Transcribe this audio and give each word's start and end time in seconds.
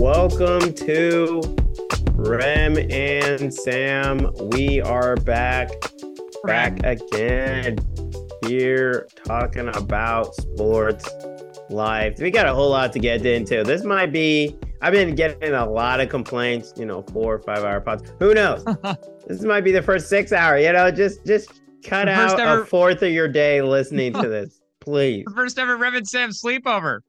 Welcome 0.00 0.72
to 0.72 1.42
Rem 2.14 2.78
and 2.90 3.52
Sam. 3.52 4.30
We 4.50 4.80
are 4.80 5.14
back, 5.16 5.68
back 6.42 6.80
again 6.84 7.76
here 8.46 9.06
talking 9.26 9.68
about 9.68 10.34
sports 10.34 11.06
life. 11.68 12.18
We 12.18 12.30
got 12.30 12.46
a 12.46 12.54
whole 12.54 12.70
lot 12.70 12.94
to 12.94 12.98
get 12.98 13.26
into. 13.26 13.62
This 13.62 13.84
might 13.84 14.10
be, 14.10 14.56
I've 14.80 14.94
been 14.94 15.14
getting 15.14 15.52
a 15.52 15.68
lot 15.68 16.00
of 16.00 16.08
complaints, 16.08 16.72
you 16.78 16.86
know, 16.86 17.02
four 17.02 17.34
or 17.34 17.38
five 17.42 17.62
hour 17.62 17.82
pods. 17.82 18.10
Who 18.20 18.32
knows? 18.32 18.64
this 19.26 19.42
might 19.42 19.64
be 19.64 19.70
the 19.70 19.82
first 19.82 20.08
six 20.08 20.32
hour, 20.32 20.56
you 20.56 20.72
know, 20.72 20.90
just, 20.90 21.26
just 21.26 21.60
cut 21.84 22.06
The 22.06 22.12
out 22.12 22.40
ever- 22.40 22.62
a 22.62 22.66
fourth 22.66 23.02
of 23.02 23.12
your 23.12 23.28
day 23.28 23.60
listening 23.60 24.14
to 24.14 24.28
this, 24.30 24.62
please. 24.80 25.26
First 25.34 25.58
ever 25.58 25.76
Rem 25.76 25.94
and 25.94 26.08
Sam 26.08 26.30
sleepover. 26.30 27.00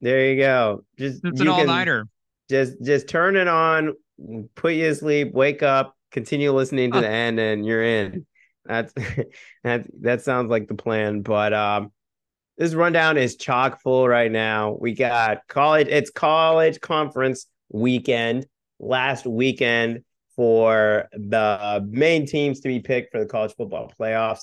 There 0.00 0.26
you 0.32 0.36
go. 0.42 0.84
Just, 0.98 1.24
It's 1.24 1.40
an 1.40 1.46
all 1.46 1.64
nighter. 1.64 2.08
Just 2.48 2.82
just 2.82 3.08
turn 3.08 3.36
it 3.36 3.48
on 3.48 3.94
put 4.54 4.74
you 4.74 4.88
to 4.88 4.94
sleep 4.94 5.32
wake 5.32 5.62
up 5.62 5.96
continue 6.14 6.52
listening 6.52 6.92
to 6.92 7.00
the 7.00 7.08
end 7.08 7.40
and 7.40 7.66
you're 7.66 7.82
in. 7.82 8.24
That's 8.64 8.94
that 9.64 9.86
that 10.00 10.22
sounds 10.22 10.48
like 10.48 10.68
the 10.68 10.74
plan 10.74 11.22
but 11.22 11.52
um 11.52 11.92
this 12.56 12.72
rundown 12.72 13.18
is 13.18 13.34
chock 13.34 13.82
full 13.82 14.06
right 14.06 14.30
now. 14.30 14.78
We 14.80 14.94
got 14.94 15.38
college 15.48 15.88
it's 15.88 16.10
college 16.10 16.80
conference 16.80 17.46
weekend 17.70 18.46
last 18.78 19.26
weekend 19.26 20.04
for 20.36 21.08
the 21.12 21.86
main 21.90 22.26
teams 22.26 22.60
to 22.60 22.68
be 22.68 22.80
picked 22.80 23.12
for 23.12 23.18
the 23.18 23.26
college 23.26 23.54
football 23.56 23.92
playoffs. 23.98 24.42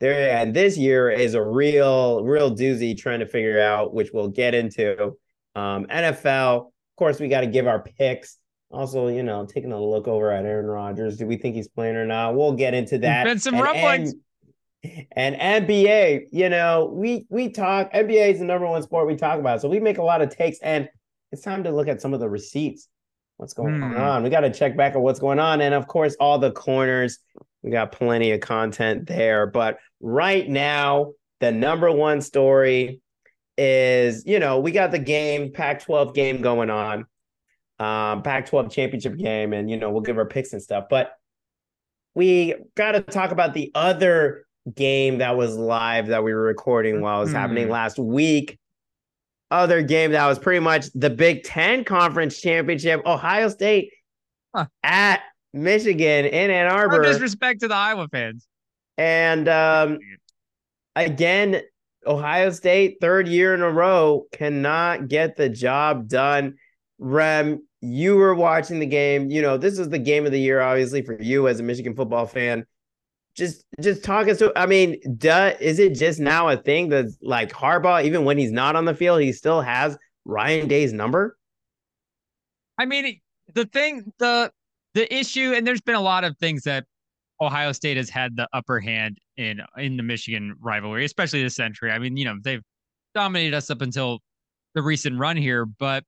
There 0.00 0.36
and 0.36 0.52
this 0.52 0.76
year 0.76 1.08
is 1.08 1.34
a 1.34 1.42
real 1.42 2.24
real 2.24 2.54
doozy 2.54 2.98
trying 2.98 3.20
to 3.20 3.26
figure 3.26 3.60
out 3.60 3.94
which 3.94 4.10
we'll 4.12 4.28
get 4.28 4.54
into. 4.54 5.16
Um 5.54 5.86
nfl 5.86 6.71
of 6.92 6.96
course, 6.98 7.18
we 7.20 7.28
got 7.28 7.40
to 7.40 7.46
give 7.46 7.66
our 7.66 7.80
picks. 7.82 8.38
Also, 8.70 9.08
you 9.08 9.22
know, 9.22 9.44
taking 9.44 9.72
a 9.72 9.80
look 9.82 10.08
over 10.08 10.30
at 10.30 10.44
Aaron 10.46 10.66
Rodgers. 10.66 11.18
Do 11.18 11.26
we 11.26 11.36
think 11.36 11.54
he's 11.54 11.68
playing 11.68 11.96
or 11.96 12.06
not? 12.06 12.34
We'll 12.36 12.52
get 12.52 12.72
into 12.74 12.98
that. 12.98 13.24
been 13.24 13.38
some 13.38 13.54
And- 13.54 13.62
rumblings. 13.62 14.14
And, 15.14 15.36
and 15.40 15.66
NBA, 15.68 16.22
you 16.32 16.48
know, 16.48 16.90
we 16.92 17.24
we 17.28 17.50
talk. 17.50 17.92
NBA 17.92 18.32
is 18.32 18.38
the 18.40 18.44
number 18.44 18.66
one 18.66 18.82
sport 18.82 19.06
we 19.06 19.14
talk 19.14 19.38
about, 19.38 19.60
so 19.60 19.68
we 19.68 19.78
make 19.78 19.98
a 19.98 20.02
lot 20.02 20.22
of 20.22 20.34
takes. 20.34 20.58
And 20.60 20.88
it's 21.30 21.42
time 21.42 21.62
to 21.64 21.70
look 21.70 21.86
at 21.86 22.00
some 22.00 22.12
of 22.14 22.20
the 22.20 22.28
receipts. 22.28 22.88
What's 23.36 23.54
going 23.54 23.76
Hmm. 23.80 23.96
on? 23.96 24.22
We 24.24 24.30
got 24.30 24.40
to 24.40 24.50
check 24.50 24.76
back 24.76 24.96
on 24.96 25.02
what's 25.02 25.20
going 25.20 25.38
on, 25.38 25.60
and 25.60 25.72
of 25.74 25.86
course, 25.86 26.16
all 26.18 26.38
the 26.38 26.50
corners. 26.50 27.18
We 27.62 27.70
got 27.70 27.92
plenty 27.92 28.32
of 28.32 28.40
content 28.40 29.06
there. 29.06 29.46
But 29.46 29.78
right 30.00 30.48
now, 30.48 31.12
the 31.40 31.52
number 31.52 31.92
one 31.92 32.20
story 32.20 33.00
is 33.58 34.24
you 34.26 34.38
know 34.38 34.58
we 34.60 34.70
got 34.72 34.90
the 34.90 34.98
game 34.98 35.52
Pac-12 35.52 36.14
game 36.14 36.40
going 36.42 36.70
on, 36.70 37.00
um, 37.78 38.22
Pac-12 38.22 38.70
championship 38.70 39.16
game, 39.16 39.52
and 39.52 39.70
you 39.70 39.76
know 39.76 39.90
we'll 39.90 40.00
give 40.02 40.18
our 40.18 40.26
picks 40.26 40.52
and 40.52 40.62
stuff. 40.62 40.86
But 40.90 41.12
we 42.14 42.54
got 42.76 42.92
to 42.92 43.00
talk 43.00 43.30
about 43.30 43.54
the 43.54 43.70
other 43.74 44.44
game 44.74 45.18
that 45.18 45.36
was 45.36 45.56
live 45.56 46.08
that 46.08 46.22
we 46.22 46.32
were 46.34 46.42
recording 46.42 47.00
while 47.00 47.18
it 47.20 47.24
was 47.24 47.32
happening 47.32 47.66
Mhm. 47.66 47.70
last 47.72 47.98
week. 47.98 48.58
Other 49.50 49.82
game 49.82 50.12
that 50.12 50.26
was 50.26 50.38
pretty 50.38 50.60
much 50.60 50.86
the 50.94 51.10
Big 51.10 51.42
Ten 51.42 51.84
Conference 51.84 52.40
Championship, 52.40 53.02
Ohio 53.06 53.48
State 53.48 53.90
Huh. 54.54 54.66
at 54.82 55.22
Michigan 55.52 56.26
in 56.26 56.50
Ann 56.50 56.68
No 56.68 56.74
Arbor. 56.74 57.02
disrespect 57.02 57.60
to 57.60 57.68
the 57.68 57.74
Iowa 57.74 58.08
fans. 58.08 58.46
And 58.98 59.48
um, 59.48 59.98
again, 60.94 61.62
Ohio 62.06 62.50
State, 62.50 62.98
third 63.00 63.28
year 63.28 63.54
in 63.54 63.62
a 63.62 63.70
row, 63.70 64.26
cannot 64.32 65.08
get 65.08 65.36
the 65.36 65.48
job 65.48 66.08
done. 66.08 66.56
Rem, 66.98 67.66
you 67.80 68.16
were 68.16 68.34
watching 68.34 68.78
the 68.78 68.86
game. 68.86 69.30
You 69.30 69.42
know, 69.42 69.56
this 69.56 69.78
is 69.78 69.88
the 69.88 69.98
game 69.98 70.26
of 70.26 70.32
the 70.32 70.40
year, 70.40 70.60
obviously, 70.60 71.02
for 71.02 71.20
you 71.20 71.48
as 71.48 71.60
a 71.60 71.62
Michigan 71.62 71.94
football 71.94 72.26
fan. 72.26 72.64
Just 73.34 73.64
just 73.80 74.04
talk 74.04 74.28
us 74.28 74.38
to 74.38 74.52
I 74.56 74.66
mean, 74.66 75.00
duh, 75.16 75.54
is 75.58 75.78
it 75.78 75.94
just 75.94 76.20
now 76.20 76.48
a 76.48 76.56
thing 76.56 76.90
that 76.90 77.06
like 77.22 77.50
Harbaugh, 77.50 78.04
even 78.04 78.24
when 78.24 78.36
he's 78.36 78.52
not 78.52 78.76
on 78.76 78.84
the 78.84 78.94
field, 78.94 79.22
he 79.22 79.32
still 79.32 79.62
has 79.62 79.96
Ryan 80.24 80.68
Day's 80.68 80.92
number? 80.92 81.36
I 82.78 82.84
mean, 82.84 83.20
the 83.54 83.64
thing, 83.66 84.12
the 84.18 84.52
the 84.94 85.12
issue, 85.12 85.54
and 85.54 85.66
there's 85.66 85.80
been 85.80 85.94
a 85.94 86.00
lot 86.00 86.24
of 86.24 86.36
things 86.38 86.64
that 86.64 86.84
Ohio 87.40 87.72
State 87.72 87.96
has 87.96 88.10
had 88.10 88.36
the 88.36 88.48
upper 88.52 88.80
hand 88.80 89.18
in 89.36 89.60
in 89.76 89.96
the 89.96 90.02
Michigan 90.02 90.54
rivalry, 90.60 91.04
especially 91.04 91.42
this 91.42 91.56
century. 91.56 91.90
I 91.90 91.98
mean, 91.98 92.16
you 92.16 92.24
know, 92.24 92.36
they've 92.42 92.62
dominated 93.14 93.54
us 93.54 93.70
up 93.70 93.82
until 93.82 94.20
the 94.74 94.82
recent 94.82 95.18
run 95.18 95.36
here, 95.36 95.66
but 95.66 96.04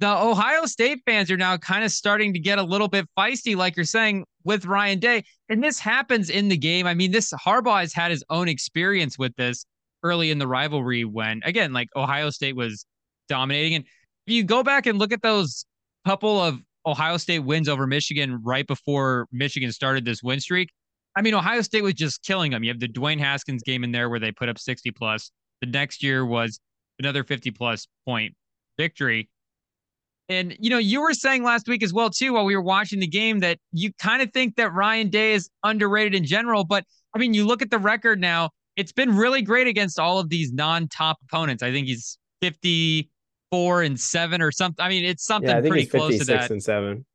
the 0.00 0.08
Ohio 0.08 0.66
State 0.66 1.00
fans 1.06 1.30
are 1.30 1.36
now 1.36 1.56
kind 1.56 1.84
of 1.84 1.90
starting 1.90 2.32
to 2.32 2.38
get 2.40 2.58
a 2.58 2.62
little 2.62 2.88
bit 2.88 3.06
feisty, 3.16 3.56
like 3.56 3.76
you're 3.76 3.84
saying 3.84 4.24
with 4.42 4.66
Ryan 4.66 4.98
Day. 4.98 5.22
And 5.48 5.62
this 5.62 5.78
happens 5.78 6.30
in 6.30 6.48
the 6.48 6.56
game. 6.56 6.86
I 6.86 6.94
mean, 6.94 7.12
this 7.12 7.32
Harbaugh 7.32 7.80
has 7.80 7.92
had 7.92 8.10
his 8.10 8.24
own 8.28 8.48
experience 8.48 9.18
with 9.18 9.34
this 9.36 9.64
early 10.02 10.30
in 10.30 10.38
the 10.38 10.48
rivalry 10.48 11.04
when, 11.04 11.40
again, 11.44 11.72
like 11.72 11.88
Ohio 11.94 12.30
State 12.30 12.56
was 12.56 12.84
dominating. 13.28 13.76
And 13.76 13.84
if 14.26 14.34
you 14.34 14.42
go 14.42 14.62
back 14.62 14.86
and 14.86 14.98
look 14.98 15.12
at 15.12 15.22
those 15.22 15.64
couple 16.06 16.40
of 16.40 16.58
Ohio 16.84 17.16
State 17.16 17.40
wins 17.40 17.68
over 17.68 17.86
Michigan 17.86 18.40
right 18.42 18.66
before 18.66 19.28
Michigan 19.32 19.70
started 19.70 20.04
this 20.04 20.22
win 20.22 20.40
streak, 20.40 20.70
I 21.16 21.22
mean, 21.22 21.34
Ohio 21.34 21.60
State 21.62 21.82
was 21.82 21.94
just 21.94 22.22
killing 22.22 22.50
them. 22.50 22.64
You 22.64 22.70
have 22.70 22.80
the 22.80 22.88
Dwayne 22.88 23.18
Haskins 23.18 23.62
game 23.62 23.84
in 23.84 23.92
there 23.92 24.08
where 24.08 24.18
they 24.20 24.32
put 24.32 24.48
up 24.48 24.58
60 24.58 24.90
plus. 24.92 25.30
The 25.60 25.68
next 25.68 26.02
year 26.02 26.26
was 26.26 26.60
another 26.98 27.24
50 27.24 27.50
plus 27.52 27.86
point 28.04 28.34
victory. 28.76 29.28
And 30.28 30.56
you 30.58 30.70
know, 30.70 30.78
you 30.78 31.02
were 31.02 31.12
saying 31.12 31.44
last 31.44 31.68
week 31.68 31.82
as 31.82 31.92
well 31.92 32.10
too, 32.10 32.32
while 32.32 32.44
we 32.44 32.56
were 32.56 32.62
watching 32.62 32.98
the 32.98 33.06
game, 33.06 33.40
that 33.40 33.58
you 33.72 33.92
kind 33.98 34.22
of 34.22 34.32
think 34.32 34.56
that 34.56 34.72
Ryan 34.72 35.10
Day 35.10 35.34
is 35.34 35.50
underrated 35.62 36.14
in 36.14 36.24
general. 36.24 36.64
But 36.64 36.84
I 37.14 37.18
mean, 37.18 37.34
you 37.34 37.46
look 37.46 37.60
at 37.60 37.70
the 37.70 37.78
record 37.78 38.20
now; 38.20 38.50
it's 38.76 38.92
been 38.92 39.14
really 39.14 39.42
great 39.42 39.66
against 39.66 39.98
all 39.98 40.18
of 40.18 40.30
these 40.30 40.50
non-top 40.52 41.18
opponents. 41.28 41.62
I 41.62 41.70
think 41.72 41.88
he's 41.88 42.16
fifty-four 42.40 43.82
and 43.82 44.00
seven 44.00 44.40
or 44.40 44.50
something. 44.50 44.82
I 44.82 44.88
mean, 44.88 45.04
it's 45.04 45.26
something 45.26 45.50
Yeah, 45.50 45.60
pretty 45.60 45.86
close 45.86 46.18
to 46.18 46.24
that. 46.24 46.48
56 46.48 46.48
that. 46.48 46.50
and 46.50 46.62
7. 46.62 47.06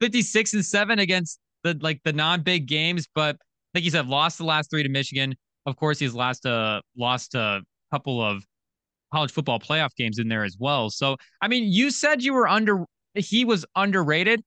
56 0.00 0.54
and 0.54 0.64
7 0.64 0.98
against 0.98 1.40
the 1.64 1.76
like 1.80 2.00
the 2.04 2.12
non-big 2.12 2.66
games, 2.66 3.08
but 3.14 3.38
like 3.78 3.84
you 3.84 3.92
said, 3.92 4.08
lost 4.08 4.38
the 4.38 4.44
last 4.44 4.70
three 4.70 4.82
to 4.82 4.88
Michigan. 4.88 5.36
Of 5.64 5.76
course, 5.76 6.00
he's 6.00 6.12
lost 6.12 6.46
a 6.46 6.82
lost 6.96 7.36
a 7.36 7.60
couple 7.92 8.20
of 8.20 8.42
college 9.14 9.30
football 9.30 9.60
playoff 9.60 9.94
games 9.96 10.18
in 10.18 10.26
there 10.26 10.42
as 10.42 10.56
well. 10.58 10.90
So 10.90 11.16
I 11.40 11.46
mean, 11.46 11.72
you 11.72 11.92
said 11.92 12.20
you 12.20 12.34
were 12.34 12.48
under 12.48 12.84
he 13.14 13.44
was 13.44 13.64
underrated, 13.76 14.42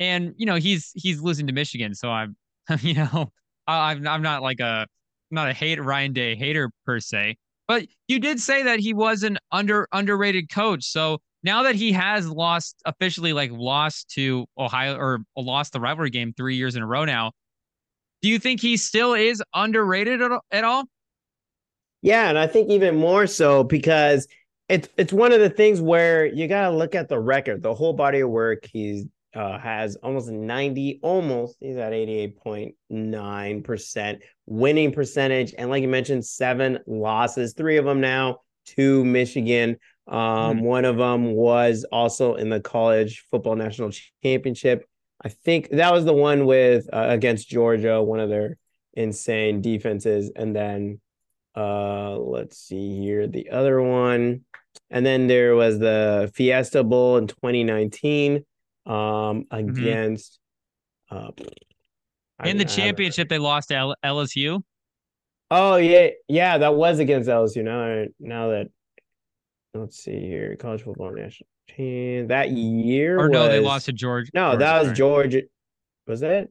and 0.00 0.34
you 0.36 0.46
know 0.46 0.56
he's 0.56 0.90
he's 0.96 1.20
losing 1.20 1.46
to 1.46 1.52
Michigan. 1.52 1.94
So 1.94 2.10
I'm 2.10 2.34
you 2.80 2.94
know 2.94 3.30
I'm 3.68 4.04
I'm 4.04 4.20
not 4.20 4.42
like 4.42 4.58
a 4.58 4.84
not 5.30 5.48
a 5.48 5.52
hate 5.52 5.80
Ryan 5.80 6.12
Day 6.12 6.34
hater 6.34 6.68
per 6.84 6.98
se, 6.98 7.36
but 7.68 7.86
you 8.08 8.18
did 8.18 8.40
say 8.40 8.64
that 8.64 8.80
he 8.80 8.94
was 8.94 9.22
an 9.22 9.38
under 9.52 9.86
underrated 9.92 10.50
coach. 10.52 10.86
So 10.86 11.18
now 11.44 11.62
that 11.62 11.76
he 11.76 11.92
has 11.92 12.28
lost 12.28 12.82
officially 12.84 13.32
like 13.32 13.52
lost 13.52 14.10
to 14.16 14.44
Ohio 14.58 14.96
or 14.96 15.20
lost 15.36 15.72
the 15.72 15.78
rivalry 15.78 16.10
game 16.10 16.32
three 16.36 16.56
years 16.56 16.74
in 16.74 16.82
a 16.82 16.86
row 16.86 17.04
now, 17.04 17.30
do 18.22 18.28
you 18.28 18.38
think 18.38 18.60
he 18.60 18.76
still 18.76 19.14
is 19.14 19.42
underrated 19.54 20.22
at, 20.22 20.30
at 20.50 20.64
all? 20.64 20.84
Yeah, 22.00 22.28
and 22.28 22.38
I 22.38 22.46
think 22.46 22.70
even 22.70 22.96
more 22.96 23.26
so 23.26 23.64
because 23.64 24.26
it's 24.68 24.88
it's 24.96 25.12
one 25.12 25.32
of 25.32 25.40
the 25.40 25.50
things 25.50 25.80
where 25.80 26.26
you 26.26 26.46
gotta 26.48 26.74
look 26.74 26.94
at 26.94 27.08
the 27.08 27.20
record, 27.20 27.62
the 27.62 27.74
whole 27.74 27.92
body 27.92 28.20
of 28.20 28.30
work. 28.30 28.66
He's 28.72 29.06
uh, 29.34 29.58
has 29.58 29.96
almost 29.96 30.30
90, 30.30 31.00
almost 31.02 31.56
he's 31.60 31.76
at 31.76 31.92
88.9% 31.92 34.20
winning 34.46 34.92
percentage. 34.92 35.54
And 35.56 35.70
like 35.70 35.80
you 35.82 35.88
mentioned, 35.88 36.26
seven 36.26 36.78
losses, 36.86 37.54
three 37.54 37.78
of 37.78 37.86
them 37.86 38.00
now 38.00 38.38
to 38.76 39.04
Michigan. 39.04 39.78
Um, 40.06 40.62
one 40.62 40.84
of 40.84 40.98
them 40.98 41.32
was 41.32 41.84
also 41.90 42.34
in 42.34 42.50
the 42.50 42.60
college 42.60 43.24
football 43.30 43.56
national 43.56 43.90
championship. 44.22 44.84
I 45.24 45.28
think 45.28 45.70
that 45.70 45.92
was 45.92 46.04
the 46.04 46.12
one 46.12 46.46
with 46.46 46.88
uh, 46.92 47.06
against 47.08 47.48
Georgia, 47.48 48.02
one 48.02 48.20
of 48.20 48.28
their 48.28 48.56
insane 48.94 49.60
defenses, 49.62 50.30
and 50.34 50.54
then 50.54 51.00
uh, 51.56 52.16
let's 52.18 52.58
see 52.58 52.98
here. 52.98 53.26
The 53.26 53.50
other 53.50 53.80
one. 53.82 54.44
And 54.90 55.04
then 55.04 55.26
there 55.26 55.54
was 55.54 55.78
the 55.78 56.30
Fiesta 56.34 56.82
Bowl 56.82 57.18
in 57.18 57.26
2019 57.26 58.44
um, 58.86 59.44
against. 59.50 60.38
Uh, 61.10 61.30
I- 62.38 62.48
In 62.48 62.56
the 62.56 62.64
championship, 62.76 63.28
they 63.28 63.38
lost 63.38 63.68
to 63.68 63.74
L- 63.76 63.96
LSU. 64.04 64.62
Oh 65.50 65.76
yeah, 65.76 66.08
yeah, 66.28 66.56
that 66.58 66.74
was 66.74 66.98
against 66.98 67.28
LSU. 67.28 67.62
Now, 67.62 68.06
now 68.18 68.48
that 68.48 68.68
let's 69.74 69.98
see 70.02 70.18
here, 70.18 70.56
college 70.56 70.82
football 70.82 71.12
national 71.12 71.46
team 71.76 72.28
that 72.28 72.50
year. 72.50 73.18
Or 73.18 73.28
no, 73.28 73.48
they 73.48 73.60
lost 73.60 73.86
to 73.86 73.92
Georgia. 73.92 74.30
No, 74.34 74.50
Georgia, 74.50 74.58
that 74.58 74.82
was. 74.82 74.92
Georgia. 74.92 75.42
Was 76.06 76.20
that 76.20 76.48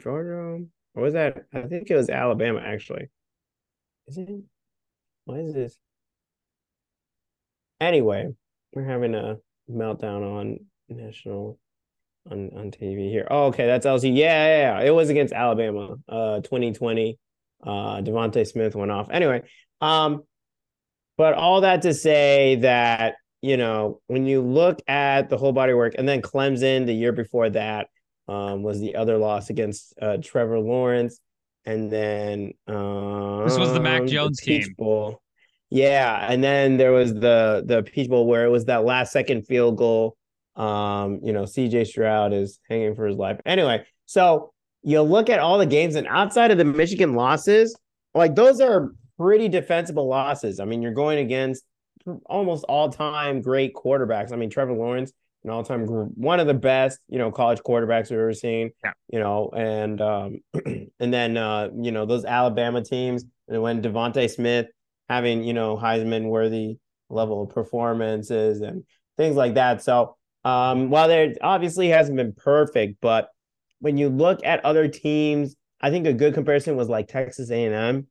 Georgia? 0.00 0.64
Or 0.94 1.02
was 1.02 1.14
that? 1.14 1.44
I 1.52 1.62
think 1.62 1.90
it 1.90 1.96
was 1.96 2.08
Alabama. 2.08 2.60
Actually, 2.60 3.08
is 4.06 4.18
it? 4.18 4.28
What 5.24 5.40
is 5.40 5.54
this? 5.54 5.76
Anyway, 7.80 8.32
we're 8.72 8.84
having 8.84 9.14
a 9.14 9.36
meltdown 9.70 10.22
on 10.22 10.58
national 10.88 11.58
on 12.30 12.50
on 12.56 12.70
TV 12.70 13.10
here. 13.10 13.26
Oh, 13.30 13.46
okay, 13.46 13.66
that's 13.66 13.86
LSU. 13.86 14.16
Yeah, 14.16 14.46
yeah, 14.46 14.80
yeah. 14.80 14.86
It 14.86 14.90
was 14.94 15.10
against 15.10 15.32
Alabama, 15.32 15.96
uh, 16.08 16.40
2020. 16.40 17.18
Uh, 17.62 18.00
DeVonta 18.02 18.46
Smith 18.46 18.74
went 18.74 18.90
off. 18.90 19.08
Anyway, 19.10 19.42
um, 19.80 20.22
but 21.16 21.34
all 21.34 21.62
that 21.62 21.82
to 21.82 21.94
say 21.94 22.56
that 22.56 23.14
you 23.44 23.58
know 23.58 24.00
when 24.06 24.24
you 24.24 24.40
look 24.40 24.80
at 24.88 25.28
the 25.28 25.36
whole 25.36 25.52
body 25.52 25.74
work, 25.74 25.94
and 25.98 26.08
then 26.08 26.22
Clemson 26.22 26.86
the 26.86 26.94
year 26.94 27.12
before 27.12 27.50
that 27.50 27.88
um, 28.26 28.62
was 28.62 28.80
the 28.80 28.96
other 28.96 29.18
loss 29.18 29.50
against 29.50 29.92
uh, 30.00 30.16
Trevor 30.22 30.58
Lawrence, 30.58 31.20
and 31.66 31.92
then 31.92 32.54
um, 32.66 33.44
this 33.44 33.58
was 33.58 33.74
the 33.74 33.80
Mac 33.80 34.06
Jones 34.06 34.38
the 34.38 34.46
Peach 34.46 34.64
game. 34.64 34.74
Bowl. 34.78 35.20
Yeah, 35.68 36.26
and 36.26 36.42
then 36.42 36.78
there 36.78 36.92
was 36.92 37.12
the 37.12 37.62
the 37.66 37.82
Peach 37.82 38.08
Bowl 38.08 38.26
where 38.26 38.46
it 38.46 38.50
was 38.50 38.64
that 38.64 38.84
last 38.84 39.12
second 39.12 39.46
field 39.46 39.76
goal. 39.76 40.16
Um, 40.56 41.20
you 41.22 41.34
know, 41.34 41.42
CJ 41.42 41.86
Stroud 41.86 42.32
is 42.32 42.58
hanging 42.70 42.94
for 42.94 43.06
his 43.06 43.18
life. 43.18 43.40
Anyway, 43.44 43.84
so 44.06 44.54
you 44.82 45.02
look 45.02 45.28
at 45.28 45.40
all 45.40 45.58
the 45.58 45.66
games, 45.66 45.96
and 45.96 46.06
outside 46.06 46.50
of 46.50 46.56
the 46.56 46.64
Michigan 46.64 47.12
losses, 47.12 47.76
like 48.14 48.36
those 48.36 48.62
are 48.62 48.92
pretty 49.18 49.48
defensible 49.48 50.08
losses. 50.08 50.60
I 50.60 50.64
mean, 50.64 50.80
you're 50.80 50.94
going 50.94 51.18
against 51.18 51.62
almost 52.26 52.64
all 52.64 52.90
time 52.90 53.42
great 53.42 53.74
quarterbacks. 53.74 54.32
I 54.32 54.36
mean, 54.36 54.50
Trevor 54.50 54.72
Lawrence, 54.72 55.12
an 55.44 55.50
all 55.50 55.62
time 55.62 55.86
one 55.86 56.40
of 56.40 56.46
the 56.46 56.54
best, 56.54 56.98
you 57.08 57.18
know, 57.18 57.30
college 57.30 57.60
quarterbacks 57.60 58.10
we've 58.10 58.18
ever 58.18 58.32
seen. 58.32 58.70
Yeah. 58.82 58.92
You 59.08 59.20
know, 59.20 59.50
and 59.54 60.00
um, 60.00 60.38
and 61.00 61.12
then 61.12 61.36
uh, 61.36 61.68
you 61.76 61.92
know 61.92 62.06
those 62.06 62.24
Alabama 62.24 62.82
teams, 62.82 63.24
and 63.48 63.62
when 63.62 63.82
DeVonta 63.82 64.30
Smith 64.30 64.66
having 65.08 65.44
you 65.44 65.52
know 65.52 65.76
Heisman 65.76 66.28
worthy 66.28 66.78
level 67.10 67.42
of 67.42 67.50
performances 67.50 68.60
and 68.60 68.84
things 69.16 69.36
like 69.36 69.54
that. 69.54 69.82
So 69.82 70.16
um, 70.44 70.90
while 70.90 71.08
there 71.08 71.34
obviously 71.42 71.88
hasn't 71.88 72.16
been 72.16 72.32
perfect, 72.32 72.96
but 73.00 73.28
when 73.80 73.96
you 73.98 74.08
look 74.08 74.40
at 74.44 74.64
other 74.64 74.88
teams, 74.88 75.56
I 75.80 75.90
think 75.90 76.06
a 76.06 76.12
good 76.12 76.34
comparison 76.34 76.76
was 76.76 76.88
like 76.88 77.08
Texas 77.08 77.50
A&M, 77.50 77.74
and 77.74 78.06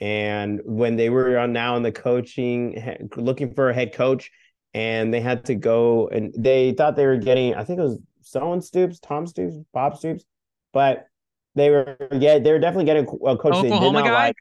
when 0.00 0.96
they 0.96 1.10
were 1.10 1.38
on 1.38 1.52
now 1.52 1.76
in 1.76 1.82
the 1.82 1.92
coaching, 1.92 3.08
looking 3.16 3.54
for 3.54 3.70
a 3.70 3.74
head 3.74 3.92
coach, 3.92 4.30
and 4.74 5.12
they 5.12 5.20
had 5.20 5.44
to 5.46 5.54
go 5.54 6.08
and 6.08 6.32
they 6.36 6.72
thought 6.72 6.96
they 6.96 7.06
were 7.06 7.16
getting, 7.16 7.54
I 7.54 7.64
think 7.64 7.80
it 7.80 7.82
was 7.82 7.98
someone 8.20 8.60
Stoops, 8.60 9.00
Tom 9.00 9.26
Stoops, 9.26 9.56
Bob 9.72 9.96
Stoops, 9.96 10.24
but 10.72 11.06
they 11.54 11.70
were 11.70 11.96
yeah 12.12 12.38
they 12.38 12.52
were 12.52 12.58
definitely 12.58 12.84
getting 12.84 13.04
a 13.04 13.06
coach 13.06 13.22
Oklahoma 13.22 13.68
they 13.68 13.80
did 13.80 13.92
not 13.92 14.04
guy? 14.04 14.26
like. 14.26 14.36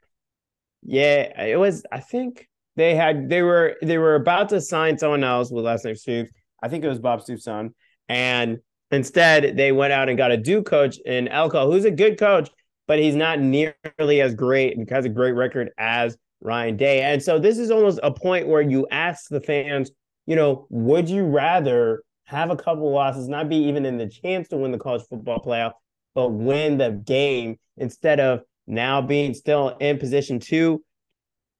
Yeah, 0.83 1.44
it 1.44 1.59
was. 1.59 1.83
I 1.92 2.00
think 2.00 2.48
they 2.75 2.95
had 2.95 3.30
they 3.30 3.42
were 3.42 3.75
they 3.81 3.98
were 3.98 4.15
about 4.15 4.50
to 4.50 4.62
sign 4.62 4.98
someone 4.98 5.24
else 5.24 5.51
with 5.51 5.65
last 5.65 5.86
name 5.86 5.95
Stoops. 5.95 6.31
I 6.62 6.69
think 6.69 6.83
it 6.83 6.88
was 6.88 7.00
Bob 7.00 7.21
Stoops' 7.21 7.44
son, 7.44 7.71
and 8.07 8.59
instead 8.92 9.57
they 9.57 9.71
went 9.71 9.94
out 9.94 10.09
and 10.09 10.18
got 10.18 10.31
a 10.31 10.38
Duke 10.38 10.65
coach 10.65 10.98
in 11.06 11.27
Elko, 11.27 11.71
who's 11.71 11.86
a 11.86 11.92
good 11.92 12.19
coach, 12.19 12.50
but 12.87 12.99
he's 12.99 13.15
not 13.15 13.39
nearly 13.39 14.21
as 14.21 14.33
great 14.33 14.77
and 14.77 14.89
has 14.89 15.05
a 15.05 15.09
great 15.09 15.33
record 15.33 15.69
as 15.77 16.17
Ryan 16.41 16.77
Day. 16.77 17.01
And 17.01 17.21
so 17.21 17.39
this 17.39 17.57
is 17.57 17.71
almost 17.71 17.99
a 18.03 18.11
point 18.11 18.47
where 18.47 18.61
you 18.61 18.87
ask 18.89 19.29
the 19.29 19.41
fans, 19.41 19.91
you 20.25 20.35
know, 20.35 20.67
would 20.69 21.09
you 21.09 21.25
rather 21.25 22.03
have 22.25 22.49
a 22.49 22.55
couple 22.55 22.91
losses, 22.91 23.27
not 23.27 23.49
be 23.49 23.57
even 23.57 23.85
in 23.85 23.97
the 23.97 24.07
chance 24.07 24.47
to 24.49 24.57
win 24.57 24.71
the 24.71 24.77
college 24.77 25.03
football 25.09 25.39
playoff, 25.39 25.73
but 26.15 26.29
win 26.29 26.77
the 26.77 26.91
game 26.91 27.57
instead 27.77 28.19
of 28.19 28.41
now 28.67 29.01
being 29.01 29.33
still 29.33 29.77
in 29.79 29.97
position 29.97 30.39
to 30.39 30.83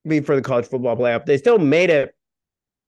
be 0.06 0.19
for 0.19 0.35
the 0.35 0.41
college 0.41 0.65
football 0.65 0.95
playoff? 0.95 1.25
They 1.25 1.38
still 1.38 1.59
made 1.59 1.89
it. 1.89 2.13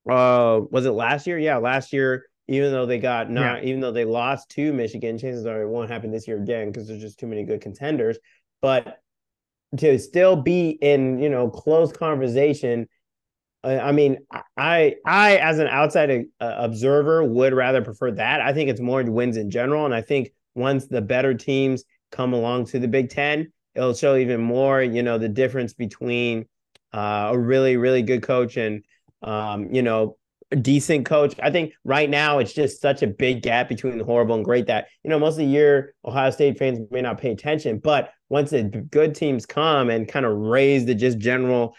Uh, 0.10 0.62
was 0.72 0.86
it 0.86 0.92
last 0.92 1.28
year? 1.28 1.38
Yeah, 1.38 1.58
last 1.58 1.94
year. 1.94 2.26
Even 2.50 2.72
though 2.72 2.86
they 2.86 3.00
got 3.00 3.30
not, 3.30 3.64
Yeah. 3.64 3.70
even 3.70 3.80
though 3.82 3.92
they 3.92 4.06
lost 4.06 4.50
to 4.52 4.74
Michigan, 4.74 5.18
chances 5.18 5.46
are 5.46 5.62
it 5.62 5.70
won't 5.70 5.90
happen 5.90 6.12
this 6.12 6.28
year 6.28 6.38
again 6.38 6.72
because 6.72 6.88
there's 6.88 7.02
just 7.02 7.20
too 7.20 7.28
many 7.28 7.44
good 7.44 7.62
contenders. 7.62 8.18
But 8.62 9.00
to 9.78 10.00
still 10.00 10.36
be 10.36 10.72
in 10.82 11.20
you 11.20 11.30
know 11.30 11.50
close 11.50 11.92
conversation 11.92 12.88
I 13.64 13.80
I 13.80 13.92
mean, 13.92 14.20
I 14.58 14.96
I 15.06 15.38
as 15.38 15.60
an 15.60 15.68
outside 15.68 16.10
uh, 16.40 16.56
observer 16.58 17.24
would 17.24 17.54
rather 17.54 17.82
prefer 17.82 18.12
that. 18.12 18.42
I 18.42 18.54
think 18.54 18.70
it's 18.70 18.80
more 18.80 19.04
wins 19.04 19.38
in 19.38 19.52
general, 19.52 19.86
and 19.86 19.94
I 19.94 20.02
think 20.02 20.32
once 20.56 20.88
the 20.88 21.02
better 21.02 21.34
teams 21.34 21.84
come 22.12 22.34
along 22.34 22.66
to 22.68 22.80
the 22.80 22.88
Big 22.88 23.10
Ten, 23.10 23.52
it'll 23.76 23.94
show 23.94 24.16
even 24.16 24.42
more. 24.42 24.82
You 24.82 25.04
know, 25.04 25.18
the 25.18 25.30
difference 25.30 25.74
between 25.74 26.46
uh, 26.94 27.32
a 27.34 27.38
really 27.38 27.78
really 27.78 28.02
good 28.02 28.24
coach 28.24 28.58
and 28.58 28.84
um, 29.22 29.74
you 29.74 29.82
know 29.82 30.18
decent 30.56 31.06
coach. 31.06 31.36
I 31.42 31.52
think 31.52 31.74
right 31.84 32.10
now 32.10 32.40
it's 32.40 32.54
just 32.54 32.82
such 32.82 33.04
a 33.04 33.08
big 33.08 33.42
gap 33.42 33.70
between 33.70 34.00
horrible 34.00 34.36
and 34.36 34.46
great 34.46 34.68
that 34.68 34.88
you 35.04 35.10
know 35.10 35.20
most 35.20 35.34
of 35.34 35.40
the 35.40 35.46
year 35.46 35.94
Ohio 36.06 36.32
State 36.32 36.58
fans 36.58 36.80
may 36.92 37.02
not 37.02 37.20
pay 37.20 37.32
attention, 37.32 37.80
but 37.80 38.12
once 38.30 38.52
the 38.52 38.64
good 38.64 39.16
teams 39.16 39.46
come 39.46 39.90
and 39.90 40.08
kind 40.08 40.26
of 40.26 40.36
raise 40.38 40.86
the 40.86 40.96
just 40.96 41.18
general 41.18 41.76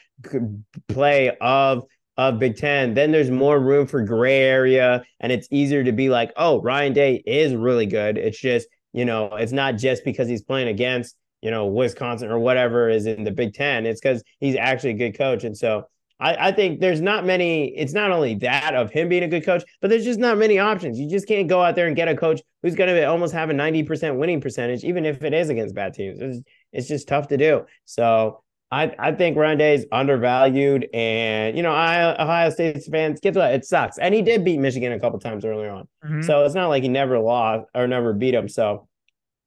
play 0.89 1.37
of 1.41 1.85
of 2.17 2.39
Big 2.39 2.57
Ten, 2.57 2.95
then 2.95 3.13
there's 3.13 3.31
more 3.31 3.59
room 3.59 3.87
for 3.87 4.03
gray 4.03 4.41
area, 4.41 5.03
and 5.21 5.33
it's 5.33 5.49
easier 5.51 5.83
to 5.83 5.93
be 5.93 6.11
like, 6.11 6.33
oh, 6.37 6.61
Ryan 6.61 6.93
Day 6.93 7.23
is 7.27 7.55
really 7.55 7.87
good. 7.87 8.19
It's 8.19 8.39
just 8.39 8.69
you 8.93 9.05
know, 9.05 9.37
it's 9.37 9.53
not 9.53 9.77
just 9.77 10.05
because 10.05 10.29
he's 10.29 10.43
playing 10.43 10.69
against 10.69 11.17
you 11.43 11.51
know 11.51 11.67
Wisconsin 11.67 12.31
or 12.31 12.39
whatever 12.39 12.89
is 12.89 13.07
in 13.07 13.25
the 13.25 13.31
Big 13.31 13.55
Ten. 13.55 13.87
It's 13.87 14.01
because 14.01 14.23
he's 14.39 14.57
actually 14.57 14.91
a 14.91 14.95
good 14.95 15.19
coach, 15.19 15.45
and 15.45 15.57
so. 15.57 15.89
I, 16.21 16.49
I 16.49 16.53
think 16.53 16.81
there's 16.81 17.01
not 17.01 17.25
many. 17.25 17.69
It's 17.77 17.93
not 17.93 18.11
only 18.11 18.35
that 18.37 18.75
of 18.75 18.91
him 18.91 19.09
being 19.09 19.23
a 19.23 19.29
good 19.29 19.45
coach, 19.45 19.65
but 19.81 19.89
there's 19.91 20.05
just 20.05 20.21
not 20.21 20.39
many 20.39 20.59
options. 20.59 20.99
You 20.99 21.09
just 21.09 21.27
can't 21.27 21.49
go 21.49 21.63
out 21.63 21.75
there 21.77 21.87
and 21.87 21.97
get 21.97 22.09
a 22.09 22.17
coach 22.17 22.41
who's 22.63 22.75
going 22.75 22.95
to 22.95 23.05
almost 23.05 23.33
have 23.35 23.51
a 23.51 23.55
90% 23.55 24.19
winning 24.19 24.41
percentage, 24.41 24.85
even 24.85 25.07
if 25.07 25.23
it 25.23 25.33
is 25.33 25.49
against 25.49 25.75
bad 25.75 25.95
teams. 25.95 26.19
It's, 26.21 26.41
it's 26.73 26.89
just 26.89 27.09
tough 27.09 27.29
to 27.29 27.37
do. 27.37 27.65
So 27.87 28.43
I, 28.71 28.95
I 28.99 29.13
think 29.13 29.37
Day 29.37 29.75
is 29.75 29.87
undervalued, 29.91 30.89
and 30.95 31.57
you 31.57 31.63
know, 31.63 31.73
I, 31.73 32.23
Ohio 32.23 32.51
State 32.51 32.81
fans, 32.85 33.19
guess 33.21 33.35
what? 33.35 33.53
It 33.53 33.65
sucks, 33.65 33.99
and 33.99 34.15
he 34.15 34.23
did 34.23 34.45
beat 34.45 34.61
Michigan 34.61 34.93
a 34.93 35.01
couple 35.01 35.19
times 35.19 35.45
earlier 35.45 35.71
on, 35.71 35.89
Mhm. 36.05 36.25
so 36.25 36.45
it's 36.45 36.55
not 36.55 36.69
like 36.69 36.83
he 36.85 36.89
never 36.89 37.19
lost 37.19 37.67
or 37.75 37.89
never 37.89 38.13
beat 38.13 38.31
them. 38.31 38.49
So 38.49 38.87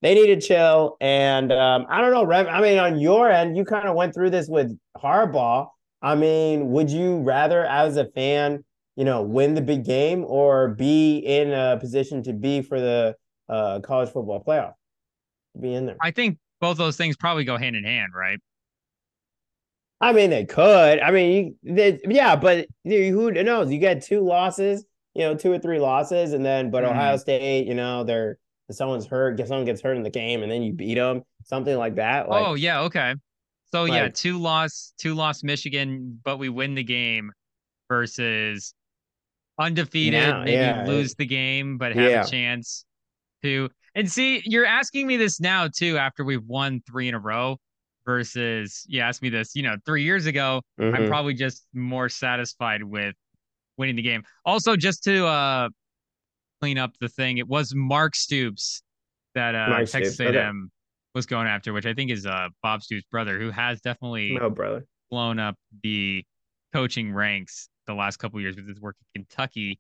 they 0.02 0.14
need 0.14 0.28
to 0.36 0.42
chill, 0.42 0.98
and 1.00 1.54
um, 1.54 1.86
I 1.90 2.02
don't 2.02 2.12
know, 2.12 2.26
Rem. 2.26 2.48
I 2.50 2.60
mean, 2.60 2.78
on 2.80 3.00
your 3.00 3.30
end, 3.32 3.56
you 3.56 3.64
kind 3.64 3.88
of 3.88 3.96
went 3.96 4.14
through 4.14 4.32
this 4.32 4.50
with 4.50 4.78
Harbaugh. 4.98 5.70
I 6.04 6.16
mean, 6.16 6.72
would 6.72 6.92
you 6.92 7.20
rather, 7.20 7.66
as 7.66 7.96
a 7.96 8.06
fan, 8.06 8.66
you 8.96 9.06
know, 9.06 9.22
win 9.24 9.56
the 9.56 9.62
big 9.62 9.86
game 9.86 10.26
or 10.28 10.68
be 10.68 11.18
in 11.20 11.52
a 11.52 11.78
position 11.80 12.22
to 12.24 12.34
be 12.34 12.62
for 12.62 12.80
the 12.80 13.16
uh, 13.48 13.80
college 13.80 14.10
football 14.10 14.44
playoff? 14.44 14.74
Be 15.60 15.74
in 15.74 15.86
there. 15.86 15.98
I 16.02 16.12
think 16.12 16.38
both 16.60 16.78
those 16.78 16.98
things 16.98 17.16
probably 17.16 17.46
go 17.46 17.58
hand 17.58 17.76
in 17.78 17.86
hand, 17.86 18.12
right? 18.14 18.40
I 20.02 20.12
mean, 20.12 20.30
they 20.30 20.44
could. 20.44 21.00
I 21.00 21.12
mean, 21.12 21.56
you, 21.64 21.74
they, 21.74 22.00
yeah, 22.04 22.36
but 22.36 22.68
who 22.84 23.32
knows? 23.32 23.72
You 23.72 23.80
get 23.80 24.04
two 24.04 24.20
losses, 24.20 24.86
you 25.14 25.22
know, 25.22 25.36
two 25.36 25.52
or 25.52 25.60
three 25.60 25.80
losses, 25.80 26.34
and 26.34 26.46
then 26.46 26.72
but 26.72 26.84
Mhm. 26.84 26.90
Ohio 26.90 27.18
State, 27.18 27.68
you 27.68 27.74
know, 27.74 28.04
they're 28.04 28.38
someone's 28.72 29.06
hurt, 29.06 29.40
someone 29.48 29.66
gets 29.66 29.82
hurt 29.82 29.96
in 29.96 30.04
the 30.04 30.10
game, 30.10 30.44
and 30.44 30.52
then 30.52 30.62
you 30.62 30.74
beat 30.74 30.96
them, 30.96 31.22
something 31.46 31.78
like 31.78 31.96
that. 31.96 32.28
Like, 32.28 32.46
oh 32.46 32.56
yeah, 32.56 32.82
okay. 32.82 33.16
So 33.74 33.86
yeah, 33.86 34.08
two 34.08 34.38
loss, 34.38 34.94
two 35.00 35.16
loss 35.16 35.42
Michigan, 35.42 36.20
but 36.24 36.38
we 36.38 36.48
win 36.48 36.76
the 36.76 36.84
game 36.84 37.32
versus 37.90 38.76
undefeated, 39.58 40.14
Yeah, 40.14 40.44
maybe 40.44 40.58
yeah, 40.58 40.86
lose 40.86 41.16
the 41.16 41.26
game, 41.26 41.80
but 41.80 41.96
have 41.96 42.12
Yeah. 42.12 42.22
a 42.22 42.28
chance 42.30 42.86
to. 43.42 43.72
And 43.96 44.12
see, 44.12 44.44
you're 44.46 44.68
asking 44.68 45.08
me 45.08 45.18
this 45.18 45.40
now 45.40 45.68
too, 45.68 45.98
after 45.98 46.24
we've 46.24 46.44
won 46.46 46.84
three 46.88 47.08
in 47.08 47.16
a 47.16 47.20
row, 47.20 47.58
versus 48.06 48.86
you 48.88 49.02
asked 49.02 49.24
me 49.24 49.30
this, 49.30 49.56
you 49.56 49.64
know, 49.64 49.76
three 49.88 50.04
years 50.04 50.28
ago. 50.28 50.62
I'm 50.78 50.94
mhm. 50.94 51.08
probably 51.08 51.34
just 51.34 51.66
more 51.74 52.10
satisfied 52.10 52.84
with 52.84 53.16
winning 53.78 53.96
the 53.96 54.04
game. 54.04 54.22
Also, 54.46 54.76
just 54.76 55.04
to 55.06 55.26
uh 55.26 55.70
clean 56.62 56.78
up 56.78 56.92
the 57.00 57.10
thing, 57.10 57.40
it 57.40 57.48
was 57.48 57.74
Mark 57.74 58.16
Stoops 58.16 58.84
that 59.34 59.56
uh 59.56 59.80
Texas 59.80 60.14
Stoops. 60.14 60.36
A&M 60.36 60.70
was 61.14 61.26
going 61.26 61.48
after, 61.48 61.74
which 61.74 61.86
I 61.86 61.94
think 61.94 62.12
is 62.12 62.26
uh 62.26 62.50
Bob 62.62 62.84
Stoops' 62.84 63.06
brother, 63.12 63.40
who 63.40 63.52
has 63.52 63.82
definitely 63.82 64.38
no, 64.40 64.50
brother. 64.50 64.86
blown 65.10 65.40
up 65.40 65.56
the 65.84 66.24
coaching 66.74 67.14
ranks 67.14 67.70
the 67.86 67.94
last 67.94 68.18
couple 68.18 68.40
years 68.42 68.56
with 68.56 68.68
his 68.68 68.80
work 68.82 68.96
in 69.16 69.24
Kentucky. 69.24 69.80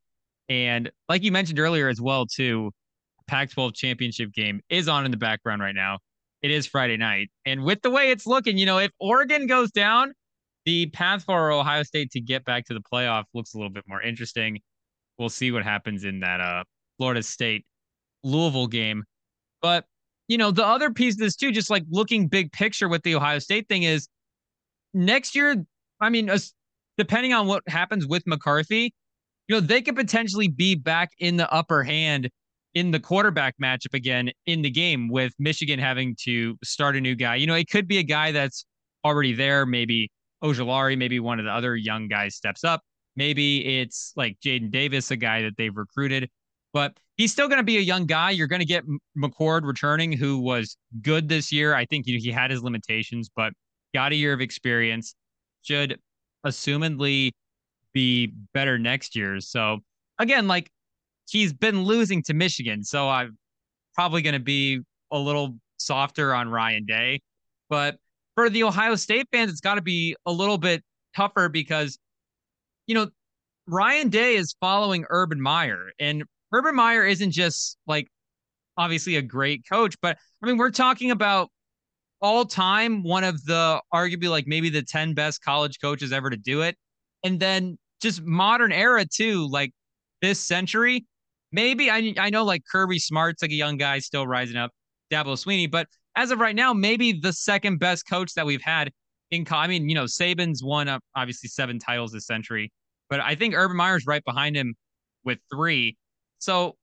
And 0.49 0.91
like 1.09 1.23
you 1.23 1.31
mentioned 1.31 1.59
earlier 1.59 1.87
as 1.87 2.01
well, 2.01 2.25
too, 2.25 2.71
Pac-12 3.27 3.73
championship 3.73 4.33
game 4.33 4.59
is 4.69 4.87
on 4.87 5.05
in 5.05 5.11
the 5.11 5.17
background 5.17 5.61
right 5.61 5.75
now. 5.75 5.99
It 6.41 6.51
is 6.51 6.67
Friday 6.67 6.97
night, 6.97 7.29
and 7.45 7.63
with 7.63 7.81
the 7.81 7.89
way 7.89 8.11
it's 8.11 8.27
looking, 8.27 8.57
you 8.57 8.65
know, 8.65 8.77
if 8.77 8.91
Oregon 8.99 9.47
goes 9.47 9.71
down, 9.71 10.11
the 10.65 10.87
path 10.87 11.23
for 11.23 11.51
Ohio 11.51 11.83
State 11.83 12.11
to 12.11 12.21
get 12.21 12.43
back 12.43 12.65
to 12.65 12.73
the 12.73 12.81
playoff 12.81 13.23
looks 13.33 13.53
a 13.53 13.57
little 13.57 13.71
bit 13.71 13.85
more 13.87 14.01
interesting. 14.01 14.59
We'll 15.17 15.29
see 15.29 15.51
what 15.51 15.63
happens 15.63 16.03
in 16.03 16.19
that 16.19 16.41
uh 16.41 16.63
Florida 16.97 17.23
State 17.23 17.65
Louisville 18.23 18.67
game. 18.67 19.03
But 19.61 19.85
you 20.27 20.37
know, 20.37 20.51
the 20.51 20.65
other 20.65 20.91
piece 20.91 21.15
of 21.15 21.19
this 21.19 21.35
too, 21.35 21.51
just 21.51 21.69
like 21.69 21.83
looking 21.89 22.27
big 22.27 22.51
picture 22.51 22.87
with 22.87 23.03
the 23.03 23.15
Ohio 23.15 23.39
State 23.39 23.67
thing 23.67 23.83
is 23.83 24.07
next 24.93 25.35
year, 25.35 25.63
I 25.99 26.09
mean, 26.09 26.29
depending 26.97 27.33
on 27.33 27.47
what 27.47 27.63
happens 27.67 28.07
with 28.07 28.23
McCarthy, 28.25 28.93
you 29.47 29.55
know, 29.55 29.59
they 29.59 29.81
could 29.81 29.95
potentially 29.95 30.47
be 30.47 30.75
back 30.75 31.11
in 31.19 31.37
the 31.37 31.51
upper 31.51 31.83
hand 31.83 32.29
in 32.73 32.91
the 32.91 32.99
quarterback 32.99 33.55
matchup 33.61 33.93
again 33.93 34.31
in 34.45 34.61
the 34.61 34.69
game 34.69 35.09
with 35.09 35.33
Michigan 35.37 35.79
having 35.79 36.15
to 36.23 36.57
start 36.63 36.95
a 36.95 37.01
new 37.01 37.15
guy. 37.15 37.35
You 37.35 37.45
know, 37.45 37.55
it 37.55 37.69
could 37.69 37.87
be 37.87 37.99
a 37.99 38.03
guy 38.03 38.31
that's 38.31 38.65
already 39.05 39.33
there. 39.33 39.65
Maybe 39.65 40.09
Ojulari, 40.43 40.97
maybe 40.97 41.19
one 41.19 41.39
of 41.39 41.45
the 41.45 41.51
other 41.51 41.75
young 41.75 42.07
guys 42.07 42.35
steps 42.35 42.63
up. 42.63 42.81
Maybe 43.15 43.79
it's 43.79 44.13
like 44.15 44.37
Jadyn 44.43 44.71
Davis, 44.71 45.11
a 45.11 45.15
guy 45.15 45.43
that 45.43 45.53
they've 45.57 45.75
recruited, 45.75 46.29
but 46.73 46.97
he's 47.15 47.31
still 47.31 47.47
going 47.47 47.59
to 47.59 47.63
be 47.63 47.77
a 47.77 47.81
young 47.81 48.05
guy. 48.05 48.31
You're 48.31 48.47
going 48.47 48.59
to 48.59 48.65
get 48.65 48.83
McCord 49.17 49.63
returning, 49.63 50.11
who 50.11 50.39
was 50.39 50.75
good 51.01 51.29
this 51.29 51.51
year. 51.51 51.75
I 51.75 51.85
think 51.85 52.05
he 52.05 52.31
had 52.31 52.51
his 52.51 52.63
limitations, 52.63 53.29
but 53.33 53.53
got 53.93 54.11
a 54.11 54.15
year 54.15 54.33
of 54.33 54.41
experience. 54.41 55.15
Should 55.61 55.99
assumedly 56.45 57.31
be 57.93 58.33
better 58.53 58.77
next 58.77 59.15
year. 59.15 59.39
So 59.39 59.79
again, 60.19 60.47
like 60.47 60.69
he's 61.29 61.53
been 61.53 61.83
losing 61.83 62.23
to 62.23 62.33
Michigan, 62.33 62.83
so 62.83 63.07
I'm 63.07 63.37
probably 63.93 64.21
going 64.21 64.33
to 64.33 64.39
be 64.39 64.81
a 65.11 65.17
little 65.17 65.55
softer 65.77 66.33
on 66.33 66.49
Ryan 66.49 66.85
Day. 66.85 67.21
But 67.69 67.97
for 68.35 68.49
the 68.49 68.63
Ohio 68.63 68.95
State 68.95 69.27
fans, 69.31 69.51
it's 69.51 69.61
got 69.61 69.75
to 69.75 69.81
be 69.81 70.15
a 70.25 70.31
little 70.31 70.57
bit 70.57 70.83
tougher 71.15 71.49
because, 71.49 71.97
you 72.87 72.95
know, 72.95 73.09
Ryan 73.67 74.09
Day 74.09 74.35
is 74.35 74.55
following 74.59 75.05
Urban 75.09 75.39
Meyer, 75.39 75.91
and 75.99 76.23
Urban 76.53 76.75
Meyer 76.75 77.05
isn't 77.05 77.31
just 77.31 77.77
like 77.88 78.07
obviously 78.77 79.15
a 79.15 79.22
great 79.22 79.63
coach, 79.69 79.95
but 80.01 80.17
I 80.41 80.45
mean, 80.45 80.57
we're 80.57 80.72
talking 80.72 81.12
about 81.12 81.50
all 82.22 82.45
time 82.45 83.03
one 83.03 83.24
of 83.24 83.43
the 83.45 83.81
arguably 83.93 84.29
like 84.29 84.48
maybe 84.48 84.69
the 84.69 84.81
10 84.81 85.13
best 85.13 85.43
college 85.43 85.79
coaches 85.81 86.13
ever 86.13 86.29
to 86.29 86.38
do 86.38 86.62
it. 86.62 86.77
And 87.24 87.39
then 87.39 87.77
just 88.01 88.22
modern 88.24 88.72
era 88.72 89.05
too, 89.05 89.50
like 89.50 89.72
this 90.22 90.39
century. 90.39 91.05
Maybe 91.51 91.91
I 91.91 92.13
I 92.17 92.29
know 92.29 92.43
like 92.43 92.63
Kirby 92.72 93.00
Smart's 93.00 93.41
like 93.41 93.51
a 93.51 93.55
young 93.55 93.77
guy 93.77 94.00
still 94.00 94.25
rising 94.25 94.57
up, 94.57 94.72
Dabo 95.12 95.36
Swinney, 95.36 95.69
but 95.69 95.88
as 96.15 96.31
of 96.31 96.39
right 96.39 96.55
now, 96.55 96.74
maybe 96.74 97.13
the 97.13 97.33
second 97.33 97.79
best 97.79 98.07
coach 98.07 98.33
that 98.36 98.45
we've 98.45 98.62
had 98.62 98.91
in. 99.31 99.45
I 99.50 99.67
mean, 99.67 99.89
you 99.89 99.95
know, 99.95 100.05
Saban's 100.05 100.63
won 100.63 100.88
up 100.88 101.01
obviously 101.15 101.50
seven 101.50 101.79
titles 101.79 102.12
this 102.12 102.25
century, 102.25 102.72
but 103.10 103.19
I 103.19 103.36
think 103.36 103.55
Urban 103.55 103.77
Meyer's 103.77 104.05
right 104.05 104.24
behind 104.24 104.55
him 104.55 104.75
with 105.24 105.39
three. 105.53 105.98
So, 106.43 106.75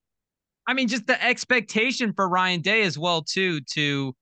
I 0.66 0.72
mean, 0.72 0.88
just 0.88 1.06
the 1.06 1.22
expectation 1.22 2.14
for 2.14 2.26
Ryan 2.26 2.62
Day 2.62 2.80
as 2.82 2.98
well 2.98 3.22
too 3.22 3.60
to 3.74 4.14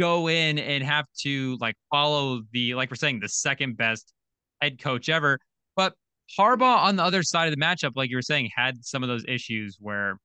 go 0.00 0.28
in 0.28 0.58
and 0.58 0.82
have 0.82 1.06
to 1.20 1.56
like 1.60 1.76
follow 1.88 2.42
the 2.52 2.74
like 2.74 2.90
we're 2.90 2.96
saying 2.96 3.20
the 3.20 3.28
second 3.28 3.76
best 3.76 4.12
head 4.60 4.82
coach 4.82 5.08
ever. 5.08 5.38
But 5.76 5.94
Harbaugh 6.36 6.78
on 6.78 6.96
the 6.96 7.04
other 7.04 7.22
side 7.22 7.46
of 7.46 7.54
the 7.54 7.64
matchup, 7.64 7.92
like 7.94 8.10
you 8.10 8.16
were 8.16 8.22
saying, 8.22 8.50
had 8.56 8.84
some 8.84 9.04
of 9.04 9.08
those 9.08 9.24
issues 9.28 9.76
where, 9.80 10.18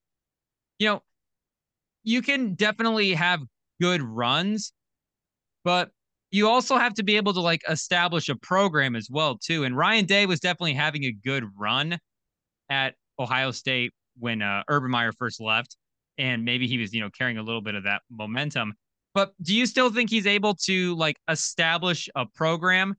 you 0.79 0.87
know, 0.87 1.03
you 2.03 2.23
can 2.23 2.55
definitely 2.55 3.13
have 3.13 3.41
good 3.79 4.01
runs, 4.01 4.73
but 5.63 5.91
you 6.31 6.49
also 6.49 6.77
have 6.77 6.95
to 6.95 7.03
be 7.03 7.15
able 7.15 7.33
to 7.33 7.41
like 7.41 7.61
establish 7.69 8.27
a 8.27 8.35
program 8.37 8.95
as 8.95 9.07
well 9.07 9.37
too. 9.37 9.65
And 9.65 9.77
Ryan 9.77 10.05
Day 10.05 10.25
was 10.25 10.39
definitely 10.39 10.73
having 10.73 11.03
a 11.03 11.11
good 11.11 11.45
run 11.55 11.99
at 12.71 12.95
Ohio 13.19 13.51
State 13.51 13.93
when 14.17 14.41
uh, 14.41 14.63
Urban 14.67 14.91
Meyer 14.91 15.11
first 15.11 15.41
left, 15.41 15.77
and 16.17 16.45
maybe 16.45 16.67
he 16.67 16.77
was 16.77 16.93
you 16.93 17.01
know 17.01 17.09
carrying 17.09 17.37
a 17.37 17.43
little 17.43 17.61
bit 17.61 17.75
of 17.75 17.83
that 17.83 18.01
momentum. 18.09 18.73
But 19.13 19.33
do 19.41 19.53
you 19.53 19.65
still 19.65 19.91
think 19.91 20.09
he's 20.09 20.27
able 20.27 20.55
to 20.65 20.95
like 20.95 21.17
establish 21.27 22.09
a 22.15 22.25
program 22.25 22.95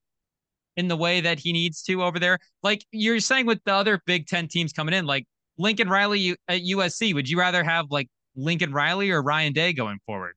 in 0.76 0.88
the 0.88 0.96
way 0.96 1.20
that 1.20 1.38
he 1.38 1.52
needs 1.52 1.82
to 1.82 2.02
over 2.02 2.18
there. 2.18 2.38
Like 2.62 2.84
you're 2.92 3.20
saying 3.20 3.46
with 3.46 3.60
the 3.64 3.74
other 3.74 4.00
Big 4.06 4.26
Ten 4.26 4.48
teams 4.48 4.72
coming 4.72 4.94
in, 4.94 5.06
like 5.06 5.26
Lincoln 5.58 5.88
Riley 5.88 6.36
at 6.48 6.62
USC, 6.62 7.14
would 7.14 7.28
you 7.28 7.38
rather 7.38 7.62
have 7.62 7.86
like 7.90 8.08
Lincoln 8.34 8.72
Riley 8.72 9.10
or 9.10 9.22
Ryan 9.22 9.52
Day 9.52 9.72
going 9.72 9.98
forward? 10.06 10.34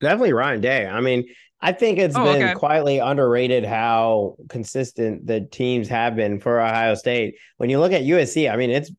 Definitely 0.00 0.32
Ryan 0.32 0.60
Day. 0.60 0.86
I 0.86 1.00
mean, 1.00 1.24
I 1.60 1.72
think 1.72 1.98
it's 1.98 2.16
oh, 2.16 2.24
been 2.24 2.42
okay. 2.42 2.54
quietly 2.54 2.98
underrated 2.98 3.64
how 3.64 4.36
consistent 4.48 5.26
the 5.26 5.40
teams 5.40 5.88
have 5.88 6.14
been 6.14 6.38
for 6.38 6.60
Ohio 6.60 6.94
State. 6.94 7.34
When 7.56 7.68
you 7.68 7.80
look 7.80 7.92
at 7.92 8.02
USC, 8.02 8.50
I 8.50 8.56
mean, 8.56 8.70
it's 8.70 8.92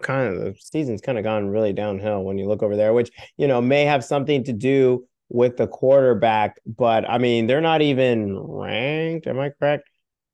kind 0.00 0.28
of 0.28 0.40
the 0.40 0.54
season's 0.58 1.00
kind 1.00 1.16
of 1.16 1.24
gone 1.24 1.48
really 1.48 1.72
downhill 1.72 2.22
when 2.22 2.36
you 2.36 2.46
look 2.46 2.62
over 2.62 2.76
there, 2.76 2.92
which, 2.92 3.10
you 3.38 3.46
know, 3.46 3.62
may 3.62 3.84
have 3.84 4.04
something 4.04 4.44
to 4.44 4.52
do 4.52 5.06
with 5.30 5.56
the 5.56 5.66
quarterback, 5.66 6.60
but 6.66 7.08
I 7.08 7.16
mean, 7.16 7.46
they're 7.46 7.62
not 7.62 7.80
even 7.80 8.38
ranked. 8.38 9.26
Am 9.26 9.40
I 9.40 9.50
correct 9.50 9.88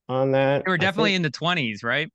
on 0.09 0.33
that? 0.33 0.65
They 0.65 0.71
were 0.71 0.77
definitely 0.77 1.15
in 1.15 1.21
the 1.21 1.31
20s, 1.31 1.83
right? 1.83 2.11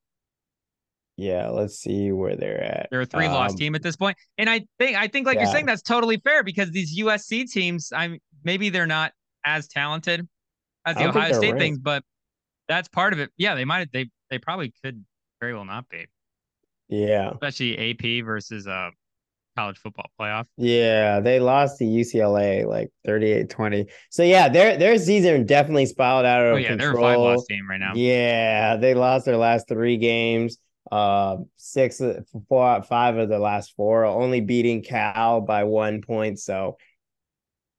Yeah, 1.17 1.49
let's 1.49 1.79
see 1.79 2.13
where 2.13 2.37
they're 2.37 2.63
at. 2.63 2.89
They're 2.91 3.03
a 3.03 3.07
three 3.07 3.29
loss 3.29 3.53
um, 3.53 3.57
team 3.57 3.75
at 3.75 3.83
this 3.83 3.97
point. 3.97 4.19
And 4.37 4.51
I 4.51 4.67
think 4.79 4.97
I 4.97 5.07
think 5.07 5.27
like 5.27 5.37
yeah. 5.37 5.45
you're 5.45 5.53
saying 5.53 5.67
that's 5.67 5.83
totally 5.83 6.19
fair 6.19 6.43
because 6.43 6.71
these 6.73 6.99
USC 6.99 7.51
teams, 7.51 7.93
I'm 7.95 8.19
maybe 8.43 8.69
they're 8.69 8.87
not 8.87 9.13
as 9.45 9.69
talented 9.69 10.27
as 10.85 10.97
the 10.97 11.09
Ohio 11.09 11.33
State 11.33 11.53
ranked. 11.53 11.61
things, 11.61 11.79
but 11.79 12.03
that's 12.69 12.89
part 12.89 13.13
of 13.13 13.19
it. 13.19 13.31
Yeah, 13.37 13.55
they 13.55 13.65
might 13.65 13.93
they 13.93 14.11
they 14.31 14.39
probably 14.39 14.73
could 14.83 15.05
very 15.41 15.55
well 15.55 15.65
not 15.65 15.89
be. 15.89 16.07
Yeah. 16.89 17.31
Especially 17.31 17.91
AP 17.91 18.25
versus 18.25 18.67
uh 18.67 18.91
college 19.57 19.79
football 19.79 20.11
playoff. 20.21 20.47
Yeah, 20.57 21.21
they 21.21 21.41
lost 21.41 21.79
to 21.79 21.85
UCLA 21.85 22.67
like 22.67 22.91
38-20. 23.07 23.89
So 24.11 24.23
yeah, 24.23 24.49
their 24.49 24.77
their 24.77 24.99
season 24.99 25.47
definitely 25.47 25.87
spiraled 25.87 26.27
out 26.27 26.45
of 26.45 26.55
oh, 26.55 26.57
yeah, 26.57 26.69
control. 26.69 26.93
They're 26.93 27.01
a 27.01 27.15
five 27.15 27.21
loss 27.21 27.47
team 27.47 27.69
right 27.69 27.81
now. 27.81 27.93
Yeah, 27.95 28.77
they 28.77 28.95
lost 28.95 29.27
their 29.27 29.37
last 29.37 29.69
three 29.69 29.97
games. 29.97 30.59
Uh, 30.91 31.39
six, 31.57 32.01
four, 32.49 32.83
five 32.83 33.17
of 33.17 33.29
the 33.29 33.39
last 33.39 33.75
four, 33.75 34.05
only 34.05 34.41
beating 34.41 34.83
Cal 34.83 35.41
by 35.41 35.65
one 35.65 36.03
point. 36.03 36.39
So 36.39 36.77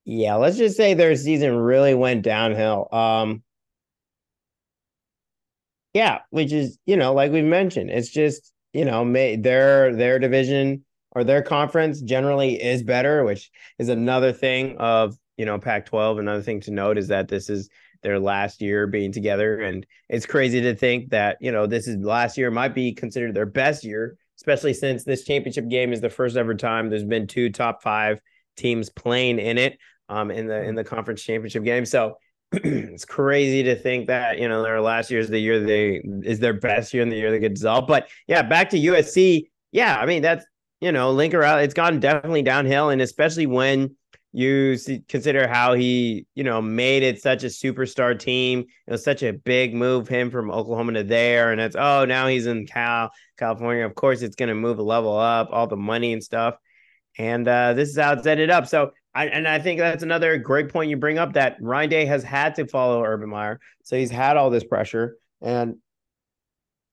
yeah, 0.06 0.36
let's 0.36 0.58
just 0.58 0.78
say 0.78 0.94
their 0.94 1.16
season 1.16 1.56
really 1.56 1.96
went 1.96 2.22
downhill. 2.22 2.88
Um, 2.92 3.44
yeah, 5.94 6.20
which 6.30 6.52
is 6.52 6.78
you 6.86 6.96
know, 6.96 7.14
like 7.14 7.32
we've 7.32 7.44
mentioned, 7.44 7.90
it's 7.90 8.10
just 8.10 8.54
you 8.74 8.86
know, 8.86 9.04
may, 9.04 9.36
their 9.36 9.96
their 9.96 10.20
division 10.20 10.86
or 11.12 11.24
their 11.24 11.42
conference 11.42 12.02
generally 12.02 12.62
is 12.62 12.84
better, 12.84 13.24
which 13.24 13.50
is 13.80 13.88
another 13.90 14.34
thing 14.34 14.76
of, 14.78 15.18
you 15.38 15.46
know, 15.46 15.58
Pac 15.58 15.86
12. 15.86 16.20
Another 16.20 16.42
thing 16.42 16.60
to 16.62 16.72
note 16.72 16.98
is 16.98 17.08
that 17.08 17.30
this 17.30 17.50
is 17.50 17.70
their 18.04 18.20
last 18.20 18.62
year 18.62 18.86
being 18.86 19.14
together. 19.14 19.62
And 19.62 19.86
it's 20.10 20.26
crazy 20.26 20.62
to 20.62 20.76
think 20.76 21.12
that, 21.12 21.38
you 21.40 21.54
know, 21.54 21.66
this 21.66 21.88
is 21.88 21.96
last 22.04 22.38
year 22.38 22.52
might 22.52 22.76
be 22.76 22.92
considered 22.92 23.34
their 23.34 23.46
best 23.46 23.86
year, 23.86 24.18
especially 24.38 24.74
since 24.74 25.06
this 25.06 25.24
championship 25.24 25.70
game 25.70 25.94
is 25.94 26.02
the 26.02 26.10
first 26.10 26.36
ever 26.36 26.54
time 26.54 26.90
there's 26.90 27.06
been 27.06 27.28
two 27.28 27.50
top 27.50 27.82
five 27.82 28.20
teams 28.58 28.90
playing 28.90 29.40
in 29.40 29.58
it 29.58 29.78
um, 30.10 30.32
in 30.32 30.48
the 30.48 30.64
in 30.64 30.76
the 30.76 30.84
conference 30.84 31.22
championship 31.24 31.64
game. 31.64 31.86
So 31.86 32.18
it's 32.52 33.06
crazy 33.06 33.64
to 33.64 33.76
think 33.76 34.08
that 34.08 34.40
you 34.40 34.48
know 34.48 34.64
their 34.64 34.82
last 34.82 35.12
year 35.12 35.20
is 35.20 35.30
the 35.30 35.40
year 35.40 35.60
they 35.60 36.02
is 36.24 36.40
their 36.40 36.54
best 36.54 36.94
year 36.94 37.04
in 37.04 37.10
the 37.10 37.18
year 37.18 37.32
they 37.32 37.40
get 37.40 37.56
dissolved. 37.56 37.88
But 37.88 38.10
yeah, 38.28 38.42
back 38.42 38.70
to 38.72 38.78
USC. 38.78 39.50
Yeah, 39.72 39.98
I 39.98 40.06
mean 40.06 40.22
that's 40.22 40.46
you 40.82 40.92
know, 40.92 41.12
Lincoln 41.12 41.40
Riley, 41.40 41.64
it's 41.64 41.74
gone 41.74 42.00
definitely 42.00 42.42
downhill. 42.42 42.90
And 42.90 43.02
especially 43.02 43.48
when 43.48 43.96
you 44.34 44.78
see, 44.78 45.02
consider 45.08 45.48
how 45.48 45.74
he, 45.74 46.28
you 46.36 46.44
know, 46.44 46.62
made 46.62 47.02
it 47.04 47.22
such 47.22 47.44
a 47.44 47.48
superstar 47.48 48.18
team. 48.18 48.66
It 48.86 48.92
was 48.92 49.04
such 49.04 49.24
a 49.24 49.34
big 49.34 49.74
move 49.74 50.08
him 50.08 50.30
from 50.30 50.52
Oklahoma 50.52 50.94
to 50.94 51.04
there. 51.04 51.52
And 51.52 51.62
it's, 51.62 51.76
oh, 51.76 52.06
now 52.06 52.28
he's 52.28 52.46
in 52.46 52.68
Cal, 52.68 53.12
California. 53.38 53.86
Of 53.86 53.96
course, 53.96 54.22
it's 54.22 54.36
going 54.36 54.50
to 54.50 54.56
move 54.56 54.78
a 54.78 54.84
level 54.84 55.18
up, 55.18 55.50
all 55.52 55.68
the 55.68 55.78
money 55.78 56.12
and 56.12 56.24
stuff. 56.24 56.56
And 57.18 57.48
uh, 57.48 57.74
this 57.74 57.90
is 57.90 57.98
how 57.98 58.14
it's 58.14 58.28
ended 58.28 58.50
up. 58.50 58.68
So, 58.68 58.92
I, 59.16 59.28
and 59.28 59.48
I 59.48 59.60
think 59.60 59.80
that's 59.80 60.04
another 60.04 60.38
great 60.38 60.70
point 60.70 60.90
you 60.90 60.98
bring 60.98 61.18
up 61.18 61.34
that 61.34 61.56
Ryan 61.62 61.90
Day 61.90 62.06
has 62.06 62.22
had 62.22 62.56
to 62.56 62.68
follow 62.68 63.02
Urban 63.02 63.30
Meyer. 63.30 63.62
So 63.84 63.96
he's 63.96 64.12
had 64.12 64.36
all 64.36 64.50
this 64.50 64.66
pressure. 64.66 65.18
And 65.42 65.78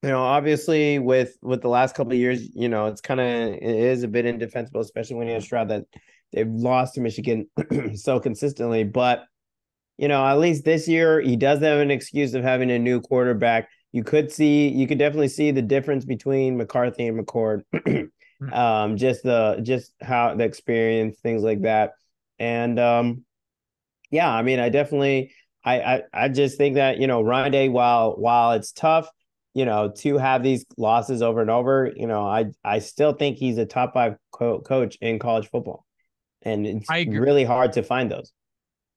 you 0.01 0.09
know, 0.09 0.23
obviously 0.23 0.99
with 0.99 1.37
with 1.41 1.61
the 1.61 1.67
last 1.67 1.95
couple 1.95 2.13
of 2.13 2.19
years, 2.19 2.49
you 2.55 2.69
know, 2.69 2.87
it's 2.87 3.01
kind 3.01 3.19
of 3.19 3.27
it 3.27 3.61
is 3.63 4.03
a 4.03 4.07
bit 4.07 4.25
indefensible, 4.25 4.79
especially 4.79 5.17
when 5.17 5.27
you 5.27 5.33
have 5.33 5.43
Stroud 5.43 5.69
that 5.69 5.83
they've 6.31 6.47
lost 6.47 6.95
to 6.95 7.01
Michigan 7.01 7.49
so 7.95 8.21
consistently. 8.21 8.85
But 8.85 9.25
you 9.97 10.07
know, 10.07 10.25
at 10.25 10.39
least 10.39 10.63
this 10.63 10.87
year 10.87 11.19
he 11.19 11.35
does 11.35 11.59
have 11.59 11.79
an 11.79 11.91
excuse 11.91 12.33
of 12.33 12.43
having 12.43 12.71
a 12.71 12.79
new 12.79 13.01
quarterback. 13.01 13.67
You 13.91 14.03
could 14.03 14.31
see, 14.31 14.69
you 14.69 14.87
could 14.87 14.97
definitely 14.97 15.27
see 15.27 15.51
the 15.51 15.61
difference 15.61 16.05
between 16.05 16.57
McCarthy 16.57 17.07
and 17.07 17.19
McCord. 17.19 17.63
Hmm. 18.39 18.51
um, 18.51 18.97
just 18.97 19.21
the 19.21 19.59
just 19.61 19.93
how 20.01 20.33
the 20.33 20.43
experience, 20.43 21.19
things 21.21 21.43
like 21.43 21.61
that, 21.61 21.91
and 22.43 22.79
um, 22.79 23.25
yeah, 24.11 24.29
I 24.29 24.41
mean, 24.41 24.59
I 24.59 24.69
definitely, 24.69 25.33
I 25.63 25.81
I 25.81 26.01
I 26.13 26.29
just 26.29 26.57
think 26.57 26.75
that 26.75 26.99
you 26.99 27.07
know, 27.07 27.21
Ryan 27.21 27.51
Day, 27.51 27.69
while 27.69 28.13
while 28.13 28.51
it's 28.51 28.71
tough 28.71 29.09
you 29.53 29.65
know, 29.65 29.91
to 29.97 30.17
have 30.17 30.41
these 30.41 30.65
losses 30.77 31.21
over 31.21 31.41
and 31.41 31.49
over, 31.49 31.91
you 31.95 32.07
know, 32.07 32.23
I 32.23 32.45
I 32.63 32.79
still 32.79 33.13
think 33.13 33.37
he's 33.37 33.57
a 33.57 33.65
top 33.65 33.93
five 33.93 34.15
co- 34.31 34.61
coach 34.61 34.97
in 34.99 35.19
college 35.19 35.49
football, 35.49 35.85
and 36.41 36.65
it's 36.65 36.89
really 36.89 37.43
hard 37.43 37.73
to 37.73 37.83
find 37.83 38.11
those. 38.11 38.31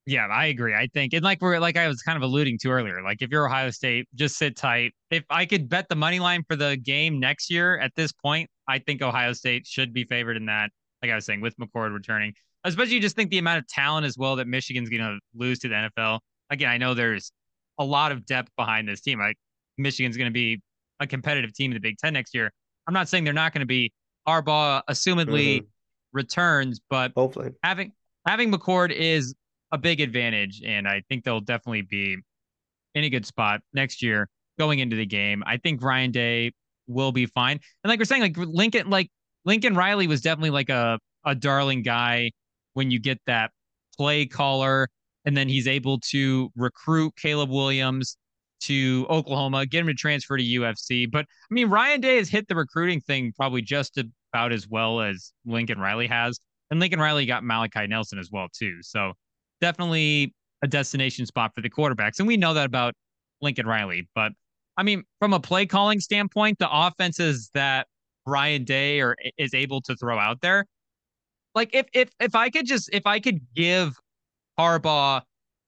Yeah, 0.07 0.27
I 0.27 0.47
agree. 0.47 0.73
I 0.75 0.87
think, 0.95 1.13
and 1.13 1.23
like 1.23 1.43
we're 1.43 1.59
like 1.59 1.77
I 1.77 1.89
was 1.89 2.01
kind 2.03 2.17
of 2.17 2.23
alluding 2.23 2.59
to 2.63 2.71
earlier, 2.71 3.03
like 3.03 3.21
if 3.21 3.31
you're 3.31 3.47
Ohio 3.47 3.71
State, 3.71 4.09
just 4.15 4.39
sit 4.39 4.57
tight. 4.57 4.93
If 5.11 5.25
I 5.29 5.45
could 5.45 5.69
bet 5.69 5.89
the 5.89 5.97
money 5.97 6.21
line 6.21 6.43
for 6.49 6.57
the 6.57 6.77
game 6.77 7.21
next 7.21 7.51
year 7.51 7.79
at 7.79 7.93
this 7.95 8.13
point, 8.13 8.49
I 8.67 8.79
think 8.79 9.03
Ohio 9.03 9.33
State 9.35 9.67
should 9.67 9.93
be 9.93 10.05
favored 10.05 10.37
in 10.37 10.47
that. 10.47 10.71
Like 11.03 11.11
I 11.11 11.17
was 11.17 11.27
saying, 11.27 11.43
with 11.43 11.55
McCord 11.59 11.93
returning, 11.93 12.33
especially 12.67 12.95
you 12.95 13.01
just 13.01 13.17
think 13.17 13.31
the 13.31 13.39
amount 13.39 13.59
of 13.59 13.67
talent 13.69 14.07
as 14.07 14.17
well 14.19 14.37
that 14.37 14.47
Michigan's 14.47 14.89
going 14.89 15.03
to 15.03 15.19
lose 15.35 15.59
to 15.61 15.69
the 15.69 15.75
NFL. 15.75 16.21
Again, 16.51 16.69
I 16.69 16.79
know 16.79 16.95
there's 16.95 17.33
a 17.79 17.85
lot 17.85 18.13
of 18.13 18.27
depth 18.27 18.51
behind 18.57 18.89
this 18.89 19.01
team. 19.01 19.19
Like 19.19 19.37
Michigan's 19.79 20.17
going 20.17 20.31
to 20.31 20.35
be 20.35 20.61
a 21.01 21.07
competitive 21.07 21.53
team 21.55 21.71
in 21.71 21.75
the 21.75 21.81
Big 21.81 21.99
Ten 21.99 22.13
next 22.13 22.35
year. 22.35 22.51
I'm 22.87 22.95
not 22.95 23.09
saying 23.09 23.25
they're 23.25 23.33
not 23.33 23.53
going 23.53 23.61
to 23.61 23.67
be. 23.67 23.93
Harbaugh, 24.27 24.83
assumedly, 24.91 25.59
mm-hmm. 25.59 25.67
returns, 26.13 26.81
but 26.91 27.13
hopefully 27.15 27.53
having 27.63 27.93
having 28.27 28.51
McCord 28.51 28.91
is 28.91 29.37
a 29.71 29.79
big 29.79 30.01
advantage, 30.01 30.63
and 30.65 30.89
I 30.89 31.03
think 31.09 31.23
they'll 31.23 31.41
definitely 31.41 31.83
be 31.83 32.17
in 32.97 33.05
a 33.05 33.09
good 33.09 33.25
spot 33.25 33.61
next 33.73 34.03
year 34.03 34.29
going 34.59 34.81
into 34.81 34.97
the 34.97 35.07
game. 35.07 35.45
I 35.47 35.59
think 35.59 35.81
Ryan 35.81 36.11
Day 36.11 36.53
will 36.89 37.13
be 37.13 37.27
fine. 37.27 37.61
And 37.85 37.89
like 37.89 38.01
we're 38.01 38.05
saying, 38.05 38.23
like 38.23 38.37
Lincoln, 38.37 38.91
like 38.91 39.11
Lincoln 39.45 39.77
Riley 39.77 40.09
was 40.09 40.23
definitely 40.23 40.51
like 40.51 40.71
a 40.71 40.99
a 41.25 41.35
darling 41.35 41.83
guy 41.83 42.33
when 42.77 42.91
you 42.91 43.01
get 43.01 43.19
that 43.27 43.51
play 43.97 44.27
caller, 44.27 44.89
and 45.25 45.35
then 45.35 45.49
he's 45.49 45.67
able 45.67 45.99
to 46.11 46.51
recruit 46.57 47.15
Caleb 47.17 47.49
Williams 47.49 48.19
to 48.61 49.07
Oklahoma, 49.09 49.65
get 49.65 49.81
him 49.81 49.87
to 49.87 49.95
transfer 49.95 50.37
to 50.37 50.45
USC. 50.45 51.11
But 51.11 51.25
I 51.25 51.55
mean, 51.55 51.71
Ryan 51.71 52.03
Day 52.03 52.19
has 52.19 52.29
hit 52.29 52.49
the 52.49 52.55
recruiting 52.55 53.01
thing 53.01 53.33
probably 53.35 53.63
just 53.63 53.99
about 54.33 54.53
as 54.53 54.69
well 54.69 55.01
as 55.01 55.33
Lincoln 55.47 55.79
Riley 55.79 56.07
has. 56.07 56.39
And 56.71 56.79
Lincoln 56.79 57.01
Riley 57.01 57.25
got 57.25 57.45
Malachi 57.45 57.87
Nelson 57.87 58.19
as 58.19 58.29
well, 58.31 58.49
too. 58.53 58.79
So 58.83 59.13
definitely 59.63 60.35
a 60.63 60.69
destination 60.69 61.25
spot 61.25 61.53
for 61.55 61.63
the 61.63 61.71
quarterbacks. 61.71 62.19
And 62.19 62.29
we 62.29 62.37
know 62.37 62.53
that 62.53 62.67
about 62.67 62.93
Lincoln 63.41 63.67
Riley. 63.67 64.07
But 64.15 64.33
I 64.77 64.83
mean, 64.83 65.05
from 65.19 65.33
a 65.33 65.41
play 65.41 65.65
calling 65.65 66.01
standpoint, 66.01 66.59
the 66.59 66.69
offenses 66.71 67.51
that 67.55 67.87
Ryan 68.27 68.65
Day 68.65 69.01
or 69.01 69.17
is 69.39 69.55
able 69.55 69.81
to 69.83 69.97
throw 69.97 70.19
out 70.19 70.41
there, 70.43 70.67
like 71.57 71.71
if 71.73 71.87
if 71.93 72.11
if 72.21 72.37
I 72.37 72.51
could 72.51 72.67
just 72.67 72.91
if 72.93 73.07
I 73.07 73.19
could 73.19 73.41
give 73.57 73.99
Harbaugh 74.59 75.23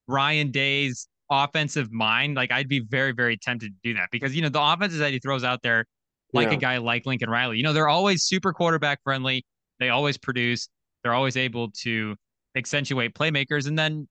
Ryan 0.06 0.50
Day's 0.50 1.08
offensive 1.30 1.90
mind, 1.90 2.36
like 2.36 2.52
I'd 2.52 2.68
be 2.68 2.80
very, 2.80 3.12
very 3.12 3.36
tempted 3.36 3.72
to 3.72 3.78
do 3.82 3.94
that 3.94 4.10
because 4.12 4.36
you 4.36 4.42
know 4.42 4.50
the 4.50 4.62
offenses 4.62 5.00
that 5.00 5.12
he 5.12 5.18
throws 5.18 5.42
out 5.42 5.62
there, 5.62 5.86
like 6.32 6.48
yeah. 6.48 6.54
a 6.54 6.58
guy 6.58 6.76
like 6.76 7.06
Lincoln 7.06 7.30
Riley, 7.30 7.56
you 7.56 7.62
know, 7.62 7.72
they're 7.72 7.88
always 7.88 8.24
super 8.24 8.52
quarterback 8.52 9.00
friendly. 9.02 9.44
They 9.80 9.88
always 9.88 10.18
produce. 10.18 10.68
They're 11.02 11.14
always 11.14 11.36
able 11.36 11.70
to 11.82 12.14
accentuate 12.54 13.14
playmakers. 13.14 13.66
And 13.66 13.78
then 13.78 14.08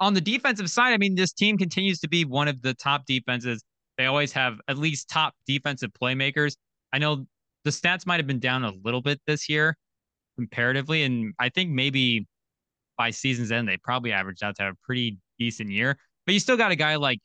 on 0.00 0.14
the 0.14 0.20
defensive 0.20 0.68
side, 0.68 0.92
I 0.92 0.96
mean, 0.96 1.14
this 1.14 1.32
team 1.32 1.58
continues 1.58 2.00
to 2.00 2.08
be 2.08 2.24
one 2.24 2.48
of 2.48 2.60
the 2.62 2.74
top 2.74 3.04
defenses. 3.06 3.62
They 3.98 4.06
always 4.06 4.32
have 4.32 4.54
at 4.66 4.78
least 4.78 5.10
top 5.10 5.34
defensive 5.46 5.90
playmakers. 6.00 6.56
I 6.92 6.98
know 6.98 7.26
the 7.64 7.70
stats 7.70 8.06
might 8.06 8.18
have 8.18 8.26
been 8.26 8.40
down 8.40 8.64
a 8.64 8.72
little 8.82 9.02
bit 9.02 9.20
this 9.26 9.48
year 9.48 9.76
comparatively. 10.40 11.02
And 11.04 11.34
I 11.38 11.50
think 11.50 11.70
maybe 11.70 12.26
by 12.96 13.10
season's 13.10 13.52
end, 13.52 13.68
they 13.68 13.76
probably 13.76 14.12
averaged 14.12 14.42
out 14.42 14.56
to 14.56 14.62
have 14.62 14.72
a 14.72 14.86
pretty 14.86 15.18
decent 15.38 15.70
year. 15.70 15.98
But 16.24 16.32
you 16.32 16.40
still 16.40 16.56
got 16.56 16.72
a 16.72 16.76
guy 16.76 16.96
like 16.96 17.18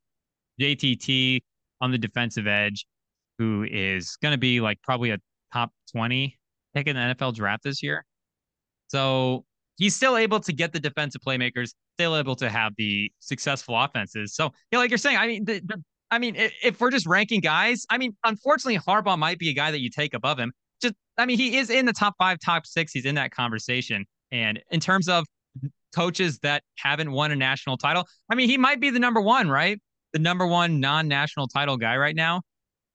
JTT 0.59 1.41
on 1.79 1.91
the 1.91 1.97
defensive 1.97 2.45
edge 2.45 2.85
who 3.37 3.65
is 3.69 4.17
going 4.21 4.33
to 4.33 4.37
be 4.37 4.59
like 4.59 4.81
probably 4.81 5.11
a 5.11 5.17
top 5.53 5.71
20 5.91 6.37
pick 6.73 6.87
in 6.87 6.95
the 6.95 7.01
NFL 7.01 7.33
draft 7.33 7.63
this 7.63 7.81
year. 7.81 8.05
So 8.87 9.45
he's 9.77 9.95
still 9.95 10.17
able 10.17 10.39
to 10.41 10.53
get 10.53 10.73
the 10.73 10.79
defensive 10.79 11.21
playmakers, 11.25 11.73
still 11.97 12.17
able 12.17 12.35
to 12.37 12.49
have 12.49 12.73
the 12.77 13.11
successful 13.19 13.77
offenses. 13.77 14.35
So, 14.35 14.51
yeah, 14.71 14.79
like 14.79 14.91
you're 14.91 14.97
saying, 14.97 15.17
I 15.17 15.27
mean, 15.27 15.45
the, 15.45 15.61
the, 15.65 15.83
I 16.11 16.19
mean, 16.19 16.35
if, 16.35 16.53
if 16.63 16.81
we're 16.81 16.91
just 16.91 17.07
ranking 17.07 17.41
guys, 17.41 17.85
I 17.89 17.97
mean, 17.97 18.15
unfortunately, 18.23 18.79
Harbaugh 18.79 19.17
might 19.17 19.39
be 19.39 19.49
a 19.49 19.53
guy 19.53 19.71
that 19.71 19.81
you 19.81 19.89
take 19.89 20.13
above 20.13 20.37
him. 20.37 20.53
I 21.17 21.25
mean, 21.25 21.37
he 21.37 21.57
is 21.57 21.69
in 21.69 21.85
the 21.85 21.93
top 21.93 22.15
five, 22.17 22.39
top 22.43 22.65
six. 22.65 22.91
He's 22.91 23.05
in 23.05 23.15
that 23.15 23.31
conversation. 23.31 24.05
And 24.31 24.61
in 24.71 24.79
terms 24.79 25.07
of 25.07 25.25
coaches 25.95 26.39
that 26.39 26.63
haven't 26.77 27.11
won 27.11 27.31
a 27.31 27.35
national 27.35 27.77
title, 27.77 28.05
I 28.29 28.35
mean, 28.35 28.49
he 28.49 28.57
might 28.57 28.79
be 28.79 28.89
the 28.89 28.99
number 28.99 29.21
one, 29.21 29.49
right? 29.49 29.79
The 30.13 30.19
number 30.19 30.45
one 30.45 30.79
non-national 30.79 31.47
title 31.47 31.77
guy 31.77 31.97
right 31.97 32.15
now, 32.15 32.41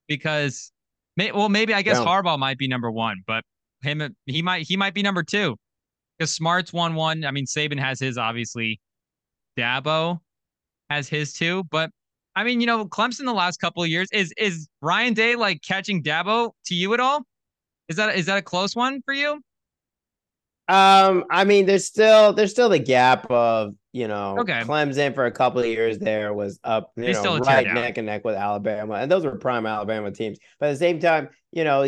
because, 0.09 0.73
may, 1.17 1.33
well, 1.33 1.49
maybe 1.49 1.75
I 1.75 1.83
guess 1.83 1.99
yeah. 1.99 2.05
Harbaugh 2.05 2.39
might 2.39 2.59
be 2.59 2.69
number 2.69 2.91
one, 2.91 3.23
but 3.27 3.45
him, 3.83 4.15
he 4.27 4.43
might, 4.43 4.67
he 4.67 4.77
might 4.77 4.95
be 4.95 5.03
number 5.03 5.23
two 5.23 5.57
because 6.19 6.35
Smart's 6.35 6.73
won 6.73 6.95
one. 6.95 7.25
I 7.25 7.31
mean, 7.31 7.47
Saban 7.47 7.79
has 7.79 8.01
his 8.01 8.19
obviously. 8.19 8.81
Dabo 9.59 10.21
has 10.89 11.09
his 11.09 11.33
too, 11.33 11.65
but 11.71 11.91
I 12.37 12.45
mean, 12.45 12.61
you 12.61 12.67
know, 12.67 12.87
Clemson 12.87 13.25
the 13.25 13.33
last 13.35 13.59
couple 13.59 13.83
of 13.83 13.89
years 13.89 14.09
is 14.13 14.33
is 14.39 14.69
Ryan 14.81 15.13
Day 15.13 15.35
like 15.35 15.61
catching 15.61 16.03
Dabo 16.03 16.53
to 16.67 16.75
you 16.75 16.95
at 16.95 17.01
all? 17.01 17.27
Is 17.91 17.97
that 17.97 18.17
is 18.17 18.27
that 18.27 18.39
a 18.39 18.43
close 18.43 18.77
one 18.77 19.03
for 19.03 19.13
you? 19.13 19.43
Um, 20.69 21.25
I 21.29 21.45
mean, 21.45 21.67
there's 21.67 21.85
still 21.85 22.33
there's 22.33 22.53
still 22.53 22.69
the 22.69 22.79
gap 22.79 23.29
of 23.29 23.75
you 23.93 24.07
know 24.07 24.39
okay. 24.39 24.61
Clemson 24.61 25.13
for 25.13 25.27
a 25.27 25.33
couple 25.33 25.61
of 25.61 25.67
years 25.67 25.99
there 25.99 26.33
was 26.33 26.61
up 26.63 26.93
you 26.97 27.13
know 27.13 27.39
right 27.39 27.67
neck 27.67 27.99
and 27.99 28.07
neck 28.07 28.25
with 28.25 28.37
Alabama, 28.37 28.95
and 28.95 29.11
those 29.11 29.25
were 29.25 29.35
prime 29.35 29.67
Alabama 29.67 30.13
teams. 30.13 30.39
But 30.61 30.69
at 30.69 30.73
the 30.73 30.79
same 30.79 31.01
time, 31.01 31.31
you 31.51 31.65
know, 31.65 31.85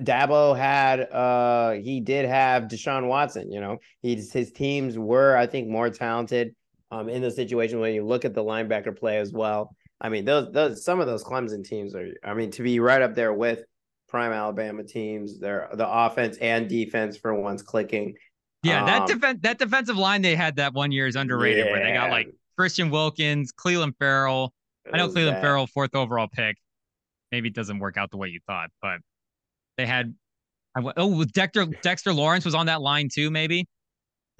Dabo 0.00 0.56
had 0.56 1.00
uh 1.00 1.72
he 1.72 1.98
did 1.98 2.26
have 2.26 2.64
Deshaun 2.64 3.08
Watson, 3.08 3.50
you 3.50 3.60
know. 3.60 3.78
He's 4.02 4.32
his 4.32 4.52
teams 4.52 4.96
were, 4.96 5.36
I 5.36 5.48
think, 5.48 5.66
more 5.66 5.90
talented 5.90 6.54
um 6.92 7.08
in 7.08 7.22
the 7.22 7.30
situation 7.32 7.80
when 7.80 7.92
you 7.92 8.06
look 8.06 8.24
at 8.24 8.34
the 8.34 8.44
linebacker 8.44 8.96
play 8.96 9.18
as 9.18 9.32
well. 9.32 9.74
I 10.00 10.10
mean, 10.10 10.24
those 10.24 10.52
those 10.52 10.84
some 10.84 11.00
of 11.00 11.08
those 11.08 11.24
Clemson 11.24 11.64
teams 11.64 11.96
are 11.96 12.14
I 12.22 12.34
mean, 12.34 12.52
to 12.52 12.62
be 12.62 12.78
right 12.78 13.02
up 13.02 13.16
there 13.16 13.32
with 13.32 13.64
prime 14.14 14.30
Alabama 14.30 14.84
teams, 14.84 15.40
they're 15.40 15.68
the 15.74 15.88
offense 15.88 16.36
and 16.36 16.68
defense 16.68 17.16
for 17.16 17.34
once 17.34 17.62
clicking. 17.62 18.14
Yeah, 18.62 18.82
um, 18.82 18.86
that 18.86 19.06
defense 19.08 19.38
that 19.42 19.58
defensive 19.58 19.96
line 19.96 20.22
they 20.22 20.36
had 20.36 20.54
that 20.54 20.72
one 20.72 20.92
year 20.92 21.08
is 21.08 21.16
underrated 21.16 21.66
yeah. 21.66 21.72
where 21.72 21.84
they 21.84 21.92
got 21.92 22.10
like 22.10 22.28
Christian 22.56 22.90
Wilkins, 22.90 23.50
Clelin 23.52 23.92
Ferrell. 23.98 24.52
I 24.92 24.98
know 24.98 25.08
Clelin 25.08 25.40
Ferrell 25.40 25.66
fourth 25.66 25.96
overall 25.96 26.28
pick. 26.28 26.56
Maybe 27.32 27.48
it 27.48 27.56
doesn't 27.56 27.80
work 27.80 27.96
out 27.96 28.12
the 28.12 28.16
way 28.16 28.28
you 28.28 28.38
thought, 28.46 28.70
but 28.80 29.00
they 29.78 29.84
had 29.84 30.14
oh 30.96 31.24
Dexter 31.24 31.66
Dexter 31.82 32.12
Lawrence 32.12 32.44
was 32.44 32.54
on 32.54 32.66
that 32.66 32.80
line 32.80 33.08
too, 33.12 33.32
maybe. 33.32 33.66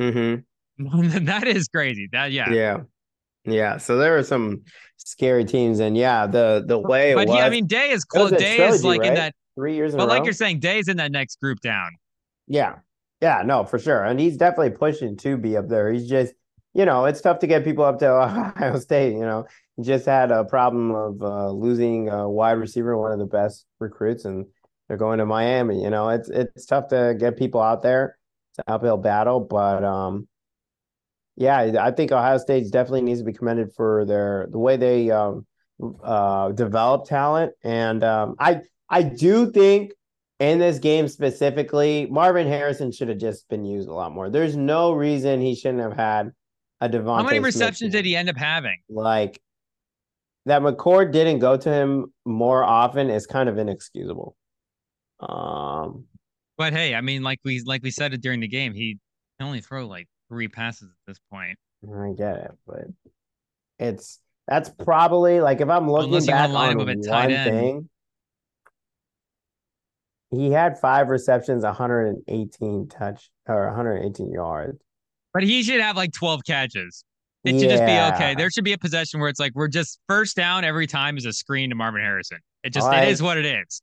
Mm-hmm. 0.00 1.24
that 1.24 1.48
is 1.48 1.66
crazy. 1.66 2.08
That 2.12 2.30
yeah. 2.30 2.48
Yeah. 2.52 2.80
Yeah. 3.44 3.78
So 3.78 3.98
there 3.98 4.16
are 4.16 4.22
some 4.22 4.62
scary 4.98 5.44
teams, 5.44 5.80
and 5.80 5.96
yeah, 5.96 6.28
the 6.28 6.62
the 6.64 6.78
way 6.78 7.12
but 7.14 7.26
was, 7.26 7.37
I 7.40 7.50
mean, 7.50 7.66
Day 7.66 7.90
is 7.90 8.04
close. 8.04 8.30
Day 8.30 8.68
is 8.68 8.84
like 8.84 9.00
right? 9.00 9.08
in 9.08 9.14
that 9.14 9.34
three 9.54 9.74
years. 9.74 9.94
But 9.94 10.08
like 10.08 10.20
row? 10.20 10.24
you're 10.24 10.32
saying, 10.32 10.60
Day's 10.60 10.88
in 10.88 10.96
that 10.98 11.12
next 11.12 11.40
group 11.40 11.60
down. 11.60 11.90
Yeah. 12.46 12.76
Yeah. 13.20 13.42
No, 13.44 13.64
for 13.64 13.78
sure, 13.78 14.04
and 14.04 14.18
he's 14.18 14.36
definitely 14.36 14.70
pushing 14.70 15.16
to 15.18 15.36
be 15.36 15.56
up 15.56 15.68
there. 15.68 15.92
He's 15.92 16.08
just, 16.08 16.34
you 16.74 16.84
know, 16.84 17.04
it's 17.06 17.20
tough 17.20 17.38
to 17.40 17.46
get 17.46 17.64
people 17.64 17.84
up 17.84 17.98
to 18.00 18.10
Ohio 18.22 18.78
State. 18.78 19.12
You 19.12 19.20
know, 19.20 19.46
he 19.76 19.82
just 19.82 20.06
had 20.06 20.30
a 20.30 20.44
problem 20.44 20.90
of 20.92 21.22
uh, 21.22 21.50
losing 21.50 22.08
a 22.08 22.28
wide 22.28 22.52
receiver, 22.52 22.96
one 22.96 23.12
of 23.12 23.18
the 23.18 23.26
best 23.26 23.66
recruits, 23.80 24.24
and 24.24 24.46
they're 24.88 24.96
going 24.96 25.18
to 25.18 25.26
Miami. 25.26 25.82
You 25.82 25.90
know, 25.90 26.10
it's 26.10 26.28
it's 26.28 26.66
tough 26.66 26.88
to 26.88 27.16
get 27.18 27.38
people 27.38 27.60
out 27.60 27.82
there. 27.82 28.18
It's 28.50 28.58
an 28.58 28.74
uphill 28.74 28.98
battle, 28.98 29.40
but 29.40 29.82
um, 29.84 30.28
yeah, 31.36 31.72
I 31.80 31.90
think 31.90 32.12
Ohio 32.12 32.38
State 32.38 32.70
definitely 32.70 33.02
needs 33.02 33.20
to 33.20 33.24
be 33.24 33.32
commended 33.32 33.72
for 33.74 34.04
their 34.04 34.46
the 34.50 34.58
way 34.58 34.76
they 34.76 35.10
um, 35.10 35.46
uh, 36.02 36.52
develop 36.52 37.06
talent, 37.06 37.52
and 37.64 38.04
um, 38.04 38.36
I 38.38 38.60
I 38.88 39.02
do 39.02 39.50
think 39.50 39.92
in 40.40 40.58
this 40.58 40.78
game 40.78 41.08
specifically, 41.08 42.06
Marvin 42.10 42.46
Harrison 42.46 42.92
should 42.92 43.08
have 43.08 43.18
just 43.18 43.48
been 43.48 43.64
used 43.64 43.88
a 43.88 43.94
lot 43.94 44.12
more. 44.12 44.28
There's 44.30 44.56
no 44.56 44.92
reason 44.92 45.40
he 45.40 45.54
shouldn't 45.54 45.82
have 45.82 45.96
had 45.96 46.32
a 46.80 46.88
DeVonta. 46.88 47.18
How 47.18 47.22
many 47.22 47.40
receptions 47.40 47.92
did 47.92 48.04
he 48.04 48.16
end 48.16 48.28
up 48.28 48.36
having? 48.36 48.78
Like 48.88 49.40
that 50.46 50.62
McCord 50.62 51.12
didn't 51.12 51.38
go 51.38 51.56
to 51.56 51.72
him 51.72 52.12
more 52.24 52.62
often 52.62 53.10
is 53.10 53.26
kind 53.26 53.48
of 53.48 53.58
inexcusable. 53.58 54.36
Um, 55.20 56.04
but 56.58 56.72
hey, 56.72 56.94
I 56.94 57.00
mean, 57.00 57.22
like 57.22 57.40
we 57.44 57.62
like 57.64 57.82
we 57.82 57.90
said 57.90 58.12
it 58.12 58.20
during 58.20 58.40
the 58.40 58.48
game, 58.48 58.74
he 58.74 58.98
can 59.38 59.46
only 59.46 59.60
throw 59.60 59.86
like 59.86 60.08
three 60.28 60.48
passes 60.48 60.88
at 60.88 61.06
this 61.06 61.18
point. 61.32 61.58
I 61.84 62.12
get 62.16 62.36
it, 62.36 62.50
but 62.66 62.84
it's 63.78 64.20
that's 64.46 64.68
probably 64.68 65.40
like 65.40 65.60
if 65.60 65.68
I'm 65.68 65.90
looking 65.90 66.24
back 66.26 66.50
on 66.50 66.76
one 66.76 67.28
thing, 67.28 67.88
he 70.36 70.50
had 70.50 70.78
five 70.78 71.08
receptions, 71.08 71.64
118 71.64 72.88
touch 72.88 73.30
or 73.46 73.66
118 73.66 74.30
yards. 74.30 74.78
But 75.32 75.42
he 75.42 75.62
should 75.62 75.80
have 75.80 75.96
like 75.96 76.12
12 76.12 76.42
catches. 76.46 77.04
It 77.44 77.60
should 77.60 77.68
yeah. 77.68 77.76
just 77.76 77.84
be 77.84 78.16
okay. 78.16 78.34
There 78.34 78.50
should 78.50 78.64
be 78.64 78.72
a 78.72 78.78
possession 78.78 79.20
where 79.20 79.28
it's 79.28 79.40
like 79.40 79.52
we're 79.54 79.68
just 79.68 80.00
first 80.08 80.34
down 80.36 80.64
every 80.64 80.86
time 80.86 81.18
is 81.18 81.26
a 81.26 81.32
screen 81.32 81.70
to 81.70 81.76
Marvin 81.76 82.00
Harrison. 82.00 82.38
It 82.62 82.72
just 82.72 82.90
it 82.90 83.08
is 83.08 83.22
what 83.22 83.36
it 83.36 83.44
is. 83.44 83.82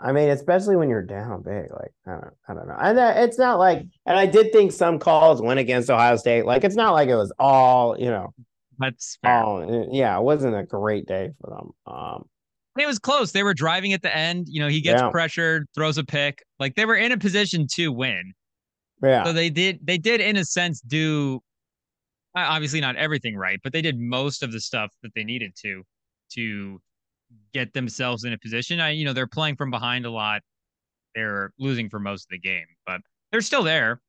I 0.00 0.12
mean, 0.12 0.28
especially 0.28 0.76
when 0.76 0.90
you're 0.90 1.02
down 1.02 1.42
big, 1.42 1.70
like 1.70 1.92
I 2.06 2.10
don't, 2.10 2.34
I 2.48 2.54
don't 2.54 2.68
know. 2.68 2.76
And 2.78 2.98
it's 2.98 3.38
not 3.38 3.58
like, 3.58 3.82
and 4.04 4.18
I 4.18 4.26
did 4.26 4.52
think 4.52 4.72
some 4.72 4.98
calls 4.98 5.40
went 5.40 5.58
against 5.58 5.88
Ohio 5.88 6.16
State. 6.16 6.44
Like 6.44 6.64
it's 6.64 6.74
not 6.74 6.92
like 6.92 7.08
it 7.08 7.14
was 7.14 7.32
all, 7.38 7.98
you 7.98 8.10
know, 8.10 8.34
that's 8.78 9.18
fair. 9.22 9.42
all. 9.42 9.88
Yeah, 9.90 10.18
it 10.18 10.22
wasn't 10.22 10.56
a 10.56 10.64
great 10.64 11.06
day 11.06 11.30
for 11.40 11.50
them. 11.50 11.70
Um, 11.86 12.24
it 12.78 12.86
was 12.86 12.98
close. 12.98 13.32
They 13.32 13.42
were 13.42 13.54
driving 13.54 13.92
at 13.92 14.02
the 14.02 14.14
end. 14.14 14.46
You 14.48 14.60
know, 14.60 14.68
he 14.68 14.80
gets 14.80 15.00
Yeah. 15.02 15.10
pressured, 15.10 15.66
throws 15.74 15.98
a 15.98 16.04
pick. 16.04 16.42
Like 16.58 16.74
they 16.74 16.84
were 16.84 16.96
in 16.96 17.12
a 17.12 17.18
position 17.18 17.66
to 17.74 17.90
win. 17.92 18.32
yeah, 19.02 19.24
So 19.24 19.32
they 19.32 19.50
did. 19.50 19.80
They 19.82 19.98
did, 19.98 20.20
in 20.20 20.36
a 20.36 20.44
sense, 20.44 20.80
do 20.80 21.40
obviously 22.34 22.80
not 22.80 22.96
everything 22.96 23.34
right, 23.36 23.58
but 23.62 23.72
they 23.72 23.80
did 23.82 23.98
most 23.98 24.42
of 24.42 24.52
the 24.52 24.60
stuff 24.60 24.90
that 25.02 25.12
they 25.14 25.24
needed 25.24 25.52
to 25.62 25.82
to 26.34 26.80
get 27.54 27.72
themselves 27.72 28.24
in 28.24 28.32
a 28.32 28.38
position. 28.38 28.78
I, 28.80 28.90
you 28.90 29.04
know, 29.04 29.12
they're 29.12 29.26
playing 29.26 29.56
from 29.56 29.70
behind 29.70 30.04
a 30.06 30.10
lot. 30.10 30.42
They're 31.14 31.52
losing 31.58 31.88
for 31.88 31.98
most 31.98 32.24
of 32.24 32.28
the 32.30 32.38
game, 32.38 32.66
but 32.84 33.00
they're 33.32 33.40
still 33.40 33.62
there. 33.62 34.00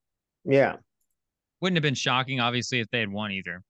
yeah. 0.46 0.76
Wouldn't 1.62 1.76
have 1.78 1.82
been 1.84 1.96
shocking, 1.96 2.40
obviously, 2.40 2.80
if 2.82 2.88
they 2.92 3.00
had 3.00 3.10
won 3.10 3.32
either. 3.32 3.64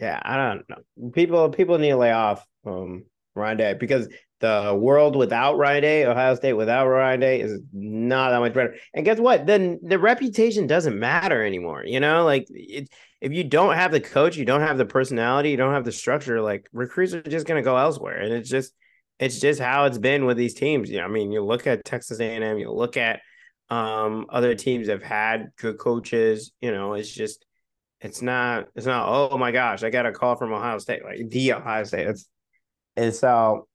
Yeah, 0.00 0.20
I 0.22 0.36
don't 0.36 0.68
know. 0.68 1.10
People 1.12 1.50
people 1.50 1.78
need 1.78 1.90
to 1.90 1.96
lay 1.96 2.12
off 2.12 2.46
um 2.64 3.04
Ryan 3.34 3.56
Day 3.58 3.74
because 3.78 4.08
the 4.40 4.76
world 4.78 5.16
without 5.16 5.58
Ryan 5.58 5.82
Day, 5.82 6.04
Ohio 6.06 6.34
State 6.34 6.54
without 6.54 6.88
Ryan 6.88 7.20
Day 7.20 7.40
is 7.42 7.60
not 7.72 8.30
that 8.30 8.40
much 8.40 8.54
better. 8.54 8.74
And 8.94 9.04
guess 9.04 9.18
what? 9.18 9.46
Then 9.46 9.78
the 9.82 9.98
reputation 9.98 10.66
doesn't 10.66 10.98
matter 10.98 11.44
anymore. 11.44 11.84
You 11.84 12.00
know, 12.00 12.24
like 12.24 12.46
it, 12.48 12.88
if 13.20 13.32
you 13.32 13.44
don't 13.44 13.74
have 13.74 13.92
the 13.92 14.00
coach, 14.00 14.36
you 14.36 14.46
don't 14.46 14.62
have 14.62 14.78
the 14.78 14.86
personality, 14.86 15.50
you 15.50 15.58
don't 15.58 15.74
have 15.74 15.84
the 15.84 15.92
structure, 15.92 16.40
like 16.40 16.66
recruits 16.72 17.12
are 17.12 17.22
just 17.22 17.46
gonna 17.46 17.62
go 17.62 17.76
elsewhere. 17.76 18.20
And 18.20 18.32
it's 18.32 18.48
just 18.48 18.72
it's 19.18 19.38
just 19.40 19.60
how 19.60 19.84
it's 19.84 19.98
been 19.98 20.24
with 20.24 20.38
these 20.38 20.54
teams. 20.54 20.90
Yeah, 20.90 21.04
I 21.04 21.08
mean, 21.08 21.30
you 21.30 21.44
look 21.44 21.66
at 21.66 21.84
Texas 21.84 22.20
A&M, 22.20 22.58
you 22.58 22.72
look 22.72 22.96
at 22.96 23.20
um 23.68 24.26
other 24.30 24.54
teams 24.54 24.86
that 24.86 24.94
have 24.94 25.02
had 25.02 25.50
good 25.58 25.78
coaches, 25.78 26.52
you 26.62 26.72
know, 26.72 26.94
it's 26.94 27.10
just 27.12 27.44
it's 28.00 28.22
not 28.22 28.68
it's 28.74 28.86
not 28.86 29.08
oh 29.08 29.36
my 29.36 29.52
gosh 29.52 29.82
i 29.82 29.90
got 29.90 30.06
a 30.06 30.12
call 30.12 30.36
from 30.36 30.52
ohio 30.52 30.78
state 30.78 31.04
like 31.04 31.28
the 31.28 31.52
ohio 31.52 31.84
state 31.84 32.06
it's 32.06 32.26
and 32.96 33.14
so 33.14 33.66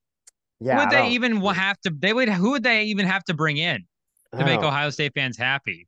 yeah 0.59 0.79
would 0.79 0.89
they 0.89 1.09
even 1.09 1.41
have 1.41 1.79
to? 1.81 1.89
They 1.89 2.13
would. 2.13 2.29
Who 2.29 2.51
would 2.51 2.63
they 2.63 2.85
even 2.85 3.05
have 3.05 3.23
to 3.25 3.33
bring 3.33 3.57
in 3.57 3.85
to 4.37 4.45
make 4.45 4.61
Ohio 4.61 4.89
State 4.89 5.13
fans 5.13 5.37
happy? 5.37 5.87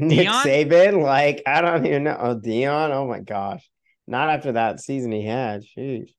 nick 0.00 0.26
Deion? 0.26 0.42
saban 0.42 1.02
like 1.02 1.42
i 1.46 1.60
don't 1.60 1.84
even 1.84 2.04
know 2.04 2.16
oh 2.18 2.34
deion 2.36 2.90
oh 2.90 3.06
my 3.06 3.20
gosh 3.20 3.68
not 4.06 4.30
after 4.30 4.52
that 4.52 4.80
season 4.80 5.12
he 5.12 5.24
had 5.24 5.62
Jeez. 5.76 6.10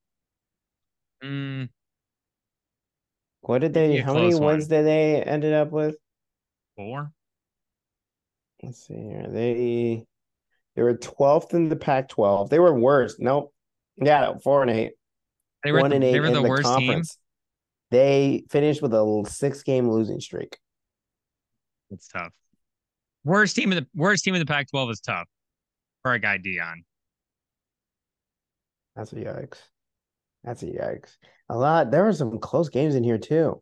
Mm, 1.24 1.70
what 3.41 3.60
did 3.60 3.74
they 3.74 3.98
how 3.98 4.13
many 4.13 4.36
one. 4.36 4.44
wins 4.44 4.67
did 4.67 4.86
they 4.86 5.22
ended 5.24 5.54
up 5.54 5.72
with 5.72 5.96
four. 6.76 7.12
let's 8.62 8.86
see 8.86 8.94
here 8.94 9.28
they 9.30 10.06
they 10.82 10.86
were 10.86 10.96
12th 10.98 11.54
in 11.54 11.70
the 11.70 11.76
pac 11.76 12.10
12 12.10 12.50
they 12.50 12.58
were 12.58 12.74
worse 12.74 13.17
nope 13.20 13.54
yeah 14.02 14.34
four 14.44 14.63
and 14.63 14.72
eight 14.72 14.94
They 15.63 15.72
were. 15.72 15.82
one 15.82 15.91
the, 15.91 15.98
and 15.98 16.04
eight 16.04 16.12
they 16.13 16.20
were 16.20 16.26
in 16.26 16.34
the, 16.34 16.41
the 16.41 16.50
worst 16.50 16.63
team. 16.63 16.74
conference 16.74 17.17
they 17.91 18.46
finished 18.50 18.82
with 18.82 18.91
a 18.96 19.26
six 19.30 19.62
game 19.62 19.91
losing 19.91 20.20
streak 20.20 20.58
It's 21.91 22.08
tough. 22.08 22.32
Worst 23.24 23.56
team 23.56 23.72
in 23.72 23.76
the 23.84 23.88
worst 23.94 24.24
team 24.24 24.34
in 24.34 24.39
the 24.39 24.46
Pac-12 24.48 24.91
is 24.94 25.00
tough 25.02 25.28
for 26.02 26.13
a 26.13 26.20
guy 26.20 26.39
Deion. 26.39 26.78
That's 28.96 29.13
a 29.13 29.17
yikes. 29.17 29.58
That's 30.44 30.63
a 30.63 30.65
yikes. 30.65 31.17
A 31.50 31.56
lot. 31.58 31.91
There 31.91 32.04
were 32.06 32.13
some 32.13 32.39
close 32.39 32.70
games 32.70 32.96
in 32.96 33.04
here 33.04 33.20
too. 33.20 33.62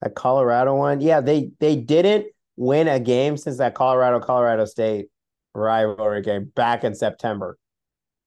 That 0.00 0.14
Colorado 0.14 0.74
one. 0.74 1.02
Yeah, 1.02 1.20
they 1.20 1.50
they 1.60 1.76
didn't 1.76 2.28
win 2.56 2.88
a 2.88 2.98
game 2.98 3.36
since 3.36 3.58
that 3.58 3.74
Colorado 3.74 4.20
Colorado 4.20 4.64
State 4.64 5.08
rivalry 5.56 6.22
game 6.22 6.52
back 6.54 6.84
in 6.84 6.94
September. 6.94 7.56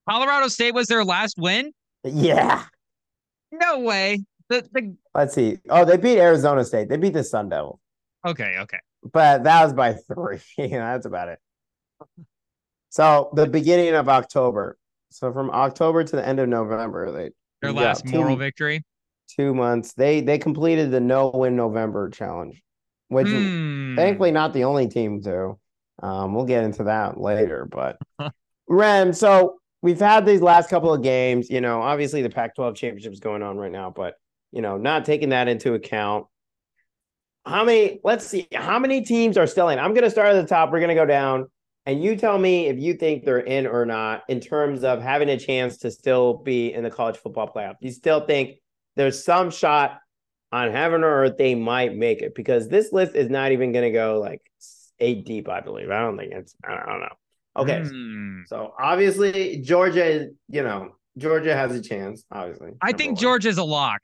Colorado 0.10 0.48
State 0.48 0.74
was 0.74 0.88
their 0.88 1.06
last 1.06 1.36
win. 1.38 1.72
Yeah. 2.04 2.64
No 3.52 3.80
way. 3.80 4.20
The 4.50 4.68
the 4.74 4.96
Let's 5.14 5.34
see. 5.36 5.58
Oh, 5.70 5.86
they 5.86 5.98
beat 5.98 6.18
Arizona 6.20 6.64
State. 6.66 6.90
They 6.90 6.98
beat 6.98 7.14
the 7.14 7.24
Sun 7.24 7.50
Devil. 7.50 7.80
okay 8.26 8.58
okay. 8.60 8.80
but 9.14 9.44
that 9.44 9.64
was 9.64 9.74
by 9.74 9.94
three. 10.14 10.40
yeah, 10.58 10.94
that's 10.94 11.06
about 11.06 11.30
it. 11.30 11.40
So 12.90 13.30
the 13.34 13.48
beginning 13.48 13.94
of 13.96 14.10
October. 14.10 14.78
So 15.12 15.32
from 15.34 15.50
October 15.52 16.04
to 16.04 16.16
the 16.16 16.26
end 16.28 16.40
of 16.40 16.50
November, 16.50 17.12
they 17.12 17.30
Their 17.62 17.72
yeah, 17.72 17.88
last 17.88 18.06
two- 18.08 18.18
moral 18.18 18.36
victory. 18.36 18.84
two 19.36 19.54
months. 19.54 19.94
They 19.94 20.22
they 20.22 20.38
completed 20.38 20.92
the 20.92 21.00
no 21.00 21.30
win 21.30 21.56
November 21.56 22.10
challenge, 22.10 22.62
which 23.10 23.28
Hmm. 23.28 23.96
thankfully 23.96 24.32
not 24.32 24.54
the 24.54 24.64
only 24.66 24.88
team 24.88 25.22
to. 25.24 25.60
Um, 26.02 26.34
we'll 26.34 26.46
get 26.46 26.64
into 26.64 26.84
that 26.86 27.20
later, 27.20 27.68
but 27.70 27.98
Rem. 28.68 29.14
So 29.14 29.60
we've 29.82 30.00
had 30.00 30.26
these 30.26 30.42
last 30.42 30.70
couple 30.70 30.94
of 30.94 31.02
games. 31.02 31.50
You 31.50 31.62
know, 31.62 31.82
obviously 31.82 32.22
the 32.22 32.30
Pac-12 32.30 32.76
championship 32.76 33.14
is 33.14 33.20
going 33.20 33.44
on 33.44 33.58
right 33.58 33.72
now, 33.72 33.90
but 33.90 34.16
you 34.52 34.62
know, 34.62 34.78
not 34.78 35.06
taking 35.06 35.30
that 35.30 35.48
into 35.48 35.74
account. 35.74 36.26
How 37.46 37.64
many? 37.64 38.00
Let's 38.04 38.26
see. 38.28 38.48
How 38.54 38.80
many 38.80 39.02
teams 39.02 39.38
are 39.38 39.48
still 39.48 39.70
in? 39.70 39.80
I'm 39.80 39.94
going 39.94 40.04
to 40.04 40.12
start 40.12 40.36
at 40.36 40.42
the 40.42 40.48
top. 40.48 40.72
We're 40.72 40.80
going 40.80 40.90
to 40.90 40.96
go 40.96 41.06
down, 41.06 41.50
and 41.86 42.04
you 42.04 42.16
tell 42.16 42.38
me 42.38 42.68
if 42.68 42.80
you 42.80 42.94
think 42.94 43.24
they're 43.24 43.40
in 43.40 43.66
or 43.66 43.86
not 43.86 44.24
in 44.28 44.40
terms 44.40 44.84
of 44.84 45.02
having 45.02 45.30
a 45.30 45.38
chance 45.38 45.78
to 45.80 45.92
still 45.92 46.36
be 46.38 46.74
in 46.74 46.84
the 46.84 46.92
college 46.92 47.18
football 47.18 47.52
playoff. 47.54 47.76
You 47.80 47.92
still 47.92 48.26
think 48.26 48.58
there's 48.96 49.24
some 49.24 49.52
shot 49.52 50.00
on 50.52 50.72
heaven 50.72 51.04
or 51.04 51.24
earth 51.24 51.38
they 51.38 51.56
might 51.56 51.96
make 51.96 52.22
it 52.22 52.36
because 52.36 52.68
this 52.68 52.92
list 52.92 53.16
is 53.16 53.30
not 53.30 53.52
even 53.52 53.72
going 53.72 53.86
to 53.86 53.92
go 53.92 54.20
like 54.20 54.42
eight 55.00 55.26
deep. 55.26 55.48
I 55.50 55.62
believe. 55.62 55.90
I 55.92 56.00
don't 56.02 56.18
think 56.18 56.32
it's. 56.34 56.56
I 56.64 56.72
don't, 56.72 56.80
I 56.80 56.86
don't 56.92 57.00
know. 57.02 57.16
Okay, 57.58 57.84
Hmm. 57.84 58.42
so 58.48 58.74
obviously 58.80 59.58
Georgia. 59.62 60.28
You 60.48 60.64
know, 60.64 60.96
Georgia 61.18 61.56
has 61.56 61.76
a 61.76 61.82
chance. 61.82 62.24
Obviously, 62.32 62.72
I 62.82 62.92
think 62.94 63.14
one. 63.14 63.22
Georgia's 63.22 63.58
a 63.58 63.64
lock. 63.64 64.00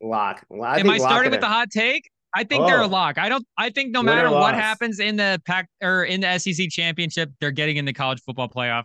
lock. 0.00 0.44
I 0.50 0.80
Am 0.80 0.88
I 0.90 0.98
starting 0.98 1.30
it 1.32 1.36
with 1.36 1.40
the 1.40 1.46
hot 1.46 1.70
take? 1.70 2.08
I 2.34 2.44
think 2.44 2.64
they're 2.66 2.80
a 2.80 2.84
Oh. 2.84 2.88
lock. 2.88 3.18
I 3.18 3.28
don't. 3.28 3.44
I 3.58 3.70
think 3.70 3.90
no 3.92 4.02
matter 4.02 4.30
what 4.30 4.54
happens 4.54 4.98
in 5.00 5.16
the 5.16 5.40
pack 5.46 5.68
or 5.82 6.04
in 6.04 6.20
the 6.20 6.38
SEC 6.38 6.68
championship, 6.70 7.30
they're 7.40 7.50
getting 7.50 7.76
in 7.76 7.84
the 7.84 7.92
college 7.92 8.20
football 8.24 8.48
playoff. 8.48 8.84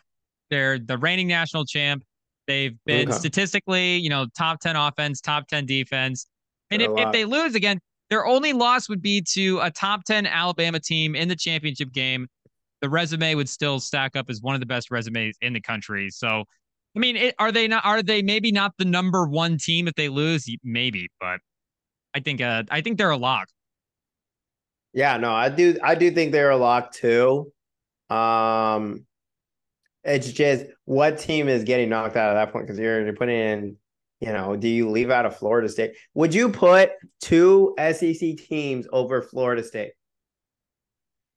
They're 0.50 0.78
the 0.80 0.98
reigning 0.98 1.28
national 1.28 1.66
champ. 1.66 2.04
They've 2.48 2.76
been 2.86 3.08
Okay. 3.10 3.18
statistically, 3.18 3.98
you 3.98 4.10
know, 4.10 4.28
top 4.38 4.60
ten 4.60 4.76
offense, 4.76 5.22
top 5.22 5.48
ten 5.48 5.66
defense. 5.66 6.28
And 6.72 6.82
They're 6.82 6.92
if, 6.98 7.08
if 7.08 7.12
they 7.14 7.26
lose 7.26 7.56
again, 7.56 7.80
their 8.10 8.26
only 8.26 8.54
loss 8.54 8.88
would 8.90 9.02
be 9.02 9.22
to 9.34 9.60
a 9.62 9.72
top 9.72 10.04
ten 10.04 10.26
Alabama 10.26 10.80
team 10.80 11.16
in 11.16 11.28
the 11.28 11.36
championship 11.36 11.92
game. 11.92 12.28
The 12.82 12.90
resume 12.90 13.36
would 13.36 13.50
still 13.50 13.80
stack 13.80 14.16
up 14.16 14.30
as 14.30 14.42
one 14.42 14.54
of 14.54 14.60
the 14.60 14.68
best 14.68 14.92
resumes 14.92 15.38
in 15.42 15.54
the 15.54 15.62
country. 15.62 16.10
So, 16.12 16.44
I 16.96 17.00
mean, 17.00 17.16
it, 17.16 17.36
are 17.40 17.52
they 17.52 17.68
not? 17.68 17.84
Are 17.86 18.04
they 18.04 18.22
maybe 18.22 18.52
not 18.52 18.74
the 18.78 18.86
number 18.86 19.26
one 19.26 19.58
team 19.58 19.88
if 19.88 19.96
they 19.96 20.10
lose? 20.10 20.48
Maybe, 20.64 21.10
but 21.20 21.40
I 22.14 22.20
think 22.20 22.42
uh, 22.42 22.64
I 22.70 22.82
think 22.82 22.98
they're 22.98 23.10
a 23.10 23.18
lock. 23.18 23.48
Yeah, 24.94 25.18
no, 25.18 25.34
I 25.34 25.50
do. 25.50 25.78
I 25.84 25.96
do 25.96 26.12
think 26.12 26.32
they're 26.32 26.52
a 26.52 26.58
lock 26.58 26.92
too. 26.94 27.52
Um, 28.10 29.06
it's 30.04 30.32
just 30.32 30.66
what 30.86 31.18
team 31.18 31.50
is 31.50 31.64
getting 31.64 31.90
knocked 31.90 32.16
out 32.16 32.30
at 32.30 32.34
that 32.36 32.54
point 32.54 32.68
because 32.68 32.80
you're 32.80 33.04
you're 33.04 33.16
putting 33.16 33.36
in. 33.36 33.78
You 34.22 34.32
know, 34.32 34.56
do 34.56 34.68
you 34.68 34.90
leave 34.90 35.12
out 35.12 35.26
of 35.26 35.36
Florida 35.38 35.68
State? 35.68 35.96
Would 36.14 36.34
you 36.34 36.50
put 36.50 36.92
two 37.22 37.76
SEC 37.78 38.38
teams 38.38 38.88
over 38.92 39.22
Florida 39.22 39.64
State? 39.64 39.92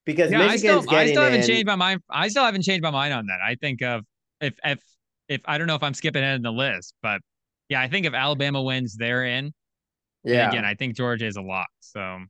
Because 0.06 0.30
Yeah, 0.30 0.40
I 0.40 0.46
Michigan's 0.52 0.84
still 0.84 0.96
I 0.96 1.06
still 1.06 1.22
haven't 1.22 1.40
in- 1.40 1.46
changed 1.46 1.66
my 1.66 1.76
mind. 1.76 2.00
I 2.08 2.28
still 2.28 2.44
haven't 2.44 2.62
changed 2.62 2.82
my 2.82 2.90
mind 2.90 3.12
on 3.12 3.26
that. 3.26 3.40
I 3.44 3.56
think 3.56 3.82
of 3.82 4.04
if 4.40 4.54
if 4.64 4.78
if 5.28 5.40
I 5.44 5.58
don't 5.58 5.66
know 5.66 5.74
if 5.74 5.82
I'm 5.82 5.92
skipping 5.94 6.22
ahead 6.22 6.36
in 6.36 6.42
the 6.42 6.52
list, 6.52 6.94
but 7.02 7.20
yeah, 7.68 7.80
I 7.80 7.88
think 7.88 8.06
if 8.06 8.14
Alabama 8.14 8.62
wins, 8.62 8.96
they're 8.96 9.24
in. 9.24 9.46
And 10.24 10.34
Yeah, 10.34 10.48
again, 10.48 10.64
I 10.64 10.74
think 10.74 10.96
Georgia 10.96 11.26
is 11.26 11.36
a 11.36 11.42
lock. 11.42 11.68
So 11.80 12.20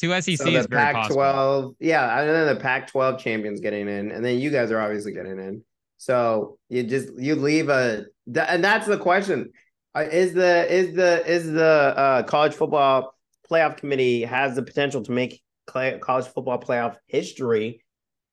two 0.00 0.10
SEC 0.20 0.38
so 0.38 0.46
is 0.48 0.64
the 0.64 0.68
very 0.68 0.92
possible. 0.92 1.22
Pac-12, 1.22 1.76
yeah, 1.80 2.20
and 2.20 2.28
then 2.30 2.54
the 2.54 2.60
Pac-12 2.60 3.18
champions 3.20 3.60
getting 3.60 3.88
in, 3.88 4.10
and 4.10 4.24
then 4.24 4.38
you 4.40 4.50
guys 4.50 4.72
are 4.72 4.80
obviously 4.80 5.12
getting 5.12 5.38
in. 5.38 5.62
So 5.98 6.58
you 6.68 6.82
just 6.82 7.10
you 7.16 7.36
leave 7.36 7.68
a, 7.68 8.06
and 8.34 8.64
that's 8.64 8.86
the 8.88 8.98
question: 8.98 9.52
is 9.96 10.32
the 10.34 10.72
is 10.72 10.94
the 10.94 11.26
is 11.30 11.52
the 11.52 11.62
uh, 11.62 12.22
college 12.22 12.54
football 12.54 13.14
playoff 13.50 13.76
committee 13.76 14.22
has 14.22 14.56
the 14.56 14.62
potential 14.62 15.02
to 15.02 15.12
make 15.12 15.42
cla- 15.66 15.98
college 15.98 16.26
football 16.26 16.58
playoff 16.58 16.96
history 17.06 17.84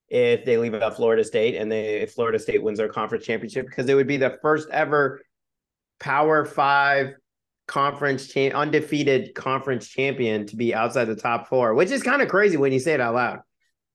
if 0.08 0.46
they 0.46 0.58
leave 0.58 0.74
out 0.74 0.96
Florida 0.96 1.24
State 1.24 1.56
and 1.56 1.72
they 1.72 1.98
if 2.02 2.14
Florida 2.14 2.40
State 2.40 2.64
wins 2.64 2.80
their 2.80 2.90
conference 2.90 3.26
championship 3.26 3.66
because 3.68 3.88
it 3.88 3.96
would 3.96 4.08
be 4.08 4.18
the 4.18 4.38
first 4.42 4.70
ever 4.70 5.22
Power 6.00 6.46
Five 6.46 7.16
conference 7.68 8.28
cha- 8.28 8.50
undefeated 8.50 9.36
conference 9.36 9.88
champion 9.88 10.48
to 10.48 10.56
be 10.56 10.74
outside 10.74 11.06
the 11.06 11.16
top 11.16 11.48
four, 11.48 11.76
which 11.76 11.92
is 11.92 12.02
kind 12.02 12.22
of 12.22 12.28
crazy 12.28 12.58
when 12.58 12.72
you 12.72 12.80
say 12.80 12.94
it 12.94 13.02
out 13.02 13.14
loud. 13.14 13.40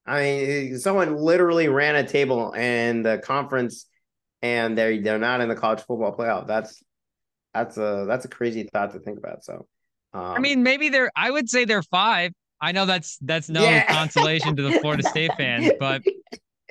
I 0.06 0.20
mean, 0.20 0.78
someone 0.78 1.16
literally 1.16 1.68
ran 1.68 1.96
a 1.96 2.06
table 2.06 2.54
and 2.54 3.04
the 3.04 3.18
conference, 3.18 3.86
and 4.42 4.76
they're 4.76 5.00
they're 5.00 5.18
not 5.18 5.40
in 5.40 5.48
the 5.48 5.56
college 5.56 5.80
football 5.80 6.14
playoff. 6.14 6.46
That's 6.46 6.83
that's 7.54 7.76
a 7.76 8.04
that's 8.08 8.24
a 8.24 8.28
crazy 8.28 8.68
thought 8.72 8.92
to 8.92 8.98
think 8.98 9.18
about. 9.18 9.44
So, 9.44 9.66
um, 10.12 10.22
I 10.22 10.38
mean, 10.40 10.62
maybe 10.62 10.88
they're. 10.88 11.10
I 11.16 11.30
would 11.30 11.48
say 11.48 11.64
they're 11.64 11.82
five. 11.82 12.32
I 12.60 12.72
know 12.72 12.86
that's 12.86 13.18
that's 13.22 13.48
no 13.48 13.62
yeah. 13.62 13.92
consolation 13.92 14.56
to 14.56 14.62
the 14.62 14.72
Florida 14.80 15.02
State 15.08 15.32
fans, 15.36 15.70
but 15.78 16.02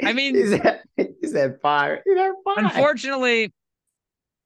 I 0.04 0.13
mean, 0.13 0.36
is 0.36 0.52
that 0.52 0.82
is 0.98 1.34
that 1.34 1.62
five? 1.62 2.00
five? 2.46 2.58
Unfortunately, 2.58 3.52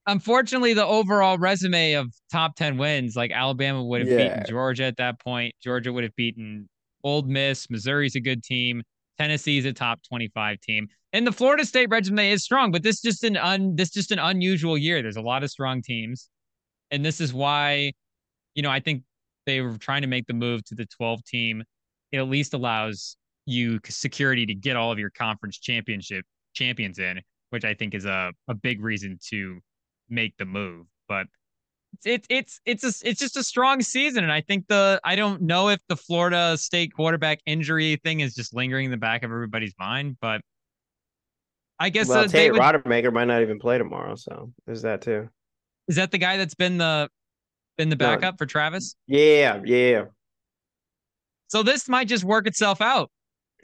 unfortunately, 0.06 0.74
the 0.74 0.86
overall 0.86 1.38
resume 1.38 1.94
of 1.94 2.12
top 2.30 2.54
ten 2.54 2.76
wins, 2.78 3.16
like 3.16 3.30
Alabama 3.30 3.82
would 3.84 4.00
have 4.00 4.10
yeah. 4.10 4.28
beaten 4.28 4.44
Georgia 4.48 4.84
at 4.84 4.96
that 4.98 5.20
point. 5.20 5.54
Georgia 5.62 5.92
would 5.92 6.04
have 6.04 6.14
beaten 6.16 6.68
Ole 7.02 7.22
Miss. 7.22 7.68
Missouri's 7.70 8.14
a 8.14 8.20
good 8.20 8.42
team. 8.42 8.82
Tennessee's 9.18 9.64
a 9.64 9.72
top 9.72 10.00
twenty-five 10.08 10.60
team. 10.60 10.88
And 11.12 11.26
the 11.26 11.32
Florida 11.32 11.64
State 11.64 11.88
resume 11.90 12.30
is 12.30 12.44
strong, 12.44 12.70
but 12.70 12.82
this 12.82 13.00
just 13.00 13.24
an 13.24 13.36
un 13.36 13.74
this 13.76 13.90
just 13.90 14.10
an 14.10 14.18
unusual 14.18 14.76
year. 14.76 15.02
There's 15.02 15.16
a 15.16 15.22
lot 15.22 15.42
of 15.42 15.50
strong 15.50 15.82
teams, 15.82 16.28
and 16.90 17.04
this 17.04 17.20
is 17.20 17.32
why, 17.32 17.92
you 18.54 18.62
know, 18.62 18.70
I 18.70 18.80
think 18.80 19.02
they 19.46 19.60
were 19.60 19.78
trying 19.78 20.02
to 20.02 20.08
make 20.08 20.26
the 20.26 20.34
move 20.34 20.64
to 20.66 20.74
the 20.74 20.86
12 20.86 21.24
team. 21.24 21.64
It 22.12 22.18
at 22.18 22.28
least 22.28 22.54
allows 22.54 23.16
you 23.46 23.80
security 23.88 24.44
to 24.46 24.54
get 24.54 24.76
all 24.76 24.92
of 24.92 24.98
your 24.98 25.10
conference 25.10 25.58
championship 25.58 26.24
champions 26.52 26.98
in, 26.98 27.20
which 27.50 27.64
I 27.64 27.72
think 27.74 27.94
is 27.94 28.04
a, 28.04 28.32
a 28.48 28.54
big 28.54 28.82
reason 28.82 29.18
to 29.30 29.60
make 30.10 30.36
the 30.36 30.44
move. 30.44 30.86
But 31.08 31.26
it's 32.04 32.26
it's 32.30 32.60
it's 32.64 32.84
a, 32.84 33.08
it's 33.08 33.20
just 33.20 33.36
a 33.36 33.42
strong 33.42 33.80
season, 33.80 34.24
and 34.24 34.32
I 34.32 34.40
think 34.40 34.66
the 34.68 35.00
I 35.04 35.16
don't 35.16 35.42
know 35.42 35.68
if 35.68 35.80
the 35.88 35.96
Florida 35.96 36.56
State 36.56 36.92
quarterback 36.94 37.40
injury 37.46 37.96
thing 38.04 38.20
is 38.20 38.34
just 38.34 38.54
lingering 38.54 38.86
in 38.86 38.90
the 38.90 38.96
back 38.96 39.22
of 39.22 39.30
everybody's 39.30 39.74
mind, 39.78 40.16
but 40.20 40.40
I 41.80 41.90
guess 41.90 42.08
well, 42.08 42.24
uh, 42.24 42.28
Tate 42.28 42.52
would... 42.52 42.60
Rodemaker 42.60 43.12
might 43.12 43.26
not 43.26 43.42
even 43.42 43.58
play 43.58 43.78
tomorrow, 43.78 44.14
so 44.14 44.52
there's 44.66 44.82
that 44.82 45.00
too. 45.00 45.28
Is 45.86 45.96
that 45.96 46.10
the 46.10 46.18
guy 46.18 46.36
that's 46.36 46.54
been 46.54 46.78
the 46.78 47.08
been 47.76 47.88
the 47.88 47.96
backup 47.96 48.34
no. 48.34 48.36
for 48.38 48.46
Travis? 48.46 48.96
Yeah, 49.06 49.60
yeah. 49.64 50.04
So 51.48 51.62
this 51.62 51.88
might 51.88 52.08
just 52.08 52.24
work 52.24 52.46
itself 52.46 52.80
out. 52.80 53.10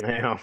Know. 0.02 0.38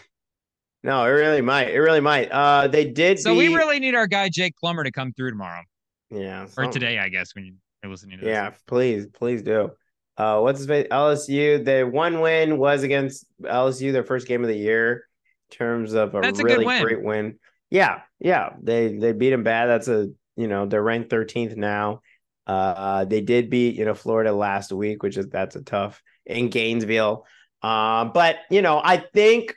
No, 0.84 1.04
it 1.06 1.10
really 1.10 1.42
might. 1.42 1.70
It 1.70 1.80
really 1.80 2.00
might. 2.00 2.32
Uh, 2.32 2.68
they 2.68 2.86
did. 2.86 3.20
So 3.20 3.36
we 3.36 3.54
really 3.54 3.80
need 3.80 3.96
our 3.96 4.08
guy 4.08 4.30
Jake 4.30 4.56
Plummer 4.58 4.84
to 4.84 4.92
come 4.92 5.14
through 5.14 5.32
tomorrow. 5.32 5.62
Yeah, 6.10 6.48
or 6.58 6.68
today, 6.68 7.00
I 7.00 7.10
guess 7.10 7.34
when 7.36 7.46
you're 7.46 7.56
listening 7.90 8.20
to 8.20 8.26
this. 8.26 8.32
Yeah, 8.32 8.52
please, 8.68 9.08
please 9.08 9.42
do. 9.42 9.72
Uh, 10.18 10.40
what's 10.40 10.60
his 10.60 10.68
face? 10.68 10.88
LSU. 10.92 11.64
The 11.64 11.84
one 11.84 12.22
win 12.22 12.58
was 12.58 12.84
against 12.84 13.26
LSU, 13.42 13.92
their 13.92 14.04
first 14.04 14.28
game 14.28 14.44
of 14.44 14.50
the 14.50 14.58
year, 14.58 15.06
in 15.50 15.58
terms 15.58 15.94
of 15.94 16.14
a 16.14 16.22
That's 16.22 16.42
really 16.44 16.64
a 16.64 16.68
win. 16.68 16.84
great 16.84 17.02
win. 17.04 17.40
Yeah, 17.70 18.02
yeah, 18.20 18.50
they 18.62 18.98
they 18.98 19.14
beat 19.14 19.32
them 19.32 19.44
bad. 19.44 19.68
That's 19.68 19.88
a 19.88 20.10
you 20.36 20.48
know 20.48 20.66
they're 20.66 20.84
ranked 20.84 21.10
13th 21.10 21.56
now. 21.56 22.02
Uh, 22.46 23.06
they 23.06 23.22
did 23.22 23.50
beat 23.50 23.76
you 23.76 23.86
know 23.86 23.94
Florida 23.94 24.34
last 24.34 24.72
week, 24.72 25.02
which 25.04 25.18
is 25.18 25.28
that's 25.30 25.56
a 25.56 25.62
tough 25.62 26.02
in 26.26 26.50
Gainesville. 26.50 27.26
Um, 27.64 28.12
but 28.14 28.38
you 28.50 28.62
know 28.62 28.82
I 28.84 28.98
think 28.98 29.56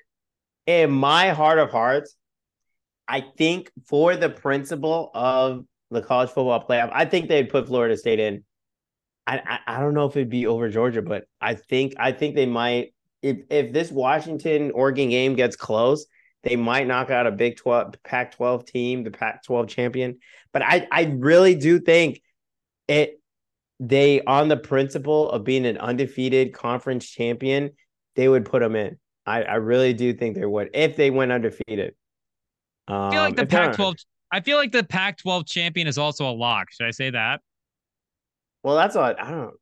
in 0.66 0.90
my 0.90 1.30
heart 1.30 1.58
of 1.58 1.70
hearts, 1.70 2.16
I 3.08 3.24
think 3.36 3.70
for 3.86 4.16
the 4.16 4.30
principle 4.30 5.10
of 5.12 5.64
the 5.94 6.02
college 6.02 6.28
football 6.28 6.64
playoff, 6.66 6.90
I 6.92 7.04
think 7.04 7.28
they'd 7.28 7.48
put 7.48 7.66
Florida 7.66 7.96
State 7.96 8.20
in. 8.20 8.44
I, 9.26 9.38
I, 9.38 9.76
I 9.76 9.80
don't 9.80 9.94
know 9.94 10.06
if 10.06 10.16
it'd 10.16 10.28
be 10.28 10.46
over 10.46 10.68
Georgia, 10.68 11.02
but 11.02 11.24
I 11.40 11.54
think 11.54 11.94
I 11.98 12.12
think 12.12 12.34
they 12.34 12.46
might 12.46 12.92
if 13.22 13.38
if 13.48 13.72
this 13.72 13.90
Washington 13.90 14.70
Oregon 14.72 15.08
game 15.08 15.34
gets 15.34 15.56
close, 15.56 16.06
they 16.42 16.56
might 16.56 16.86
knock 16.86 17.10
out 17.10 17.26
a 17.26 17.30
Big 17.30 17.56
12 17.56 17.94
Pac 18.04 18.36
12 18.36 18.66
team, 18.66 19.02
the 19.02 19.10
Pac 19.10 19.42
12 19.44 19.66
champion. 19.68 20.18
But 20.52 20.62
I, 20.62 20.86
I 20.92 21.04
really 21.04 21.54
do 21.54 21.80
think 21.80 22.20
it 22.86 23.20
they 23.80 24.20
on 24.22 24.48
the 24.48 24.56
principle 24.56 25.30
of 25.30 25.42
being 25.42 25.66
an 25.66 25.78
undefeated 25.78 26.52
conference 26.52 27.08
champion, 27.08 27.70
they 28.14 28.28
would 28.28 28.44
put 28.44 28.60
them 28.60 28.76
in. 28.76 28.98
I, 29.26 29.42
I 29.42 29.54
really 29.54 29.94
do 29.94 30.12
think 30.12 30.36
they 30.36 30.44
would 30.44 30.70
if 30.74 30.96
they 30.96 31.10
went 31.10 31.32
undefeated. 31.32 31.94
Um, 32.86 32.96
I 32.96 33.10
feel 33.10 33.22
like 33.22 33.36
the 33.36 33.46
Pac 33.46 33.74
12 33.74 33.94
I 34.34 34.40
feel 34.40 34.56
like 34.56 34.72
the 34.72 34.82
Pac 34.82 35.18
12 35.18 35.46
champion 35.46 35.86
is 35.86 35.96
also 35.96 36.28
a 36.28 36.34
lock. 36.34 36.72
Should 36.72 36.88
I 36.88 36.90
say 36.90 37.10
that? 37.10 37.40
Well, 38.64 38.74
that's 38.74 38.96
what 38.96 39.22
I 39.22 39.30
don't 39.30 39.54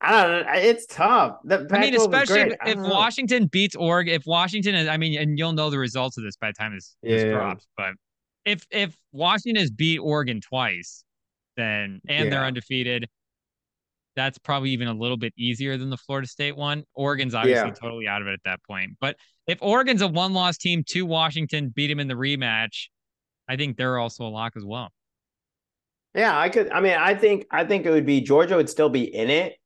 I 0.00 0.10
don't 0.10 0.44
know. 0.44 0.52
It's 0.54 0.86
tough. 0.86 1.36
The 1.44 1.68
I 1.70 1.78
mean, 1.78 1.94
especially 1.94 2.40
if, 2.40 2.54
if 2.66 2.78
Washington 2.78 3.46
beats 3.46 3.76
Oregon, 3.76 4.14
if 4.14 4.26
Washington 4.26 4.74
is, 4.74 4.88
I 4.88 4.96
mean, 4.96 5.16
and 5.16 5.38
you'll 5.38 5.52
know 5.52 5.70
the 5.70 5.78
results 5.78 6.18
of 6.18 6.24
this 6.24 6.36
by 6.36 6.48
the 6.48 6.54
time 6.54 6.74
this, 6.74 6.96
yeah, 7.00 7.16
this 7.16 7.24
drops. 7.24 7.66
But 7.76 7.92
if 8.44 8.66
if 8.72 8.96
Washington 9.12 9.60
has 9.60 9.70
beat 9.70 9.98
Oregon 9.98 10.40
twice, 10.40 11.04
then 11.56 12.00
and 12.08 12.24
yeah. 12.24 12.30
they're 12.30 12.44
undefeated, 12.44 13.08
that's 14.16 14.36
probably 14.38 14.70
even 14.70 14.88
a 14.88 14.94
little 14.94 15.16
bit 15.16 15.32
easier 15.38 15.78
than 15.78 15.90
the 15.90 15.96
Florida 15.96 16.26
State 16.26 16.56
one. 16.56 16.82
Oregon's 16.94 17.36
obviously 17.36 17.68
yeah. 17.68 17.74
totally 17.74 18.08
out 18.08 18.20
of 18.20 18.26
it 18.26 18.32
at 18.32 18.40
that 18.44 18.60
point. 18.64 18.96
But 19.00 19.16
if 19.46 19.58
Oregon's 19.62 20.02
a 20.02 20.08
one 20.08 20.34
loss 20.34 20.58
team 20.58 20.82
to 20.88 21.06
Washington, 21.06 21.68
beat 21.68 21.90
him 21.90 22.00
in 22.00 22.08
the 22.08 22.14
rematch, 22.14 22.88
I 23.48 23.56
think 23.56 23.76
they're 23.76 23.98
also 23.98 24.24
a 24.24 24.28
lock 24.28 24.54
as 24.56 24.64
well. 24.64 24.90
Yeah, 26.14 26.38
I 26.38 26.48
could. 26.48 26.70
I 26.70 26.80
mean, 26.80 26.96
I 26.98 27.14
think 27.14 27.46
I 27.50 27.64
think 27.64 27.86
it 27.86 27.90
would 27.90 28.06
be 28.06 28.20
Georgia 28.20 28.56
would 28.56 28.70
still 28.70 28.88
be 28.88 29.02
in 29.02 29.30
it 29.30 29.56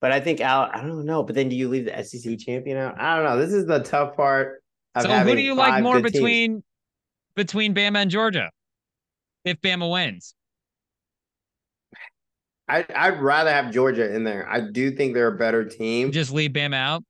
but 0.00 0.12
I 0.12 0.20
think 0.20 0.40
Al, 0.40 0.68
I 0.72 0.82
don't 0.82 1.06
know. 1.06 1.22
But 1.22 1.34
then 1.34 1.48
do 1.48 1.56
you 1.56 1.68
leave 1.68 1.86
the 1.86 2.04
SEC 2.04 2.38
champion 2.38 2.76
out? 2.76 3.00
I 3.00 3.16
don't 3.16 3.24
know. 3.24 3.38
This 3.38 3.52
is 3.52 3.66
the 3.66 3.80
tough 3.80 4.16
part. 4.16 4.62
so 5.00 5.08
who 5.08 5.34
do 5.34 5.40
you 5.40 5.54
like 5.54 5.82
more 5.82 6.00
between 6.00 6.52
teams. 6.52 6.64
between 7.34 7.74
Bama 7.74 8.02
and 8.02 8.10
Georgia? 8.10 8.50
If 9.44 9.60
Bama 9.60 9.90
wins, 9.90 10.34
I 12.68 12.84
I'd 12.94 13.20
rather 13.20 13.50
have 13.50 13.72
Georgia 13.72 14.14
in 14.14 14.24
there. 14.24 14.46
I 14.48 14.60
do 14.60 14.90
think 14.90 15.14
they're 15.14 15.34
a 15.34 15.38
better 15.38 15.64
team. 15.64 16.12
Just 16.12 16.32
leave 16.32 16.50
Bama 16.50 16.74
out. 16.74 17.04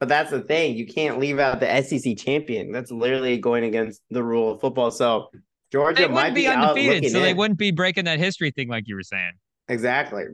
But 0.00 0.08
that's 0.08 0.30
the 0.30 0.40
thing. 0.40 0.76
You 0.76 0.86
can't 0.86 1.20
leave 1.20 1.38
out 1.38 1.60
the 1.60 1.82
SEC 1.82 2.16
champion. 2.16 2.72
That's 2.72 2.90
literally 2.90 3.38
going 3.38 3.62
against 3.64 4.02
the 4.10 4.22
rule 4.22 4.52
of 4.52 4.60
football. 4.60 4.90
So 4.90 5.30
Georgia 5.72 6.08
might 6.08 6.34
be, 6.34 6.42
be 6.42 6.46
undefeated, 6.48 7.10
so 7.10 7.18
in. 7.18 7.22
they 7.24 7.34
wouldn't 7.34 7.58
be 7.58 7.70
breaking 7.70 8.04
that 8.04 8.18
history 8.18 8.50
thing 8.50 8.68
like 8.68 8.84
you 8.86 8.94
were 8.94 9.02
saying. 9.02 9.32
Exactly. 9.68 10.24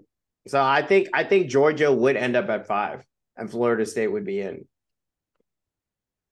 So 0.48 0.60
I 0.60 0.82
think 0.82 1.08
I 1.14 1.22
think 1.24 1.48
Georgia 1.48 1.92
would 1.92 2.16
end 2.16 2.34
up 2.34 2.48
at 2.48 2.66
five, 2.66 3.04
and 3.36 3.48
Florida 3.48 3.86
State 3.86 4.08
would 4.08 4.24
be 4.24 4.40
in. 4.40 4.66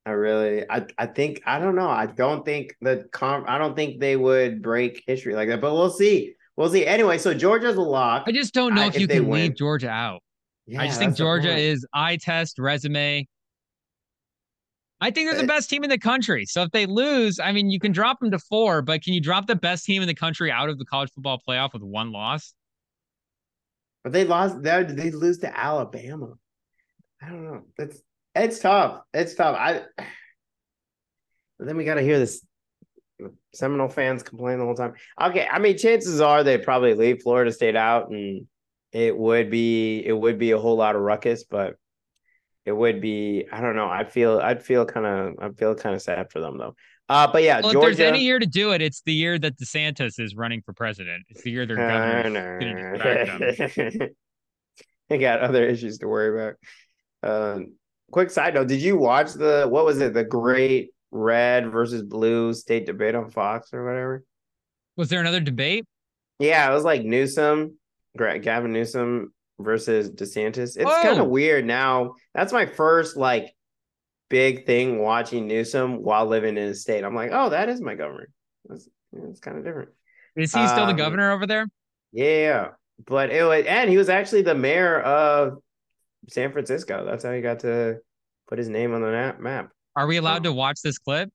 I 0.04 0.10
really, 0.10 0.64
I, 0.68 0.86
I 0.98 1.06
think 1.06 1.42
I 1.46 1.58
don't 1.58 1.76
know. 1.76 1.88
I 1.88 2.06
don't 2.06 2.44
think 2.44 2.74
the 2.80 3.08
com. 3.12 3.44
I 3.46 3.58
don't 3.58 3.76
think 3.76 4.00
they 4.00 4.16
would 4.16 4.62
break 4.62 5.02
history 5.06 5.34
like 5.34 5.48
that, 5.48 5.60
but 5.60 5.72
we'll 5.72 5.90
see. 5.90 6.34
We'll 6.56 6.70
see. 6.70 6.86
Anyway, 6.86 7.18
so 7.18 7.34
Georgia's 7.34 7.76
a 7.76 7.82
lock. 7.82 8.24
I 8.26 8.32
just 8.32 8.54
don't 8.54 8.74
know 8.74 8.82
I, 8.82 8.86
if, 8.86 8.94
if 8.94 9.00
you 9.02 9.08
can 9.08 9.26
win. 9.26 9.42
leave 9.42 9.56
Georgia 9.56 9.90
out. 9.90 10.22
Yeah, 10.66 10.82
I 10.82 10.86
just 10.86 10.98
think 10.98 11.16
Georgia 11.16 11.54
is 11.54 11.86
eye 11.92 12.16
test 12.16 12.58
resume. 12.58 13.28
I 15.00 15.10
think 15.10 15.28
they're 15.28 15.38
the 15.38 15.44
eh. 15.44 15.46
best 15.46 15.68
team 15.68 15.84
in 15.84 15.90
the 15.90 15.98
country. 15.98 16.46
So 16.46 16.62
if 16.62 16.70
they 16.70 16.86
lose, 16.86 17.38
I 17.38 17.52
mean, 17.52 17.70
you 17.70 17.78
can 17.78 17.92
drop 17.92 18.20
them 18.20 18.30
to 18.30 18.38
four, 18.38 18.82
but 18.82 19.02
can 19.02 19.12
you 19.12 19.20
drop 19.20 19.46
the 19.46 19.56
best 19.56 19.84
team 19.84 20.02
in 20.02 20.08
the 20.08 20.14
country 20.14 20.50
out 20.50 20.68
of 20.68 20.78
the 20.78 20.86
college 20.86 21.10
football 21.14 21.40
playoff 21.46 21.72
with 21.72 21.82
one 21.82 22.12
loss? 22.12 22.54
But 24.02 24.12
they 24.12 24.24
lost. 24.24 24.62
They 24.62 24.84
they 24.84 25.10
lose 25.10 25.38
to 25.38 25.58
Alabama. 25.58 26.34
I 27.20 27.28
don't 27.28 27.44
know. 27.44 27.62
It's 27.78 28.00
it's 28.34 28.58
tough. 28.58 29.02
It's 29.12 29.34
tough. 29.34 29.56
I. 29.58 29.82
But 31.58 31.66
then 31.66 31.76
we 31.76 31.84
got 31.84 31.94
to 31.94 32.02
hear 32.02 32.18
this 32.18 32.46
Seminole 33.54 33.88
fans 33.88 34.22
complain 34.22 34.58
the 34.58 34.64
whole 34.64 34.74
time. 34.74 34.94
Okay, 35.20 35.46
I 35.50 35.58
mean, 35.58 35.78
chances 35.78 36.20
are 36.20 36.44
they 36.44 36.58
probably 36.58 36.94
leave 36.94 37.22
Florida 37.22 37.50
State 37.50 37.76
out, 37.76 38.10
and 38.10 38.46
it 38.92 39.16
would 39.16 39.50
be 39.50 40.04
it 40.04 40.12
would 40.12 40.38
be 40.38 40.50
a 40.50 40.58
whole 40.58 40.76
lot 40.76 40.94
of 40.94 41.02
ruckus, 41.02 41.44
but 41.44 41.76
it 42.66 42.72
would 42.72 43.00
be 43.00 43.46
I 43.50 43.60
don't 43.60 43.76
know. 43.76 43.88
I 43.88 44.04
feel 44.04 44.40
I'd 44.40 44.62
feel 44.62 44.84
kind 44.84 45.06
of 45.06 45.34
I 45.40 45.54
feel 45.54 45.74
kind 45.76 45.94
of 45.94 46.02
sad 46.02 46.30
for 46.30 46.40
them 46.40 46.58
though. 46.58 46.74
Uh, 47.08 47.30
but 47.30 47.44
yeah, 47.44 47.60
well, 47.62 47.72
Georgia. 47.72 47.90
If 47.90 47.96
there's 47.98 48.08
any 48.08 48.24
year 48.24 48.40
to 48.40 48.46
do 48.46 48.72
it, 48.72 48.82
it's 48.82 49.02
the 49.02 49.12
year 49.12 49.38
that 49.38 49.56
DeSantis 49.56 50.18
is 50.18 50.34
running 50.34 50.60
for 50.62 50.72
president. 50.72 51.24
It's 51.28 51.42
the 51.42 51.52
year 51.52 51.64
their 51.64 51.76
governor 51.76 52.58
they 55.08 55.18
got 55.18 55.40
other 55.40 55.64
issues 55.64 55.98
to 55.98 56.08
worry 56.08 56.56
about. 57.22 57.56
Um, 57.56 57.74
quick 58.10 58.30
side 58.30 58.54
note: 58.54 58.66
Did 58.66 58.82
you 58.82 58.96
watch 58.98 59.32
the 59.32 59.66
what 59.68 59.84
was 59.84 60.00
it? 60.00 60.12
The 60.12 60.24
Great 60.24 60.90
Red 61.12 61.70
versus 61.70 62.02
Blue 62.02 62.52
state 62.52 62.86
debate 62.86 63.14
on 63.14 63.30
Fox 63.30 63.72
or 63.72 63.84
whatever? 63.86 64.24
Was 64.96 65.08
there 65.08 65.20
another 65.20 65.40
debate? 65.40 65.84
Yeah, 66.40 66.68
it 66.68 66.74
was 66.74 66.84
like 66.84 67.04
Newsom, 67.04 67.78
Gavin 68.18 68.72
Newsom 68.72 69.32
versus 69.58 70.10
DeSantis. 70.10 70.76
It's 70.76 71.02
kind 71.02 71.18
of 71.18 71.28
weird 71.28 71.64
now. 71.64 72.14
That's 72.34 72.52
my 72.52 72.66
first 72.66 73.16
like 73.16 73.54
big 74.28 74.66
thing 74.66 74.98
watching 74.98 75.46
Newsom 75.46 76.02
while 76.02 76.26
living 76.26 76.56
in 76.56 76.68
a 76.68 76.74
state. 76.74 77.04
I'm 77.04 77.14
like, 77.14 77.30
oh, 77.32 77.50
that 77.50 77.68
is 77.68 77.80
my 77.80 77.94
governor. 77.94 78.28
That's, 78.66 78.88
it's 79.12 79.40
kind 79.40 79.58
of 79.58 79.64
different. 79.64 79.90
Is 80.34 80.52
he 80.52 80.66
still 80.66 80.84
um, 80.84 80.88
the 80.88 80.94
governor 80.94 81.32
over 81.32 81.46
there? 81.46 81.66
Yeah, 82.12 82.70
but 83.06 83.30
it 83.30 83.42
was, 83.42 83.64
and 83.66 83.88
he 83.88 83.96
was 83.96 84.08
actually 84.08 84.42
the 84.42 84.54
mayor 84.54 85.00
of 85.00 85.58
San 86.28 86.52
Francisco. 86.52 87.04
That's 87.06 87.24
how 87.24 87.32
he 87.32 87.40
got 87.40 87.60
to 87.60 87.98
put 88.48 88.58
his 88.58 88.68
name 88.68 88.94
on 88.94 89.00
the 89.00 89.34
map. 89.38 89.70
Are 89.94 90.06
we 90.06 90.18
allowed 90.18 90.44
to 90.44 90.52
watch 90.52 90.82
this 90.82 90.98
clip? 90.98 91.30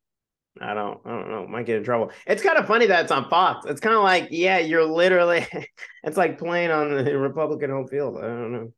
I 0.60 0.74
don't, 0.74 1.00
I 1.06 1.10
don't 1.10 1.30
know. 1.30 1.48
Might 1.48 1.66
get 1.66 1.78
in 1.78 1.84
trouble. 1.84 2.12
It's 2.28 2.44
kind 2.44 2.58
of 2.58 2.68
funny 2.68 2.86
that 2.88 3.04
it's 3.04 3.12
on 3.12 3.30
Fox. 3.30 3.66
It's 3.66 3.80
kind 3.80 3.96
of 3.96 4.04
like, 4.04 4.28
yeah, 4.32 4.58
you're 4.58 4.84
literally. 4.86 5.48
it's 6.04 6.18
like 6.18 6.38
playing 6.38 6.72
on 6.72 7.04
the 7.04 7.18
Republican 7.18 7.70
home 7.70 7.88
field. 7.88 8.18
I 8.18 8.22
don't 8.22 8.52
know. 8.52 8.74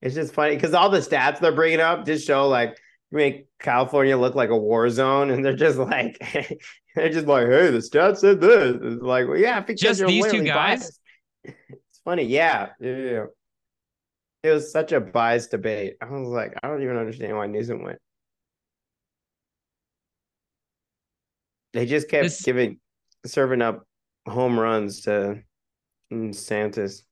It's 0.00 0.14
just 0.14 0.32
funny 0.32 0.54
because 0.54 0.74
all 0.74 0.90
the 0.90 1.00
stats 1.00 1.40
they're 1.40 1.52
bringing 1.52 1.80
up 1.80 2.06
just 2.06 2.26
show 2.26 2.48
like 2.48 2.78
make 3.10 3.46
California 3.58 4.16
look 4.16 4.34
like 4.34 4.50
a 4.50 4.56
war 4.56 4.88
zone, 4.90 5.30
and 5.30 5.44
they're 5.44 5.56
just 5.56 5.78
like, 5.78 6.18
they're 6.94 7.10
just 7.10 7.26
like, 7.26 7.46
hey, 7.46 7.70
the 7.70 7.78
stats 7.78 8.18
said 8.18 8.40
this. 8.40 8.76
It's 8.80 9.02
like, 9.02 9.26
well, 9.26 9.36
yeah, 9.38 9.60
Just 9.60 10.06
these 10.06 10.26
two 10.26 10.44
guys? 10.44 10.54
biased. 10.54 11.00
It's 11.90 12.00
funny, 12.04 12.24
yeah, 12.24 12.68
yeah. 12.80 13.24
It 14.42 14.50
was 14.50 14.70
such 14.70 14.92
a 14.92 15.00
biased 15.00 15.50
debate. 15.50 15.94
I 16.00 16.06
was 16.06 16.28
like, 16.28 16.54
I 16.62 16.68
don't 16.68 16.82
even 16.82 16.96
understand 16.96 17.36
why 17.36 17.46
Newsom 17.46 17.82
went. 17.82 17.98
They 21.72 21.86
just 21.86 22.08
kept 22.08 22.24
This- 22.24 22.42
giving, 22.42 22.80
serving 23.26 23.62
up 23.62 23.86
home 24.26 24.58
runs 24.58 25.02
to 25.02 25.42
Santos. 26.32 27.04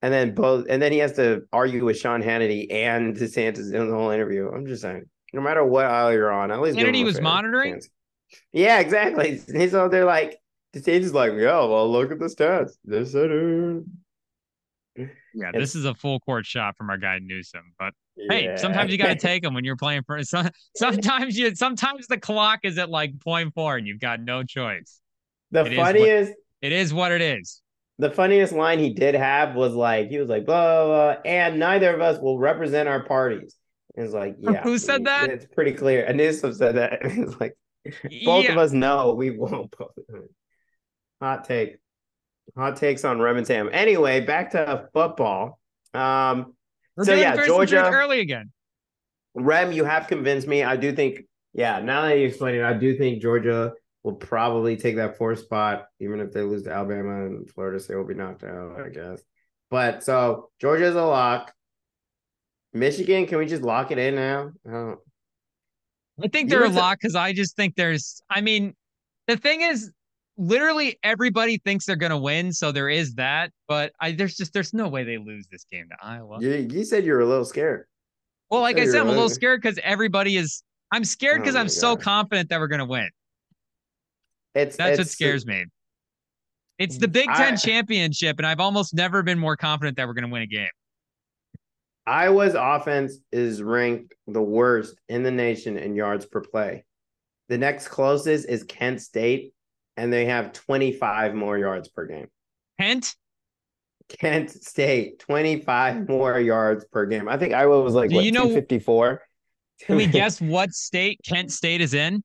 And 0.00 0.12
then 0.12 0.34
both, 0.34 0.66
and 0.68 0.82
then 0.82 0.90
he 0.90 0.98
has 0.98 1.12
to 1.12 1.42
argue 1.52 1.84
with 1.84 1.96
Sean 1.96 2.22
Hannity 2.22 2.72
and 2.72 3.16
DeSantis 3.16 3.72
in 3.72 3.88
the 3.88 3.94
whole 3.94 4.10
interview. 4.10 4.50
I'm 4.50 4.66
just 4.66 4.82
saying, 4.82 5.04
no 5.32 5.40
matter 5.40 5.64
what 5.64 5.84
aisle 5.86 6.12
you're 6.12 6.32
on, 6.32 6.50
at 6.50 6.60
least 6.60 6.76
Hannity 6.76 7.04
was 7.04 7.20
monitoring? 7.20 7.74
chance. 7.74 7.88
Yeah, 8.52 8.80
exactly. 8.80 9.40
He's 9.52 9.74
out 9.74 9.92
there 9.92 10.04
like 10.04 10.38
DeSantis 10.74 11.02
is 11.02 11.14
like, 11.14 11.32
yeah, 11.34 11.64
well, 11.64 11.90
look 11.90 12.10
at 12.10 12.18
the 12.18 12.26
stats. 12.26 12.72
It. 14.96 15.10
Yeah, 15.34 15.50
this 15.52 15.74
is 15.74 15.84
a 15.84 15.94
full 15.94 16.18
court 16.20 16.46
shot 16.46 16.76
from 16.76 16.90
our 16.90 16.98
guy 16.98 17.18
Newsom. 17.22 17.72
But 17.78 17.94
hey, 18.16 18.44
Yeah. 18.44 18.56
sometimes 18.56 18.90
you 18.92 18.98
got 18.98 19.08
to 19.08 19.14
take 19.28 19.42
them 19.42 19.54
when 19.54 19.64
you're 19.64 19.76
playing 19.76 20.02
for. 20.06 20.22
Some, 20.24 20.48
sometimes 20.76 21.36
you, 21.38 21.54
sometimes 21.54 22.06
the 22.06 22.18
clock 22.18 22.60
is 22.64 22.78
at 22.78 22.90
like 22.90 23.18
point 23.20 23.54
four, 23.54 23.76
and 23.76 23.86
you've 23.86 24.00
got 24.00 24.20
no 24.20 24.42
choice. 24.42 25.00
the 25.50 25.64
it 25.64 25.72
is 25.72 25.78
what- 25.78 25.86
funniest. 25.86 26.32
It 26.62 26.72
is 26.72 26.94
what 26.94 27.10
it 27.12 27.20
is. 27.20 27.60
the 27.98 28.10
funniest 28.10 28.52
line 28.52 28.78
he 28.78 28.90
did 28.94 29.14
have 29.16 29.54
was 29.56 29.74
like 29.74 30.08
he 30.08 30.18
was 30.18 30.28
like 30.28 30.46
blah 30.46 30.84
blah, 30.86 31.12
blah 31.14 31.22
and 31.24 31.58
neither 31.58 31.92
of 31.94 32.00
us 32.00 32.20
will 32.20 32.38
represent 32.38 32.88
our 32.88 33.04
parties. 33.04 33.56
It's 33.96 34.12
like 34.14 34.36
yeah, 34.38 34.62
Who 34.62 34.78
said 34.78 35.00
we- 35.00 35.04
that? 35.06 35.28
It's 35.30 35.46
pretty 35.46 35.72
clear. 35.72 36.04
And 36.04 36.16
Newsom 36.16 36.54
said 36.54 36.76
that. 36.76 37.00
It's 37.02 37.38
like 37.40 37.56
both 38.24 38.44
yeah. 38.44 38.52
of 38.52 38.58
us 38.58 38.70
know 38.72 39.14
we 39.14 39.30
won't. 39.36 39.74
Hot 41.20 41.44
take, 41.44 41.76
hot 42.56 42.76
takes 42.76 43.04
on 43.04 43.20
Remington. 43.20 43.68
Anyway, 43.70 44.20
back 44.20 44.50
to 44.52 44.88
football. 44.92 45.58
Um, 45.94 46.54
We're 46.96 47.04
so 47.04 47.14
yeah, 47.14 47.34
Chris 47.34 47.48
and 47.48 47.56
Truth 47.56 47.70
Georgia- 47.70 47.90
early 47.90 48.20
again. 48.20 48.52
Rem, 49.34 49.72
you 49.72 49.84
have 49.84 50.08
convinced 50.08 50.46
me. 50.46 50.62
I 50.62 50.76
do 50.76 50.92
think, 50.92 51.22
yeah. 51.54 51.80
Now 51.80 52.02
that 52.02 52.18
you 52.18 52.26
explain 52.26 52.54
it, 52.54 52.62
I 52.62 52.74
do 52.74 52.96
think 52.96 53.22
Georgia 53.22 53.72
will 54.02 54.14
probably 54.14 54.76
take 54.76 54.96
that 54.96 55.16
fourth 55.16 55.38
spot, 55.38 55.86
even 56.00 56.20
if 56.20 56.32
they 56.32 56.42
lose 56.42 56.64
to 56.64 56.72
Alabama 56.72 57.26
and 57.26 57.48
Florida 57.50 57.80
State 57.80 57.96
will 57.96 58.04
be 58.04 58.14
knocked 58.14 58.44
out. 58.44 58.80
I 58.80 58.88
guess. 58.90 59.22
But 59.70 60.04
so 60.04 60.50
Georgia's 60.60 60.96
a 60.96 61.02
lock. 61.02 61.52
Michigan, 62.74 63.26
can 63.26 63.38
we 63.38 63.46
just 63.46 63.62
lock 63.62 63.90
it 63.90 63.98
in 63.98 64.14
now? 64.14 64.50
Oh, 64.68 64.96
I 66.22 66.28
think 66.28 66.50
they're 66.50 66.64
a 66.64 66.68
lot 66.68 66.98
because 67.00 67.14
I 67.14 67.32
just 67.32 67.56
think 67.56 67.74
there's. 67.74 68.22
I 68.28 68.42
mean, 68.42 68.74
the 69.28 69.36
thing 69.36 69.62
is, 69.62 69.90
literally 70.36 70.98
everybody 71.02 71.58
thinks 71.58 71.84
they're 71.86 71.96
gonna 71.96 72.18
win, 72.18 72.52
so 72.52 72.72
there 72.72 72.88
is 72.88 73.14
that. 73.14 73.50
But 73.68 73.92
I 74.00 74.12
there's 74.12 74.36
just 74.36 74.52
there's 74.52 74.72
no 74.74 74.88
way 74.88 75.04
they 75.04 75.18
lose 75.18 75.46
this 75.50 75.64
game 75.70 75.88
to 75.90 75.96
Iowa. 76.06 76.38
you, 76.40 76.50
you 76.50 76.84
said 76.84 77.04
you 77.04 77.12
were 77.12 77.20
a 77.20 77.26
little 77.26 77.44
scared. 77.44 77.86
well, 78.50 78.60
like 78.60 78.78
I 78.78 78.86
said, 78.86 79.00
I'm 79.00 79.08
a 79.08 79.12
little 79.12 79.28
scared 79.28 79.60
because 79.62 79.78
everybody 79.82 80.36
is. 80.36 80.62
I'm 80.90 81.04
scared 81.04 81.40
because 81.40 81.56
Oh 81.56 81.60
I'm 81.60 81.64
my 81.66 81.70
so 81.70 81.96
confident 81.96 82.50
that 82.50 82.60
we're 82.60 82.68
gonna 82.68 82.84
win. 82.86 83.08
It's 84.54 84.76
That's 84.76 84.98
what 84.98 85.08
scares 85.08 85.46
me. 85.46 85.64
It's 86.78 86.98
the 86.98 87.06
mm, 87.06 87.12
Big 87.12 87.26
Ten 87.34 87.54
I- 87.54 87.56
championship, 87.56 88.38
and 88.38 88.46
I've 88.46 88.60
almost 88.60 88.94
never 88.94 89.22
been 89.22 89.38
more 89.38 89.56
confident 89.56 89.96
that 89.96 90.06
we're 90.06 90.14
gonna 90.14 90.28
win 90.28 90.42
a 90.42 90.46
game. 90.46 90.68
Iowa's 92.06 92.54
offense 92.54 93.18
is 93.30 93.62
ranked 93.62 94.14
the 94.26 94.42
worst 94.42 94.96
in 95.08 95.22
the 95.22 95.30
nation 95.30 95.78
in 95.78 95.94
yards 95.94 96.26
per 96.26 96.40
play. 96.40 96.84
The 97.48 97.58
next 97.58 97.88
closest 97.88 98.48
is 98.48 98.64
Kent 98.64 99.00
State, 99.00 99.52
and 99.96 100.12
they 100.12 100.26
have 100.26 100.52
25 100.52 101.34
more 101.34 101.58
yards 101.58 101.88
per 101.88 102.06
game. 102.06 102.28
Kent, 102.80 103.14
Kent 104.08 104.50
State, 104.50 105.18
25 105.20 106.08
more 106.08 106.38
yards 106.38 106.84
per 106.86 107.06
game. 107.06 107.28
I 107.28 107.36
think 107.38 107.54
Iowa 107.54 107.80
was 107.80 107.94
like, 107.94 108.10
Do 108.10 108.16
what, 108.16 108.24
you 108.24 108.32
know- 108.32 108.44
254? 108.44 109.22
can 109.82 109.96
we 109.96 110.06
guess 110.08 110.40
what 110.40 110.70
state 110.70 111.20
Kent 111.26 111.52
State 111.52 111.80
is 111.80 111.94
in? 111.94 112.22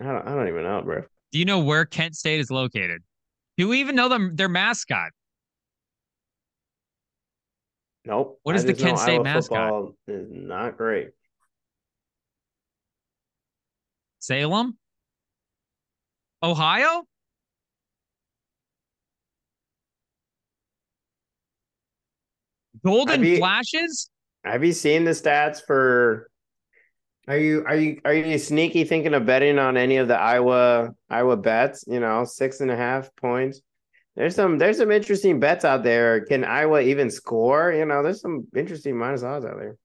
I 0.00 0.04
don't, 0.04 0.28
I 0.28 0.34
don't 0.34 0.48
even 0.48 0.62
know, 0.62 0.82
bro. 0.82 1.02
Do 1.32 1.38
you 1.38 1.44
know 1.44 1.58
where 1.60 1.84
Kent 1.84 2.14
State 2.14 2.40
is 2.40 2.50
located? 2.50 3.02
Do 3.56 3.68
we 3.68 3.80
even 3.80 3.96
know 3.96 4.08
them 4.08 4.36
their 4.36 4.48
mascot? 4.48 5.10
Nope. 8.04 8.38
What 8.44 8.54
is 8.56 8.64
the 8.64 8.74
Kent 8.74 8.98
State 8.98 9.14
Iowa 9.14 9.24
mascot? 9.24 9.92
Is 10.06 10.28
not 10.30 10.78
great. 10.78 11.10
Salem? 14.20 14.78
Ohio? 16.42 17.04
Golden 22.84 23.20
Have 23.20 23.24
you- 23.24 23.38
Flashes? 23.38 24.10
Have 24.44 24.64
you 24.64 24.72
seen 24.72 25.04
the 25.04 25.10
stats 25.10 25.60
for? 25.66 26.30
Are 27.26 27.36
you 27.36 27.64
are 27.66 27.76
you 27.76 28.00
are 28.04 28.14
you 28.14 28.38
sneaky 28.38 28.84
thinking 28.84 29.12
of 29.12 29.26
betting 29.26 29.58
on 29.58 29.76
any 29.76 29.98
of 29.98 30.08
the 30.08 30.16
Iowa 30.18 30.94
Iowa 31.10 31.36
bets? 31.36 31.84
You 31.86 32.00
know, 32.00 32.24
six 32.24 32.60
and 32.60 32.70
a 32.70 32.76
half 32.76 33.14
points. 33.16 33.60
There's 34.16 34.34
some 34.34 34.56
there's 34.56 34.78
some 34.78 34.90
interesting 34.90 35.38
bets 35.38 35.64
out 35.64 35.82
there. 35.82 36.24
Can 36.24 36.44
Iowa 36.44 36.80
even 36.80 37.10
score? 37.10 37.72
You 37.72 37.84
know, 37.84 38.02
there's 38.02 38.22
some 38.22 38.46
interesting 38.56 38.96
minus 38.96 39.22
odds 39.22 39.44
out 39.44 39.58
there. 39.58 39.76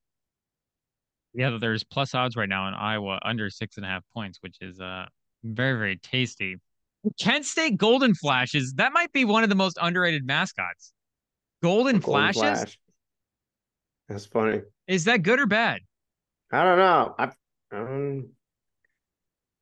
Yeah, 1.33 1.57
there's 1.59 1.83
plus 1.83 2.13
odds 2.15 2.37
right 2.37 2.47
now 2.47 2.67
in 2.69 2.75
Iowa 2.75 3.19
under 3.23 3.49
six 3.49 3.75
and 3.75 3.85
a 3.85 3.89
half 3.89 4.03
points, 4.13 4.37
which 4.41 4.57
is 4.61 4.79
uh 4.79 5.07
very, 5.43 5.77
very 5.77 5.97
tasty. 5.97 6.57
Kent 7.19 7.45
State 7.45 7.77
Golden 7.77 8.15
Flashes, 8.15 8.73
that 8.75 8.93
might 8.93 9.11
be 9.11 9.25
one 9.25 9.43
of 9.43 9.49
the 9.49 9.55
most 9.55 9.77
underrated 9.81 10.25
mascots. 10.25 10.93
Golden, 11.61 11.99
Golden 11.99 12.01
Flashes? 12.01 12.41
Flash. 12.41 12.79
That's 14.07 14.25
funny. 14.25 14.61
Is 14.87 15.05
that 15.05 15.23
good 15.23 15.39
or 15.39 15.45
bad? 15.45 15.81
I 16.51 16.63
don't 16.63 16.77
know. 16.77 17.15
I, 17.17 17.31
um, 17.75 18.29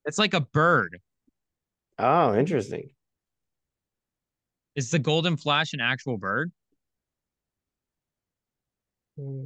It's 0.05 0.17
like 0.17 0.33
a 0.33 0.41
bird. 0.41 0.99
oh, 1.97 2.35
interesting. 2.35 2.89
Is 4.75 4.89
the 4.91 4.99
Golden 4.99 5.35
Flash 5.37 5.73
an 5.73 5.79
actual 5.81 6.17
bird? 6.17 6.51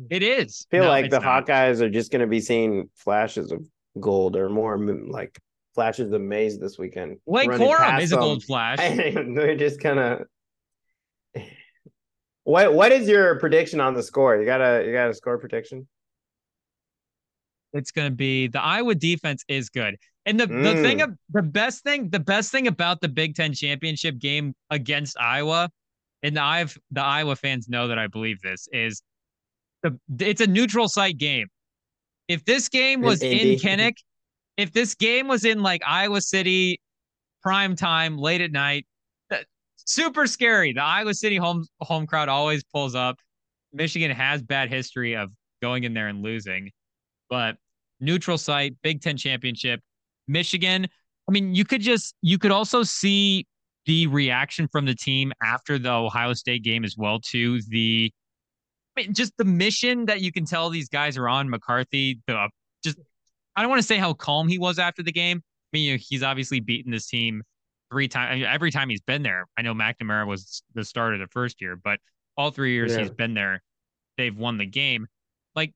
It 0.10 0.24
is. 0.24 0.66
I 0.72 0.76
feel 0.76 0.84
No, 0.86 0.90
like 0.90 1.10
the 1.10 1.20
not. 1.20 1.46
Hawkeyes 1.48 1.82
are 1.82 1.90
just 1.90 2.12
going 2.12 2.22
to 2.22 2.28
be 2.28 2.40
seeing 2.40 2.90
flashes 2.96 3.52
of 3.52 3.66
gold 4.00 4.36
or 4.36 4.50
more 4.50 4.76
m- 4.76 5.08
flashes 5.76 6.12
of 6.12 6.22
maze 6.22 6.58
this 6.58 6.80
weekend. 6.80 7.18
Running 7.28 7.52
Corum 7.52 8.02
is 8.02 8.12
a 8.12 8.16
gold 8.16 8.44
flash. 8.44 8.78
They're 8.80 9.56
just 9.56 9.80
kind 9.80 10.00
of. 10.00 10.22
What 12.48 12.76
what 12.76 12.92
is 12.92 13.08
your 13.10 13.40
prediction 13.40 13.80
on 13.80 13.96
the 13.96 14.04
score? 14.04 14.38
You 14.38 14.46
got 14.46 14.62
a 14.62 14.86
you 14.86 14.94
got 14.94 15.10
a 15.10 15.16
score 15.16 15.40
prediction? 15.40 15.88
it's 17.74 17.92
going 17.92 18.10
to 18.10 18.16
be 18.16 18.48
the 18.48 18.62
Iowa 18.62 18.96
defense 18.96 19.44
is 19.48 19.70
good. 19.70 19.98
And 20.26 20.40
the, 20.40 20.48
the 20.48 20.76
thing 20.76 21.00
Mm. 21.00 21.04
of 21.04 21.18
the 21.30 21.42
best 21.42 21.84
thing, 21.84 22.10
the 22.10 22.20
best 22.20 22.52
thing 22.52 22.68
about 22.68 23.02
the 23.02 23.10
Big 23.10 23.36
Ten 23.36 23.54
championship 23.54 24.18
game 24.18 24.54
against 24.70 25.18
Iowa, 25.20 25.70
and 26.24 26.38
the 26.38 26.42
I've 26.42 26.78
the 26.92 27.02
Iowa 27.04 27.36
fans 27.36 27.68
know 27.68 27.88
that 27.90 28.00
I 28.00 28.08
believe 28.08 28.42
this 28.42 28.68
is 28.72 29.04
the 29.84 30.00
it's 30.20 30.42
a 30.42 30.48
neutral 30.48 30.88
site 30.88 31.18
game. 31.18 31.48
If 32.28 32.46
this 32.46 32.70
game 32.70 33.02
was 33.02 33.22
in. 33.22 33.58
Kinnick, 33.58 33.98
if 34.58 34.72
this 34.72 34.96
game 34.96 35.28
was 35.28 35.46
in 35.46 35.62
like 35.62 35.82
Iowa 35.86 36.22
City, 36.22 36.80
prime 37.44 37.76
time, 37.76 38.18
late 38.18 38.42
at 38.42 38.52
night, 38.52 38.86
that- 39.30 39.46
super 39.76 40.28
scary. 40.28 40.74
The 40.74 40.84
Iowa 40.84 41.14
City 41.14 41.38
home 41.38 41.66
home 41.82 42.08
crowd 42.08 42.30
always 42.30 42.64
pulls 42.64 42.96
up. 42.96 43.18
Michigan 43.74 44.12
has 44.12 44.42
bad 44.42 44.70
history 44.70 45.16
of 45.16 45.32
going 45.62 45.84
in 45.84 45.94
there 45.94 46.08
and 46.08 46.22
losing, 46.24 46.72
but 47.30 47.58
neutral 48.00 48.38
site, 48.38 48.76
Big 48.82 49.02
Ten 49.02 49.18
championship, 49.18 49.82
Michigan. 50.28 50.88
I 51.28 51.32
mean, 51.32 51.56
you 51.56 51.66
could 51.66 51.82
just 51.82 52.16
you 52.22 52.38
could 52.38 52.52
also 52.52 52.84
see 52.84 53.46
the 53.86 54.08
reaction 54.08 54.68
from 54.72 54.86
the 54.86 54.96
team 54.96 55.32
after 55.44 55.78
the 55.78 55.92
Ohio 55.92 56.34
State 56.34 56.64
game 56.64 56.84
as 56.84 56.96
well 56.98 57.20
to 57.32 57.62
the 57.70 58.12
I 58.98 59.02
mean, 59.02 59.14
just 59.14 59.34
the 59.38 59.46
mission 59.46 60.06
that 60.06 60.22
you 60.22 60.32
can 60.32 60.46
tell 60.46 60.70
these 60.70 60.88
guys 60.88 61.18
are 61.18 61.28
on. 61.28 61.50
McCarthy, 61.50 62.22
the 62.28 62.50
just 62.84 62.98
I 63.56 63.62
don't 63.62 63.70
want 63.70 63.82
to 63.82 63.88
say 63.88 63.98
how 63.98 64.14
calm 64.14 64.48
he 64.48 64.58
was 64.58 64.80
after 64.80 65.04
the 65.04 65.12
game. 65.12 65.38
I 65.38 65.78
mean, 65.78 65.86
you 65.86 65.94
know, 65.94 66.00
he's 66.02 66.24
obviously 66.24 66.60
beaten 66.60 66.92
this 66.92 67.08
team 67.08 67.42
three 67.92 68.08
times. 68.08 68.44
Every 68.48 68.72
time 68.72 68.90
he's 68.90 69.02
been 69.02 69.24
there, 69.24 69.46
I 69.58 69.62
know 69.62 69.74
McNamara 69.74 70.28
was 70.28 70.64
the 70.74 70.84
starter 70.84 71.18
the 71.18 71.28
first 71.28 71.62
year, 71.62 71.76
but 71.76 72.00
all 72.38 72.52
three 72.52 72.74
years 72.74 72.92
Yeah. 72.94 73.00
he's 73.00 73.12
been 73.12 73.34
there, 73.34 73.62
they've 74.18 74.36
won 74.36 74.58
the 74.58 74.66
game. 74.66 75.08
Like 75.56 75.74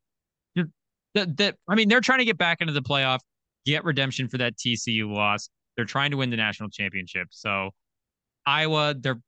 the, 0.56 1.26
the, 1.26 1.56
I 1.68 1.76
mean, 1.76 1.90
they're 1.90 2.02
trying 2.02 2.20
to 2.20 2.26
get 2.26 2.38
back 2.38 2.62
into 2.62 2.74
the 2.74 2.82
playoff. 2.82 3.20
get 3.66 3.84
redemption 3.84 4.28
for 4.28 4.38
that 4.38 4.56
TCU 4.58 5.12
loss. 5.12 5.50
They're 5.76 5.86
trying 5.86 6.12
to 6.12 6.18
win 6.18 6.30
the 6.30 6.38
national 6.38 6.70
championship. 6.70 7.28
So 7.32 7.72
Iowa, 8.46 8.96
they're 8.98 9.20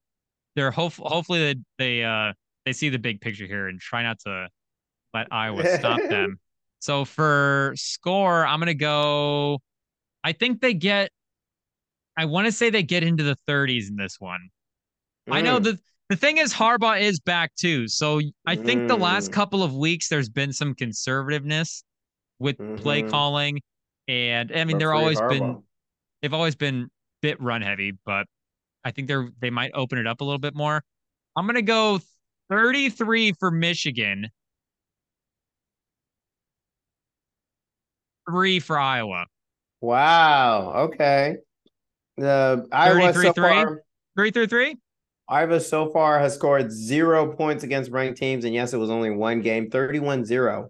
they're 0.55 0.71
hope, 0.71 0.93
hopefully 0.93 1.53
they 1.53 1.59
they 1.77 2.03
uh 2.03 2.33
they 2.65 2.73
see 2.73 2.89
the 2.89 2.99
big 2.99 3.21
picture 3.21 3.45
here 3.47 3.67
and 3.67 3.79
try 3.79 4.03
not 4.03 4.19
to 4.25 4.47
let 5.13 5.27
Iowa 5.31 5.65
stop 5.77 5.99
them. 6.09 6.39
So 6.81 7.05
for 7.05 7.73
score, 7.75 8.45
I'm 8.45 8.59
gonna 8.59 8.73
go. 8.73 9.59
I 10.23 10.33
think 10.33 10.61
they 10.61 10.73
get. 10.73 11.11
I 12.17 12.25
want 12.25 12.45
to 12.47 12.51
say 12.51 12.69
they 12.69 12.83
get 12.83 13.03
into 13.03 13.23
the 13.23 13.37
30s 13.47 13.87
in 13.87 13.95
this 13.95 14.17
one. 14.19 14.49
Mm. 15.29 15.35
I 15.35 15.41
know 15.41 15.59
mm. 15.59 15.63
the 15.63 15.79
the 16.09 16.15
thing 16.15 16.37
is 16.37 16.53
Harbaugh 16.53 16.99
is 16.99 17.19
back 17.19 17.55
too, 17.55 17.87
so 17.87 18.19
I 18.45 18.55
think 18.55 18.81
mm. 18.81 18.87
the 18.87 18.97
last 18.97 19.29
mm. 19.29 19.33
couple 19.33 19.63
of 19.63 19.75
weeks 19.75 20.09
there's 20.09 20.29
been 20.29 20.51
some 20.51 20.73
conservativeness 20.73 21.83
with 22.39 22.57
mm-hmm. 22.57 22.75
play 22.75 23.03
calling, 23.03 23.61
and 24.07 24.51
I 24.51 24.65
mean 24.65 24.79
they're 24.79 24.93
always 24.93 25.19
Harbaugh. 25.19 25.29
been 25.29 25.63
they've 26.21 26.33
always 26.33 26.55
been 26.55 26.89
bit 27.21 27.39
run 27.39 27.61
heavy, 27.61 27.93
but 28.05 28.25
I 28.83 28.91
think 28.91 29.07
they're 29.07 29.29
they 29.39 29.51
might 29.51 29.71
open 29.75 29.99
it 29.99 30.07
up 30.07 30.21
a 30.21 30.23
little 30.23 30.39
bit 30.39 30.55
more. 30.55 30.83
I'm 31.35 31.45
gonna 31.45 31.61
go 31.61 31.99
33 32.49 33.33
for 33.33 33.51
Michigan, 33.51 34.29
three 38.29 38.59
for 38.59 38.77
Iowa. 38.77 39.25
Wow. 39.81 40.73
Okay. 40.75 41.37
The 42.17 42.67
Iowa 42.71 43.13
so 43.13 43.33
far, 43.33 43.81
three 44.15 44.31
through 44.31 44.47
three. 44.47 44.77
Iowa 45.27 45.59
so 45.59 45.89
far 45.89 46.19
has 46.19 46.35
scored 46.35 46.71
zero 46.71 47.33
points 47.33 47.63
against 47.63 47.89
ranked 47.89 48.19
teams, 48.19 48.45
and 48.45 48.53
yes, 48.53 48.73
it 48.73 48.77
was 48.77 48.89
only 48.89 49.11
one 49.11 49.41
game, 49.41 49.69
31-0 49.69 50.69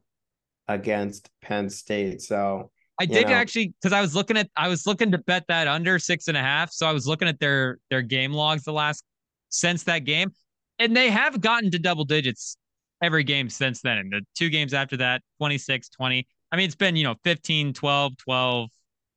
against 0.68 1.30
Penn 1.42 1.70
State. 1.70 2.22
So 2.22 2.70
I 3.00 3.06
did 3.06 3.28
know. 3.28 3.34
actually 3.34 3.74
because 3.82 3.94
I 3.94 4.02
was 4.02 4.16
looking 4.16 4.38
at 4.38 4.50
I 4.56 4.68
was 4.68 4.86
looking 4.86 5.12
to 5.12 5.18
bet 5.18 5.46
that 5.48 5.68
under 5.68 5.98
six 5.98 6.28
and 6.28 6.38
a 6.38 6.42
half. 6.42 6.72
So 6.72 6.86
I 6.86 6.92
was 6.92 7.08
looking 7.08 7.28
at 7.28 7.40
their 7.40 7.80
their 7.90 8.04
game 8.04 8.32
logs 8.32 8.64
the 8.64 8.74
last 8.74 9.04
since 9.50 9.84
that 9.86 10.00
game, 10.00 10.32
and 10.78 10.96
they 10.96 11.10
have 11.10 11.42
gotten 11.42 11.72
to 11.72 11.80
double 11.80 12.06
digits 12.06 12.58
every 13.02 13.24
game 13.24 13.50
since 13.50 13.82
then. 13.82 13.98
And 13.98 14.14
the 14.14 14.22
two 14.36 14.50
games 14.50 14.74
after 14.74 14.98
that, 14.98 15.22
26, 15.40 15.90
20. 15.90 16.28
I 16.52 16.58
mean, 16.58 16.66
it's 16.66 16.76
been, 16.76 16.96
you 16.96 17.04
know, 17.04 17.16
15, 17.24 17.74
12, 17.74 18.18
12, 18.18 18.70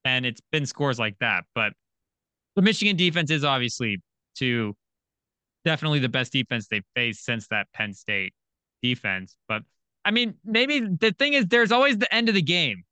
and 0.05 0.26
it's 0.26 0.41
been 0.53 0.66
scores 0.66 0.99
like 0.99 1.18
that. 1.20 1.45
But 1.55 1.72
the 2.57 2.62
Michigan 2.62 2.97
defense 2.97 3.30
is 3.30 3.45
obviously 3.45 4.01
to 4.37 4.74
definitely 5.64 5.99
the 5.99 6.09
best 6.09 6.32
defense 6.32 6.68
they've 6.68 6.85
faced 6.95 7.24
since 7.24 7.49
that 7.49 7.66
Penn 7.72 7.93
State 7.95 8.35
defense. 8.82 9.37
But 9.49 9.62
I 10.05 10.11
mean, 10.11 10.35
maybe 10.45 10.80
the 10.80 11.12
thing 11.18 11.32
is 11.32 11.47
there's 11.47 11.72
always 11.72 11.99
the 11.99 12.12
end 12.14 12.28
of 12.28 12.35
the 12.35 12.43
game. 12.43 12.85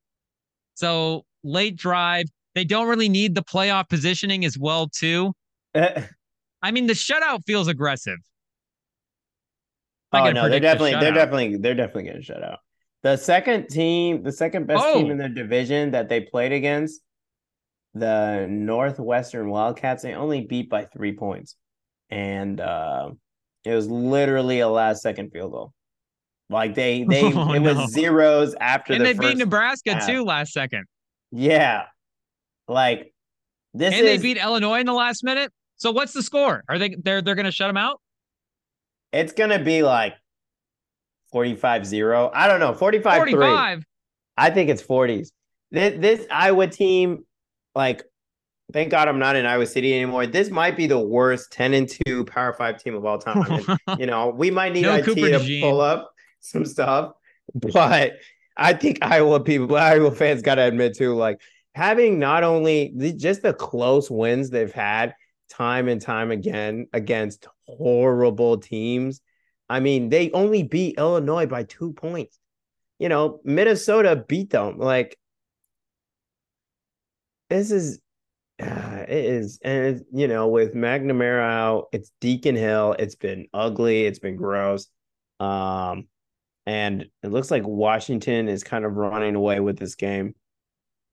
So 0.75 1.25
late 1.45 1.77
drive, 1.77 2.25
they 2.55 2.65
don't 2.65 2.89
really 2.89 3.09
need 3.09 3.35
the 3.35 3.43
playoff 3.43 3.89
positioning 3.89 4.45
as 4.45 4.59
well, 4.59 4.89
too. 4.89 5.33
I 5.75 6.71
mean, 6.71 6.87
the 6.87 6.93
shutout 6.95 7.45
feels 7.45 7.69
aggressive. 7.69 8.19
oh 10.13 10.31
no, 10.31 10.49
they're 10.49 10.61
definitely 10.61 10.93
they're 10.93 11.13
definitely 11.13 11.57
they're 11.57 11.75
definitely 11.75 12.05
getting 12.05 12.23
shut 12.23 12.43
out. 12.43 12.59
The 13.03 13.17
second 13.17 13.69
team, 13.69 14.23
the 14.23 14.33
second 14.33 14.67
best 14.67 14.85
oh. 14.85 14.95
team 14.95 15.11
in 15.11 15.19
the 15.19 15.29
division 15.29 15.91
that 15.91 16.09
they 16.09 16.21
played 16.21 16.53
against, 16.53 17.01
the 17.95 18.47
Northwestern 18.49 19.51
Wildcats, 19.51 20.03
they 20.03 20.15
only 20.15 20.43
beat 20.43 20.71
by 20.71 20.85
three 20.85 21.13
points. 21.13 21.57
And 22.11 22.61
uh, 22.61 23.11
it 23.65 23.75
was 23.75 23.89
literally 23.89 24.61
a 24.61 24.69
last 24.69 25.03
second 25.03 25.31
field 25.31 25.53
goal. 25.53 25.73
Like 26.49 26.75
they 26.75 27.05
they 27.09 27.23
oh, 27.23 27.53
it 27.53 27.61
was 27.61 27.77
no. 27.77 27.87
zeros 27.87 28.55
after 28.61 28.93
and 28.93 29.05
the 29.05 29.13
they 29.13 29.19
beat 29.19 29.39
Nebraska 29.39 29.95
half. 29.95 30.07
too 30.07 30.25
last 30.25 30.53
second. 30.53 30.85
Yeah. 31.31 31.85
Like 32.69 33.13
this 33.75 33.95
And 33.95 34.07
is... 34.07 34.21
they 34.21 34.23
beat 34.23 34.41
Illinois 34.41 34.81
in 34.81 34.87
the 34.87 34.93
last 34.93 35.25
minute. 35.25 35.51
So 35.77 35.91
what's 35.91 36.13
the 36.13 36.23
score? 36.23 36.63
Are 36.69 36.79
they 36.79 36.95
they're 37.03 37.23
they're 37.23 37.35
gonna 37.35 37.51
shut 37.51 37.69
them 37.69 37.77
out? 37.77 38.01
It's 39.13 39.33
gonna 39.33 39.63
be 39.63 39.83
like 39.83 40.15
45 41.33 41.87
0. 41.87 42.31
I 42.33 42.47
don't 42.47 42.61
know. 42.61 42.75
45 42.75 43.17
45. 43.17 43.79
3. 43.79 43.85
I 44.37 44.51
think 44.51 44.71
it's 44.71 44.83
40s. 44.83 45.31
This, 45.71 45.99
this 45.99 46.27
Iowa 46.31 46.67
team, 46.67 47.25
like, 47.75 48.05
thank 48.73 48.91
God 48.91 49.09
I'm 49.09 49.19
not 49.19 49.37
in 49.37 49.47
Iowa 49.47 49.67
City 49.67 49.95
anymore. 49.95 50.27
This 50.27 50.51
might 50.51 50.77
be 50.77 50.87
the 50.87 50.99
worst 50.99 51.53
10 51.53 51.75
and 51.75 51.91
2 52.07 52.25
Power 52.27 52.53
5 52.53 52.83
team 52.83 52.95
of 52.95 53.05
all 53.05 53.19
time. 53.19 53.43
And, 53.51 53.79
you 53.99 54.07
know, 54.07 54.29
we 54.29 54.51
might 54.51 54.73
need 54.73 54.83
no 54.83 54.95
IT 54.95 55.05
Cooper 55.05 55.31
to 55.31 55.61
pull 55.61 55.81
up 55.81 56.13
some 56.41 56.65
stuff, 56.65 57.13
but 57.55 58.13
I 58.57 58.73
think 58.75 58.99
Iowa 59.03 59.41
people, 59.41 59.75
Iowa 59.77 60.11
fans 60.11 60.43
got 60.43 60.57
to 60.57 60.63
admit 60.63 60.97
too, 60.97 61.15
like, 61.15 61.41
having 61.75 62.19
not 62.19 62.45
only 62.45 62.93
the, 62.95 63.13
just 63.13 63.43
the 63.43 63.55
close 63.55 64.11
wins 64.11 64.51
they've 64.51 64.73
had 64.73 65.15
time 65.49 65.89
and 65.89 66.01
time 66.01 66.31
again 66.31 66.87
against 66.93 67.47
horrible 67.67 68.59
teams 68.59 69.21
I 69.73 69.81
mean, 69.81 70.11
they 70.11 70.31
only 70.33 70.63
beat 70.63 70.99
Illinois 70.99 71.47
by 71.47 71.63
two 71.63 71.95
points. 71.95 72.39
You 72.99 73.09
know, 73.09 73.41
Minnesota 73.43 74.23
beat 74.29 74.51
them. 74.51 74.77
Like, 74.77 75.17
this 77.49 77.71
is, 77.71 77.99
uh, 78.63 79.05
it 79.09 79.25
is, 79.25 79.61
and 79.65 80.05
you 80.13 80.29
know, 80.29 80.49
with 80.49 80.75
McNamara 80.75 81.41
out, 81.41 81.87
it's 81.91 82.13
Deacon 82.21 82.55
Hill. 82.55 82.97
It's 82.99 83.15
been 83.15 83.47
ugly. 83.55 84.05
It's 84.05 84.19
been 84.19 84.37
gross. 84.37 84.89
Um, 85.41 86.07
and 86.67 87.07
it 87.23 87.29
looks 87.29 87.51
like 87.51 87.67
Washington 87.67 88.51
is 88.51 88.63
kind 88.63 88.85
of 88.85 88.93
running 88.93 89.37
away 89.37 89.59
with 89.61 89.79
this 89.79 89.95
game. 89.95 90.35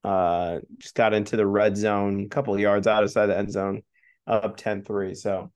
Uh, 0.04 0.60
just 0.80 0.96
got 0.96 1.14
into 1.14 1.38
the 1.38 1.48
red 1.48 1.78
zone, 1.78 2.26
a 2.26 2.28
couple 2.30 2.60
yards 2.60 2.88
outside 2.88 3.28
the 3.28 3.38
end 3.38 3.54
zone, 3.54 3.84
up 4.28 4.58
10-3. 4.58 5.16
So 5.16 5.50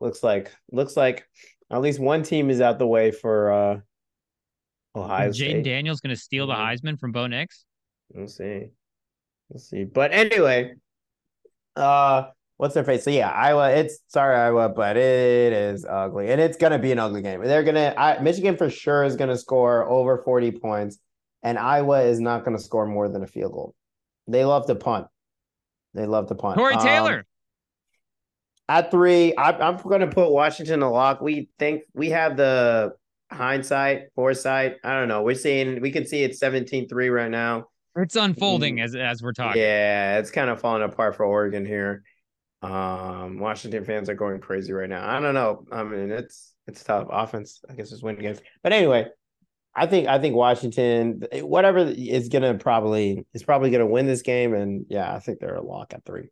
looks 0.00 0.24
like 0.24 0.50
looks 0.72 0.96
like 0.96 1.28
at 1.72 1.80
least 1.80 1.98
one 1.98 2.22
team 2.22 2.50
is 2.50 2.60
out 2.60 2.78
the 2.78 2.86
way 2.86 3.10
for 3.10 3.52
uh 3.52 3.80
Ohio 4.94 5.30
Jayden 5.30 5.64
Daniels 5.64 6.00
going 6.00 6.14
to 6.14 6.20
steal 6.20 6.46
the 6.46 6.52
mm-hmm. 6.52 6.86
Heisman 6.86 6.98
from 6.98 7.12
Bo 7.12 7.26
Nix. 7.26 7.64
We'll 8.12 8.28
see. 8.28 8.66
We'll 9.48 9.60
see. 9.60 9.84
But 9.84 10.12
anyway, 10.12 10.74
uh, 11.76 12.24
what's 12.58 12.74
their 12.74 12.84
face? 12.84 13.04
So 13.04 13.10
yeah, 13.10 13.30
Iowa. 13.30 13.70
It's 13.70 14.00
sorry, 14.08 14.36
Iowa, 14.36 14.68
but 14.68 14.96
it 14.96 15.52
is 15.52 15.86
ugly, 15.88 16.30
and 16.30 16.40
it's 16.40 16.56
gonna 16.56 16.78
be 16.78 16.92
an 16.92 16.98
ugly 16.98 17.22
game. 17.22 17.42
They're 17.42 17.62
gonna. 17.62 17.94
I, 17.96 18.18
Michigan 18.20 18.56
for 18.56 18.68
sure 18.68 19.04
is 19.04 19.16
gonna 19.16 19.36
score 19.36 19.88
over 19.88 20.18
forty 20.18 20.50
points, 20.50 20.98
and 21.42 21.58
Iowa 21.58 22.02
is 22.02 22.20
not 22.20 22.44
gonna 22.44 22.58
score 22.58 22.86
more 22.86 23.08
than 23.08 23.22
a 23.22 23.26
field 23.26 23.52
goal. 23.52 23.74
They 24.28 24.44
love 24.44 24.66
to 24.66 24.74
punt. 24.74 25.06
They 25.94 26.06
love 26.06 26.28
to 26.28 26.34
punt. 26.34 26.58
Tory 26.58 26.76
Taylor. 26.76 27.26
At 28.68 28.90
three, 28.90 29.34
I, 29.36 29.52
I'm 29.52 29.76
going 29.76 30.00
to 30.00 30.06
put 30.06 30.30
Washington 30.30 30.82
a 30.82 30.90
lock. 30.90 31.20
We 31.20 31.48
think 31.58 31.82
we 31.94 32.10
have 32.10 32.36
the 32.36 32.94
hindsight, 33.30 34.12
foresight. 34.14 34.76
I 34.84 34.94
don't 34.94 35.08
know. 35.08 35.22
We're 35.22 35.34
seeing, 35.34 35.80
we 35.80 35.90
can 35.90 36.06
see 36.06 36.22
it's 36.22 36.38
17 36.38 36.88
3 36.88 37.08
right 37.08 37.30
now. 37.30 37.66
It's 37.96 38.16
unfolding 38.16 38.80
as 38.80 38.94
as 38.94 39.22
we're 39.22 39.32
talking. 39.32 39.60
Yeah, 39.60 40.18
it's 40.18 40.30
kind 40.30 40.48
of 40.48 40.60
falling 40.60 40.82
apart 40.82 41.14
for 41.14 41.26
Oregon 41.26 41.66
here. 41.66 42.04
Um, 42.62 43.38
Washington 43.38 43.84
fans 43.84 44.08
are 44.08 44.14
going 44.14 44.40
crazy 44.40 44.72
right 44.72 44.88
now. 44.88 45.06
I 45.06 45.20
don't 45.20 45.34
know. 45.34 45.64
I 45.70 45.82
mean, 45.82 46.10
it's 46.10 46.54
it's 46.66 46.82
tough. 46.82 47.08
Offense, 47.10 47.60
I 47.68 47.74
guess, 47.74 47.92
is 47.92 48.02
winning 48.02 48.22
games. 48.22 48.40
But 48.62 48.72
anyway, 48.72 49.08
I 49.74 49.86
think 49.86 50.08
I 50.08 50.18
think 50.18 50.34
Washington, 50.34 51.22
whatever 51.40 51.80
is 51.80 52.30
gonna 52.30 52.54
probably 52.54 53.26
is 53.34 53.42
probably 53.42 53.70
gonna 53.70 53.86
win 53.86 54.06
this 54.06 54.22
game, 54.22 54.54
and 54.54 54.86
yeah, 54.88 55.14
I 55.14 55.18
think 55.18 55.40
they're 55.40 55.56
a 55.56 55.62
lock 55.62 55.92
at 55.92 56.04
three. 56.04 56.30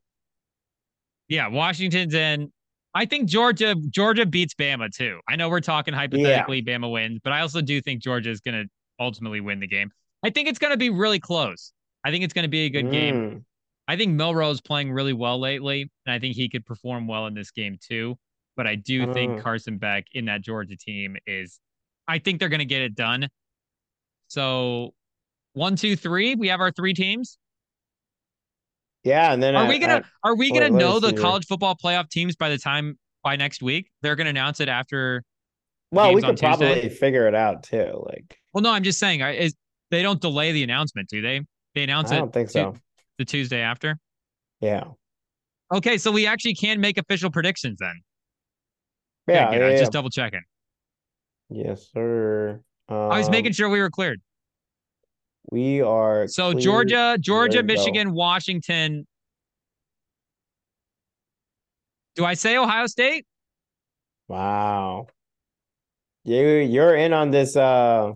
Yeah, 1.30 1.46
Washington's 1.46 2.12
in. 2.12 2.52
I 2.92 3.06
think 3.06 3.28
Georgia 3.28 3.76
Georgia 3.88 4.26
beats 4.26 4.52
Bama 4.54 4.90
too. 4.94 5.20
I 5.28 5.36
know 5.36 5.48
we're 5.48 5.60
talking 5.60 5.94
hypothetically 5.94 6.62
yeah. 6.66 6.76
Bama 6.76 6.90
wins, 6.90 7.20
but 7.22 7.32
I 7.32 7.40
also 7.40 7.62
do 7.62 7.80
think 7.80 8.02
Georgia 8.02 8.30
is 8.30 8.40
going 8.40 8.64
to 8.64 8.68
ultimately 8.98 9.40
win 9.40 9.60
the 9.60 9.68
game. 9.68 9.90
I 10.24 10.30
think 10.30 10.48
it's 10.48 10.58
going 10.58 10.72
to 10.72 10.76
be 10.76 10.90
really 10.90 11.20
close. 11.20 11.72
I 12.04 12.10
think 12.10 12.24
it's 12.24 12.34
going 12.34 12.42
to 12.42 12.48
be 12.48 12.66
a 12.66 12.68
good 12.70 12.86
mm. 12.86 12.90
game. 12.90 13.46
I 13.86 13.96
think 13.96 14.12
Milroe's 14.12 14.60
playing 14.60 14.92
really 14.92 15.12
well 15.12 15.38
lately, 15.38 15.90
and 16.04 16.12
I 16.12 16.18
think 16.18 16.34
he 16.34 16.48
could 16.48 16.66
perform 16.66 17.06
well 17.06 17.26
in 17.26 17.34
this 17.34 17.52
game 17.52 17.78
too. 17.80 18.16
But 18.56 18.66
I 18.66 18.74
do 18.74 19.06
mm. 19.06 19.14
think 19.14 19.40
Carson 19.40 19.78
Beck 19.78 20.06
in 20.12 20.24
that 20.24 20.42
Georgia 20.42 20.76
team 20.76 21.16
is. 21.26 21.60
I 22.08 22.18
think 22.18 22.40
they're 22.40 22.48
going 22.48 22.58
to 22.58 22.64
get 22.64 22.82
it 22.82 22.96
done. 22.96 23.28
So, 24.26 24.94
one, 25.52 25.76
two, 25.76 25.94
three. 25.94 26.34
We 26.34 26.48
have 26.48 26.60
our 26.60 26.72
three 26.72 26.92
teams. 26.92 27.38
Yeah, 29.04 29.32
and 29.32 29.42
then 29.42 29.56
are 29.56 29.64
at, 29.64 29.68
we 29.68 29.78
gonna 29.78 29.94
at, 29.94 30.04
are 30.22 30.36
we 30.36 30.52
gonna 30.52 30.70
know 30.70 31.00
the 31.00 31.12
college 31.12 31.46
football 31.46 31.74
playoff 31.74 32.10
teams 32.10 32.36
by 32.36 32.50
the 32.50 32.58
time 32.58 32.98
by 33.24 33.36
next 33.36 33.62
week? 33.62 33.90
They're 34.02 34.16
gonna 34.16 34.30
announce 34.30 34.60
it 34.60 34.68
after. 34.68 35.24
Well, 35.90 36.14
we 36.14 36.22
could 36.22 36.38
probably 36.38 36.88
figure 36.88 37.26
it 37.26 37.34
out 37.34 37.62
too. 37.62 38.04
Like, 38.06 38.38
well, 38.52 38.62
no, 38.62 38.70
I'm 38.70 38.82
just 38.82 38.98
saying, 38.98 39.20
is 39.20 39.54
they 39.90 40.02
don't 40.02 40.20
delay 40.20 40.52
the 40.52 40.62
announcement, 40.62 41.08
do 41.08 41.20
they? 41.22 41.40
They 41.74 41.82
announce 41.82 42.10
I 42.10 42.14
it. 42.14 42.18
I 42.18 42.20
don't 42.20 42.32
think 42.32 42.50
so. 42.50 42.74
The 43.18 43.24
Tuesday 43.24 43.60
after. 43.60 43.98
Yeah. 44.60 44.84
Okay, 45.72 45.98
so 45.98 46.10
we 46.10 46.26
actually 46.26 46.54
can 46.54 46.80
make 46.80 46.98
official 46.98 47.30
predictions 47.30 47.78
then. 47.80 48.02
Yeah, 49.28 49.52
yeah, 49.52 49.68
yeah 49.68 49.78
just 49.78 49.92
double 49.92 50.10
checking. 50.10 50.42
Yes, 51.48 51.88
sir. 51.92 52.60
Um, 52.88 52.96
I 52.96 53.18
was 53.18 53.30
making 53.30 53.50
um, 53.50 53.54
sure 53.54 53.68
we 53.68 53.80
were 53.80 53.90
cleared. 53.90 54.20
We 55.50 55.80
are 55.82 56.28
so 56.28 56.54
Georgia, 56.54 57.16
Georgia, 57.20 57.58
to 57.58 57.62
go. 57.62 57.74
Michigan, 57.74 58.12
Washington. 58.12 59.06
Do 62.16 62.24
I 62.24 62.34
say 62.34 62.56
Ohio 62.56 62.86
State? 62.86 63.26
Wow. 64.28 65.06
You 66.24 66.46
you're 66.46 66.94
in 66.94 67.12
on 67.12 67.30
this 67.30 67.56
uh 67.56 68.12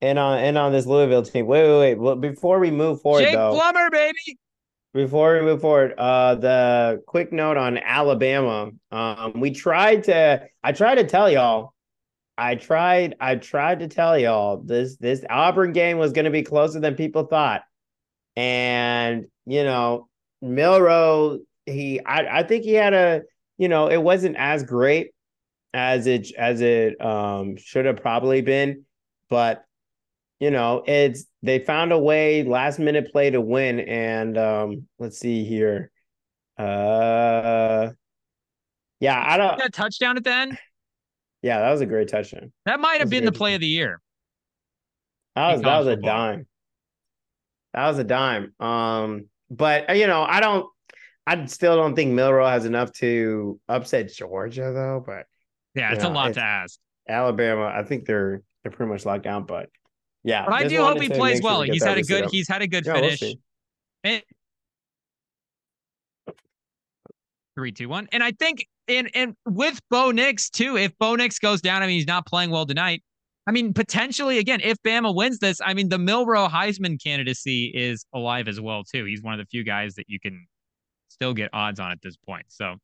in 0.00 0.18
on 0.18 0.38
in 0.44 0.56
on 0.56 0.72
this 0.72 0.84
Louisville 0.86 1.22
team. 1.22 1.46
Wait, 1.46 1.62
wait, 1.62 1.78
wait. 1.78 1.98
Well, 1.98 2.16
before 2.16 2.58
we 2.58 2.70
move 2.70 3.00
forward 3.00 3.22
Jake 3.22 3.34
though, 3.34 3.52
Plummer, 3.52 3.88
baby. 3.90 4.38
before 4.92 5.34
we 5.34 5.42
move 5.42 5.60
forward, 5.60 5.94
uh 5.96 6.34
the 6.34 7.02
quick 7.06 7.32
note 7.32 7.56
on 7.56 7.78
Alabama. 7.78 8.70
Um 8.90 9.40
we 9.40 9.52
tried 9.52 10.04
to 10.04 10.46
I 10.62 10.72
tried 10.72 10.96
to 10.96 11.04
tell 11.04 11.30
y'all. 11.30 11.72
I 12.36 12.56
tried 12.56 13.14
I 13.20 13.36
tried 13.36 13.80
to 13.80 13.88
tell 13.88 14.18
y'all 14.18 14.58
this 14.58 14.96
this 14.96 15.24
Auburn 15.30 15.72
game 15.72 15.98
was 15.98 16.12
gonna 16.12 16.30
be 16.30 16.42
closer 16.42 16.80
than 16.80 16.94
people 16.96 17.26
thought. 17.26 17.62
And 18.36 19.26
you 19.46 19.62
know, 19.62 20.08
Milroe, 20.42 21.40
he 21.66 22.00
I, 22.04 22.40
I 22.40 22.42
think 22.42 22.64
he 22.64 22.72
had 22.74 22.94
a 22.94 23.22
you 23.56 23.68
know, 23.68 23.88
it 23.88 23.98
wasn't 24.02 24.36
as 24.36 24.64
great 24.64 25.10
as 25.72 26.06
it 26.06 26.32
as 26.36 26.60
it 26.60 27.00
um 27.04 27.56
should 27.56 27.84
have 27.86 27.96
probably 27.98 28.42
been, 28.42 28.84
but 29.28 29.64
you 30.40 30.50
know, 30.50 30.82
it's 30.86 31.26
they 31.42 31.60
found 31.60 31.92
a 31.92 31.98
way 31.98 32.42
last 32.42 32.78
minute 32.78 33.12
play 33.12 33.30
to 33.30 33.40
win 33.40 33.80
and 33.80 34.36
um 34.36 34.88
let's 34.98 35.18
see 35.18 35.44
here. 35.44 35.92
Uh 36.58 37.90
yeah, 38.98 39.22
I 39.24 39.36
don't 39.36 39.58
That 39.58 39.72
touchdown 39.72 40.16
at 40.16 40.24
the 40.24 40.32
end. 40.32 40.58
Yeah, 41.44 41.60
that 41.60 41.70
was 41.72 41.82
a 41.82 41.86
great 41.86 42.08
touchdown. 42.08 42.52
That 42.64 42.80
might 42.80 43.00
have 43.00 43.10
been 43.10 43.26
the 43.26 43.30
play 43.32 43.54
of 43.54 43.60
the 43.60 43.66
year. 43.66 44.00
That 45.36 45.52
was 45.52 45.60
that 45.60 45.76
was 45.78 45.84
college 45.84 45.98
a 45.98 46.02
dime. 46.02 46.46
That 47.74 47.86
was 47.88 47.98
a 47.98 48.04
dime. 48.04 48.54
Um, 48.58 49.26
but 49.50 49.90
uh, 49.90 49.92
you 49.92 50.06
know, 50.06 50.22
I 50.22 50.40
don't 50.40 50.66
I 51.26 51.44
still 51.44 51.76
don't 51.76 51.94
think 51.94 52.12
Milroe 52.12 52.46
has 52.48 52.64
enough 52.64 52.92
to 52.94 53.60
upset 53.68 54.10
Georgia 54.14 54.72
though, 54.74 55.04
but 55.06 55.26
Yeah, 55.74 55.92
it's 55.92 56.02
Yeah, 56.02 56.10
a 56.10 56.12
lot 56.14 56.30
it's- 56.30 56.36
to 56.36 56.42
ask. 56.42 56.78
Alabama, 57.06 57.66
I 57.66 57.82
think 57.82 58.06
they're 58.06 58.40
they're 58.62 58.72
pretty 58.72 58.90
much 58.90 59.04
locked 59.04 59.24
down, 59.24 59.44
but 59.44 59.68
yeah. 60.22 60.46
But 60.46 60.54
I 60.54 60.66
do 60.66 60.82
hope 60.82 60.98
he 60.98 61.10
plays 61.10 61.40
sure 61.40 61.44
well. 61.44 61.60
we 61.60 61.66
get 61.66 61.74
He's 61.74 61.84
had 61.84 61.98
a 61.98 62.02
good 62.02 62.30
he's 62.30 62.48
had 62.48 62.62
a 62.62 62.66
good 62.66 62.86
Yeah, 62.86 62.94
we'll 62.94 63.02
finish. 63.02 63.20
see. 63.20 63.38
Three, 67.56 67.72
two, 67.72 67.90
one. 67.90 68.08
And 68.12 68.22
I 68.22 68.32
think 68.32 68.66
and 68.88 69.10
and 69.14 69.34
with 69.46 69.80
Bo 69.90 70.10
Nix 70.10 70.50
too, 70.50 70.76
if 70.76 70.96
Bo 70.98 71.14
Nix 71.16 71.38
goes 71.38 71.60
down, 71.60 71.82
I 71.82 71.86
mean 71.86 71.96
he's 71.96 72.06
not 72.06 72.26
playing 72.26 72.50
well 72.50 72.66
tonight. 72.66 73.02
I 73.46 73.52
mean, 73.52 73.74
potentially 73.74 74.38
again, 74.38 74.60
if 74.62 74.78
Bama 74.82 75.14
wins 75.14 75.38
this, 75.38 75.60
I 75.60 75.74
mean 75.74 75.88
the 75.88 75.98
Milroe 75.98 76.48
Heisman 76.48 77.02
candidacy 77.02 77.72
is 77.74 78.06
alive 78.14 78.48
as 78.48 78.60
well 78.60 78.84
too. 78.84 79.04
He's 79.04 79.22
one 79.22 79.34
of 79.34 79.38
the 79.38 79.46
few 79.46 79.64
guys 79.64 79.94
that 79.94 80.06
you 80.08 80.18
can 80.20 80.46
still 81.08 81.34
get 81.34 81.50
odds 81.52 81.80
on 81.80 81.92
at 81.92 81.98
this 82.02 82.16
point. 82.16 82.46
So 82.48 82.76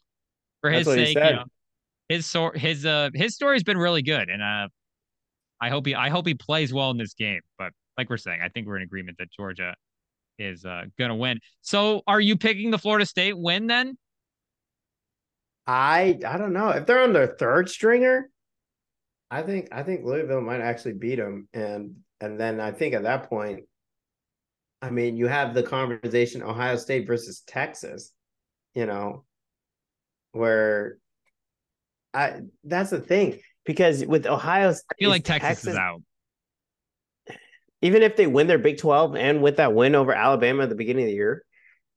for 0.60 0.70
his 0.70 0.86
That's 0.86 0.96
what 0.96 1.06
he 1.06 1.14
sake, 1.14 1.24
you 1.24 1.32
know, 1.32 1.44
his 2.08 2.26
sor- 2.26 2.54
his 2.54 2.84
uh 2.84 3.10
his 3.14 3.34
story's 3.34 3.62
been 3.62 3.78
really 3.78 4.02
good, 4.02 4.28
and 4.28 4.42
uh, 4.42 4.68
I 5.60 5.68
hope 5.70 5.86
he 5.86 5.94
I 5.94 6.08
hope 6.08 6.26
he 6.26 6.34
plays 6.34 6.72
well 6.72 6.90
in 6.90 6.98
this 6.98 7.14
game. 7.14 7.40
But 7.58 7.72
like 7.96 8.10
we're 8.10 8.16
saying, 8.16 8.40
I 8.42 8.48
think 8.48 8.66
we're 8.66 8.76
in 8.76 8.82
agreement 8.82 9.18
that 9.18 9.30
Georgia 9.32 9.74
is 10.38 10.64
uh 10.64 10.84
gonna 10.98 11.16
win. 11.16 11.38
So 11.62 12.02
are 12.06 12.20
you 12.20 12.36
picking 12.36 12.70
the 12.70 12.78
Florida 12.78 13.06
State 13.06 13.38
win 13.38 13.66
then? 13.66 13.96
I 15.66 16.18
I 16.26 16.38
don't 16.38 16.52
know. 16.52 16.70
If 16.70 16.86
they're 16.86 17.02
on 17.02 17.12
their 17.12 17.26
third 17.26 17.68
stringer, 17.68 18.30
I 19.30 19.42
think 19.42 19.68
I 19.72 19.82
think 19.82 20.04
Louisville 20.04 20.40
might 20.40 20.60
actually 20.60 20.94
beat 20.94 21.16
them. 21.16 21.48
And 21.52 21.96
and 22.20 22.38
then 22.38 22.60
I 22.60 22.72
think 22.72 22.94
at 22.94 23.04
that 23.04 23.28
point, 23.28 23.64
I 24.82 24.90
mean, 24.90 25.16
you 25.16 25.26
have 25.28 25.54
the 25.54 25.62
conversation 25.62 26.42
Ohio 26.42 26.76
State 26.76 27.06
versus 27.06 27.42
Texas, 27.46 28.12
you 28.74 28.86
know, 28.86 29.24
where 30.32 30.98
I 32.14 32.40
that's 32.64 32.90
the 32.90 33.00
thing. 33.00 33.40
Because 33.64 34.04
with 34.04 34.26
Ohio 34.26 34.70
I 34.70 34.94
feel 34.98 35.10
like 35.10 35.24
Texas, 35.24 35.66
is 35.66 35.76
out. 35.76 36.02
even 37.82 38.02
if 38.02 38.16
they 38.16 38.26
win 38.26 38.46
their 38.46 38.58
Big 38.58 38.78
12 38.78 39.16
and 39.16 39.42
with 39.42 39.56
that 39.56 39.74
win 39.74 39.94
over 39.94 40.12
Alabama 40.12 40.64
at 40.64 40.68
the 40.68 40.74
beginning 40.74 41.04
of 41.04 41.08
the 41.08 41.14
year, 41.14 41.44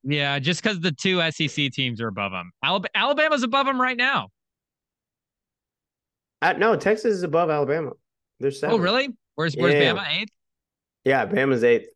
Yeah, 0.04 0.40
just 0.40 0.62
because 0.62 0.80
the 0.80 0.92
two 0.92 1.22
SEC 1.32 1.72
teams 1.72 2.02
are 2.02 2.08
above 2.08 2.32
them. 2.32 2.52
Alabama's 2.96 3.44
above 3.44 3.66
them 3.66 3.80
right 3.80 3.98
now. 3.98 4.30
I, 6.42 6.54
no, 6.54 6.76
Texas 6.76 7.16
is 7.16 7.24
above 7.24 7.50
Alabama. 7.50 7.92
They're 8.40 8.52
seven. 8.52 8.76
Oh, 8.76 8.80
really? 8.80 9.10
Where's 9.36 9.56
where's 9.56 9.76
Yeah. 9.76 9.94
Bama 9.94 10.22
eighth? 10.22 10.32
Yeah, 11.06 11.26
Bama's 11.26 11.64
eighth. 11.64 11.88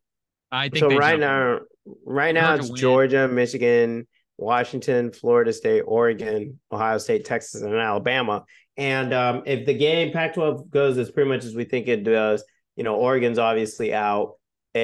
I 0.50 0.70
think 0.70 0.90
so 0.90 0.96
right 0.96 1.20
now, 1.20 1.60
right 2.06 2.32
now 2.32 2.54
it's. 2.54 2.70
Georgia, 2.70 3.28
Michigan, 3.28 4.06
Washington, 4.38 5.12
Florida 5.12 5.52
State, 5.52 5.82
Oregon, 5.82 6.58
Ohio 6.72 6.96
State, 6.96 7.26
Texas, 7.26 7.60
and 7.60 7.74
Alabama. 7.74 8.44
And 8.78 9.12
um, 9.12 9.42
if 9.44 9.66
the 9.66 9.74
game 9.74 10.12
Pac-12 10.12 10.70
goes 10.70 10.96
as 10.96 11.10
pretty 11.10 11.28
much 11.28 11.44
as 11.44 11.54
we 11.54 11.64
think 11.64 11.88
it 11.88 12.04
does, 12.04 12.42
you 12.76 12.84
know, 12.84 12.94
Oregon's 12.94 13.38
obviously 13.38 13.92
out. 13.92 14.36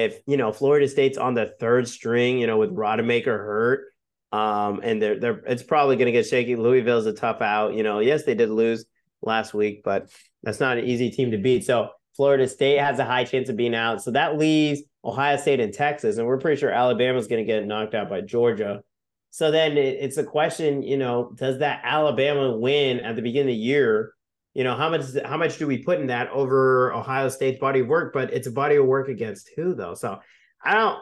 If 0.03 0.19
you 0.27 0.37
know 0.37 0.51
Florida 0.51 0.87
State's 0.87 1.17
on 1.17 1.33
the 1.33 1.53
third 1.59 1.87
string, 1.87 2.39
you 2.39 2.47
know, 2.47 2.57
with 2.57 2.75
Rodemaker 2.75 3.25
hurt, 3.25 3.85
um, 4.31 4.81
and 4.83 5.01
they're 5.01 5.19
they're 5.19 5.41
it's 5.45 5.63
probably 5.63 5.95
going 5.95 6.07
to 6.07 6.11
get 6.11 6.25
shaky. 6.27 6.55
Louisville's 6.55 7.05
a 7.05 7.13
tough 7.13 7.41
out. 7.41 7.73
You 7.73 7.83
know, 7.83 7.99
yes, 7.99 8.23
they 8.23 8.35
did 8.35 8.49
lose 8.49 8.85
last 9.21 9.53
week, 9.53 9.81
but 9.83 10.09
that's 10.43 10.59
not 10.59 10.77
an 10.77 10.85
easy 10.85 11.09
team 11.09 11.31
to 11.31 11.37
beat. 11.37 11.65
So 11.65 11.89
Florida 12.15 12.47
State 12.47 12.79
has 12.79 12.99
a 12.99 13.05
high 13.05 13.23
chance 13.23 13.49
of 13.49 13.57
being 13.57 13.75
out. 13.75 14.01
So 14.01 14.11
that 14.11 14.37
leaves 14.37 14.81
Ohio 15.03 15.37
State 15.37 15.59
and 15.59 15.73
Texas, 15.73 16.17
and 16.17 16.27
we're 16.27 16.39
pretty 16.39 16.59
sure 16.59 16.69
Alabama's 16.69 17.27
going 17.27 17.45
to 17.45 17.51
get 17.51 17.65
knocked 17.65 17.93
out 17.93 18.09
by 18.09 18.21
Georgia. 18.21 18.81
So 19.31 19.51
then 19.51 19.77
it, 19.77 19.97
it's 19.99 20.17
a 20.17 20.23
question, 20.23 20.81
you 20.81 20.97
know, 20.97 21.31
does 21.35 21.59
that 21.59 21.81
Alabama 21.83 22.55
win 22.57 23.01
at 23.01 23.15
the 23.15 23.21
beginning 23.21 23.49
of 23.49 23.57
the 23.57 23.63
year? 23.63 24.13
You 24.55 24.63
know, 24.63 24.75
how 24.75 24.89
much 24.89 25.03
how 25.25 25.37
much 25.37 25.57
do 25.57 25.67
we 25.67 25.83
put 25.83 25.99
in 25.99 26.07
that 26.07 26.29
over 26.31 26.93
Ohio 26.93 27.29
State's 27.29 27.59
body 27.59 27.81
of 27.81 27.87
work? 27.87 28.13
But 28.13 28.33
it's 28.33 28.47
a 28.47 28.51
body 28.51 28.77
of 28.77 28.85
work 28.85 29.09
against 29.09 29.51
who 29.55 29.75
though? 29.75 29.93
So 29.93 30.19
I 30.63 30.73
don't. 30.73 30.99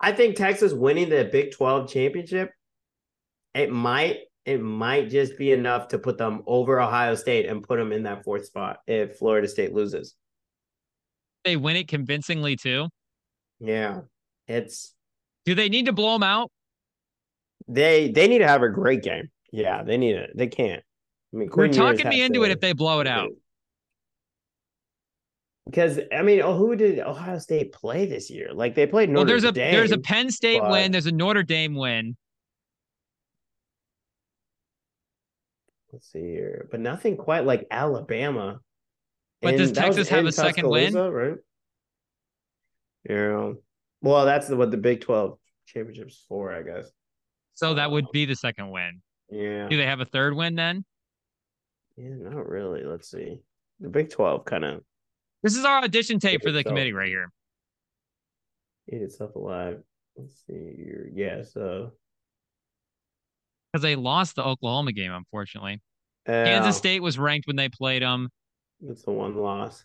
I 0.00 0.12
think 0.12 0.36
Texas 0.36 0.72
winning 0.72 1.08
the 1.08 1.24
Big 1.24 1.52
Twelve 1.52 1.88
championship, 1.88 2.50
it 3.54 3.70
might 3.70 4.18
it 4.44 4.60
might 4.60 5.10
just 5.10 5.38
be 5.38 5.52
enough 5.52 5.88
to 5.88 5.98
put 5.98 6.18
them 6.18 6.42
over 6.46 6.80
Ohio 6.80 7.14
State 7.14 7.46
and 7.46 7.62
put 7.62 7.78
them 7.78 7.92
in 7.92 8.02
that 8.02 8.24
fourth 8.24 8.46
spot 8.46 8.78
if 8.86 9.16
Florida 9.16 9.46
State 9.46 9.72
loses. 9.72 10.14
They 11.44 11.56
win 11.56 11.76
it 11.76 11.86
convincingly 11.86 12.56
too. 12.56 12.88
Yeah, 13.60 14.02
it's 14.48 14.92
Do 15.44 15.54
they 15.54 15.68
need 15.68 15.86
to 15.86 15.92
blow 15.92 16.14
them 16.14 16.24
out? 16.24 16.50
they 17.68 18.10
they 18.10 18.26
need 18.26 18.38
to 18.38 18.48
have 18.48 18.62
a 18.62 18.68
great 18.68 19.02
game. 19.02 19.30
Yeah, 19.52 19.82
they 19.84 19.98
need 19.98 20.16
it. 20.16 20.30
They 20.34 20.48
can't. 20.48 20.82
I 21.32 21.36
mean, 21.36 21.48
Quinn 21.48 21.66
Ewers 21.72 21.76
talking 21.76 22.08
me 22.08 22.22
into 22.22 22.40
to- 22.40 22.44
it 22.44 22.50
if 22.50 22.60
they 22.60 22.72
blow 22.72 23.00
it 23.00 23.06
out. 23.06 23.30
Because 25.66 26.00
I 26.16 26.22
mean, 26.22 26.40
oh, 26.40 26.56
who 26.56 26.74
did 26.76 26.98
Ohio 26.98 27.38
State 27.38 27.72
play 27.72 28.06
this 28.06 28.30
year? 28.30 28.54
Like 28.54 28.74
they 28.74 28.86
played 28.86 29.10
Well, 29.10 29.24
Notre 29.24 29.26
there's 29.32 29.44
a 29.44 29.52
Dame. 29.52 29.72
there's 29.72 29.92
a 29.92 29.98
Penn 29.98 30.30
State 30.30 30.60
but- 30.62 30.70
win, 30.70 30.92
there's 30.92 31.04
a 31.06 31.12
Notre 31.12 31.42
Dame 31.42 31.74
win. 31.74 32.16
Let's 35.92 36.10
see 36.12 36.20
here, 36.20 36.68
but 36.70 36.80
nothing 36.80 37.16
quite 37.16 37.44
like 37.44 37.66
Alabama. 37.70 38.60
But 39.40 39.52
does 39.56 39.68
And 39.70 39.76
was 39.76 39.78
Texas 39.78 40.08
have 40.08 40.26
a 40.26 40.32
second 40.32 40.68
win? 40.68 40.94
Right. 40.94 41.36
Yeah. 43.08 43.52
Well, 44.02 44.24
that's 44.26 44.48
the, 44.48 44.56
what 44.56 44.70
the 44.70 44.76
Big 44.76 45.00
Twelve 45.00 45.38
championship's 45.66 46.24
for, 46.28 46.52
I 46.52 46.62
guess. 46.62 46.90
So 47.54 47.74
that 47.74 47.90
would 47.90 48.06
be 48.12 48.24
the 48.26 48.36
second 48.36 48.70
win. 48.70 49.00
Yeah. 49.30 49.68
Do 49.68 49.76
they 49.76 49.86
have 49.86 50.00
a 50.00 50.04
third 50.04 50.34
win 50.34 50.54
then? 50.56 50.84
Yeah, 51.98 52.14
not 52.30 52.48
really. 52.48 52.84
Let's 52.84 53.10
see. 53.10 53.40
The 53.80 53.88
Big 53.88 54.10
Twelve 54.10 54.44
kind 54.44 54.64
of 54.64 54.82
This 55.42 55.56
is 55.56 55.64
our 55.64 55.82
audition 55.82 56.18
tape 56.18 56.42
for 56.42 56.52
the 56.52 56.62
So- 56.62 56.68
committee 56.70 56.92
right 56.92 57.08
here. 57.08 57.32
ate 58.90 59.02
itself 59.02 59.34
alive. 59.34 59.82
Let's 60.16 60.44
see 60.46 60.54
here. 60.76 61.10
Yeah. 61.12 61.42
So 61.42 61.92
Because 63.72 63.82
they 63.82 63.96
lost 63.96 64.36
the 64.36 64.44
Oklahoma 64.44 64.92
game, 64.92 65.12
unfortunately. 65.12 65.82
Kansas 66.26 66.76
State 66.76 67.00
was 67.00 67.18
ranked 67.18 67.46
when 67.46 67.56
they 67.56 67.68
played 67.68 68.02
them, 68.02 68.28
It's 68.86 69.02
the 69.02 69.12
one 69.12 69.34
loss. 69.36 69.84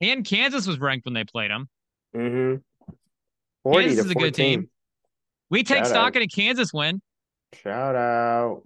and 0.00 0.24
Kansas 0.24 0.66
was 0.66 0.78
ranked 0.78 1.04
when 1.04 1.14
they 1.14 1.24
played 1.24 1.50
them. 1.50 1.68
Mm-hmm. 2.14 2.60
Forty 3.62 3.86
Kansas 3.86 4.04
is 4.06 4.10
a 4.10 4.14
good 4.14 4.34
team. 4.34 4.70
We 5.50 5.62
take 5.64 5.78
Shout 5.78 5.86
stock 5.88 6.06
out. 6.08 6.16
in 6.16 6.22
a 6.22 6.28
Kansas 6.28 6.72
win. 6.72 7.02
Shout 7.54 7.94
out. 7.96 8.62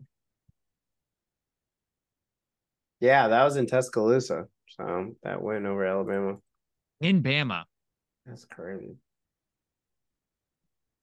Yeah, 3.00 3.28
that 3.28 3.44
was 3.44 3.56
in 3.56 3.66
Tuscaloosa. 3.66 4.46
So 4.68 5.14
that 5.22 5.42
win 5.42 5.66
over 5.66 5.84
Alabama. 5.84 6.36
in 7.00 7.22
Bama. 7.22 7.64
That's 8.26 8.44
crazy. 8.44 8.96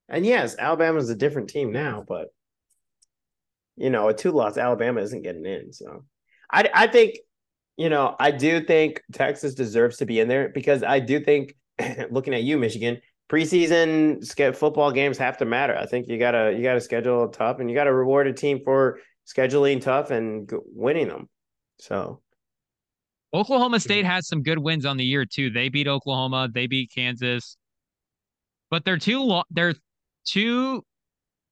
And 0.08 0.26
yes, 0.26 0.56
Alabama's 0.58 1.08
a 1.08 1.14
different 1.14 1.48
team 1.48 1.72
now, 1.72 2.04
but 2.06 2.28
you 3.76 3.88
know, 3.90 4.08
a 4.08 4.14
two 4.14 4.32
loss 4.32 4.58
Alabama 4.58 5.00
isn't 5.00 5.22
getting 5.22 5.46
in. 5.46 5.72
So 5.72 6.04
I 6.52 6.68
I 6.74 6.86
think, 6.86 7.16
you 7.76 7.88
know, 7.88 8.14
I 8.18 8.30
do 8.30 8.62
think 8.62 9.02
Texas 9.12 9.54
deserves 9.54 9.98
to 9.98 10.06
be 10.06 10.20
in 10.20 10.28
there 10.28 10.48
because 10.50 10.82
I 10.82 10.98
do 10.98 11.20
think 11.20 11.54
looking 12.10 12.34
at 12.34 12.42
you, 12.42 12.58
Michigan, 12.58 13.00
preseason 13.30 14.22
football 14.54 14.92
games 14.92 15.16
have 15.16 15.38
to 15.38 15.46
matter. 15.46 15.76
I 15.76 15.86
think 15.86 16.08
you 16.08 16.18
gotta 16.18 16.52
you 16.54 16.62
gotta 16.62 16.80
schedule 16.80 17.28
tough, 17.28 17.60
and 17.60 17.70
you 17.70 17.76
gotta 17.76 17.94
reward 17.94 18.26
a 18.26 18.32
team 18.32 18.60
for 18.64 18.98
scheduling 19.26 19.80
tough 19.80 20.10
and 20.10 20.50
winning 20.74 21.08
them. 21.08 21.28
So 21.82 22.20
Oklahoma 23.34 23.80
State 23.80 24.04
has 24.04 24.28
some 24.28 24.44
good 24.44 24.58
wins 24.58 24.86
on 24.86 24.96
the 24.96 25.04
year 25.04 25.24
too. 25.24 25.50
They 25.50 25.68
beat 25.68 25.88
Oklahoma, 25.88 26.48
they 26.52 26.68
beat 26.68 26.92
Kansas, 26.94 27.56
but 28.70 28.84
their 28.84 28.98
two 28.98 29.20
lo- 29.20 29.42
their 29.50 29.74
two 30.24 30.84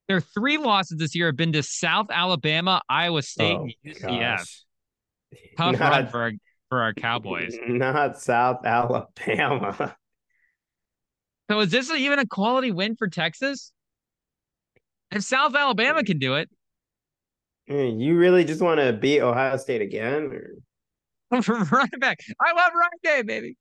their 0.07 0.21
three 0.21 0.57
losses 0.57 0.99
this 0.99 1.17
year 1.17 1.27
have 1.27 1.37
been 1.37 1.53
to 1.53 1.65
South 1.65 2.07
Alabama, 2.11 2.81
Iowa 2.89 3.23
State, 3.23 3.57
oh, 3.57 3.65
and 3.65 3.95
UCF. 3.97 4.21
Gosh. 4.21 4.65
Tough 5.57 5.79
not, 5.81 5.91
run 5.91 6.07
for 6.07 6.23
our, 6.23 6.33
for 6.69 6.83
our 6.83 6.95
Cowboys. 6.95 7.57
Not 7.69 8.19
South 8.19 8.65
Alabama. 8.65 9.97
So 11.51 11.61
is 11.61 11.71
this 11.71 11.91
even 11.91 12.19
a 12.19 12.27
quality 12.27 12.71
win 12.73 12.97
for 12.97 13.09
Texas? 13.09 13.73
If 15.11 15.23
South 15.23 15.55
Alabama 15.55 16.03
can 16.05 16.19
do 16.19 16.35
it, 16.35 16.49
you 17.71 18.17
really 18.17 18.45
just 18.45 18.61
want 18.61 18.81
to 18.81 18.93
beat 18.93 19.21
Ohio 19.21 19.57
State 19.57 19.81
again? 19.81 20.33
Or? 20.33 20.55
running 21.49 22.01
back. 22.01 22.21
I 22.41 22.53
love 22.53 22.73
running 22.75 22.99
game, 23.05 23.27
baby. 23.27 23.57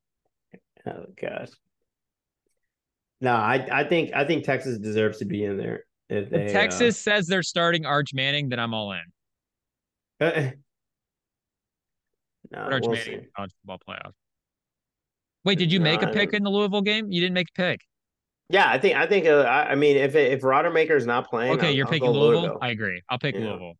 Oh 0.87 1.05
gosh. 1.19 1.49
No, 3.21 3.33
I 3.33 3.67
I 3.71 3.83
think 3.83 4.11
I 4.13 4.25
think 4.25 4.43
Texas 4.43 4.79
deserves 4.79 5.19
to 5.19 5.25
be 5.25 5.43
in 5.43 5.57
there. 5.57 5.83
If, 6.09 6.29
they, 6.31 6.45
if 6.45 6.51
Texas 6.51 6.95
uh, 6.95 7.11
says 7.11 7.27
they're 7.27 7.43
starting 7.43 7.85
Arch 7.85 8.13
Manning, 8.13 8.49
then 8.49 8.59
I'm 8.59 8.73
all 8.73 8.93
in. 8.93 9.01
Uh, 12.51 12.57
no, 12.57 12.63
Arch 12.73 12.83
we'll 12.83 12.95
Manning 12.95 13.27
college 13.35 13.51
football 13.61 13.79
playoff. 13.87 14.11
Wait, 15.45 15.59
did 15.59 15.71
you 15.71 15.77
no, 15.77 15.83
make 15.83 16.01
a 16.01 16.07
pick 16.07 16.33
in 16.33 16.43
the 16.43 16.49
Louisville 16.49 16.81
game? 16.81 17.11
You 17.11 17.21
didn't 17.21 17.35
make 17.35 17.49
a 17.49 17.53
pick. 17.53 17.81
Yeah, 18.49 18.67
I 18.67 18.79
think 18.79 18.97
I 18.97 19.05
think 19.05 19.27
uh, 19.27 19.43
I 19.43 19.75
mean 19.75 19.95
if 19.97 20.15
if 20.15 20.41
Rodemaker 20.41 20.95
is 20.95 21.05
not 21.05 21.29
playing, 21.29 21.53
okay, 21.53 21.67
I'll, 21.67 21.73
you're 21.73 21.85
I'll 21.85 21.91
picking 21.91 22.09
Louisville? 22.09 22.41
Louisville? 22.41 22.57
I 22.59 22.69
agree. 22.69 23.01
I'll 23.07 23.19
pick 23.19 23.35
yeah. 23.35 23.41
Louisville. 23.41 23.75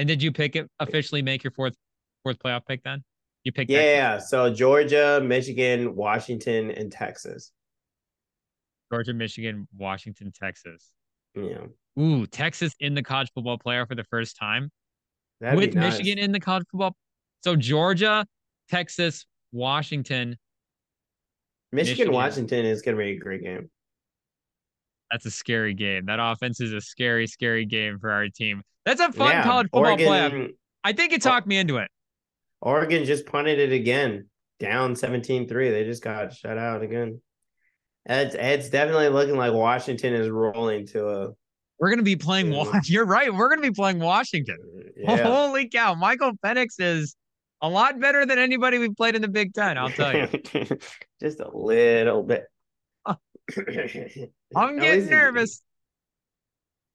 And 0.00 0.08
did 0.08 0.22
you 0.22 0.32
pick 0.32 0.56
it 0.56 0.66
officially 0.78 1.20
make 1.20 1.44
your 1.44 1.50
fourth 1.50 1.74
fourth 2.22 2.38
playoff 2.38 2.62
pick 2.66 2.82
then? 2.82 3.04
You 3.44 3.52
picked 3.52 3.70
Yeah, 3.70 4.12
Texas. 4.12 4.30
so 4.30 4.50
Georgia, 4.50 5.20
Michigan, 5.22 5.94
Washington, 5.94 6.70
and 6.70 6.90
Texas. 6.90 7.52
Georgia, 8.90 9.12
Michigan, 9.12 9.68
Washington, 9.76 10.32
Texas. 10.34 10.90
Yeah. 11.34 11.66
Ooh, 12.00 12.26
Texas 12.26 12.74
in 12.80 12.94
the 12.94 13.02
college 13.02 13.30
football 13.34 13.58
playoff 13.58 13.88
for 13.88 13.94
the 13.94 14.04
first 14.04 14.38
time. 14.38 14.70
That'd 15.42 15.58
with 15.58 15.74
nice. 15.74 15.98
Michigan 15.98 16.18
in 16.18 16.32
the 16.32 16.40
college 16.40 16.64
football. 16.70 16.96
So 17.44 17.54
Georgia, 17.54 18.24
Texas, 18.70 19.26
Washington. 19.52 20.38
Michigan, 21.72 21.92
Michigan. 21.92 22.14
Washington 22.14 22.64
is 22.64 22.80
going 22.80 22.96
to 22.96 23.04
be 23.04 23.10
a 23.10 23.16
great 23.18 23.42
game. 23.42 23.68
That's 25.10 25.26
a 25.26 25.30
scary 25.30 25.74
game. 25.74 26.06
That 26.06 26.18
offense 26.20 26.60
is 26.60 26.72
a 26.72 26.80
scary, 26.80 27.26
scary 27.26 27.66
game 27.66 27.98
for 27.98 28.10
our 28.10 28.28
team. 28.28 28.62
That's 28.84 29.00
a 29.00 29.12
fun 29.12 29.30
yeah, 29.30 29.42
college 29.42 29.66
football 29.66 29.86
Oregon, 29.86 30.06
playoff. 30.06 30.52
I 30.84 30.92
think 30.92 31.12
it 31.12 31.24
oh. 31.26 31.30
talked 31.30 31.46
me 31.46 31.58
into 31.58 31.78
it. 31.78 31.88
Oregon 32.60 33.04
just 33.04 33.26
punted 33.26 33.58
it 33.58 33.72
again, 33.72 34.28
down 34.58 34.94
17-3. 34.94 35.48
They 35.48 35.84
just 35.84 36.02
got 36.02 36.32
shut 36.34 36.58
out 36.58 36.82
again. 36.82 37.20
It's 38.06 38.34
it's 38.34 38.70
definitely 38.70 39.08
looking 39.08 39.36
like 39.36 39.52
Washington 39.52 40.14
is 40.14 40.28
rolling 40.28 40.86
to 40.88 41.08
a. 41.08 41.28
We're 41.78 41.90
gonna 41.90 42.02
be 42.02 42.16
playing. 42.16 42.52
You're 42.84 43.04
right. 43.04 43.32
We're 43.32 43.50
gonna 43.50 43.60
be 43.60 43.72
playing 43.72 43.98
Washington. 43.98 44.56
Uh, 45.06 45.14
yeah. 45.14 45.22
Holy 45.22 45.68
cow! 45.68 45.94
Michael 45.94 46.32
Penix 46.44 46.76
is 46.78 47.14
a 47.60 47.68
lot 47.68 48.00
better 48.00 48.24
than 48.24 48.38
anybody 48.38 48.78
we've 48.78 48.96
played 48.96 49.16
in 49.16 49.22
the 49.22 49.28
Big 49.28 49.52
Ten. 49.52 49.76
I'll 49.76 49.90
tell 49.90 50.16
you. 50.16 50.28
just 51.22 51.40
a 51.40 51.50
little 51.54 52.22
bit. 52.22 52.44
Ah. 53.04 53.18
I'm 54.56 54.78
getting 54.78 55.08
nervous. 55.08 55.62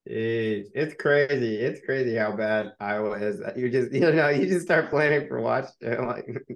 It's 0.06 0.93
crazy. 0.95 1.56
It's 1.56 1.84
crazy 1.84 2.16
how 2.16 2.36
bad 2.36 2.74
Iowa 2.80 3.14
is. 3.14 3.41
You 3.56 3.70
just 3.70 3.91
you 3.93 4.12
know 4.12 4.30
you 4.30 4.47
just 4.47 4.66
start 4.66 4.89
planning 4.89 5.28
for 5.28 5.41
Washington. 5.41 6.06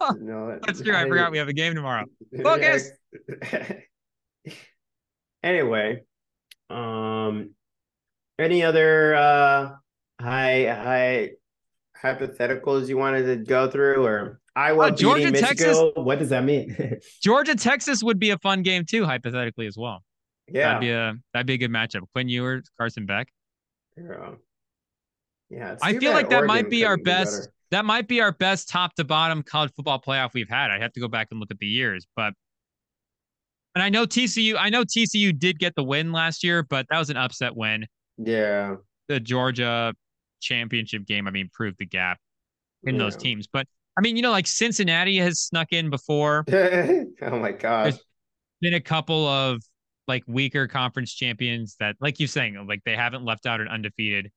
Like, 0.00 0.18
no, 0.18 0.58
that's 0.66 0.80
true. 0.80 0.96
I, 0.96 1.02
I 1.02 1.08
forgot 1.08 1.30
we 1.30 1.38
have 1.38 1.46
a 1.48 1.52
game 1.52 1.74
tomorrow. 1.74 2.06
Focus. 2.42 2.90
anyway, 5.44 6.02
um, 6.68 7.50
any 8.38 8.64
other 8.64 9.14
uh 9.14 9.70
high 10.20 10.64
high 10.66 11.30
hypotheticals 12.02 12.88
you 12.88 12.96
wanted 12.96 13.26
to 13.26 13.36
go 13.36 13.70
through, 13.70 14.04
or 14.04 14.40
Iowa 14.54 14.88
uh, 14.88 14.90
Georgia? 14.90 15.30
Texas? 15.32 15.78
What 15.94 16.18
does 16.18 16.28
that 16.28 16.44
mean? 16.44 16.98
Georgia 17.22 17.54
Texas 17.54 18.02
would 18.02 18.18
be 18.18 18.30
a 18.30 18.38
fun 18.38 18.62
game 18.62 18.84
too, 18.84 19.04
hypothetically 19.04 19.66
as 19.66 19.76
well. 19.76 20.02
Yeah, 20.48 20.74
that'd 20.74 20.80
be 20.80 20.90
a 20.90 21.14
that'd 21.32 21.46
be 21.46 21.54
a 21.54 21.58
good 21.58 21.70
matchup. 21.70 22.02
Quinn 22.12 22.28
Ewers, 22.28 22.70
Carson 22.76 23.06
Beck. 23.06 23.28
Yeah, 23.96 24.32
yeah. 25.48 25.76
I 25.80 25.98
feel 25.98 26.12
like 26.12 26.28
that 26.30 26.40
Oregon 26.40 26.48
might 26.48 26.70
be 26.70 26.84
our 26.84 26.96
best. 26.96 27.44
Be 27.44 27.48
that 27.70 27.84
might 27.84 28.08
be 28.08 28.20
our 28.20 28.32
best 28.32 28.68
top 28.68 28.94
to 28.96 29.04
bottom 29.04 29.42
college 29.42 29.72
football 29.74 30.00
playoff 30.00 30.34
we've 30.34 30.48
had. 30.48 30.70
I'd 30.70 30.82
have 30.82 30.92
to 30.92 31.00
go 31.00 31.08
back 31.08 31.28
and 31.30 31.40
look 31.40 31.50
at 31.50 31.58
the 31.58 31.66
years, 31.66 32.06
but 32.16 32.34
and 33.74 33.82
I 33.82 33.88
know 33.88 34.04
TCU. 34.04 34.56
I 34.58 34.68
know 34.68 34.82
TCU 34.82 35.38
did 35.38 35.58
get 35.58 35.74
the 35.74 35.84
win 35.84 36.12
last 36.12 36.44
year, 36.44 36.62
but 36.62 36.86
that 36.90 36.98
was 36.98 37.08
an 37.08 37.16
upset 37.16 37.56
win. 37.56 37.86
Yeah, 38.18 38.76
the 39.08 39.20
Georgia 39.20 39.94
championship 40.40 41.06
game. 41.06 41.26
I 41.26 41.30
mean, 41.30 41.48
proved 41.52 41.78
the 41.78 41.86
gap 41.86 42.18
in 42.84 42.96
yeah. 42.96 42.98
those 42.98 43.16
teams. 43.16 43.46
But 43.46 43.66
I 43.96 44.00
mean, 44.00 44.16
you 44.16 44.22
know, 44.22 44.30
like 44.30 44.46
Cincinnati 44.46 45.18
has 45.18 45.40
snuck 45.40 45.68
in 45.72 45.90
before. 45.90 46.44
oh 46.52 47.38
my 47.38 47.52
gosh. 47.52 47.92
There's 47.92 48.04
been 48.60 48.74
a 48.74 48.80
couple 48.80 49.26
of 49.26 49.62
like 50.08 50.24
weaker 50.26 50.66
conference 50.66 51.12
champions 51.12 51.76
that, 51.78 51.96
like 52.00 52.18
you're 52.18 52.28
saying, 52.28 52.66
like 52.68 52.80
they 52.84 52.96
haven't 52.96 53.24
left 53.24 53.46
out 53.46 53.60
an 53.60 53.68
undefeated 53.68 54.30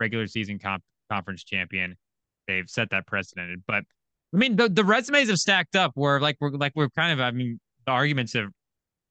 regular 0.00 0.26
season 0.26 0.58
comp- 0.58 0.82
conference 1.10 1.44
champion. 1.44 1.96
They've 2.48 2.68
set 2.68 2.90
that 2.90 3.06
precedent. 3.06 3.62
But 3.66 3.84
I 4.34 4.36
mean, 4.36 4.56
the, 4.56 4.68
the 4.68 4.84
resumes 4.84 5.28
have 5.28 5.38
stacked 5.38 5.76
up 5.76 5.92
where 5.94 6.20
like 6.20 6.36
we're 6.40 6.50
like 6.50 6.72
we're 6.74 6.88
kind 6.90 7.12
of 7.12 7.24
I 7.24 7.30
mean 7.30 7.60
the 7.86 7.92
arguments 7.92 8.32
have 8.32 8.48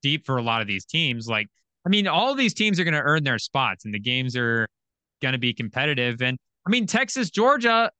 deep 0.01 0.25
for 0.25 0.37
a 0.37 0.41
lot 0.41 0.61
of 0.61 0.67
these 0.67 0.85
teams. 0.85 1.27
Like 1.27 1.47
I 1.85 1.89
mean, 1.89 2.07
all 2.07 2.35
these 2.35 2.53
teams 2.53 2.79
are 2.79 2.83
going 2.83 2.93
to 2.93 3.01
earn 3.01 3.23
their 3.23 3.39
spots, 3.39 3.85
and 3.85 3.93
the 3.93 3.99
games 3.99 4.35
are 4.35 4.67
going 5.21 5.33
to 5.33 5.39
be 5.39 5.53
competitive. 5.53 6.21
And 6.21 6.37
I 6.67 6.69
mean, 6.69 6.85
Texas, 6.85 7.29
Georgia. 7.29 7.91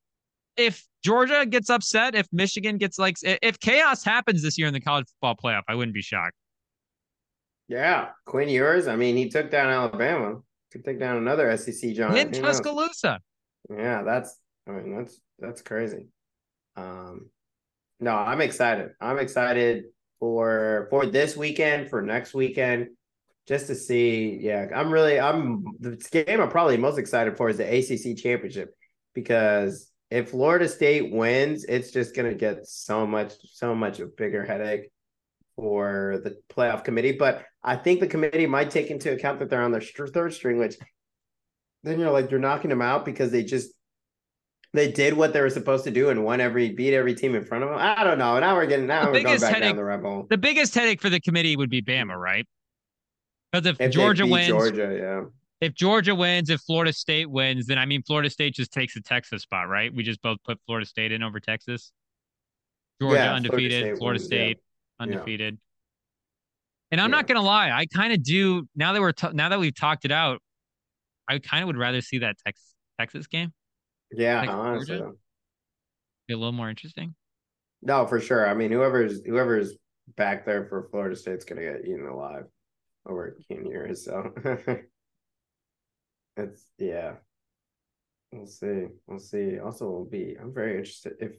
If 0.57 0.85
Georgia 1.03 1.45
gets 1.45 1.69
upset, 1.69 2.15
if 2.15 2.27
Michigan 2.31 2.77
gets 2.77 2.99
like, 2.99 3.15
if 3.23 3.59
chaos 3.59 4.03
happens 4.03 4.41
this 4.41 4.57
year 4.57 4.67
in 4.67 4.73
the 4.73 4.81
college 4.81 5.05
football 5.07 5.35
playoff, 5.35 5.63
I 5.67 5.75
wouldn't 5.75 5.93
be 5.93 6.01
shocked. 6.01 6.35
Yeah, 7.67 8.09
Quinn 8.25 8.49
Ewers. 8.49 8.87
I 8.87 8.95
mean, 8.95 9.15
he 9.15 9.29
took 9.29 9.49
down 9.49 9.69
Alabama. 9.69 10.39
Could 10.71 10.83
take 10.83 10.99
down 10.99 11.17
another 11.17 11.55
SEC 11.57 11.93
giant 11.93 12.35
in 12.35 12.41
Tuscaloosa. 12.41 13.19
Yeah, 13.69 14.03
that's. 14.03 14.37
I 14.67 14.71
mean, 14.71 14.97
that's 14.97 15.19
that's 15.39 15.61
crazy. 15.61 16.07
Um, 16.75 17.29
no, 17.99 18.15
I'm 18.15 18.41
excited. 18.41 18.91
I'm 18.99 19.19
excited 19.19 19.85
for 20.19 20.87
for 20.89 21.05
this 21.05 21.37
weekend, 21.37 21.89
for 21.89 22.01
next 22.01 22.33
weekend, 22.33 22.89
just 23.47 23.67
to 23.67 23.75
see. 23.75 24.39
Yeah, 24.41 24.67
I'm 24.75 24.91
really. 24.91 25.19
I'm 25.19 25.63
the 25.79 25.95
game. 26.11 26.41
I'm 26.41 26.49
probably 26.49 26.77
most 26.77 26.97
excited 26.97 27.37
for 27.37 27.49
is 27.49 27.57
the 27.57 27.65
ACC 27.65 28.17
championship 28.17 28.73
because 29.13 29.91
if 30.13 30.29
Florida 30.29 30.69
State 30.69 31.11
wins, 31.11 31.65
it's 31.65 31.89
just 31.89 32.15
gonna 32.15 32.35
get 32.35 32.67
so 32.67 33.07
much 33.07 33.33
so 33.51 33.73
much 33.73 33.99
a 33.99 34.05
bigger 34.05 34.45
headache 34.45 34.91
for 35.55 36.21
the 36.23 36.37
playoff 36.53 36.83
committee. 36.83 37.13
But 37.13 37.43
I 37.63 37.77
think 37.77 37.99
the 37.99 38.05
committee 38.05 38.45
might 38.45 38.69
take 38.69 38.91
into 38.91 39.11
account 39.11 39.39
that 39.39 39.49
they're 39.49 39.63
on 39.63 39.71
their 39.71 39.81
third 39.81 40.33
string, 40.35 40.59
which 40.59 40.75
then 41.81 41.99
you're 41.99 42.11
like 42.11 42.29
you're 42.29 42.39
knocking 42.39 42.69
them 42.69 42.81
out 42.81 43.05
because 43.05 43.31
they 43.31 43.43
just 43.43 43.73
they 44.71 44.91
did 44.91 45.15
what 45.15 45.33
they 45.33 45.41
were 45.41 45.49
supposed 45.49 45.83
to 45.85 45.91
do 45.91 46.09
and 46.09 46.23
won 46.23 46.39
every 46.41 46.69
beat 46.69 46.93
every 46.93 47.15
team 47.15 47.33
in 47.33 47.43
front 47.43 47.63
of 47.63 47.71
them. 47.71 47.79
I 47.79 48.03
don't 48.03 48.19
know. 48.19 48.39
Now 48.39 48.55
we're 48.55 48.67
getting 48.67 48.85
now 48.85 49.05
the 49.05 49.13
we're 49.13 49.23
going 49.23 49.39
back 49.39 49.53
headache, 49.55 49.69
down 49.69 49.77
the 49.77 49.83
rebel. 49.83 50.27
The 50.29 50.37
biggest 50.37 50.75
headache 50.75 51.01
for 51.01 51.09
the 51.09 51.19
committee 51.19 51.55
would 51.55 51.71
be 51.71 51.81
Bama, 51.81 52.15
right? 52.15 52.45
Because 53.51 53.65
if, 53.65 53.81
if 53.81 53.91
Georgia 53.91 54.27
wins, 54.27 54.47
Georgia, 54.47 54.95
yeah. 54.95 55.21
If 55.63 55.75
Georgia 55.75 56.13
wins, 56.13 56.49
if 56.49 56.59
Florida 56.61 56.91
State 56.91 57.29
wins, 57.29 57.67
then 57.67 57.77
I 57.77 57.85
mean 57.85 58.03
Florida 58.03 58.29
State 58.29 58.53
just 58.53 58.73
takes 58.73 58.95
the 58.95 59.01
Texas 59.01 59.43
spot, 59.43 59.69
right? 59.69 59.93
We 59.93 60.03
just 60.03 60.21
both 60.21 60.37
put 60.43 60.59
Florida 60.65 60.85
State 60.85 61.13
in 61.13 61.23
over 61.23 61.39
Texas. 61.39 61.93
Georgia 63.01 63.15
yeah, 63.15 63.33
undefeated, 63.33 63.97
Florida 63.97 63.97
State, 63.97 63.97
Florida 63.97 64.19
State 64.19 64.57
yeah. 64.59 65.03
undefeated. 65.03 65.53
Yeah. 65.53 65.59
And 66.91 67.01
I'm 67.01 67.11
not 67.11 67.27
gonna 67.27 67.41
lie, 67.41 67.71
I 67.71 67.85
kind 67.85 68.11
of 68.11 68.21
do 68.21 68.67
now 68.75 68.91
that 68.91 69.01
we're 69.01 69.13
t- 69.13 69.31
now 69.31 69.49
that 69.49 69.59
we've 69.59 69.73
talked 69.73 70.03
it 70.03 70.11
out. 70.11 70.41
I 71.29 71.39
kind 71.39 71.63
of 71.63 71.67
would 71.67 71.77
rather 71.77 72.01
see 72.01 72.19
that 72.19 72.35
Texas 72.45 72.75
Texas 72.99 73.27
game. 73.27 73.53
Yeah, 74.11 74.45
honestly, 74.49 75.01
be 76.27 76.33
a 76.33 76.37
little 76.37 76.51
more 76.51 76.69
interesting. 76.69 77.15
No, 77.81 78.05
for 78.05 78.19
sure. 78.19 78.47
I 78.47 78.53
mean, 78.53 78.71
whoever's 78.71 79.21
whoever's 79.25 79.73
back 80.17 80.45
there 80.45 80.65
for 80.67 80.87
Florida 80.91 81.15
State's 81.15 81.45
gonna 81.45 81.61
get 81.61 81.85
eaten 81.85 82.05
alive 82.05 82.45
over 83.07 83.37
Quinn 83.47 83.65
Ewers. 83.65 84.05
So 84.05 84.33
it's 86.37 86.65
yeah. 86.77 87.13
We'll 88.31 88.47
see. 88.47 88.87
We'll 89.07 89.19
see. 89.19 89.59
Also, 89.59 89.85
will 89.89 90.05
be. 90.05 90.35
I'm 90.41 90.53
very 90.53 90.77
interested 90.77 91.13
if 91.19 91.33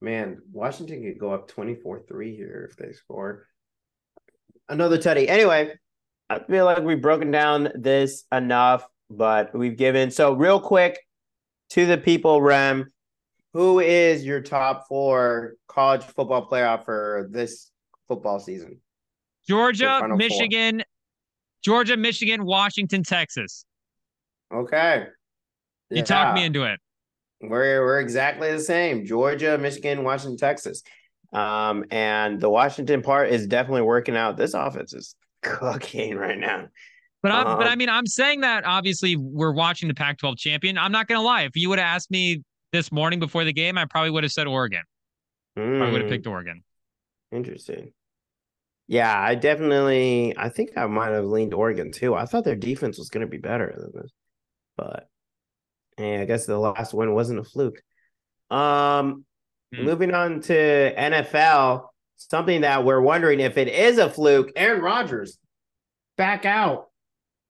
man, 0.00 0.38
Washington 0.52 1.02
could 1.02 1.18
go 1.18 1.32
up 1.32 1.50
24-3 1.50 2.36
here 2.36 2.68
if 2.70 2.76
they 2.76 2.92
score. 2.92 3.46
Another 4.68 4.98
Teddy. 4.98 5.28
Anyway, 5.28 5.72
I 6.28 6.40
feel 6.40 6.64
like 6.64 6.82
we've 6.82 7.00
broken 7.00 7.30
down 7.30 7.70
this 7.74 8.24
enough, 8.32 8.86
but 9.08 9.54
we've 9.54 9.76
given 9.76 10.10
so 10.10 10.32
real 10.32 10.60
quick 10.60 10.98
to 11.70 11.86
the 11.86 11.98
people, 11.98 12.42
Rem. 12.42 12.92
Who 13.52 13.80
is 13.80 14.24
your 14.24 14.42
top 14.42 14.86
four 14.86 15.54
college 15.66 16.02
football 16.02 16.46
playoff 16.46 16.84
for 16.84 17.28
this 17.30 17.70
football 18.06 18.38
season? 18.38 18.80
Georgia, 19.48 20.06
Michigan, 20.14 20.78
four. 20.78 20.84
Georgia, 21.62 21.96
Michigan, 21.96 22.44
Washington, 22.44 23.02
Texas. 23.02 23.64
Okay. 24.52 25.06
You 25.90 25.98
yeah. 25.98 26.04
talked 26.04 26.34
me 26.34 26.44
into 26.44 26.64
it. 26.64 26.80
We're 27.40 27.82
we're 27.82 28.00
exactly 28.00 28.50
the 28.50 28.60
same. 28.60 29.04
Georgia, 29.04 29.58
Michigan, 29.58 30.04
Washington, 30.04 30.38
Texas. 30.38 30.82
Um, 31.32 31.84
and 31.90 32.40
the 32.40 32.48
Washington 32.48 33.02
part 33.02 33.30
is 33.30 33.46
definitely 33.46 33.82
working 33.82 34.16
out. 34.16 34.36
This 34.36 34.54
offense 34.54 34.94
is 34.94 35.14
cooking 35.42 36.16
right 36.16 36.38
now. 36.38 36.68
But 37.22 37.32
I, 37.32 37.40
um, 37.42 37.58
but 37.58 37.66
I 37.66 37.76
mean, 37.76 37.88
I'm 37.88 38.06
saying 38.06 38.42
that 38.42 38.64
obviously 38.64 39.16
we're 39.16 39.52
watching 39.52 39.88
the 39.88 39.94
Pac-12 39.94 40.38
champion. 40.38 40.78
I'm 40.78 40.92
not 40.92 41.08
gonna 41.08 41.22
lie. 41.22 41.42
If 41.42 41.56
you 41.56 41.68
would 41.68 41.78
have 41.78 41.96
asked 41.96 42.10
me 42.10 42.42
this 42.72 42.92
morning 42.92 43.18
before 43.18 43.44
the 43.44 43.52
game, 43.52 43.76
I 43.76 43.84
probably 43.84 44.10
would 44.10 44.22
have 44.22 44.32
said 44.32 44.46
Oregon. 44.46 44.82
Mm, 45.58 45.82
I 45.82 45.90
would 45.90 46.02
have 46.02 46.10
picked 46.10 46.26
Oregon. 46.26 46.62
Interesting. 47.32 47.92
Yeah, 48.88 49.18
I 49.18 49.34
definitely. 49.34 50.34
I 50.36 50.48
think 50.48 50.70
I 50.76 50.86
might 50.86 51.10
have 51.10 51.24
leaned 51.24 51.54
Oregon 51.54 51.90
too. 51.90 52.14
I 52.14 52.26
thought 52.26 52.44
their 52.44 52.54
defense 52.54 52.98
was 52.98 53.08
going 53.08 53.26
to 53.26 53.30
be 53.30 53.38
better 53.38 53.74
than 53.76 53.90
this, 54.00 54.12
but 54.76 55.08
and 55.98 56.22
I 56.22 56.24
guess 56.24 56.46
the 56.46 56.58
last 56.58 56.92
one 56.92 57.14
wasn't 57.14 57.40
a 57.40 57.44
fluke. 57.44 57.82
Um, 58.50 59.24
mm. 59.74 59.84
moving 59.84 60.12
on 60.12 60.40
to 60.42 60.94
NFL, 60.94 61.88
something 62.16 62.60
that 62.60 62.84
we're 62.84 63.00
wondering 63.00 63.40
if 63.40 63.56
it 63.56 63.68
is 63.68 63.98
a 63.98 64.10
fluke. 64.10 64.52
Aaron 64.56 64.82
Rodgers 64.82 65.38
back 66.16 66.44
out 66.44 66.88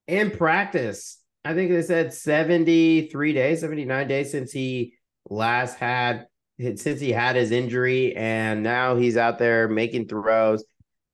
in 0.06 0.30
practice. 0.30 1.18
I 1.44 1.54
think 1.54 1.70
they 1.70 1.82
said 1.82 2.12
73 2.12 3.32
days, 3.32 3.60
79 3.60 4.08
days 4.08 4.30
since 4.30 4.52
he 4.52 4.94
last 5.28 5.78
had 5.78 6.26
since 6.58 7.00
he 7.00 7.12
had 7.12 7.36
his 7.36 7.50
injury, 7.50 8.16
and 8.16 8.62
now 8.62 8.96
he's 8.96 9.16
out 9.18 9.38
there 9.38 9.68
making 9.68 10.08
throws. 10.08 10.64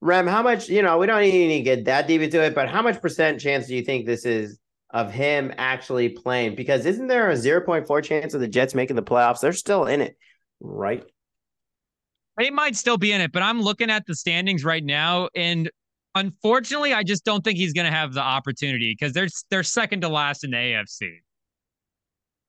Rem, 0.00 0.26
how 0.26 0.42
much, 0.42 0.68
you 0.68 0.82
know, 0.82 0.98
we 0.98 1.06
don't 1.06 1.22
even 1.22 1.48
need 1.48 1.58
to 1.58 1.64
get 1.64 1.84
that 1.86 2.06
deep 2.06 2.20
into 2.20 2.42
it, 2.42 2.54
but 2.54 2.68
how 2.68 2.82
much 2.82 3.00
percent 3.00 3.40
chance 3.40 3.66
do 3.66 3.74
you 3.74 3.82
think 3.82 4.06
this 4.06 4.24
is 4.24 4.58
of 4.92 5.12
him 5.12 5.52
actually 5.56 6.10
playing? 6.10 6.54
Because 6.54 6.86
isn't 6.86 7.08
there 7.08 7.30
a 7.30 7.34
0.4 7.34 8.02
chance 8.02 8.34
of 8.34 8.40
the 8.40 8.48
Jets 8.48 8.74
making 8.74 8.96
the 8.96 9.02
playoffs? 9.02 9.40
They're 9.40 9.52
still 9.52 9.86
in 9.86 10.00
it, 10.00 10.16
right? 10.60 11.04
They 12.38 12.50
might 12.50 12.76
still 12.76 12.98
be 12.98 13.12
in 13.12 13.20
it, 13.20 13.32
but 13.32 13.42
I'm 13.42 13.60
looking 13.60 13.90
at 13.90 14.06
the 14.06 14.14
standings 14.14 14.64
right 14.64 14.84
now, 14.84 15.28
and 15.34 15.70
unfortunately, 16.14 16.92
I 16.92 17.02
just 17.02 17.24
don't 17.24 17.42
think 17.42 17.58
he's 17.58 17.72
going 17.72 17.90
to 17.90 17.96
have 17.96 18.14
the 18.14 18.22
opportunity 18.22 18.94
because 18.98 19.12
they're 19.12 19.28
they're 19.50 19.62
second 19.62 20.00
to 20.02 20.08
last 20.08 20.44
in 20.44 20.50
the 20.50 20.56
AFC. 20.56 21.10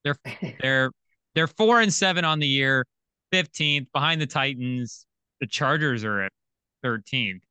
They're 0.04 0.18
they're 0.62 0.91
they're 1.36 1.48
four 1.48 1.82
and 1.82 1.94
seven 1.94 2.26
on 2.26 2.39
the 2.39 2.48
year, 2.48 2.86
fifteenth 3.32 3.88
behind 3.94 4.22
the 4.22 4.28
Titans. 4.28 5.06
The 5.41 5.48
Chargers 5.48 6.04
are 6.04 6.24
at 6.24 6.32
thirteenth. 6.82 7.44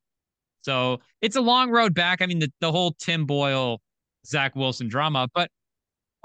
So 0.62 1.00
it's 1.20 1.36
a 1.36 1.40
long 1.40 1.70
road 1.70 1.92
back. 1.92 2.22
I 2.22 2.26
mean, 2.26 2.38
the, 2.38 2.52
the 2.60 2.70
whole 2.70 2.92
Tim 2.92 3.26
Boyle 3.26 3.80
Zach 4.26 4.54
Wilson 4.56 4.88
drama. 4.88 5.28
But 5.34 5.50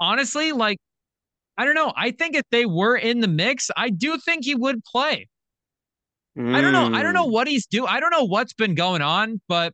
honestly, 0.00 0.52
like, 0.52 0.78
I 1.56 1.64
don't 1.64 1.74
know. 1.74 1.92
I 1.96 2.12
think 2.12 2.36
if 2.36 2.44
they 2.50 2.66
were 2.66 2.96
in 2.96 3.20
the 3.20 3.28
mix, 3.28 3.70
I 3.76 3.90
do 3.90 4.16
think 4.18 4.44
he 4.44 4.54
would 4.54 4.84
play. 4.84 5.28
Mm. 6.38 6.54
I 6.54 6.60
don't 6.60 6.72
know. 6.72 6.96
I 6.96 7.02
don't 7.02 7.14
know 7.14 7.24
hmm. 7.24 7.32
what 7.32 7.48
he's 7.48 7.66
doing. 7.66 7.88
I 7.88 7.98
don't 7.98 8.10
know 8.10 8.24
what's 8.24 8.52
been 8.52 8.76
going 8.76 9.02
on, 9.02 9.40
but 9.48 9.72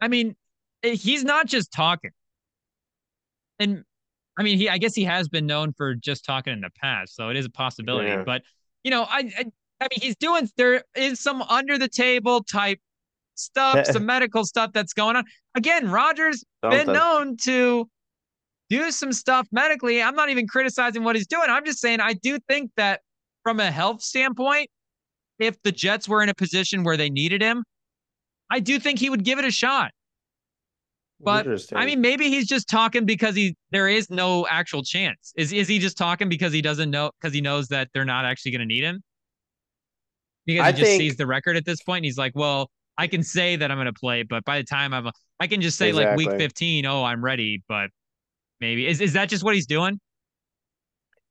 I 0.00 0.08
mean, 0.08 0.34
eh, 0.82 0.94
he's 0.94 1.22
not 1.22 1.46
just 1.46 1.72
talking. 1.72 2.10
And 3.60 3.84
I 4.36 4.42
mean, 4.42 4.58
he 4.58 4.68
I 4.68 4.78
guess 4.78 4.96
he 4.96 5.04
has 5.04 5.28
been 5.28 5.46
known 5.46 5.72
for 5.74 5.94
just 5.94 6.24
talking 6.24 6.52
in 6.52 6.60
the 6.60 6.70
past, 6.80 7.14
so 7.14 7.28
it 7.28 7.36
is 7.36 7.46
a 7.46 7.50
possibility. 7.50 8.08
Yeah. 8.08 8.24
But 8.24 8.42
you 8.82 8.90
know, 8.90 9.04
I, 9.04 9.30
I 9.38 9.44
I 9.80 9.88
mean, 9.90 10.00
he's 10.00 10.16
doing 10.16 10.48
there 10.56 10.82
is 10.96 11.20
some 11.20 11.42
under 11.42 11.78
the 11.78 11.88
table 11.88 12.42
type 12.42 12.80
stuff, 13.34 13.86
some 13.92 14.06
medical 14.06 14.44
stuff 14.44 14.72
that's 14.72 14.92
going 14.92 15.16
on. 15.16 15.24
Again, 15.54 15.90
Rodgers 15.90 16.44
Something. 16.62 16.86
been 16.86 16.94
known 16.94 17.36
to 17.38 17.88
do 18.70 18.90
some 18.90 19.12
stuff 19.12 19.46
medically. 19.52 20.02
I'm 20.02 20.14
not 20.14 20.30
even 20.30 20.46
criticizing 20.46 21.04
what 21.04 21.16
he's 21.16 21.26
doing. 21.26 21.46
I'm 21.48 21.64
just 21.64 21.78
saying 21.78 22.00
I 22.00 22.14
do 22.14 22.38
think 22.48 22.70
that 22.76 23.00
from 23.42 23.60
a 23.60 23.70
health 23.70 24.02
standpoint, 24.02 24.70
if 25.38 25.60
the 25.62 25.72
Jets 25.72 26.08
were 26.08 26.22
in 26.22 26.28
a 26.28 26.34
position 26.34 26.84
where 26.84 26.96
they 26.96 27.10
needed 27.10 27.42
him, 27.42 27.64
I 28.50 28.60
do 28.60 28.78
think 28.78 28.98
he 28.98 29.10
would 29.10 29.24
give 29.24 29.38
it 29.38 29.44
a 29.44 29.50
shot. 29.50 29.90
But 31.24 31.46
I 31.72 31.86
mean, 31.86 32.00
maybe 32.00 32.28
he's 32.28 32.46
just 32.46 32.68
talking 32.68 33.04
because 33.04 33.36
he 33.36 33.54
there 33.70 33.88
is 33.88 34.10
no 34.10 34.46
actual 34.48 34.82
chance. 34.82 35.32
Is 35.36 35.52
is 35.52 35.68
he 35.68 35.78
just 35.78 35.96
talking 35.96 36.28
because 36.28 36.52
he 36.52 36.60
doesn't 36.60 36.90
know 36.90 37.12
because 37.20 37.32
he 37.32 37.40
knows 37.40 37.68
that 37.68 37.88
they're 37.94 38.04
not 38.04 38.24
actually 38.24 38.50
going 38.50 38.60
to 38.60 38.66
need 38.66 38.82
him? 38.82 39.02
Because 40.44 40.62
I 40.62 40.72
he 40.72 40.78
just 40.78 40.90
think, 40.90 41.00
sees 41.00 41.16
the 41.16 41.26
record 41.26 41.56
at 41.56 41.64
this 41.64 41.80
point. 41.82 41.98
And 41.98 42.04
he's 42.06 42.18
like, 42.18 42.32
well, 42.34 42.70
I 42.98 43.06
can 43.06 43.22
say 43.22 43.56
that 43.56 43.70
I'm 43.70 43.76
going 43.76 43.86
to 43.86 43.92
play, 43.92 44.22
but 44.22 44.44
by 44.44 44.58
the 44.58 44.64
time 44.64 44.92
I'm, 44.92 45.10
I 45.40 45.46
can 45.46 45.60
just 45.60 45.78
say 45.78 45.90
exactly. 45.90 46.24
like 46.24 46.32
week 46.34 46.40
15, 46.40 46.86
oh, 46.86 47.04
I'm 47.04 47.24
ready. 47.24 47.62
But 47.68 47.90
maybe 48.60 48.86
is 48.86 49.00
is 49.00 49.14
that 49.14 49.28
just 49.28 49.44
what 49.44 49.54
he's 49.54 49.66
doing? 49.66 49.98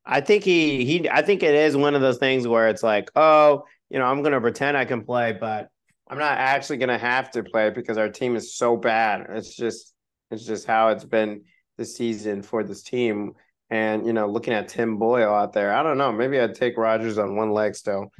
I 0.05 0.21
think 0.21 0.43
he 0.43 0.83
he. 0.85 1.09
I 1.09 1.21
think 1.21 1.43
it 1.43 1.53
is 1.53 1.77
one 1.77 1.95
of 1.95 2.01
those 2.01 2.17
things 2.17 2.47
where 2.47 2.67
it's 2.67 2.83
like, 2.83 3.11
oh, 3.15 3.65
you 3.89 3.99
know, 3.99 4.05
I'm 4.05 4.21
going 4.21 4.33
to 4.33 4.41
pretend 4.41 4.75
I 4.75 4.85
can 4.85 5.03
play, 5.03 5.33
but 5.33 5.69
I'm 6.09 6.17
not 6.17 6.37
actually 6.37 6.77
going 6.77 6.89
to 6.89 6.97
have 6.97 7.31
to 7.31 7.43
play 7.43 7.69
because 7.69 7.97
our 7.97 8.09
team 8.09 8.35
is 8.35 8.55
so 8.55 8.75
bad. 8.75 9.27
It's 9.29 9.55
just 9.55 9.93
it's 10.31 10.45
just 10.45 10.65
how 10.65 10.89
it's 10.89 11.05
been 11.05 11.43
this 11.77 11.95
season 11.95 12.41
for 12.41 12.63
this 12.63 12.83
team. 12.83 13.33
And 13.69 14.05
you 14.05 14.13
know, 14.13 14.27
looking 14.27 14.53
at 14.53 14.67
Tim 14.67 14.97
Boyle 14.97 15.33
out 15.33 15.53
there, 15.53 15.73
I 15.73 15.83
don't 15.83 15.97
know. 15.97 16.11
Maybe 16.11 16.39
I'd 16.39 16.55
take 16.55 16.77
Rodgers 16.77 17.17
on 17.17 17.35
one 17.35 17.51
leg 17.51 17.75
still 17.75 18.11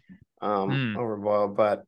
um, 0.41 0.69
mm. 0.69 0.97
over 0.97 1.17
Boyle, 1.17 1.47
but 1.47 1.83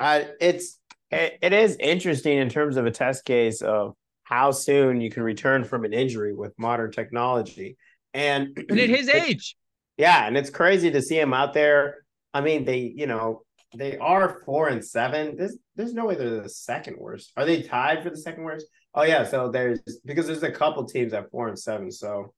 I 0.00 0.28
it's 0.40 0.78
it, 1.10 1.38
it 1.42 1.52
is 1.52 1.76
interesting 1.78 2.38
in 2.38 2.48
terms 2.48 2.76
of 2.76 2.86
a 2.86 2.90
test 2.90 3.24
case 3.24 3.62
of 3.62 3.94
how 4.24 4.50
soon 4.52 5.00
you 5.00 5.10
can 5.10 5.22
return 5.22 5.64
from 5.64 5.84
an 5.84 5.92
injury 5.92 6.34
with 6.34 6.52
modern 6.58 6.90
technology. 6.92 7.76
And, 8.14 8.56
and 8.56 8.78
at 8.78 8.88
his 8.88 9.08
age. 9.08 9.56
Yeah, 9.96 10.26
and 10.26 10.36
it's 10.36 10.50
crazy 10.50 10.90
to 10.92 11.02
see 11.02 11.18
him 11.18 11.34
out 11.34 11.52
there. 11.52 12.04
I 12.32 12.40
mean, 12.40 12.64
they, 12.64 12.78
you 12.78 13.06
know, 13.06 13.42
they 13.76 13.98
are 13.98 14.40
four 14.46 14.68
and 14.68 14.84
seven. 14.84 15.36
There's 15.36 15.58
there's 15.76 15.94
no 15.94 16.06
way 16.06 16.14
they're 16.14 16.42
the 16.42 16.48
second 16.48 16.96
worst. 16.98 17.32
Are 17.36 17.44
they 17.44 17.62
tied 17.62 18.02
for 18.02 18.10
the 18.10 18.16
second 18.16 18.44
worst? 18.44 18.66
Oh 18.94 19.02
yeah, 19.02 19.24
so 19.24 19.50
there's 19.50 19.80
because 20.04 20.26
there's 20.26 20.42
a 20.42 20.50
couple 20.50 20.84
teams 20.84 21.12
at 21.12 21.30
four 21.30 21.48
and 21.48 21.58
seven. 21.58 21.90
So 21.90 22.32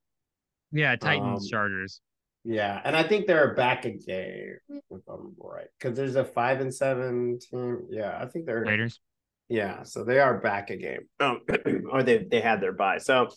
yeah, 0.73 0.97
Titans, 0.97 1.45
um, 1.45 1.49
Chargers. 1.51 2.01
Yeah, 2.45 2.81
and 2.85 2.97
I 2.97 3.05
think 3.05 3.27
they're 3.27 3.55
back 3.55 3.85
again, 3.85 4.59
if 4.69 5.01
I'm 5.09 5.35
right, 5.39 5.69
because 5.79 5.97
there's 5.97 6.17
a 6.17 6.25
five 6.25 6.61
and 6.61 6.75
seven 6.75 7.39
team. 7.39 7.87
Yeah, 7.89 8.19
I 8.21 8.27
think 8.27 8.47
they're 8.47 8.63
Raiders. 8.63 9.01
Yeah, 9.49 9.85
so 9.85 10.03
they 10.03 10.19
are 10.19 10.39
back 10.39 10.71
again, 10.71 11.09
um, 11.21 11.43
or 11.91 12.03
they 12.03 12.19
they 12.19 12.41
had 12.41 12.61
their 12.61 12.73
bye. 12.73 12.99
So 12.99 13.29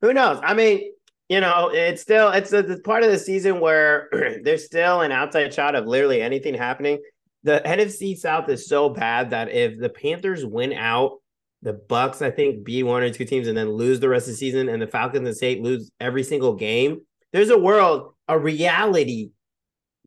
who 0.00 0.14
knows? 0.14 0.40
I 0.42 0.54
mean, 0.54 0.92
you 1.28 1.40
know, 1.40 1.70
it's 1.72 2.00
still 2.00 2.30
it's 2.30 2.52
a, 2.52 2.58
it's 2.58 2.80
part 2.80 3.02
of 3.02 3.10
the 3.10 3.18
season 3.18 3.60
where 3.60 4.08
there's 4.42 4.64
still 4.64 5.02
an 5.02 5.12
outside 5.12 5.52
shot 5.52 5.74
of 5.74 5.86
literally 5.86 6.22
anything 6.22 6.54
happening. 6.54 7.02
The 7.42 7.60
NFC 7.64 8.16
South 8.16 8.48
is 8.48 8.66
so 8.66 8.88
bad 8.88 9.30
that 9.30 9.50
if 9.50 9.78
the 9.78 9.88
Panthers 9.88 10.46
win 10.46 10.72
out, 10.72 11.18
the 11.60 11.74
Bucs 11.74 12.22
I 12.22 12.30
think 12.30 12.64
be 12.64 12.82
one 12.82 13.02
or 13.02 13.10
two 13.10 13.24
teams 13.24 13.46
and 13.46 13.56
then 13.56 13.70
lose 13.70 14.00
the 14.00 14.08
rest 14.08 14.26
of 14.26 14.32
the 14.32 14.38
season, 14.38 14.70
and 14.70 14.80
the 14.80 14.86
Falcons 14.86 15.26
and 15.26 15.36
State 15.36 15.62
lose 15.62 15.90
every 16.00 16.22
single 16.22 16.54
game. 16.54 17.02
There's 17.32 17.50
a 17.50 17.58
world 17.58 18.11
a 18.28 18.38
reality, 18.38 19.30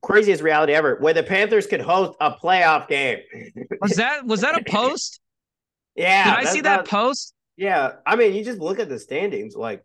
craziest 0.02 0.42
reality 0.42 0.74
ever, 0.74 0.98
where 1.00 1.14
the 1.14 1.24
Panthers 1.24 1.68
could 1.68 1.82
host 1.82 2.14
a 2.20 2.32
playoff 2.32 2.88
game. 2.88 3.20
was 3.82 3.96
that 3.96 4.26
was 4.26 4.42
that 4.42 4.60
a 4.60 4.64
post? 4.70 5.20
Yeah. 5.96 6.40
Did 6.40 6.48
I 6.48 6.52
see 6.52 6.62
that 6.62 6.88
post? 6.88 7.34
Yeah. 7.58 7.94
I 8.06 8.16
mean, 8.16 8.34
you 8.34 8.44
just 8.44 8.60
look 8.60 8.80
at 8.80 8.90
the 8.90 9.00
standings, 9.00 9.56
like 9.56 9.84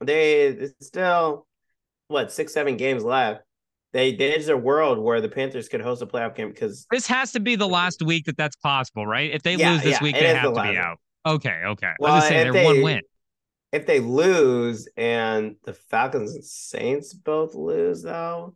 they 0.00 0.46
it's 0.46 0.86
still 0.86 1.46
what 2.08 2.32
six, 2.32 2.52
seven 2.52 2.76
games 2.76 3.04
left. 3.04 3.42
They 3.92 4.14
there's 4.14 4.48
a 4.48 4.56
world 4.56 4.98
where 4.98 5.20
the 5.20 5.28
Panthers 5.28 5.68
could 5.68 5.80
host 5.80 6.00
a 6.00 6.06
playoff 6.06 6.36
game 6.36 6.50
because 6.50 6.86
this 6.90 7.06
has 7.08 7.32
to 7.32 7.40
be 7.40 7.56
the 7.56 7.66
last 7.68 8.02
week 8.02 8.26
that 8.26 8.36
that's 8.36 8.56
possible, 8.56 9.06
right? 9.06 9.30
If 9.32 9.42
they 9.42 9.56
yeah, 9.56 9.72
lose 9.72 9.82
this 9.82 9.92
yeah, 9.94 10.02
week, 10.02 10.14
they 10.14 10.34
have 10.34 10.54
to 10.54 10.62
be 10.62 10.76
out. 10.76 10.98
Okay, 11.26 11.62
okay. 11.66 11.92
Well, 11.98 12.12
I 12.12 12.14
was 12.16 12.22
just 12.22 12.28
saying 12.28 12.52
they're 12.52 12.64
one 12.64 12.82
win 12.82 13.00
if 13.72 13.86
they 13.86 14.00
lose 14.00 14.88
and 14.96 15.56
the 15.64 15.74
Falcons 15.74 16.34
and 16.34 16.44
Saints 16.44 17.14
both 17.14 17.54
lose, 17.54 18.02
though, 18.02 18.54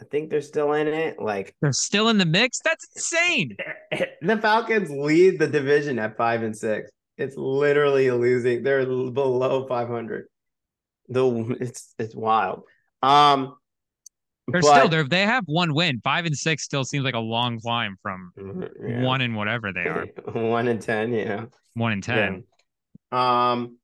I 0.00 0.04
think 0.04 0.30
they're 0.30 0.40
still 0.42 0.72
in 0.72 0.88
it. 0.88 1.18
Like 1.20 1.54
they're 1.60 1.72
still 1.72 2.08
in 2.08 2.18
the 2.18 2.26
mix. 2.26 2.60
That's 2.64 2.86
insane. 2.94 3.56
the 4.22 4.38
Falcons 4.38 4.90
lead 4.90 5.38
the 5.38 5.46
division 5.46 5.98
at 5.98 6.16
five 6.16 6.42
and 6.42 6.56
six. 6.56 6.90
It's 7.16 7.36
literally 7.36 8.10
losing. 8.10 8.62
They're 8.62 8.84
below 8.84 9.66
five 9.66 9.88
hundred. 9.88 10.26
The 11.08 11.56
it's 11.60 11.94
it's 11.98 12.14
wild. 12.14 12.64
Um, 13.02 13.56
They're 14.48 14.60
But- 14.60 14.76
still 14.76 14.88
there. 14.88 15.04
They 15.04 15.22
have 15.22 15.44
one 15.46 15.72
win. 15.74 16.00
Five 16.04 16.26
and 16.26 16.36
six 16.36 16.62
still 16.64 16.84
seems 16.84 17.04
like 17.04 17.14
a 17.14 17.18
long 17.20 17.58
climb 17.60 17.96
from 18.02 18.32
Yeah. 18.36 19.02
one 19.02 19.20
and 19.20 19.34
whatever 19.34 19.72
they 19.72 19.86
are. 19.86 20.06
one 20.32 20.68
in 20.68 20.78
ten, 20.78 21.12
yeah. 21.12 21.46
One 21.74 21.92
and 21.92 22.02
ten. 22.02 22.44
Yeah. 23.12 23.50
Um, 23.52 23.78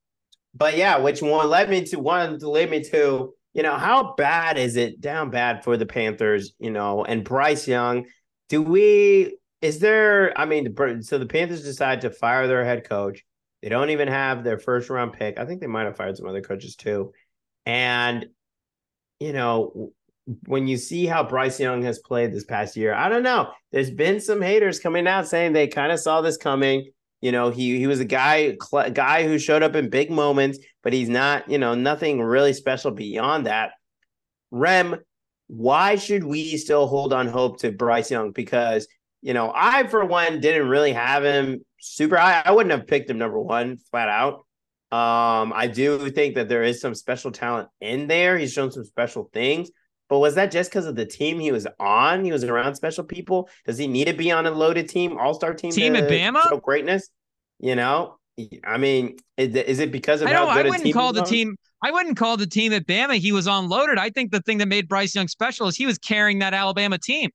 but 0.54 0.76
yeah, 0.76 0.98
which 0.98 1.22
one 1.22 1.48
led 1.48 1.70
me 1.70 1.84
to 1.84 1.98
one 1.98 2.38
to 2.38 2.50
lead 2.50 2.70
me 2.70 2.82
to, 2.84 3.34
you 3.54 3.62
know, 3.62 3.76
how 3.76 4.14
bad 4.16 4.58
is 4.58 4.76
it 4.76 5.00
down 5.00 5.30
bad 5.30 5.64
for 5.64 5.76
the 5.76 5.86
Panthers, 5.86 6.52
you 6.58 6.70
know, 6.70 7.04
and 7.04 7.24
Bryce 7.24 7.66
Young? 7.66 8.06
Do 8.48 8.62
we 8.62 9.36
is 9.60 9.78
there 9.78 10.38
I 10.38 10.44
mean, 10.44 10.74
so 11.02 11.18
the 11.18 11.26
Panthers 11.26 11.62
decide 11.62 12.02
to 12.02 12.10
fire 12.10 12.46
their 12.46 12.64
head 12.64 12.88
coach. 12.88 13.22
They 13.62 13.68
don't 13.68 13.90
even 13.90 14.08
have 14.08 14.42
their 14.42 14.58
first 14.58 14.90
round 14.90 15.12
pick. 15.12 15.38
I 15.38 15.44
think 15.46 15.60
they 15.60 15.68
might 15.68 15.86
have 15.86 15.96
fired 15.96 16.16
some 16.16 16.26
other 16.26 16.42
coaches 16.42 16.76
too. 16.76 17.12
And 17.64 18.26
you 19.20 19.32
know, 19.32 19.92
when 20.46 20.68
you 20.68 20.76
see 20.76 21.06
how 21.06 21.22
Bryce 21.22 21.58
Young 21.58 21.82
has 21.82 21.98
played 21.98 22.32
this 22.32 22.44
past 22.44 22.76
year, 22.76 22.94
I 22.94 23.08
don't 23.08 23.22
know. 23.22 23.50
There's 23.70 23.90
been 23.90 24.20
some 24.20 24.40
haters 24.40 24.80
coming 24.80 25.06
out 25.06 25.28
saying 25.28 25.52
they 25.52 25.68
kind 25.68 25.92
of 25.92 26.00
saw 26.00 26.20
this 26.20 26.36
coming. 26.36 26.90
You 27.22 27.32
know, 27.32 27.50
he 27.50 27.78
he 27.78 27.86
was 27.86 28.00
a 28.00 28.04
guy 28.04 28.56
cl- 28.60 28.90
guy 28.90 29.24
who 29.24 29.38
showed 29.38 29.62
up 29.62 29.74
in 29.74 29.88
big 29.88 30.10
moments, 30.10 30.58
but 30.82 30.92
he's 30.92 31.08
not, 31.08 31.48
you 31.48 31.56
know, 31.56 31.74
nothing 31.74 32.20
really 32.20 32.52
special 32.52 32.90
beyond 32.90 33.46
that. 33.46 33.70
Rem, 34.50 34.96
why 35.46 35.96
should 35.96 36.24
we 36.24 36.58
still 36.58 36.86
hold 36.86 37.12
on 37.12 37.28
hope 37.28 37.60
to 37.60 37.72
Bryce 37.72 38.10
Young? 38.10 38.32
Because 38.32 38.86
you 39.22 39.34
know, 39.34 39.52
I 39.54 39.86
for 39.86 40.04
one 40.04 40.40
didn't 40.40 40.68
really 40.68 40.92
have 40.92 41.24
him 41.24 41.64
super 41.80 42.16
high. 42.16 42.42
I 42.44 42.50
wouldn't 42.50 42.72
have 42.72 42.88
picked 42.88 43.08
him 43.08 43.18
number 43.18 43.38
one 43.38 43.78
flat 43.90 44.08
out. 44.08 44.34
Um, 44.90 45.52
I 45.54 45.70
do 45.72 46.10
think 46.10 46.34
that 46.34 46.48
there 46.48 46.64
is 46.64 46.80
some 46.80 46.94
special 46.94 47.30
talent 47.30 47.68
in 47.80 48.08
there. 48.08 48.36
He's 48.36 48.52
shown 48.52 48.72
some 48.72 48.84
special 48.84 49.30
things. 49.32 49.70
But 50.12 50.18
was 50.18 50.34
that 50.34 50.50
just 50.50 50.70
because 50.70 50.84
of 50.84 50.94
the 50.94 51.06
team 51.06 51.40
he 51.40 51.52
was 51.52 51.66
on? 51.80 52.22
He 52.22 52.32
was 52.32 52.44
around 52.44 52.74
special 52.74 53.02
people. 53.02 53.48
Does 53.64 53.78
he 53.78 53.86
need 53.86 54.08
to 54.08 54.12
be 54.12 54.30
on 54.30 54.44
a 54.44 54.50
loaded 54.50 54.86
team, 54.86 55.16
all 55.16 55.32
star 55.32 55.54
team? 55.54 55.70
Team 55.70 55.96
at 55.96 56.06
Bama? 56.06 56.42
show 56.50 56.58
greatness. 56.58 57.08
You 57.60 57.76
know, 57.76 58.18
I 58.62 58.76
mean, 58.76 59.16
is, 59.38 59.56
is 59.56 59.78
it 59.78 59.90
because 59.90 60.20
of 60.20 60.28
I 60.28 60.34
how 60.34 60.52
good 60.52 60.52
I 60.52 60.60
a 60.60 60.64
wouldn't 60.64 60.82
team 60.82 60.92
call 60.92 61.14
the 61.14 61.22
on? 61.22 61.26
team. 61.26 61.56
I 61.82 61.90
wouldn't 61.90 62.18
call 62.18 62.36
the 62.36 62.46
team 62.46 62.74
at 62.74 62.86
Bama. 62.86 63.16
He 63.16 63.32
was 63.32 63.48
on 63.48 63.70
loaded. 63.70 63.96
I 63.96 64.10
think 64.10 64.32
the 64.32 64.42
thing 64.42 64.58
that 64.58 64.68
made 64.68 64.86
Bryce 64.86 65.14
Young 65.14 65.28
special 65.28 65.66
is 65.66 65.76
he 65.76 65.86
was 65.86 65.96
carrying 65.96 66.40
that 66.40 66.52
Alabama 66.52 66.98
team. 66.98 67.30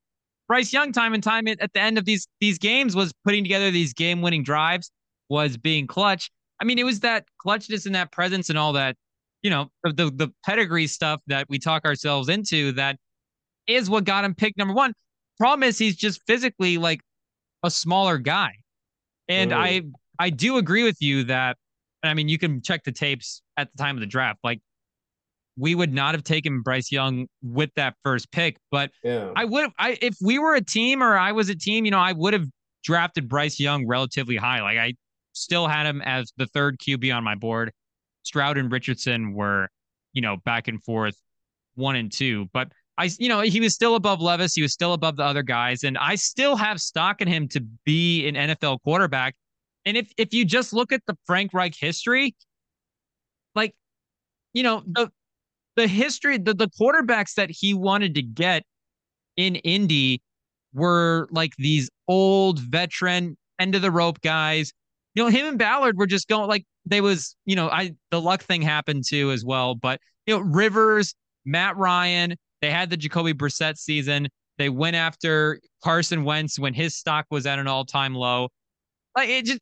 Bryce 0.46 0.72
Young, 0.72 0.92
time 0.92 1.14
and 1.14 1.22
time 1.22 1.48
at 1.48 1.72
the 1.72 1.80
end 1.80 1.98
of 1.98 2.04
these 2.04 2.28
these 2.40 2.58
games, 2.58 2.94
was 2.94 3.12
putting 3.24 3.42
together 3.42 3.72
these 3.72 3.92
game 3.92 4.22
winning 4.22 4.44
drives, 4.44 4.92
was 5.28 5.56
being 5.56 5.88
clutch. 5.88 6.30
I 6.60 6.64
mean, 6.64 6.78
it 6.78 6.84
was 6.84 7.00
that 7.00 7.24
clutchness 7.44 7.86
and 7.86 7.96
that 7.96 8.12
presence 8.12 8.48
and 8.48 8.56
all 8.56 8.72
that, 8.74 8.94
you 9.42 9.50
know, 9.50 9.68
the 9.82 9.92
the, 9.92 10.10
the 10.10 10.28
pedigree 10.44 10.86
stuff 10.86 11.20
that 11.26 11.46
we 11.48 11.58
talk 11.58 11.84
ourselves 11.84 12.28
into. 12.28 12.72
That 12.72 12.96
is 13.66 13.88
what 13.90 14.04
got 14.04 14.24
him 14.24 14.34
picked 14.34 14.58
number 14.58 14.74
one. 14.74 14.92
Problem 15.38 15.62
is, 15.62 15.78
he's 15.78 15.96
just 15.96 16.20
physically 16.26 16.78
like 16.78 17.00
a 17.62 17.70
smaller 17.70 18.18
guy, 18.18 18.52
and. 19.28 19.52
I 19.52 19.82
I 20.18 20.30
do 20.30 20.56
agree 20.56 20.82
with 20.82 21.00
you 21.00 21.24
that. 21.24 21.56
I 22.02 22.14
mean, 22.14 22.28
you 22.28 22.38
can 22.38 22.62
check 22.62 22.84
the 22.84 22.92
tapes 22.92 23.42
at 23.56 23.70
the 23.72 23.82
time 23.82 23.96
of 23.96 24.00
the 24.00 24.06
draft. 24.06 24.38
Like, 24.44 24.60
we 25.56 25.74
would 25.74 25.92
not 25.92 26.14
have 26.14 26.22
taken 26.22 26.62
Bryce 26.62 26.92
Young 26.92 27.26
with 27.42 27.70
that 27.74 27.94
first 28.04 28.30
pick, 28.30 28.56
but 28.70 28.90
Yeah. 29.02 29.32
I 29.34 29.44
would. 29.44 29.70
I 29.78 29.98
if 30.00 30.16
we 30.20 30.38
were 30.38 30.54
a 30.54 30.60
team 30.60 31.02
or 31.02 31.16
I 31.16 31.32
was 31.32 31.48
a 31.48 31.56
team, 31.56 31.84
you 31.84 31.90
know, 31.90 31.98
I 31.98 32.12
would 32.12 32.34
have 32.34 32.46
drafted 32.84 33.28
Bryce 33.28 33.58
Young 33.58 33.86
relatively 33.86 34.36
high. 34.36 34.62
Like 34.62 34.78
I 34.78 34.94
still 35.32 35.66
had 35.66 35.86
him 35.86 36.00
as 36.02 36.32
the 36.36 36.46
third 36.46 36.78
QB 36.78 37.14
on 37.14 37.24
my 37.24 37.34
board. 37.34 37.72
Stroud 38.22 38.58
and 38.58 38.70
Richardson 38.70 39.34
were, 39.34 39.68
you 40.12 40.22
know, 40.22 40.36
back 40.44 40.68
and 40.68 40.82
forth, 40.82 41.16
one 41.74 41.96
and 41.96 42.12
two. 42.12 42.48
But 42.52 42.72
I, 42.98 43.10
you 43.18 43.28
know, 43.28 43.40
he 43.40 43.60
was 43.60 43.74
still 43.74 43.94
above 43.94 44.20
Levis. 44.20 44.54
He 44.54 44.62
was 44.62 44.72
still 44.72 44.92
above 44.92 45.16
the 45.16 45.24
other 45.24 45.42
guys, 45.42 45.84
and 45.84 45.96
I 45.96 46.16
still 46.16 46.56
have 46.56 46.80
stock 46.80 47.20
in 47.20 47.28
him 47.28 47.48
to 47.48 47.60
be 47.84 48.26
an 48.26 48.34
NFL 48.34 48.78
quarterback. 48.82 49.34
And 49.84 49.96
if 49.96 50.10
if 50.16 50.34
you 50.34 50.44
just 50.44 50.72
look 50.72 50.92
at 50.92 51.02
the 51.06 51.16
Frank 51.24 51.54
Reich 51.54 51.74
history, 51.78 52.34
like, 53.54 53.74
you 54.52 54.62
know, 54.62 54.82
the 54.86 55.10
the 55.76 55.86
history, 55.86 56.38
the 56.38 56.54
the 56.54 56.68
quarterbacks 56.68 57.34
that 57.34 57.50
he 57.50 57.72
wanted 57.72 58.16
to 58.16 58.22
get 58.22 58.64
in 59.36 59.56
Indy 59.56 60.20
were 60.74 61.28
like 61.30 61.52
these 61.56 61.88
old 62.08 62.58
veteran 62.58 63.36
end 63.58 63.74
of 63.74 63.82
the 63.82 63.90
rope 63.90 64.20
guys. 64.20 64.72
You 65.18 65.24
know, 65.24 65.30
him 65.30 65.46
and 65.46 65.58
Ballard 65.58 65.98
were 65.98 66.06
just 66.06 66.28
going 66.28 66.46
like 66.46 66.64
they 66.86 67.00
was, 67.00 67.34
you 67.44 67.56
know, 67.56 67.68
I 67.68 67.90
the 68.12 68.20
luck 68.20 68.40
thing 68.40 68.62
happened 68.62 69.02
too 69.04 69.32
as 69.32 69.44
well. 69.44 69.74
But 69.74 69.98
you 70.26 70.36
know, 70.36 70.44
Rivers, 70.44 71.12
Matt 71.44 71.76
Ryan, 71.76 72.36
they 72.62 72.70
had 72.70 72.88
the 72.88 72.96
Jacoby 72.96 73.34
Brissett 73.34 73.78
season. 73.78 74.28
They 74.58 74.68
went 74.68 74.94
after 74.94 75.58
Carson 75.82 76.22
Wentz 76.22 76.56
when 76.56 76.72
his 76.72 76.94
stock 76.94 77.26
was 77.32 77.46
at 77.46 77.58
an 77.58 77.66
all-time 77.66 78.14
low. 78.14 78.46
Like 79.16 79.28
it 79.28 79.46
just 79.46 79.58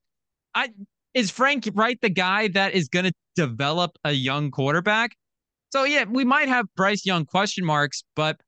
I 0.54 0.68
is 1.14 1.30
Frank 1.30 1.66
Reich 1.72 2.02
the 2.02 2.10
guy 2.10 2.48
that 2.48 2.74
is 2.74 2.90
gonna 2.90 3.12
develop 3.34 3.92
a 4.04 4.12
young 4.12 4.50
quarterback? 4.50 5.16
So 5.72 5.84
yeah, 5.84 6.04
we 6.04 6.26
might 6.26 6.48
have 6.48 6.66
Bryce 6.76 7.06
Young 7.06 7.24
question 7.24 7.64
marks, 7.64 8.04
but 8.14 8.38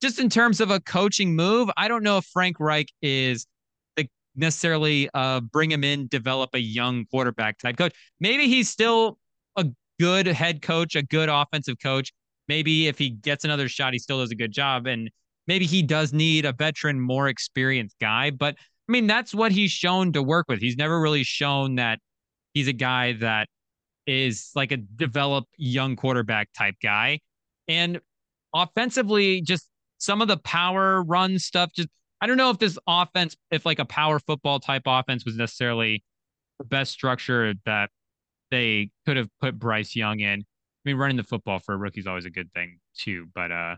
just 0.00 0.18
in 0.18 0.30
terms 0.30 0.62
of 0.62 0.70
a 0.70 0.80
coaching 0.80 1.36
move, 1.36 1.68
I 1.76 1.86
don't 1.86 2.02
know 2.02 2.16
if 2.16 2.24
Frank 2.24 2.58
Reich 2.58 2.88
is 3.02 3.46
necessarily 4.36 5.08
uh 5.14 5.40
bring 5.40 5.70
him 5.70 5.84
in, 5.84 6.08
develop 6.08 6.50
a 6.54 6.60
young 6.60 7.04
quarterback 7.06 7.58
type 7.58 7.76
coach. 7.76 7.92
Maybe 8.20 8.48
he's 8.48 8.68
still 8.68 9.18
a 9.56 9.66
good 9.98 10.26
head 10.26 10.62
coach, 10.62 10.94
a 10.94 11.02
good 11.02 11.28
offensive 11.28 11.76
coach. 11.82 12.12
Maybe 12.48 12.86
if 12.86 12.98
he 12.98 13.10
gets 13.10 13.44
another 13.44 13.68
shot, 13.68 13.92
he 13.92 13.98
still 13.98 14.20
does 14.20 14.30
a 14.30 14.36
good 14.36 14.52
job. 14.52 14.86
And 14.86 15.10
maybe 15.46 15.66
he 15.66 15.82
does 15.82 16.12
need 16.12 16.44
a 16.44 16.52
veteran, 16.52 17.00
more 17.00 17.28
experienced 17.28 17.96
guy. 18.00 18.30
But 18.30 18.56
I 18.88 18.92
mean, 18.92 19.06
that's 19.06 19.34
what 19.34 19.52
he's 19.52 19.72
shown 19.72 20.12
to 20.12 20.22
work 20.22 20.46
with. 20.48 20.60
He's 20.60 20.76
never 20.76 21.00
really 21.00 21.24
shown 21.24 21.76
that 21.76 21.98
he's 22.54 22.68
a 22.68 22.72
guy 22.72 23.14
that 23.14 23.48
is 24.06 24.50
like 24.54 24.70
a 24.70 24.76
developed 24.76 25.52
young 25.58 25.96
quarterback 25.96 26.48
type 26.56 26.76
guy. 26.80 27.20
And 27.66 28.00
offensively, 28.54 29.40
just 29.40 29.68
some 29.98 30.22
of 30.22 30.28
the 30.28 30.36
power 30.36 31.02
run 31.02 31.38
stuff, 31.38 31.70
just 31.74 31.88
I 32.20 32.26
don't 32.26 32.36
know 32.36 32.50
if 32.50 32.58
this 32.58 32.78
offense, 32.86 33.36
if 33.50 33.66
like 33.66 33.78
a 33.78 33.84
power 33.84 34.18
football 34.18 34.60
type 34.60 34.82
offense 34.86 35.24
was 35.24 35.36
necessarily 35.36 36.02
the 36.58 36.64
best 36.64 36.92
structure 36.92 37.54
that 37.66 37.90
they 38.50 38.90
could 39.04 39.16
have 39.16 39.28
put 39.40 39.58
Bryce 39.58 39.94
Young 39.94 40.20
in. 40.20 40.40
I 40.40 40.44
mean, 40.84 40.96
running 40.96 41.16
the 41.16 41.24
football 41.24 41.58
for 41.58 41.74
a 41.74 41.76
rookie 41.76 42.00
is 42.00 42.06
always 42.06 42.24
a 42.24 42.30
good 42.30 42.52
thing 42.52 42.78
too. 42.96 43.26
But 43.34 43.52
uh 43.52 43.76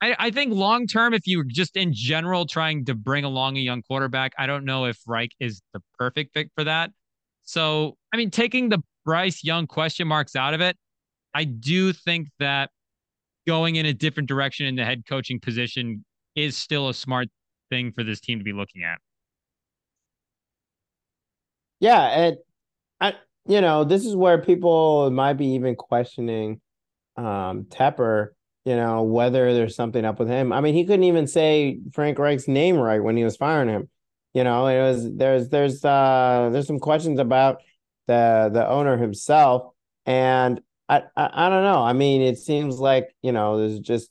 I, 0.00 0.14
I 0.18 0.30
think 0.30 0.52
long 0.52 0.86
term, 0.86 1.14
if 1.14 1.26
you 1.26 1.44
just 1.44 1.76
in 1.76 1.92
general 1.92 2.46
trying 2.46 2.84
to 2.86 2.94
bring 2.94 3.24
along 3.24 3.56
a 3.56 3.60
young 3.60 3.82
quarterback, 3.82 4.32
I 4.38 4.46
don't 4.46 4.64
know 4.64 4.84
if 4.84 4.98
Reich 5.06 5.32
is 5.40 5.62
the 5.72 5.80
perfect 5.98 6.34
fit 6.34 6.50
for 6.54 6.64
that. 6.64 6.90
So, 7.44 7.96
I 8.12 8.16
mean, 8.16 8.30
taking 8.30 8.68
the 8.68 8.82
Bryce 9.04 9.42
Young 9.42 9.66
question 9.66 10.08
marks 10.08 10.36
out 10.36 10.52
of 10.52 10.60
it, 10.60 10.76
I 11.32 11.44
do 11.44 11.92
think 11.92 12.28
that 12.38 12.70
going 13.46 13.76
in 13.76 13.86
a 13.86 13.92
different 13.92 14.28
direction 14.28 14.66
in 14.66 14.74
the 14.76 14.84
head 14.84 15.04
coaching 15.08 15.38
position 15.38 16.04
is 16.36 16.56
still 16.56 16.88
a 16.88 16.94
smart 16.94 17.28
thing 17.70 17.92
for 17.92 18.04
this 18.04 18.20
team 18.20 18.38
to 18.38 18.44
be 18.44 18.52
looking 18.52 18.84
at. 18.84 18.98
Yeah, 21.80 22.00
and 22.02 22.36
I 23.00 23.14
you 23.46 23.60
know, 23.60 23.84
this 23.84 24.06
is 24.06 24.16
where 24.16 24.40
people 24.42 25.10
might 25.10 25.34
be 25.34 25.48
even 25.54 25.76
questioning 25.76 26.60
um 27.16 27.64
Tepper, 27.64 28.30
you 28.64 28.76
know, 28.76 29.02
whether 29.04 29.54
there's 29.54 29.76
something 29.76 30.04
up 30.04 30.18
with 30.18 30.28
him. 30.28 30.52
I 30.52 30.60
mean, 30.60 30.74
he 30.74 30.84
couldn't 30.84 31.04
even 31.04 31.26
say 31.26 31.80
Frank 31.92 32.18
Reich's 32.18 32.48
name 32.48 32.76
right 32.76 33.02
when 33.02 33.16
he 33.16 33.24
was 33.24 33.36
firing 33.36 33.68
him. 33.68 33.88
You 34.34 34.44
know, 34.44 34.66
it 34.66 34.80
was 34.80 35.14
there's 35.16 35.48
there's 35.48 35.84
uh 35.84 36.50
there's 36.52 36.66
some 36.66 36.80
questions 36.80 37.18
about 37.20 37.62
the 38.06 38.50
the 38.52 38.68
owner 38.68 38.96
himself 38.96 39.72
and 40.06 40.60
I, 40.88 41.02
I 41.16 41.46
I 41.46 41.50
don't 41.50 41.64
know. 41.64 41.82
I 41.82 41.92
mean, 41.94 42.22
it 42.22 42.38
seems 42.38 42.78
like, 42.78 43.14
you 43.22 43.32
know, 43.32 43.58
there's 43.58 43.80
just 43.80 44.10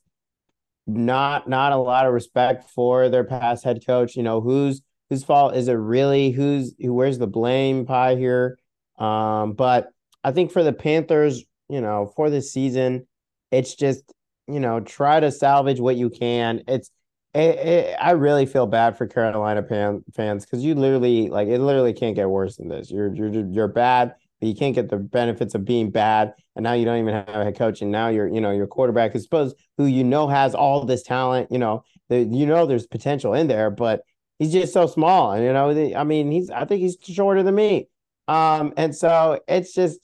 not 0.88 1.50
not 1.50 1.72
a 1.72 1.78
lot 1.78 2.06
of 2.06 2.14
respect 2.14 2.70
for 2.70 3.10
their 3.10 3.24
past 3.24 3.64
head 3.64 3.86
coach. 3.86 4.16
You 4.16 4.24
know, 4.24 4.42
whose 4.42 4.82
whose 5.10 5.24
fault 5.24 5.56
is 5.56 5.68
it 5.68 5.74
really? 5.74 6.32
Who's 6.32 6.74
who 6.80 6.94
where's 6.94 7.18
the 7.18 7.28
blame 7.28 7.86
pie 7.86 8.16
here? 8.16 8.58
Um, 8.98 9.54
but 9.54 9.90
I 10.24 10.32
think 10.32 10.52
for 10.52 10.64
the 10.64 10.74
Panthers, 10.74 11.44
you 11.70 11.82
know, 11.82 12.12
for 12.16 12.30
this 12.30 12.52
season, 12.52 13.08
it's 13.52 13.76
just, 13.76 14.04
you 14.48 14.60
know, 14.60 14.80
try 14.80 15.20
to 15.20 15.32
salvage 15.32 15.80
what 15.80 15.96
you 15.96 16.10
can. 16.10 16.62
It's 16.68 16.90
it, 17.34 17.60
it, 17.60 17.98
I 18.00 18.12
really 18.12 18.46
feel 18.46 18.66
bad 18.66 18.98
for 18.98 19.08
Carolina 19.08 19.62
pan, 19.62 20.04
fans 20.14 20.46
because 20.46 20.64
you 20.64 20.74
literally 20.74 21.30
like 21.30 21.48
it 21.48 21.60
literally 21.60 21.94
can't 21.94 22.16
get 22.16 22.30
worse 22.30 22.56
than 22.58 22.70
this. 22.70 22.90
You're 22.90 23.14
you're 23.14 23.46
you're 23.50 23.68
bad, 23.68 24.16
but 24.46 24.50
you 24.50 24.56
can't 24.56 24.76
get 24.76 24.89
the 24.89 24.98
benefits 24.98 25.56
of 25.56 25.66
being 25.66 25.89
bad, 25.89 26.34
and 26.56 26.64
now 26.64 26.74
you 26.74 26.86
don't 26.86 27.00
even 27.00 27.14
have 27.16 27.28
a 27.30 27.43
head 27.46 27.58
coach, 27.58 27.82
and 27.82 27.91
now 27.91 28.10
you're 28.10 28.28
you 28.28 28.39
know 28.39 28.52
your 28.52 28.68
quarterback 28.68 29.16
is 29.16 29.24
supposed 29.24 29.56
who 29.78 29.86
you 29.88 30.04
know 30.04 30.28
has 30.28 30.54
all 30.54 30.86
this 30.86 31.02
talent. 31.02 31.52
You 31.52 31.58
know, 31.58 31.84
the, 32.10 32.20
you 32.22 32.46
know 32.46 32.68
there's 32.68 32.86
potential 32.86 33.34
in 33.34 33.48
there, 33.48 33.72
but 33.72 34.02
he's 34.38 34.52
just 34.52 34.72
so 34.72 34.86
small, 34.86 35.32
and 35.32 35.43
you 35.43 35.52
know, 35.52 35.74
the, 35.74 35.96
I 35.96 36.04
mean, 36.04 36.32
he's 36.32 36.52
I 36.52 36.66
think 36.66 36.82
he's 36.82 36.98
shorter 37.02 37.41
than 37.41 37.56
me. 37.56 37.88
Um, 38.28 38.74
and 38.78 38.96
so 38.96 39.39
it's 39.48 39.74
just 39.74 40.00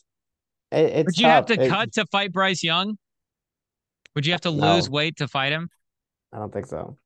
it, 0.72 0.86
it's 0.86 1.06
Would 1.06 1.18
you 1.20 1.28
have 1.28 1.46
to 1.48 1.62
It- 1.62 1.70
cut 1.70 1.94
to 1.94 2.06
fight 2.08 2.32
Bryce 2.32 2.64
Young? 2.64 2.98
Would 4.16 4.26
you 4.26 4.32
have 4.32 4.42
to 4.42 4.52
No. 4.52 4.74
lose 4.76 4.90
weight 4.90 5.18
to 5.18 5.28
fight 5.28 5.52
him? 5.52 5.70
I 6.34 6.38
don't 6.40 6.52
think 6.52 6.66
so. 6.66 6.98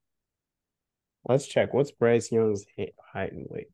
Let's 1.28 1.48
check. 1.48 1.74
What's 1.74 1.92
Bryce 1.92 2.32
Young's 2.32 2.66
height 3.12 3.34
and 3.34 3.46
weight? 3.50 3.68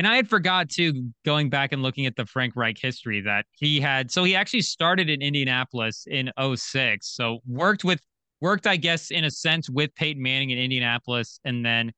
And 0.00 0.06
I 0.06 0.16
had 0.16 0.30
forgot 0.30 0.70
too, 0.70 1.10
going 1.26 1.50
back 1.50 1.72
and 1.72 1.82
looking 1.82 2.06
at 2.06 2.16
the 2.16 2.24
Frank 2.24 2.56
Reich 2.56 2.78
history 2.80 3.20
that 3.20 3.44
he 3.50 3.80
had. 3.80 4.10
So 4.10 4.24
he 4.24 4.34
actually 4.34 4.62
started 4.62 5.10
in 5.10 5.20
Indianapolis 5.20 6.06
in 6.10 6.30
06. 6.40 7.06
So 7.06 7.40
worked 7.46 7.84
with 7.84 8.00
worked, 8.40 8.66
I 8.66 8.76
guess, 8.76 9.10
in 9.10 9.24
a 9.24 9.30
sense, 9.30 9.68
with 9.68 9.94
Peyton 9.94 10.22
Manning 10.22 10.48
in 10.48 10.58
Indianapolis, 10.58 11.38
and 11.44 11.62
then 11.62 11.92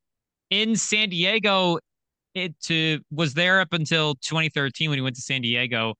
in 0.50 0.74
San 0.74 1.10
Diego, 1.10 1.78
it 2.34 2.58
to 2.62 2.98
was 3.12 3.34
there 3.34 3.60
up 3.60 3.72
until 3.72 4.16
2013 4.16 4.90
when 4.90 4.98
he 4.98 5.02
went 5.02 5.14
to 5.14 5.22
San 5.22 5.40
Diego 5.40 5.94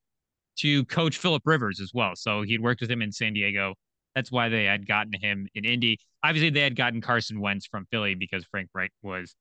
to 0.57 0.83
coach 0.87 1.17
Philip 1.17 1.43
Rivers 1.45 1.79
as 1.79 1.91
well. 1.93 2.17
So 2.17 2.41
he'd 2.41 2.59
worked 2.59 2.81
with 2.81 2.91
him 2.91 3.01
in 3.01 3.13
San 3.13 3.31
Diego. 3.31 3.75
That's 4.13 4.29
why 4.29 4.49
they 4.49 4.65
had 4.65 4.85
gotten 4.85 5.13
him 5.13 5.47
in 5.55 5.63
Indy. 5.63 5.99
Obviously, 6.21 6.49
they 6.49 6.63
had 6.63 6.75
gotten 6.75 6.99
Carson 6.99 7.39
Wentz 7.39 7.65
from 7.65 7.85
Philly 7.91 8.15
because 8.15 8.43
Frank 8.51 8.71
Reich 8.73 8.91
was 9.01 9.33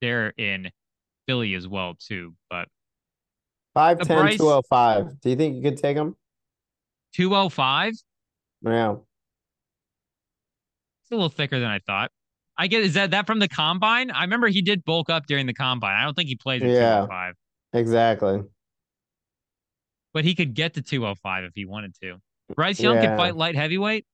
there 0.00 0.30
in 0.36 0.70
Philly 1.28 1.54
as 1.54 1.68
well 1.68 1.94
too. 1.94 2.34
But 2.48 2.68
5'10, 3.76 4.06
Bryce- 4.08 4.38
205. 4.38 5.20
Do 5.20 5.30
you 5.30 5.36
think 5.36 5.54
you 5.56 5.62
could 5.62 5.76
take 5.76 5.96
him? 5.96 6.16
205, 7.14 7.92
Yeah. 8.62 8.92
it's 11.02 11.10
a 11.12 11.14
little 11.14 11.28
thicker 11.28 11.58
than 11.60 11.68
I 11.70 11.78
thought. 11.80 12.10
I 12.56 12.66
get 12.66 12.82
is 12.82 12.94
that 12.94 13.12
that 13.12 13.26
from 13.26 13.38
the 13.38 13.48
combine? 13.48 14.10
I 14.10 14.22
remember 14.22 14.48
he 14.48 14.62
did 14.62 14.84
bulk 14.84 15.10
up 15.10 15.26
during 15.26 15.46
the 15.46 15.54
combine. 15.54 15.94
I 15.96 16.04
don't 16.04 16.14
think 16.14 16.28
he 16.28 16.34
plays 16.36 16.62
at 16.62 16.68
Yeah. 16.68 17.00
205, 17.06 17.34
Exactly. 17.74 18.40
but 20.12 20.24
he 20.24 20.34
could 20.34 20.54
get 20.54 20.74
to 20.74 20.82
205 20.82 21.44
if 21.44 21.52
he 21.54 21.64
wanted 21.66 21.94
to. 22.02 22.20
Bryce 22.54 22.80
Young 22.80 22.96
Yeah. 22.96 23.10
could 23.10 23.16
fight 23.16 23.36
light 23.36 23.54
heavyweight. 23.54 24.06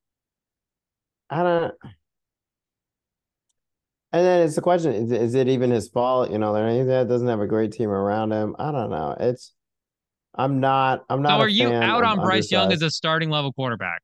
I 1.31 1.43
don't. 1.43 1.75
And 4.15 4.25
then 4.25 4.47
it's 4.47 4.55
the 4.55 4.61
question: 4.61 4.93
is, 4.95 5.11
is 5.11 5.35
it 5.35 5.49
even 5.49 5.73
his 5.73 5.89
fault? 5.89 6.31
You 6.31 6.39
know, 6.39 6.55
there 6.55 6.71
he 6.71 6.85
doesn't 6.85 7.27
have 7.27 7.41
a 7.41 7.49
great 7.49 7.73
team 7.73 7.91
around 7.91 8.31
him. 8.31 8.55
I 8.61 8.71
don't 8.71 8.89
know. 8.89 9.17
It's. 9.19 9.53
I'm 10.37 10.61
not. 10.61 11.05
I'm 11.11 11.21
not. 11.21 11.31
So 11.31 11.45
are 11.45 11.49
you 11.49 11.73
out 11.73 12.05
on 12.05 12.21
Bryce 12.21 12.49
Young 12.53 12.71
as 12.71 12.81
a 12.81 12.91
starting 12.91 13.29
level 13.29 13.53
quarterback? 13.53 14.03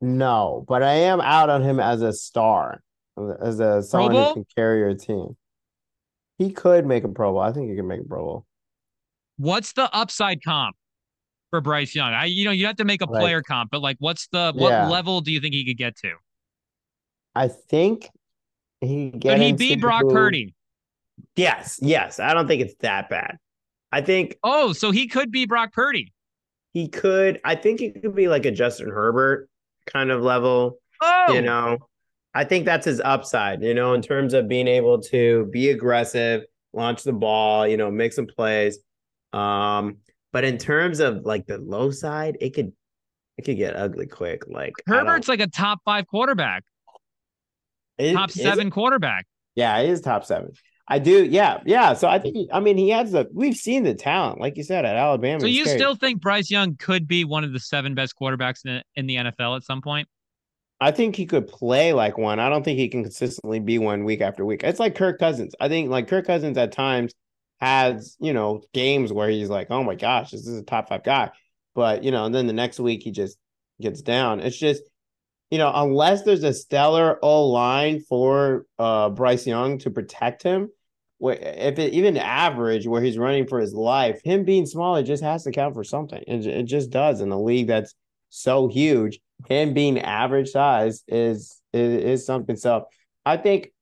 No, 0.00 0.64
but 0.68 0.84
I 0.84 0.92
am 0.94 1.20
out 1.20 1.50
on 1.50 1.62
him 1.62 1.80
as 1.80 2.02
a 2.02 2.12
star, 2.12 2.84
as 3.42 3.58
a 3.58 3.82
someone 3.82 4.14
who 4.14 4.32
can 4.34 4.46
carry 4.56 4.78
your 4.78 4.94
team. 4.94 5.36
He 6.38 6.52
could 6.52 6.86
make 6.86 7.02
a 7.02 7.08
Pro 7.08 7.32
Bowl. 7.32 7.40
I 7.40 7.52
think 7.52 7.68
he 7.68 7.74
can 7.74 7.88
make 7.88 8.00
a 8.00 8.04
Pro 8.04 8.22
Bowl. 8.24 8.46
What's 9.38 9.72
the 9.72 9.92
upside 9.92 10.42
comp 10.44 10.76
for 11.50 11.60
Bryce 11.60 11.96
Young? 11.96 12.12
I 12.14 12.26
you 12.26 12.44
know 12.44 12.52
you 12.52 12.66
have 12.66 12.76
to 12.76 12.84
make 12.84 13.02
a 13.02 13.10
Like- 13.10 13.20
player 13.22 13.42
comp, 13.42 13.72
but 13.72 13.82
like 13.82 13.96
what's 13.98 14.28
the 14.28 14.52
what 14.54 14.70
Yeah. 14.70 14.88
level 14.88 15.20
do 15.20 15.32
you 15.32 15.40
think 15.40 15.54
he 15.54 15.64
could 15.66 15.78
get 15.78 15.96
to? 15.98 16.12
I 17.34 17.48
think 17.48 18.08
he 18.80 19.10
Could 19.10 19.38
he 19.40 19.52
beat 19.52 19.80
Brock 19.80 20.04
Purdy? 20.08 20.54
Yes, 21.36 21.78
yes. 21.82 22.18
I 22.18 22.34
don't 22.34 22.46
think 22.48 22.62
it's 22.62 22.74
that 22.80 23.10
bad. 23.10 23.36
I 23.92 24.00
think 24.00 24.36
Oh, 24.42 24.72
so 24.72 24.90
he 24.90 25.06
could 25.08 25.30
be 25.30 25.46
Brock 25.46 25.72
Purdy. 25.72 26.12
he 26.72 26.88
could. 26.88 27.40
I 27.44 27.56
think 27.56 27.80
he 27.80 27.90
could 27.90 28.14
be 28.14 28.28
like 28.28 28.46
a 28.46 28.50
Justin 28.50 28.88
Herbert 28.88 29.48
kind 29.86 30.10
of 30.10 30.22
level. 30.22 30.78
Oh, 31.02 31.32
You 31.32 31.42
know, 31.42 31.78
I 32.34 32.44
think 32.44 32.64
that's 32.64 32.84
his 32.86 33.00
upside. 33.00 33.62
You 33.62 33.74
know, 33.74 33.94
in 33.94 34.02
terms 34.02 34.34
of 34.34 34.48
being 34.48 34.68
able 34.68 35.00
to 35.02 35.46
be 35.52 35.70
aggressive, 35.70 36.42
launch 36.72 37.02
the 37.02 37.12
ball. 37.12 37.66
You 37.66 37.76
know, 37.76 37.90
make 37.90 38.12
some 38.12 38.26
plays. 38.26 38.78
Um, 39.32 39.98
but 40.32 40.44
in 40.44 40.58
terms 40.58 41.00
of 41.00 41.24
like 41.26 41.46
the 41.46 41.58
low 41.58 41.90
side, 41.90 42.36
it 42.40 42.50
could 42.50 42.72
it 43.36 43.44
could 43.44 43.56
get 43.56 43.74
ugly 43.76 44.06
quick. 44.06 44.44
Like 44.46 44.74
Herbert's 44.86 45.28
like 45.28 45.40
a 45.40 45.46
top 45.48 45.80
five 45.84 46.06
quarterback, 46.06 46.62
Is- 48.00 48.14
top 48.14 48.30
is 48.30 48.36
it? 48.36 48.42
seven 48.42 48.70
quarterback. 48.70 49.26
Yeah, 49.54 49.82
he 49.82 49.88
is 49.88 50.00
top 50.00 50.24
seven. 50.24 50.52
I 50.88 50.98
do. 50.98 51.24
Yeah, 51.24 51.60
yeah. 51.64 51.94
So 51.94 52.08
I 52.08 52.18
think. 52.18 52.34
He, 52.34 52.50
I 52.52 52.58
mean, 52.58 52.76
he 52.76 52.90
has 52.90 53.12
the. 53.12 53.28
We've 53.32 53.54
seen 53.54 53.84
the 53.84 53.94
talent, 53.94 54.40
like 54.40 54.56
you 54.56 54.64
said, 54.64 54.84
at 54.84 54.96
Alabama. 54.96 55.40
So 55.40 55.46
you 55.46 55.64
scary. 55.64 55.78
still 55.78 55.94
think 55.94 56.20
Bryce 56.20 56.50
Young 56.50 56.76
could 56.76 57.06
be 57.06 57.24
one 57.24 57.44
of 57.44 57.52
the 57.52 57.60
seven 57.60 57.94
best 57.94 58.14
quarterbacks 58.20 58.64
in, 58.64 58.82
in 58.96 59.06
the 59.06 59.16
NFL 59.16 59.56
at 59.56 59.62
some 59.62 59.82
point? 59.82 60.08
I 60.80 60.90
think 60.90 61.14
he 61.14 61.26
could 61.26 61.46
play 61.46 61.92
like 61.92 62.16
one. 62.16 62.40
I 62.40 62.48
don't 62.48 62.64
think 62.64 62.78
he 62.78 62.88
can 62.88 63.02
consistently 63.02 63.60
be 63.60 63.78
one 63.78 64.04
week 64.04 64.20
after 64.20 64.44
week. 64.44 64.64
It's 64.64 64.80
like 64.80 64.94
Kirk 64.94 65.18
Cousins. 65.18 65.54
I 65.60 65.68
think 65.68 65.90
like 65.90 66.08
Kirk 66.08 66.26
Cousins 66.26 66.56
at 66.56 66.72
times 66.72 67.12
has, 67.60 68.16
you 68.18 68.32
know, 68.32 68.62
games 68.72 69.12
where 69.12 69.28
he's 69.28 69.50
like, 69.50 69.70
oh 69.70 69.84
my 69.84 69.94
gosh, 69.94 70.30
this 70.30 70.46
is 70.46 70.58
a 70.58 70.64
top 70.64 70.88
five 70.88 71.04
guy. 71.04 71.30
But, 71.74 72.02
you 72.02 72.10
know, 72.10 72.24
and 72.24 72.34
then 72.34 72.46
the 72.46 72.54
next 72.54 72.80
week 72.80 73.02
he 73.02 73.10
just 73.10 73.36
gets 73.80 74.00
down. 74.00 74.40
It's 74.40 74.58
just, 74.58 74.82
you 75.50 75.58
know, 75.58 75.72
unless 75.74 76.22
there's 76.22 76.44
a 76.44 76.52
stellar 76.52 77.18
O 77.22 77.48
line 77.48 78.00
for 78.00 78.66
uh 78.78 79.10
Bryce 79.10 79.46
Young 79.46 79.78
to 79.78 79.90
protect 79.90 80.42
him, 80.42 80.70
if 81.20 81.78
it 81.78 81.92
even 81.92 82.16
average 82.16 82.86
where 82.86 83.02
he's 83.02 83.18
running 83.18 83.46
for 83.46 83.60
his 83.60 83.74
life, 83.74 84.20
him 84.24 84.44
being 84.44 84.66
small, 84.66 84.96
it 84.96 85.04
just 85.04 85.22
has 85.22 85.44
to 85.44 85.52
count 85.52 85.74
for 85.74 85.84
something. 85.84 86.22
It, 86.26 86.46
it 86.46 86.62
just 86.64 86.90
does 86.90 87.20
in 87.20 87.30
a 87.30 87.40
league 87.40 87.66
that's 87.66 87.94
so 88.30 88.68
huge 88.68 89.20
him 89.48 89.74
being 89.74 89.98
average 89.98 90.50
size 90.50 91.02
is, 91.08 91.60
is 91.72 92.04
is 92.04 92.26
something. 92.26 92.56
So 92.56 92.86
I 93.24 93.36
think 93.36 93.72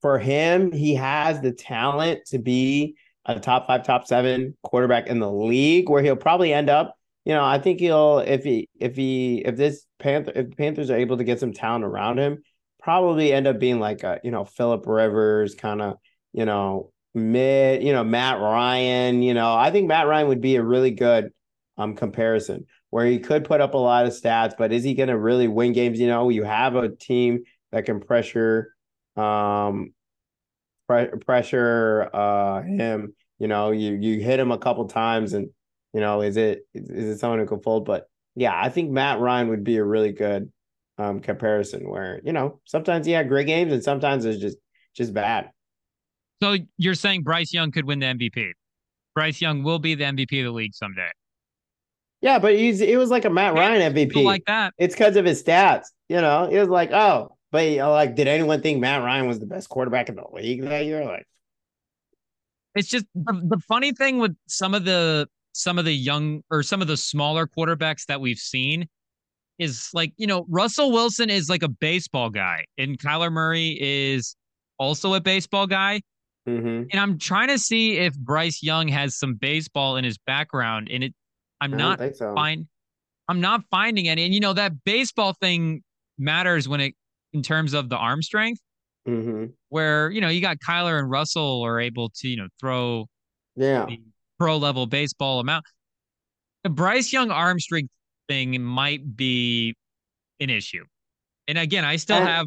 for 0.00 0.18
him, 0.18 0.72
he 0.72 0.94
has 0.94 1.40
the 1.40 1.52
talent 1.52 2.20
to 2.26 2.38
be 2.38 2.96
a 3.26 3.38
top 3.38 3.66
five, 3.66 3.84
top 3.84 4.06
seven 4.06 4.56
quarterback 4.62 5.06
in 5.06 5.18
the 5.18 5.30
league, 5.30 5.88
where 5.88 6.02
he'll 6.02 6.16
probably 6.16 6.52
end 6.52 6.70
up. 6.70 6.96
You 7.24 7.34
know, 7.34 7.44
I 7.44 7.58
think 7.58 7.80
he'll 7.80 8.18
if 8.20 8.44
he 8.44 8.68
if 8.78 8.96
he 8.96 9.42
if 9.44 9.56
this 9.56 9.86
Panther 9.98 10.32
if 10.34 10.56
Panthers 10.56 10.90
are 10.90 10.96
able 10.96 11.18
to 11.18 11.24
get 11.24 11.40
some 11.40 11.52
talent 11.52 11.84
around 11.84 12.18
him, 12.18 12.42
probably 12.78 13.32
end 13.32 13.46
up 13.46 13.58
being 13.58 13.78
like 13.78 14.02
a 14.02 14.20
you 14.24 14.30
know 14.30 14.44
Philip 14.44 14.86
Rivers 14.86 15.54
kind 15.54 15.82
of 15.82 15.96
you 16.32 16.44
know 16.46 16.92
mid 17.14 17.82
you 17.82 17.92
know 17.92 18.04
Matt 18.04 18.40
Ryan. 18.40 19.22
You 19.22 19.34
know, 19.34 19.54
I 19.54 19.70
think 19.70 19.88
Matt 19.88 20.06
Ryan 20.06 20.28
would 20.28 20.40
be 20.40 20.56
a 20.56 20.62
really 20.62 20.90
good 20.90 21.30
um 21.76 21.94
comparison 21.94 22.66
where 22.90 23.06
he 23.06 23.18
could 23.18 23.44
put 23.44 23.60
up 23.60 23.74
a 23.74 23.78
lot 23.78 24.06
of 24.06 24.12
stats, 24.12 24.54
but 24.58 24.72
is 24.72 24.82
he 24.82 24.94
going 24.94 25.08
to 25.08 25.18
really 25.18 25.46
win 25.48 25.72
games? 25.72 26.00
You 26.00 26.08
know, 26.08 26.28
you 26.28 26.42
have 26.42 26.74
a 26.74 26.88
team 26.88 27.44
that 27.70 27.86
can 27.86 28.00
pressure, 28.00 28.74
um, 29.16 29.94
pre- 30.88 31.10
pressure 31.24 32.08
uh 32.12 32.62
him. 32.62 33.14
You 33.38 33.48
know, 33.48 33.70
you 33.70 33.92
you 33.92 34.20
hit 34.20 34.40
him 34.40 34.50
a 34.50 34.58
couple 34.58 34.86
times, 34.88 35.32
and 35.34 35.50
you 35.92 36.00
know, 36.00 36.22
is 36.22 36.36
it 36.36 36.66
is, 36.74 37.16
it 37.16 37.18
someone 37.18 37.38
who 37.38 37.46
can 37.46 37.60
fold? 37.60 37.84
But 37.84 38.06
yeah, 38.36 38.52
I 38.54 38.68
think 38.68 38.90
Matt 38.90 39.20
Ryan 39.20 39.48
would 39.48 39.64
be 39.64 39.76
a 39.76 39.84
really 39.84 40.12
good 40.12 40.50
um 40.98 41.20
comparison. 41.20 41.88
Where 41.88 42.20
you 42.24 42.32
know 42.32 42.60
sometimes 42.64 43.06
he 43.06 43.12
had 43.12 43.28
great 43.28 43.46
games, 43.46 43.72
and 43.72 43.82
sometimes 43.82 44.24
it's 44.24 44.40
just 44.40 44.58
just 44.94 45.12
bad. 45.14 45.50
So 46.42 46.56
you're 46.78 46.94
saying 46.94 47.22
Bryce 47.22 47.52
Young 47.52 47.70
could 47.70 47.84
win 47.84 47.98
the 47.98 48.06
MVP? 48.06 48.52
Bryce 49.14 49.40
Young 49.40 49.62
will 49.62 49.78
be 49.78 49.94
the 49.94 50.04
MVP 50.04 50.40
of 50.40 50.44
the 50.46 50.52
league 50.52 50.74
someday. 50.74 51.10
Yeah, 52.20 52.38
but 52.38 52.56
he's 52.56 52.80
it 52.80 52.98
was 52.98 53.10
like 53.10 53.24
a 53.24 53.30
Matt 53.30 53.54
Ryan 53.54 53.94
MVP. 53.94 54.22
Like 54.24 54.44
that. 54.46 54.74
It's 54.78 54.94
because 54.94 55.16
of 55.16 55.24
his 55.24 55.42
stats. 55.42 55.86
You 56.08 56.20
know, 56.20 56.48
it 56.50 56.58
was 56.58 56.68
like, 56.68 56.92
oh, 56.92 57.36
but 57.50 57.66
you 57.66 57.78
know, 57.78 57.92
like, 57.92 58.14
did 58.14 58.28
anyone 58.28 58.60
think 58.60 58.80
Matt 58.80 59.02
Ryan 59.02 59.26
was 59.26 59.40
the 59.40 59.46
best 59.46 59.68
quarterback 59.68 60.08
in 60.08 60.16
the 60.16 60.24
league 60.32 60.62
that 60.62 60.84
year? 60.84 61.04
Like, 61.04 61.26
It's 62.74 62.88
just 62.88 63.06
the, 63.14 63.32
the 63.32 63.58
funny 63.68 63.92
thing 63.92 64.18
with 64.18 64.36
some 64.46 64.74
of 64.74 64.84
the 64.84 65.28
some 65.52 65.78
of 65.78 65.84
the 65.84 65.94
young 65.94 66.42
or 66.50 66.62
some 66.62 66.80
of 66.82 66.88
the 66.88 66.96
smaller 66.96 67.46
quarterbacks 67.46 68.06
that 68.06 68.20
we've 68.20 68.38
seen 68.38 68.86
is 69.58 69.90
like, 69.92 70.12
you 70.16 70.26
know, 70.26 70.46
Russell 70.48 70.90
Wilson 70.92 71.30
is 71.30 71.48
like 71.50 71.62
a 71.62 71.68
baseball 71.68 72.30
guy 72.30 72.64
and 72.78 72.98
Kyler 72.98 73.30
Murray 73.32 73.76
is 73.80 74.36
also 74.78 75.14
a 75.14 75.20
baseball 75.20 75.66
guy. 75.66 76.00
mhm. 76.48 76.88
And 76.90 77.00
I'm 77.00 77.18
trying 77.18 77.48
to 77.48 77.58
see 77.58 77.98
if 77.98 78.14
Bryce 78.18 78.62
Young 78.62 78.88
has 78.88 79.16
some 79.18 79.34
baseball 79.34 79.96
in 79.96 80.04
his 80.04 80.18
background 80.18 80.88
and 80.90 81.04
it 81.04 81.14
I'm 81.60 81.74
I 81.74 81.76
not 81.76 82.00
so. 82.14 82.34
find 82.34 82.66
I'm 83.28 83.40
not 83.40 83.62
finding 83.70 84.08
any. 84.08 84.24
And 84.24 84.34
you 84.34 84.40
know, 84.40 84.52
that 84.54 84.84
baseball 84.84 85.34
thing 85.40 85.82
matters 86.18 86.68
when 86.68 86.80
it 86.80 86.94
in 87.32 87.42
terms 87.42 87.74
of 87.74 87.88
the 87.90 87.96
arm 87.96 88.22
strength, 88.22 88.60
hmm 89.06 89.46
where, 89.68 90.10
you 90.10 90.20
know, 90.20 90.28
you 90.28 90.40
got 90.40 90.58
Kyler 90.58 90.98
and 90.98 91.10
Russell 91.10 91.62
are 91.64 91.80
able 91.80 92.10
to, 92.16 92.28
you 92.28 92.36
know, 92.36 92.48
throw 92.60 93.06
Yeah, 93.56 93.86
pro 94.40 94.56
level 94.56 94.86
baseball 94.86 95.38
amount. 95.38 95.64
The 96.64 96.70
Bryce 96.70 97.12
Young 97.12 97.30
arm 97.30 97.60
strength 97.60 97.90
thing 98.28 98.60
might 98.62 99.16
be 99.16 99.74
an 100.40 100.50
issue. 100.50 100.84
And 101.46 101.58
again, 101.58 101.84
I 101.84 101.96
still 101.96 102.16
And- 102.16 102.26
have 102.28 102.46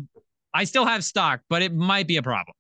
I 0.56 0.66
still 0.66 0.86
have 0.86 1.04
stock, 1.04 1.42
but 1.50 1.62
it 1.64 1.74
might 1.74 2.08
be 2.08 2.18
a 2.18 2.24
problem. 2.24 2.54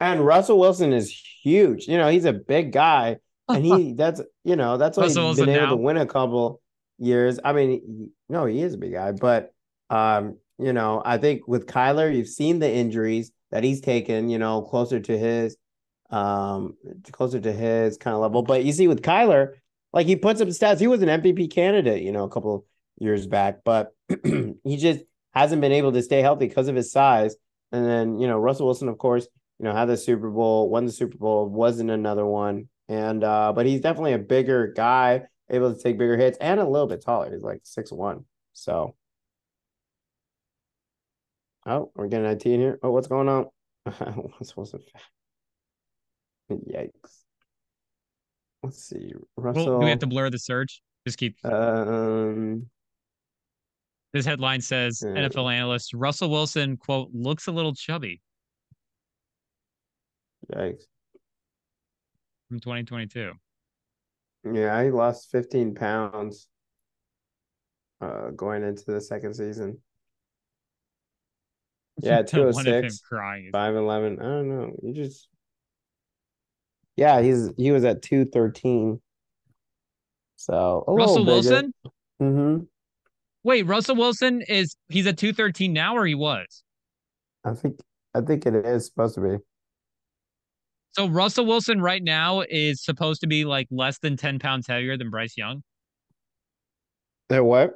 and 0.00 0.20
Russell 0.26 0.58
Wilson 0.58 0.92
is 0.92 1.10
huge. 1.42 1.86
You 1.88 1.96
know, 1.96 2.08
he's 2.10 2.26
a 2.26 2.32
big 2.34 2.72
guy, 2.72 3.16
and 3.48 3.64
he 3.64 3.92
that's 3.96 4.20
you 4.44 4.56
know 4.56 4.76
that's 4.76 4.96
why 4.98 5.04
he's 5.04 5.14
been 5.14 5.24
Wilson 5.24 5.48
able 5.48 5.68
to 5.68 5.76
win 5.76 5.96
a 5.98 6.06
couple 6.06 6.60
years. 6.98 7.38
I 7.44 7.52
mean, 7.54 8.10
no, 8.28 8.44
he 8.46 8.60
is 8.62 8.74
a 8.74 8.78
big 8.78 8.92
guy, 8.92 9.12
but 9.12 9.52
um, 9.90 10.36
you 10.58 10.72
know, 10.74 11.00
I 11.04 11.16
think 11.18 11.46
with 11.48 11.66
Kyler, 11.66 12.14
you've 12.14 12.28
seen 12.28 12.58
the 12.58 12.70
injuries 12.70 13.30
that 13.50 13.64
he's 13.64 13.80
taken. 13.80 14.28
You 14.28 14.38
know, 14.38 14.60
closer 14.62 15.00
to 15.00 15.18
his 15.18 15.56
um 16.10 16.76
closer 17.12 17.40
to 17.40 17.52
his 17.52 17.96
kind 17.96 18.14
of 18.14 18.20
level. 18.20 18.42
But 18.42 18.64
you 18.64 18.72
see 18.72 18.88
with 18.88 19.02
Kyler, 19.02 19.54
like 19.92 20.06
he 20.06 20.16
puts 20.16 20.40
up 20.40 20.48
stats. 20.48 20.80
He 20.80 20.86
was 20.86 21.02
an 21.02 21.08
MVP 21.08 21.50
candidate, 21.50 22.02
you 22.02 22.12
know, 22.12 22.24
a 22.24 22.30
couple 22.30 22.66
years 22.98 23.26
back, 23.26 23.60
but 23.64 23.94
he 24.24 24.76
just 24.76 25.00
hasn't 25.32 25.60
been 25.60 25.72
able 25.72 25.92
to 25.92 26.02
stay 26.02 26.22
healthy 26.22 26.48
because 26.48 26.68
of 26.68 26.76
his 26.76 26.92
size. 26.92 27.36
And 27.72 27.84
then, 27.84 28.18
you 28.18 28.26
know, 28.26 28.38
Russell 28.38 28.66
Wilson, 28.66 28.88
of 28.88 28.98
course, 28.98 29.26
you 29.58 29.64
know, 29.64 29.74
had 29.74 29.86
the 29.86 29.96
Super 29.96 30.30
Bowl, 30.30 30.70
won 30.70 30.86
the 30.86 30.92
Super 30.92 31.18
Bowl, 31.18 31.48
wasn't 31.48 31.90
another 31.90 32.24
one. 32.24 32.68
And 32.88 33.24
uh, 33.24 33.52
but 33.52 33.66
he's 33.66 33.80
definitely 33.80 34.12
a 34.12 34.18
bigger 34.18 34.72
guy, 34.74 35.22
able 35.50 35.74
to 35.74 35.82
take 35.82 35.98
bigger 35.98 36.16
hits 36.16 36.38
and 36.38 36.60
a 36.60 36.68
little 36.68 36.86
bit 36.86 37.02
taller. 37.04 37.32
He's 37.32 37.42
like 37.42 37.60
six 37.64 37.90
one. 37.90 38.24
So 38.52 38.94
Oh, 41.66 41.90
we're 41.96 42.06
getting 42.06 42.26
IT 42.26 42.46
in 42.46 42.60
here. 42.60 42.78
Oh, 42.82 42.92
what's 42.92 43.08
going 43.08 43.28
on? 43.28 43.46
what's 44.38 44.56
Wilson? 44.56 44.80
Yikes. 46.50 47.24
Let's 48.62 48.82
see. 48.82 49.12
Russell. 49.36 49.66
Well, 49.66 49.78
do 49.80 49.84
we 49.84 49.90
have 49.90 49.98
to 50.00 50.06
blur 50.06 50.30
the 50.30 50.38
search? 50.38 50.82
Just 51.06 51.18
keep. 51.18 51.36
Um. 51.44 52.66
This 54.12 54.24
headline 54.24 54.62
says 54.62 55.02
uh, 55.02 55.08
NFL 55.08 55.52
analyst 55.52 55.92
Russell 55.92 56.30
Wilson 56.30 56.78
quote 56.78 57.10
looks 57.12 57.48
a 57.48 57.52
little 57.52 57.74
chubby 57.74 58.22
Yikes. 60.50 60.84
from 62.48 62.60
2022. 62.60 63.32
Yeah, 64.54 64.74
I 64.74 64.88
lost 64.88 65.30
15 65.32 65.74
pounds 65.74 66.48
uh 68.00 68.30
going 68.30 68.62
into 68.62 68.84
the 68.86 69.02
second 69.02 69.34
season. 69.34 69.78
Yeah, 72.02 72.16
One 72.16 72.20
of 72.20 72.30
him 72.30 72.52
206, 72.54 73.00
crying. 73.00 73.50
5'11. 73.52 74.18
I 74.18 74.22
don't 74.22 74.48
know. 74.48 74.76
You 74.82 74.94
just 74.94 75.28
Yeah, 76.96 77.20
he's 77.20 77.50
he 77.56 77.70
was 77.72 77.84
at 77.84 78.02
213. 78.02 79.00
So 80.36 80.84
a 80.86 80.92
Russell. 80.92 81.24
Wilson? 81.24 81.72
Mm-hmm. 82.20 82.64
Wait, 83.44 83.62
Russell 83.64 83.96
Wilson 83.96 84.42
is 84.48 84.76
he's 84.88 85.06
at 85.06 85.18
213 85.18 85.72
now 85.72 85.96
or 85.96 86.06
he 86.06 86.14
was? 86.14 86.62
I 87.44 87.52
think 87.52 87.80
I 88.14 88.20
think 88.20 88.46
it 88.46 88.54
is 88.54 88.86
supposed 88.86 89.14
to 89.16 89.20
be. 89.20 89.36
So 90.92 91.06
Russell 91.06 91.44
Wilson 91.44 91.82
right 91.82 92.02
now 92.02 92.42
is 92.48 92.82
supposed 92.82 93.20
to 93.20 93.26
be 93.26 93.44
like 93.44 93.66
less 93.70 93.98
than 93.98 94.16
10 94.16 94.38
pounds 94.38 94.66
heavier 94.66 94.96
than 94.96 95.10
Bryce 95.10 95.36
Young. 95.36 95.62
There 97.28 97.44
what? 97.44 97.74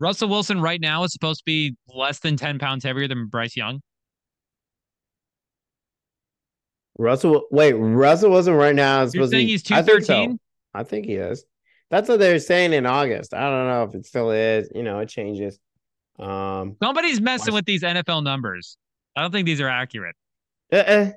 Russell 0.00 0.28
Wilson 0.28 0.60
right 0.60 0.80
now 0.80 1.04
is 1.04 1.12
supposed 1.12 1.40
to 1.40 1.44
be 1.44 1.76
less 1.94 2.18
than 2.18 2.36
10 2.36 2.58
pounds 2.58 2.84
heavier 2.84 3.06
than 3.06 3.26
Bryce 3.26 3.56
Young. 3.56 3.80
Russell 6.98 7.46
wait, 7.50 7.72
Russell 7.74 8.30
Wilson 8.30 8.54
right 8.54 8.74
now 8.74 9.02
is 9.02 9.14
You're 9.14 9.22
supposed 9.22 9.32
to 9.32 9.36
saying 9.38 9.46
be 9.46 9.52
he's 9.52 9.62
I 9.70 9.82
so. 9.82 9.98
213? 9.98 10.40
I 10.74 10.82
think 10.84 11.06
he 11.06 11.14
is. 11.14 11.44
That's 11.90 12.08
what 12.08 12.18
they're 12.18 12.38
saying 12.38 12.72
in 12.74 12.84
August. 12.86 13.32
I 13.32 13.48
don't 13.48 13.66
know 13.68 13.84
if 13.84 13.94
it 13.94 14.04
still 14.04 14.30
is. 14.30 14.68
You 14.74 14.82
know, 14.82 14.98
it 14.98 15.08
changes. 15.08 15.58
Um, 16.18 16.76
Somebody's 16.82 17.20
messing 17.20 17.52
Was- 17.54 17.60
with 17.60 17.66
these 17.66 17.82
NFL 17.82 18.24
numbers. 18.24 18.76
I 19.16 19.22
don't 19.22 19.30
think 19.32 19.46
these 19.46 19.60
are 19.60 19.68
accurate. 19.68 20.16
uh-uh. 20.72 21.12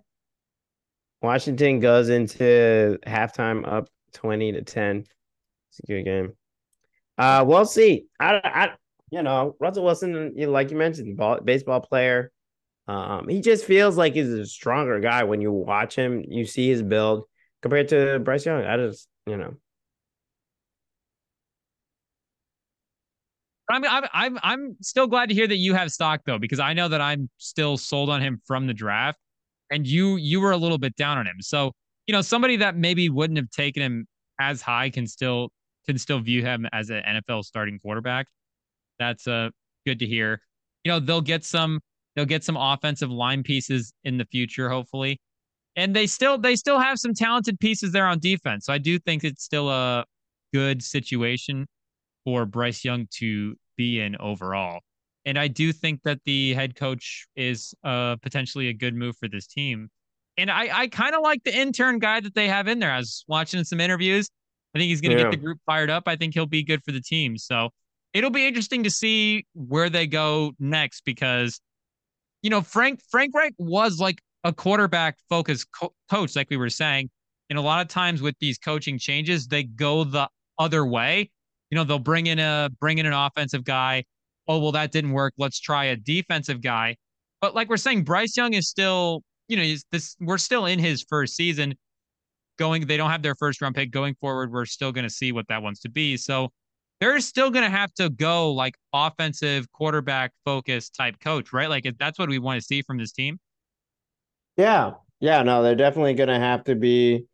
Washington 1.22 1.80
goes 1.80 2.10
into 2.10 2.98
halftime 3.06 3.68
up 3.68 3.88
twenty 4.14 4.52
to 4.54 4.62
ten. 4.64 5.06
It's 5.70 5.80
a 5.84 5.86
good 5.88 6.04
game. 6.04 6.34
Uh, 7.18 7.44
we'll 7.48 7.66
see. 7.66 8.06
I, 8.20 8.42
I, 8.44 8.70
you 9.12 9.22
know, 9.22 9.56
Russell 9.60 9.84
Wilson, 9.84 10.34
you 10.36 10.48
like 10.48 10.72
you 10.72 10.78
mentioned, 10.78 11.18
ball, 11.18 11.40
baseball 11.42 11.80
player. 11.82 12.32
Um, 12.92 13.30
he 13.30 13.40
just 13.40 13.64
feels 13.64 13.96
like 13.96 14.16
he's 14.16 14.28
a 14.28 14.46
stronger 14.46 15.00
guy 15.00 15.24
when 15.24 15.40
you 15.40 15.50
watch 15.50 15.96
him. 15.96 16.26
You 16.28 16.46
see 16.46 16.68
his 16.68 16.84
build 16.84 17.24
compared 17.62 17.88
to 17.90 18.20
Bryce 18.20 18.46
Young. 18.46 18.66
I 18.66 18.76
just, 18.76 19.08
you 19.26 19.38
know, 19.38 19.54
I'm 23.70 23.86
I'm 23.86 24.04
I'm 24.12 24.40
I'm 24.44 24.78
still 24.82 25.08
glad 25.08 25.30
to 25.30 25.36
hear 25.36 25.48
that 25.48 25.56
you 25.56 25.74
have 25.74 25.90
stock 25.90 26.24
though, 26.26 26.38
because 26.38 26.60
I 26.60 26.74
know 26.74 26.90
that 26.90 27.00
I'm 27.00 27.30
still 27.38 27.78
sold 27.78 28.10
on 28.10 28.22
him 28.22 28.42
from 28.46 28.68
the 28.68 28.74
draft, 28.74 29.20
and 29.70 29.88
you 29.88 30.18
you 30.18 30.42
were 30.42 30.52
a 30.52 30.58
little 30.58 30.78
bit 30.78 30.98
down 30.98 31.18
on 31.18 31.26
him. 31.26 31.38
So 31.40 31.72
you 32.08 32.12
know 32.12 32.22
somebody 32.22 32.58
that 32.58 32.76
maybe 32.76 33.08
wouldn't 33.08 33.38
have 33.38 33.50
taken 33.52 33.82
him 33.82 34.06
as 34.38 34.62
high 34.62 34.90
can 34.90 35.08
still 35.08 35.50
can 35.86 35.98
still 35.98 36.20
view 36.20 36.42
him 36.42 36.68
as 36.74 36.90
an 36.90 37.04
NFL 37.08 37.46
starting 37.46 37.80
quarterback. 37.80 38.28
That's 39.00 39.28
uh 39.28 39.52
good 39.88 40.00
to 40.00 40.06
hear. 40.06 40.42
You 40.84 40.92
know 40.92 41.00
they'll 41.00 41.22
get 41.22 41.46
some 41.46 41.80
they'll 42.16 42.26
get 42.26 42.44
some 42.44 42.58
offensive 42.58 43.10
line 43.12 43.44
pieces 43.44 43.94
in 44.04 44.18
the 44.18 44.26
future, 44.26 44.70
hopefully, 44.70 45.20
and 45.76 45.96
they 45.96 46.08
still 46.08 46.38
they 46.38 46.56
still 46.56 46.80
have 46.80 47.00
some 47.00 47.14
talented 47.14 47.60
pieces 47.60 47.92
there 47.92 48.08
on 48.08 48.20
defense. 48.20 48.66
So 48.66 48.74
I 48.74 48.78
do 48.78 49.00
think 49.00 49.24
it's 49.24 49.44
still 49.44 49.70
a 49.70 50.06
good 50.54 50.84
situation 50.84 51.68
for 52.26 52.46
Bryce 52.46 52.84
Young 52.84 53.08
to 53.20 53.56
be 53.78 54.00
in 54.02 54.16
overall. 54.18 54.80
And 55.26 55.38
I 55.38 55.48
do 55.48 55.72
think 55.72 56.02
that 56.04 56.20
the 56.26 56.54
head 56.54 56.76
coach 56.76 57.28
is 57.36 57.74
uh, 57.84 58.16
potentially 58.18 58.70
a 58.70 58.74
good 58.74 58.96
move 58.96 59.16
for 59.18 59.28
this 59.28 59.48
team. 59.48 59.90
And 60.38 60.50
I, 60.50 60.70
I 60.82 60.88
kind 60.88 61.14
of 61.14 61.22
like 61.22 61.44
the 61.44 61.56
intern 61.56 62.00
guy 62.00 62.20
that 62.22 62.34
they 62.34 62.48
have 62.48 62.68
in 62.68 62.80
there. 62.80 62.92
I 62.92 62.98
was 62.98 63.24
watching 63.28 63.64
some 63.64 63.80
interviews. 63.80 64.30
I 64.74 64.80
think 64.80 64.90
he's 64.90 65.02
going 65.02 65.12
to 65.12 65.18
Yeah. 65.18 65.30
get 65.30 65.32
the 65.32 65.44
group 65.44 65.60
fired 65.66 65.90
up. 65.90 66.04
I 66.08 66.16
think 66.16 66.34
he'll 66.34 66.46
be 66.48 66.64
good 66.64 66.84
for 66.84 66.92
the 66.92 67.02
team. 67.02 67.38
So 67.38 67.70
it'll 68.14 68.30
be 68.32 68.48
interesting 68.48 68.84
to 68.84 68.90
see 68.90 69.46
where 69.54 69.90
they 69.90 70.08
go 70.08 70.54
next 70.60 71.02
because, 71.06 71.60
you 72.42 72.50
know, 72.50 72.62
Frank 72.62 73.02
Frank 73.10 73.34
Reich 73.36 73.54
was 73.58 74.00
like 74.00 74.22
a 74.44 74.54
quarterback 74.54 75.18
focused 75.30 75.68
co- 75.80 75.94
coach, 76.10 76.36
like 76.36 76.50
we 76.50 76.58
were 76.58 76.70
saying. 76.70 77.10
And 77.50 77.60
a 77.60 77.62
lot 77.62 77.82
of 77.82 77.88
times 77.88 78.22
with 78.22 78.36
these 78.40 78.58
coaching 78.58 78.98
changes, 78.98 79.48
they 79.48 79.64
go 79.64 80.04
the 80.04 80.30
other 80.58 80.86
way. 80.86 81.30
You 81.70 81.76
know 81.78 81.84
they'll 81.84 82.00
bring 82.00 82.28
in 82.28 82.40
a 82.40 82.70
bring 82.80 82.98
in 82.98 83.06
an 83.06 83.14
offensive 83.14 83.64
guy. 83.64 84.04
Oh 84.48 84.60
well 84.60 84.72
that 84.74 84.92
didn't 84.92 85.12
work. 85.12 85.34
Let's 85.38 85.60
try 85.60 85.86
a 85.86 85.96
defensive 85.96 86.62
guy. 86.62 86.98
But 87.40 87.56
like 87.56 87.70
we're 87.70 87.78
saying 87.78 88.04
bryce 88.04 88.36
young 88.36 88.54
is 88.54 88.70
still 88.70 89.24
you 89.48 89.58
know 89.58 89.76
this 89.92 90.16
we're 90.20 90.38
still 90.38 90.66
in 90.66 90.80
his 90.80 91.04
first 91.08 91.36
season. 91.36 91.76
Going 92.58 92.86
they 92.88 92.98
don't 92.98 93.10
have 93.10 93.22
their 93.22 93.36
first 93.36 93.62
round 93.62 93.76
pick. 93.76 93.92
Going 93.92 94.16
forward 94.16 94.52
we're 94.52 94.66
still 94.66 94.92
going 94.92 95.06
to 95.06 95.10
see 95.10 95.32
what 95.32 95.48
that 95.48 95.62
wants 95.64 95.80
to 95.82 95.90
be. 95.90 96.18
So 96.18 96.52
they're 97.02 97.20
still 97.20 97.52
going 97.52 97.66
to 97.66 97.72
have 97.72 97.94
to 97.96 98.10
go 98.12 98.52
like 98.54 98.76
offensive 98.94 99.72
quarterback 99.74 100.34
focused 100.46 100.96
type 100.96 101.20
coach 101.20 101.54
right 101.54 101.70
like 101.70 101.86
that's 102.00 102.20
what 102.20 102.30
we 102.30 102.40
want 102.40 102.62
to 102.62 102.66
see 102.66 102.82
from 102.84 103.00
this 103.00 103.14
team 103.14 103.40
Yeah. 104.58 104.94
Yeah, 105.22 105.44
no, 105.44 105.64
they're 105.64 105.76
definitely 105.76 106.16
gonna 106.16 106.40
have 106.40 106.64
to 106.66 106.76
be 106.76 107.26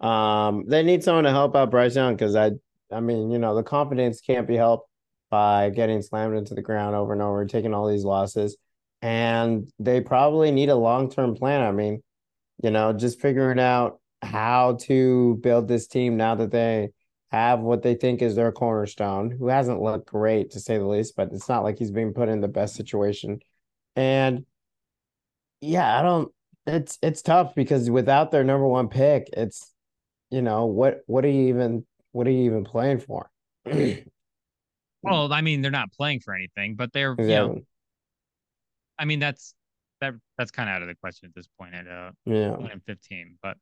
um 0.00 0.64
they 0.68 0.82
need 0.82 1.04
someone 1.04 1.24
to 1.24 1.30
help 1.30 1.56
out 1.56 1.70
Bryce 1.70 1.96
Young 1.96 2.14
because 2.14 2.34
I 2.36 2.52
I 2.92 3.00
mean, 3.00 3.30
you 3.30 3.38
know, 3.38 3.54
the 3.54 3.62
confidence 3.64 4.20
can't 4.20 4.46
be 4.48 4.56
helped 4.56 4.88
by 5.30 5.70
getting 5.70 6.02
slammed 6.02 6.36
into 6.36 6.54
the 6.54 6.62
ground 6.62 6.96
over 6.96 7.12
and 7.12 7.22
over, 7.22 7.44
taking 7.46 7.74
all 7.74 7.88
these 7.88 8.04
losses. 8.04 8.56
And 9.02 9.70
they 9.78 10.00
probably 10.00 10.50
need 10.52 10.70
a 10.70 10.76
long-term 10.76 11.36
plan. 11.36 11.62
I 11.62 11.72
mean, 11.72 12.02
you 12.62 12.70
know, 12.70 12.92
just 12.92 13.20
figuring 13.20 13.60
out 13.60 14.00
how 14.22 14.74
to 14.82 15.36
build 15.42 15.68
this 15.68 15.86
team 15.88 16.16
now 16.16 16.36
that 16.36 16.50
they 16.52 16.90
have 17.30 17.60
what 17.60 17.82
they 17.82 17.94
think 17.94 18.22
is 18.22 18.34
their 18.36 18.52
cornerstone, 18.52 19.30
who 19.30 19.48
hasn't 19.48 19.82
looked 19.82 20.06
great 20.08 20.52
to 20.52 20.60
say 20.60 20.78
the 20.78 20.86
least, 20.86 21.16
but 21.16 21.32
it's 21.32 21.48
not 21.48 21.62
like 21.62 21.78
he's 21.78 21.90
being 21.90 22.14
put 22.14 22.28
in 22.28 22.40
the 22.40 22.48
best 22.48 22.74
situation. 22.74 23.40
And 23.96 24.44
yeah, 25.60 25.98
I 25.98 26.02
don't 26.02 26.32
it's 26.66 26.98
it's 27.02 27.22
tough 27.22 27.54
because 27.54 27.90
without 27.90 28.30
their 28.30 28.44
number 28.44 28.66
one 28.66 28.88
pick, 28.88 29.28
it's 29.32 29.72
you 30.30 30.42
know, 30.42 30.66
what 30.66 31.00
what 31.06 31.24
are 31.24 31.30
you 31.30 31.48
even 31.48 31.86
what 32.12 32.26
are 32.26 32.30
you 32.32 32.44
even 32.44 32.64
playing 32.64 33.00
for? 33.00 33.30
well 35.02 35.32
i 35.32 35.40
mean 35.40 35.60
they're 35.60 35.70
not 35.70 35.92
playing 35.92 36.20
for 36.20 36.34
anything 36.34 36.74
but 36.74 36.92
they're 36.92 37.14
you 37.18 37.26
know 37.26 37.60
i 38.98 39.04
mean 39.04 39.20
that's 39.20 39.54
that 40.00 40.14
that's 40.36 40.50
kind 40.50 40.68
of 40.68 40.76
out 40.76 40.82
of 40.82 40.88
the 40.88 40.94
question 40.94 41.28
at 41.28 41.34
this 41.34 41.48
point 41.58 41.74
at 41.74 41.86
uh 41.86 42.10
Yeah. 42.24 42.50
one 42.50 42.70
and 42.70 42.82
15. 42.84 43.38
But 43.42 43.56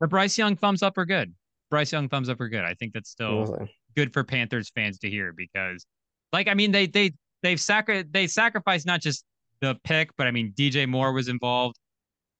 the 0.00 0.08
Bryce 0.08 0.38
Young 0.38 0.56
thumbs 0.56 0.82
up 0.82 0.96
are 0.98 1.04
good. 1.04 1.34
Bryce 1.70 1.92
Young 1.92 2.08
thumbs 2.08 2.28
up 2.28 2.40
are 2.40 2.48
good. 2.48 2.64
I 2.64 2.74
think 2.74 2.92
that's 2.92 3.10
still 3.10 3.38
Honestly. 3.38 3.74
good 3.96 4.12
for 4.12 4.24
Panthers 4.24 4.70
fans 4.74 4.98
to 5.00 5.10
hear 5.10 5.32
because, 5.32 5.86
like, 6.32 6.48
I 6.48 6.54
mean, 6.54 6.72
they 6.72 6.86
they 6.86 7.12
they've 7.42 7.60
sacri- 7.60 8.04
they 8.10 8.26
sacrificed 8.26 8.86
not 8.86 9.00
just 9.00 9.24
the 9.60 9.76
pick, 9.84 10.10
but 10.16 10.26
I 10.26 10.30
mean, 10.30 10.52
DJ 10.56 10.88
Moore 10.88 11.12
was 11.12 11.28
involved. 11.28 11.76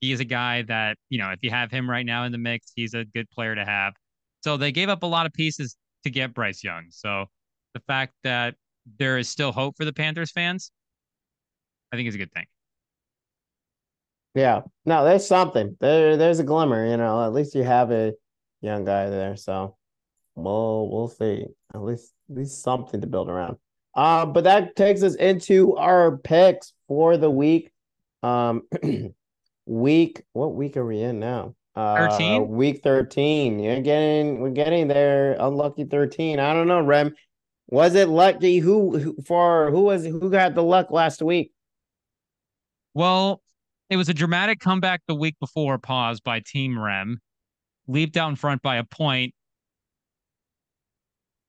He 0.00 0.12
is 0.12 0.20
a 0.20 0.24
guy 0.24 0.62
that 0.62 0.96
you 1.08 1.18
know, 1.18 1.30
if 1.30 1.38
you 1.42 1.50
have 1.50 1.70
him 1.70 1.88
right 1.88 2.04
now 2.04 2.24
in 2.24 2.32
the 2.32 2.38
mix, 2.38 2.72
he's 2.74 2.94
a 2.94 3.04
good 3.04 3.30
player 3.30 3.54
to 3.54 3.64
have. 3.64 3.94
So 4.42 4.56
they 4.56 4.72
gave 4.72 4.88
up 4.88 5.02
a 5.02 5.06
lot 5.06 5.26
of 5.26 5.32
pieces 5.32 5.76
to 6.04 6.10
get 6.10 6.34
Bryce 6.34 6.64
Young. 6.64 6.86
So 6.90 7.26
the 7.74 7.80
fact 7.86 8.14
that 8.24 8.54
there 8.98 9.18
is 9.18 9.28
still 9.28 9.52
hope 9.52 9.76
for 9.76 9.84
the 9.84 9.92
Panthers 9.92 10.32
fans, 10.32 10.72
I 11.92 11.96
think 11.96 12.08
is 12.08 12.14
a 12.14 12.18
good 12.18 12.32
thing. 12.32 12.46
Yeah. 14.34 14.62
No, 14.86 15.04
there's 15.04 15.26
something. 15.26 15.76
There 15.80 16.16
there's 16.16 16.38
a 16.38 16.44
glimmer, 16.44 16.86
you 16.86 16.96
know. 16.96 17.22
At 17.24 17.32
least 17.32 17.54
you 17.54 17.62
have 17.64 17.90
a 17.90 18.12
young 18.60 18.84
guy 18.84 19.08
there. 19.10 19.36
So 19.36 19.76
we'll 20.34 20.88
we'll 20.90 21.08
see. 21.08 21.46
At 21.74 21.82
least 21.82 22.12
at 22.30 22.36
least 22.36 22.62
something 22.62 23.00
to 23.00 23.06
build 23.06 23.28
around. 23.28 23.56
Um, 23.94 24.32
but 24.32 24.44
that 24.44 24.76
takes 24.76 25.02
us 25.02 25.14
into 25.16 25.76
our 25.76 26.16
picks 26.18 26.72
for 26.88 27.16
the 27.16 27.30
week. 27.30 27.72
Um 28.22 28.62
week 29.66 30.22
what 30.32 30.54
week 30.54 30.76
are 30.76 30.86
we 30.86 31.00
in 31.00 31.20
now? 31.20 31.54
Uh 31.74 32.08
13? 32.08 32.48
week 32.48 32.82
13. 32.82 33.58
You're 33.58 33.80
getting 33.80 34.40
we're 34.40 34.50
getting 34.50 34.88
there. 34.88 35.36
Unlucky 35.38 35.84
13. 35.84 36.38
I 36.38 36.52
don't 36.52 36.68
know, 36.68 36.82
Rem. 36.82 37.14
Was 37.68 37.94
it 37.94 38.08
lucky? 38.08 38.58
Who, 38.58 38.98
who 38.98 39.16
for 39.24 39.70
who 39.70 39.82
was 39.82 40.04
who 40.04 40.28
got 40.28 40.54
the 40.54 40.62
luck 40.62 40.90
last 40.90 41.22
week? 41.22 41.52
Well, 42.94 43.40
it 43.88 43.96
was 43.96 44.08
a 44.08 44.14
dramatic 44.14 44.58
comeback 44.58 45.02
the 45.06 45.14
week 45.14 45.36
before, 45.38 45.78
pause 45.78 46.20
by 46.20 46.40
Team 46.40 46.78
Rem, 46.78 47.20
leaped 47.90 48.12
down 48.12 48.36
front 48.36 48.62
by 48.62 48.76
a 48.76 48.84
point. 48.84 49.34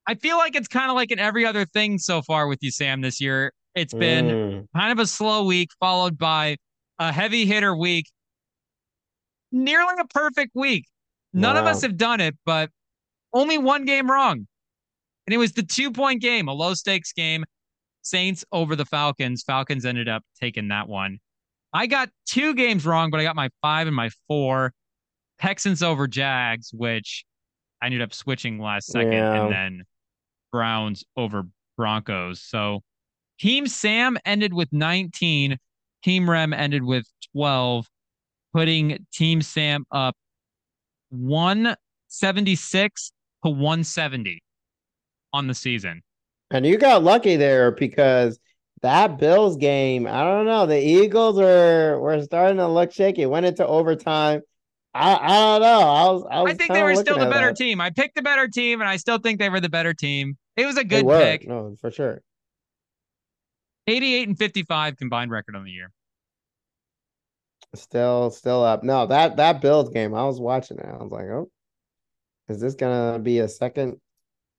I 0.08 0.16
feel 0.16 0.38
like 0.38 0.56
it's 0.56 0.68
kind 0.68 0.90
of 0.90 0.96
like 0.96 1.12
in 1.12 1.20
every 1.20 1.46
other 1.46 1.66
thing 1.66 2.00
so 2.00 2.22
far 2.22 2.48
with 2.48 2.60
you, 2.62 2.72
Sam, 2.72 3.02
this 3.02 3.22
year. 3.22 3.54
It's 3.76 3.94
been 3.94 4.26
mm. 4.26 4.68
kind 4.76 4.92
of 4.92 5.00
a 5.00 5.08
slow 5.08 5.46
week, 5.46 5.70
followed 5.80 6.18
by 6.18 6.58
a 7.00 7.12
heavy 7.12 7.46
hitter 7.46 7.76
week, 7.76 8.12
nearly 9.52 9.94
a 10.00 10.06
perfect 10.06 10.52
week. 10.56 10.86
None 11.34 11.56
wow. 11.56 11.62
of 11.62 11.68
us 11.68 11.82
have 11.84 11.96
done 11.96 12.20
it, 12.20 12.36
but 12.46 12.70
only 13.34 13.58
one 13.58 13.86
game 13.86 14.10
wrong. 14.10 14.48
And 15.26 15.34
it 15.34 15.38
was 15.38 15.54
the 15.54 15.64
two 15.64 15.92
point 15.92 16.22
game, 16.22 16.48
a 16.48 16.54
low 16.54 16.74
stakes 16.74 17.14
game. 17.14 17.46
Saints 18.02 18.44
over 18.52 18.76
the 18.76 18.86
Falcons. 18.86 19.44
Falcons 19.44 19.86
ended 19.86 20.10
up 20.10 20.24
taking 20.40 20.70
that 20.70 20.90
one. 20.90 21.20
I 21.72 21.88
got 21.88 22.10
two 22.26 22.56
games 22.56 22.86
wrong, 22.86 23.12
but 23.12 23.20
I 23.20 23.24
got 23.24 23.36
my 23.36 23.50
five 23.62 23.88
and 23.88 23.96
my 23.96 24.10
four. 24.28 24.74
Texans 25.42 25.82
over 25.82 26.08
Jags, 26.08 26.72
which 26.74 27.26
I 27.82 27.88
ended 27.88 28.02
up 28.02 28.14
switching 28.14 28.60
last 28.60 28.88
second, 28.88 29.14
yeah. 29.14 29.44
and 29.44 29.52
then 29.52 29.84
Browns 30.52 31.04
over 31.18 31.44
Broncos. 31.78 32.42
So 32.42 32.82
Team 33.40 33.68
Sam 33.68 34.18
ended 34.24 34.54
with 34.54 34.70
19. 34.72 35.58
Team 36.04 36.30
Rem 36.30 36.54
ended 36.54 36.84
with 36.84 37.06
12, 37.34 37.88
putting 38.54 39.06
Team 39.12 39.42
Sam 39.42 39.86
up 39.92 40.16
176 41.10 43.12
to 43.44 43.50
170 43.50 44.44
on 45.34 45.48
the 45.48 45.54
season. 45.54 46.02
And 46.52 46.66
you 46.66 46.78
got 46.78 47.04
lucky 47.04 47.36
there 47.36 47.72
because 47.72 48.40
that 48.82 49.18
Bills 49.18 49.58
game, 49.58 50.06
I 50.06 50.24
don't 50.24 50.46
know. 50.46 50.66
The 50.66 50.80
Eagles 50.80 51.38
were 51.38 52.00
were 52.00 52.22
starting 52.24 52.58
to 52.58 52.68
look 52.68 52.92
shaky. 52.92 53.26
Went 53.26 53.46
into 53.46 53.66
overtime. 53.66 54.42
I, 54.94 55.16
I 55.16 55.28
don't 55.28 55.62
know. 55.62 55.80
I 55.80 56.12
was 56.12 56.26
I, 56.30 56.42
was 56.42 56.54
I 56.54 56.56
think 56.56 56.74
they 56.74 56.84
were 56.84 56.96
still 56.96 57.18
the 57.18 57.30
better 57.30 57.48
that. 57.48 57.58
team. 57.58 57.80
I 57.80 57.90
picked 57.90 58.16
the 58.16 58.22
better 58.22 58.48
team, 58.48 58.82
and 58.82 58.90
I 58.90 58.98
still 58.98 59.18
think 59.18 59.40
they 59.40 59.50
were 59.50 59.62
the 59.62 59.70
better 59.70 59.94
team. 59.94 60.38
It 60.58 60.66
was 60.66 60.78
a 60.78 60.84
good 60.84 61.08
pick. 61.08 61.48
No, 61.48 61.76
for 61.80 61.92
sure. 61.92 62.22
88 63.88 64.28
and 64.28 64.38
55 64.38 64.98
combined 64.98 65.32
record 65.32 65.56
on 65.56 65.64
the 65.64 65.72
year. 65.72 65.92
Still, 67.74 68.32
still 68.32 68.64
up. 68.64 68.84
No, 68.84 69.06
that 69.08 69.38
that 69.38 69.62
Bills 69.62 69.90
game, 69.90 70.14
I 70.14 70.24
was 70.26 70.40
watching 70.40 70.78
it. 70.78 70.86
I 70.86 70.98
was 71.02 71.12
like, 71.12 71.26
oh, 71.26 71.50
is 72.50 72.60
this 72.60 72.76
gonna 72.76 73.18
be 73.20 73.40
a 73.40 73.48
second? 73.48 73.98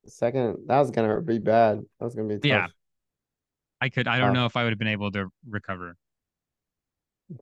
Second, 0.06 0.56
that 0.66 0.78
was 0.78 0.90
gonna 0.90 1.20
be 1.20 1.38
bad. 1.38 1.82
That 1.98 2.04
was 2.04 2.14
gonna 2.14 2.28
be 2.28 2.36
tough. 2.36 2.44
Yeah. 2.44 2.66
I 3.82 3.90
could. 3.90 4.08
I 4.08 4.18
don't 4.18 4.32
know 4.32 4.46
if 4.46 4.56
I 4.56 4.64
would 4.64 4.70
have 4.70 4.78
been 4.78 4.88
able 4.88 5.12
to 5.12 5.28
recover. 5.48 5.96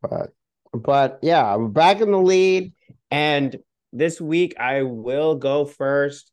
But, 0.03 0.31
but 0.73 1.19
yeah, 1.23 1.55
we're 1.57 1.69
back 1.69 2.01
in 2.01 2.11
the 2.11 2.19
lead, 2.19 2.73
and 3.11 3.57
this 3.93 4.21
week 4.21 4.55
I 4.59 4.83
will 4.83 5.37
go 5.37 5.65
first. 5.65 6.31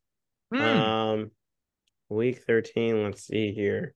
Mm. 0.54 0.62
Um, 0.62 1.32
week 2.10 2.44
thirteen. 2.44 3.04
Let's 3.04 3.26
see 3.26 3.54
here. 3.54 3.94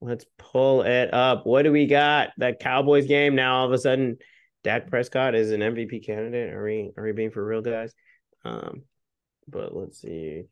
Let's 0.00 0.26
pull 0.38 0.82
it 0.82 1.12
up. 1.14 1.46
What 1.46 1.62
do 1.62 1.72
we 1.72 1.86
got? 1.86 2.30
That 2.38 2.60
Cowboys 2.60 3.06
game. 3.06 3.34
Now 3.34 3.58
all 3.58 3.66
of 3.66 3.72
a 3.72 3.78
sudden, 3.78 4.18
Dak 4.64 4.88
Prescott 4.88 5.34
is 5.34 5.50
an 5.52 5.60
MVP 5.60 6.04
candidate. 6.04 6.52
Are 6.52 6.64
we 6.64 6.90
are 6.96 7.04
we 7.04 7.12
being 7.12 7.30
for 7.30 7.44
real, 7.44 7.62
guys? 7.62 7.92
Um, 8.44 8.82
but 9.48 9.74
let's 9.74 10.00
see. 10.00 10.44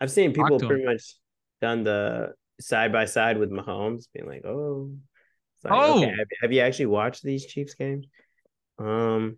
I've 0.00 0.10
seen 0.10 0.32
people 0.32 0.58
pretty 0.58 0.84
much 0.84 1.14
done 1.60 1.84
the 1.84 2.32
side 2.60 2.92
by 2.92 3.04
side 3.04 3.38
with 3.38 3.50
Mahomes, 3.50 4.06
being 4.12 4.26
like, 4.26 4.44
"Oh, 4.44 4.92
like, 5.62 5.72
oh, 5.72 5.98
okay, 5.98 6.10
have, 6.10 6.26
have, 6.42 6.52
you 6.52 6.60
actually 6.60 6.86
watched 6.86 7.22
these 7.22 7.46
Chiefs 7.46 7.74
games?" 7.74 8.06
Um, 8.78 9.36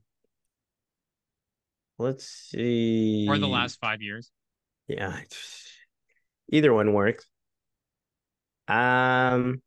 let's 1.99 2.27
see. 2.27 3.27
Or 3.29 3.39
the 3.39 3.49
last 3.49 3.79
five 3.81 4.03
years. 4.03 4.31
Yeah, 4.89 5.19
either 6.51 6.73
one 6.73 6.93
works. 6.93 7.27
Um, 8.69 9.63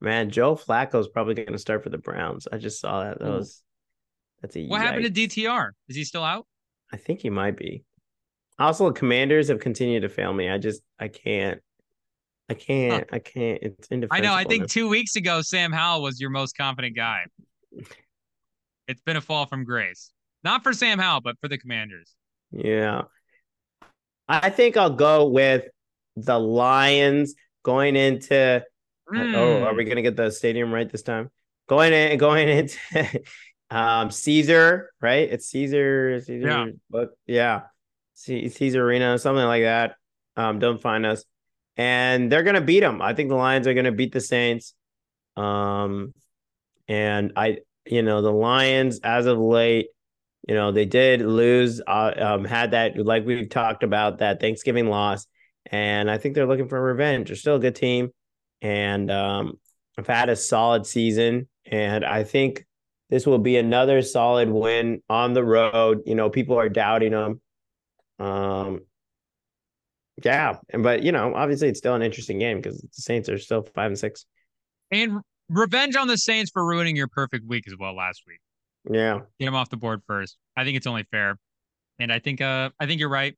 man, 0.00 0.30
Joe 0.30 0.56
Flacco 0.56 0.98
is 1.00 1.08
probably 1.08 1.34
going 1.34 1.52
to 1.52 1.58
start 1.58 1.82
for 1.82 1.90
the 1.90 1.98
Browns. 1.98 2.46
I 2.50 2.58
just 2.58 2.80
saw 2.80 3.04
that. 3.04 3.18
That 3.18 3.28
Ooh. 3.28 3.36
was 3.38 3.62
that's 4.40 4.56
a. 4.56 4.66
What 4.66 4.80
yikes. 4.80 4.84
happened 4.84 5.14
to 5.14 5.28
DTR? 5.28 5.70
Is 5.88 5.96
he 5.96 6.04
still 6.04 6.24
out? 6.24 6.46
I 6.92 6.96
think 6.96 7.20
he 7.20 7.30
might 7.30 7.56
be. 7.56 7.84
Also, 8.58 8.90
Commanders 8.92 9.48
have 9.48 9.60
continued 9.60 10.02
to 10.02 10.08
fail 10.08 10.32
me. 10.32 10.48
I 10.48 10.58
just 10.58 10.82
I 10.98 11.08
can't. 11.08 11.60
I 12.48 12.54
can't. 12.54 13.06
Huh. 13.10 13.16
I 13.16 13.18
can't. 13.20 13.58
It's 13.62 13.88
indefensible. 13.88 14.16
I 14.16 14.20
know. 14.28 14.34
I 14.34 14.44
think 14.44 14.68
two 14.68 14.88
weeks 14.88 15.16
ago, 15.16 15.40
Sam 15.40 15.72
Howell 15.72 16.02
was 16.02 16.20
your 16.20 16.30
most 16.30 16.56
confident 16.56 16.96
guy. 16.96 17.22
It's 18.90 19.02
been 19.02 19.16
a 19.16 19.20
fall 19.20 19.46
from 19.46 19.62
grace. 19.62 20.10
Not 20.42 20.64
for 20.64 20.72
Sam 20.72 20.98
Howell, 20.98 21.20
but 21.20 21.38
for 21.40 21.46
the 21.46 21.56
Commanders. 21.56 22.12
Yeah. 22.50 23.02
I 24.28 24.50
think 24.50 24.76
I'll 24.76 24.90
go 24.90 25.28
with 25.28 25.66
the 26.16 26.40
Lions 26.40 27.36
going 27.62 27.94
into. 27.94 28.64
Mm. 29.08 29.34
Oh, 29.36 29.62
are 29.62 29.74
we 29.74 29.84
gonna 29.84 30.02
get 30.02 30.16
the 30.16 30.30
stadium 30.30 30.74
right 30.74 30.90
this 30.90 31.02
time? 31.02 31.30
Going 31.68 31.92
in, 31.92 32.18
going 32.18 32.48
into 32.96 33.20
um 33.70 34.10
Caesar, 34.10 34.90
right? 35.00 35.30
It's 35.30 35.46
Caesar, 35.46 36.20
Caesar, 36.20 36.48
yeah. 36.48 36.66
but 36.90 37.10
yeah, 37.26 37.62
Caesar 38.14 38.84
Arena, 38.84 39.18
something 39.18 39.44
like 39.44 39.62
that. 39.62 39.94
Um, 40.36 40.58
don't 40.58 40.80
find 40.80 41.06
us, 41.06 41.24
and 41.76 42.30
they're 42.30 42.42
gonna 42.42 42.60
beat 42.60 42.80
them. 42.80 43.00
I 43.00 43.14
think 43.14 43.28
the 43.28 43.36
Lions 43.36 43.68
are 43.68 43.74
gonna 43.74 43.92
beat 43.92 44.12
the 44.12 44.20
Saints. 44.20 44.74
Um, 45.36 46.12
and 46.88 47.32
I, 47.36 47.58
you 47.86 48.02
know, 48.02 48.22
the 48.22 48.32
Lions 48.32 49.00
as 49.02 49.26
of 49.26 49.38
late, 49.38 49.88
you 50.48 50.54
know, 50.54 50.72
they 50.72 50.84
did 50.84 51.20
lose. 51.20 51.80
Uh, 51.86 52.12
um, 52.16 52.44
had 52.44 52.72
that 52.72 52.96
like 52.98 53.24
we've 53.24 53.48
talked 53.48 53.82
about 53.82 54.18
that 54.18 54.40
Thanksgiving 54.40 54.86
loss 54.86 55.26
and 55.66 56.10
I 56.10 56.18
think 56.18 56.34
they're 56.34 56.46
looking 56.46 56.68
for 56.68 56.80
revenge. 56.80 57.28
They're 57.28 57.36
still 57.36 57.56
a 57.56 57.60
good 57.60 57.76
team, 57.76 58.10
and 58.62 59.10
um, 59.10 59.58
I've 59.98 60.06
had 60.06 60.28
a 60.28 60.36
solid 60.36 60.86
season, 60.86 61.48
and 61.66 62.04
I 62.04 62.24
think 62.24 62.66
this 63.10 63.26
will 63.26 63.38
be 63.38 63.56
another 63.56 64.02
solid 64.02 64.48
win 64.48 65.02
on 65.08 65.34
the 65.34 65.44
road. 65.44 66.02
You 66.06 66.14
know, 66.14 66.30
people 66.30 66.58
are 66.58 66.68
doubting 66.68 67.12
them. 67.12 67.40
Um, 68.18 68.80
yeah, 70.24 70.56
and 70.70 70.82
but 70.82 71.02
you 71.02 71.12
know, 71.12 71.34
obviously, 71.34 71.68
it's 71.68 71.78
still 71.78 71.94
an 71.94 72.02
interesting 72.02 72.38
game 72.38 72.58
because 72.58 72.80
the 72.80 72.88
Saints 72.92 73.28
are 73.28 73.38
still 73.38 73.62
five 73.74 73.90
and 73.90 73.98
six. 73.98 74.26
And 74.90 75.20
revenge 75.50 75.96
on 75.96 76.08
the 76.08 76.16
Saints 76.16 76.50
for 76.50 76.64
ruining 76.64 76.96
your 76.96 77.08
perfect 77.08 77.46
week 77.46 77.64
as 77.66 77.74
well 77.78 77.94
last 77.94 78.22
week. 78.26 78.40
Yeah, 78.90 79.20
get 79.38 79.46
them 79.46 79.54
off 79.54 79.68
the 79.68 79.76
board 79.76 80.00
first. 80.06 80.38
I 80.56 80.64
think 80.64 80.76
it's 80.76 80.86
only 80.86 81.04
fair, 81.10 81.36
and 81.98 82.12
I 82.12 82.18
think 82.18 82.40
uh, 82.40 82.70
I 82.80 82.86
think 82.86 83.00
you're 83.00 83.10
right. 83.10 83.36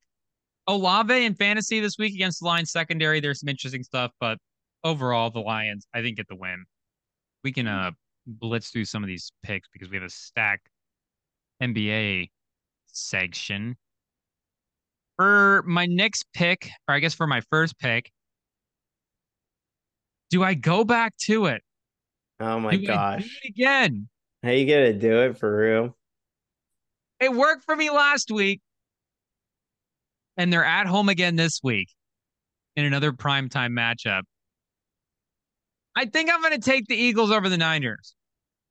Olave 0.68 1.24
in 1.24 1.34
fantasy 1.34 1.80
this 1.80 1.96
week 1.98 2.14
against 2.14 2.40
the 2.40 2.46
Lions 2.46 2.70
secondary. 2.70 3.18
There's 3.18 3.40
some 3.40 3.48
interesting 3.48 3.82
stuff, 3.82 4.12
but 4.20 4.38
overall, 4.84 5.30
the 5.30 5.40
Lions, 5.40 5.86
I 5.92 6.02
think, 6.02 6.18
get 6.18 6.28
the 6.28 6.36
win. 6.36 6.64
We 7.42 7.52
can 7.52 7.66
uh 7.66 7.90
blitz 8.26 8.70
through 8.70 8.84
some 8.84 9.02
of 9.02 9.08
these 9.08 9.32
picks 9.42 9.68
because 9.72 9.90
we 9.90 9.96
have 9.96 10.04
a 10.04 10.10
stack 10.10 10.60
NBA 11.60 12.30
section. 12.86 13.76
For 15.16 15.62
my 15.66 15.86
next 15.86 16.24
pick, 16.32 16.70
or 16.88 16.94
I 16.94 16.98
guess 16.98 17.14
for 17.14 17.26
my 17.26 17.42
first 17.50 17.78
pick, 17.78 18.10
do 20.30 20.42
I 20.42 20.54
go 20.54 20.84
back 20.84 21.14
to 21.24 21.46
it? 21.46 21.62
Oh 22.42 22.58
my 22.58 22.76
do 22.76 22.86
gosh. 22.86 23.40
again. 23.46 24.08
How 24.42 24.50
you 24.50 24.66
gonna 24.66 24.92
do 24.92 25.22
it 25.22 25.38
for 25.38 25.56
real? 25.56 25.96
It 27.20 27.32
worked 27.32 27.62
for 27.62 27.76
me 27.76 27.88
last 27.88 28.32
week 28.32 28.60
and 30.36 30.52
they're 30.52 30.64
at 30.64 30.88
home 30.88 31.08
again 31.08 31.36
this 31.36 31.60
week 31.62 31.88
in 32.74 32.84
another 32.84 33.12
primetime 33.12 33.70
matchup. 33.70 34.22
I 35.94 36.06
think 36.06 36.30
I'm 36.32 36.40
going 36.40 36.58
to 36.58 36.70
take 36.70 36.86
the 36.86 36.96
Eagles 36.96 37.30
over 37.30 37.48
the 37.48 37.58
Niners. 37.58 38.14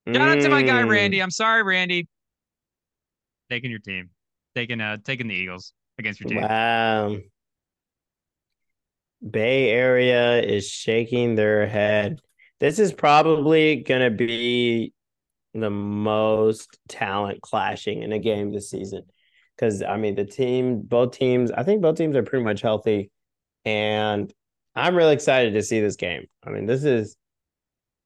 Shout 0.07 0.15
mm. 0.15 0.37
out 0.37 0.41
to 0.41 0.49
my 0.49 0.63
guy 0.63 0.81
Randy. 0.81 1.19
Mm. 1.19 1.23
I'm 1.23 1.31
sorry, 1.31 1.63
Randy. 1.63 2.07
Taking 3.49 3.69
your 3.69 3.79
team, 3.79 4.09
taking 4.55 4.81
uh, 4.81 4.97
taking 5.03 5.27
the 5.27 5.35
Eagles 5.35 5.73
against 5.97 6.19
your 6.19 6.29
team. 6.29 6.41
Wow. 6.41 7.17
Bay 9.29 9.69
Area 9.69 10.41
is 10.41 10.67
shaking 10.67 11.35
their 11.35 11.67
head. 11.67 12.19
This 12.61 12.77
is 12.77 12.93
probably 12.93 13.77
going 13.77 14.01
to 14.01 14.11
be 14.11 14.93
the 15.55 15.71
most 15.71 16.77
talent 16.87 17.41
clashing 17.41 18.03
in 18.03 18.13
a 18.13 18.19
game 18.19 18.51
this 18.51 18.69
season 18.69 19.01
because 19.55 19.81
I 19.81 19.97
mean 19.97 20.13
the 20.13 20.25
team, 20.25 20.83
both 20.83 21.17
teams, 21.17 21.49
I 21.51 21.63
think 21.63 21.81
both 21.81 21.97
teams 21.97 22.15
are 22.15 22.21
pretty 22.21 22.45
much 22.45 22.61
healthy, 22.61 23.09
and 23.65 24.31
I'm 24.75 24.95
really 24.95 25.13
excited 25.15 25.55
to 25.55 25.63
see 25.63 25.81
this 25.81 25.95
game. 25.95 26.27
I 26.45 26.51
mean, 26.51 26.67
this 26.67 26.83
is, 26.83 27.17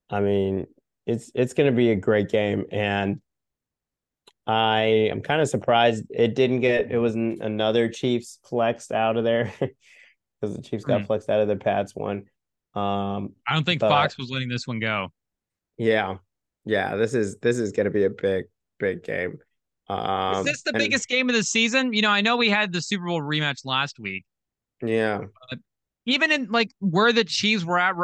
I 0.09 0.21
mean, 0.21 0.67
it's 1.05 1.29
it's 1.35 1.53
going 1.53 1.69
to 1.69 1.75
be 1.75 1.91
a 1.91 1.95
great 1.95 2.29
game, 2.29 2.63
and 2.71 3.19
I 4.47 5.09
am 5.11 5.19
kind 5.19 5.41
of 5.41 5.49
surprised 5.49 6.05
it 6.09 6.33
didn't 6.33 6.61
get 6.61 6.93
it 6.93 6.97
wasn't 6.97 7.41
another 7.41 7.89
Chiefs 7.89 8.39
flexed 8.45 8.93
out 8.93 9.17
of 9.17 9.25
there. 9.25 9.53
because 10.41 10.55
the 10.55 10.61
Chiefs 10.61 10.85
got 10.85 11.01
mm. 11.01 11.07
flexed 11.07 11.29
out 11.29 11.41
of 11.41 11.49
the 11.49 11.57
Pats 11.57 11.93
one. 11.93 12.23
Um, 12.75 13.33
I 13.47 13.53
don't 13.53 13.63
think 13.63 13.81
but, 13.81 13.89
Fox 13.89 14.17
was 14.17 14.29
letting 14.29 14.49
this 14.49 14.67
one 14.67 14.79
go. 14.79 15.09
Yeah, 15.77 16.17
yeah. 16.65 16.95
This 16.95 17.13
is 17.13 17.37
this 17.37 17.57
is 17.57 17.71
going 17.71 17.85
to 17.85 17.91
be 17.91 18.03
a 18.03 18.09
big 18.09 18.45
big 18.79 19.03
game. 19.03 19.37
Um, 19.87 20.39
is 20.39 20.45
this 20.45 20.63
the 20.63 20.71
and, 20.71 20.79
biggest 20.79 21.07
game 21.07 21.29
of 21.29 21.35
the 21.35 21.43
season? 21.43 21.93
You 21.93 22.01
know, 22.01 22.09
I 22.09 22.21
know 22.21 22.37
we 22.37 22.49
had 22.49 22.73
the 22.73 22.81
Super 22.81 23.05
Bowl 23.05 23.21
rematch 23.21 23.65
last 23.65 23.99
week. 23.99 24.25
Yeah. 24.81 25.21
even 26.05 26.31
in 26.31 26.47
like 26.51 26.71
where 26.79 27.13
the 27.13 27.23
Chiefs 27.23 27.63
were 27.63 27.79
at 27.79 27.95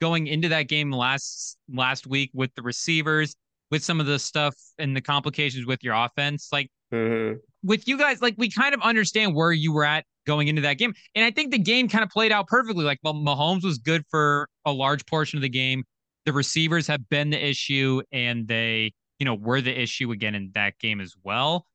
going 0.00 0.26
into 0.26 0.48
that 0.48 0.68
game 0.68 0.90
last 0.90 1.56
last 1.72 2.06
week 2.06 2.30
with 2.34 2.54
the 2.54 2.62
receivers, 2.62 3.34
with 3.70 3.84
some 3.84 4.00
of 4.00 4.06
the 4.06 4.18
stuff 4.18 4.54
and 4.78 4.96
the 4.96 5.00
complications 5.00 5.66
with 5.66 5.82
your 5.82 5.94
offense, 5.94 6.48
like 6.52 6.70
mm-hmm. 6.92 7.38
with 7.62 7.86
you 7.88 7.98
guys, 7.98 8.22
like 8.22 8.34
we 8.38 8.50
kind 8.50 8.74
of 8.74 8.80
understand 8.80 9.34
where 9.34 9.52
you 9.52 9.72
were 9.72 9.84
at 9.84 10.04
going 10.26 10.48
into 10.48 10.62
that 10.62 10.74
game, 10.74 10.94
and 11.14 11.24
I 11.24 11.30
think 11.30 11.50
the 11.50 11.58
game 11.58 11.88
kind 11.88 12.04
of 12.04 12.10
played 12.10 12.32
out 12.32 12.46
perfectly. 12.46 12.84
Like, 12.84 12.98
well, 13.02 13.14
Mahomes 13.14 13.64
was 13.64 13.78
good 13.78 14.04
for 14.10 14.48
a 14.64 14.72
large 14.72 15.04
portion 15.06 15.38
of 15.38 15.42
the 15.42 15.48
game. 15.48 15.84
The 16.26 16.32
receivers 16.32 16.86
have 16.86 17.08
been 17.08 17.30
the 17.30 17.44
issue, 17.44 18.02
and 18.12 18.46
they, 18.46 18.92
you 19.18 19.24
know, 19.24 19.34
were 19.34 19.60
the 19.60 19.78
issue 19.78 20.12
again 20.12 20.34
in 20.34 20.50
that 20.54 20.78
game 20.78 21.00
as 21.00 21.14
well. 21.24 21.66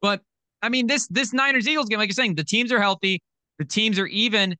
But 0.00 0.22
I 0.62 0.68
mean, 0.68 0.86
this 0.86 1.06
this 1.08 1.32
Niners 1.32 1.68
Eagles 1.68 1.88
game, 1.88 1.98
like 1.98 2.08
you're 2.08 2.14
saying, 2.14 2.36
the 2.36 2.44
teams 2.44 2.72
are 2.72 2.80
healthy, 2.80 3.22
the 3.58 3.64
teams 3.64 3.98
are 3.98 4.06
even, 4.06 4.56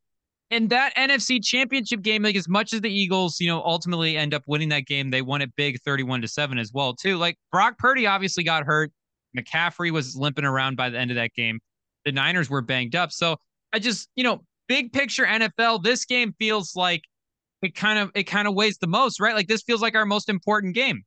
and 0.50 0.68
that 0.70 0.94
NFC 0.96 1.42
championship 1.42 2.02
game, 2.02 2.22
like 2.22 2.36
as 2.36 2.48
much 2.48 2.72
as 2.72 2.80
the 2.80 2.90
Eagles, 2.90 3.40
you 3.40 3.48
know, 3.48 3.62
ultimately 3.62 4.16
end 4.16 4.34
up 4.34 4.42
winning 4.46 4.68
that 4.68 4.86
game, 4.86 5.10
they 5.10 5.22
won 5.22 5.42
it 5.42 5.50
big 5.56 5.80
31 5.82 6.22
to 6.22 6.28
7 6.28 6.58
as 6.58 6.72
well, 6.72 6.94
too. 6.94 7.16
Like 7.16 7.36
Brock 7.50 7.78
Purdy 7.78 8.06
obviously 8.06 8.44
got 8.44 8.64
hurt. 8.64 8.92
McCaffrey 9.36 9.90
was 9.90 10.16
limping 10.16 10.44
around 10.44 10.76
by 10.76 10.90
the 10.90 10.98
end 10.98 11.10
of 11.10 11.16
that 11.16 11.32
game. 11.34 11.60
The 12.04 12.12
Niners 12.12 12.50
were 12.50 12.62
banged 12.62 12.94
up. 12.94 13.12
So 13.12 13.36
I 13.72 13.78
just, 13.78 14.08
you 14.14 14.24
know, 14.24 14.44
big 14.68 14.92
picture 14.92 15.24
NFL, 15.24 15.82
this 15.82 16.04
game 16.04 16.34
feels 16.38 16.76
like 16.76 17.02
it 17.62 17.74
kind 17.74 17.98
of 17.98 18.10
it 18.14 18.24
kind 18.24 18.46
of 18.46 18.54
weighs 18.54 18.78
the 18.78 18.86
most, 18.86 19.20
right? 19.20 19.34
Like 19.34 19.48
this 19.48 19.62
feels 19.62 19.82
like 19.82 19.94
our 19.94 20.06
most 20.06 20.28
important 20.28 20.74
game. 20.74 21.04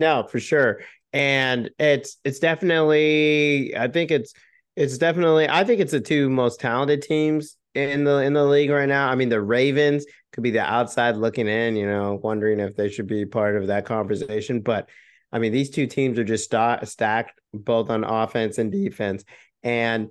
No, 0.00 0.26
for 0.28 0.40
sure. 0.40 0.80
And 1.12 1.70
it's 1.78 2.18
it's 2.24 2.38
definitely 2.38 3.76
I 3.76 3.88
think 3.88 4.10
it's 4.10 4.34
it's 4.76 4.98
definitely 4.98 5.48
I 5.48 5.64
think 5.64 5.80
it's 5.80 5.92
the 5.92 6.00
two 6.00 6.28
most 6.28 6.60
talented 6.60 7.02
teams 7.02 7.56
in 7.74 8.04
the 8.04 8.18
in 8.18 8.32
the 8.32 8.44
league 8.44 8.70
right 8.70 8.88
now. 8.88 9.08
I 9.08 9.14
mean, 9.14 9.28
the 9.28 9.40
Ravens 9.40 10.04
could 10.32 10.42
be 10.42 10.50
the 10.50 10.60
outside 10.60 11.16
looking 11.16 11.46
in, 11.48 11.76
you 11.76 11.86
know, 11.86 12.20
wondering 12.22 12.60
if 12.60 12.76
they 12.76 12.88
should 12.88 13.06
be 13.06 13.24
part 13.24 13.56
of 13.56 13.68
that 13.68 13.86
conversation. 13.86 14.60
But 14.60 14.88
I 15.34 15.40
mean, 15.40 15.50
these 15.50 15.68
two 15.68 15.88
teams 15.88 16.16
are 16.16 16.24
just 16.24 16.48
st- 16.48 16.86
stacked 16.86 17.40
both 17.52 17.90
on 17.90 18.04
offense 18.04 18.58
and 18.58 18.70
defense, 18.70 19.24
and 19.64 20.08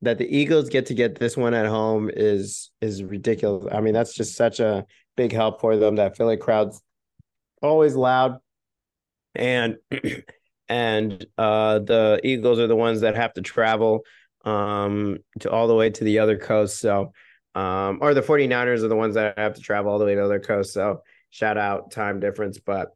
that 0.00 0.16
the 0.16 0.26
Eagles 0.26 0.70
get 0.70 0.86
to 0.86 0.94
get 0.94 1.18
this 1.18 1.36
one 1.36 1.52
at 1.52 1.66
home 1.66 2.10
is 2.10 2.70
is 2.80 3.04
ridiculous. 3.04 3.72
I 3.72 3.82
mean, 3.82 3.92
that's 3.92 4.14
just 4.14 4.34
such 4.34 4.60
a 4.60 4.86
big 5.14 5.30
help 5.30 5.60
for 5.60 5.76
them. 5.76 5.96
That 5.96 6.16
Philly 6.16 6.38
crowd's 6.38 6.80
always 7.60 7.94
loud, 7.94 8.38
and 9.34 9.76
and 10.70 11.26
uh, 11.36 11.80
the 11.80 12.18
Eagles 12.24 12.58
are 12.58 12.66
the 12.66 12.74
ones 12.74 13.02
that 13.02 13.14
have 13.14 13.34
to 13.34 13.42
travel 13.42 14.00
um, 14.46 15.18
to 15.40 15.50
all 15.50 15.68
the 15.68 15.74
way 15.74 15.90
to 15.90 16.02
the 16.02 16.20
other 16.20 16.38
coast. 16.38 16.78
So, 16.78 17.12
um, 17.54 17.98
or 18.00 18.14
the 18.14 18.22
49ers 18.22 18.82
are 18.82 18.88
the 18.88 18.96
ones 18.96 19.16
that 19.16 19.38
have 19.38 19.56
to 19.56 19.60
travel 19.60 19.92
all 19.92 19.98
the 19.98 20.06
way 20.06 20.14
to 20.14 20.20
the 20.22 20.24
other 20.24 20.40
coast. 20.40 20.72
So, 20.72 21.02
shout 21.28 21.58
out 21.58 21.90
time 21.90 22.20
difference. 22.20 22.58
But 22.58 22.88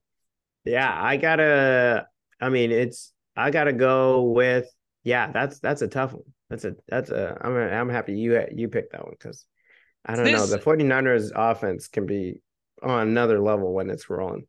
yeah, 0.67 0.93
I 0.95 1.17
gotta, 1.17 2.07
I 2.41 2.49
mean, 2.49 2.71
it's, 2.71 3.13
I 3.37 3.51
gotta 3.51 3.73
go 3.73 4.23
with, 4.23 4.71
yeah, 5.05 5.31
that's, 5.33 5.61
that's 5.61 5.83
a 5.83 5.89
tough 5.89 6.13
one. 6.13 6.23
That's 6.51 6.65
a, 6.65 6.75
that's 6.89 7.11
a, 7.11 7.37
I'm, 7.41 7.57
a, 7.57 7.69
I'm 7.69 7.89
happy 7.89 8.19
you, 8.19 8.41
you 8.55 8.69
picked 8.69 8.93
that 8.93 9.05
one 9.05 9.15
because 9.19 9.47
I 10.05 10.15
don't 10.15 10.25
this, 10.25 10.35
know. 10.35 10.47
The 10.47 10.59
49ers 10.59 11.33
offense 11.35 11.89
can 11.89 12.07
be 12.07 12.41
on 12.83 13.09
another 13.09 13.41
level 13.41 13.73
when 13.73 13.91
it's 13.91 14.09
rolling. 14.09 14.47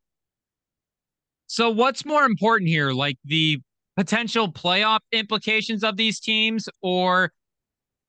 So, 1.47 1.69
what's 1.69 2.05
more 2.05 2.25
important 2.25 2.69
here? 2.69 2.91
Like 2.91 3.17
the 3.23 3.61
potential 3.97 4.51
playoff 4.51 4.99
implications 5.11 5.83
of 5.83 5.97
these 5.97 6.21
teams? 6.21 6.69
Or, 6.81 7.33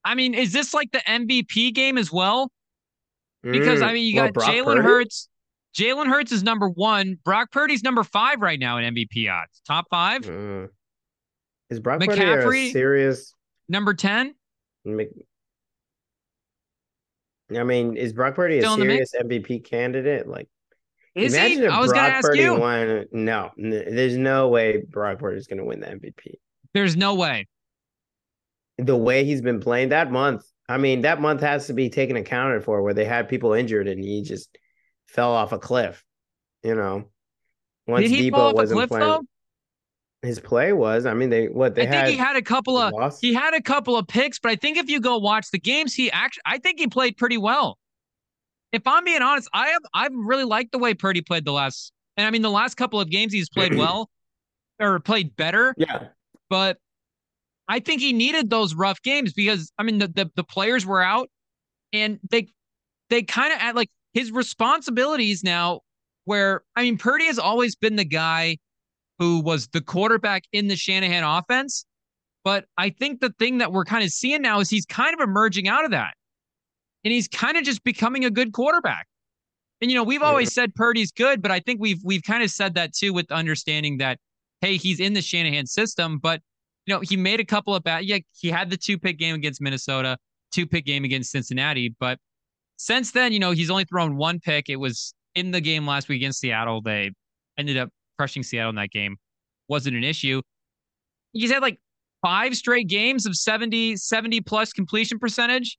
I 0.05 0.15
mean, 0.15 0.35
is 0.35 0.53
this 0.53 0.73
like 0.73 0.93
the 0.93 0.99
MVP 0.99 1.75
game 1.75 1.99
as 1.99 2.13
well? 2.13 2.53
Because, 3.43 3.81
mm, 3.81 3.87
I 3.87 3.93
mean, 3.93 4.05
you 4.05 4.15
got 4.15 4.37
well, 4.37 4.49
Jalen 4.49 4.83
Hurts. 4.83 5.29
Jalen 5.79 6.09
Hurts 6.09 6.33
is 6.33 6.43
number 6.43 6.69
one. 6.69 7.19
Brock 7.25 7.53
Purdy's 7.53 7.85
number 7.85 8.03
five 8.03 8.41
right 8.41 8.59
now 8.59 8.79
in 8.79 8.95
MVP 8.95 9.33
odds. 9.33 9.63
Top 9.65 9.87
five. 9.91 10.23
Mm. 10.23 10.69
Is 11.71 11.79
Brock 11.79 12.01
McCaffrey 12.01 12.43
Purdy 12.43 12.73
serious 12.73 13.33
number 13.69 13.95
ten? 13.95 14.35
I 14.85 15.07
mean, 17.63 17.97
is 17.97 18.13
Brock 18.13 18.35
Purdy 18.35 18.61
Still 18.61 18.75
a 18.75 18.77
serious 18.77 19.13
MVP 19.23 19.65
candidate? 19.65 20.27
Like, 20.27 20.49
is 21.15 21.35
Imagine 21.35 21.61
he? 21.61 21.67
I 21.69 21.79
was 21.79 21.93
going 21.93 22.05
to 22.07 22.11
ask 22.11 22.27
Purdy 22.27 22.41
you. 22.41 22.55
Won, 22.57 23.07
no, 23.13 23.51
there's 23.57 24.17
no 24.17 24.49
way 24.49 24.83
Brock 24.89 25.21
Purdy 25.21 25.39
is 25.39 25.47
going 25.47 25.59
to 25.59 25.65
win 25.65 25.79
the 25.79 25.87
MVP. 25.87 26.35
There's 26.75 26.97
no 26.97 27.15
way. 27.15 27.47
The 28.79 28.97
way 28.97 29.25
he's 29.25 29.43
been 29.43 29.61
playing 29.61 29.91
that 29.91 30.11
month, 30.11 30.45
I 30.69 30.79
mean, 30.79 31.03
that 31.03 31.21
month 31.21 31.41
has 31.43 31.69
to 31.69 31.73
be 31.73 31.89
taken 31.89 32.17
accounted 32.17 32.65
for, 32.65 32.83
where 32.83 32.95
they 32.95 33.05
had 33.05 33.29
people 33.29 33.53
injured 33.53 33.87
and 33.87 34.03
he 34.03 34.23
just 34.23 34.59
fell 35.09 35.33
off 35.33 35.53
a 35.53 35.59
cliff. 35.59 36.05
You 36.63 36.75
know, 36.75 37.09
once 37.87 38.09
Did 38.09 38.11
he 38.11 38.31
Deebo 38.31 38.35
fall 38.35 38.49
off 38.49 38.55
wasn't 38.55 38.71
a 38.71 38.87
cliff, 38.87 38.89
playing. 38.89 39.07
Though? 39.07 39.23
His 40.23 40.41
play 40.41 40.73
was, 40.73 41.07
I 41.07 41.15
mean, 41.15 41.31
they 41.31 41.47
what 41.47 41.75
they 41.75 41.87
I 41.87 41.91
think 41.91 42.09
he 42.09 42.17
had 42.17 42.37
a 42.37 42.43
couple 42.43 42.77
of 42.77 42.93
lost. 42.93 43.21
he 43.21 43.35
had 43.35 43.55
a 43.55 43.63
couple 43.63 43.97
of 43.97 44.09
picks, 44.09 44.39
but 44.39 44.51
I 44.51 44.57
think 44.57 44.77
if 44.77 44.89
you 44.91 45.01
go 45.01 45.17
watch 45.19 45.51
the 45.53 45.61
games, 45.61 45.95
he 45.95 46.11
actually 46.11 46.43
I 46.45 46.59
think 46.59 46.79
he 46.79 46.89
played 46.89 47.17
pretty 47.17 47.39
well 47.39 47.79
if 48.73 48.87
I'm 48.87 49.05
being 49.05 49.23
honest, 49.23 49.49
I 49.53 49.69
have 49.69 49.83
I've 49.95 50.15
really 50.15 50.45
liked 50.45 50.73
the 50.73 50.79
way 50.79 50.95
Purdy 50.95 51.21
played 51.21 51.45
the 51.45 51.53
last, 51.53 51.93
and 52.17 52.27
I 52.27 52.31
mean 52.31 52.43
the 52.43 52.51
last 52.51 52.77
couple 52.77 53.01
of 53.01 53.11
games 53.11 53.33
he's 53.33 53.49
played 53.49 53.75
well 53.77 54.11
or 54.81 55.01
played 55.01 55.37
better. 55.37 55.75
Yeah, 55.79 56.09
but 56.49 56.79
I 57.69 57.81
think 57.81 58.01
he 58.01 58.13
needed 58.13 58.51
those 58.51 58.75
rough 58.75 59.01
games 59.03 59.33
because 59.33 59.73
I 59.79 59.83
mean 59.83 59.99
the 59.99 60.09
the, 60.09 60.31
the 60.37 60.45
players 60.45 60.85
were 60.85 61.03
out, 61.03 61.31
and 61.93 62.19
they 62.31 62.49
they 63.11 63.23
kind 63.23 63.53
of 63.53 63.61
at 63.61 63.75
like 63.75 63.91
his 64.19 64.33
responsibilities 64.33 65.45
now. 65.45 65.81
Where 66.25 66.63
I 66.77 66.83
mean 66.83 66.99
Purdy 66.99 67.25
has 67.25 67.39
always 67.39 67.75
been 67.75 67.97
the 67.97 68.05
guy 68.05 68.59
who 69.19 69.41
was 69.41 69.69
the 69.69 69.81
quarterback 69.81 70.45
in 70.53 70.69
the 70.69 70.77
Shanahan 70.77 71.25
offense. 71.25 71.87
But 72.45 72.67
I 72.77 72.91
think 72.91 73.21
the 73.21 73.33
thing 73.39 73.59
that 73.59 73.73
we're 73.73 73.85
kind 73.85 74.05
of 74.05 74.11
seeing 74.11 74.43
now 74.43 74.61
is 74.61 74.71
he's 74.71 74.87
kind 74.87 75.15
of 75.15 75.21
emerging 75.21 75.69
out 75.69 75.85
of 75.85 75.91
that 75.91 76.15
and 77.05 77.13
he's 77.13 77.29
kind 77.29 77.57
of 77.57 77.65
just 77.65 77.83
becoming 77.85 78.25
a 78.25 78.31
good 78.31 78.53
quarterback. 78.53 79.07
And 79.81 79.91
you 79.91 79.97
know, 79.97 80.03
we've 80.05 80.23
always 80.23 80.53
said 80.53 80.75
Purdy's 80.75 81.13
good, 81.13 81.41
but 81.41 81.51
I 81.51 81.61
think 81.61 81.81
we've 81.81 82.01
we've 82.05 82.23
kind 82.23 82.43
of 82.43 82.51
said 82.51 82.75
that 82.75 82.93
too 82.93 83.13
with 83.13 83.31
understanding 83.31 83.99
that 83.99 84.19
hey, 84.61 84.77
he's 84.77 84.99
in 84.99 85.15
the 85.15 85.23
Shanahan 85.23 85.67
system, 85.67 86.19
but 86.19 86.41
you 86.87 86.95
know, 86.95 87.01
he 87.01 87.17
made 87.17 87.39
a 87.39 87.45
couple 87.45 87.75
of 87.75 87.85
bad 87.85 88.05
yeah, 88.05 88.19
he 88.33 88.49
had 88.49 88.71
the 88.71 88.77
two 88.77 88.99
pick 88.99 89.19
game 89.19 89.35
against 89.35 89.61
Minnesota, 89.61 90.19
two 90.51 90.67
pick 90.67 90.85
game 90.85 91.05
against 91.05 91.31
Cincinnati, 91.31 91.95
but 92.01 92.19
since 92.79 93.11
then, 93.11 93.33
you 93.33 93.41
know, 93.41 93.51
he's 93.51 93.71
only 93.71 93.85
thrown 93.85 94.17
one 94.17 94.41
pick. 94.41 94.69
It 94.69 94.77
was 94.77 95.13
in 95.35 95.51
the 95.51 95.61
game 95.61 95.87
last 95.87 96.09
week 96.09 96.21
against 96.21 96.41
Seattle. 96.41 96.81
They 96.81 97.11
ended 97.59 97.77
up 97.77 97.91
crushing 98.17 98.43
Seattle 98.43 98.71
in 98.71 98.77
that 98.77 98.91
game. 98.91 99.17
Wasn't 99.69 99.95
an 99.95 100.05
issue. 100.05 100.41
He's 101.33 101.51
had 101.51 101.61
like 101.61 101.79
five 102.23 102.57
straight 102.57 102.89
games 102.89 103.27
of 103.27 103.37
70, 103.37 103.97
70 103.97 104.41
plus 104.43 104.73
completion 104.73 105.19
percentage. 105.19 105.77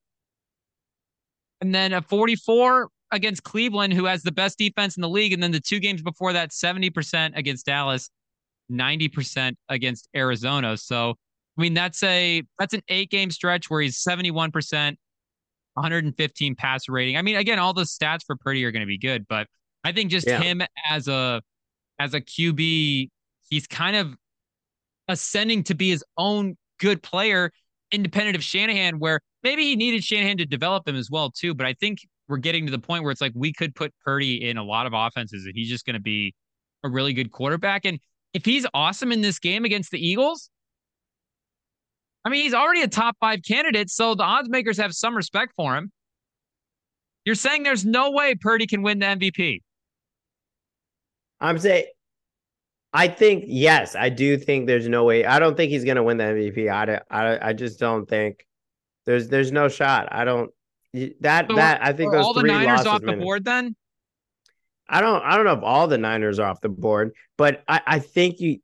And 1.61 1.73
then 1.73 1.93
a 1.93 2.01
44 2.01 2.89
against 3.11 3.43
Cleveland, 3.43 3.93
who 3.93 4.05
has 4.05 4.21
the 4.21 4.31
best 4.31 4.57
defense 4.57 4.97
in 4.97 5.01
the 5.01 5.09
league. 5.09 5.33
And 5.33 5.41
then 5.41 5.51
the 5.51 5.59
two 5.59 5.79
games 5.79 6.01
before 6.01 6.33
that, 6.33 6.51
70% 6.51 7.35
against 7.35 7.65
Dallas, 7.65 8.09
90% 8.71 9.55
against 9.69 10.09
Arizona. 10.15 10.77
So, 10.77 11.15
I 11.57 11.61
mean, 11.61 11.73
that's 11.73 12.03
a 12.03 12.43
that's 12.57 12.73
an 12.73 12.81
eight 12.89 13.09
game 13.09 13.31
stretch 13.31 13.69
where 13.69 13.81
he's 13.81 14.01
71%, 14.03 14.95
115 15.79 16.55
pass 16.55 16.89
rating. 16.89 17.17
I 17.17 17.21
mean, 17.21 17.35
again, 17.35 17.59
all 17.59 17.73
the 17.73 17.83
stats 17.83 18.19
for 18.25 18.35
Purdy 18.35 18.63
are 18.65 18.71
going 18.71 18.81
to 18.81 18.87
be 18.87 18.97
good, 18.97 19.25
but 19.27 19.47
I 19.83 19.91
think 19.91 20.11
just 20.11 20.27
yeah. 20.27 20.39
him 20.39 20.61
as 20.89 21.07
a 21.07 21.41
as 21.99 22.13
a 22.13 22.21
QB, 22.21 23.09
he's 23.49 23.67
kind 23.67 23.95
of 23.95 24.15
ascending 25.07 25.63
to 25.63 25.75
be 25.75 25.89
his 25.89 26.03
own 26.17 26.57
good 26.79 27.01
player, 27.01 27.51
independent 27.91 28.35
of 28.35 28.43
Shanahan, 28.43 28.99
where 28.99 29.19
maybe 29.43 29.63
he 29.63 29.75
needed 29.75 30.03
Shanahan 30.03 30.37
to 30.37 30.45
develop 30.45 30.87
him 30.87 30.95
as 30.95 31.09
well 31.09 31.31
too. 31.31 31.53
But 31.53 31.65
I 31.65 31.73
think 31.73 31.99
we're 32.27 32.37
getting 32.37 32.65
to 32.65 32.71
the 32.71 32.79
point 32.79 33.03
where 33.03 33.11
it's 33.11 33.21
like 33.21 33.33
we 33.35 33.51
could 33.51 33.73
put 33.73 33.93
Purdy 34.03 34.49
in 34.49 34.57
a 34.57 34.63
lot 34.63 34.85
of 34.85 34.93
offenses 34.93 35.45
and 35.45 35.53
he's 35.55 35.69
just 35.69 35.85
going 35.85 35.95
to 35.95 36.01
be 36.01 36.33
a 36.83 36.89
really 36.89 37.13
good 37.13 37.31
quarterback. 37.31 37.85
And 37.85 37.99
if 38.33 38.45
he's 38.45 38.65
awesome 38.73 39.11
in 39.11 39.21
this 39.21 39.39
game 39.39 39.65
against 39.65 39.91
the 39.91 40.05
Eagles, 40.05 40.49
I 42.29 42.31
mean, 42.31 42.43
he's 42.43 42.53
already 42.53 42.83
a 42.83 42.87
top 42.87 43.17
five 43.19 43.39
candidate, 43.41 43.89
so 43.89 44.13
the 44.13 44.21
odds 44.21 44.49
makers 44.49 44.77
have 44.77 44.93
some 44.93 45.17
respect 45.17 45.51
for 45.57 45.75
him. 45.75 45.91
You're 47.25 47.33
saying 47.33 47.63
there's 47.63 47.87
no 47.87 48.11
way 48.11 48.35
Purdy 48.35 48.67
can 48.67 48.83
win 48.83 48.99
the 48.99 49.07
MVP. 49.07 49.63
I'm 51.41 51.57
saying, 51.57 51.85
I 52.93 53.07
think 53.07 53.45
yes, 53.47 53.95
I 53.95 54.09
do 54.09 54.37
think 54.37 54.67
there's 54.67 54.87
no 54.87 55.05
way. 55.05 55.25
I 55.25 55.39
don't 55.39 55.57
think 55.57 55.71
he's 55.71 55.83
going 55.83 55.95
to 55.95 56.03
win 56.03 56.17
the 56.17 56.25
MVP. 56.25 56.71
I, 56.71 57.01
I, 57.09 57.49
I 57.49 57.53
just 57.53 57.79
don't 57.79 58.07
think 58.07 58.45
There's 59.07 59.27
there's 59.27 59.51
no 59.51 59.67
shot. 59.67 60.07
I 60.11 60.23
don't 60.23 60.51
that 61.21 61.47
so 61.49 61.55
that 61.55 61.83
I 61.83 61.93
think 61.93 62.11
those 62.11 62.23
all 62.23 62.35
the 62.35 62.43
Niners 62.43 62.85
off 62.85 63.01
the 63.01 63.13
board 63.13 63.43
then. 63.43 63.75
I 64.87 65.01
don't 65.01 65.23
I 65.23 65.35
don't 65.35 65.45
know 65.45 65.53
if 65.53 65.63
all 65.63 65.87
the 65.87 65.97
Niners 65.97 66.37
are 66.37 66.47
off 66.47 66.61
the 66.61 66.69
board, 66.69 67.13
but 67.39 67.63
I, 67.67 67.81
I 67.87 67.99
think 67.99 68.39
you 68.39 68.59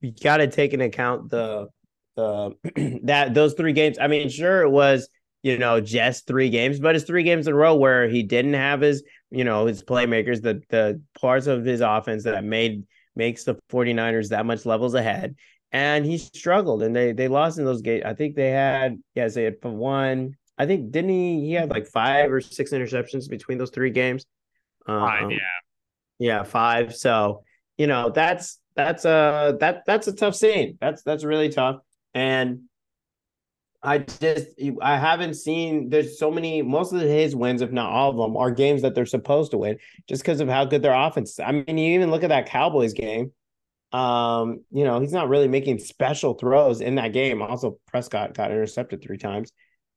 you 0.00 0.12
got 0.20 0.38
to 0.38 0.48
take 0.48 0.72
into 0.72 0.86
account 0.86 1.30
the 1.30 1.68
the 2.16 3.00
that 3.04 3.34
those 3.34 3.54
three 3.54 3.72
games. 3.72 3.98
I 4.00 4.08
mean, 4.08 4.28
sure 4.28 4.62
it 4.62 4.70
was 4.70 5.08
you 5.42 5.58
know 5.58 5.80
just 5.80 6.26
three 6.26 6.50
games, 6.50 6.80
but 6.80 6.96
it's 6.96 7.04
three 7.04 7.22
games 7.22 7.46
in 7.46 7.52
a 7.52 7.56
row 7.56 7.76
where 7.76 8.08
he 8.08 8.22
didn't 8.22 8.54
have 8.54 8.80
his 8.80 9.02
you 9.30 9.44
know 9.44 9.66
his 9.66 9.82
playmakers, 9.82 10.42
the 10.42 10.62
the 10.70 11.00
parts 11.20 11.46
of 11.46 11.64
his 11.64 11.80
offense 11.80 12.24
that 12.24 12.44
made 12.44 12.84
makes 13.14 13.44
the 13.44 13.56
49ers 13.70 14.28
that 14.28 14.46
much 14.46 14.66
levels 14.66 14.94
ahead. 14.94 15.36
And 15.72 16.06
he 16.06 16.18
struggled 16.18 16.82
and 16.82 16.94
they 16.94 17.12
they 17.12 17.28
lost 17.28 17.58
in 17.58 17.64
those 17.64 17.82
games. 17.82 18.04
I 18.06 18.14
think 18.14 18.36
they 18.36 18.50
had 18.50 18.98
yes, 19.14 19.34
they 19.34 19.44
had 19.44 19.56
one. 19.62 20.36
I 20.58 20.66
think 20.66 20.90
didn't 20.90 21.10
he 21.10 21.40
he 21.40 21.52
had 21.52 21.70
like 21.70 21.86
five 21.86 22.32
or 22.32 22.40
six 22.40 22.72
interceptions 22.72 23.28
between 23.28 23.58
those 23.58 23.70
three 23.70 23.90
games. 23.90 24.24
Five, 24.86 25.24
um, 25.24 25.30
yeah. 25.30 25.38
Yeah, 26.18 26.42
five. 26.44 26.94
So, 26.94 27.42
you 27.76 27.86
know, 27.86 28.10
that's 28.10 28.58
that's 28.74 29.04
a 29.04 29.56
that 29.60 29.82
that's 29.86 30.06
a 30.06 30.12
tough 30.12 30.34
scene. 30.34 30.78
That's 30.80 31.02
that's 31.02 31.24
really 31.24 31.50
tough. 31.50 31.76
And 32.16 32.62
I 33.82 33.98
just 33.98 34.48
I 34.80 34.96
haven't 34.96 35.34
seen 35.34 35.90
there's 35.90 36.18
so 36.18 36.30
many 36.30 36.62
most 36.62 36.94
of 36.94 37.02
his 37.02 37.36
wins, 37.36 37.60
if 37.60 37.70
not 37.70 37.90
all 37.90 38.10
of 38.10 38.16
them, 38.16 38.38
are 38.38 38.50
games 38.50 38.80
that 38.82 38.94
they're 38.94 39.04
supposed 39.04 39.50
to 39.50 39.58
win 39.58 39.76
just 40.08 40.22
because 40.22 40.40
of 40.40 40.48
how 40.48 40.64
good 40.64 40.80
their 40.80 40.94
offense 40.94 41.32
is. 41.32 41.40
I 41.40 41.52
mean, 41.52 41.76
you 41.76 41.94
even 41.94 42.10
look 42.10 42.24
at 42.24 42.30
that 42.30 42.46
Cowboys 42.46 42.94
game. 42.94 43.32
Um, 43.92 44.64
you 44.70 44.84
know, 44.84 44.98
he's 44.98 45.12
not 45.12 45.28
really 45.28 45.46
making 45.46 45.78
special 45.78 46.32
throws 46.32 46.80
in 46.80 46.94
that 46.94 47.12
game. 47.12 47.42
Also, 47.42 47.78
Prescott 47.86 48.32
got 48.32 48.50
intercepted 48.50 49.02
three 49.02 49.18
times, 49.18 49.52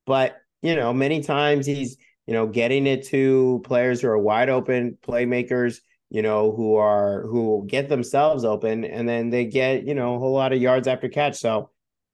but 0.05 0.35
you 0.61 0.75
know, 0.75 0.91
many 0.91 1.21
times 1.21 1.65
he's 1.65 1.95
you 2.27 2.33
know 2.33 2.47
getting 2.47 2.85
it 2.85 3.07
to 3.07 3.61
players 3.63 4.01
who 4.01 4.09
are 4.09 4.19
wide 4.19 4.49
open 4.49 4.97
playmakers 5.01 5.79
you 6.11 6.23
know, 6.23 6.51
who 6.51 6.75
are 6.75 7.21
who 7.27 7.63
get 7.67 7.87
themselves 7.87 8.43
open 8.43 8.83
and 8.83 9.07
then 9.07 9.29
they 9.29 9.45
get, 9.45 9.85
you 9.85 9.93
know, 9.93 10.15
a 10.15 10.17
whole 10.19 10.33
lot 10.33 10.51
of 10.51 10.59
yards 10.59 10.87
after 10.87 11.07
catch. 11.07 11.37
So 11.37 11.69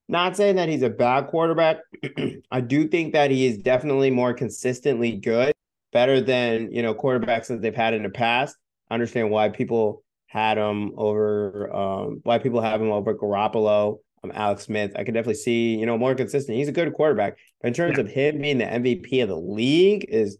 not 0.08 0.38
saying 0.38 0.58
that 0.58 0.70
he's 0.70 0.84
a 0.84 0.90
bad 0.90 1.28
quarterback. 1.28 1.78
I 2.52 2.62
do 2.62 2.88
think 2.88 3.14
that 3.14 3.32
he 3.32 3.48
is 3.48 3.58
definitely 3.58 4.12
more 4.12 4.34
consistently 4.34 5.14
good, 5.14 5.54
better 5.92 6.22
than, 6.22 6.72
you 6.72 6.82
know, 6.82 6.94
quarterbacks 6.94 7.48
that 7.48 7.62
they've 7.62 7.76
had 7.76 7.94
in 7.94 8.04
the 8.04 8.10
past. 8.10 8.56
I 8.90 8.94
understand 8.94 9.32
why 9.32 9.50
people 9.50 10.04
had 10.28 10.58
him 10.58 10.92
over 10.98 11.74
um 11.74 12.20
why 12.24 12.40
people 12.40 12.62
have 12.62 12.82
him 12.82 12.92
over 12.92 13.16
Garoppolo, 13.16 14.00
um, 14.24 14.32
Alex 14.34 14.64
Smith. 14.64 14.92
I 14.96 15.04
could 15.04 15.14
definitely 15.14 15.36
see, 15.36 15.76
you 15.76 15.86
know, 15.86 15.98
more 15.98 16.14
consistent. 16.14 16.58
He's 16.58 16.68
a 16.68 16.74
good 16.74 16.94
quarterback. 16.94 17.38
But 17.62 17.70
in 17.70 17.74
terms 17.74 17.98
of 17.98 18.08
him 18.08 18.42
being 18.42 18.58
the 18.58 18.66
MVP 18.66 19.24
of 19.24 19.30
the 19.30 19.38
league 19.38 20.06
is 20.10 20.38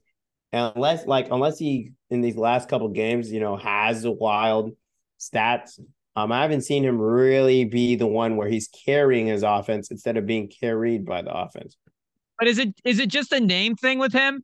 unless 0.52 1.06
like 1.06 1.28
unless 1.32 1.58
he 1.58 1.92
in 2.10 2.22
these 2.22 2.38
last 2.38 2.70
couple 2.70 2.90
games, 2.90 3.32
you 3.32 3.40
know, 3.40 3.56
has 3.56 4.04
the 4.04 4.12
wild 4.12 4.76
stats. 5.20 5.80
Um, 6.16 6.32
I 6.32 6.42
haven't 6.42 6.62
seen 6.62 6.84
him 6.84 7.00
really 7.00 7.66
be 7.66 7.96
the 7.96 8.08
one 8.08 8.38
where 8.38 8.48
he's 8.48 8.70
carrying 8.86 9.28
his 9.28 9.44
offense 9.44 9.92
instead 9.92 10.16
of 10.16 10.26
being 10.26 10.48
carried 10.48 11.06
by 11.06 11.22
the 11.22 11.32
offense. 11.32 11.76
But 12.40 12.48
is 12.48 12.58
it 12.58 12.74
is 12.84 13.00
it 13.00 13.10
just 13.10 13.32
a 13.32 13.40
name 13.40 13.76
thing 13.76 14.00
with 14.00 14.14
him? 14.14 14.44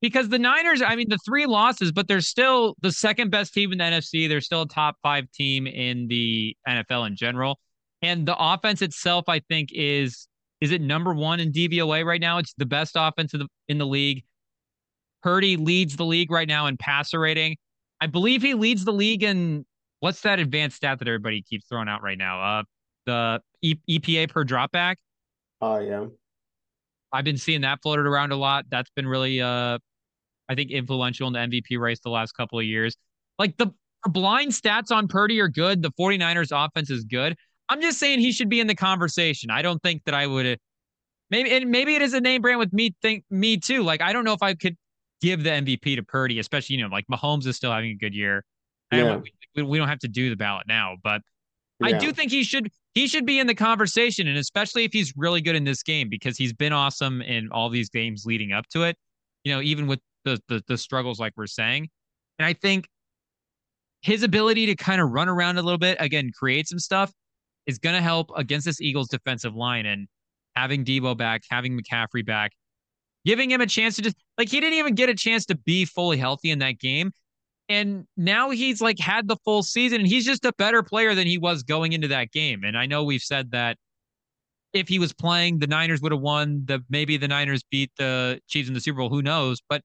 Because 0.00 0.28
the 0.28 0.38
Niners, 0.38 0.80
I 0.80 0.96
mean, 0.96 1.08
the 1.10 1.18
three 1.26 1.46
losses, 1.46 1.92
but 1.92 2.08
they're 2.08 2.22
still 2.22 2.74
the 2.80 2.90
second 2.90 3.30
best 3.30 3.52
team 3.52 3.72
in 3.72 3.78
the 3.78 3.84
NFC. 3.84 4.28
They're 4.28 4.40
still 4.40 4.62
a 4.62 4.68
top 4.68 4.96
five 5.02 5.30
team 5.32 5.66
in 5.66 6.08
the 6.08 6.56
NFL 6.66 7.06
in 7.06 7.16
general. 7.16 7.58
And 8.00 8.24
the 8.26 8.36
offense 8.38 8.80
itself, 8.82 9.28
I 9.28 9.40
think, 9.40 9.70
is 9.72 10.26
is 10.60 10.72
it 10.72 10.80
number 10.80 11.12
one 11.12 11.40
in 11.40 11.52
DVOA 11.52 12.04
right 12.04 12.20
now? 12.20 12.38
It's 12.38 12.54
the 12.56 12.66
best 12.66 12.92
offense 12.96 13.34
in 13.34 13.40
the 13.40 13.48
in 13.68 13.78
the 13.78 13.86
league. 13.86 14.24
Purdy 15.22 15.56
leads 15.56 15.96
the 15.96 16.06
league 16.06 16.30
right 16.30 16.48
now 16.48 16.66
in 16.66 16.76
passer 16.76 17.20
rating. 17.20 17.56
I 18.00 18.06
believe 18.06 18.40
he 18.40 18.54
leads 18.54 18.84
the 18.86 18.92
league 18.92 19.22
in 19.22 19.66
what's 20.00 20.20
that 20.22 20.38
advanced 20.38 20.76
stat 20.76 20.98
that 20.98 21.08
everybody 21.08 21.42
keeps 21.42 21.66
throwing 21.66 21.88
out 21.88 22.02
right 22.02 22.18
now? 22.18 22.58
Uh, 22.58 22.62
the 23.06 23.42
e- 23.62 23.80
EPA 23.88 24.28
per 24.28 24.44
dropback. 24.44 24.96
Oh 25.60 25.78
yeah, 25.78 26.06
I've 27.12 27.24
been 27.24 27.38
seeing 27.38 27.62
that 27.62 27.80
floated 27.82 28.06
around 28.06 28.32
a 28.32 28.36
lot. 28.36 28.66
That's 28.70 28.90
been 28.90 29.06
really, 29.06 29.40
uh, 29.40 29.78
I 30.48 30.54
think, 30.54 30.70
influential 30.70 31.26
in 31.28 31.32
the 31.32 31.38
MVP 31.40 31.78
race 31.78 32.00
the 32.00 32.10
last 32.10 32.32
couple 32.32 32.58
of 32.58 32.64
years. 32.64 32.96
Like 33.38 33.56
the, 33.56 33.68
the 34.04 34.10
blind 34.10 34.52
stats 34.52 34.90
on 34.90 35.08
Purdy 35.08 35.40
are 35.40 35.48
good. 35.48 35.82
The 35.82 35.92
49ers 35.92 36.50
offense 36.52 36.90
is 36.90 37.04
good. 37.04 37.36
I'm 37.68 37.80
just 37.80 37.98
saying 37.98 38.20
he 38.20 38.32
should 38.32 38.48
be 38.48 38.60
in 38.60 38.66
the 38.66 38.74
conversation. 38.74 39.50
I 39.50 39.62
don't 39.62 39.82
think 39.82 40.02
that 40.04 40.14
I 40.14 40.26
would. 40.26 40.58
Maybe 41.30 41.50
and 41.52 41.70
maybe 41.70 41.94
it 41.94 42.02
is 42.02 42.14
a 42.14 42.20
name 42.20 42.42
brand 42.42 42.58
with 42.58 42.72
me. 42.72 42.94
Think 43.02 43.24
me 43.30 43.56
too. 43.56 43.82
Like 43.84 44.02
I 44.02 44.12
don't 44.12 44.24
know 44.24 44.32
if 44.32 44.42
I 44.42 44.54
could 44.54 44.76
give 45.20 45.44
the 45.44 45.50
MVP 45.50 45.96
to 45.96 46.02
Purdy, 46.02 46.40
especially 46.40 46.76
you 46.76 46.82
know 46.82 46.88
like 46.88 47.06
Mahomes 47.10 47.46
is 47.46 47.56
still 47.56 47.70
having 47.70 47.90
a 47.90 47.94
good 47.94 48.14
year. 48.14 48.44
Yeah. 48.92 49.20
We, 49.56 49.62
we, 49.62 49.78
don't 49.78 49.88
have 49.88 49.98
to 50.00 50.08
do 50.08 50.30
the 50.30 50.36
ballot 50.36 50.66
now, 50.66 50.96
but 51.02 51.22
yeah. 51.80 51.88
I 51.88 51.92
do 51.92 52.12
think 52.12 52.30
he 52.30 52.44
should 52.44 52.70
he 52.94 53.06
should 53.06 53.26
be 53.26 53.38
in 53.38 53.46
the 53.46 53.54
conversation, 53.54 54.26
and 54.26 54.36
especially 54.36 54.84
if 54.84 54.92
he's 54.92 55.12
really 55.16 55.40
good 55.40 55.56
in 55.56 55.64
this 55.64 55.82
game 55.82 56.08
because 56.08 56.36
he's 56.36 56.52
been 56.52 56.72
awesome 56.72 57.22
in 57.22 57.50
all 57.50 57.68
these 57.68 57.88
games 57.88 58.24
leading 58.26 58.52
up 58.52 58.66
to 58.72 58.82
it. 58.82 58.96
You 59.44 59.54
know, 59.54 59.60
even 59.60 59.86
with 59.86 60.00
the 60.24 60.40
the, 60.48 60.62
the 60.66 60.78
struggles 60.78 61.18
like 61.18 61.32
we're 61.36 61.46
saying, 61.46 61.88
and 62.38 62.46
I 62.46 62.52
think 62.52 62.88
his 64.02 64.22
ability 64.22 64.66
to 64.66 64.74
kind 64.74 65.00
of 65.00 65.10
run 65.10 65.28
around 65.28 65.58
a 65.58 65.62
little 65.62 65.78
bit 65.78 65.96
again, 66.00 66.30
create 66.36 66.68
some 66.68 66.78
stuff, 66.78 67.12
is 67.66 67.78
going 67.78 67.94
to 67.94 68.02
help 68.02 68.30
against 68.36 68.66
this 68.66 68.80
Eagles 68.80 69.08
defensive 69.08 69.54
line 69.54 69.86
and 69.86 70.08
having 70.56 70.84
Deebo 70.84 71.16
back, 71.16 71.42
having 71.50 71.78
McCaffrey 71.78 72.24
back 72.24 72.52
giving 73.24 73.50
him 73.50 73.60
a 73.60 73.66
chance 73.66 73.96
to 73.96 74.02
just 74.02 74.16
like 74.38 74.48
he 74.48 74.60
didn't 74.60 74.78
even 74.78 74.94
get 74.94 75.08
a 75.08 75.14
chance 75.14 75.46
to 75.46 75.56
be 75.56 75.84
fully 75.84 76.16
healthy 76.16 76.50
in 76.50 76.58
that 76.60 76.78
game. 76.78 77.12
And 77.70 78.04
now 78.16 78.50
he's 78.50 78.80
like 78.80 78.98
had 78.98 79.28
the 79.28 79.36
full 79.44 79.62
season 79.62 80.00
and 80.00 80.08
he's 80.08 80.24
just 80.26 80.44
a 80.44 80.52
better 80.58 80.82
player 80.82 81.14
than 81.14 81.28
he 81.28 81.38
was 81.38 81.62
going 81.62 81.92
into 81.92 82.08
that 82.08 82.32
game. 82.32 82.64
And 82.64 82.76
I 82.76 82.84
know 82.84 83.04
we've 83.04 83.22
said 83.22 83.52
that 83.52 83.76
if 84.72 84.88
he 84.88 84.98
was 84.98 85.12
playing, 85.12 85.60
the 85.60 85.68
Niners 85.68 86.02
would 86.02 86.10
have 86.10 86.20
won. 86.20 86.64
The 86.64 86.82
maybe 86.90 87.16
the 87.16 87.28
Niners 87.28 87.62
beat 87.70 87.92
the 87.96 88.40
Chiefs 88.48 88.68
in 88.68 88.74
the 88.74 88.80
Super 88.80 88.98
Bowl. 88.98 89.08
Who 89.08 89.22
knows? 89.22 89.60
But 89.68 89.82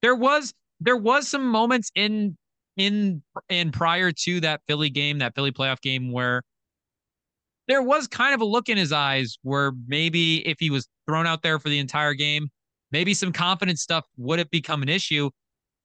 there 0.00 0.14
was 0.14 0.54
there 0.80 0.96
was 0.96 1.26
some 1.26 1.46
moments 1.48 1.90
in 1.96 2.36
in 2.76 3.20
and 3.48 3.72
prior 3.72 4.12
to 4.12 4.40
that 4.40 4.60
Philly 4.68 4.90
game, 4.90 5.18
that 5.18 5.34
Philly 5.34 5.50
playoff 5.50 5.80
game, 5.80 6.12
where 6.12 6.42
there 7.66 7.82
was 7.82 8.06
kind 8.06 8.32
of 8.32 8.40
a 8.40 8.44
look 8.44 8.68
in 8.68 8.76
his 8.76 8.92
eyes 8.92 9.38
where 9.42 9.72
maybe 9.88 10.46
if 10.46 10.56
he 10.60 10.70
was 10.70 10.86
thrown 11.06 11.26
out 11.26 11.42
there 11.42 11.58
for 11.58 11.68
the 11.68 11.80
entire 11.80 12.14
game, 12.14 12.48
maybe 12.92 13.12
some 13.12 13.32
confidence 13.32 13.82
stuff 13.82 14.04
would 14.18 14.38
have 14.38 14.50
become 14.50 14.82
an 14.82 14.88
issue. 14.88 15.30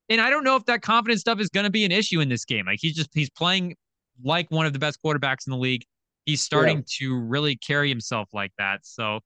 And 0.09 0.19
I 0.19 0.29
don't 0.29 0.43
know 0.43 0.55
if 0.55 0.65
that 0.65 0.81
confidence 0.81 1.21
stuff 1.21 1.39
is 1.39 1.49
going 1.49 1.65
to 1.65 1.69
be 1.69 1.85
an 1.85 1.91
issue 1.91 2.19
in 2.19 2.29
this 2.29 2.45
game. 2.45 2.65
Like 2.65 2.79
he's 2.81 2.95
just 2.95 3.09
he's 3.13 3.29
playing 3.29 3.75
like 4.23 4.49
one 4.49 4.65
of 4.65 4.73
the 4.73 4.79
best 4.79 4.99
quarterbacks 5.03 5.47
in 5.47 5.51
the 5.51 5.57
league. 5.57 5.83
He's 6.25 6.41
starting 6.41 6.77
yeah. 6.77 6.83
to 6.99 7.19
really 7.19 7.55
carry 7.55 7.89
himself 7.89 8.29
like 8.33 8.51
that. 8.57 8.81
So 8.83 9.19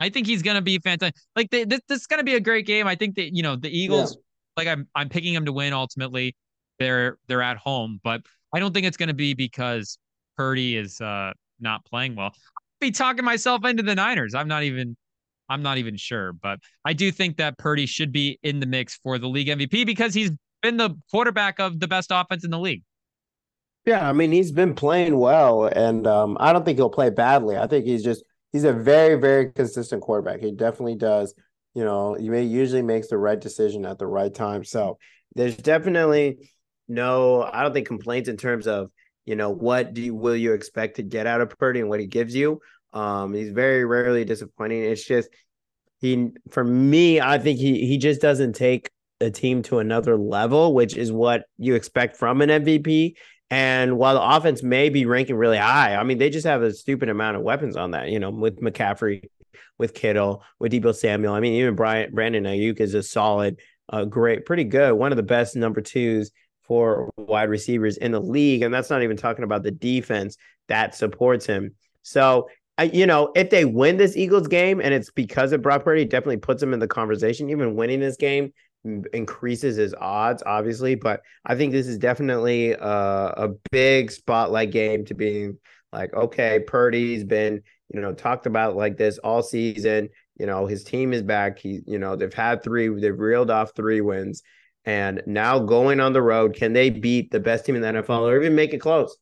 I 0.00 0.08
think 0.08 0.26
he's 0.26 0.42
going 0.42 0.56
to 0.56 0.62
be 0.62 0.78
fantastic. 0.78 1.14
Like 1.36 1.50
they, 1.50 1.64
this, 1.64 1.80
this 1.88 2.00
is 2.00 2.06
going 2.06 2.18
to 2.18 2.24
be 2.24 2.34
a 2.34 2.40
great 2.40 2.66
game. 2.66 2.86
I 2.86 2.94
think 2.94 3.16
that 3.16 3.34
you 3.34 3.42
know 3.42 3.56
the 3.56 3.68
Eagles. 3.68 4.14
Yeah. 4.14 4.20
Like 4.56 4.68
I'm 4.68 4.88
I'm 4.94 5.08
picking 5.08 5.34
them 5.34 5.44
to 5.44 5.52
win 5.52 5.72
ultimately. 5.72 6.34
They're 6.78 7.18
they're 7.28 7.42
at 7.42 7.58
home, 7.58 8.00
but 8.02 8.22
I 8.54 8.58
don't 8.58 8.72
think 8.72 8.86
it's 8.86 8.96
going 8.96 9.08
to 9.08 9.14
be 9.14 9.34
because 9.34 9.98
Purdy 10.36 10.76
is 10.76 11.00
uh 11.00 11.32
not 11.60 11.84
playing 11.84 12.16
well. 12.16 12.26
I'll 12.26 12.32
be 12.80 12.90
talking 12.90 13.24
myself 13.24 13.64
into 13.64 13.82
the 13.82 13.94
Niners. 13.94 14.34
I'm 14.34 14.48
not 14.48 14.62
even 14.62 14.96
I'm 15.50 15.62
not 15.62 15.78
even 15.78 15.96
sure, 15.96 16.32
but 16.32 16.60
I 16.84 16.92
do 16.92 17.10
think 17.10 17.36
that 17.38 17.58
Purdy 17.58 17.86
should 17.86 18.12
be 18.12 18.38
in 18.42 18.60
the 18.60 18.66
mix 18.66 18.98
for 19.02 19.18
the 19.18 19.28
league 19.28 19.48
MVP 19.48 19.84
because 19.84 20.14
he's 20.14 20.30
been 20.62 20.76
the 20.76 20.96
quarterback 21.10 21.58
of 21.58 21.80
the 21.80 21.88
best 21.88 22.10
offense 22.10 22.44
in 22.44 22.50
the 22.50 22.58
league. 22.58 22.82
Yeah, 23.84 24.08
I 24.08 24.12
mean 24.12 24.30
he's 24.30 24.52
been 24.52 24.74
playing 24.74 25.16
well, 25.16 25.64
and 25.64 26.06
um, 26.06 26.36
I 26.38 26.52
don't 26.52 26.64
think 26.64 26.78
he'll 26.78 26.90
play 26.90 27.10
badly. 27.10 27.56
I 27.56 27.66
think 27.66 27.84
he's 27.86 28.04
just 28.04 28.22
he's 28.52 28.64
a 28.64 28.72
very 28.72 29.16
very 29.16 29.50
consistent 29.52 30.02
quarterback. 30.02 30.40
He 30.40 30.52
definitely 30.52 30.96
does. 30.96 31.34
You 31.74 31.84
know, 31.84 32.14
he 32.14 32.28
may 32.28 32.42
usually 32.42 32.82
makes 32.82 33.08
the 33.08 33.18
right 33.18 33.40
decision 33.40 33.86
at 33.86 33.98
the 33.98 34.06
right 34.06 34.32
time. 34.32 34.64
So 34.64 34.98
there's 35.34 35.56
definitely 35.56 36.50
no, 36.88 37.42
I 37.42 37.62
don't 37.62 37.72
think 37.72 37.86
complaints 37.86 38.28
in 38.28 38.36
terms 38.36 38.66
of 38.66 38.90
you 39.24 39.36
know 39.36 39.50
what 39.50 39.94
do 39.94 40.02
you 40.02 40.14
will 40.14 40.36
you 40.36 40.52
expect 40.52 40.96
to 40.96 41.02
get 41.02 41.26
out 41.26 41.40
of 41.40 41.56
Purdy 41.58 41.80
and 41.80 41.88
what 41.88 42.00
he 42.00 42.06
gives 42.06 42.34
you. 42.34 42.60
Um, 42.92 43.34
he's 43.34 43.50
very 43.50 43.84
rarely 43.84 44.24
disappointing. 44.24 44.82
It's 44.82 45.04
just 45.04 45.28
he 46.00 46.30
for 46.50 46.64
me, 46.64 47.20
I 47.20 47.38
think 47.38 47.58
he 47.58 47.86
he 47.86 47.98
just 47.98 48.20
doesn't 48.20 48.54
take 48.54 48.90
a 49.20 49.30
team 49.30 49.62
to 49.62 49.78
another 49.78 50.16
level, 50.16 50.74
which 50.74 50.96
is 50.96 51.12
what 51.12 51.44
you 51.58 51.74
expect 51.74 52.16
from 52.16 52.40
an 52.40 52.48
MVP. 52.48 53.14
And 53.50 53.98
while 53.98 54.14
the 54.14 54.22
offense 54.22 54.62
may 54.62 54.88
be 54.88 55.06
ranking 55.06 55.36
really 55.36 55.58
high, 55.58 55.96
I 55.96 56.04
mean, 56.04 56.18
they 56.18 56.30
just 56.30 56.46
have 56.46 56.62
a 56.62 56.72
stupid 56.72 57.08
amount 57.08 57.36
of 57.36 57.42
weapons 57.42 57.76
on 57.76 57.90
that, 57.90 58.08
you 58.08 58.20
know, 58.20 58.30
with 58.30 58.60
McCaffrey, 58.60 59.24
with 59.76 59.92
Kittle, 59.92 60.44
with 60.58 60.72
Deebo 60.72 60.94
Samuel. 60.94 61.34
I 61.34 61.40
mean, 61.40 61.54
even 61.54 61.74
Brian 61.74 62.14
Brandon 62.14 62.44
Aiyuk 62.44 62.80
is 62.80 62.94
a 62.94 63.02
solid, 63.02 63.58
uh, 63.92 64.04
great, 64.04 64.46
pretty 64.46 64.64
good, 64.64 64.92
one 64.92 65.12
of 65.12 65.16
the 65.16 65.22
best 65.24 65.56
number 65.56 65.80
twos 65.80 66.30
for 66.62 67.10
wide 67.16 67.50
receivers 67.50 67.96
in 67.96 68.12
the 68.12 68.20
league. 68.20 68.62
And 68.62 68.72
that's 68.72 68.90
not 68.90 69.02
even 69.02 69.16
talking 69.16 69.42
about 69.44 69.64
the 69.64 69.72
defense 69.72 70.36
that 70.68 70.94
supports 70.94 71.44
him. 71.44 71.74
So 72.02 72.48
You 72.84 73.06
know, 73.06 73.32
if 73.34 73.50
they 73.50 73.64
win 73.64 73.96
this 73.96 74.16
Eagles 74.16 74.48
game 74.48 74.80
and 74.80 74.94
it's 74.94 75.10
because 75.10 75.52
of 75.52 75.62
Brock 75.62 75.84
Purdy, 75.84 76.02
it 76.02 76.10
definitely 76.10 76.38
puts 76.38 76.60
them 76.60 76.72
in 76.72 76.80
the 76.80 76.88
conversation. 76.88 77.50
Even 77.50 77.74
winning 77.74 78.00
this 78.00 78.16
game 78.16 78.52
increases 79.12 79.76
his 79.76 79.94
odds, 79.94 80.42
obviously. 80.46 80.94
But 80.94 81.22
I 81.44 81.54
think 81.54 81.72
this 81.72 81.86
is 81.86 81.98
definitely 81.98 82.72
a, 82.72 82.78
a 82.78 83.48
big 83.70 84.10
spotlight 84.10 84.70
game 84.70 85.04
to 85.06 85.14
being 85.14 85.58
like, 85.92 86.14
okay, 86.14 86.60
Purdy's 86.66 87.24
been, 87.24 87.62
you 87.92 88.00
know, 88.00 88.14
talked 88.14 88.46
about 88.46 88.76
like 88.76 88.96
this 88.96 89.18
all 89.18 89.42
season. 89.42 90.08
You 90.38 90.46
know, 90.46 90.66
his 90.66 90.84
team 90.84 91.12
is 91.12 91.22
back. 91.22 91.58
He, 91.58 91.80
you 91.86 91.98
know, 91.98 92.16
they've 92.16 92.32
had 92.32 92.62
three, 92.62 92.88
they've 92.88 93.18
reeled 93.18 93.50
off 93.50 93.72
three 93.74 94.00
wins. 94.00 94.42
And 94.86 95.22
now 95.26 95.58
going 95.58 96.00
on 96.00 96.14
the 96.14 96.22
road, 96.22 96.54
can 96.54 96.72
they 96.72 96.88
beat 96.88 97.30
the 97.30 97.40
best 97.40 97.66
team 97.66 97.76
in 97.76 97.82
the 97.82 97.88
NFL 97.88 98.20
or 98.20 98.40
even 98.40 98.54
make 98.54 98.72
it 98.72 98.78
close? 98.78 99.14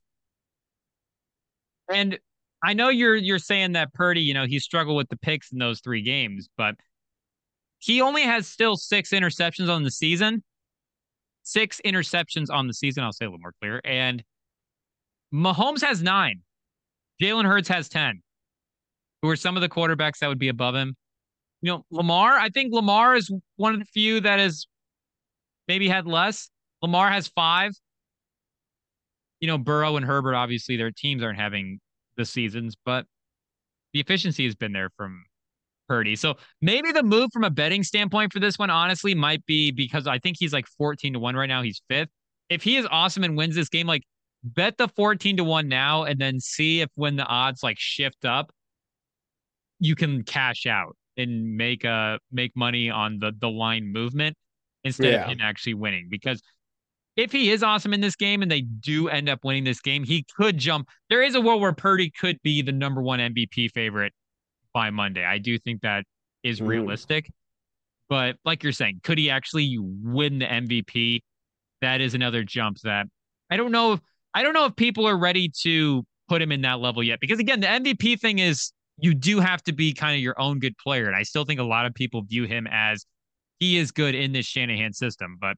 And 1.93 2.19
I 2.63 2.75
know 2.75 2.89
you're 2.89 3.17
you're 3.17 3.39
saying 3.39 3.73
that 3.73 3.93
Purdy, 3.95 4.21
you 4.21 4.35
know, 4.35 4.47
he 4.47 4.59
struggled 4.59 4.97
with 4.97 5.09
the 5.09 5.17
picks 5.17 5.53
in 5.53 5.59
those 5.59 5.81
three 5.81 6.03
games, 6.03 6.49
but 6.57 6.75
he 7.79 8.01
only 8.01 8.23
has 8.23 8.49
still 8.49 8.77
six 8.77 9.11
interceptions 9.11 9.69
on 9.69 9.85
the 9.85 9.91
season. 9.91 10.43
Six 11.45 11.81
interceptions 11.85 12.51
on 12.51 12.67
the 12.67 12.75
season. 12.75 13.05
I'll 13.05 13.13
say 13.13 13.25
a 13.25 13.29
little 13.29 13.41
more 13.41 13.55
clear. 13.61 13.81
And 13.85 14.23
Mahomes 15.33 15.83
has 15.83 16.03
nine. 16.03 16.43
Jalen 17.23 17.45
Hurts 17.45 17.69
has 17.69 17.89
10. 17.89 18.23
Who 19.23 19.31
are 19.31 19.37
some 19.37 19.57
of 19.57 19.63
the 19.63 19.69
quarterbacks 19.69 20.19
that 20.19 20.29
would 20.29 20.39
be 20.39 20.49
above 20.49 20.75
him? 20.75 20.95
You 21.63 21.73
know, 21.73 21.85
Lamar, 21.91 22.35
I 22.35 22.51
think 22.51 22.73
Lamar 22.73 23.17
is 23.17 23.33
one 23.57 23.75
of 23.75 23.81
the 23.81 23.87
few 23.87 24.21
that 24.21 24.39
has 24.39 24.67
maybe 25.67 25.89
had 25.89 26.07
less. 26.07 26.51
Lamar 26.83 27.11
has 27.11 27.29
five. 27.29 27.73
You 29.41 29.49
know, 29.49 29.59
Burrow 29.59 29.97
and 29.97 30.07
Herbert, 30.07 30.35
obviously, 30.35 30.77
their 30.77 30.91
teams 30.91 31.23
aren't 31.23 31.39
having 31.39 31.81
the 32.19 32.27
seasons, 32.27 32.77
but 32.85 33.07
the 33.95 34.01
efficiency 34.01 34.45
has 34.45 34.55
been 34.55 34.73
there 34.73 34.91
from 34.97 35.25
Purdy. 35.89 36.15
So 36.17 36.37
maybe 36.61 36.93
the 36.93 37.03
move 37.03 37.31
from 37.33 37.45
a 37.45 37.51
betting 37.51 37.83
standpoint 37.83 38.33
for 38.33 38.41
this 38.41 38.59
one, 38.59 38.69
honestly, 38.69 39.15
might 39.15 39.45
be 39.47 39.71
because 39.71 40.07
I 40.07 40.19
think 40.19 40.37
he's 40.39 40.53
like 40.53 40.67
14 40.77 41.15
to 41.15 41.19
1 41.19 41.35
right 41.35 41.47
now. 41.47 41.63
He's 41.63 41.81
fifth. 41.89 42.11
If 42.51 42.63
he 42.63 42.77
is 42.77 42.87
awesome 42.91 43.25
and 43.25 43.37
wins 43.37 43.55
this 43.55 43.71
game, 43.71 43.87
like 43.87 44.03
bet 44.45 44.77
the 44.77 44.89
14 44.89 45.39
to 45.39 45.45
1 45.45 45.67
now 45.67 46.05
and 46.05 46.21
then 46.21 46.41
see 46.41 46.83
if 46.83 46.91
when 46.95 47.17
the 47.17 47.25
odds 47.25 47.63
like 47.63 47.79
shift 47.79 48.27
up, 48.27 48.51
you 49.81 49.95
can 49.95 50.23
cash 50.25 50.67
out 50.67 50.97
and 51.17 51.57
make 51.57 51.85
a 51.85 51.89
uh, 51.89 52.19
make 52.31 52.53
money 52.57 52.91
on 52.91 53.19
the 53.19 53.33
the 53.39 53.49
line 53.49 53.93
movement 53.93 54.37
instead 54.85 55.13
yeah. 55.13 55.25
of 55.25 55.31
him 55.31 55.39
actually 55.41 55.75
winning. 55.75 56.09
Because 56.11 56.43
if 57.19 57.33
he 57.33 57.51
is 57.51 57.65
awesome 57.65 57.93
in 57.93 58.01
this 58.01 58.15
game 58.15 58.43
and 58.43 58.51
they 58.51 58.61
do 58.61 59.09
end 59.09 59.29
up 59.29 59.41
winning 59.43 59.65
this 59.65 59.81
game, 59.81 60.05
he 60.05 60.25
could 60.37 60.57
jump. 60.57 60.89
There 61.11 61.21
is 61.21 61.35
a 61.35 61.41
world 61.41 61.61
where 61.61 61.73
Purdy 61.73 62.11
could 62.11 62.41
be 62.45 62.63
the 62.63 62.71
number 62.71 63.03
one 63.03 63.19
MVP 63.19 63.73
favorite 63.73 64.13
by 64.73 64.91
Monday. 64.91 65.25
I 65.25 65.39
do 65.39 65.59
think 65.59 65.81
that 65.81 66.05
is 66.45 66.61
mm. 66.61 66.69
realistic. 66.69 67.29
But 68.09 68.37
like 68.45 68.63
you're 68.63 68.73
saying, 68.73 69.01
could 69.03 69.19
he 69.19 69.31
actually 69.31 69.79
win 69.81 70.39
the 70.39 70.47
MVP? 70.47 71.23
That 71.81 72.01
is 72.01 72.15
another 72.15 72.45
jump 72.45 72.79
that 72.85 73.07
I 73.51 73.57
don't 73.57 73.73
know 73.73 73.95
if 73.95 74.01
I 74.33 74.45
don't 74.45 74.55
know 74.55 74.67
if 74.67 74.77
people 74.77 75.05
are 75.07 75.19
ready 75.19 75.51
to 75.63 76.05
put 76.29 76.41
him 76.41 76.53
in 76.53 76.61
that 76.61 76.79
level 76.79 77.03
yet. 77.03 77.19
Because 77.21 77.41
again, 77.41 77.59
the 77.59 77.67
MVP 77.67 78.21
thing 78.21 78.39
is 78.39 78.73
you 78.97 79.13
do 79.13 79.41
have 79.41 79.63
to 79.65 79.73
be 79.73 79.93
kind 79.93 80.15
of 80.15 80.23
your 80.23 80.41
own 80.41 80.61
good 80.61 80.77
player. 80.79 81.07
And 81.09 81.17
I 81.17 81.25
still 81.25 81.45
think 81.45 81.59
a 81.59 81.65
lot 81.65 81.85
of 81.85 81.95
people 81.95 82.23
view 82.23 82.45
him 82.45 82.69
as 82.71 83.05
he 83.59 83.77
is 83.77 83.91
good 83.91 84.15
in 84.15 84.31
this 84.31 84.47
Shanahan 84.47 84.93
system. 84.93 85.37
But 85.41 85.57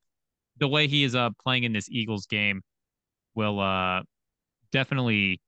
the 0.59 0.68
way 0.68 0.86
he 0.86 1.05
is 1.05 1.14
uh 1.14 1.31
playing 1.43 1.64
in 1.64 1.72
this 1.72 1.89
Eagles 1.90 2.27
game 2.27 2.62
will 3.35 3.60
uh 3.60 4.02
definitely 4.72 5.40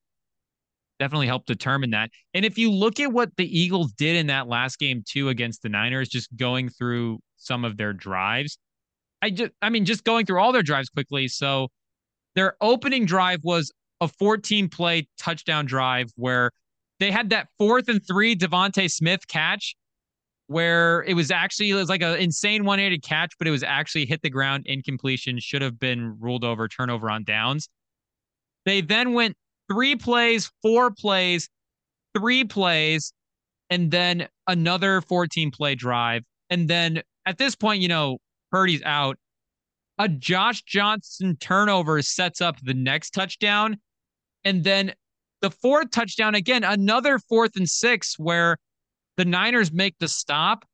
definitely 0.99 1.27
help 1.27 1.47
determine 1.47 1.91
that. 1.91 2.11
And 2.33 2.45
if 2.45 2.57
you 2.57 2.71
look 2.71 3.01
at 3.01 3.13
what 3.13 3.31
the 3.37 3.59
Eagles 3.59 3.93
did 3.93 4.15
in 4.15 4.29
that 4.29 4.47
last 4.47 4.79
game 4.79 5.03
too 5.05 5.31
against 5.31 5.63
the 5.63 5.69
Niners, 5.69 6.09
just 6.09 6.35
going 6.37 6.69
through 6.69 7.19
some 7.37 7.65
of 7.65 7.77
their 7.77 7.93
drives, 7.93 8.57
I 9.21 9.31
just 9.31 9.53
I 9.61 9.71
mean 9.71 9.85
just 9.85 10.05
going 10.05 10.27
through 10.27 10.41
all 10.41 10.53
their 10.53 10.63
drives 10.63 10.89
quickly. 10.89 11.29
So 11.29 11.69
their 12.35 12.55
opening 12.61 13.05
drive 13.05 13.41
was 13.43 13.73
a 14.01 14.09
14 14.09 14.69
play 14.69 15.09
touchdown 15.19 15.67
drive 15.67 16.11
where 16.17 16.51
they 16.99 17.11
had 17.11 17.31
that 17.31 17.49
fourth 17.59 17.89
and 17.89 18.01
three 18.07 18.37
DeVonta 18.37 18.91
Smith 18.91 19.27
catch 19.27 19.75
where 20.53 21.03
it 21.05 21.15
was 21.15 21.31
actually 21.31 21.71
it 21.71 21.75
was 21.75 21.89
like 21.89 22.03
an 22.03 22.19
insane 22.19 22.65
180 22.65 23.01
catch, 23.01 23.33
but 23.39 23.49
it 23.49 23.51
was 23.51 23.63
actually 23.63 24.07
hit 24.07 24.23
the 24.23 24.31
ground, 24.31 24.67
incompletion, 24.67 25.39
should 25.41 25.63
have 25.63 25.79
been 25.79 26.17
ruled 26.21 26.45
over, 26.45 26.69
turnover 26.69 27.11
on 27.11 27.25
downs. 27.25 27.69
They 28.65 28.81
then 28.81 29.13
went 29.13 29.37
three 29.71 29.97
plays, 29.97 30.51
four 30.63 30.91
plays, 30.91 31.49
three 32.17 32.45
plays, 32.45 33.13
and 33.71 33.91
then 33.91 34.29
another 34.47 35.01
14 35.01 35.51
play 35.51 35.75
drive. 35.75 36.23
And 36.51 36.69
then 36.69 37.03
at 37.27 37.39
this 37.39 37.55
point, 37.55 37.81
you 37.81 37.89
know, 37.89 38.19
Purdy's 38.51 38.83
out. 38.83 39.17
A 39.99 40.09
Josh 40.09 40.63
Johnson 40.63 41.37
turnover 41.41 42.03
sets 42.03 42.41
up 42.41 42.57
the 42.63 42.75
next 42.75 43.11
touchdown. 43.11 43.79
And 44.45 44.65
then 44.65 44.93
the 45.41 45.51
fourth 45.51 45.91
touchdown, 45.91 46.35
again, 46.35 46.65
another 46.65 47.19
fourth 47.19 47.57
and 47.57 47.69
six 47.69 48.19
where 48.19 48.59
the 49.17 49.25
Niners 49.25 49.73
make 49.73 49.95
the 49.99 50.09
stop, 50.09 50.65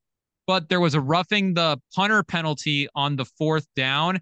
but 0.47 0.69
there 0.69 0.81
was 0.81 0.95
a 0.95 1.01
roughing 1.01 1.55
the 1.55 1.79
punter 1.95 2.23
penalty 2.23 2.89
on 2.95 3.17
the 3.17 3.25
fourth 3.25 3.67
down. 3.77 4.21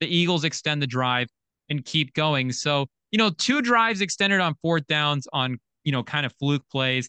The 0.00 0.06
Eagles 0.06 0.44
extend 0.44 0.82
the 0.82 0.86
drive 0.86 1.28
and 1.68 1.84
keep 1.84 2.14
going. 2.14 2.52
So, 2.52 2.86
you 3.10 3.18
know, 3.18 3.30
two 3.30 3.62
drives 3.62 4.00
extended 4.00 4.40
on 4.40 4.54
fourth 4.62 4.86
downs 4.86 5.28
on, 5.32 5.58
you 5.84 5.92
know, 5.92 6.02
kind 6.02 6.26
of 6.26 6.32
fluke 6.38 6.68
plays. 6.70 7.08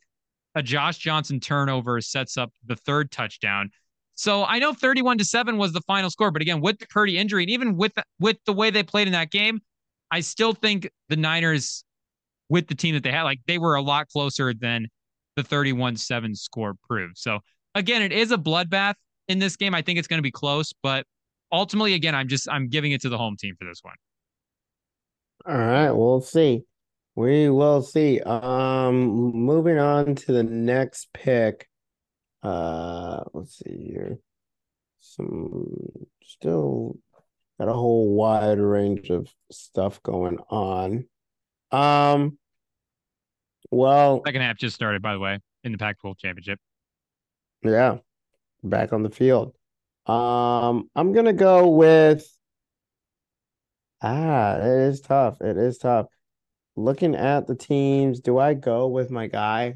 A 0.56 0.62
Josh 0.62 0.98
Johnson 0.98 1.40
turnover 1.40 2.02
sets 2.02 2.38
up 2.38 2.52
the 2.66 2.76
third 2.76 3.12
touchdown. 3.12 3.70
So 4.16 4.44
I 4.44 4.60
know 4.60 4.74
31 4.74 5.18
to 5.20 5.26
7 5.26 5.58
was 5.58 5.72
the 5.72 5.82
final 5.82 6.10
score, 6.10 6.30
but 6.30 6.42
again, 6.42 6.62
with 6.62 6.78
the 6.78 6.86
Purdy 6.88 7.18
injury 7.18 7.44
and 7.44 7.50
even 7.50 7.78
with 7.78 7.94
with 8.20 8.38
the 8.46 8.54
way 8.54 8.70
they 8.70 8.84
played 8.84 9.08
in 9.08 9.14
that 9.14 9.32
game, 9.32 9.62
I 10.12 10.20
still 10.20 10.54
think 10.54 10.90
the 11.10 11.16
Niners 11.16 11.84
with 12.50 12.68
the 12.68 12.76
team 12.76 12.94
that 12.96 13.04
they 13.04 13.12
had, 13.12 13.24
like 13.24 13.40
they 13.48 13.58
were 13.58 13.76
a 13.76 13.82
lot 13.82 14.10
closer 14.10 14.54
than 14.54 14.88
the 15.36 15.44
31 15.44 15.98
7 15.98 16.36
score 16.36 16.74
proved. 16.88 17.18
So, 17.18 17.40
again, 17.76 18.02
it 18.02 18.12
is 18.12 18.32
a 18.32 18.38
bloodbath 18.38 18.96
in 19.28 19.40
this 19.40 19.56
game. 19.56 19.74
I 19.74 19.82
think 19.82 20.00
it's 20.00 20.08
going 20.08 20.20
to 20.20 20.24
be 20.24 20.32
close, 20.32 20.74
but 20.84 21.06
ultimately, 21.52 21.94
again, 21.94 22.16
I'm 22.16 22.28
just 22.28 22.50
I'm 22.50 22.70
giving 22.70 22.92
it 22.92 23.02
to 23.02 23.10
the 23.10 23.18
home 23.18 23.38
team 23.38 23.56
for 23.58 23.66
this 23.66 23.80
one. 23.84 23.96
All 25.46 25.58
right, 25.58 25.92
we'll 25.92 26.22
see. 26.22 26.64
We 27.16 27.50
will 27.50 27.82
see. 27.82 28.22
Um, 28.22 29.34
moving 29.34 29.80
on 29.80 30.16
to 30.16 30.32
the 30.32 30.44
next 30.44 31.12
pick. 31.14 31.68
Uh, 32.44 33.24
let's 33.34 33.58
see 33.58 33.92
here. 33.92 34.20
Some 35.00 35.76
still 36.24 36.98
got 37.60 37.70
a 37.70 37.74
whole 37.74 38.14
wide 38.14 38.60
range 38.60 39.10
of 39.10 39.28
stuff 39.52 40.02
going 40.04 40.38
on. 40.50 41.06
Um, 41.72 42.38
well, 43.72 44.22
second 44.26 44.42
half 44.42 44.58
just 44.58 44.76
started, 44.76 45.02
by 45.02 45.14
the 45.14 45.20
way, 45.20 45.40
in 45.64 45.72
the 45.72 45.78
Pac-12 45.78 46.18
championship. 46.20 46.60
Yeah, 47.64 47.98
back 48.64 48.94
on 48.94 49.04
the 49.04 49.10
field. 49.10 49.54
Um, 50.06 50.90
I'm 50.96 51.14
gonna 51.14 51.34
go 51.34 51.70
with. 51.70 52.26
Ah, 54.02 54.56
it 54.58 54.90
is 54.90 55.02
tough. 55.02 55.42
It 55.42 55.58
is 55.58 55.78
tough. 55.78 56.08
Looking 56.76 57.16
at 57.16 57.48
the 57.48 57.56
teams, 57.56 58.20
do 58.20 58.38
I 58.38 58.56
go 58.56 58.88
with 58.88 59.12
my 59.12 59.28
guy? 59.28 59.76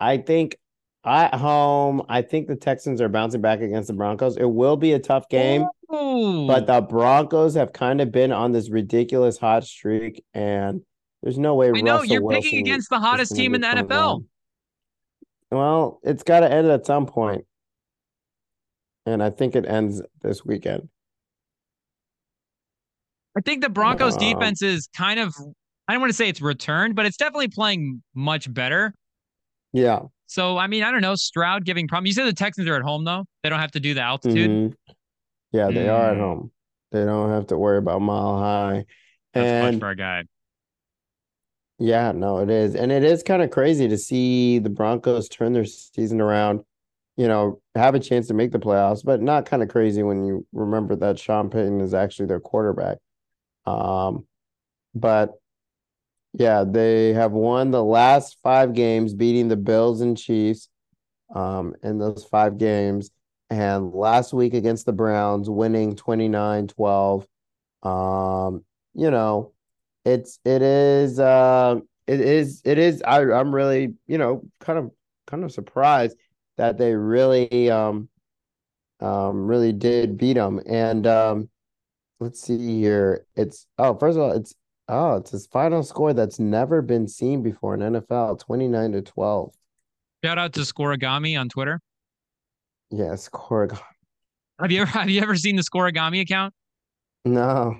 I 0.00 0.16
think 0.18 0.56
at 1.04 1.34
home, 1.34 2.02
I 2.08 2.22
think 2.22 2.48
the 2.48 2.56
Texans 2.56 3.00
are 3.00 3.08
bouncing 3.08 3.42
back 3.42 3.60
against 3.60 3.88
the 3.88 3.94
Broncos. 3.94 4.36
It 4.36 4.44
will 4.44 4.76
be 4.76 4.92
a 4.94 4.98
tough 4.98 5.28
game, 5.28 5.66
Ooh. 5.92 6.46
but 6.46 6.66
the 6.66 6.80
Broncos 6.80 7.54
have 7.54 7.72
kind 7.72 8.00
of 8.00 8.10
been 8.10 8.32
on 8.32 8.52
this 8.52 8.70
ridiculous 8.70 9.36
hot 9.36 9.64
streak, 9.64 10.24
and 10.32 10.82
there's 11.24 11.38
no 11.38 11.54
way. 11.54 11.68
I 11.74 11.80
know 11.80 11.94
Russell 11.94 12.12
you're 12.12 12.22
Wilson 12.22 12.42
picking 12.42 12.58
against 12.60 12.90
the 12.90 13.00
hottest 13.00 13.34
team 13.34 13.54
in 13.54 13.62
the 13.62 13.66
NFL. 13.66 14.26
Well, 15.50 15.98
it's 16.02 16.22
got 16.22 16.40
to 16.40 16.52
end 16.52 16.68
at 16.68 16.84
some 16.84 17.06
point, 17.06 17.46
and 19.06 19.22
I 19.22 19.30
think 19.30 19.56
it 19.56 19.64
ends 19.66 20.02
this 20.20 20.44
weekend. 20.44 20.90
I 23.36 23.40
think 23.40 23.62
the 23.62 23.70
Broncos' 23.70 24.16
uh, 24.16 24.18
defense 24.18 24.60
is 24.60 24.86
kind 24.94 25.18
of. 25.18 25.34
I 25.88 25.92
don't 25.94 26.02
want 26.02 26.10
to 26.10 26.16
say 26.16 26.28
it's 26.28 26.42
returned, 26.42 26.94
but 26.94 27.06
it's 27.06 27.16
definitely 27.16 27.48
playing 27.48 28.02
much 28.14 28.52
better. 28.52 28.94
Yeah. 29.72 30.00
So 30.26 30.58
I 30.58 30.66
mean, 30.66 30.82
I 30.82 30.90
don't 30.90 31.00
know. 31.00 31.14
Stroud 31.14 31.64
giving 31.64 31.88
problem. 31.88 32.06
You 32.06 32.12
said 32.12 32.26
the 32.26 32.34
Texans 32.34 32.68
are 32.68 32.76
at 32.76 32.82
home 32.82 33.04
though; 33.04 33.24
they 33.42 33.48
don't 33.48 33.60
have 33.60 33.72
to 33.72 33.80
do 33.80 33.94
the 33.94 34.02
altitude. 34.02 34.50
Mm-hmm. 34.50 34.92
Yeah, 35.52 35.68
they 35.68 35.86
mm. 35.86 35.94
are 35.94 36.10
at 36.10 36.16
hmm. 36.16 36.22
home. 36.22 36.50
They 36.92 37.06
don't 37.06 37.30
have 37.30 37.46
to 37.46 37.56
worry 37.56 37.78
about 37.78 38.02
mile 38.02 38.38
high. 38.38 38.84
That's 39.32 39.72
and, 39.72 39.80
for 39.80 39.88
a 39.88 39.96
guy. 39.96 40.24
Yeah, 41.78 42.12
no, 42.12 42.38
it 42.38 42.50
is. 42.50 42.74
And 42.74 42.92
it 42.92 43.02
is 43.02 43.22
kind 43.22 43.42
of 43.42 43.50
crazy 43.50 43.88
to 43.88 43.98
see 43.98 44.58
the 44.58 44.70
Broncos 44.70 45.28
turn 45.28 45.52
their 45.52 45.64
season 45.64 46.20
around, 46.20 46.64
you 47.16 47.26
know, 47.26 47.60
have 47.74 47.94
a 47.94 48.00
chance 48.00 48.28
to 48.28 48.34
make 48.34 48.52
the 48.52 48.58
playoffs, 48.60 49.04
but 49.04 49.20
not 49.20 49.46
kind 49.46 49.62
of 49.62 49.68
crazy 49.68 50.02
when 50.02 50.24
you 50.24 50.46
remember 50.52 50.94
that 50.96 51.18
Sean 51.18 51.50
Payton 51.50 51.80
is 51.80 51.92
actually 51.94 52.26
their 52.26 52.40
quarterback. 52.40 52.98
Um, 53.66 54.26
but 54.94 55.34
Yeah, 56.32 56.64
they 56.64 57.12
have 57.12 57.32
won 57.32 57.70
the 57.70 57.84
last 57.84 58.38
five 58.42 58.74
games, 58.74 59.14
beating 59.14 59.48
the 59.48 59.56
Bills 59.56 60.00
and 60.00 60.16
Chiefs 60.18 60.68
um, 61.34 61.76
in 61.84 61.98
those 61.98 62.24
five 62.26 62.58
games. 62.58 63.10
And 63.50 63.92
last 63.94 64.34
week 64.34 64.54
against 64.54 64.86
the 64.86 64.94
Browns, 64.94 65.50
winning 65.50 65.96
29 65.96 66.68
12. 66.68 67.28
Um, 67.84 68.64
you 68.94 69.10
know, 69.12 69.53
it's 70.04 70.38
it 70.44 70.62
is 70.62 71.18
uh 71.18 71.76
it 72.06 72.20
is 72.20 72.62
it 72.64 72.78
is 72.78 73.02
I 73.02 73.22
I'm 73.22 73.54
really, 73.54 73.94
you 74.06 74.18
know, 74.18 74.42
kind 74.60 74.78
of 74.78 74.90
kind 75.26 75.44
of 75.44 75.52
surprised 75.52 76.16
that 76.56 76.78
they 76.78 76.94
really 76.94 77.70
um 77.70 78.08
um 79.00 79.46
really 79.46 79.72
did 79.72 80.18
beat 80.18 80.34
them. 80.34 80.60
And 80.66 81.06
um 81.06 81.48
let's 82.20 82.40
see 82.40 82.80
here. 82.80 83.26
It's 83.36 83.66
oh, 83.78 83.96
first 83.96 84.16
of 84.16 84.22
all, 84.22 84.32
it's 84.32 84.54
oh, 84.88 85.16
it's 85.16 85.30
his 85.30 85.46
final 85.46 85.82
score 85.82 86.12
that's 86.12 86.38
never 86.38 86.82
been 86.82 87.08
seen 87.08 87.42
before 87.42 87.74
in 87.74 87.80
NFL, 87.80 88.40
29 88.40 88.92
to 88.92 89.02
12. 89.02 89.54
Shout 90.24 90.38
out 90.38 90.52
to 90.54 90.60
Scorigami 90.60 91.38
on 91.38 91.48
Twitter. 91.48 91.80
Yes, 92.90 93.28
Scorigami. 93.28 93.80
Have 94.60 94.70
you 94.70 94.82
ever 94.82 94.90
have 94.90 95.10
you 95.10 95.20
ever 95.20 95.36
seen 95.36 95.56
the 95.56 95.62
Scorigami 95.62 96.20
account? 96.20 96.54
No. 97.24 97.78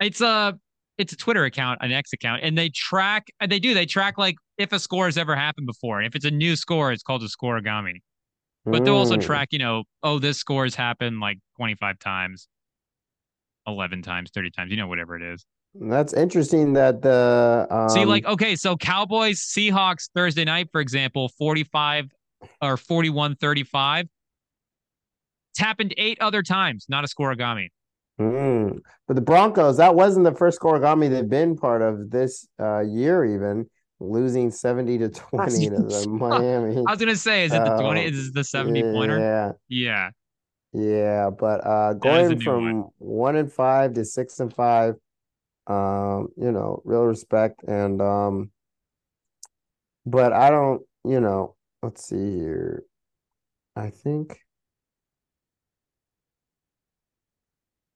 It's 0.00 0.20
a 0.20 0.58
it's 1.00 1.12
a 1.12 1.16
Twitter 1.16 1.44
account, 1.44 1.78
an 1.82 1.90
X 1.92 2.12
account, 2.12 2.42
and 2.44 2.56
they 2.56 2.68
track 2.68 3.28
they 3.48 3.58
do 3.58 3.72
they 3.74 3.86
track 3.86 4.18
like 4.18 4.36
if 4.58 4.72
a 4.72 4.78
score 4.78 5.06
has 5.06 5.16
ever 5.16 5.34
happened 5.34 5.66
before. 5.66 5.98
And 5.98 6.06
if 6.06 6.14
it's 6.14 6.26
a 6.26 6.30
new 6.30 6.54
score, 6.56 6.92
it's 6.92 7.02
called 7.02 7.22
a 7.22 7.28
Scorigami. 7.28 8.00
But 8.66 8.84
they'll 8.84 8.94
also 8.96 9.16
Mm. 9.16 9.22
track, 9.22 9.48
you 9.52 9.58
know, 9.58 9.84
oh, 10.02 10.18
this 10.18 10.38
score 10.38 10.64
has 10.64 10.74
happened 10.74 11.18
like 11.20 11.38
25 11.56 11.98
times, 11.98 12.46
11 13.66 14.02
times, 14.02 14.30
30 14.34 14.50
times, 14.50 14.70
you 14.70 14.76
know, 14.76 14.86
whatever 14.86 15.16
it 15.16 15.22
is. 15.22 15.44
That's 15.74 16.12
interesting 16.12 16.74
that 16.74 17.00
the 17.02 17.66
um 17.70 17.88
See, 17.88 18.04
like, 18.04 18.26
okay, 18.26 18.56
so 18.56 18.76
Cowboys, 18.76 19.40
Seahawks 19.40 20.10
Thursday 20.14 20.44
night, 20.44 20.68
for 20.70 20.80
example, 20.80 21.30
45 21.38 22.10
or 22.60 22.76
41 22.76 23.36
35. 23.36 24.06
It's 25.52 25.58
happened 25.58 25.94
eight 25.96 26.20
other 26.20 26.42
times, 26.42 26.86
not 26.88 27.04
a 27.04 27.08
score 27.08 27.34
Scorigami. 27.34 27.68
Mm. 28.20 28.78
but 29.08 29.14
the 29.14 29.22
Broncos, 29.22 29.78
that 29.78 29.94
wasn't 29.94 30.24
the 30.24 30.34
first 30.34 30.60
Scorigami 30.60 31.10
they've 31.10 31.28
been 31.28 31.56
part 31.56 31.82
of 31.82 32.10
this 32.10 32.46
uh 32.60 32.80
year 32.80 33.24
even, 33.24 33.68
losing 33.98 34.50
70 34.50 34.98
to 34.98 35.08
20 35.30 35.70
to 35.70 35.76
the 35.76 36.08
Miami. 36.08 36.76
I 36.76 36.90
was 36.90 36.98
going 36.98 37.08
to 37.08 37.16
say, 37.16 37.44
is 37.44 37.52
it 37.52 37.64
the 37.64 37.76
20? 37.80 38.00
Oh, 38.00 38.04
Is 38.04 38.28
it 38.28 38.34
the 38.34 38.44
70 38.44 38.82
pointer? 38.82 39.18
Yeah. 39.18 39.52
Yeah. 39.68 40.10
Yeah, 40.72 41.30
but 41.30 41.66
uh 41.66 41.94
is 41.96 42.00
going 42.00 42.40
from 42.40 42.82
one. 42.82 42.90
one 42.98 43.36
and 43.36 43.52
five 43.52 43.94
to 43.94 44.04
six 44.04 44.38
and 44.38 44.54
five, 44.54 44.94
um, 45.66 46.28
you 46.36 46.52
know, 46.52 46.80
real 46.84 47.02
respect 47.02 47.64
and 47.66 48.00
um 48.00 48.50
but 50.06 50.32
I 50.32 50.50
don't, 50.50 50.82
you 51.04 51.20
know, 51.20 51.56
let's 51.82 52.06
see 52.06 52.38
here. 52.38 52.84
I 53.76 53.90
think 53.90 54.38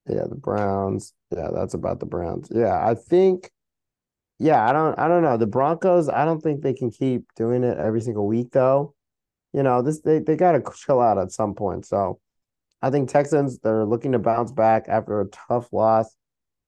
yeah, 0.07 0.25
the 0.29 0.35
Browns. 0.35 1.13
Yeah, 1.31 1.49
that's 1.53 1.73
about 1.73 1.99
the 1.99 2.05
Browns. 2.05 2.49
Yeah, 2.53 2.85
I 2.85 2.95
think 2.95 3.51
yeah, 4.39 4.67
I 4.67 4.73
don't 4.73 4.97
I 4.99 5.07
don't 5.07 5.23
know. 5.23 5.37
The 5.37 5.47
Broncos, 5.47 6.09
I 6.09 6.25
don't 6.25 6.41
think 6.41 6.61
they 6.61 6.73
can 6.73 6.91
keep 6.91 7.23
doing 7.35 7.63
it 7.63 7.77
every 7.77 8.01
single 8.01 8.27
week 8.27 8.51
though. 8.51 8.93
You 9.53 9.63
know, 9.63 9.81
this 9.81 10.01
they 10.01 10.19
they 10.19 10.35
got 10.35 10.51
to 10.53 10.63
chill 10.75 10.99
out 11.01 11.17
at 11.17 11.31
some 11.31 11.55
point. 11.55 11.85
So 11.85 12.19
I 12.81 12.89
think 12.89 13.09
Texans 13.09 13.59
they're 13.59 13.85
looking 13.85 14.11
to 14.11 14.19
bounce 14.19 14.51
back 14.51 14.85
after 14.87 15.21
a 15.21 15.27
tough 15.27 15.71
loss 15.71 16.15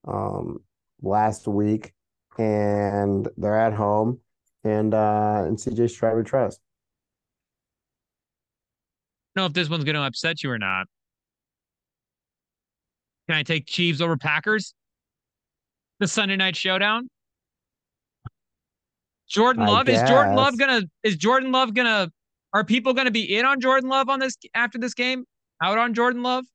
um 0.07 0.59
last 1.01 1.47
week 1.47 1.93
and 2.37 3.27
they're 3.37 3.59
at 3.59 3.73
home 3.73 4.19
and 4.63 4.93
uh 4.93 5.43
and 5.45 5.57
CJ 5.57 5.89
Stroud 5.89 6.25
trust. 6.25 6.59
know 9.35 9.45
if 9.45 9.53
this 9.53 9.69
one's 9.69 9.83
to 9.83 10.01
upset 10.01 10.43
you 10.43 10.49
or 10.49 10.57
not. 10.57 10.87
Can 13.27 13.37
I 13.37 13.43
take 13.43 13.65
Chiefs 13.65 14.01
over 14.01 14.17
Packers? 14.17 14.73
The 15.99 16.07
Sunday 16.07 16.35
night 16.35 16.55
showdown. 16.55 17.09
Jordan 19.27 19.63
I 19.63 19.69
Love 19.69 19.89
is 19.89 20.01
Jordan 20.07 20.35
Love 20.35 20.57
gonna 20.57 20.83
is 21.03 21.17
Jordan 21.17 21.51
Love 21.51 21.73
gonna 21.73 22.09
are 22.53 22.63
people 22.63 22.93
gonna 22.93 23.11
be 23.11 23.37
in 23.37 23.45
on 23.45 23.59
Jordan 23.59 23.89
Love 23.89 24.09
on 24.09 24.19
this 24.19 24.37
after 24.53 24.77
this 24.77 24.93
game? 24.93 25.25
Out 25.61 25.77
on 25.77 25.93
Jordan 25.93 26.23
Love? 26.23 26.45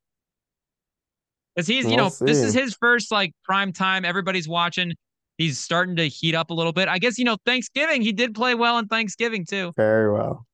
Because 1.55 1.67
he's 1.67 1.85
you 1.85 1.97
We'll 1.97 2.11
know 2.11 2.11
this 2.21 2.39
is 2.39 2.55
his 2.55 2.75
first 2.81 3.13
like 3.13 3.33
prime 3.45 3.73
time. 3.73 4.05
Everybody's 4.05 4.49
watching. 4.49 4.95
He's 5.37 5.59
starting 5.59 5.97
to 5.97 6.09
heat 6.09 6.35
up 6.35 6.51
a 6.51 6.55
little 6.55 6.73
bit. 6.73 6.89
I 6.89 6.99
guess 6.99 7.19
you 7.19 7.25
know 7.25 7.37
Thanksgiving 7.45 8.01
he 8.01 8.13
did 8.13 8.35
play 8.35 8.55
well 8.55 8.79
in 8.79 8.87
Thanksgiving 8.87 9.45
too. 9.45 9.73
Very 9.77 10.11
well. 10.11 10.47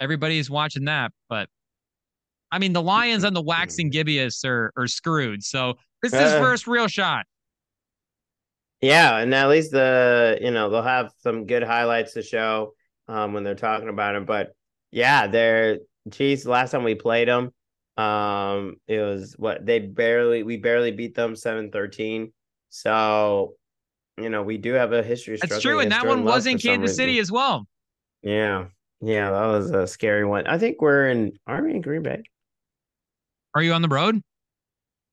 Everybody's 0.00 0.50
watching 0.50 0.84
that, 0.86 1.12
but 1.28 1.48
I 2.52 2.58
mean 2.58 2.72
the 2.74 2.82
Lions 2.82 3.24
and 3.24 3.34
the 3.34 3.42
waxing 3.42 3.90
Gibeus 3.90 4.44
are 4.44 4.72
are 4.76 4.86
screwed. 4.86 5.42
So 5.42 5.74
this 6.02 6.12
is 6.12 6.20
his 6.20 6.32
Uh. 6.34 6.40
first 6.40 6.66
real 6.68 6.86
shot. 6.86 7.26
Yeah, 8.80 9.16
and 9.18 9.34
at 9.34 9.48
least 9.48 9.70
the 9.72 10.38
you 10.40 10.50
know 10.50 10.68
they'll 10.70 10.82
have 10.82 11.12
some 11.18 11.46
good 11.46 11.62
highlights 11.62 12.14
to 12.14 12.22
show 12.22 12.74
um 13.08 13.32
when 13.32 13.42
they're 13.44 13.54
talking 13.54 13.88
about 13.88 14.14
it. 14.16 14.26
But 14.26 14.52
yeah, 14.90 15.26
they're 15.26 15.78
Chiefs. 16.10 16.44
Last 16.44 16.72
time 16.72 16.84
we 16.84 16.94
played 16.96 17.28
them, 17.28 17.52
um, 17.96 18.76
it 18.88 18.98
was 18.98 19.34
what 19.38 19.64
they 19.64 19.78
barely 19.78 20.42
we 20.42 20.56
barely 20.56 20.90
beat 20.90 21.14
them 21.14 21.34
7-13. 21.34 22.32
So 22.70 23.54
you 24.18 24.28
know 24.28 24.42
we 24.42 24.58
do 24.58 24.72
have 24.74 24.92
a 24.92 25.02
history. 25.02 25.38
That's 25.40 25.62
true, 25.62 25.78
and 25.80 25.92
that 25.92 26.06
one 26.06 26.24
was 26.24 26.46
in 26.46 26.58
Kansas 26.58 26.96
City 26.96 27.18
as 27.20 27.30
well. 27.30 27.66
Yeah, 28.22 28.66
yeah, 29.00 29.30
that 29.30 29.46
was 29.46 29.70
a 29.70 29.86
scary 29.86 30.24
one. 30.24 30.46
I 30.46 30.58
think 30.58 30.82
we're 30.82 31.08
in. 31.08 31.32
Army 31.46 31.74
in 31.74 31.80
Green 31.80 32.02
Bay? 32.02 32.22
Are 33.54 33.62
you 33.62 33.72
on 33.72 33.82
the 33.82 33.88
road? 33.88 34.22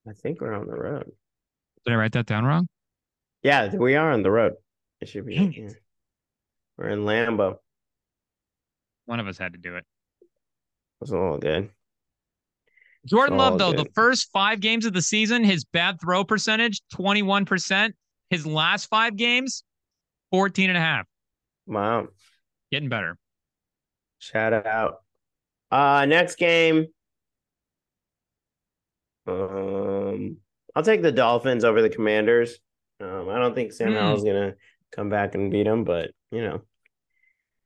I 0.07 0.13
think 0.13 0.41
we're 0.41 0.53
on 0.53 0.67
the 0.67 0.75
road. 0.75 1.11
Did 1.85 1.93
I 1.93 1.97
write 1.97 2.13
that 2.13 2.25
down 2.25 2.45
wrong? 2.45 2.67
Yeah, 3.43 3.73
we 3.73 3.95
are 3.95 4.11
on 4.11 4.23
the 4.23 4.31
road. 4.31 4.53
It 5.01 5.09
should 5.09 5.25
be. 5.25 5.35
It. 5.37 5.75
We're 6.77 6.89
in 6.89 6.99
Lambeau. 6.99 7.57
One 9.05 9.19
of 9.19 9.27
us 9.27 9.37
had 9.37 9.53
to 9.53 9.59
do 9.59 9.75
it. 9.75 9.85
It's 11.01 11.11
all 11.11 11.37
good. 11.37 11.69
Jordan 13.05 13.37
Love, 13.37 13.57
though, 13.57 13.71
the 13.71 13.87
first 13.95 14.29
five 14.33 14.59
games 14.59 14.85
of 14.85 14.93
the 14.93 15.01
season, 15.01 15.43
his 15.43 15.63
bad 15.63 15.99
throw 16.01 16.23
percentage, 16.23 16.81
21%. 16.93 17.91
His 18.29 18.45
last 18.45 18.85
five 18.85 19.15
games, 19.15 19.63
14 20.31 20.69
and 20.69 20.77
a 20.77 20.81
half. 20.81 21.07
Wow. 21.65 22.09
Getting 22.71 22.89
better. 22.89 23.17
Shout 24.19 24.53
out. 24.53 24.97
Uh 25.71 26.05
next 26.05 26.35
game. 26.35 26.87
Um 29.30 30.38
I'll 30.76 30.84
take 30.84 31.01
the 31.01 31.11
Dolphins 31.11 31.64
over 31.64 31.81
the 31.81 31.89
Commanders. 31.89 32.57
Um 33.01 33.30
I 33.30 33.39
don't 33.39 33.56
think 33.56 33.73
Sam 33.73 33.89
Hmm. 33.91 33.97
Howell's 33.97 34.23
gonna 34.23 34.56
come 34.91 35.10
back 35.10 35.35
and 35.35 35.51
beat 35.51 35.64
them, 35.64 35.84
but 35.84 36.11
you 36.31 36.41
know. 36.41 36.61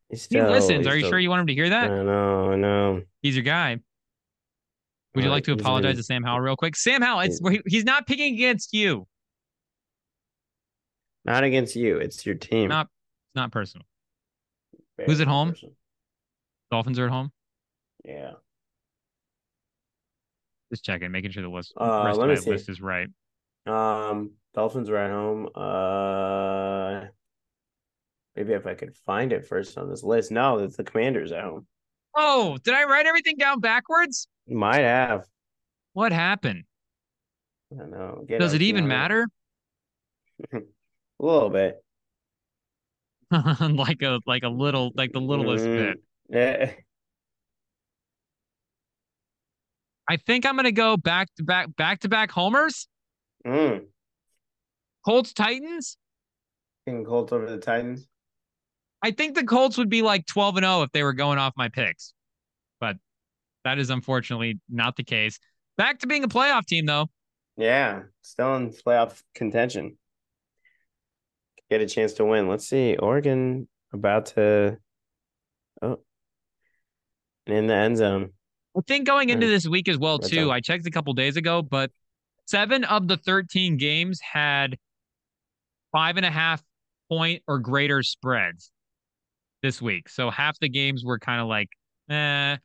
He 0.09 0.17
still, 0.17 0.49
listens. 0.51 0.79
he's 0.85 0.87
Are 0.87 0.95
you 0.95 1.01
still- 1.01 1.09
sure 1.11 1.19
you 1.19 1.29
want 1.29 1.41
him 1.41 1.47
to 1.47 1.53
hear 1.55 1.69
that? 1.69 1.89
I 1.89 2.03
know, 2.03 2.51
I 2.51 2.55
know. 2.55 3.01
He's 3.23 3.35
your 3.35 3.43
guy. 3.43 3.79
Would 5.15 5.23
you 5.23 5.29
like 5.31 5.43
to 5.45 5.53
apologize 5.53 5.89
gonna- 5.93 5.95
to 5.97 6.03
Sam 6.03 6.23
Howell 6.23 6.39
real 6.39 6.55
quick? 6.55 6.75
Sam 6.75 7.01
Howell, 7.01 7.21
it's 7.21 7.39
he- 7.49 7.61
he's 7.65 7.83
not 7.83 8.05
picking 8.05 8.35
against 8.35 8.73
you. 8.73 9.07
Not 11.25 11.43
against 11.43 11.75
you, 11.75 11.97
it's 11.97 12.25
your 12.25 12.35
team. 12.35 12.67
Not 12.69 12.87
it's 12.87 13.35
not 13.35 13.51
personal. 13.51 13.85
Very 14.97 15.07
who's 15.09 15.21
at 15.21 15.27
home? 15.27 15.49
personal. 15.51 15.75
Dolphins 16.69 16.99
are 16.99 17.05
at 17.05 17.11
home. 17.11 17.31
Yeah. 18.05 18.33
Just 20.73 20.83
checking, 20.83 21.11
making 21.11 21.29
sure 21.29 21.43
the 21.43 21.49
list, 21.49 21.71
Uh, 21.79 22.01
rest 22.03 22.17
let 22.17 22.29
me 22.29 22.35
see. 22.35 22.49
list 22.49 22.67
is 22.67 22.81
right. 22.81 23.07
Um, 23.67 24.31
Dolphins 24.55 24.89
are 24.89 24.97
at 24.97 25.11
home. 25.11 25.47
Uh, 25.53 27.05
maybe 28.35 28.53
if 28.53 28.65
I 28.65 28.73
could 28.73 28.95
find 29.05 29.31
it 29.31 29.45
first 29.45 29.77
on 29.77 29.87
this 29.87 30.01
list. 30.01 30.31
No, 30.31 30.57
it's 30.57 30.75
the 30.75 30.83
Commanders 30.83 31.31
at 31.31 31.43
home. 31.43 31.67
Oh, 32.15 32.57
did 32.63 32.73
I 32.73 32.85
write 32.85 33.05
everything 33.05 33.35
down 33.37 33.59
backwards? 33.59 34.27
Might 34.47 34.79
have. 34.79 35.25
What 35.93 36.11
happened? 36.11 36.63
I 37.71 37.75
don't 37.77 37.91
know. 37.91 38.25
Get 38.27 38.39
Does 38.39 38.55
it 38.55 38.63
even 38.63 38.87
matter? 38.87 39.27
A 40.53 40.59
little 41.19 41.51
bit. 41.51 41.83
like 43.31 44.01
a 44.01 44.19
like 44.25 44.41
a 44.43 44.49
little 44.49 44.91
like 44.95 45.11
the 45.11 45.21
littlest 45.21 45.65
Mm. 45.65 45.77
bit. 45.77 45.97
Yeah. 46.29 46.71
I 50.09 50.17
think 50.17 50.45
I'm 50.45 50.55
gonna 50.55 50.71
go 50.71 50.97
back 50.97 51.29
to 51.37 51.43
back 51.43 51.75
back 51.75 52.01
to 52.01 52.09
back 52.09 52.31
homers. 52.31 52.87
Mm. 53.45 53.85
Colts 55.05 55.33
Titans. 55.33 55.97
Taking 56.85 57.05
Colts 57.05 57.31
over 57.31 57.49
the 57.49 57.57
Titans. 57.57 58.07
I 59.01 59.11
think 59.11 59.35
the 59.35 59.43
Colts 59.43 59.77
would 59.77 59.89
be 59.89 60.01
like 60.01 60.25
12 60.25 60.57
and 60.57 60.63
0 60.63 60.83
if 60.83 60.91
they 60.91 61.03
were 61.03 61.13
going 61.13 61.37
off 61.37 61.53
my 61.57 61.69
picks. 61.69 62.13
But 62.79 62.97
that 63.63 63.79
is 63.79 63.89
unfortunately 63.89 64.59
not 64.69 64.95
the 64.95 65.03
case. 65.03 65.39
Back 65.77 65.99
to 65.99 66.07
being 66.07 66.23
a 66.23 66.29
playoff 66.29 66.65
team 66.65 66.85
though. 66.85 67.09
Yeah, 67.57 68.03
still 68.21 68.55
in 68.55 68.71
playoff 68.71 69.21
contention. 69.35 69.97
get 71.69 71.81
a 71.81 71.85
chance 71.85 72.13
to 72.13 72.25
win. 72.25 72.47
Let's 72.47 72.67
see. 72.67 72.95
Oregon 72.97 73.67
about 73.91 74.27
to 74.27 74.77
oh 75.81 75.99
in 77.45 77.67
the 77.67 77.73
end 77.73 77.97
zone. 77.97 78.31
I 78.75 78.81
think 78.87 79.05
going 79.05 79.29
into 79.29 79.47
this 79.47 79.67
week 79.67 79.87
as 79.87 79.97
well 79.97 80.19
too. 80.19 80.51
I 80.51 80.59
checked 80.59 80.87
a 80.87 80.91
couple 80.91 81.13
days 81.13 81.37
ago, 81.37 81.61
but 81.61 81.91
seven 82.45 82.83
of 82.83 83.07
the 83.07 83.17
13 83.17 83.77
games 83.77 84.19
had 84.19 84.77
five 85.91 86.17
and 86.17 86.25
a 86.25 86.31
half 86.31 86.63
point 87.09 87.43
or 87.47 87.59
greater 87.59 88.01
spreads 88.03 88.71
this 89.61 89.81
week. 89.81 90.09
So 90.09 90.29
half 90.29 90.57
the 90.59 90.69
games 90.69 91.03
were 91.05 91.19
kind 91.19 91.39
of 91.39 91.47
like, 91.47 91.69
eh, 92.09 92.57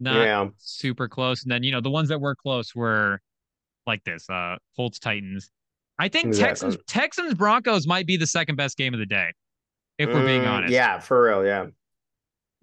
not 0.00 0.16
yeah. 0.16 0.46
super 0.58 1.08
close. 1.08 1.44
And 1.44 1.52
then, 1.52 1.62
you 1.62 1.72
know, 1.72 1.80
the 1.80 1.90
ones 1.90 2.08
that 2.08 2.20
were 2.20 2.34
close 2.34 2.74
were 2.74 3.20
like 3.86 4.02
this, 4.04 4.28
uh, 4.28 4.56
Colts 4.76 4.98
Titans. 4.98 5.50
I 5.98 6.08
think 6.08 6.26
exactly. 6.26 6.70
Texans 6.70 6.76
Texans 6.88 7.34
Broncos 7.34 7.86
might 7.86 8.06
be 8.06 8.16
the 8.16 8.26
second 8.26 8.56
best 8.56 8.76
game 8.76 8.94
of 8.94 9.00
the 9.00 9.06
day, 9.06 9.28
if 9.98 10.08
we're 10.08 10.26
being 10.26 10.42
mm, 10.42 10.50
honest. 10.50 10.72
Yeah, 10.72 10.98
for 10.98 11.22
real, 11.22 11.46
yeah. 11.46 11.66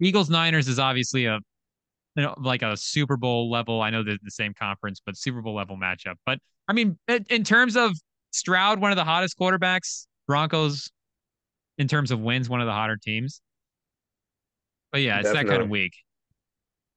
Eagles 0.00 0.28
Niners 0.28 0.68
is 0.68 0.78
obviously 0.78 1.24
a 1.24 1.38
you 2.16 2.22
know, 2.22 2.34
like 2.38 2.62
a 2.62 2.76
Super 2.76 3.16
Bowl 3.16 3.50
level. 3.50 3.80
I 3.80 3.90
know 3.90 4.02
they're 4.02 4.18
the 4.22 4.30
same 4.30 4.54
conference, 4.54 5.00
but 5.04 5.16
Super 5.16 5.42
Bowl 5.42 5.54
level 5.54 5.76
matchup. 5.76 6.14
But 6.26 6.38
I 6.68 6.72
mean, 6.72 6.98
in 7.28 7.44
terms 7.44 7.76
of 7.76 7.92
Stroud, 8.32 8.80
one 8.80 8.92
of 8.92 8.96
the 8.96 9.04
hottest 9.04 9.38
quarterbacks, 9.38 10.06
Broncos, 10.26 10.90
in 11.78 11.88
terms 11.88 12.10
of 12.10 12.20
wins, 12.20 12.48
one 12.48 12.60
of 12.60 12.66
the 12.66 12.72
hotter 12.72 12.96
teams. 12.96 13.40
But 14.92 15.00
yeah, 15.00 15.20
it's 15.20 15.28
Definitely. 15.28 15.48
that 15.48 15.52
kind 15.52 15.62
of 15.62 15.70
week. 15.70 15.94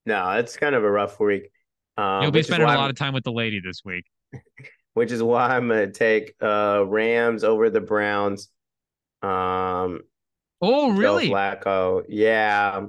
No, 0.06 0.32
it's 0.32 0.58
kind 0.58 0.76
of 0.76 0.84
a 0.84 0.92
rough 0.92 1.20
week. 1.20 1.50
Um, 1.98 2.24
You'll 2.24 2.32
be 2.32 2.44
spending 2.44 2.68
a 2.68 2.76
lot 2.76 2.90
of 2.90 2.98
time 2.98 3.14
with 3.14 3.24
the 3.24 3.32
lady 3.32 3.62
this 3.64 3.82
week. 3.86 4.06
which 4.96 5.12
is 5.12 5.22
why 5.22 5.56
I'm 5.56 5.68
going 5.68 5.92
to 5.92 5.92
take 5.92 6.36
uh, 6.42 6.84
Rams 6.88 7.44
over 7.44 7.70
the 7.70 7.82
Browns. 7.82 8.50
Um, 9.22 10.02
oh, 10.62 10.92
really? 10.92 11.30
Flacco, 11.30 12.04
yeah. 12.08 12.86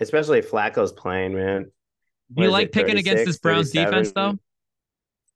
Especially 0.00 0.38
if 0.38 0.50
Flacco's 0.50 0.92
playing, 0.92 1.34
man. 1.34 1.70
Do 2.34 2.42
you 2.42 2.50
like 2.50 2.72
picking 2.72 2.98
against 2.98 3.24
this 3.24 3.38
Browns 3.38 3.70
defense, 3.70 4.12
though? 4.12 4.38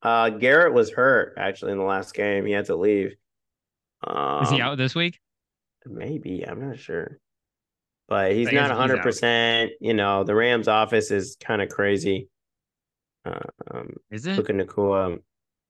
Uh, 0.01 0.29
Garrett 0.29 0.73
was 0.73 0.91
hurt 0.91 1.33
actually 1.37 1.71
in 1.71 1.77
the 1.77 1.83
last 1.83 2.13
game. 2.13 2.45
He 2.45 2.51
had 2.51 2.65
to 2.65 2.75
leave. 2.75 3.15
Um, 4.05 4.43
is 4.43 4.49
he 4.49 4.61
um, 4.61 4.69
out 4.69 4.77
this 4.77 4.93
week? 4.93 5.19
Maybe 5.85 6.45
I'm 6.45 6.67
not 6.67 6.77
sure, 6.77 7.19
but 8.07 8.33
he's 8.33 8.51
not 8.51 8.69
100. 8.69 9.01
percent 9.01 9.71
You 9.79 9.93
know, 9.93 10.23
the 10.23 10.35
Rams' 10.35 10.67
office 10.67 11.09
is 11.09 11.37
kind 11.39 11.61
of 11.61 11.69
crazy. 11.69 12.29
Um, 13.25 13.95
is 14.11 14.25
it 14.25 14.37
looking 14.37 14.57
to 14.57 14.65
cool? 14.65 14.93
Um, 14.93 15.19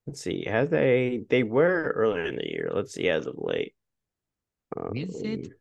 let's 0.08 0.22
see. 0.22 0.46
Has 0.48 0.70
they? 0.70 1.24
They 1.30 1.44
were 1.44 1.94
earlier 1.96 2.26
in 2.26 2.36
the 2.36 2.50
year. 2.50 2.72
Let's 2.74 2.94
see. 2.94 3.10
As 3.10 3.28
of 3.28 3.36
late, 3.38 3.74
um, 4.76 4.96
is 4.96 5.22
it? 5.22 5.54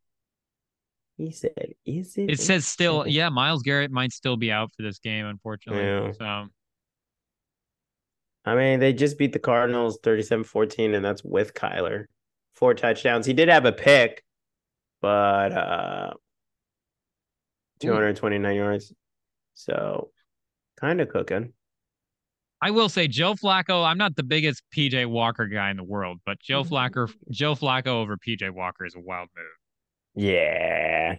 He 1.17 1.31
said, 1.31 1.75
"Is 1.85 2.17
it?" 2.17 2.31
It 2.31 2.41
says 2.41 2.67
still. 2.67 3.07
Yeah, 3.07 3.29
Myles 3.29 3.63
Garrett 3.63 3.91
might 3.91 4.13
still 4.13 4.37
be 4.37 4.51
out 4.51 4.71
for 4.77 4.83
this 4.83 4.99
game, 4.99 5.27
unfortunately. 5.27 5.85
Yeah. 5.85 6.13
So. 6.13 6.49
I 8.45 8.57
mean, 8.57 8.81
they 8.81 8.93
just 8.93 9.19
beat 9.19 9.33
the 9.33 9.39
Cardinals 9.39 10.01
37-14, 10.03 10.97
and 10.97 11.05
that's 11.05 11.23
with 11.23 11.55
Kyler. 11.55 12.07
Four 12.55 12.75
touchdowns. 12.75 13.25
He 13.25 13.33
did 13.33 13.49
have 13.49 13.67
a 13.67 13.73
pick, 13.73 14.25
but 15.01 15.53
uh 15.53 16.15
229 17.81 18.55
yards. 18.55 18.93
So 19.55 20.11
kind 20.81 21.01
of 21.01 21.09
cooking. 21.09 21.53
I 22.61 22.71
will 22.71 22.89
say 22.89 23.09
Joe 23.09 23.35
Flacco, 23.35 23.85
I'm 23.85 23.99
not 23.99 24.15
the 24.15 24.23
biggest 24.23 24.63
PJ 24.75 25.07
Walker 25.07 25.47
guy 25.47 25.71
in 25.71 25.77
the 25.77 25.83
world, 25.83 26.21
but 26.25 26.39
Joe 26.41 26.63
mm-hmm. 26.63 26.73
Flacco 26.73 27.13
Joe 27.31 27.55
Flacco 27.55 27.89
over 27.89 28.17
PJ 28.17 28.51
Walker 28.51 28.85
is 28.85 28.95
a 28.95 29.01
wild 29.01 29.29
move. 29.37 29.62
Yeah. 30.15 31.17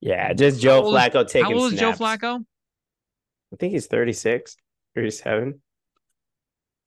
Yeah, 0.00 0.32
just 0.34 0.60
Joe 0.60 0.82
Flacco 0.82 1.26
taking 1.26 1.52
How 1.52 1.62
old 1.62 1.72
is 1.72 1.80
Joe 1.80 1.92
Flacco? 1.92 2.44
I 3.52 3.56
think 3.56 3.72
he's 3.72 3.86
36, 3.86 4.56
37. 4.94 5.60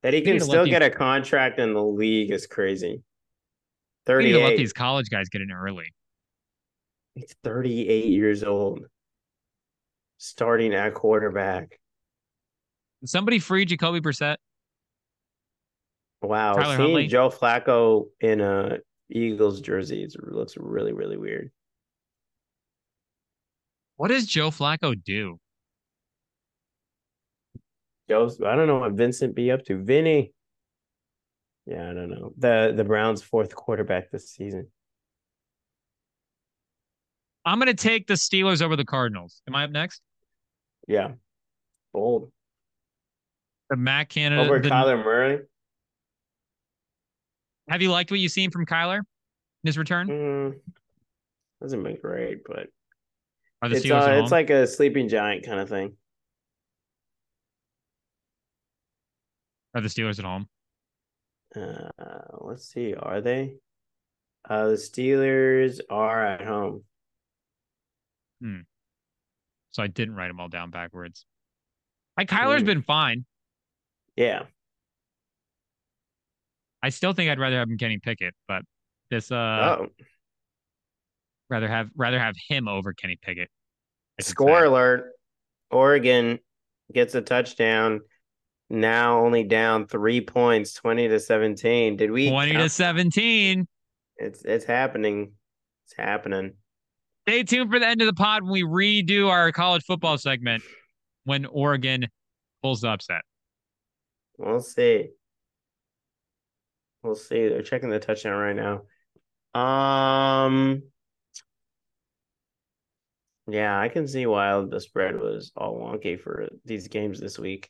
That 0.04 0.14
he 0.14 0.22
can 0.22 0.40
still 0.40 0.66
get 0.66 0.84
a 0.84 0.90
contract 0.90 1.60
in 1.60 1.74
the 1.74 1.84
league 1.84 2.32
is 2.32 2.46
crazy. 2.46 3.02
38. 4.06 4.44
let 4.44 4.58
these 4.58 4.74
college 4.74 5.10
guys 5.10 5.30
get 5.30 5.42
in 5.42 5.52
early. 5.52 5.94
He's 7.16 7.36
38 7.44 8.06
years 8.06 8.44
old. 8.44 8.86
Starting 10.20 10.74
at 10.74 10.94
quarterback. 10.94 11.80
Somebody 13.06 13.40
free 13.40 13.66
Jacoby 13.66 14.02
Brissett. 14.02 14.38
Wow, 16.22 16.54
Tyler 16.54 16.76
seeing 16.76 16.80
Huntley. 16.80 17.08
Joe 17.08 17.30
Flacco 17.30 18.08
in 18.20 18.42
a 18.42 18.78
Eagles 19.10 19.62
jersey 19.62 20.04
it 20.04 20.16
looks 20.22 20.58
really 20.58 20.94
really 20.94 21.18
weird. 21.18 21.52
What 23.96 24.10
does 24.10 24.26
Joe 24.26 24.52
Flacco 24.52 24.96
do? 25.04 25.40
Joe's 28.10 28.42
I 28.42 28.56
don't 28.56 28.68
know 28.68 28.80
what 28.80 28.94
Vincent 28.94 29.36
be 29.36 29.52
up 29.52 29.64
to. 29.66 29.78
Vinny. 29.84 30.34
Yeah, 31.66 31.90
I 31.90 31.94
don't 31.94 32.10
know. 32.10 32.34
The 32.38 32.74
the 32.76 32.84
Browns 32.84 33.22
fourth 33.22 33.54
quarterback 33.56 34.12
this 34.12 34.30
season. 34.30 34.68
I'm 37.46 37.60
gonna 37.60 37.74
take 37.74 38.08
the 38.08 38.14
Steelers 38.14 38.62
over 38.62 38.76
the 38.76 38.86
Cardinals. 38.86 39.42
Am 39.48 39.56
I 39.56 39.66
up 39.66 39.72
next? 39.72 40.02
Yeah. 40.88 41.12
Bold. 41.94 42.32
The 43.70 43.76
Matt 43.76 44.10
Canada 44.10 44.42
over 44.42 44.60
the, 44.60 44.70
Kyler 44.70 45.04
Murray. 45.04 45.40
Have 47.68 47.82
you 47.82 47.92
liked 47.92 48.12
what 48.12 48.20
you've 48.20 48.32
seen 48.32 48.52
from 48.52 48.66
Kyler 48.66 49.00
in 49.00 49.04
his 49.66 49.78
return? 49.78 50.08
Mm, 50.08 50.54
hasn't 51.62 51.84
been 51.84 51.98
great, 52.02 52.40
but 52.46 52.68
it's 53.64 53.90
uh, 53.90 54.22
it's 54.22 54.32
like 54.32 54.50
a 54.50 54.68
sleeping 54.68 55.10
giant 55.10 55.46
kind 55.46 55.60
of 55.60 55.68
thing. 55.68 55.96
Are 59.76 59.82
the 59.82 59.90
Steelers 59.90 60.20
at 60.20 60.26
home? 60.26 60.48
Uh, 61.56 61.90
let's 62.40 62.68
see. 62.72 62.94
Are 62.94 63.22
they? 63.22 63.56
Uh, 64.50 64.70
the 64.70 64.74
Steelers 64.76 65.80
are 65.90 66.26
at 66.26 66.46
home. 66.46 66.84
Hmm. 68.42 68.62
So 69.72 69.84
I 69.84 69.88
didn't 69.88 70.16
write 70.16 70.30
them 70.30 70.40
all 70.40 70.48
down 70.48 70.72
backwards. 70.72 71.26
Like 72.18 72.30
Kyler's 72.30 72.64
mm. 72.64 72.68
been 72.68 72.82
fine. 72.82 73.26
Yeah. 74.16 74.44
I 76.84 76.90
still 76.90 77.14
think 77.14 77.30
I'd 77.30 77.40
rather 77.40 77.58
have 77.58 77.70
him 77.70 77.78
Kenny 77.78 78.00
Pickett, 78.00 78.34
but 78.48 78.62
this 79.10 79.32
uh 79.32 79.78
oh. 79.80 79.88
rather 81.50 81.68
have 81.68 81.90
rather 81.96 82.20
have 82.20 82.36
him 82.48 82.68
over 82.68 82.94
Kenny 82.94 83.18
Pickett. 83.22 83.50
Score 84.20 84.62
say. 84.62 84.66
alert. 84.66 85.12
Oregon 85.70 86.40
gets 86.94 87.16
a 87.16 87.22
touchdown 87.22 88.02
now 88.70 89.20
only 89.20 89.44
down 89.44 89.88
three 89.88 90.22
points, 90.22 90.74
20 90.74 91.08
to 91.10 91.20
17. 91.20 91.98
Did 91.98 92.12
we 92.12 92.30
20 92.30 92.52
count? 92.52 92.64
to 92.64 92.70
17? 92.70 93.68
It's 94.18 94.44
it's 94.44 94.66
happening. 94.66 95.34
It's 95.86 95.96
happening. 95.98 96.54
Stay 97.28 97.44
tuned 97.44 97.70
for 97.72 97.80
the 97.80 97.88
end 97.88 98.02
of 98.02 98.08
the 98.08 98.14
pod 98.14 98.44
when 98.44 98.52
we 98.52 98.64
redo 98.64 99.30
our 99.30 99.52
college 99.52 99.84
football 99.84 100.18
segment 100.18 100.64
when 101.26 101.46
Oregon 101.46 102.08
pulls 102.62 102.82
the 102.82 102.90
upset. 102.90 103.22
We'll 104.38 104.62
see. 104.62 105.10
We'll 107.08 107.16
see. 107.16 107.48
They're 107.48 107.62
checking 107.62 107.90
the 107.90 108.00
touchdown 108.00 108.38
right 108.38 108.54
now. 108.54 108.82
Um 109.60 110.84
yeah, 113.50 113.80
I 113.80 113.88
can 113.88 114.10
see 114.10 114.26
why 114.26 114.62
the 114.70 114.82
spread 114.82 115.18
was 115.18 115.54
all 115.56 115.80
wonky 115.80 116.20
for 116.20 116.50
these 116.66 116.90
games 116.90 117.22
this 117.22 117.40
week. 117.40 117.70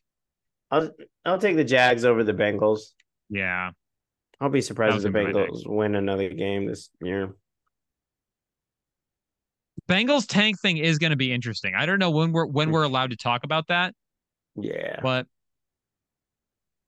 I'll 0.71 0.89
I'll 1.23 1.37
take 1.37 1.55
the 1.55 1.63
Jags 1.63 2.03
over 2.03 2.23
the 2.23 2.33
Bengals. 2.33 2.79
Yeah. 3.29 3.69
I'll 4.41 4.49
be 4.49 4.61
surprised 4.61 4.97
if 4.97 5.03
the 5.03 5.09
Bengals 5.09 5.67
win 5.67 5.93
another 5.93 6.29
game 6.29 6.65
this 6.65 6.89
year. 6.99 7.35
Bengals 9.87 10.25
tank 10.27 10.59
thing 10.59 10.77
is 10.77 10.97
going 10.97 11.11
to 11.11 11.15
be 11.15 11.31
interesting. 11.31 11.75
I 11.75 11.85
don't 11.85 11.99
know 11.99 12.09
when 12.09 12.31
we're 12.31 12.47
when 12.47 12.71
we're 12.71 12.83
allowed 12.83 13.11
to 13.11 13.17
talk 13.17 13.43
about 13.43 13.67
that. 13.67 13.93
Yeah. 14.55 14.99
But 15.03 15.27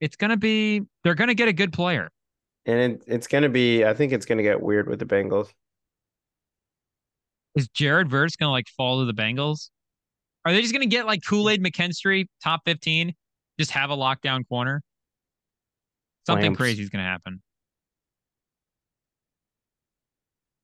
it's 0.01 0.15
going 0.15 0.31
to 0.31 0.37
be 0.37 0.81
they're 1.03 1.13
going 1.13 1.27
to 1.27 1.35
get 1.35 1.47
a 1.47 1.53
good 1.53 1.71
player. 1.71 2.09
And 2.65 2.79
it, 2.79 3.03
it's 3.07 3.27
going 3.27 3.43
to 3.43 3.49
be 3.49 3.85
I 3.85 3.93
think 3.93 4.11
it's 4.11 4.25
going 4.25 4.37
to 4.37 4.43
get 4.43 4.61
weird 4.61 4.89
with 4.89 4.99
the 4.99 5.05
Bengals. 5.05 5.49
Is 7.55 7.67
Jared 7.69 8.09
Verse 8.09 8.35
going 8.35 8.47
to 8.47 8.51
like 8.51 8.67
fall 8.77 8.99
to 8.99 9.05
the 9.05 9.19
Bengals? 9.19 9.69
Are 10.45 10.53
they 10.53 10.61
just 10.61 10.73
going 10.73 10.87
to 10.87 10.95
get 10.95 11.05
like 11.05 11.21
Kool-Aid 11.27 11.63
McKinstry 11.63 12.27
top 12.41 12.61
15 12.65 13.13
just 13.59 13.71
have 13.71 13.89
a 13.89 13.95
lockdown 13.95 14.47
corner. 14.47 14.81
Something 16.25 16.55
crazy 16.55 16.81
is 16.81 16.89
going 16.89 17.03
to 17.03 17.09
happen. 17.09 17.41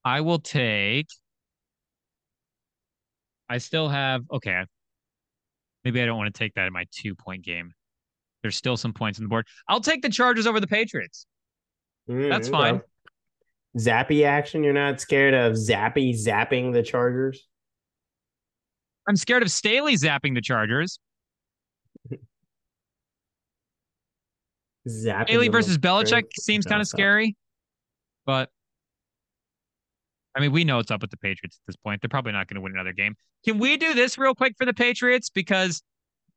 I 0.03 0.21
will 0.21 0.39
take. 0.39 1.07
I 3.49 3.57
still 3.57 3.89
have. 3.89 4.21
Okay. 4.31 4.63
Maybe 5.83 6.01
I 6.01 6.05
don't 6.05 6.17
want 6.17 6.33
to 6.33 6.37
take 6.37 6.53
that 6.53 6.67
in 6.67 6.73
my 6.73 6.85
two 6.91 7.15
point 7.15 7.43
game. 7.43 7.73
There's 8.41 8.55
still 8.55 8.77
some 8.77 8.93
points 8.93 9.19
on 9.19 9.25
the 9.25 9.29
board. 9.29 9.45
I'll 9.67 9.81
take 9.81 10.01
the 10.01 10.09
Chargers 10.09 10.47
over 10.47 10.59
the 10.59 10.67
Patriots. 10.67 11.25
Mm, 12.09 12.29
That's 12.29 12.49
fine. 12.49 12.81
Zappe 13.77 14.25
action. 14.25 14.63
You're 14.63 14.73
not 14.73 15.01
scared 15.01 15.33
of 15.33 15.53
Zappe 15.53 16.13
zapping 16.13 16.71
the 16.73 16.83
Chargers. 16.83 17.47
I'm 19.07 19.15
scared 19.15 19.43
of 19.43 19.51
Staley 19.51 19.95
zapping 19.95 20.33
the 20.33 20.41
Chargers. 20.41 20.99
Zapping 24.87 25.27
Staley 25.27 25.49
versus 25.49 25.77
Belichick 25.77 26.25
seems 26.39 26.65
kind 26.65 26.81
of 26.81 26.87
scary, 26.87 27.35
but 28.25 28.49
I 30.35 30.41
mean, 30.41 30.51
we 30.51 30.63
know 30.63 30.77
what's 30.77 30.91
up 30.91 31.01
with 31.01 31.11
the 31.11 31.17
Patriots 31.17 31.59
at 31.61 31.65
this 31.67 31.75
point. 31.77 32.01
They're 32.01 32.09
probably 32.09 32.33
not 32.33 32.47
going 32.47 32.55
to 32.55 32.61
win 32.61 32.73
another 32.73 32.93
game. 32.93 33.15
Can 33.45 33.57
we 33.57 33.77
do 33.77 33.93
this 33.93 34.17
real 34.17 34.35
quick 34.35 34.55
for 34.57 34.65
the 34.65 34.73
Patriots? 34.73 35.29
Because 35.29 35.81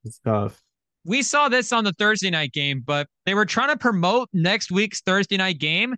It's 0.05 0.21
tough. 0.21 0.63
We 1.09 1.23
saw 1.23 1.49
this 1.49 1.73
on 1.73 1.85
the 1.85 1.93
Thursday 1.95 2.29
night 2.29 2.53
game, 2.53 2.83
but 2.85 3.09
they 3.25 3.33
were 3.33 3.47
trying 3.47 3.71
to 3.71 3.79
promote 3.79 4.29
next 4.35 4.71
week's 4.71 5.01
Thursday 5.01 5.39
night 5.39 5.59
game, 5.59 5.97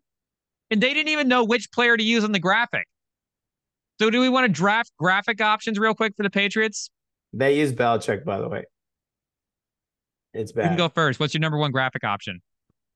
and 0.71 0.81
they 0.81 0.95
didn't 0.95 1.09
even 1.09 1.27
know 1.27 1.45
which 1.45 1.73
player 1.73 1.97
to 1.97 2.03
use 2.03 2.23
on 2.23 2.31
the 2.31 2.39
graphic. 2.39 2.87
So, 4.01 4.09
do 4.09 4.21
we 4.21 4.29
want 4.29 4.47
to 4.47 4.53
draft 4.53 4.93
graphic 4.99 5.41
options 5.41 5.81
real 5.81 5.95
quick 5.95 6.15
for 6.17 6.23
the 6.23 6.31
Patriots? 6.31 6.91
They 7.33 7.59
use 7.59 7.73
Belichick, 7.73 8.25
by 8.25 8.41
the 8.41 8.49
way. 8.49 8.65
It's 10.33 10.53
bad. 10.53 10.63
You 10.63 10.69
can 10.69 10.79
go 10.79 10.89
first. 10.89 11.19
What's 11.19 11.35
your 11.35 11.41
number 11.41 11.59
one 11.59 11.73
graphic 11.73 12.05
option? 12.05 12.41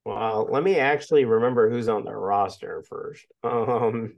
Well, 0.05 0.47
let 0.49 0.62
me 0.62 0.77
actually 0.77 1.24
remember 1.24 1.69
who's 1.69 1.89
on 1.89 2.05
the 2.05 2.15
roster 2.15 2.85
first. 2.89 3.27
Um, 3.45 4.15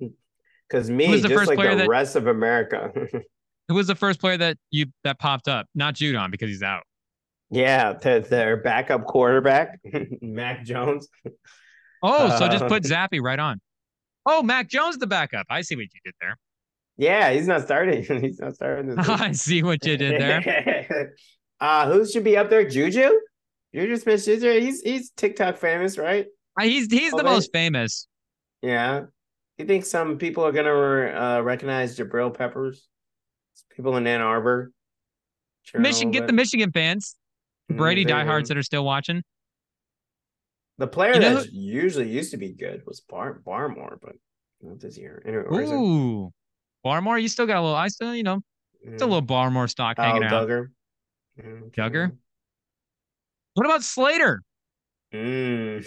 because 0.68 0.90
me, 0.90 1.06
just 1.20 1.32
first 1.32 1.48
like 1.48 1.56
player 1.56 1.70
the 1.70 1.82
that- 1.82 1.88
rest 1.88 2.16
of 2.16 2.26
America. 2.26 2.90
Who 3.68 3.74
was 3.74 3.86
the 3.86 3.94
first 3.94 4.20
player 4.20 4.36
that 4.36 4.58
you 4.70 4.86
that 5.04 5.18
popped 5.18 5.48
up? 5.48 5.66
Not 5.74 5.94
Judon 5.94 6.30
because 6.30 6.48
he's 6.48 6.62
out. 6.62 6.82
Yeah, 7.50 7.92
the, 7.94 8.26
their 8.28 8.56
backup 8.56 9.04
quarterback, 9.06 9.78
Mac 10.20 10.64
Jones. 10.64 11.08
Oh, 12.02 12.36
so 12.38 12.48
just 12.48 12.64
Uh, 12.64 12.68
put 12.68 12.82
Zappe 12.82 13.20
right 13.20 13.38
on. 13.38 13.60
Oh, 14.24 14.42
Mac 14.42 14.68
Jones 14.68 14.98
the 14.98 15.06
backup. 15.06 15.46
I 15.48 15.60
see 15.62 15.76
what 15.76 15.82
you 15.82 16.00
did 16.04 16.14
there. 16.20 16.36
Yeah, 16.96 17.30
he's 17.32 17.46
not 17.46 17.62
starting. 17.62 18.02
he's 18.20 18.40
not 18.40 18.54
starting 18.54 18.94
this. 18.94 19.08
I 19.08 19.32
see 19.32 19.62
what 19.62 19.84
you 19.86 19.96
did 19.96 20.20
there. 20.20 21.12
uh, 21.60 21.90
who 21.92 22.06
should 22.06 22.24
be 22.24 22.36
up 22.36 22.50
there? 22.50 22.68
Juju, 22.68 23.12
Juju 23.74 23.96
Smith 23.96 24.24
Schuster. 24.24 24.52
He's 24.58 24.80
he's 24.80 25.10
TikTok 25.10 25.56
famous, 25.56 25.98
right? 25.98 26.26
Uh, 26.58 26.64
He's 26.64 26.90
he's 26.90 27.10
the 27.12 27.18
Okay. 27.18 27.28
most 27.28 27.52
famous. 27.52 28.08
Yeah. 28.62 29.02
You 29.58 29.66
think 29.66 29.84
some 29.84 30.18
people 30.18 30.44
are 30.44 30.52
gonna 30.52 31.38
uh, 31.38 31.40
recognize 31.42 31.96
Jabril 31.96 32.34
Peppers? 32.36 32.88
People 33.74 33.96
in 33.96 34.06
Ann 34.06 34.20
Arbor. 34.22 34.72
Michigan, 35.74 36.10
get 36.10 36.26
the? 36.26 36.32
Michigan 36.32 36.72
fans, 36.72 37.14
Brady 37.68 38.04
there 38.04 38.18
you 38.18 38.24
diehards 38.24 38.48
that 38.48 38.56
are 38.56 38.62
still 38.62 38.84
watching. 38.84 39.22
The 40.78 40.86
player 40.86 41.14
You 41.14 41.20
know 41.20 41.34
that 41.40 41.52
usually 41.52 42.08
used 42.08 42.30
to 42.32 42.36
be 42.36 42.52
good 42.52 42.82
was 42.86 43.00
Bar 43.00 43.40
Barmore, 43.46 43.98
but 44.00 44.14
not 44.60 44.78
this 44.80 44.98
year. 44.98 45.22
Anyway, 45.26 45.44
where 45.48 45.62
is 45.62 45.70
it? 45.70 45.74
Ooh, 45.74 46.32
Barmore, 46.84 47.20
you 47.20 47.28
still 47.28 47.46
got 47.46 47.56
a 47.58 47.62
little. 47.62 47.74
I 47.76 47.88
still, 47.88 48.14
you 48.14 48.22
know, 48.22 48.40
it's 48.82 49.02
a 49.02 49.06
Mm. 49.06 49.08
little 49.08 49.22
Barmore 49.26 49.68
stock 49.70 49.96
Oh, 49.98 50.02
hanging 50.02 50.24
out. 50.24 50.32
Dugger. 50.46 50.66
Mm, 51.40 51.70
Dugger? 51.72 52.16
What 53.54 53.66
about 53.66 53.82
Slater? 53.82 54.42
Mm. 55.14 55.86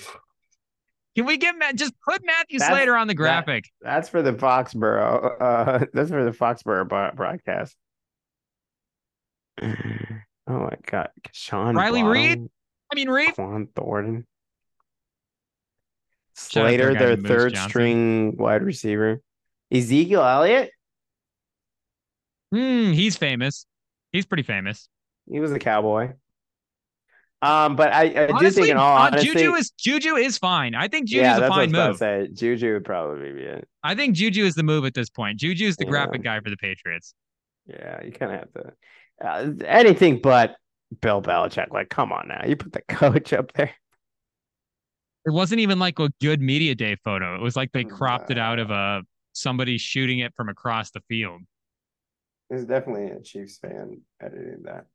Can 1.16 1.26
we 1.26 1.38
get 1.38 1.56
Matt? 1.58 1.76
Just 1.76 1.94
put 2.02 2.24
Matthew 2.26 2.58
That's- 2.60 2.76
Slater 2.76 2.96
on 2.96 3.08
the 3.08 3.14
that- 3.14 3.18
graphic. 3.18 3.66
That's 3.82 4.10
for 4.10 4.22
the 4.24 4.34
Foxborough. 4.34 5.40
Uh, 5.40 5.86
that's 5.94 6.10
for 6.10 6.24
the 6.26 6.32
Foxborough 6.32 6.88
bro- 6.90 7.12
broadcast. 7.16 7.76
Oh 10.50 10.60
my 10.60 10.74
God, 10.86 11.10
Sean 11.32 11.76
Riley 11.76 12.04
Reed? 12.04 12.50
I 12.92 12.96
mean, 12.96 13.10
Reed. 13.10 13.36
Quan 13.36 13.68
Thornton, 13.76 14.26
Shout 16.36 16.66
out 16.66 16.78
to 16.78 16.84
our 16.84 16.92
Slater, 16.92 16.94
guy 16.94 17.00
their 17.00 17.18
Moose 17.18 17.28
third 17.28 17.54
Johnson. 17.54 17.70
string 17.70 18.38
wide 18.38 18.64
receiver, 18.64 19.22
Ezekiel 19.72 20.24
Elliott. 20.24 20.72
Hmm, 22.52 22.92
he's 22.94 23.16
famous. 23.16 23.66
He's 24.12 24.26
pretty 24.26 24.44
famous. 24.44 24.90
He 25.30 25.40
was 25.40 25.52
a 25.52 25.60
cowboy. 25.60 26.14
Um, 27.42 27.76
but 27.76 27.94
I, 27.94 28.02
I 28.24 28.28
do 28.28 28.34
Honestly, 28.34 28.64
think 28.64 28.72
in 28.72 28.78
all 28.78 28.98
uh, 28.98 29.02
honesty, 29.08 29.28
Juju 29.28 29.54
is 29.54 29.70
Juju 29.72 30.16
is 30.16 30.38
fine. 30.38 30.76
I 30.76 30.88
think 30.88 31.08
Juju's 31.08 31.22
yeah, 31.22 31.38
a 31.38 31.40
that's 31.42 31.50
what 31.52 31.60
I 31.60 31.68
fine 31.68 31.68
was 31.68 31.74
about 31.74 31.84
to 32.00 32.18
move. 32.18 32.28
say. 32.30 32.34
Juju 32.34 32.74
would 32.74 32.86
probably 32.86 33.32
be 33.32 33.42
it. 33.44 33.68
I 33.84 33.96
think 33.96 34.16
Juju 34.16 34.44
is 34.44 34.56
the 34.56 34.64
move 34.64 34.84
at 34.86 34.94
this 34.94 35.10
point. 35.10 35.38
Juju 35.40 35.68
is 35.68 35.78
the 35.78 35.86
Yeah. 35.86 35.92
graphic 35.92 36.24
guy 36.24 36.40
for 36.42 36.50
the 36.50 36.58
Patriots. 36.58 37.14
Yeah, 37.68 38.04
you 38.04 38.12
kind 38.12 38.34
of 38.34 38.40
have 38.40 38.52
to. 38.54 38.74
Uh, 39.24 39.52
anything 39.66 40.20
but 40.22 40.56
Bill 41.02 41.22
Belichick. 41.22 41.72
Like, 41.72 41.90
come 41.90 42.12
on 42.12 42.28
now, 42.28 42.46
you 42.46 42.56
put 42.56 42.74
the 42.74 42.82
coach 42.88 43.34
up 43.34 43.54
there. 43.54 43.74
It 45.26 45.32
wasn't 45.32 45.60
even 45.60 45.80
like 45.80 46.00
a 46.00 46.10
good 46.22 46.42
media 46.42 46.76
day 46.76 46.96
photo. 47.04 47.36
It 47.36 47.42
was 47.42 47.56
like 47.56 47.72
they 47.72 47.84
Mm, 47.84 47.90
cropped 47.98 48.32
it 48.32 48.38
out 48.38 48.60
of 48.60 48.72
a 48.72 49.02
somebody 49.34 49.78
shooting 49.78 50.20
it 50.20 50.34
from 50.36 50.50
across 50.50 50.92
the 50.92 51.02
field. 51.02 51.42
There's 52.50 52.66
definitely 52.66 53.12
a 53.12 53.22
Chiefs 53.22 53.58
fan 53.60 54.02
editing 54.22 54.64
that. 54.64 54.86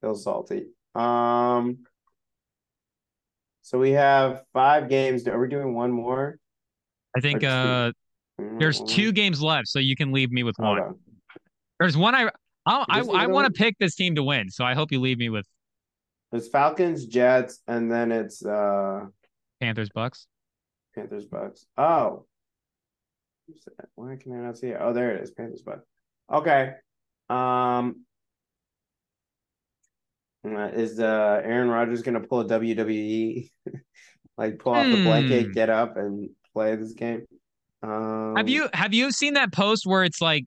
Feel 0.00 0.14
salty. 0.14 0.66
Um. 0.94 1.78
So 3.62 3.80
we 3.80 3.90
have 3.92 4.44
five 4.52 4.88
games. 4.88 5.26
Are 5.26 5.40
we 5.40 5.48
doing 5.48 5.74
one 5.74 5.90
more? 5.90 6.38
I 7.16 7.20
think 7.20 7.42
uh 7.42 7.92
Mm, 8.40 8.58
there's 8.60 8.80
two 8.82 9.12
games 9.12 9.42
left, 9.42 9.68
so 9.68 9.78
you 9.78 9.96
can 9.96 10.12
leave 10.12 10.30
me 10.30 10.42
with 10.42 10.58
one. 10.58 10.78
On. 10.78 10.98
There's 11.78 11.96
one 11.96 12.14
I 12.14 12.30
I'll, 12.64 12.84
I 12.88 13.00
I 13.00 13.26
want 13.26 13.46
to 13.46 13.52
pick 13.56 13.76
this 13.78 13.94
team 13.94 14.14
to 14.16 14.22
win, 14.22 14.50
so 14.50 14.64
I 14.64 14.74
hope 14.74 14.90
you 14.92 15.00
leave 15.00 15.18
me 15.18 15.28
with 15.28 15.46
There's 16.32 16.48
Falcons, 16.48 17.06
Jets, 17.06 17.60
and 17.68 17.90
then 17.90 18.10
it's 18.12 18.44
uh 18.44 19.06
Panthers 19.60 19.90
Bucs. 19.90 20.26
Panthers, 20.94 21.26
Bucs. 21.26 21.64
Oh. 21.76 22.24
Why 23.94 24.16
can 24.16 24.32
I 24.32 24.44
not 24.44 24.58
see 24.58 24.68
it? 24.68 24.78
Oh, 24.80 24.92
there 24.92 25.14
it 25.14 25.22
is. 25.22 25.30
Panthers, 25.30 25.62
Bucs. 25.62 25.82
Okay. 26.32 26.72
Um. 27.28 28.02
Is 30.44 31.00
uh 31.00 31.40
Aaron 31.44 31.68
Rodgers 31.68 32.02
gonna 32.02 32.20
pull 32.20 32.40
a 32.40 32.44
WWE? 32.48 33.50
like 34.38 34.58
pull 34.58 34.74
off 34.74 34.86
the 34.86 35.02
blanket, 35.02 35.46
Hmm. 35.46 35.52
get 35.52 35.70
up, 35.70 35.96
and 35.96 36.30
play 36.52 36.76
this 36.76 36.92
game? 36.92 37.26
Um, 37.82 38.34
Have 38.36 38.48
you 38.48 38.68
have 38.72 38.94
you 38.94 39.10
seen 39.10 39.34
that 39.34 39.52
post 39.52 39.86
where 39.86 40.04
it's 40.04 40.20
like 40.20 40.44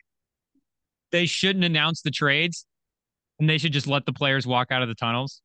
they 1.12 1.26
shouldn't 1.26 1.66
announce 1.66 2.02
the 2.02 2.12
trades 2.12 2.66
and 3.40 3.50
they 3.50 3.58
should 3.58 3.74
just 3.74 3.88
let 3.88 4.06
the 4.06 4.14
players 4.14 4.46
walk 4.48 4.68
out 4.72 4.82
of 4.82 4.88
the 4.88 4.96
tunnels? 4.96 5.42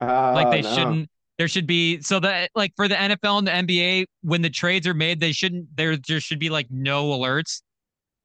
Uh, 0.00 0.32
Like 0.34 0.50
they 0.50 0.62
no. 0.62 0.74
shouldn't 0.74 1.10
there 1.38 1.48
should 1.48 1.66
be 1.66 2.00
so 2.02 2.20
that 2.20 2.50
like 2.54 2.72
for 2.76 2.86
the 2.86 2.94
NFL 2.94 3.38
and 3.38 3.46
the 3.46 3.74
NBA 3.74 4.04
when 4.22 4.42
the 4.42 4.50
trades 4.50 4.86
are 4.86 4.92
made 4.94 5.20
they 5.20 5.32
shouldn't 5.32 5.74
there 5.74 5.96
there 5.96 6.20
should 6.20 6.38
be 6.38 6.50
like 6.50 6.66
no 6.70 7.10
alerts. 7.10 7.62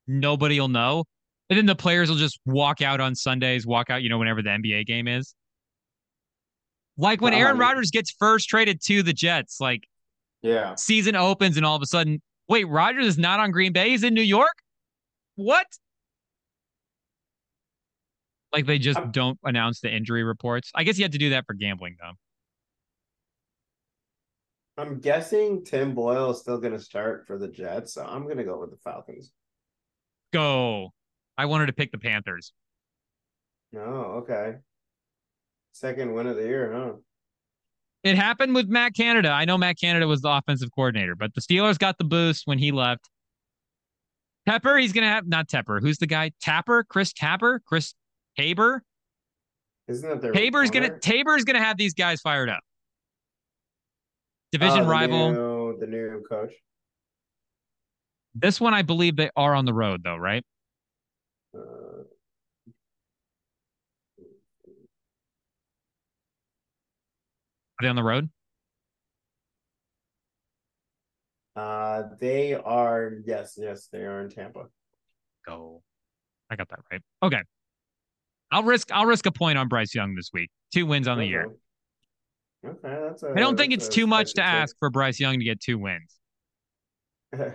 Nobody 0.08 0.60
will 0.60 0.68
know. 0.68 1.06
And 1.50 1.58
then 1.58 1.66
the 1.66 1.76
players 1.76 2.10
will 2.10 2.18
just 2.18 2.40
walk 2.46 2.82
out 2.82 3.00
on 3.00 3.14
Sundays, 3.16 3.66
walk 3.68 3.90
out, 3.90 4.02
you 4.04 4.10
know, 4.10 4.18
whenever 4.18 4.42
the 4.42 4.50
NBA 4.50 4.86
game 4.86 5.08
is. 5.08 5.36
Like 6.98 7.22
when 7.22 7.34
Aaron 7.34 7.54
Um, 7.54 7.60
Rodgers 7.60 7.92
gets 7.92 8.12
first 8.12 8.50
traded 8.50 8.82
to 8.86 9.04
the 9.04 9.14
Jets, 9.14 9.60
like 9.60 9.88
Yeah. 10.42 10.76
season 10.76 11.16
opens 11.16 11.58
and 11.58 11.66
all 11.66 11.76
of 11.76 11.82
a 11.82 11.86
sudden, 11.86 12.22
wait, 12.48 12.66
Rodgers 12.66 13.06
is 13.06 13.18
not 13.18 13.40
on 13.40 13.52
Green 13.52 13.74
Bay. 13.74 13.90
He's 13.90 14.04
in 14.04 14.14
New 14.14 14.22
York. 14.22 14.54
What? 15.36 15.68
Like 18.56 18.66
they 18.68 18.80
just 18.80 18.98
I'm- 18.98 19.12
don't 19.12 19.38
announce 19.44 19.82
the 19.82 19.94
injury 19.94 20.24
reports. 20.24 20.72
I 20.74 20.86
guess 20.86 20.98
you 20.98 21.04
had 21.04 21.12
to 21.12 21.18
do 21.18 21.32
that 21.32 21.46
for 21.46 21.54
gambling, 21.54 21.98
though. 22.00 22.14
I'm 24.82 25.00
guessing 25.00 25.66
Tim 25.66 25.94
Boyle 25.94 26.32
is 26.32 26.40
still 26.40 26.58
gonna 26.58 26.80
start 26.80 27.28
for 27.28 27.38
the 27.38 27.50
Jets, 27.50 27.94
so 27.94 28.06
I'm 28.06 28.26
gonna 28.28 28.46
go 28.46 28.58
with 28.60 28.72
the 28.72 28.78
Falcons. 28.78 29.34
Go. 30.32 30.94
I 31.38 31.48
wanted 31.48 31.66
to 31.66 31.74
pick 31.74 31.92
the 31.92 31.98
Panthers. 31.98 32.54
No, 33.74 34.24
okay. 34.24 34.56
Second 35.74 36.14
win 36.14 36.28
of 36.28 36.38
the 36.38 36.44
year, 36.44 36.72
huh? 36.74 36.94
It 38.04 38.16
happened 38.16 38.56
with 38.56 38.70
Matt 38.70 38.96
Canada. 38.96 39.30
I 39.32 39.44
know 39.44 39.58
Matt 39.58 39.78
Canada 39.78 40.08
was 40.08 40.22
the 40.22 40.30
offensive 40.30 40.70
coordinator, 40.74 41.16
but 41.16 41.34
the 41.34 41.42
Steelers 41.42 41.78
got 41.78 41.98
the 41.98 42.06
boost 42.06 42.44
when 42.48 42.58
he 42.60 42.72
left. 42.72 43.10
Tepper, 44.48 44.80
he's 44.80 44.94
gonna 44.94 45.10
have 45.10 45.28
not 45.28 45.50
Tepper. 45.50 45.82
Who's 45.82 45.98
the 45.98 46.08
guy? 46.08 46.32
Tapper, 46.42 46.86
Chris 46.86 47.12
Tapper, 47.12 47.62
Chris 47.66 47.94
Tabor. 48.38 48.84
Isn't 49.88 50.10
that 50.10 50.22
their 50.22 50.32
Tabor's 50.34 50.72
gonna? 50.72 50.98
Tabor's 51.00 51.44
gonna 51.44 51.64
have 51.64 51.78
these 51.78 51.94
guys 51.94 52.22
fired 52.22 52.50
up. 52.50 52.60
Oh, 52.64 54.58
Division 54.58 54.84
the 54.84 54.90
rival. 54.90 55.32
new- 55.32 55.78
the 55.80 55.88
new 55.88 56.24
coach. 56.30 56.54
This 58.34 58.60
one, 58.60 58.74
I 58.74 58.82
believe 58.82 59.16
they 59.16 59.30
are 59.36 59.54
on 59.56 59.66
the 59.66 59.74
road, 59.74 60.02
though, 60.04 60.16
right? 60.18 60.44
Uh, 61.54 61.60
Are 67.80 67.82
they 67.84 67.88
on 67.90 67.96
the 67.96 68.04
road? 68.04 68.30
uh, 71.58 72.04
they 72.20 72.54
are 72.54 73.14
yes, 73.26 73.58
yes, 73.58 73.88
they 73.92 74.00
are 74.00 74.22
in 74.22 74.30
Tampa. 74.30 74.66
Go. 75.46 75.82
I 76.50 76.56
got 76.56 76.68
that 76.70 76.80
right. 76.92 77.02
Okay. 77.24 77.42
I'll 78.52 78.64
risk 78.64 78.92
I'll 78.92 79.06
risk 79.06 79.26
a 79.26 79.32
point 79.32 79.58
on 79.58 79.68
Bryce 79.68 79.94
Young 79.94 80.16
this 80.16 80.30
week. 80.34 80.50
Two 80.74 80.86
wins 80.86 81.08
on 81.08 81.18
the 81.18 81.26
year. 81.26 81.46
Okay. 81.46 81.56
Okay, 82.68 83.00
that's 83.08 83.22
a, 83.24 83.30
I 83.30 83.36
don't 83.36 83.58
think 83.58 83.74
it's 83.74 83.88
too 83.88 84.08
much 84.08 84.34
to 84.34 84.42
take. 84.42 84.46
ask 84.46 84.76
for 84.80 84.90
Bryce 84.90 85.20
Young 85.20 85.38
to 85.38 85.46
get 85.46 85.62
two 85.62 85.78
wins. 85.78 86.16
I 87.34 87.54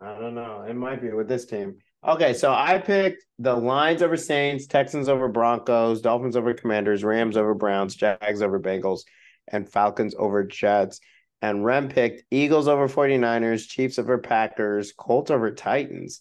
don't 0.00 0.34
know. 0.34 0.64
It 0.68 0.74
might 0.74 1.00
be 1.00 1.10
with 1.10 1.28
this 1.28 1.46
team. 1.46 1.76
Okay, 2.06 2.32
so 2.32 2.52
I 2.52 2.78
picked 2.78 3.24
the 3.38 3.54
Lions 3.54 4.02
over 4.02 4.16
Saints, 4.16 4.66
Texans 4.66 5.08
over 5.08 5.28
Broncos, 5.28 6.00
Dolphins 6.00 6.36
over 6.36 6.54
Commanders, 6.54 7.02
Rams 7.02 7.36
over 7.36 7.54
Browns, 7.54 7.96
Jags 7.96 8.42
over 8.42 8.60
Bengals, 8.60 9.00
and 9.48 9.68
Falcons 9.68 10.14
over 10.16 10.44
Jets. 10.44 11.00
And 11.42 11.64
Rem 11.64 11.88
picked 11.88 12.24
Eagles 12.30 12.68
over 12.68 12.88
49ers, 12.88 13.66
Chiefs 13.66 13.98
over 13.98 14.18
Packers, 14.18 14.92
Colts 14.92 15.30
over 15.30 15.50
Titans. 15.52 16.20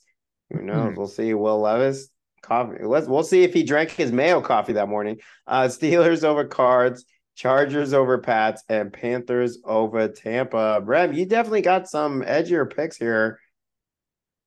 Who 0.51 0.61
knows? 0.61 0.93
Hmm. 0.93 0.95
We'll 0.95 1.07
see. 1.07 1.33
Will 1.33 1.59
Levis 1.59 2.09
coffee. 2.41 2.83
Let's 2.83 3.07
we'll 3.07 3.23
see 3.23 3.43
if 3.43 3.53
he 3.53 3.63
drank 3.63 3.91
his 3.91 4.11
mayo 4.11 4.41
coffee 4.41 4.73
that 4.73 4.89
morning. 4.89 5.19
Uh 5.45 5.63
Steelers 5.63 6.23
over 6.23 6.45
Cards, 6.45 7.05
Chargers 7.35 7.93
over 7.93 8.17
Pats, 8.19 8.63
and 8.69 8.91
Panthers 8.93 9.59
over 9.63 10.07
Tampa. 10.07 10.81
Rem, 10.83 11.13
you 11.13 11.25
definitely 11.25 11.61
got 11.61 11.87
some 11.89 12.21
edgier 12.21 12.71
picks 12.73 12.97
here. 12.97 13.39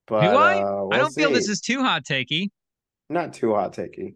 But 0.07 0.23
Do 0.23 0.37
I? 0.37 0.59
uh, 0.63 0.85
we'll 0.85 0.95
I 0.95 0.99
don't 0.99 1.13
feel 1.13 1.31
this 1.31 1.49
is 1.49 1.61
too 1.61 1.83
hot 1.83 2.05
takey. 2.05 2.49
not 3.09 3.33
too 3.33 3.55
hot 3.55 3.75
takey, 3.75 4.15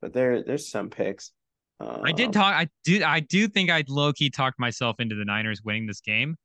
but 0.00 0.12
there 0.12 0.42
there's 0.42 0.68
some 0.70 0.90
picks. 0.90 1.32
I 1.80 2.12
did 2.12 2.32
talk. 2.32 2.54
I 2.54 2.68
do. 2.84 3.02
I 3.04 3.18
do 3.18 3.48
think 3.48 3.68
I 3.68 3.82
low 3.88 4.12
key 4.12 4.30
talked 4.30 4.60
myself 4.60 5.00
into 5.00 5.16
the 5.16 5.24
Niners 5.24 5.62
winning 5.64 5.86
this 5.88 6.00
game. 6.00 6.36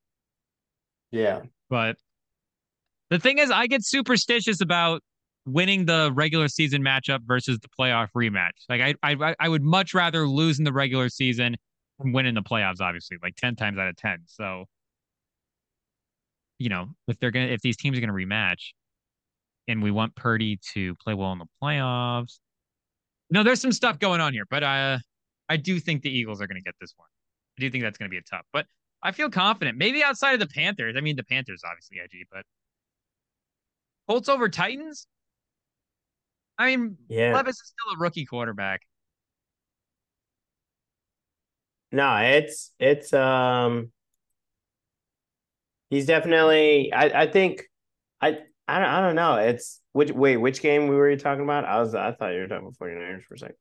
Yeah, 1.11 1.41
But 1.69 1.97
the 3.11 3.19
thing 3.19 3.37
is, 3.37 3.51
I 3.51 3.67
get 3.67 3.85
superstitious 3.85 4.61
about 4.61 5.03
winning 5.47 5.85
the 5.85 6.11
regular 6.13 6.47
season 6.47 6.83
matchup 6.83 7.19
versus 7.25 7.57
the 7.59 7.69
playoff 7.69 8.09
rematch. 8.15 8.51
Like 8.69 8.81
I, 8.81 8.95
I, 9.01 9.35
I 9.39 9.49
would 9.49 9.63
much 9.63 9.93
rather 9.93 10.27
lose 10.27 10.59
in 10.59 10.65
the 10.65 10.73
regular 10.73 11.09
season 11.09 11.55
than 11.99 12.11
win 12.11 12.25
in 12.25 12.35
the 12.35 12.43
playoffs. 12.43 12.81
Obviously, 12.81 13.17
like 13.23 13.35
ten 13.35 13.55
times 13.55 13.79
out 13.79 13.87
of 13.87 13.95
ten. 13.95 14.19
So, 14.25 14.65
you 16.59 16.69
know, 16.69 16.89
if 17.07 17.17
they're 17.19 17.31
gonna, 17.31 17.47
if 17.47 17.61
these 17.61 17.77
teams 17.77 17.97
are 17.97 18.01
gonna 18.01 18.13
rematch, 18.13 18.73
and 19.67 19.81
we 19.81 19.89
want 19.89 20.15
Purdy 20.15 20.59
to 20.73 20.93
play 20.95 21.13
well 21.13 21.31
in 21.31 21.39
the 21.39 21.45
playoffs, 21.63 22.39
no, 23.29 23.43
there's 23.43 23.61
some 23.61 23.71
stuff 23.71 23.99
going 23.99 24.21
on 24.21 24.33
here. 24.33 24.45
But 24.49 24.63
uh, 24.63 24.99
I 25.49 25.57
do 25.57 25.79
think 25.79 26.03
the 26.03 26.11
Eagles 26.11 26.41
are 26.41 26.47
gonna 26.47 26.61
get 26.61 26.75
this 26.81 26.93
one. 26.97 27.07
I 27.57 27.61
do 27.61 27.71
think 27.71 27.83
that's 27.83 27.97
gonna 27.97 28.09
be 28.09 28.17
a 28.17 28.23
tough, 28.23 28.45
but. 28.53 28.65
I 29.03 29.11
feel 29.11 29.29
confident. 29.29 29.77
Maybe 29.77 30.03
outside 30.03 30.33
of 30.33 30.39
the 30.39 30.47
Panthers. 30.47 30.95
I 30.97 31.01
mean, 31.01 31.15
the 31.15 31.23
Panthers 31.23 31.61
obviously 31.63 31.99
edgy, 32.03 32.25
but 32.31 32.41
Colts 34.09 34.27
over 34.27 34.49
Titans. 34.49 35.05
I 36.57 36.75
mean, 36.75 36.97
yeah. 37.07 37.33
Levis 37.35 37.55
is 37.55 37.67
still 37.77 37.95
a 37.95 37.99
rookie 37.99 38.25
quarterback. 38.25 38.81
No, 41.91 42.17
it's 42.17 42.71
it's 42.79 43.13
um 43.13 43.91
he's 45.89 46.05
definitely 46.05 46.91
I 46.93 47.23
I 47.23 47.27
think 47.27 47.63
I 48.21 48.39
I 48.67 48.79
don't, 48.79 48.89
I 48.89 49.01
don't 49.01 49.15
know. 49.15 49.35
It's 49.37 49.81
which 49.93 50.11
wait, 50.11 50.37
which 50.37 50.61
game 50.61 50.87
we 50.87 50.95
were 50.95 51.09
you 51.09 51.17
talking 51.17 51.43
about? 51.43 51.65
I 51.65 51.79
was 51.79 51.95
I 51.95 52.11
thought 52.13 52.33
you 52.33 52.41
were 52.41 52.47
talking 52.47 52.67
about 52.67 52.77
49ers 52.79 53.23
for 53.25 53.35
a 53.35 53.39
second. 53.39 53.55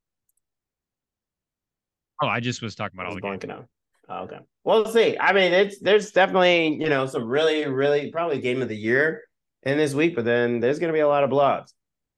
Oh, 2.23 2.27
I 2.28 2.40
just 2.40 2.62
was 2.62 2.74
talking 2.74 2.98
I 2.98 3.02
about 3.02 3.06
all 3.06 3.14
was 3.14 3.16
the 3.16 3.20
games. 3.20 3.44
blanking 3.44 3.51
out. 3.51 3.66
Oh, 4.09 4.24
okay. 4.24 4.39
Well, 4.64 4.86
see. 4.86 5.16
I 5.18 5.32
mean, 5.32 5.52
it's 5.52 5.78
there's 5.81 6.12
definitely, 6.12 6.77
you 6.81 6.89
know, 6.89 7.06
some 7.06 7.24
really, 7.27 7.66
really 7.66 8.10
probably 8.10 8.40
game 8.40 8.62
of 8.62 8.68
the 8.68 8.77
year 8.77 9.23
in 9.64 9.78
this 9.78 9.94
week, 9.94 10.14
but 10.14 10.24
then 10.24 10.60
there's 10.60 10.78
gonna 10.78 10.93
be 10.93 11.01
a 11.01 11.09
lot 11.09 11.24
of 11.24 11.31
blocks. 11.31 11.73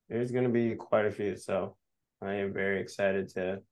There's 0.08 0.30
gonna 0.30 0.48
be 0.48 0.74
quite 0.74 1.06
a 1.06 1.10
few. 1.10 1.36
So 1.36 1.76
I 2.22 2.34
am 2.34 2.52
very 2.52 2.80
excited 2.80 3.28
to, 3.30 3.56
to 3.56 3.62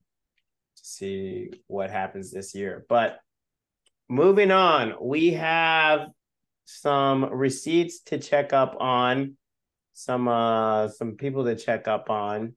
see 0.74 1.50
what 1.66 1.90
happens 1.90 2.30
this 2.30 2.54
year. 2.54 2.84
But 2.88 3.18
moving 4.08 4.50
on, 4.50 4.94
we 5.00 5.32
have 5.32 6.08
some 6.64 7.24
receipts 7.24 8.00
to 8.00 8.18
check 8.18 8.52
up 8.52 8.76
on, 8.78 9.36
some 9.94 10.28
uh 10.28 10.88
some 10.88 11.12
people 11.12 11.44
to 11.46 11.56
check 11.56 11.88
up 11.88 12.10
on. 12.10 12.54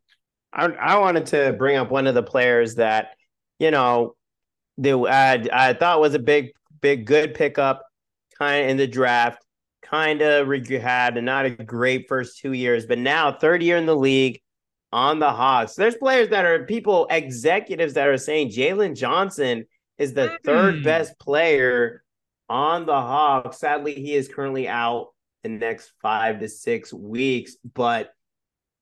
I 0.51 0.65
I 0.65 0.97
wanted 0.97 1.27
to 1.27 1.53
bring 1.57 1.77
up 1.77 1.89
one 1.89 2.05
of 2.07 2.15
the 2.15 2.23
players 2.23 2.75
that, 2.75 3.11
you 3.59 3.71
know, 3.71 4.15
the 4.77 4.93
I, 5.07 5.45
I 5.53 5.73
thought 5.73 6.01
was 6.01 6.15
a 6.15 6.19
big, 6.19 6.51
big, 6.81 7.05
good 7.05 7.33
pickup, 7.33 7.85
kind 8.37 8.65
of 8.65 8.69
in 8.71 8.77
the 8.77 8.87
draft. 8.87 9.43
Kind 9.89 10.21
of 10.21 10.47
had 10.67 11.21
not 11.23 11.45
a 11.45 11.49
great 11.49 12.07
first 12.07 12.39
two 12.39 12.53
years, 12.53 12.85
but 12.85 12.99
now 12.99 13.31
third 13.31 13.63
year 13.63 13.77
in 13.77 13.85
the 13.87 13.95
league 13.95 14.39
on 14.91 15.19
the 15.19 15.31
Hawks. 15.31 15.75
There's 15.75 15.95
players 15.95 16.29
that 16.29 16.45
are 16.45 16.65
people, 16.65 17.07
executives 17.09 17.93
that 17.93 18.07
are 18.07 18.17
saying 18.17 18.49
Jalen 18.49 18.95
Johnson 18.95 19.65
is 19.97 20.13
the 20.13 20.37
third 20.43 20.77
Hmm. 20.77 20.83
best 20.83 21.17
player 21.19 22.03
on 22.49 22.85
the 22.85 22.93
Hawks. 22.93 23.57
Sadly, 23.59 23.95
he 23.95 24.13
is 24.15 24.27
currently 24.27 24.67
out 24.67 25.07
the 25.43 25.49
next 25.49 25.91
five 26.01 26.39
to 26.39 26.49
six 26.49 26.93
weeks. 26.93 27.55
But 27.73 28.11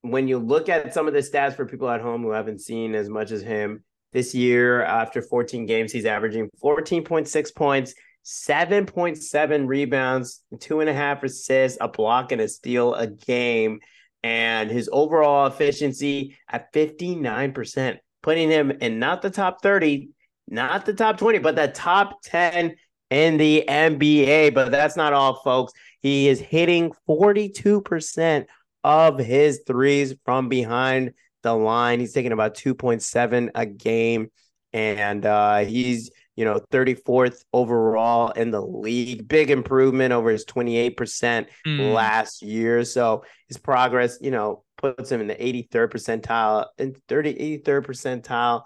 when 0.02 0.28
you 0.28 0.40
look 0.40 0.70
at 0.70 0.94
some 0.94 1.08
of 1.08 1.14
the 1.14 1.20
stats 1.20 1.56
for 1.56 1.66
people 1.66 1.90
at 1.90 2.02
home 2.02 2.22
who 2.22 2.32
haven't 2.32 2.62
seen 2.62 2.96
as 2.96 3.10
much 3.10 3.32
as 3.32 3.42
him, 3.42 3.84
this 4.14 4.34
year, 4.34 4.84
after 4.84 5.22
14 5.22 5.66
games, 5.66 5.92
he's 5.92 6.06
averaging 6.06 6.50
14.6 6.64 7.54
points, 7.54 7.94
7.7 8.28 9.68
rebounds, 9.68 10.42
two 10.60 10.82
and 10.82 10.90
a 10.90 10.94
half 10.94 11.24
assists, 11.24 11.78
a 11.80 11.88
block, 11.88 12.34
and 12.34 12.42
a 12.42 12.50
steal 12.50 12.94
a 12.94 13.08
game. 13.08 13.80
And 14.22 14.70
his 14.70 14.90
overall 14.92 15.48
efficiency 15.48 16.38
at 16.50 16.74
59%, 16.74 17.98
putting 18.22 18.52
him 18.52 18.72
in 18.72 19.00
not 19.00 19.22
the 19.22 19.30
top 19.30 19.62
30, 19.62 20.10
not 20.50 20.86
the 20.86 20.94
top 20.94 21.18
20, 21.18 21.40
but 21.40 21.56
the 21.56 21.70
top 21.70 22.22
10 22.24 22.76
in 23.10 23.38
the 23.38 23.64
NBA. 23.66 24.54
But 24.54 24.72
that's 24.72 24.98
not 24.98 25.14
all, 25.14 25.36
folks. 25.36 25.72
He 26.02 26.28
is 26.28 26.42
hitting 26.42 26.92
42% 27.08 28.46
of 28.84 29.20
his 29.20 29.62
threes 29.66 30.16
from 30.26 30.50
behind 30.50 31.14
the 31.44 31.54
line. 31.54 32.02
He's 32.02 32.12
taking 32.12 32.34
about 32.34 32.56
2.7 32.56 33.52
a 33.56 33.66
game. 33.66 34.32
And 34.74 35.26
uh, 35.26 35.60
he's, 35.60 36.12
you 36.38 36.46
know, 36.46 36.62
34th 36.72 37.44
overall 37.52 38.32
in 38.32 38.52
the 38.52 38.62
league. 38.62 39.28
Big 39.28 39.50
improvement 39.52 40.14
over 40.14 40.30
his 40.30 40.46
28% 40.46 41.48
Hmm. 41.66 41.80
last 41.82 42.42
year. 42.42 42.86
So 42.86 43.24
his 43.50 43.58
progress, 43.58 44.20
you 44.22 44.32
know, 44.32 44.64
puts 44.78 45.12
him 45.12 45.20
in 45.20 45.28
the 45.28 45.44
83rd 45.44 45.92
percentile 45.92 46.68
and 46.78 46.96
30, 47.10 47.34
83rd 47.34 47.86
percentile 47.86 48.62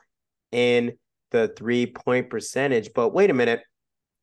in 0.51 0.93
the 1.31 1.47
three 1.47 1.85
point 1.87 2.29
percentage. 2.29 2.91
But 2.93 3.09
wait 3.13 3.29
a 3.29 3.33
minute. 3.33 3.61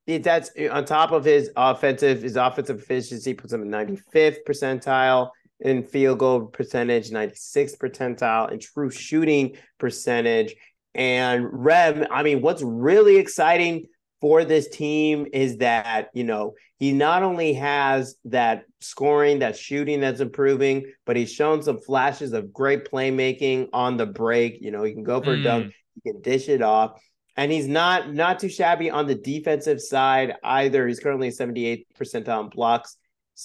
That's 0.07 0.51
on 0.71 0.85
top 0.85 1.13
of 1.13 1.25
his 1.25 1.51
offensive, 1.57 2.23
his 2.23 2.37
offensive 2.37 2.79
efficiency 2.81 3.35
puts 3.35 3.53
him 3.53 3.63
in 3.63 3.69
95th 3.71 4.39
percentile 4.47 5.31
in 5.61 5.83
field 5.83 6.19
goal 6.19 6.47
percentage, 6.47 7.11
96th 7.11 7.79
percentile 7.79 8.51
in 8.53 8.59
true 8.59 8.91
shooting 8.91 9.57
percentage. 9.79 10.55
And 10.99 11.47
Rem, 11.53 12.09
I 12.11 12.25
mean, 12.25 12.43
what's 12.43 12.61
really 12.61 13.19
exciting 13.19 13.87
for 14.21 14.45
this 14.45 14.69
team 14.69 15.29
is 15.33 15.59
that, 15.59 16.09
you 16.13 16.25
know, 16.25 16.55
he 16.81 16.93
not 16.93 17.23
only 17.23 17.53
has 17.53 18.17
that 18.25 18.65
scoring, 18.81 19.39
that 19.39 19.57
shooting 19.57 20.01
that's 20.01 20.19
improving, 20.19 20.93
but 21.07 21.15
he's 21.15 21.33
shown 21.33 21.63
some 21.63 21.79
flashes 21.79 22.33
of 22.33 22.53
great 22.53 22.91
playmaking 22.91 23.69
on 23.73 23.97
the 23.97 24.07
break. 24.07 24.59
You 24.61 24.73
know, 24.73 24.83
he 24.83 24.93
can 24.93 25.05
go 25.05 25.23
for 25.23 25.35
a 25.35 25.37
hmm. 25.37 25.45
dunk, 25.45 25.73
he 25.95 26.11
can 26.11 26.21
dish 26.21 26.49
it 26.49 26.63
off. 26.63 27.01
And 27.37 27.53
he's 27.53 27.69
not 27.69 28.13
not 28.13 28.41
too 28.41 28.49
shabby 28.49 28.91
on 28.91 29.07
the 29.07 29.15
defensive 29.15 29.81
side 29.81 30.35
either. 30.43 30.89
He's 30.89 30.99
currently 30.99 31.29
78th 31.29 31.85
percentile 31.97 32.41
on 32.41 32.49
blocks 32.49 32.97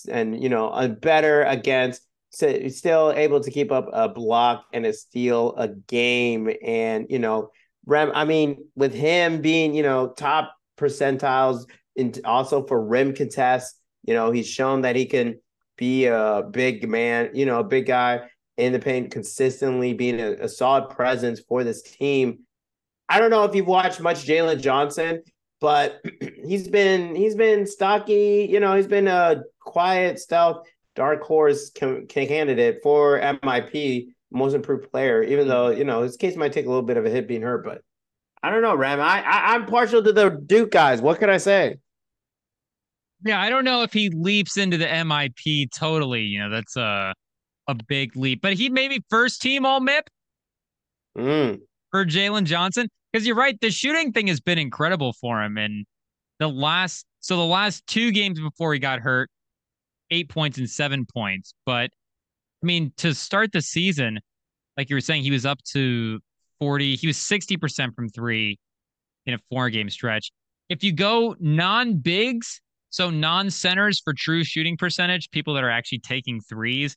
and 0.09 0.41
you 0.41 0.49
know, 0.49 0.71
a 0.71 0.89
better 0.89 1.43
against 1.43 2.01
so 2.33 2.67
still 2.69 3.13
able 3.15 3.39
to 3.39 3.51
keep 3.51 3.71
up 3.71 3.89
a 3.93 4.09
block 4.09 4.65
and 4.73 4.85
a 4.85 4.93
steal 4.93 5.53
a 5.55 5.67
game. 5.67 6.51
And, 6.65 7.05
you 7.09 7.19
know, 7.19 7.51
Rem, 7.85 8.11
I 8.13 8.25
mean, 8.25 8.65
with 8.75 8.93
him 8.93 9.41
being, 9.41 9.75
you 9.75 9.83
know, 9.83 10.09
top 10.09 10.55
percentiles 10.77 11.65
and 11.95 12.19
also 12.25 12.65
for 12.65 12.83
rim 12.83 13.13
contests, 13.13 13.79
you 14.03 14.15
know, 14.15 14.31
he's 14.31 14.47
shown 14.47 14.81
that 14.81 14.95
he 14.95 15.05
can 15.05 15.39
be 15.77 16.07
a 16.07 16.43
big 16.49 16.89
man, 16.89 17.29
you 17.33 17.45
know, 17.45 17.59
a 17.59 17.63
big 17.63 17.85
guy 17.85 18.21
in 18.57 18.73
the 18.73 18.79
paint 18.79 19.11
consistently 19.11 19.93
being 19.93 20.19
a, 20.19 20.33
a 20.33 20.49
solid 20.49 20.89
presence 20.89 21.39
for 21.39 21.63
this 21.63 21.83
team. 21.83 22.39
I 23.09 23.19
don't 23.19 23.29
know 23.29 23.43
if 23.43 23.53
you've 23.53 23.67
watched 23.67 23.99
much 23.99 24.25
Jalen 24.25 24.61
Johnson, 24.61 25.21
but 25.61 26.01
he's 26.45 26.67
been 26.67 27.15
he's 27.15 27.35
been 27.35 27.67
stocky, 27.67 28.47
you 28.49 28.59
know, 28.59 28.75
he's 28.75 28.87
been 28.87 29.07
a 29.07 29.43
quiet 29.59 30.19
stealth 30.19 30.67
dark 30.95 31.21
horse 31.21 31.69
can, 31.69 32.07
can 32.07 32.27
candidate 32.27 32.79
for 32.83 33.19
MIP 33.19 34.07
most 34.31 34.53
improved 34.53 34.91
player, 34.91 35.21
even 35.23 35.47
though 35.47 35.69
you 35.69 35.83
know 35.83 36.01
his 36.01 36.17
case 36.17 36.35
might 36.35 36.53
take 36.53 36.65
a 36.65 36.69
little 36.69 36.83
bit 36.83 36.97
of 36.97 37.05
a 37.05 37.09
hit 37.09 37.27
being 37.27 37.41
hurt, 37.41 37.63
but 37.63 37.81
I 38.41 38.49
don't 38.49 38.61
know, 38.61 38.75
Rem. 38.75 38.99
I, 38.99 39.21
I 39.21 39.53
I'm 39.53 39.65
partial 39.65 40.03
to 40.03 40.11
the 40.11 40.29
Duke 40.29 40.71
guys. 40.71 41.01
What 41.01 41.19
can 41.19 41.29
I 41.29 41.37
say? 41.37 41.77
Yeah, 43.23 43.39
I 43.39 43.49
don't 43.49 43.63
know 43.63 43.83
if 43.83 43.93
he 43.93 44.09
leaps 44.09 44.57
into 44.57 44.77
the 44.77 44.85
MIP 44.85 45.71
totally. 45.73 46.23
You 46.23 46.39
know, 46.39 46.49
that's 46.49 46.75
a 46.75 47.13
a 47.67 47.75
big 47.87 48.15
leap. 48.15 48.41
But 48.41 48.53
he 48.53 48.69
maybe 48.69 49.03
first 49.09 49.41
team 49.41 49.65
all 49.65 49.79
MIP. 49.79 50.03
Mm. 51.17 51.59
for 51.91 52.05
Jalen 52.05 52.45
Johnson? 52.45 52.89
Because 53.11 53.27
you're 53.27 53.35
right, 53.35 53.55
the 53.61 53.69
shooting 53.69 54.11
thing 54.11 54.27
has 54.27 54.39
been 54.39 54.57
incredible 54.57 55.13
for 55.13 55.43
him. 55.43 55.57
And 55.57 55.85
the 56.39 56.47
last, 56.47 57.05
so 57.19 57.37
the 57.37 57.45
last 57.45 57.85
two 57.85 58.11
games 58.11 58.39
before 58.39 58.73
he 58.73 58.79
got 58.79 58.99
hurt, 58.99 59.29
eight 60.13 60.29
points 60.29 60.57
and 60.57 60.69
seven 60.69 61.05
points. 61.05 61.53
But 61.65 61.89
I 62.61 62.65
mean, 62.65 62.93
to 62.97 63.13
start 63.13 63.51
the 63.51 63.61
season, 63.61 64.19
like 64.77 64.89
you 64.89 64.95
were 64.95 65.01
saying, 65.01 65.23
he 65.23 65.31
was 65.31 65.45
up 65.45 65.61
to 65.73 66.19
40, 66.59 66.95
he 66.95 67.07
was 67.07 67.17
60% 67.17 67.93
from 67.95 68.09
three 68.09 68.57
in 69.25 69.33
a 69.33 69.39
four 69.49 69.69
game 69.69 69.89
stretch. 69.89 70.31
If 70.69 70.83
you 70.83 70.93
go 70.93 71.35
non 71.39 71.97
bigs, 71.97 72.61
so 72.89 73.09
non 73.09 73.49
centers 73.49 73.99
for 73.99 74.13
true 74.13 74.43
shooting 74.43 74.77
percentage, 74.77 75.29
people 75.31 75.55
that 75.55 75.63
are 75.63 75.69
actually 75.69 75.99
taking 75.99 76.39
threes, 76.41 76.95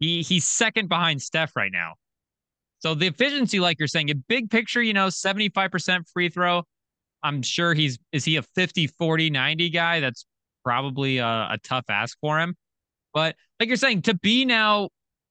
he 0.00 0.22
he's 0.22 0.44
second 0.44 0.88
behind 0.88 1.22
Steph 1.22 1.56
right 1.56 1.72
now. 1.72 1.94
So 2.80 2.94
the 2.94 3.06
efficiency, 3.06 3.58
like 3.58 3.78
you're 3.78 3.88
saying, 3.88 4.10
a 4.10 4.14
big 4.14 4.50
picture, 4.50 4.82
you 4.82 4.92
know, 4.92 5.06
75% 5.06 6.04
free 6.12 6.28
throw. 6.28 6.62
I'm 7.22 7.42
sure 7.42 7.74
he's 7.74 7.98
is 8.12 8.24
he 8.24 8.36
a 8.36 8.42
50, 8.42 8.86
40, 8.88 9.30
90 9.30 9.70
guy? 9.70 10.00
That's 10.00 10.26
probably 10.66 11.18
a, 11.18 11.26
a 11.26 11.58
tough 11.62 11.84
ask 11.88 12.18
for 12.20 12.40
him. 12.40 12.56
But 13.14 13.36
like 13.60 13.68
you're 13.68 13.76
saying, 13.76 14.02
to 14.02 14.14
be 14.14 14.44
now 14.44 14.88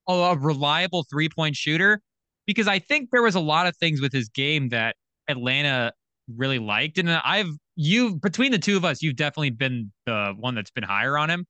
a, 0.07 0.13
a 0.13 0.37
reliable 0.37 1.05
three 1.09 1.27
point 1.27 1.57
shooter, 1.57 1.99
because 2.47 2.69
I 2.69 2.79
think 2.79 3.09
there 3.11 3.21
was 3.21 3.35
a 3.35 3.41
lot 3.41 3.67
of 3.67 3.75
things 3.75 3.99
with 3.99 4.13
his 4.13 4.29
game 4.29 4.69
that 4.69 4.95
Atlanta 5.27 5.91
really 6.33 6.59
liked. 6.59 6.97
And 6.99 7.09
I've 7.09 7.49
you 7.75 8.15
between 8.15 8.53
the 8.53 8.57
two 8.57 8.77
of 8.77 8.85
us, 8.85 9.01
you've 9.01 9.17
definitely 9.17 9.49
been 9.49 9.91
the 10.05 10.33
one 10.39 10.55
that's 10.55 10.71
been 10.71 10.85
higher 10.85 11.17
on 11.17 11.29
him. 11.29 11.45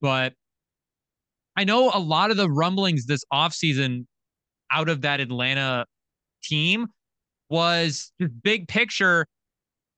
But 0.00 0.32
I 1.56 1.62
know 1.62 1.92
a 1.94 2.00
lot 2.00 2.32
of 2.32 2.36
the 2.36 2.50
rumblings 2.50 3.06
this 3.06 3.24
offseason 3.32 4.06
out 4.72 4.88
of 4.88 5.02
that 5.02 5.20
Atlanta 5.20 5.86
team 6.42 6.88
was 7.48 8.12
big 8.42 8.66
picture. 8.66 9.26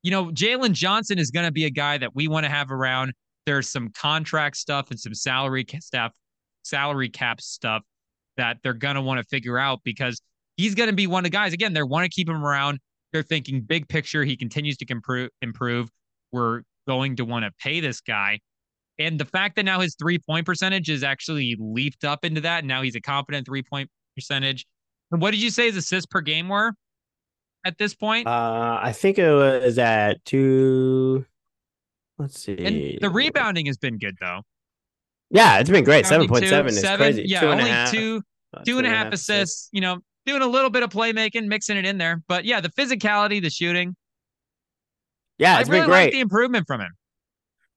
You 0.04 0.10
know, 0.10 0.26
Jalen 0.26 0.72
Johnson 0.72 1.18
is 1.18 1.30
going 1.30 1.46
to 1.46 1.50
be 1.50 1.64
a 1.64 1.70
guy 1.70 1.96
that 1.96 2.14
we 2.14 2.28
want 2.28 2.44
to 2.44 2.50
have 2.50 2.70
around. 2.70 3.14
There's 3.46 3.70
some 3.70 3.88
contract 3.88 4.58
stuff 4.58 4.90
and 4.90 5.00
some 5.00 5.14
salary 5.14 5.64
stuff, 5.80 6.12
salary 6.62 7.08
cap 7.08 7.40
stuff 7.40 7.82
that 8.36 8.58
they're 8.62 8.74
going 8.74 8.96
to 8.96 9.00
want 9.00 9.18
to 9.18 9.24
figure 9.24 9.58
out 9.58 9.80
because 9.82 10.20
he's 10.58 10.74
going 10.74 10.90
to 10.90 10.94
be 10.94 11.06
one 11.06 11.20
of 11.20 11.24
the 11.24 11.30
guys. 11.30 11.54
Again, 11.54 11.72
they 11.72 11.82
want 11.82 12.04
to 12.04 12.10
keep 12.10 12.28
him 12.28 12.44
around. 12.44 12.80
They're 13.14 13.22
thinking 13.22 13.62
big 13.62 13.88
picture. 13.88 14.24
He 14.24 14.36
continues 14.36 14.76
to 14.76 15.30
improve. 15.40 15.88
We're 16.32 16.62
going 16.86 17.16
to 17.16 17.24
want 17.24 17.46
to 17.46 17.50
pay 17.58 17.80
this 17.80 18.02
guy. 18.02 18.40
And 18.98 19.18
the 19.18 19.24
fact 19.24 19.56
that 19.56 19.64
now 19.64 19.80
his 19.80 19.94
three 19.94 20.18
point 20.18 20.44
percentage 20.44 20.90
is 20.90 21.02
actually 21.02 21.56
leaped 21.58 22.04
up 22.04 22.26
into 22.26 22.42
that. 22.42 22.58
And 22.58 22.68
now 22.68 22.82
he's 22.82 22.94
a 22.94 23.00
confident 23.00 23.46
three 23.46 23.62
point 23.62 23.88
percentage. 24.14 24.66
And 25.10 25.22
what 25.22 25.30
did 25.30 25.42
you 25.42 25.48
say 25.48 25.66
his 25.66 25.76
assists 25.78 26.06
per 26.06 26.20
game 26.20 26.48
were 26.48 26.74
at 27.64 27.78
this 27.78 27.94
point? 27.94 28.26
Uh, 28.26 28.78
I 28.82 28.92
think 28.92 29.18
it 29.18 29.30
was 29.30 29.78
at 29.78 30.24
two. 30.24 31.24
Let's 32.18 32.40
see. 32.40 32.56
And 32.58 32.98
the 33.00 33.10
rebounding 33.10 33.66
has 33.66 33.76
been 33.76 33.98
good 33.98 34.16
though. 34.20 34.42
Yeah, 35.30 35.58
it's 35.58 35.70
been 35.70 35.84
great. 35.84 36.06
Seven 36.06 36.28
point 36.28 36.46
seven 36.46 36.68
is 36.68 36.84
crazy. 36.96 37.24
Yeah, 37.26 37.40
two 37.40 37.48
only 37.48 37.90
two, 37.90 38.22
uh, 38.56 38.62
two 38.62 38.78
and 38.78 38.86
a 38.86 38.90
half 38.90 39.12
assists. 39.12 39.68
You 39.72 39.80
know, 39.80 39.98
doing 40.26 40.42
a 40.42 40.46
little 40.46 40.70
bit 40.70 40.82
of 40.82 40.90
playmaking, 40.90 41.46
mixing 41.46 41.76
it 41.76 41.86
in 41.86 41.98
there. 41.98 42.22
But 42.28 42.44
yeah, 42.44 42.60
the 42.60 42.70
physicality, 42.70 43.42
the 43.42 43.50
shooting. 43.50 43.96
Yeah, 45.38 45.58
it's 45.58 45.68
I 45.68 45.72
really 45.72 45.82
been 45.82 45.90
great. 45.90 46.04
Like 46.04 46.12
the 46.12 46.20
improvement 46.20 46.66
from 46.66 46.80
him. 46.82 46.90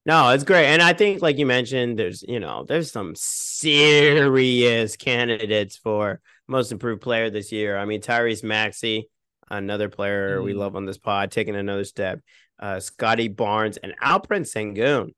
No, 0.05 0.29
it's 0.29 0.45
great. 0.45 0.67
And 0.67 0.81
I 0.81 0.93
think, 0.93 1.21
like 1.21 1.37
you 1.37 1.45
mentioned, 1.45 1.99
there's, 1.99 2.23
you 2.25 2.39
know, 2.39 2.63
there's 2.63 2.93
some 2.93 3.13
serious 3.13 4.95
candidates 4.95 5.75
for 5.75 6.21
most 6.47 6.71
improved 6.71 7.01
player 7.01 7.29
this 7.29 7.51
year. 7.51 7.77
I 7.77 7.83
mean, 7.83 7.99
Tyrese 7.99 8.41
Maxey, 8.41 9.09
another 9.49 9.89
player 9.89 10.39
mm. 10.39 10.43
we 10.43 10.53
love 10.53 10.75
on 10.75 10.85
this 10.85 10.97
pod, 10.97 11.31
taking 11.31 11.55
another 11.55 11.83
step. 11.83 12.19
Uh, 12.59 12.79
Scottie 12.79 13.27
Barnes 13.27 13.77
and 13.77 13.93
Alperen 14.01 14.41
Sengun. 14.41 15.09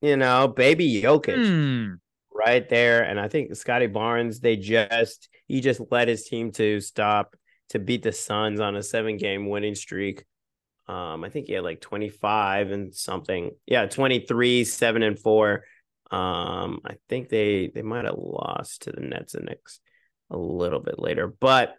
You 0.00 0.16
know, 0.16 0.48
baby 0.48 1.02
Jokic 1.02 1.36
mm. 1.36 1.96
right 2.32 2.68
there. 2.68 3.02
And 3.02 3.20
I 3.20 3.28
think 3.28 3.54
Scottie 3.54 3.86
Barnes, 3.86 4.40
they 4.40 4.56
just, 4.56 5.28
he 5.46 5.60
just 5.60 5.80
led 5.90 6.08
his 6.08 6.24
team 6.24 6.52
to 6.52 6.80
stop 6.80 7.36
to 7.70 7.78
beat 7.78 8.02
the 8.02 8.12
Suns 8.12 8.60
on 8.60 8.76
a 8.76 8.82
seven 8.82 9.16
game 9.16 9.48
winning 9.48 9.74
streak. 9.74 10.24
Um, 10.88 11.22
I 11.22 11.28
think 11.28 11.46
he 11.46 11.52
had 11.52 11.62
like 11.62 11.80
25 11.80 12.72
and 12.72 12.94
something. 12.94 13.52
Yeah, 13.66 13.86
23, 13.86 14.64
7 14.64 15.02
and 15.02 15.18
4. 15.18 15.64
Um, 16.10 16.80
I 16.84 16.94
think 17.08 17.28
they 17.28 17.70
they 17.72 17.82
might 17.82 18.04
have 18.04 18.16
lost 18.18 18.82
to 18.82 18.92
the 18.92 19.00
Nets 19.00 19.34
and 19.34 19.44
Knicks 19.44 19.78
a 20.30 20.36
little 20.36 20.80
bit 20.80 20.98
later. 20.98 21.28
But 21.28 21.76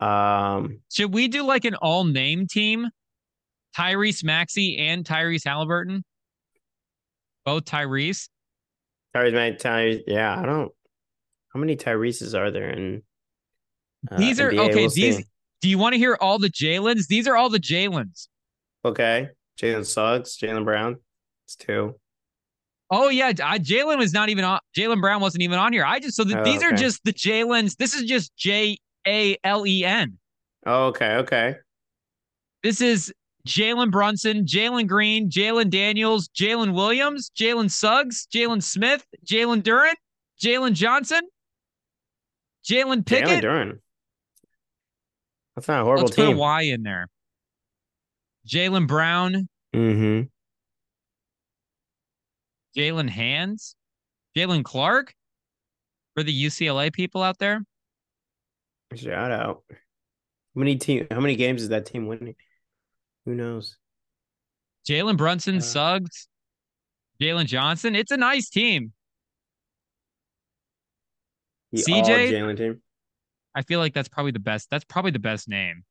um 0.00 0.80
should 0.92 1.14
we 1.14 1.28
do 1.28 1.42
like 1.42 1.64
an 1.64 1.74
all 1.76 2.04
name 2.04 2.46
team? 2.46 2.88
Tyrese 3.76 4.24
Maxey 4.24 4.78
and 4.78 5.04
Tyrese 5.04 5.44
Haliburton? 5.46 6.02
Both 7.44 7.64
Tyrese? 7.64 8.28
Tyrese 9.14 9.60
Tyrese, 9.60 10.02
yeah, 10.06 10.38
I 10.38 10.44
don't 10.44 10.72
how 11.52 11.60
many 11.60 11.76
Tyreses 11.76 12.38
are 12.38 12.50
there 12.50 12.70
in 12.70 13.02
uh, 14.10 14.18
these 14.18 14.40
are 14.40 14.50
NBA? 14.50 14.58
okay, 14.58 14.74
we'll 14.74 14.90
these 14.90 15.16
see. 15.16 15.24
Do 15.62 15.68
you 15.68 15.78
want 15.78 15.94
to 15.94 15.98
hear 15.98 16.16
all 16.20 16.38
the 16.38 16.50
Jalen's? 16.50 17.06
These 17.08 17.26
are 17.26 17.36
all 17.36 17.48
the 17.48 17.58
Jalen's. 17.58 18.28
Okay. 18.84 19.30
Jalen 19.58 19.86
Suggs, 19.86 20.36
Jaylen 20.36 20.64
Brown. 20.64 20.96
It's 21.46 21.56
two. 21.56 21.94
Oh 22.90 23.08
yeah, 23.08 23.32
Jalen 23.32 23.98
was 23.98 24.12
not 24.12 24.28
even 24.28 24.44
on. 24.44 24.60
Jaylen 24.76 25.00
Brown 25.00 25.20
wasn't 25.20 25.42
even 25.42 25.58
on 25.58 25.72
here. 25.72 25.84
I 25.84 25.98
just 25.98 26.16
so 26.16 26.22
the, 26.24 26.40
oh, 26.40 26.44
these 26.44 26.58
okay. 26.58 26.66
are 26.66 26.72
just 26.72 27.02
the 27.04 27.12
Jalen's. 27.12 27.74
This 27.74 27.94
is 27.94 28.04
just 28.04 28.36
J 28.36 28.78
A 29.06 29.36
L 29.44 29.66
E 29.66 29.84
N. 29.84 30.18
Oh, 30.66 30.86
okay, 30.86 31.14
okay. 31.16 31.56
This 32.62 32.80
is 32.80 33.12
Jalen 33.46 33.90
Brunson, 33.92 34.44
Jalen 34.44 34.88
Green, 34.88 35.30
Jalen 35.30 35.70
Daniels, 35.70 36.28
Jalen 36.28 36.74
Williams, 36.74 37.30
Jalen 37.38 37.70
Suggs, 37.70 38.26
Jalen 38.34 38.62
Smith, 38.62 39.06
Jalen 39.24 39.62
Durant, 39.62 39.98
Jalen 40.42 40.72
Johnson, 40.72 41.22
Jalen 42.68 43.06
Pickett. 43.06 43.44
Jalen 43.44 43.44
Duren. 43.44 43.78
That's 45.54 45.68
not 45.68 45.82
a 45.82 45.84
horrible 45.84 46.04
Let's 46.04 46.16
team. 46.16 46.26
put 46.26 46.34
a 46.34 46.36
Y 46.36 46.62
in 46.62 46.82
there. 46.82 47.06
Jaylen 48.46 48.86
Brown. 48.86 49.48
Mm-hmm. 49.74 50.22
Jaylen 52.78 53.08
Hands. 53.08 53.76
Jaylen 54.36 54.64
Clark. 54.64 55.14
For 56.14 56.22
the 56.22 56.44
UCLA 56.44 56.92
people 56.92 57.22
out 57.22 57.38
there. 57.38 57.62
Shout 58.94 59.32
out. 59.32 59.62
How 59.70 59.76
many 60.54 60.76
team 60.76 61.06
how 61.10 61.20
many 61.20 61.36
games 61.36 61.62
is 61.62 61.70
that 61.70 61.86
team 61.86 62.06
winning? 62.06 62.34
Who 63.24 63.34
knows? 63.34 63.76
Jalen 64.88 65.16
Brunson, 65.16 65.56
uh, 65.56 65.60
Suggs, 65.60 66.28
Jalen 67.20 67.46
Johnson. 67.46 67.96
It's 67.96 68.12
a 68.12 68.16
nice 68.16 68.48
team. 68.48 68.92
CJ 71.74 72.30
Jalen 72.32 72.56
team. 72.56 72.82
I 73.54 73.62
feel 73.62 73.80
like 73.80 73.92
that's 73.92 74.08
probably 74.08 74.32
the 74.32 74.38
best. 74.38 74.68
That's 74.70 74.84
probably 74.84 75.10
the 75.10 75.18
best 75.18 75.48
name. 75.48 75.82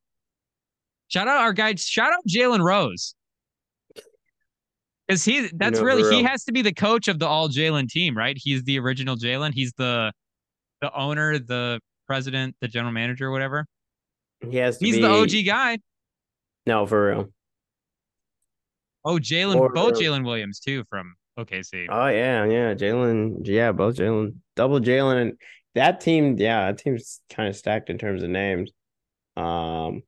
Shout 1.08 1.28
out 1.28 1.42
our 1.42 1.54
guy. 1.54 1.76
Shout 1.76 2.14
out 2.14 2.26
Jalen 2.28 2.64
Rose. 2.64 3.16
Because 5.08 5.24
he 5.24 5.50
that's 5.54 5.80
no, 5.80 5.86
really 5.86 6.16
he 6.16 6.24
has 6.24 6.46
to 6.46 6.52
be 6.52 6.62
the 6.62 6.74
coach 6.74 7.08
of 7.08 7.20
the 7.20 7.28
all 7.28 7.50
Jalen 7.50 7.90
team, 7.90 8.18
right? 8.18 8.36
He's 8.40 8.64
the 8.64 8.80
original 8.80 9.16
Jalen. 9.16 9.54
He's 9.54 9.74
the 9.74 10.12
the 10.82 10.92
owner, 10.96 11.38
the 11.38 11.80
president, 12.08 12.56
the 12.62 12.68
general 12.68 12.92
manager, 12.92 13.32
whatever. 13.32 13.66
He 14.50 14.58
has 14.58 14.80
He's 14.80 14.96
be... 14.96 15.02
the 15.02 15.10
OG 15.10 15.46
guy. 15.46 15.80
No, 16.66 16.86
for 16.86 17.08
real. 17.08 17.30
Oh, 19.04 19.20
Jalen, 19.20 19.74
both 19.74 19.94
Jalen 19.94 20.26
Williams 20.26 20.60
too 20.60 20.84
from 20.90 21.16
OKC. 21.38 21.88
Oh 21.90 22.08
yeah, 22.08 22.46
yeah, 22.46 22.74
Jalen, 22.74 23.42
yeah, 23.44 23.72
both 23.72 23.96
Jalen, 23.96 24.36
double 24.56 24.80
Jalen, 24.80 25.22
and 25.22 25.34
that 25.76 26.02
team, 26.02 26.38
yeah, 26.38 26.72
that 26.72 26.80
team's 26.80 27.22
kind 27.30 27.48
of 27.48 27.56
stacked 27.56 27.90
in 27.90 27.98
terms 27.98 28.24
of 28.24 28.30
names. 28.30 28.72
Um, 29.38 30.02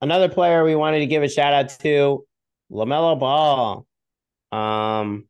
another 0.00 0.28
player 0.28 0.64
we 0.64 0.74
wanted 0.74 1.00
to 1.00 1.06
give 1.06 1.22
a 1.22 1.28
shout 1.28 1.52
out 1.52 1.68
to, 1.80 2.26
LaMelo 2.72 3.18
Ball. 3.20 3.86
Um, 4.50 5.28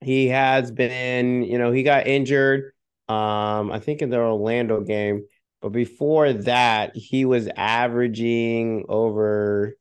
he 0.00 0.28
has 0.28 0.70
been, 0.70 1.42
you 1.44 1.58
know, 1.58 1.72
he 1.72 1.82
got 1.82 2.06
injured. 2.06 2.72
Um, 3.08 3.70
I 3.72 3.80
think 3.80 4.02
in 4.02 4.10
the 4.10 4.18
Orlando 4.18 4.80
game, 4.80 5.26
but 5.62 5.70
before 5.70 6.32
that, 6.32 6.94
he 6.94 7.24
was 7.24 7.48
averaging 7.56 8.84
over 8.88 9.76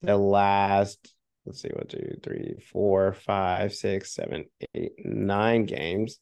the 0.00 0.16
last 0.16 1.12
let's 1.46 1.60
see, 1.60 1.70
one, 1.70 1.86
two, 1.86 2.18
three, 2.22 2.54
four, 2.72 3.12
five, 3.12 3.74
six, 3.74 4.14
seven, 4.14 4.44
eight, 4.74 4.92
nine 5.04 5.64
games 5.64 6.18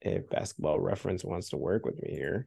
if 0.00 0.28
basketball 0.28 0.78
reference 0.78 1.24
wants 1.24 1.50
to 1.50 1.56
work 1.56 1.84
with 1.84 2.00
me 2.02 2.10
here. 2.10 2.46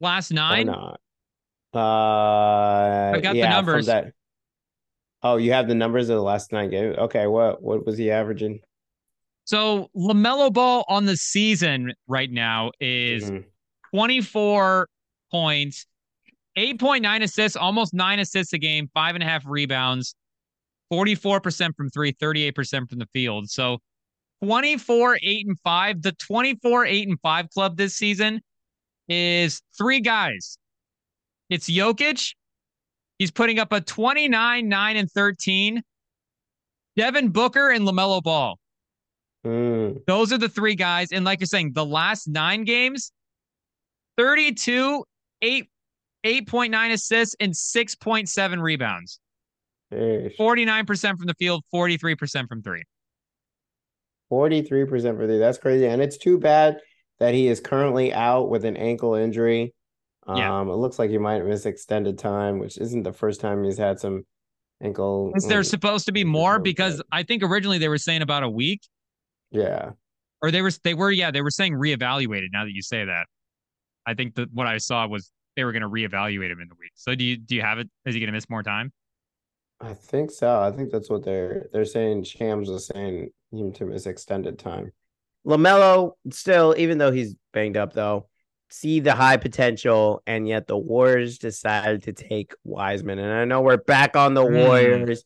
Last 0.00 0.30
nine? 0.30 0.68
Or 0.68 0.72
not. 0.72 1.00
Uh, 1.74 3.16
I've 3.16 3.22
got 3.22 3.36
yeah, 3.36 3.48
the 3.48 3.54
numbers. 3.54 3.86
That... 3.86 4.12
Oh, 5.22 5.36
you 5.36 5.52
have 5.52 5.68
the 5.68 5.74
numbers 5.74 6.08
of 6.08 6.16
the 6.16 6.22
last 6.22 6.52
nine 6.52 6.70
games. 6.70 6.96
Okay, 6.96 7.26
what 7.26 7.62
what 7.62 7.84
was 7.84 7.98
he 7.98 8.10
averaging? 8.10 8.60
So 9.46 9.90
LaMelo 9.96 10.52
Ball 10.52 10.84
on 10.88 11.06
the 11.06 11.16
season 11.16 11.92
right 12.08 12.30
now 12.30 12.72
is 12.80 13.30
mm-hmm. 13.30 13.48
24, 13.94 14.88
points, 15.30 15.86
8.9 16.58 17.22
assists, 17.22 17.56
almost 17.56 17.94
nine 17.94 18.18
assists 18.18 18.52
a 18.52 18.58
game, 18.58 18.90
five 18.92 19.14
and 19.14 19.22
a 19.22 19.26
half 19.26 19.44
rebounds, 19.46 20.16
44% 20.92 21.76
from 21.76 21.90
three, 21.90 22.12
38% 22.12 22.88
from 22.88 22.98
the 22.98 23.06
field. 23.12 23.48
So 23.48 23.78
24, 24.42 25.18
8, 25.22 25.46
and 25.46 25.60
5. 25.60 26.02
The 26.02 26.12
24, 26.12 26.86
8, 26.86 27.08
and 27.08 27.20
5 27.20 27.50
club 27.50 27.76
this 27.76 27.94
season 27.94 28.40
is 29.08 29.62
three 29.78 30.00
guys. 30.00 30.58
It's 31.48 31.70
Jokic. 31.70 32.34
He's 33.18 33.30
putting 33.30 33.60
up 33.60 33.72
a 33.72 33.80
29, 33.80 34.68
9, 34.68 34.96
and 34.96 35.10
13. 35.10 35.82
Devin 36.96 37.28
Booker 37.28 37.70
and 37.70 37.86
LaMelo 37.86 38.22
Ball. 38.22 38.58
Mm. 39.46 40.04
Those 40.06 40.32
are 40.32 40.38
the 40.38 40.48
three 40.48 40.74
guys. 40.74 41.12
And 41.12 41.24
like 41.24 41.40
you're 41.40 41.46
saying, 41.46 41.72
the 41.72 41.86
last 41.86 42.26
nine 42.26 42.64
games, 42.64 43.12
32, 44.16 45.04
8, 45.42 45.68
8.9 46.24 46.92
assists, 46.92 47.36
and 47.38 47.52
6.7 47.52 48.60
rebounds. 48.60 49.20
Ish. 49.92 50.36
49% 50.36 51.16
from 51.16 51.26
the 51.26 51.34
field, 51.34 51.62
43% 51.72 52.48
from 52.48 52.62
three. 52.62 52.82
43% 54.32 54.88
for 54.88 55.26
three. 55.26 55.38
That's 55.38 55.58
crazy. 55.58 55.86
And 55.86 56.02
it's 56.02 56.16
too 56.16 56.38
bad 56.38 56.78
that 57.20 57.32
he 57.32 57.46
is 57.46 57.60
currently 57.60 58.12
out 58.12 58.50
with 58.50 58.64
an 58.64 58.76
ankle 58.76 59.14
injury. 59.14 59.72
Um, 60.26 60.36
Yeah. 60.38 60.60
it 60.62 60.76
looks 60.76 60.98
like 60.98 61.10
he 61.10 61.18
might 61.18 61.44
miss 61.46 61.66
extended 61.66 62.18
time, 62.18 62.58
which 62.58 62.78
isn't 62.78 63.04
the 63.04 63.12
first 63.12 63.40
time 63.40 63.62
he's 63.62 63.78
had 63.78 64.00
some 64.00 64.26
ankle. 64.82 65.32
Is 65.36 65.46
there 65.46 65.62
supposed 65.62 66.06
to 66.06 66.12
be 66.12 66.24
more? 66.24 66.58
Because. 66.58 67.00
I 67.12 67.22
think 67.22 67.44
originally 67.44 67.78
they 67.78 67.88
were 67.88 67.96
saying 67.98 68.22
about 68.22 68.42
a 68.42 68.50
week, 68.50 68.80
yeah. 69.50 69.90
or 70.42 70.50
they 70.50 70.62
were 70.62 70.70
they 70.84 70.94
were 70.94 71.10
yeah 71.10 71.30
they 71.30 71.42
were 71.42 71.50
saying 71.50 71.74
reevaluated. 71.74 72.48
Now 72.52 72.64
that 72.64 72.72
you 72.72 72.82
say 72.82 73.04
that, 73.04 73.26
I 74.06 74.14
think 74.14 74.34
that 74.36 74.52
what 74.52 74.66
I 74.66 74.78
saw 74.78 75.06
was 75.06 75.30
they 75.56 75.64
were 75.64 75.72
going 75.72 75.82
to 75.82 75.88
reevaluate 75.88 76.50
him 76.50 76.60
in 76.60 76.68
the 76.68 76.74
week. 76.78 76.92
So 76.94 77.14
do 77.14 77.24
you 77.24 77.36
do 77.36 77.54
you 77.54 77.62
have 77.62 77.78
it? 77.78 77.88
Is 78.04 78.14
he 78.14 78.20
going 78.20 78.28
to 78.28 78.32
miss 78.32 78.48
more 78.50 78.62
time? 78.62 78.92
I 79.80 79.92
think 79.94 80.30
so. 80.30 80.60
I 80.60 80.70
think 80.70 80.90
that's 80.90 81.10
what 81.10 81.24
they're 81.24 81.68
they're 81.72 81.84
saying. 81.84 82.24
Shams 82.24 82.68
was 82.68 82.86
saying 82.86 83.30
him 83.52 83.72
to 83.74 83.86
miss 83.86 84.06
extended 84.06 84.58
time. 84.58 84.92
Lamelo 85.46 86.12
still, 86.30 86.74
even 86.76 86.98
though 86.98 87.12
he's 87.12 87.36
banged 87.52 87.76
up, 87.76 87.92
though, 87.92 88.28
see 88.68 89.00
the 89.00 89.14
high 89.14 89.36
potential, 89.36 90.22
and 90.26 90.48
yet 90.48 90.66
the 90.66 90.76
Warriors 90.76 91.38
decided 91.38 92.02
to 92.04 92.12
take 92.12 92.54
Wiseman. 92.64 93.18
And 93.18 93.32
I 93.32 93.44
know 93.44 93.60
we're 93.60 93.76
back 93.76 94.16
on 94.16 94.34
the 94.34 94.42
Mm. 94.42 94.66
Warriors. 94.66 95.22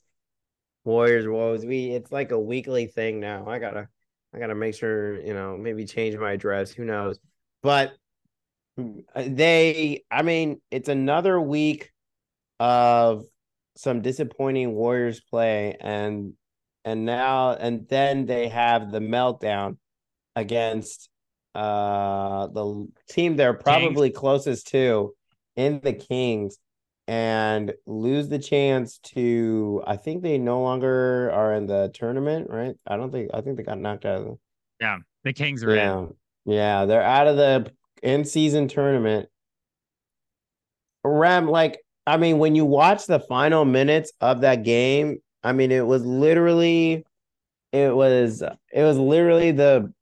Warriors 0.84 1.26
woes. 1.28 1.64
We 1.64 1.90
it's 1.90 2.10
like 2.12 2.30
a 2.32 2.38
weekly 2.40 2.86
thing 2.86 3.20
now. 3.20 3.46
I 3.46 3.58
gotta 3.58 3.88
I 4.34 4.38
gotta 4.38 4.54
make 4.54 4.74
sure, 4.74 5.20
you 5.20 5.34
know, 5.34 5.56
maybe 5.56 5.84
change 5.84 6.16
my 6.16 6.32
address. 6.32 6.70
Who 6.72 6.84
knows? 6.84 7.18
But 7.62 7.92
they 9.16 10.04
I 10.10 10.22
mean, 10.22 10.60
it's 10.70 10.88
another 10.88 11.40
week 11.40 11.90
of 12.58 13.24
some 13.76 14.02
disappointing 14.02 14.72
Warriors 14.72 15.20
play 15.20 15.76
and 15.80 16.34
and 16.84 17.04
now 17.04 17.52
and 17.52 17.88
then 17.88 18.26
they 18.26 18.48
have 18.48 18.90
the 18.90 19.00
meltdown 19.00 19.76
against 20.36 21.08
uh 21.54 22.46
the 22.46 22.88
team 23.08 23.36
they're 23.36 23.54
probably 23.54 24.10
closest 24.10 24.68
to 24.68 25.12
in 25.56 25.80
the 25.82 25.92
Kings 25.92 26.58
and 27.10 27.74
lose 27.88 28.28
the 28.28 28.38
chance 28.38 28.98
to 28.98 29.82
I 29.84 29.96
think 29.96 30.22
they 30.22 30.38
no 30.38 30.62
longer 30.62 31.28
are 31.32 31.54
in 31.54 31.66
the 31.66 31.90
tournament, 31.92 32.48
right? 32.48 32.76
I 32.86 32.96
don't 32.96 33.10
think 33.10 33.30
I 33.34 33.40
think 33.40 33.56
they 33.56 33.64
got 33.64 33.80
knocked 33.80 34.04
out 34.04 34.18
of 34.20 34.24
the 34.26 34.38
Yeah, 34.80 34.98
the 35.24 35.32
Kings 35.32 35.64
are 35.64 35.70
in. 35.70 35.76
yeah. 35.76 36.06
Yeah, 36.44 36.84
they're 36.84 37.02
out 37.02 37.26
of 37.26 37.36
the 37.36 37.72
in-season 38.04 38.68
tournament. 38.68 39.28
Rem, 41.02 41.48
like, 41.48 41.80
I 42.06 42.16
mean, 42.16 42.38
when 42.38 42.54
you 42.54 42.64
watch 42.64 43.06
the 43.06 43.18
final 43.18 43.64
minutes 43.64 44.12
of 44.20 44.42
that 44.42 44.62
game, 44.62 45.18
I 45.42 45.52
mean, 45.52 45.72
it 45.72 45.84
was 45.86 46.04
literally, 46.04 47.04
it 47.72 47.94
was, 47.94 48.42
it 48.72 48.82
was 48.82 48.98
literally 48.98 49.50
the 49.50 49.92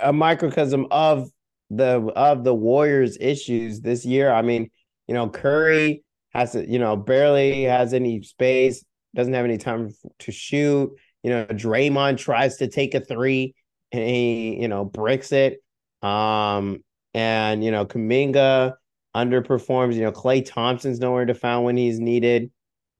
a 0.00 0.12
microcosm 0.12 0.86
of 0.92 1.28
the 1.70 2.00
of 2.14 2.44
the 2.44 2.54
Warriors' 2.54 3.18
issues 3.20 3.80
this 3.80 4.04
year. 4.04 4.32
I 4.32 4.42
mean, 4.42 4.70
you 5.08 5.14
know, 5.14 5.28
Curry 5.28 6.04
has 6.32 6.52
to, 6.52 6.68
you 6.68 6.78
know, 6.78 6.96
barely 6.96 7.64
has 7.64 7.94
any 7.94 8.22
space, 8.22 8.84
doesn't 9.14 9.34
have 9.34 9.44
any 9.44 9.58
time 9.58 9.94
to 10.20 10.32
shoot. 10.32 10.90
You 11.22 11.30
know, 11.30 11.46
Draymond 11.46 12.18
tries 12.18 12.56
to 12.58 12.68
take 12.68 12.94
a 12.94 13.00
three 13.00 13.54
and 13.92 14.02
he, 14.02 14.60
you 14.60 14.68
know, 14.68 14.84
bricks 14.84 15.32
it. 15.32 15.62
Um, 16.02 16.82
and 17.14 17.62
you 17.62 17.70
know, 17.70 17.84
Kuminga 17.86 18.74
underperforms. 19.14 19.94
You 19.94 20.02
know, 20.02 20.12
Klay 20.12 20.44
Thompson's 20.44 20.98
nowhere 20.98 21.26
to 21.26 21.34
find 21.34 21.64
when 21.64 21.76
he's 21.76 22.00
needed. 22.00 22.50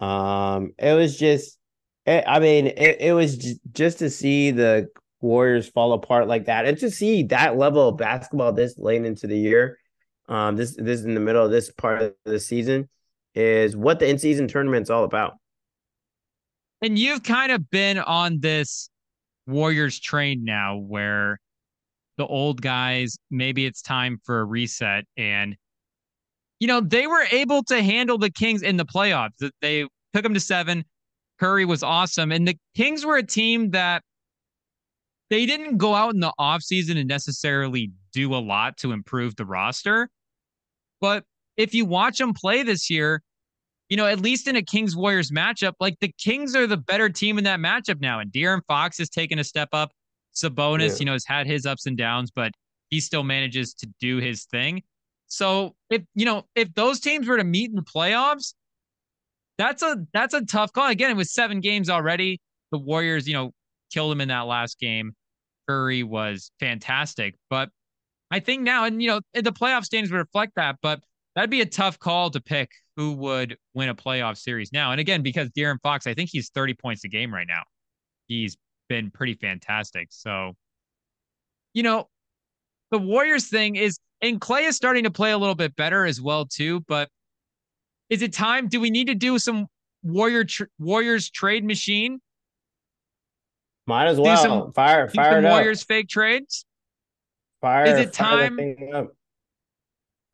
Um, 0.00 0.72
it 0.78 0.94
was 0.94 1.18
just, 1.18 1.59
it, 2.06 2.24
I 2.26 2.38
mean, 2.40 2.66
it, 2.66 2.96
it 3.00 3.12
was 3.14 3.36
j- 3.36 3.60
just 3.72 4.00
to 4.00 4.10
see 4.10 4.50
the 4.50 4.88
Warriors 5.20 5.68
fall 5.68 5.92
apart 5.92 6.26
like 6.26 6.46
that, 6.46 6.66
and 6.66 6.76
to 6.78 6.90
see 6.90 7.22
that 7.24 7.56
level 7.56 7.88
of 7.88 7.96
basketball 7.96 8.52
this 8.52 8.76
late 8.76 9.04
into 9.04 9.28
the 9.28 9.38
year, 9.38 9.78
um, 10.28 10.56
this 10.56 10.74
this 10.76 11.02
in 11.02 11.14
the 11.14 11.20
middle 11.20 11.44
of 11.44 11.52
this 11.52 11.70
part 11.70 12.02
of 12.02 12.14
the 12.24 12.40
season, 12.40 12.88
is 13.34 13.76
what 13.76 13.98
the 13.98 14.09
in 14.09 14.18
season 14.18 14.48
tournament's 14.48 14.90
all 14.90 15.04
about. 15.04 15.34
And 16.82 16.98
you've 16.98 17.22
kind 17.22 17.52
of 17.52 17.70
been 17.70 17.98
on 17.98 18.40
this 18.40 18.90
Warriors 19.46 19.98
train 19.98 20.44
now 20.44 20.76
where 20.76 21.38
the 22.18 22.26
old 22.26 22.60
guys, 22.60 23.16
maybe 23.30 23.66
it's 23.66 23.82
time 23.82 24.20
for 24.24 24.40
a 24.40 24.44
reset. 24.44 25.04
And, 25.16 25.56
you 26.60 26.66
know, 26.66 26.80
they 26.80 27.06
were 27.06 27.24
able 27.30 27.62
to 27.64 27.82
handle 27.82 28.18
the 28.18 28.30
Kings 28.30 28.62
in 28.62 28.76
the 28.76 28.84
playoffs. 28.84 29.50
They 29.60 29.86
took 30.12 30.22
them 30.22 30.34
to 30.34 30.40
seven. 30.40 30.84
Curry 31.38 31.64
was 31.64 31.82
awesome. 31.82 32.32
And 32.32 32.46
the 32.46 32.56
Kings 32.76 33.04
were 33.04 33.16
a 33.16 33.22
team 33.22 33.70
that 33.70 34.02
they 35.30 35.46
didn't 35.46 35.78
go 35.78 35.94
out 35.94 36.14
in 36.14 36.20
the 36.20 36.32
offseason 36.38 36.98
and 36.98 37.09
necessarily 37.09 37.90
do 38.12 38.34
a 38.34 38.36
lot 38.36 38.76
to 38.78 38.92
improve 38.92 39.34
the 39.36 39.46
roster. 39.46 40.09
But 41.00 41.24
if 41.57 41.74
you 41.74 41.85
watch 41.85 42.19
them 42.19 42.33
play 42.35 42.62
this 42.62 42.89
year, 42.91 43.23
you 43.89 43.97
know, 43.97 44.07
at 44.07 44.20
least 44.20 44.49
in 44.49 44.57
a 44.57 44.62
Kings 44.62 44.97
Warriors 44.97 45.31
matchup, 45.31 45.74
like 45.81 45.97
the 46.01 46.12
Kings 46.19 46.57
are 46.57 46.66
the 46.66 46.77
better 46.79 47.09
team 47.11 47.39
in 47.39 47.45
that 47.45 47.61
matchup 47.61 48.01
now. 48.01 48.20
And 48.20 48.33
De'Aaron 48.33 48.62
Fox 48.66 48.99
has 48.99 49.11
taken 49.11 49.39
a 49.39 49.45
step 49.45 49.69
up. 49.73 49.93
Sabonis, 50.35 50.93
Yeah. 50.93 50.97
you 51.01 51.05
know, 51.05 51.12
has 51.12 51.27
had 51.27 51.47
his 51.47 51.66
ups 51.66 51.85
and 51.85 51.97
downs, 51.97 52.31
but 52.31 52.53
he 52.89 53.01
still 53.01 53.23
manages 53.23 53.74
to 53.74 53.89
do 54.01 54.16
his 54.16 54.45
thing. 54.45 54.83
So 55.27 55.74
if 55.91 56.03
you 56.15 56.24
know, 56.24 56.47
if 56.55 56.73
those 56.74 57.01
teams 57.01 57.27
were 57.29 57.37
to 57.37 57.45
meet 57.45 57.69
in 57.70 57.77
the 57.77 57.83
playoffs, 57.83 58.55
that's 59.59 59.83
a 59.83 59.97
that's 60.12 60.35
a 60.35 60.45
tough 60.45 60.73
call. 60.73 60.89
Again, 60.89 61.11
it 61.11 61.16
was 61.16 61.33
seven 61.33 61.61
games 61.61 61.91
already. 61.91 62.41
The 62.70 62.79
Warriors, 62.79 63.29
you 63.29 63.35
know, 63.35 63.53
killed 63.93 64.12
him 64.12 64.20
in 64.23 64.29
that 64.29 64.43
last 64.47 64.79
game. 64.79 65.15
Curry 65.69 66.03
was 66.03 66.51
fantastic, 66.61 67.35
but 67.51 67.69
I 68.31 68.41
think 68.41 68.62
now, 68.62 68.85
and 68.85 69.03
you 69.03 69.09
know, 69.09 69.20
the 69.35 69.53
playoff 69.53 69.85
standings 69.85 70.11
would 70.11 70.19
reflect 70.19 70.53
that, 70.57 70.77
but 70.83 71.01
that'd 71.34 71.50
be 71.50 71.60
a 71.60 71.66
tough 71.66 71.98
call 71.98 72.30
to 72.30 72.40
pick 72.40 72.70
who 72.96 73.12
would 73.14 73.56
win 73.74 73.88
a 73.88 73.94
playoff 73.94 74.36
series 74.36 74.72
now. 74.72 74.92
And 74.92 75.00
again, 75.00 75.22
because 75.22 75.48
De'Aaron 75.50 75.80
Fox, 75.82 76.06
I 76.06 76.14
think 76.14 76.30
he's 76.30 76.50
30 76.50 76.74
points 76.74 77.04
a 77.04 77.09
game 77.09 77.32
right 77.32 77.46
now. 77.46 77.62
He's 78.28 78.56
been 78.88 79.10
pretty 79.10 79.34
fantastic. 79.34 80.09
So, 80.10 80.52
you 81.74 81.82
know, 81.82 82.09
the 82.90 82.98
Warriors 82.98 83.48
thing 83.48 83.76
is, 83.76 83.98
and 84.20 84.40
Klay 84.40 84.68
is 84.68 84.76
starting 84.76 85.04
to 85.04 85.10
play 85.10 85.32
a 85.32 85.38
little 85.38 85.54
bit 85.54 85.74
better 85.76 86.04
as 86.04 86.20
well 86.20 86.44
too. 86.44 86.80
But 86.86 87.09
is 88.10 88.20
it 88.22 88.32
time? 88.34 88.68
Do 88.68 88.80
we 88.80 88.90
need 88.90 89.06
to 89.06 89.14
do 89.14 89.38
some 89.38 89.66
Warrior 90.02 90.44
tr- 90.44 90.64
Warriors 90.78 91.30
trade 91.30 91.64
machine? 91.64 92.20
Might 93.86 94.06
as 94.09 94.16
Do 94.16 94.22
well 94.22 94.42
some- 94.42 94.72
fire 94.72 95.06
Do 95.09 95.14
fire 95.14 95.32
some 95.32 95.44
it 95.44 95.48
up. 95.48 95.52
Warriors 95.52 95.82
fake 95.82 96.09
trades? 96.09 96.64
Fire, 97.62 97.84
Is 97.86 97.98
it 97.98 98.12
time-. 98.12 98.59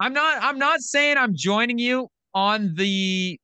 I'm 0.00 0.12
not 0.12 0.42
I'm 0.42 0.58
not 0.58 0.80
saying 0.80 1.16
I'm 1.16 1.34
joining 1.34 1.78
you 1.78 2.08
on 2.34 2.74
the 2.74 3.38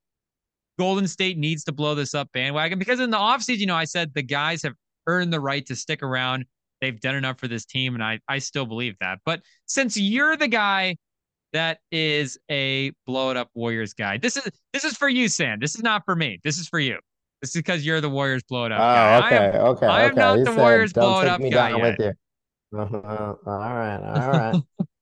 Golden 0.78 1.06
State 1.06 1.38
needs 1.38 1.64
to 1.64 1.72
blow 1.72 1.94
this 1.94 2.14
up 2.14 2.28
bandwagon 2.32 2.78
because 2.78 3.00
in 3.00 3.10
the 3.10 3.16
offseason, 3.16 3.58
you 3.58 3.66
know, 3.66 3.76
I 3.76 3.84
said 3.84 4.12
the 4.14 4.22
guys 4.22 4.62
have 4.62 4.74
earned 5.06 5.32
the 5.32 5.40
right 5.40 5.64
to 5.66 5.76
stick 5.76 6.02
around. 6.02 6.44
They've 6.80 7.00
done 7.00 7.14
enough 7.14 7.38
for 7.38 7.48
this 7.48 7.64
team, 7.64 7.94
and 7.94 8.02
I 8.02 8.20
I 8.28 8.38
still 8.38 8.66
believe 8.66 8.94
that. 9.00 9.18
But 9.24 9.40
since 9.66 9.96
you're 9.96 10.36
the 10.36 10.48
guy 10.48 10.96
that 11.52 11.78
is 11.92 12.36
a 12.50 12.92
blow 13.06 13.30
it 13.30 13.36
up 13.36 13.48
Warriors 13.54 13.94
guy, 13.94 14.18
this 14.18 14.36
is 14.36 14.48
this 14.72 14.84
is 14.84 14.96
for 14.96 15.08
you, 15.08 15.28
Sam. 15.28 15.60
This 15.60 15.74
is 15.74 15.82
not 15.82 16.02
for 16.04 16.14
me. 16.16 16.40
This 16.44 16.58
is 16.58 16.68
for 16.68 16.78
you. 16.80 16.98
This 17.40 17.50
is 17.50 17.56
because 17.56 17.84
you're 17.86 18.00
the 18.00 18.10
Warriors 18.10 18.42
blow 18.42 18.64
it 18.64 18.72
up 18.72 18.78
guy. 18.78 19.16
Oh, 19.16 19.20
I 19.20 19.30
am- 19.30 19.42
okay, 19.48 19.58
okay, 19.58 19.86
I 19.86 20.02
am 20.04 20.10
okay. 20.12 20.20
not 20.20 20.38
You 20.38 20.44
the 20.44 20.52
said, 20.52 20.60
Warriors 20.60 20.92
"Don't 20.92 21.04
blow 21.04 21.20
it 21.20 21.24
take 21.24 21.32
up 21.32 21.40
me 21.40 21.50
guy 21.50 21.70
down 21.70 21.78
yet." 21.80 21.98
with 21.98 22.06
you. 22.06 22.78
Uh-huh. 22.80 23.34
All 23.46 23.58
right, 23.58 24.00
all 24.02 24.30
right. 24.32 24.62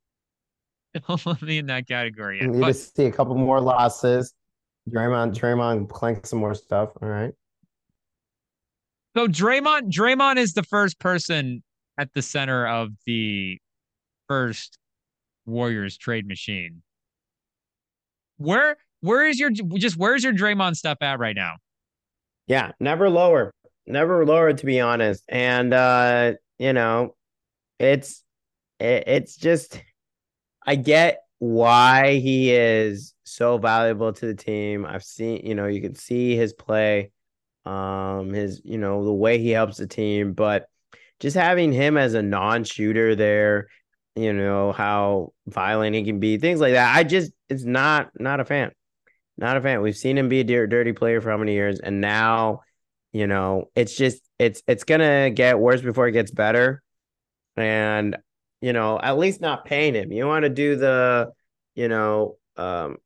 don't 1.08 1.22
put 1.22 1.42
me 1.42 1.58
in 1.58 1.66
that 1.66 1.86
category 1.86 2.40
yet. 2.40 2.50
Need 2.50 2.60
But 2.60 2.66
to 2.68 2.74
see 2.74 3.06
a 3.06 3.12
couple 3.12 3.34
more 3.34 3.60
losses. 3.60 4.34
Draymond, 4.90 5.34
Draymond 5.34 5.88
clank 5.88 6.26
some 6.26 6.40
more 6.40 6.54
stuff. 6.54 6.90
All 7.00 7.08
right. 7.08 7.32
So 9.16 9.28
Draymond, 9.28 9.92
Draymond 9.92 10.36
is 10.36 10.54
the 10.54 10.62
first 10.62 10.98
person 10.98 11.62
at 11.98 12.12
the 12.14 12.22
center 12.22 12.66
of 12.66 12.90
the 13.06 13.58
first 14.28 14.78
Warriors 15.44 15.96
trade 15.96 16.26
machine. 16.26 16.82
Where 18.38 18.76
where 19.00 19.26
is 19.26 19.38
your 19.38 19.50
just 19.50 19.96
where's 19.96 20.24
your 20.24 20.32
Draymond 20.32 20.76
stuff 20.76 20.98
at 21.00 21.18
right 21.18 21.36
now? 21.36 21.56
Yeah, 22.46 22.72
never 22.80 23.10
lower. 23.10 23.52
Never 23.86 24.24
lower 24.24 24.52
to 24.52 24.66
be 24.66 24.80
honest. 24.80 25.24
And 25.28 25.74
uh, 25.74 26.34
you 26.58 26.72
know, 26.72 27.14
it's 27.78 28.22
it, 28.78 29.04
it's 29.06 29.36
just 29.36 29.82
I 30.66 30.76
get 30.76 31.22
why 31.38 32.18
he 32.18 32.52
is 32.52 33.14
so 33.24 33.58
valuable 33.58 34.12
to 34.12 34.26
the 34.26 34.34
team. 34.34 34.86
I've 34.86 35.02
seen, 35.02 35.44
you 35.44 35.54
know, 35.54 35.66
you 35.66 35.80
can 35.80 35.94
see 35.94 36.36
his 36.36 36.52
play, 36.52 37.10
um, 37.64 38.32
his, 38.32 38.62
you 38.64 38.78
know, 38.78 39.04
the 39.04 39.12
way 39.12 39.38
he 39.38 39.50
helps 39.50 39.78
the 39.78 39.86
team, 39.86 40.34
but 40.34 40.66
just 41.20 41.36
having 41.36 41.72
him 41.72 41.96
as 41.96 42.14
a 42.14 42.22
non-shooter 42.22 43.14
there, 43.14 43.68
you 44.14 44.32
know, 44.32 44.72
how 44.72 45.32
violent 45.46 45.94
he 45.94 46.04
can 46.04 46.20
be, 46.20 46.38
things 46.38 46.60
like 46.60 46.74
that. 46.74 46.94
I 46.94 47.04
just 47.04 47.32
it's 47.48 47.64
not 47.64 48.10
not 48.18 48.40
a 48.40 48.44
fan. 48.44 48.72
Not 49.38 49.56
a 49.56 49.60
fan. 49.60 49.80
We've 49.80 49.96
seen 49.96 50.18
him 50.18 50.28
be 50.28 50.40
a 50.40 50.44
dirty 50.44 50.92
player 50.92 51.20
for 51.20 51.30
how 51.30 51.38
many 51.38 51.54
years, 51.54 51.80
and 51.80 52.00
now, 52.00 52.60
you 53.12 53.26
know, 53.26 53.70
it's 53.74 53.96
just 53.96 54.22
it's 54.38 54.62
it's 54.66 54.84
gonna 54.84 55.30
get 55.30 55.58
worse 55.58 55.80
before 55.80 56.06
it 56.06 56.12
gets 56.12 56.30
better. 56.30 56.82
And 57.56 58.16
you 58.62 58.72
know, 58.72 58.98
at 58.98 59.18
least 59.18 59.40
not 59.40 59.64
paying 59.66 59.94
him. 59.94 60.12
You 60.12 60.26
want 60.26 60.44
to 60.44 60.48
do 60.48 60.76
the, 60.76 61.32
you 61.74 61.88
know, 61.88 62.36
um, 62.56 62.96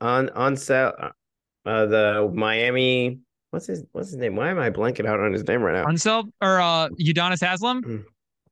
on 0.00 0.30
on 0.30 0.56
sale, 0.56 0.92
uh, 1.66 1.86
the 1.86 2.30
Miami. 2.34 3.20
What's 3.50 3.66
his 3.66 3.84
What's 3.92 4.08
his 4.08 4.16
name? 4.16 4.34
Why 4.34 4.50
am 4.50 4.58
I 4.58 4.70
blanking 4.70 5.06
out 5.06 5.20
on 5.20 5.32
his 5.32 5.46
name 5.46 5.62
right 5.62 5.74
now? 5.74 5.84
Unseld 5.84 6.30
or 6.40 6.60
uh, 6.60 6.88
Udonis 7.00 7.40
Haslem. 7.40 7.82
Mm. 7.82 8.04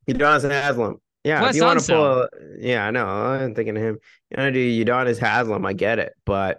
Udonis 0.09 0.49
Haslem. 0.49 0.97
Yeah, 1.25 1.49
if 1.49 1.57
you 1.57 1.63
want 1.63 1.81
to 1.81 1.93
pull, 1.93 2.29
yeah, 2.59 2.87
I 2.87 2.91
know. 2.91 3.07
I'm 3.07 3.55
thinking 3.55 3.77
of 3.77 3.83
him. 3.83 3.99
You 4.31 4.43
want 4.43 4.53
to 4.55 4.85
do 4.85 4.85
Udonis 4.85 5.19
Haslem? 5.19 5.65
I 5.65 5.73
get 5.73 6.01
it, 6.01 6.13
but 6.27 6.59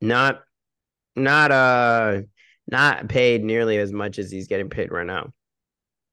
not, 0.00 0.40
not 1.14 1.50
uh, 1.50 2.22
not 2.66 3.08
paid 3.08 3.44
nearly 3.44 3.76
as 3.76 3.92
much 3.92 4.18
as 4.18 4.30
he's 4.30 4.48
getting 4.48 4.70
paid 4.70 4.90
right 4.90 5.06
now. 5.06 5.32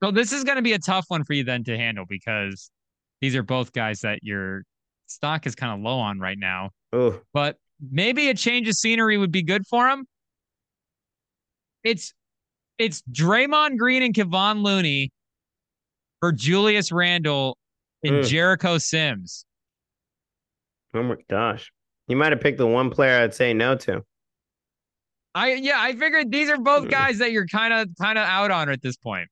So 0.06 0.12
this 0.12 0.32
is 0.32 0.44
going 0.44 0.58
to 0.58 0.62
be 0.62 0.74
a 0.74 0.78
tough 0.78 1.06
one 1.08 1.24
for 1.24 1.34
you 1.34 1.44
then 1.44 1.64
to 1.64 1.76
handle 1.76 2.06
because 2.08 2.70
these 3.22 3.36
are 3.36 3.42
both 3.42 3.74
guys 3.74 4.02
that 4.02 4.20
your 4.22 4.62
stock 5.08 5.48
is 5.48 5.56
kind 5.56 5.74
of 5.74 5.80
low 5.80 5.98
on 5.98 6.20
right 6.20 6.38
now. 6.38 6.70
Ooh. 6.94 7.20
But 7.34 7.58
maybe 7.90 8.30
a 8.30 8.36
change 8.36 8.68
of 8.68 8.76
scenery 8.76 9.18
would 9.18 9.32
be 9.32 9.42
good 9.42 9.66
for 9.66 9.90
him. 9.90 10.06
It's 11.84 12.14
it's 12.78 13.02
Draymond 13.12 13.80
Green 13.80 14.04
and 14.04 14.14
Kevon 14.14 14.62
Looney 14.64 15.10
for 16.20 16.32
Julius 16.32 16.92
Randle 16.92 17.58
and 18.04 18.18
mm. 18.18 18.28
Jericho 18.28 18.78
Sims. 18.78 19.44
Oh 20.94 21.02
my 21.02 21.16
gosh. 21.28 21.72
You 22.08 22.16
might 22.16 22.32
have 22.32 22.42
picked 22.42 22.60
the 22.60 22.68
one 22.68 22.92
player 22.92 23.24
I'd 23.24 23.34
say 23.34 23.56
no 23.56 23.76
to. 23.78 24.04
I 25.34 25.54
yeah, 25.54 25.82
I 25.82 25.96
figured 25.96 26.32
these 26.32 26.52
are 26.52 26.60
both 26.60 26.84
hmm. 26.84 26.90
guys 26.90 27.18
that 27.18 27.32
you're 27.32 27.48
kind 27.48 27.74
of 27.74 27.90
kind 28.00 28.20
of 28.20 28.28
out 28.28 28.52
on 28.52 28.70
at 28.70 28.84
this 28.84 28.98
point. 28.98 29.30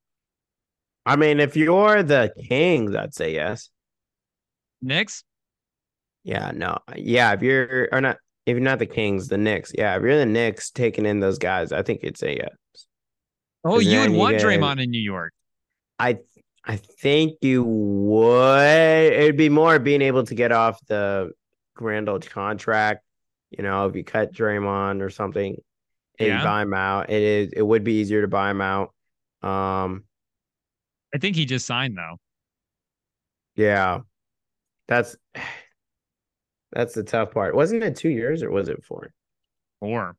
I 1.06 1.16
mean, 1.16 1.40
if 1.40 1.56
you're 1.58 2.04
the 2.04 2.34
Kings, 2.48 2.96
I'd 2.96 3.14
say 3.14 3.34
yes. 3.34 3.70
Knicks? 4.82 5.24
Yeah, 6.24 6.52
no. 6.54 6.78
Yeah, 6.96 7.34
if 7.34 7.42
you're 7.42 7.90
or 7.92 8.02
not 8.02 8.18
if 8.46 8.54
you're 8.54 8.62
not 8.62 8.80
the 8.80 8.86
Kings, 8.86 9.28
the 9.28 9.38
Knicks. 9.38 9.72
Yeah, 9.78 9.96
if 9.96 10.04
you're 10.04 10.18
the 10.18 10.26
Knicks 10.26 10.72
taking 10.72 11.06
in 11.06 11.20
those 11.20 11.38
guys, 11.38 11.72
I 11.72 11.82
think 11.82 12.04
you'd 12.04 12.18
say 12.18 12.38
yes. 12.38 12.86
Oh, 13.66 13.80
you 13.80 14.00
would 14.00 14.12
want 14.12 14.38
Draymond 14.38 14.82
in 14.82 14.90
New 14.92 15.02
York. 15.02 15.34
I 16.00 16.20
I 16.66 16.78
think 16.78 17.38
you 17.42 17.64
would. 17.64 19.14
It'd 19.14 19.38
be 19.38 19.50
more 19.50 19.80
being 19.80 20.02
able 20.02 20.24
to 20.24 20.36
get 20.36 20.52
off 20.52 20.80
the 20.88 21.32
grand 21.74 22.10
old 22.10 22.30
contract. 22.30 23.04
You 23.52 23.64
know, 23.64 23.88
if 23.88 23.96
you 23.96 24.04
cut 24.04 24.34
Draymond 24.34 25.02
or 25.02 25.10
something, 25.10 25.58
and 26.20 26.28
yeah. 26.28 26.44
buy 26.44 26.62
him 26.62 26.74
out, 26.74 27.10
it 27.10 27.22
is 27.22 27.54
it 27.54 27.62
would 27.62 27.84
be 27.84 27.96
easier 27.96 28.22
to 28.22 28.28
buy 28.28 28.52
him 28.52 28.62
out. 28.62 28.94
Um, 29.42 30.06
I 31.14 31.18
think 31.18 31.36
he 31.36 31.46
just 31.46 31.66
signed 31.66 31.98
though. 31.98 32.18
Yeah. 33.56 34.00
That's 34.88 35.16
that's 36.72 36.94
the 36.94 37.04
tough 37.04 37.32
part. 37.32 37.56
Wasn't 37.56 37.84
it 37.84 37.96
two 37.96 38.10
years 38.10 38.42
or 38.44 38.52
was 38.52 38.68
it 38.68 38.84
four? 38.84 39.14
Four. 39.80 40.16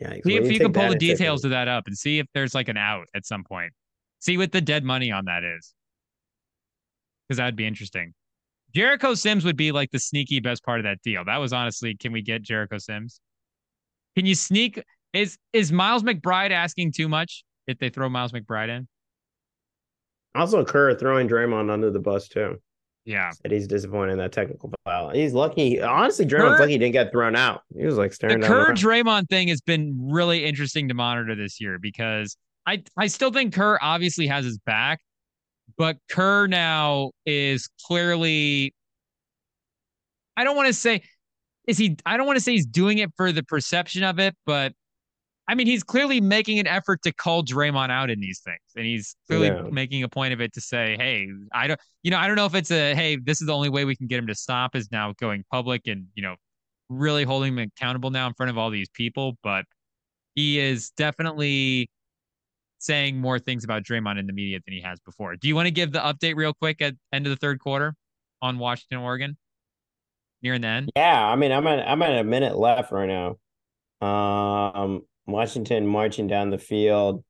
Yeah. 0.00 0.14
See 0.24 0.36
if 0.36 0.44
you, 0.46 0.50
you 0.52 0.58
can 0.58 0.72
pull 0.72 0.88
the 0.88 0.96
details 0.96 1.44
of 1.44 1.50
that 1.50 1.68
up 1.68 1.86
and 1.86 1.96
see 1.96 2.18
if 2.18 2.26
there's 2.34 2.54
like 2.54 2.68
an 2.68 2.76
out 2.76 3.06
at 3.14 3.26
some 3.26 3.44
point. 3.44 3.72
See 4.18 4.36
what 4.36 4.52
the 4.52 4.60
dead 4.60 4.84
money 4.84 5.12
on 5.12 5.26
that 5.26 5.44
is. 5.44 5.74
Because 7.28 7.38
that'd 7.38 7.56
be 7.56 7.66
interesting. 7.66 8.14
Jericho 8.74 9.14
Sims 9.14 9.44
would 9.44 9.56
be 9.56 9.72
like 9.72 9.90
the 9.90 9.98
sneaky 9.98 10.40
best 10.40 10.64
part 10.64 10.80
of 10.80 10.84
that 10.84 11.02
deal. 11.02 11.24
That 11.24 11.38
was 11.38 11.52
honestly, 11.52 11.94
can 11.94 12.12
we 12.12 12.22
get 12.22 12.42
Jericho 12.42 12.78
Sims? 12.78 13.20
Can 14.16 14.26
you 14.26 14.34
sneak? 14.34 14.82
Is 15.12 15.38
is 15.52 15.72
Miles 15.72 16.02
McBride 16.02 16.50
asking 16.50 16.92
too 16.92 17.08
much? 17.08 17.44
If 17.66 17.78
they 17.78 17.90
throw 17.90 18.08
Miles 18.08 18.32
McBride 18.32 18.68
in. 18.68 18.88
Also, 20.34 20.64
Kerr 20.64 20.94
throwing 20.94 21.28
Draymond 21.28 21.70
under 21.70 21.90
the 21.90 21.98
bus 21.98 22.28
too. 22.28 22.56
Yeah, 23.04 23.30
said 23.30 23.50
he's 23.50 23.66
disappointed 23.66 24.12
in 24.12 24.18
that 24.18 24.32
technical 24.32 24.72
foul. 24.84 25.10
He's 25.10 25.32
lucky. 25.32 25.80
Honestly, 25.80 26.26
Draymond's 26.26 26.56
Kerr, 26.56 26.60
lucky 26.60 26.72
he 26.72 26.78
didn't 26.78 26.92
get 26.92 27.10
thrown 27.10 27.34
out. 27.34 27.62
He 27.76 27.84
was 27.84 27.96
like 27.96 28.12
staring. 28.12 28.40
The 28.40 28.46
Kerr 28.46 28.72
Draymond 28.72 29.28
thing 29.28 29.48
has 29.48 29.60
been 29.60 29.96
really 30.10 30.44
interesting 30.44 30.88
to 30.88 30.94
monitor 30.94 31.34
this 31.34 31.60
year 31.60 31.78
because 31.78 32.36
I 32.66 32.82
I 32.96 33.06
still 33.06 33.32
think 33.32 33.54
Kerr 33.54 33.78
obviously 33.80 34.26
has 34.26 34.44
his 34.44 34.58
back, 34.58 35.00
but 35.76 35.96
Kerr 36.08 36.46
now 36.46 37.12
is 37.24 37.68
clearly. 37.86 38.74
I 40.36 40.44
don't 40.44 40.56
want 40.56 40.68
to 40.68 40.74
say 40.74 41.02
is 41.66 41.78
he. 41.78 41.96
I 42.04 42.16
don't 42.16 42.26
want 42.26 42.36
to 42.36 42.44
say 42.44 42.52
he's 42.52 42.66
doing 42.66 42.98
it 42.98 43.10
for 43.16 43.32
the 43.32 43.42
perception 43.42 44.04
of 44.04 44.18
it, 44.20 44.34
but 44.44 44.72
I 45.50 45.56
mean, 45.56 45.66
he's 45.66 45.82
clearly 45.82 46.20
making 46.20 46.60
an 46.60 46.68
effort 46.68 47.02
to 47.02 47.12
call 47.12 47.42
Draymond 47.42 47.90
out 47.90 48.08
in 48.08 48.20
these 48.20 48.38
things, 48.38 48.60
and 48.76 48.86
he's 48.86 49.16
clearly 49.26 49.48
yeah. 49.48 49.62
making 49.72 50.04
a 50.04 50.08
point 50.08 50.32
of 50.32 50.40
it 50.40 50.52
to 50.52 50.60
say, 50.60 50.96
"Hey, 50.96 51.26
I 51.52 51.66
don't, 51.66 51.80
you 52.04 52.12
know, 52.12 52.18
I 52.18 52.28
don't 52.28 52.36
know 52.36 52.46
if 52.46 52.54
it's 52.54 52.70
a, 52.70 52.94
hey, 52.94 53.16
this 53.16 53.40
is 53.40 53.48
the 53.48 53.52
only 53.52 53.68
way 53.68 53.84
we 53.84 53.96
can 53.96 54.06
get 54.06 54.20
him 54.20 54.28
to 54.28 54.34
stop 54.36 54.76
is 54.76 54.92
now 54.92 55.12
going 55.18 55.44
public 55.50 55.88
and 55.88 56.06
you 56.14 56.22
know, 56.22 56.36
really 56.88 57.24
holding 57.24 57.58
him 57.58 57.58
accountable 57.76 58.10
now 58.10 58.28
in 58.28 58.34
front 58.34 58.50
of 58.50 58.58
all 58.58 58.70
these 58.70 58.88
people." 58.90 59.38
But 59.42 59.64
he 60.36 60.60
is 60.60 60.90
definitely 60.90 61.90
saying 62.78 63.20
more 63.20 63.40
things 63.40 63.64
about 63.64 63.82
Draymond 63.82 64.20
in 64.20 64.28
the 64.28 64.32
media 64.32 64.60
than 64.64 64.72
he 64.72 64.82
has 64.82 65.00
before. 65.00 65.34
Do 65.34 65.48
you 65.48 65.56
want 65.56 65.66
to 65.66 65.72
give 65.72 65.90
the 65.90 65.98
update 65.98 66.36
real 66.36 66.54
quick 66.54 66.80
at 66.80 66.94
end 67.12 67.26
of 67.26 67.30
the 67.30 67.36
third 67.36 67.58
quarter 67.58 67.96
on 68.40 68.56
Washington, 68.60 68.98
Oregon, 68.98 69.36
near 70.42 70.54
and 70.54 70.62
then? 70.62 70.88
Yeah, 70.94 71.26
I 71.26 71.34
mean, 71.34 71.50
I'm 71.50 71.66
at 71.66 71.88
I'm 71.88 72.00
at 72.02 72.20
a 72.20 72.22
minute 72.22 72.56
left 72.56 72.92
right 72.92 73.08
now. 73.08 73.36
Um, 74.00 75.02
Washington 75.32 75.86
marching 75.86 76.26
down 76.26 76.50
the 76.50 76.58
field 76.58 77.24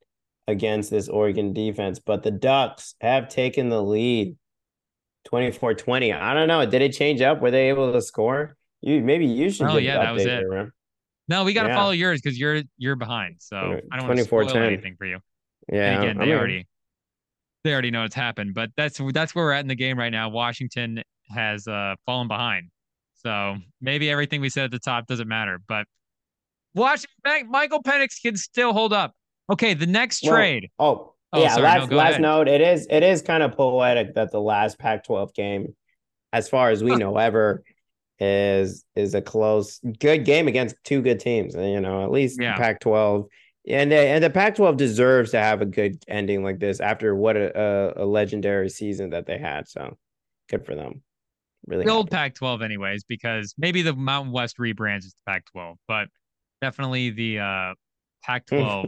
against 0.47 0.91
this 0.91 1.09
Oregon 1.09 1.53
defense, 1.53 1.99
but 1.99 2.23
the 2.23 2.31
Ducks 2.31 2.95
have 3.01 3.29
taken 3.29 3.69
the 3.69 3.83
lead 3.83 4.37
24 5.25 5.75
20. 5.75 6.13
I 6.13 6.35
don't 6.35 6.49
know. 6.49 6.65
Did 6.67 6.83
it 6.83 6.93
change 6.93 7.21
up? 7.21 7.41
Were 7.41 7.51
they 7.51 7.69
able 7.69 7.93
to 7.93 8.03
score? 8.03 8.57
You 8.81 9.01
maybe 9.03 9.27
you 9.27 9.51
should. 9.51 9.67
Oh 9.67 9.77
yeah, 9.77 9.99
that 9.99 10.13
was 10.13 10.25
it. 10.25 10.45
There, 10.49 10.73
no, 11.29 11.45
we 11.45 11.53
got 11.53 11.65
to 11.65 11.69
yeah. 11.69 11.77
follow 11.77 11.93
yours 11.93 12.21
because 12.21 12.39
you're 12.39 12.63
you're 12.79 12.97
behind. 12.97 13.37
So 13.39 13.81
I 13.93 13.97
don't 13.97 14.07
want 14.07 14.19
to 14.19 14.25
spoil 14.25 14.57
anything 14.57 14.97
for 14.97 15.07
you. 15.07 15.19
Yeah. 15.71 15.93
And 15.93 16.03
again, 16.03 16.17
they 16.19 16.25
I 16.25 16.27
mean, 16.27 16.37
already 16.37 16.67
they 17.63 17.73
already 17.73 17.91
know 17.91 18.05
it's 18.05 18.15
happened, 18.15 18.55
but 18.55 18.71
that's 18.77 19.01
that's 19.13 19.35
where 19.35 19.45
we're 19.45 19.53
at 19.53 19.61
in 19.61 19.69
the 19.69 19.75
game 19.75 19.99
right 19.99 20.11
now. 20.11 20.29
Washington 20.31 21.03
has 21.29 21.69
uh 21.69 21.95
fallen 22.07 22.27
behind. 22.27 22.71
So 23.15 23.57
maybe 23.81 24.11
everything 24.11 24.41
we 24.41 24.49
said 24.49 24.65
at 24.65 24.71
the 24.71 24.79
top 24.79 25.07
doesn't 25.07 25.29
matter, 25.29 25.61
but 25.69 25.87
Washington, 26.75 27.51
Michael 27.51 27.83
Penix 27.83 28.21
can 28.23 28.37
still 28.37 28.73
hold 28.73 28.93
up. 28.93 29.15
Okay, 29.51 29.75
the 29.75 29.87
next 29.87 30.21
trade. 30.21 30.71
Well, 30.79 31.17
oh, 31.33 31.39
oh, 31.39 31.43
yeah. 31.43 31.49
Sorry, 31.51 31.63
last 31.63 31.91
no, 31.91 31.97
last 31.97 32.11
ahead. 32.11 32.23
note. 32.23 32.49
It 32.49 32.61
is 32.61 32.87
it 32.89 33.03
is 33.03 33.23
kind 33.23 33.43
of 33.43 33.53
poetic 33.57 34.15
that 34.15 34.31
the 34.31 34.41
last 34.41 34.79
Pac-12 34.79 35.35
game, 35.35 35.75
as 36.33 36.49
far 36.49 36.71
as 36.71 36.85
we 36.85 36.95
know, 36.97 37.17
ever 37.17 37.65
is 38.21 38.85
is 38.95 39.15
a 39.15 39.23
close, 39.23 39.81
good 39.99 40.25
game 40.25 40.47
against 40.47 40.77
two 40.85 41.03
good 41.03 41.19
teams. 41.19 41.55
You 41.55 41.81
know, 41.81 42.05
at 42.05 42.11
least 42.11 42.41
yeah. 42.41 42.57
Pac-12. 42.57 43.27
And 43.69 43.93
they, 43.93 44.11
and 44.11 44.25
the 44.25 44.31
Pac-12 44.31 44.77
deserves 44.79 45.33
to 45.33 45.39
have 45.39 45.61
a 45.61 45.67
good 45.67 46.03
ending 46.09 46.43
like 46.43 46.59
this 46.59 46.81
after 46.81 47.15
what 47.15 47.37
a, 47.37 47.97
a, 47.99 48.05
a 48.05 48.07
legendary 48.07 48.71
season 48.71 49.11
that 49.11 49.27
they 49.27 49.37
had. 49.37 49.69
So 49.69 49.99
good 50.49 50.65
for 50.65 50.75
them. 50.75 51.03
Really, 51.67 51.85
the 51.85 51.91
old 51.91 52.11
Pac-12, 52.11 52.65
anyways, 52.65 53.05
because 53.05 53.55
maybe 53.59 53.83
the 53.83 53.95
Mountain 53.95 54.33
West 54.33 54.57
rebrands 54.59 55.05
as 55.05 55.13
the 55.13 55.31
Pac-12, 55.31 55.77
but 55.87 56.09
definitely 56.61 57.11
the 57.11 57.39
uh, 57.39 57.75
Pac 58.23 58.47
12 58.47 58.87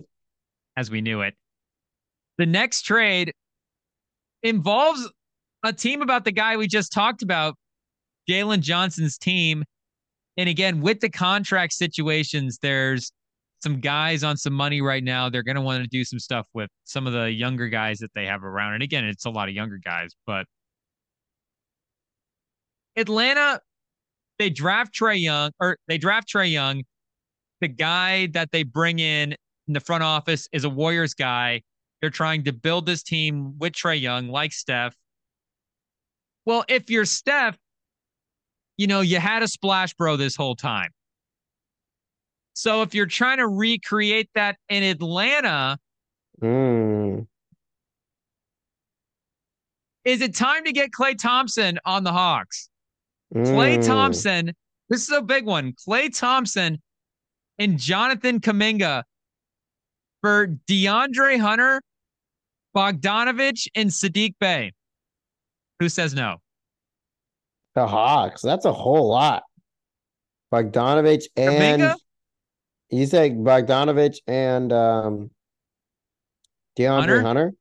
as 0.77 0.91
we 0.91 1.01
knew 1.01 1.21
it. 1.21 1.35
The 2.39 2.47
next 2.47 2.83
trade 2.83 3.33
involves 4.43 5.09
a 5.63 5.73
team 5.73 6.03
about 6.03 6.25
the 6.25 6.33
guy 6.33 6.57
we 6.57 6.67
just 6.67 6.93
talked 6.93 7.23
about, 7.23 7.55
Jalen 8.29 8.61
Johnson's 8.61 9.19
team. 9.19 9.65
And 10.37 10.49
again, 10.49 10.81
with 10.81 11.01
the 11.01 11.11
contract 11.11 11.75
situations, 11.75 12.59
there's 12.63 13.13
some 13.63 13.81
guys 13.81 14.25
on 14.25 14.37
some 14.37 14.55
money 14.55 14.81
right 14.81 15.05
now. 15.05 15.29
They're 15.29 15.43
going 15.43 15.57
to 15.57 15.63
want 15.63 15.83
to 15.85 15.89
do 15.89 16.05
some 16.05 16.19
stuff 16.19 16.47
with 16.55 16.71
some 16.85 17.07
of 17.07 17.13
the 17.13 17.31
younger 17.31 17.69
guys 17.69 17.99
that 17.99 18.11
they 18.15 18.27
have 18.27 18.43
around. 18.43 18.75
And 18.75 18.83
again, 18.83 19.05
it's 19.05 19.25
a 19.25 19.31
lot 19.31 19.49
of 19.49 19.55
younger 19.55 19.79
guys, 19.85 20.11
but 20.27 20.47
Atlanta, 22.97 23.61
they 24.39 24.51
draft 24.51 24.95
Trae 24.95 25.21
Young, 25.21 25.53
or 25.61 25.79
they 25.89 25.99
draft 25.99 26.29
Trae 26.33 26.51
Young. 26.51 26.83
The 27.63 27.69
guy 27.69 28.27
that 28.33 28.51
they 28.51 28.65
bring 28.65 28.99
in 28.99 29.37
in 29.69 29.73
the 29.73 29.79
front 29.79 30.03
office 30.03 30.49
is 30.53 30.65
a 30.65 30.69
Warriors 30.69 31.15
guy. 31.15 31.63
They're 32.01 32.11
trying 32.11 32.43
to 32.45 32.53
build 32.53 32.87
this 32.87 33.05
team 33.05 33.57
with 33.61 33.73
Trae 33.73 34.01
Young, 34.01 34.27
like 34.29 34.53
Steph. 34.53 34.97
Well, 36.45 36.65
if 36.67 36.91
you're 36.91 37.05
Steph, 37.05 37.57
you 38.77 38.89
know, 38.89 39.01
you 39.01 39.21
had 39.21 39.45
a 39.45 39.49
splash 39.49 39.95
bro 39.95 40.17
this 40.17 40.35
whole 40.35 40.57
time. 40.57 40.91
So 42.55 42.83
if 42.83 42.97
you're 42.97 43.07
trying 43.07 43.39
to 43.39 43.47
recreate 43.47 44.29
that 44.35 44.57
in 44.69 44.83
Atlanta, 44.83 45.79
Mm. 46.43 47.29
is 50.05 50.21
it 50.21 50.35
time 50.35 50.65
to 50.65 50.73
get 50.73 50.91
Klay 50.91 51.17
Thompson 51.17 51.79
on 51.85 52.03
the 52.03 52.13
Hawks? 52.13 52.69
Klay 53.33 53.79
Mm. 53.79 53.87
Thompson, 53.87 54.53
this 54.89 55.03
is 55.03 55.11
a 55.11 55.23
big 55.23 55.47
one. 55.47 55.75
Klay 55.75 56.13
Thompson 56.13 56.83
and 57.59 57.79
Jonathan 57.79 58.41
Kuminga 58.41 59.03
for 60.21 60.49
DeAndre 60.69 61.41
Hunter, 61.41 61.83
Bogdanovich, 62.77 63.69
and 63.75 63.91
Saddiq 63.91 64.35
Bey. 64.39 64.73
Who 65.81 65.89
says 65.89 66.15
no? 66.15 66.37
The 67.75 67.87
Hawks. 67.87 68.43
That's 68.43 68.65
a 68.65 68.73
whole 68.73 69.09
lot. 69.09 69.43
Bogdanovich 70.53 71.25
and 71.37 71.95
you 72.91 73.07
said 73.07 73.33
Bogdanovich 73.33 74.19
and 74.27 74.73
um 74.73 75.31
DeAndre 76.79 77.01
Hunter? 77.01 77.23
Hunter. 77.23 77.53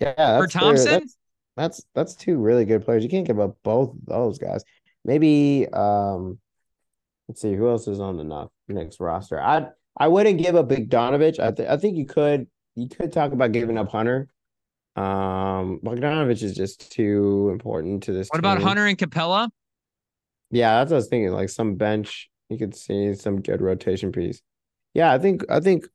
Yeah, 0.00 0.14
that's 0.16 0.52
For. 0.52 0.58
Thompson? 0.58 0.90
That's, 0.90 1.16
that's 1.56 1.84
that's 1.94 2.14
two 2.16 2.36
really 2.36 2.64
good 2.64 2.84
players. 2.84 3.04
You 3.04 3.08
can't 3.08 3.26
give 3.26 3.38
up 3.38 3.56
both 3.62 3.90
of 3.90 4.06
those 4.06 4.38
guys. 4.38 4.64
Maybe 5.04 5.68
um 5.72 6.38
let's 7.28 7.40
see 7.40 7.54
who 7.54 7.68
else 7.68 7.86
is 7.86 8.00
on 8.00 8.16
the 8.16 8.24
next 8.68 9.00
roster. 9.00 9.40
I 9.40 9.68
I 9.96 10.08
wouldn't 10.08 10.38
give 10.38 10.56
up 10.56 10.68
Bogdanovich. 10.68 11.38
I 11.38 11.50
th- 11.52 11.68
I 11.68 11.76
think 11.76 11.96
you 11.96 12.06
could 12.06 12.46
you 12.74 12.88
could 12.88 13.12
talk 13.12 13.32
about 13.32 13.52
giving 13.52 13.78
up 13.78 13.90
Hunter. 13.90 14.28
Um 14.96 15.80
Bogdanovich 15.84 16.42
is 16.42 16.54
just 16.54 16.90
too 16.92 17.50
important 17.52 18.04
to 18.04 18.12
this 18.12 18.28
What 18.30 18.38
about. 18.38 18.62
Hunter 18.62 18.86
and 18.86 18.98
Capela? 18.98 19.48
Yeah, 20.50 20.78
that's 20.78 20.90
what 20.90 20.96
I 20.96 20.98
was 20.98 21.08
thinking. 21.08 21.30
Like 21.32 21.48
some 21.48 21.74
bench, 21.76 22.30
you 22.48 22.58
could 22.58 22.74
see 22.76 23.14
some 23.14 23.40
good 23.42 23.60
rotation 23.60 24.12
piece. 24.12 24.40
Yeah, 24.94 25.12
I 25.12 25.18
think 25.18 25.44
I 25.50 25.60
think 25.60 25.86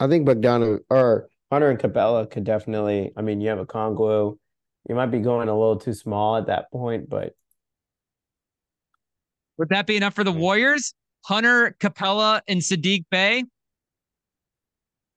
I 0.00 0.08
think 0.08 0.26
Bogdanov 0.26 0.80
or 0.90 1.28
Hunter 1.50 1.70
and 1.70 1.78
Capela 1.78 2.28
could 2.30 2.44
definitely. 2.44 3.12
I 3.16 3.22
mean, 3.22 3.40
you 3.40 3.48
have 3.50 3.58
a 3.58 3.66
Congo. 3.66 4.38
You 4.88 4.94
might 4.94 5.06
be 5.06 5.20
going 5.20 5.48
a 5.48 5.52
little 5.56 5.76
too 5.76 5.92
small 5.92 6.36
at 6.36 6.46
that 6.46 6.70
point, 6.72 7.08
but 7.08 7.34
Would 9.58 9.68
that 9.68 9.86
be 9.86 9.96
enough 9.96 10.14
for 10.14 10.24
the 10.24 10.32
Warriors? 10.32 10.94
Hunter, 11.24 11.76
Capela, 11.80 12.40
and 12.48 12.60
Saddiq 12.60 13.04
Bey. 13.10 13.44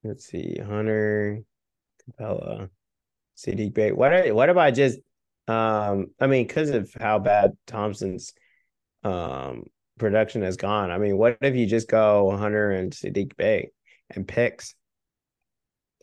let's 0.04 0.26
see. 0.26 0.58
Hunter, 0.58 1.44
Capela, 2.20 2.70
Saddiq 3.38 3.74
Bey. 3.74 3.92
What 3.92 4.14
are, 4.14 4.34
what 4.34 4.50
about 4.50 4.74
just 4.74 5.00
um 5.48 6.08
I 6.20 6.28
mean, 6.28 6.48
because 6.48 6.70
of 6.70 6.94
how 7.00 7.20
bad 7.20 7.52
Thompson's 7.68 8.34
um 9.04 9.64
production 10.00 10.42
has 10.42 10.58
gone. 10.58 10.92
I 10.92 10.98
mean, 10.98 11.18
what 11.18 11.38
if 11.42 11.56
you 11.56 11.66
just 11.66 11.88
go 11.88 12.36
Hunter 12.36 12.72
and 12.72 12.92
Saddiq 12.92 13.36
Bey 13.36 13.70
and 14.10 14.28
picks? 14.28 14.76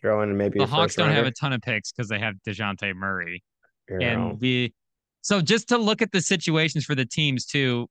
Throw 0.00 0.22
in 0.22 0.36
maybe 0.36 0.58
The 0.58 0.66
Hawks 0.66 0.94
don't 0.94 1.10
have 1.10 1.26
a 1.26 1.30
ton 1.30 1.52
of 1.52 1.60
picks 1.60 1.92
because 1.92 2.08
they 2.08 2.18
have 2.18 2.34
Dejounte 2.46 2.94
Murray. 2.94 3.42
You 3.88 3.98
know. 3.98 4.06
and 4.06 4.40
the 4.40 4.72
so 5.22 5.40
just 5.42 5.68
to 5.68 5.78
look 5.78 6.00
at 6.00 6.12
the 6.12 6.22
situations 6.22 6.84
for 6.84 6.94
the 6.94 7.04
teams 7.04 7.44
too. 7.44 7.88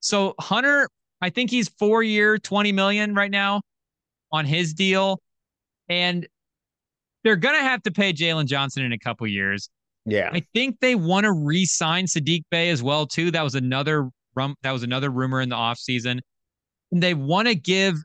So 0.00 0.34
Hunter, 0.38 0.88
I 1.20 1.30
think 1.30 1.50
he's 1.50 1.68
four 1.68 2.02
year, 2.02 2.38
20 2.38 2.72
million 2.72 3.14
right 3.14 3.30
now 3.30 3.62
on 4.32 4.44
his 4.44 4.72
deal. 4.74 5.20
And 5.88 6.26
they're 7.24 7.36
gonna 7.36 7.58
have 7.58 7.82
to 7.82 7.90
pay 7.90 8.12
Jalen 8.12 8.46
Johnson 8.46 8.84
in 8.84 8.92
a 8.92 8.98
couple 8.98 9.26
years. 9.26 9.68
yeah. 10.06 10.30
I 10.32 10.42
think 10.54 10.80
they 10.80 10.94
want 10.94 11.24
to 11.24 11.32
re-sign 11.32 12.06
Saddiq 12.06 12.42
Bey 12.50 12.70
as 12.70 12.82
well, 12.82 13.06
too. 13.06 13.30
That 13.30 13.42
was 13.42 13.54
another 13.54 14.08
rum 14.34 14.54
that 14.62 14.72
was 14.72 14.82
another 14.82 15.10
rumor 15.10 15.40
in 15.40 15.48
the 15.48 15.56
offseason. 15.56 16.20
And 16.92 17.02
they 17.02 17.14
want 17.14 17.48
to 17.48 17.54
give 17.54 17.96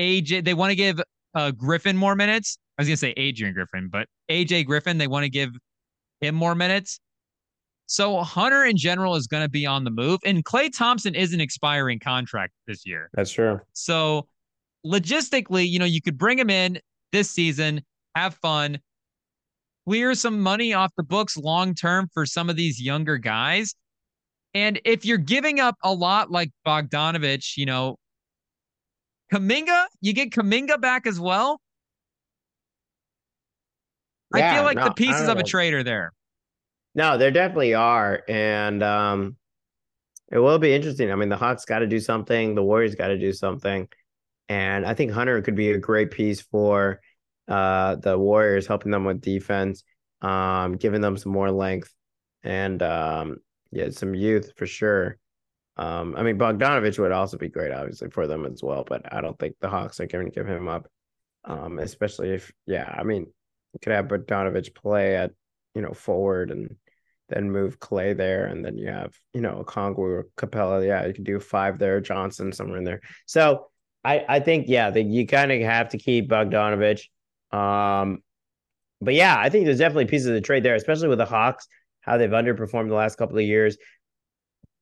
AJ, 0.00 0.44
they 0.44 0.54
want 0.54 0.70
to 0.70 0.76
give 0.76 1.00
uh 1.34 1.50
Griffin 1.52 1.96
more 1.96 2.16
minutes. 2.16 2.58
I 2.78 2.82
was 2.82 2.88
gonna 2.88 2.96
say 2.96 3.14
Adrian 3.16 3.54
Griffin, 3.54 3.88
but 3.88 4.06
AJ 4.30 4.66
Griffin, 4.66 4.98
they 4.98 5.06
want 5.06 5.24
to 5.24 5.30
give 5.30 5.50
him 6.20 6.34
more 6.34 6.54
minutes. 6.54 6.98
So 7.88 8.18
Hunter 8.18 8.64
in 8.64 8.76
general 8.76 9.16
is 9.16 9.26
going 9.26 9.42
to 9.42 9.48
be 9.48 9.64
on 9.64 9.84
the 9.84 9.90
move, 9.90 10.20
and 10.24 10.44
Klay 10.44 10.70
Thompson 10.70 11.14
is 11.14 11.32
an 11.32 11.40
expiring 11.40 11.98
contract 11.98 12.52
this 12.66 12.86
year. 12.86 13.08
That's 13.14 13.32
true. 13.32 13.60
So 13.72 14.28
logistically, 14.84 15.66
you 15.66 15.78
know, 15.78 15.86
you 15.86 16.02
could 16.02 16.18
bring 16.18 16.38
him 16.38 16.50
in 16.50 16.78
this 17.12 17.30
season, 17.30 17.80
have 18.14 18.34
fun, 18.34 18.78
clear 19.86 20.14
some 20.14 20.38
money 20.40 20.74
off 20.74 20.92
the 20.98 21.02
books 21.02 21.38
long 21.38 21.74
term 21.74 22.08
for 22.12 22.26
some 22.26 22.50
of 22.50 22.56
these 22.56 22.78
younger 22.78 23.16
guys. 23.16 23.74
And 24.52 24.78
if 24.84 25.06
you're 25.06 25.16
giving 25.16 25.58
up 25.58 25.76
a 25.82 25.92
lot 25.92 26.30
like 26.30 26.50
Bogdanovich, 26.66 27.56
you 27.56 27.64
know, 27.64 27.96
Kuminga, 29.32 29.86
you 30.02 30.12
get 30.12 30.30
Kuminga 30.30 30.78
back 30.78 31.06
as 31.06 31.18
well. 31.18 31.58
I 34.34 34.54
feel 34.54 34.62
like 34.62 34.76
no, 34.76 34.84
the 34.84 34.90
pieces 34.92 35.22
don't 35.22 35.30
of 35.30 35.38
a 35.38 35.42
trader 35.42 35.82
there. 35.82 36.12
No, 36.94 37.18
there 37.18 37.30
definitely 37.30 37.74
are. 37.74 38.22
And 38.28 38.82
um 38.82 39.36
it 40.30 40.38
will 40.38 40.58
be 40.58 40.74
interesting. 40.74 41.10
I 41.10 41.16
mean, 41.16 41.30
the 41.30 41.36
Hawks 41.38 41.64
got 41.64 41.78
to 41.80 41.86
do 41.86 42.00
something, 42.00 42.54
the 42.54 42.62
Warriors 42.62 42.94
got 42.94 43.08
to 43.08 43.18
do 43.18 43.32
something. 43.32 43.88
And 44.48 44.86
I 44.86 44.94
think 44.94 45.12
Hunter 45.12 45.40
could 45.42 45.56
be 45.56 45.70
a 45.72 45.78
great 45.78 46.10
piece 46.10 46.40
for 46.40 47.00
uh 47.48 47.96
the 47.96 48.18
Warriors, 48.18 48.66
helping 48.66 48.92
them 48.92 49.04
with 49.04 49.20
defense, 49.20 49.84
um, 50.22 50.76
giving 50.76 51.00
them 51.00 51.16
some 51.16 51.32
more 51.32 51.50
length 51.50 51.92
and 52.42 52.82
um 52.82 53.38
yeah, 53.72 53.90
some 53.90 54.14
youth 54.14 54.52
for 54.56 54.66
sure. 54.66 55.18
Um, 55.76 56.14
I 56.16 56.22
mean 56.22 56.38
Bogdanovich 56.38 56.98
would 56.98 57.12
also 57.12 57.36
be 57.38 57.48
great, 57.48 57.72
obviously, 57.72 58.10
for 58.10 58.26
them 58.26 58.46
as 58.46 58.62
well, 58.62 58.84
but 58.86 59.12
I 59.14 59.20
don't 59.20 59.38
think 59.38 59.56
the 59.60 59.68
Hawks 59.70 60.00
are 60.00 60.06
going 60.06 60.26
to 60.26 60.32
give 60.32 60.46
him 60.48 60.68
up. 60.68 60.88
Um, 61.44 61.78
especially 61.78 62.30
if 62.30 62.52
yeah, 62.66 62.84
I 62.98 63.04
mean, 63.04 63.26
could 63.82 63.92
have 63.92 64.06
Bogdanovich 64.06 64.74
play 64.74 65.16
at 65.16 65.32
you 65.74 65.82
know 65.82 65.92
forward 65.92 66.50
and 66.50 66.76
then 67.28 67.50
move 67.50 67.78
Klay 67.78 68.16
there, 68.16 68.46
and 68.46 68.64
then 68.64 68.78
you 68.78 68.88
have 68.88 69.14
you 69.34 69.40
know 69.40 69.62
Congo 69.64 70.00
or 70.02 70.26
Capela. 70.36 70.86
Yeah, 70.86 71.06
you 71.06 71.14
could 71.14 71.24
do 71.24 71.40
five 71.40 71.78
there, 71.78 72.00
Johnson 72.00 72.52
somewhere 72.52 72.78
in 72.78 72.84
there. 72.84 73.00
So 73.26 73.70
I 74.04 74.24
I 74.28 74.40
think 74.40 74.66
yeah, 74.68 74.90
that 74.90 75.02
you 75.02 75.26
kind 75.26 75.52
of 75.52 75.60
have 75.60 75.90
to 75.90 75.98
keep 75.98 76.28
Bogdanovich. 76.28 77.02
Um, 77.52 78.22
but 79.00 79.14
yeah, 79.14 79.36
I 79.38 79.48
think 79.48 79.64
there's 79.64 79.78
definitely 79.78 80.06
pieces 80.06 80.26
of 80.26 80.34
the 80.34 80.40
trade 80.40 80.64
there, 80.64 80.74
especially 80.74 81.08
with 81.08 81.18
the 81.18 81.26
Hawks, 81.26 81.68
how 82.00 82.16
they've 82.16 82.30
underperformed 82.30 82.88
the 82.88 82.94
last 82.94 83.16
couple 83.16 83.38
of 83.38 83.44
years. 83.44 83.76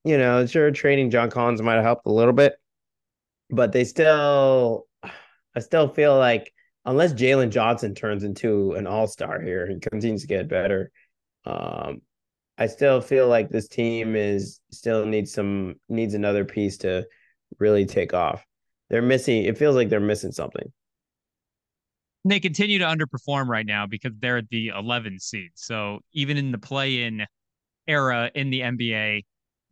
You 0.05 0.19
know, 0.19 0.47
sure, 0.47 0.71
trading 0.71 1.11
John 1.11 1.31
Collins 1.31 1.61
might 1.61 1.75
have 1.75 1.85
helped 1.85 2.07
a 2.07 2.13
little 2.13 2.33
bit, 2.33 2.55
but 3.51 3.73
they 3.73 3.85
still, 3.85 4.87
I 5.03 5.61
still 5.61 5.89
feel 5.89 6.17
like 6.17 6.53
unless 6.87 7.13
Jalen 7.13 7.51
Johnson 7.51 7.95
turns 7.95 8.25
into 8.25 8.73
an 8.73 8.87
all 8.87 9.07
star 9.07 9.41
here 9.43 9.67
and 9.67 9.83
continues 9.83 10.23
to 10.23 10.29
get 10.29 10.49
better, 10.49 10.91
um, 11.45 12.01
I 12.57 12.69
still 12.69 13.01
feel 13.01 13.29
like 13.29 13.51
this 13.51 13.69
team 13.69 14.17
is 14.17 14.61
still 14.71 15.05
needs 15.05 15.33
some 15.33 15.75
needs 15.89 16.15
another 16.15 16.45
piece 16.45 16.79
to 16.79 17.07
really 17.59 17.85
take 17.85 18.15
off. 18.15 18.45
They're 18.89 19.03
missing. 19.03 19.45
It 19.45 19.59
feels 19.59 19.77
like 19.77 19.89
they're 19.89 20.01
missing 20.01 20.33
something. 20.33 20.73
They 22.25 22.41
continue 22.41 22.79
to 22.79 22.85
underperform 22.85 23.47
right 23.47 23.67
now 23.67 23.87
because 23.87 24.13
they're 24.19 24.43
the 24.51 24.69
11 24.69 25.21
seed. 25.21 25.51
So 25.55 26.01
even 26.13 26.37
in 26.37 26.51
the 26.51 26.59
play-in 26.59 27.25
era 27.87 28.31
in 28.35 28.51
the 28.51 28.61
NBA, 28.61 29.25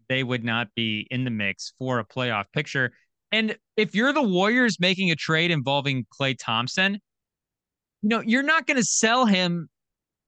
they 0.09 0.23
would 0.23 0.45
not 0.45 0.69
be 0.77 1.07
in 1.11 1.25
the 1.25 1.31
mix 1.31 1.73
for 1.79 1.99
a 1.99 2.05
playoff 2.05 2.45
picture. 2.53 2.93
And 3.35 3.57
if 3.77 3.97
you're 3.97 4.13
the 4.13 4.23
Warriors 4.23 4.79
making 4.79 5.11
a 5.11 5.17
trade 5.17 5.51
involving 5.51 6.07
Klay 6.17 6.37
Thompson, 6.39 7.01
you 8.01 8.09
know, 8.09 8.23
you're 8.25 8.45
not 8.45 8.69
going 8.69 8.77
to 8.77 8.85
sell 8.85 9.27
him 9.27 9.69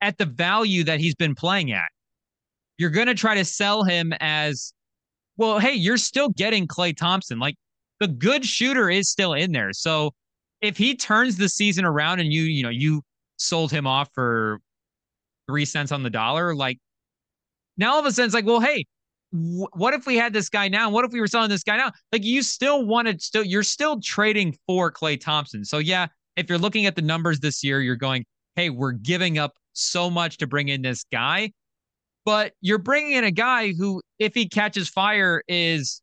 at 0.00 0.18
the 0.18 0.24
value 0.24 0.82
that 0.82 0.98
he's 0.98 1.14
been 1.14 1.36
playing 1.36 1.70
at. 1.70 1.86
You're 2.78 2.90
going 2.90 3.06
to 3.06 3.14
try 3.14 3.36
to 3.36 3.44
sell 3.44 3.84
him 3.84 4.12
as, 4.18 4.74
well, 5.36 5.60
hey, 5.60 5.72
you're 5.72 5.98
still 5.98 6.30
getting 6.30 6.66
Klay 6.66 6.96
Thompson. 6.96 7.38
Like 7.38 7.54
the 8.00 8.08
good 8.08 8.44
shooter 8.44 8.90
is 8.90 9.08
still 9.08 9.34
in 9.34 9.52
there. 9.52 9.72
So 9.72 10.10
if 10.60 10.76
he 10.76 10.96
turns 10.96 11.36
the 11.36 11.48
season 11.48 11.84
around 11.84 12.18
and 12.18 12.32
you, 12.32 12.42
you 12.42 12.64
know, 12.64 12.70
you 12.70 13.02
sold 13.36 13.70
him 13.70 13.86
off 13.86 14.08
for 14.14 14.58
three 15.48 15.64
cents 15.64 15.92
on 15.92 16.02
the 16.02 16.10
dollar, 16.10 16.56
like 16.56 16.78
now 17.76 17.92
all 17.92 18.00
of 18.00 18.06
a 18.06 18.10
sudden 18.10 18.26
it's 18.26 18.34
like, 18.34 18.46
well, 18.46 18.60
hey, 18.60 18.84
what 19.32 19.94
if 19.94 20.06
we 20.06 20.16
had 20.16 20.32
this 20.32 20.48
guy 20.48 20.68
now? 20.68 20.88
What 20.90 21.04
if 21.04 21.12
we 21.12 21.20
were 21.20 21.26
selling 21.26 21.50
this 21.50 21.62
guy 21.62 21.76
now? 21.76 21.92
Like 22.12 22.24
you 22.24 22.42
still 22.42 22.86
wanted, 22.86 23.20
still 23.20 23.44
you're 23.44 23.62
still 23.62 24.00
trading 24.00 24.56
for 24.66 24.90
Klay 24.92 25.20
Thompson. 25.20 25.64
So 25.64 25.78
yeah, 25.78 26.06
if 26.36 26.48
you're 26.48 26.58
looking 26.58 26.86
at 26.86 26.96
the 26.96 27.02
numbers 27.02 27.40
this 27.40 27.62
year, 27.64 27.80
you're 27.80 27.96
going, 27.96 28.24
hey, 28.54 28.70
we're 28.70 28.92
giving 28.92 29.38
up 29.38 29.54
so 29.72 30.08
much 30.08 30.38
to 30.38 30.46
bring 30.46 30.68
in 30.68 30.82
this 30.82 31.04
guy. 31.12 31.50
but 32.26 32.52
you're 32.60 32.76
bringing 32.76 33.12
in 33.12 33.24
a 33.24 33.30
guy 33.30 33.72
who, 33.72 34.02
if 34.18 34.34
he 34.34 34.46
catches 34.48 34.88
fire, 34.88 35.42
is, 35.48 36.02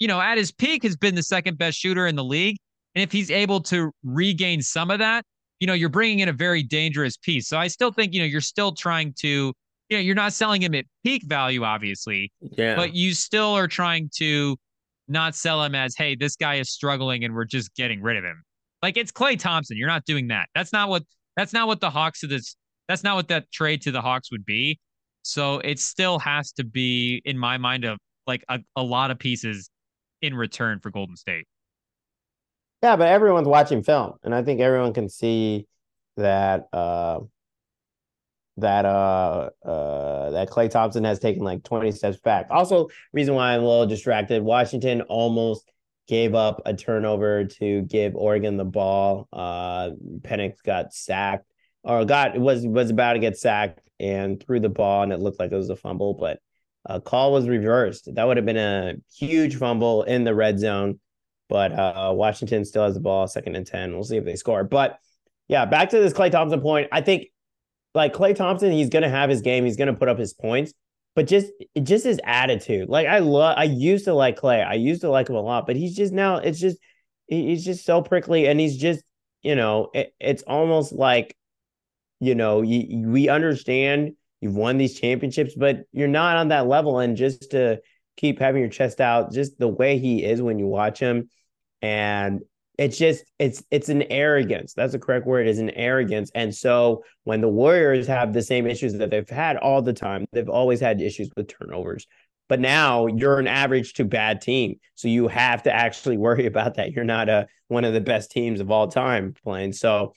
you 0.00 0.08
know, 0.08 0.20
at 0.20 0.36
his 0.36 0.50
peak 0.50 0.82
has 0.82 0.96
been 0.96 1.14
the 1.14 1.22
second 1.22 1.56
best 1.56 1.78
shooter 1.78 2.06
in 2.06 2.16
the 2.16 2.24
league. 2.24 2.56
And 2.94 3.02
if 3.02 3.12
he's 3.12 3.30
able 3.30 3.60
to 3.62 3.92
regain 4.02 4.60
some 4.60 4.90
of 4.90 4.98
that, 4.98 5.24
you 5.60 5.68
know, 5.68 5.72
you're 5.72 5.88
bringing 5.88 6.18
in 6.18 6.28
a 6.28 6.32
very 6.32 6.64
dangerous 6.64 7.16
piece. 7.16 7.46
So 7.46 7.58
I 7.58 7.68
still 7.68 7.92
think, 7.92 8.12
you 8.12 8.20
know, 8.20 8.26
you're 8.26 8.40
still 8.40 8.72
trying 8.72 9.14
to, 9.20 9.54
you 9.92 9.98
know, 9.98 10.02
you're 10.02 10.14
not 10.14 10.32
selling 10.32 10.62
him 10.62 10.74
at 10.74 10.86
peak 11.04 11.22
value, 11.26 11.64
obviously. 11.64 12.32
Yeah. 12.40 12.76
But 12.76 12.94
you 12.94 13.12
still 13.12 13.54
are 13.54 13.68
trying 13.68 14.08
to 14.16 14.56
not 15.06 15.34
sell 15.34 15.62
him 15.62 15.74
as, 15.74 15.94
hey, 15.94 16.14
this 16.14 16.34
guy 16.34 16.54
is 16.54 16.70
struggling 16.70 17.24
and 17.24 17.34
we're 17.34 17.44
just 17.44 17.74
getting 17.74 18.00
rid 18.00 18.16
of 18.16 18.24
him. 18.24 18.42
Like 18.80 18.96
it's 18.96 19.12
Klay 19.12 19.38
Thompson. 19.38 19.76
You're 19.76 19.88
not 19.88 20.06
doing 20.06 20.28
that. 20.28 20.46
That's 20.54 20.72
not 20.72 20.88
what 20.88 21.02
that's 21.36 21.52
not 21.52 21.66
what 21.66 21.80
the 21.80 21.90
Hawks 21.90 22.22
of 22.22 22.30
this 22.30 22.56
that's 22.88 23.04
not 23.04 23.16
what 23.16 23.28
that 23.28 23.52
trade 23.52 23.82
to 23.82 23.92
the 23.92 24.00
Hawks 24.00 24.32
would 24.32 24.46
be. 24.46 24.80
So 25.22 25.58
it 25.58 25.78
still 25.78 26.18
has 26.20 26.52
to 26.52 26.64
be, 26.64 27.20
in 27.24 27.38
my 27.38 27.58
mind, 27.58 27.84
of 27.84 27.98
like 28.26 28.44
a, 28.48 28.60
a 28.74 28.82
lot 28.82 29.10
of 29.10 29.18
pieces 29.18 29.68
in 30.22 30.34
return 30.34 30.80
for 30.80 30.90
Golden 30.90 31.16
State. 31.16 31.46
Yeah, 32.82 32.96
but 32.96 33.08
everyone's 33.08 33.46
watching 33.46 33.82
film, 33.82 34.14
and 34.24 34.34
I 34.34 34.42
think 34.42 34.60
everyone 34.60 34.94
can 34.94 35.08
see 35.08 35.66
that 36.16 36.68
uh 36.72 37.20
that 38.62 38.84
uh 38.84 39.50
uh 39.64 40.30
that 40.30 40.48
Klay 40.50 40.70
Thompson 40.70 41.04
has 41.04 41.18
taken 41.18 41.44
like 41.44 41.62
20 41.62 41.92
steps 41.92 42.18
back. 42.18 42.46
Also, 42.50 42.88
reason 43.12 43.34
why 43.34 43.54
I'm 43.54 43.62
a 43.62 43.68
little 43.68 43.86
distracted, 43.86 44.42
Washington 44.42 45.02
almost 45.02 45.70
gave 46.08 46.34
up 46.34 46.62
a 46.66 46.74
turnover 46.74 47.44
to 47.44 47.82
give 47.82 48.16
Oregon 48.16 48.56
the 48.56 48.64
ball. 48.64 49.28
Uh 49.32 49.90
Penix 50.20 50.62
got 50.64 50.92
sacked 50.92 51.46
or 51.84 52.04
got 52.04 52.38
was 52.38 52.66
was 52.66 52.90
about 52.90 53.12
to 53.12 53.18
get 53.18 53.38
sacked 53.38 53.80
and 54.00 54.42
threw 54.42 54.58
the 54.58 54.68
ball 54.68 55.02
and 55.02 55.12
it 55.12 55.20
looked 55.20 55.38
like 55.38 55.52
it 55.52 55.56
was 55.56 55.70
a 55.70 55.76
fumble, 55.76 56.14
but 56.14 56.40
a 56.86 57.00
call 57.00 57.32
was 57.32 57.48
reversed. 57.48 58.12
That 58.14 58.24
would 58.26 58.36
have 58.36 58.46
been 58.46 58.56
a 58.56 58.94
huge 59.14 59.56
fumble 59.56 60.02
in 60.02 60.24
the 60.24 60.34
red 60.34 60.58
zone. 60.58 60.98
But 61.48 61.72
uh, 61.72 62.12
Washington 62.14 62.64
still 62.64 62.84
has 62.84 62.94
the 62.94 63.00
ball, 63.00 63.28
second 63.28 63.56
and 63.56 63.66
10. 63.66 63.92
We'll 63.92 64.04
see 64.04 64.16
if 64.16 64.24
they 64.24 64.36
score. 64.36 64.64
But 64.64 64.98
yeah, 65.48 65.66
back 65.66 65.90
to 65.90 65.98
this 65.98 66.12
Klay 66.12 66.30
Thompson 66.30 66.60
point. 66.60 66.88
I 66.92 67.02
think 67.02 67.26
like 67.94 68.14
Klay 68.14 68.34
Thompson, 68.34 68.72
he's 68.72 68.88
gonna 68.88 69.08
have 69.08 69.30
his 69.30 69.42
game, 69.42 69.64
he's 69.64 69.76
gonna 69.76 69.94
put 69.94 70.08
up 70.08 70.18
his 70.18 70.32
points, 70.32 70.72
but 71.14 71.26
just 71.26 71.52
just 71.82 72.04
his 72.04 72.20
attitude. 72.24 72.88
Like 72.88 73.06
I 73.06 73.18
love 73.18 73.56
I 73.58 73.64
used 73.64 74.06
to 74.06 74.14
like 74.14 74.38
Klay. 74.38 74.66
I 74.66 74.74
used 74.74 75.02
to 75.02 75.10
like 75.10 75.28
him 75.28 75.36
a 75.36 75.40
lot, 75.40 75.66
but 75.66 75.76
he's 75.76 75.96
just 75.96 76.12
now 76.12 76.36
it's 76.36 76.58
just 76.58 76.78
he's 77.26 77.64
just 77.64 77.84
so 77.84 78.02
prickly 78.02 78.46
and 78.46 78.58
he's 78.60 78.76
just, 78.76 79.02
you 79.42 79.54
know, 79.54 79.90
it, 79.94 80.14
it's 80.20 80.42
almost 80.44 80.92
like 80.92 81.36
you 82.20 82.36
know, 82.36 82.62
you, 82.62 83.08
we 83.08 83.28
understand 83.28 84.12
you've 84.40 84.54
won 84.54 84.78
these 84.78 84.98
championships, 84.98 85.54
but 85.56 85.84
you're 85.92 86.08
not 86.08 86.36
on 86.36 86.48
that 86.48 86.68
level. 86.68 86.98
And 87.00 87.16
just 87.16 87.50
to 87.50 87.80
keep 88.16 88.38
having 88.38 88.60
your 88.60 88.70
chest 88.70 89.00
out, 89.00 89.32
just 89.32 89.58
the 89.58 89.68
way 89.68 89.98
he 89.98 90.24
is 90.24 90.40
when 90.40 90.58
you 90.58 90.66
watch 90.66 90.98
him, 90.98 91.30
and 91.80 92.42
it's 92.82 92.98
just 92.98 93.24
it's 93.38 93.62
it's 93.70 93.88
an 93.88 94.02
arrogance. 94.10 94.74
That's 94.74 94.92
the 94.92 94.98
correct 94.98 95.26
word. 95.26 95.46
Is 95.46 95.58
an 95.58 95.70
arrogance. 95.70 96.30
And 96.34 96.54
so 96.54 97.04
when 97.24 97.40
the 97.40 97.48
Warriors 97.48 98.06
have 98.08 98.32
the 98.32 98.42
same 98.42 98.66
issues 98.66 98.94
that 98.94 99.10
they've 99.10 99.28
had 99.28 99.56
all 99.56 99.82
the 99.82 99.92
time, 99.92 100.26
they've 100.32 100.48
always 100.48 100.80
had 100.80 101.00
issues 101.00 101.30
with 101.36 101.48
turnovers. 101.48 102.06
But 102.48 102.58
now 102.60 103.06
you're 103.06 103.38
an 103.38 103.46
average 103.46 103.94
to 103.94 104.04
bad 104.04 104.40
team, 104.40 104.80
so 104.96 105.06
you 105.06 105.28
have 105.28 105.62
to 105.62 105.72
actually 105.72 106.16
worry 106.26 106.46
about 106.46 106.74
that. 106.74 106.92
You're 106.92 107.04
not 107.04 107.28
a 107.28 107.46
one 107.68 107.84
of 107.84 107.94
the 107.94 108.00
best 108.00 108.32
teams 108.32 108.60
of 108.60 108.70
all 108.70 108.88
time 108.88 109.34
playing. 109.44 109.74
So 109.74 110.14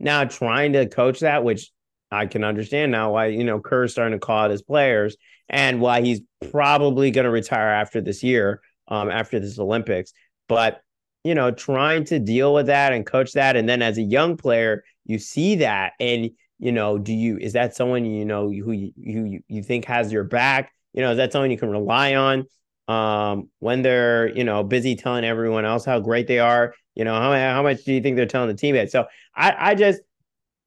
now 0.00 0.24
trying 0.24 0.72
to 0.72 0.88
coach 0.88 1.20
that, 1.20 1.44
which 1.44 1.70
I 2.10 2.26
can 2.26 2.42
understand 2.42 2.90
now 2.90 3.12
why, 3.12 3.26
you 3.26 3.44
know, 3.44 3.60
Kerr's 3.60 3.92
starting 3.92 4.18
to 4.18 4.24
call 4.24 4.44
out 4.44 4.50
his 4.50 4.62
players 4.62 5.16
and 5.48 5.80
why 5.80 6.00
he's 6.00 6.22
probably 6.50 7.10
going 7.10 7.26
to 7.26 7.30
retire 7.30 7.68
after 7.68 8.00
this 8.00 8.22
year, 8.22 8.60
um, 8.88 9.10
after 9.10 9.38
this 9.38 9.58
Olympics. 9.58 10.12
But, 10.48 10.80
you 11.24 11.34
know, 11.34 11.50
trying 11.50 12.04
to 12.04 12.18
deal 12.18 12.54
with 12.54 12.66
that 12.66 12.92
and 12.92 13.04
coach 13.04 13.32
that. 13.32 13.56
And 13.56 13.68
then 13.68 13.82
as 13.82 13.98
a 13.98 14.02
young 14.02 14.36
player, 14.36 14.84
you 15.04 15.18
see 15.18 15.56
that. 15.56 15.92
And, 16.00 16.30
you 16.58 16.72
know, 16.72 16.98
do 16.98 17.12
you, 17.12 17.38
is 17.38 17.52
that 17.54 17.74
someone, 17.74 18.04
you 18.04 18.24
know, 18.24 18.50
who 18.50 18.72
you, 18.72 18.92
who 18.96 19.38
you 19.48 19.62
think 19.62 19.84
has 19.86 20.12
your 20.12 20.24
back? 20.24 20.72
You 20.92 21.02
know, 21.02 21.10
is 21.10 21.16
that 21.18 21.32
someone 21.32 21.50
you 21.50 21.58
can 21.58 21.70
rely 21.70 22.14
on? 22.14 22.46
Um, 22.88 23.50
when 23.58 23.82
they're, 23.82 24.34
you 24.34 24.44
know, 24.44 24.62
busy 24.62 24.96
telling 24.96 25.22
everyone 25.22 25.66
else 25.66 25.84
how 25.84 26.00
great 26.00 26.26
they 26.26 26.38
are, 26.38 26.74
you 26.94 27.04
know, 27.04 27.14
how, 27.14 27.32
how 27.34 27.62
much 27.62 27.84
do 27.84 27.92
you 27.92 28.00
think 28.00 28.16
they're 28.16 28.24
telling 28.24 28.48
the 28.48 28.54
teammates? 28.54 28.92
So 28.92 29.04
I, 29.34 29.54
I 29.58 29.74
just, 29.74 30.00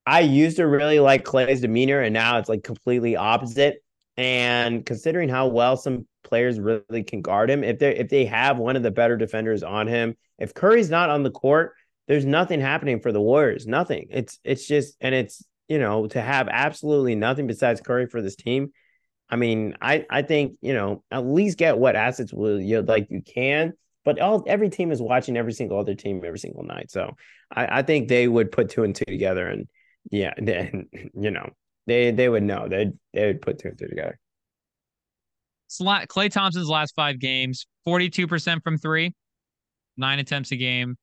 I 0.05 0.19
used 0.19 0.57
to 0.57 0.67
really 0.67 0.99
like 0.99 1.23
Klay's 1.25 1.61
demeanor, 1.61 1.99
and 1.99 2.13
now 2.13 2.37
it's 2.37 2.49
like 2.49 2.63
completely 2.63 3.15
opposite. 3.15 3.83
And 4.21 4.85
considering 4.85 5.29
how 5.29 5.47
well 5.47 5.77
some 5.77 6.07
players 6.23 6.59
really 6.59 7.03
can 7.03 7.21
guard 7.21 7.49
him, 7.49 7.63
if 7.63 7.79
they 7.79 7.95
if 7.97 8.09
they 8.09 8.25
have 8.25 8.57
one 8.57 8.75
of 8.75 8.83
the 8.83 8.91
better 8.91 9.17
defenders 9.17 9.63
on 9.63 9.87
him, 9.87 10.15
if 10.37 10.53
Curry's 10.53 10.89
not 10.89 11.09
on 11.09 11.23
the 11.23 11.31
court, 11.31 11.73
there's 12.07 12.25
nothing 12.25 12.61
happening 12.61 12.99
for 12.99 13.11
the 13.11 13.21
Warriors. 13.21 13.67
Nothing. 13.67 14.07
It's 14.09 14.39
it's 14.43 14.67
just 14.67 14.95
and 15.01 15.15
it's 15.15 15.43
you 15.67 15.79
know 15.79 16.07
to 16.07 16.21
have 16.21 16.47
absolutely 16.49 17.15
nothing 17.15 17.47
besides 17.47 17.81
Curry 17.81 18.07
for 18.07 18.21
this 18.21 18.35
team. 18.35 18.71
I 19.29 19.35
mean, 19.37 19.75
I 19.81 20.05
I 20.09 20.21
think 20.21 20.57
you 20.61 20.73
know 20.73 21.03
at 21.11 21.25
least 21.25 21.57
get 21.57 21.77
what 21.77 21.95
assets 21.95 22.33
will 22.33 22.59
you 22.59 22.81
like 22.81 23.07
you 23.09 23.21
can 23.21 23.73
but 24.03 24.19
all 24.19 24.43
every 24.47 24.69
team 24.69 24.91
is 24.91 25.01
watching 25.01 25.37
every 25.37 25.53
single 25.53 25.79
other 25.79 25.95
team 25.95 26.21
every 26.25 26.39
single 26.39 26.63
night. 26.63 26.91
So 26.91 27.15
I, 27.51 27.79
I 27.79 27.81
think 27.83 28.07
they 28.07 28.27
would 28.27 28.51
put 28.51 28.69
two 28.69 28.83
and 28.83 28.95
two 28.95 29.05
together, 29.05 29.47
and 29.47 29.67
yeah, 30.09 30.33
then 30.37 30.87
you 30.93 31.31
know 31.31 31.49
they 31.87 32.11
they 32.11 32.29
would 32.29 32.43
know 32.43 32.67
they 32.67 32.91
they 33.13 33.27
would 33.27 33.41
put 33.41 33.59
two 33.59 33.69
and 33.69 33.77
two 33.77 33.87
together. 33.87 34.19
Klay 35.81 36.29
Thompson's 36.29 36.67
last 36.67 36.93
five 36.95 37.19
games, 37.19 37.65
forty 37.85 38.09
two 38.09 38.27
percent 38.27 38.63
from 38.63 38.77
three, 38.77 39.13
nine 39.97 40.19
attempts 40.19 40.51
a 40.51 40.57
game, 40.57 40.97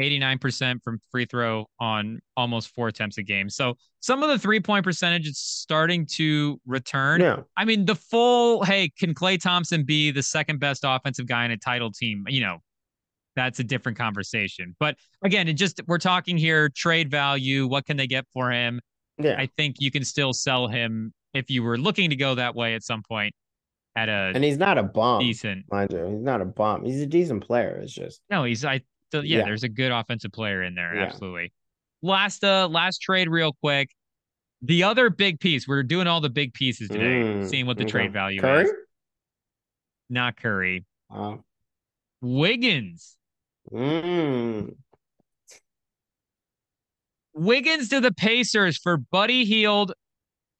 89% 0.00 0.82
from 0.82 1.00
free 1.10 1.26
throw 1.26 1.66
on 1.78 2.20
almost 2.36 2.74
four 2.74 2.88
attempts 2.88 3.18
a 3.18 3.22
game. 3.22 3.48
So 3.48 3.74
some 4.00 4.22
of 4.22 4.30
the 4.30 4.38
three 4.38 4.60
point 4.60 4.84
percentage 4.84 5.26
is 5.26 5.38
starting 5.38 6.06
to 6.14 6.60
return. 6.66 7.20
Yeah. 7.20 7.40
I 7.56 7.64
mean, 7.64 7.84
the 7.84 7.94
full, 7.94 8.64
hey, 8.64 8.90
can 8.98 9.14
Klay 9.14 9.40
Thompson 9.40 9.84
be 9.84 10.10
the 10.10 10.22
second 10.22 10.58
best 10.58 10.82
offensive 10.84 11.26
guy 11.26 11.44
in 11.44 11.50
a 11.50 11.56
title 11.56 11.92
team? 11.92 12.24
You 12.28 12.40
know, 12.40 12.58
that's 13.36 13.60
a 13.60 13.64
different 13.64 13.98
conversation. 13.98 14.74
But 14.80 14.96
again, 15.22 15.48
it 15.48 15.54
just, 15.54 15.80
we're 15.86 15.98
talking 15.98 16.36
here 16.36 16.68
trade 16.70 17.10
value. 17.10 17.66
What 17.66 17.86
can 17.86 17.96
they 17.96 18.06
get 18.06 18.26
for 18.32 18.50
him? 18.50 18.80
Yeah. 19.22 19.36
I 19.38 19.48
think 19.56 19.76
you 19.78 19.90
can 19.90 20.04
still 20.04 20.32
sell 20.32 20.68
him 20.68 21.12
if 21.34 21.50
you 21.50 21.62
were 21.62 21.78
looking 21.78 22.10
to 22.10 22.16
go 22.16 22.34
that 22.34 22.54
way 22.54 22.74
at 22.74 22.82
some 22.82 23.02
point 23.08 23.34
at 23.96 24.08
a 24.08 24.32
and 24.34 24.44
he's 24.44 24.56
not 24.56 24.78
a 24.78 24.84
bomb 24.84 25.20
decent 25.20 25.64
mind 25.70 25.92
you 25.92 26.04
he's 26.06 26.22
not 26.22 26.40
a 26.40 26.44
bomb 26.44 26.84
he's 26.84 27.00
a 27.00 27.06
decent 27.06 27.44
player 27.44 27.80
it's 27.82 27.92
just 27.92 28.20
no 28.30 28.44
he's 28.44 28.64
i 28.64 28.80
so 29.12 29.20
yeah, 29.20 29.38
yeah, 29.38 29.44
there's 29.44 29.64
a 29.64 29.68
good 29.68 29.92
offensive 29.92 30.32
player 30.32 30.62
in 30.62 30.74
there. 30.74 30.94
Yeah. 30.94 31.02
Absolutely. 31.02 31.52
Last 32.02 32.44
uh 32.44 32.68
last 32.70 32.98
trade 32.98 33.28
real 33.28 33.52
quick. 33.60 33.90
The 34.62 34.84
other 34.84 35.08
big 35.08 35.40
piece, 35.40 35.66
we're 35.66 35.82
doing 35.82 36.06
all 36.06 36.20
the 36.20 36.30
big 36.30 36.52
pieces 36.52 36.88
today, 36.88 37.22
mm, 37.22 37.48
seeing 37.48 37.66
what 37.66 37.78
the 37.78 37.84
okay. 37.84 37.90
trade 37.90 38.12
value 38.12 38.38
is. 38.38 38.42
Curry? 38.42 38.64
is. 38.64 38.72
Not 40.10 40.36
Curry. 40.36 40.84
Oh. 41.10 41.42
Wiggins. 42.20 43.16
Mm. 43.72 44.74
Wiggins 47.34 47.88
to 47.90 48.00
the 48.00 48.12
Pacers 48.12 48.76
for 48.76 48.96
Buddy 48.96 49.44
Hield, 49.44 49.92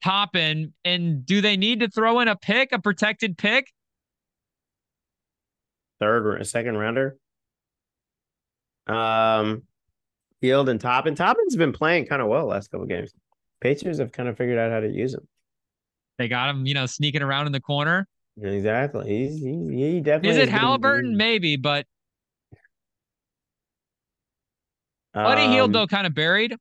Toppin, 0.03 0.73
and 0.83 1.25
do 1.25 1.41
they 1.41 1.57
need 1.57 1.81
to 1.81 1.89
throw 1.89 2.19
in 2.19 2.27
a 2.27 2.35
pick, 2.35 2.71
a 2.71 2.79
protected 2.79 3.37
pick? 3.37 3.71
Third 5.99 6.45
second 6.47 6.77
rounder? 6.77 7.17
Um, 8.87 9.63
Hield 10.41 10.69
and 10.69 10.81
Toppin. 10.81 11.15
Toppin's 11.15 11.55
been 11.55 11.71
playing 11.71 12.07
kind 12.07 12.21
of 12.21 12.27
well 12.27 12.47
last 12.47 12.71
couple 12.71 12.87
games. 12.87 13.13
Pacers 13.61 13.99
have 13.99 14.11
kind 14.11 14.27
of 14.27 14.37
figured 14.37 14.57
out 14.57 14.71
how 14.71 14.79
to 14.79 14.89
use 14.89 15.13
him. 15.13 15.27
They 16.17 16.27
got 16.27 16.49
him, 16.49 16.65
you 16.65 16.73
know, 16.73 16.87
sneaking 16.87 17.21
around 17.21 17.45
in 17.45 17.51
the 17.51 17.59
corner. 17.59 18.07
Exactly. 18.41 19.07
He's 19.07 19.39
he, 19.39 19.53
he 19.69 20.01
definitely 20.01 20.41
is 20.41 20.47
it 20.47 20.49
Haliburton? 20.49 21.15
Maybe, 21.15 21.57
but 21.57 21.85
Buddy 25.13 25.43
um, 25.43 25.51
Hield 25.51 25.73
though 25.73 25.87
kind 25.87 26.07
of 26.07 26.13
buried. 26.13 26.55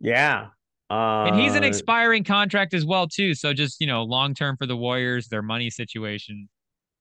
Yeah. 0.00 0.48
Uh, 0.90 1.24
and 1.24 1.40
he's 1.40 1.54
an 1.54 1.64
expiring 1.64 2.22
contract 2.22 2.74
as 2.74 2.84
well 2.84 3.08
too. 3.08 3.34
So 3.34 3.54
just 3.54 3.80
you 3.80 3.86
know, 3.86 4.02
long 4.02 4.34
term 4.34 4.56
for 4.56 4.66
the 4.66 4.76
Warriors, 4.76 5.28
their 5.28 5.42
money 5.42 5.70
situation. 5.70 6.48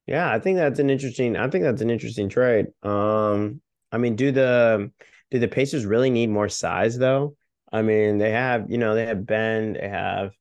Yeah, 0.07 0.31
I 0.31 0.39
think 0.39 0.57
that's 0.57 0.80
an 0.80 0.89
interesting. 0.89 1.35
I 1.35 1.49
think 1.49 1.63
that's 1.63 1.81
an 1.81 1.89
interesting 1.89 2.30
trade. 2.30 2.68
Um, 2.84 3.61
I 3.91 3.97
mean, 3.97 4.15
do 4.15 4.31
the 4.31 4.91
do 5.30 5.39
the 5.39 5.47
Pacers 5.47 5.85
really 5.85 6.09
need 6.09 6.30
more 6.30 6.49
size 6.49 6.97
though? 6.97 7.35
I 7.72 7.81
mean, 7.81 8.18
they 8.18 8.31
have, 8.31 8.69
you 8.69 8.77
know, 8.77 8.95
they 8.95 9.05
have 9.05 9.26
Ben, 9.26 9.73
they 9.73 9.88
have 9.88 10.31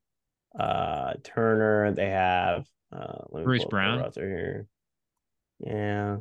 uh 0.57 1.13
Turner, 1.23 1.93
they 1.93 2.09
have 2.09 2.65
uh 2.91 3.23
Bruce 3.43 3.65
Brown. 3.65 4.11
Here. 4.15 4.67
Yeah. 5.59 6.17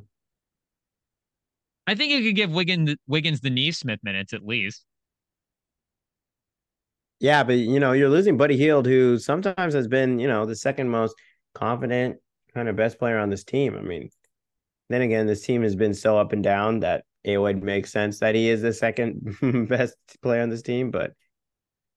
I 1.90 1.96
think 1.96 2.12
you 2.12 2.22
could 2.22 2.36
give 2.36 2.52
Wiggins 2.52 2.90
the 2.90 2.96
Wiggins 3.08 3.40
the 3.40 3.50
Nesmith 3.50 3.98
minutes 4.04 4.32
at 4.32 4.46
least. 4.46 4.84
Yeah, 7.18 7.42
but 7.42 7.54
you 7.54 7.80
know, 7.80 7.90
you're 7.90 8.08
losing 8.08 8.36
Buddy 8.36 8.56
Hield, 8.56 8.86
who 8.86 9.18
sometimes 9.18 9.74
has 9.74 9.88
been, 9.88 10.20
you 10.20 10.28
know, 10.28 10.46
the 10.46 10.54
second 10.54 10.88
most 10.88 11.16
confident 11.52 12.18
kind 12.54 12.68
of 12.68 12.76
best 12.76 13.00
player 13.00 13.18
on 13.18 13.28
this 13.28 13.42
team. 13.42 13.76
I 13.76 13.80
mean, 13.80 14.08
then 14.88 15.02
again, 15.02 15.26
this 15.26 15.44
team 15.44 15.64
has 15.64 15.74
been 15.74 15.92
so 15.92 16.16
up 16.16 16.32
and 16.32 16.44
down 16.44 16.78
that 16.80 17.02
it 17.24 17.38
would 17.38 17.64
make 17.64 17.88
sense 17.88 18.20
that 18.20 18.36
he 18.36 18.48
is 18.48 18.62
the 18.62 18.72
second 18.72 19.36
best 19.68 19.96
player 20.22 20.42
on 20.42 20.48
this 20.48 20.62
team, 20.62 20.92
but 20.92 21.12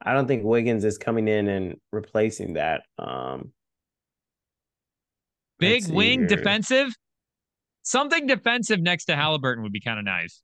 I 0.02 0.14
don't 0.14 0.28
think 0.28 0.44
Wiggins 0.44 0.86
is 0.86 0.98
coming 0.98 1.28
in 1.28 1.48
and 1.48 1.76
replacing 1.92 2.54
that. 2.54 2.82
Um 2.98 3.54
Big 5.60 5.88
wing 5.88 6.22
here. 6.22 6.28
defensive. 6.30 6.96
Something 7.84 8.28
defensive 8.28 8.82
next 8.82 9.06
to 9.06 9.14
Haliburton 9.14 9.62
would 9.62 9.72
be 9.72 9.82
kind 9.82 10.00
of 10.00 10.06
nice. 10.06 10.42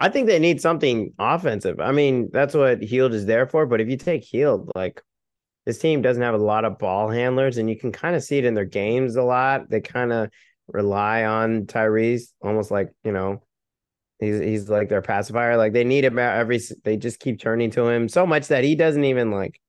I 0.00 0.08
think 0.08 0.26
they 0.26 0.38
need 0.38 0.60
something 0.60 1.12
offensive. 1.18 1.78
I 1.78 1.92
mean, 1.92 2.30
that's 2.32 2.54
what 2.54 2.82
Hield 2.82 3.14
is 3.14 3.26
there 3.26 3.46
for. 3.46 3.66
But 3.66 3.80
if 3.80 3.88
you 3.88 3.96
take 3.96 4.24
Hield, 4.24 4.70
like 4.74 5.00
this 5.64 5.78
team 5.78 6.02
doesn't 6.02 6.22
have 6.22 6.34
a 6.34 6.38
lot 6.38 6.64
of 6.64 6.78
ball 6.78 7.08
handlers, 7.08 7.58
and 7.58 7.70
you 7.70 7.78
can 7.78 7.92
kind 7.92 8.16
of 8.16 8.24
see 8.24 8.38
it 8.38 8.44
in 8.44 8.54
their 8.54 8.64
games 8.64 9.14
a 9.14 9.22
lot. 9.22 9.70
They 9.70 9.80
kind 9.80 10.12
of 10.12 10.30
rely 10.66 11.24
on 11.24 11.66
Tyrese, 11.66 12.32
almost 12.40 12.70
like 12.70 12.90
you 13.04 13.12
know, 13.12 13.42
he's 14.18 14.40
he's 14.40 14.68
like 14.68 14.88
their 14.88 15.02
pacifier. 15.02 15.56
Like 15.56 15.72
they 15.72 15.84
need 15.84 16.04
him 16.04 16.18
every. 16.18 16.60
They 16.82 16.96
just 16.96 17.20
keep 17.20 17.40
turning 17.40 17.70
to 17.72 17.86
him 17.88 18.08
so 18.08 18.26
much 18.26 18.48
that 18.48 18.64
he 18.64 18.74
doesn't 18.74 19.04
even 19.04 19.30
like. 19.30 19.60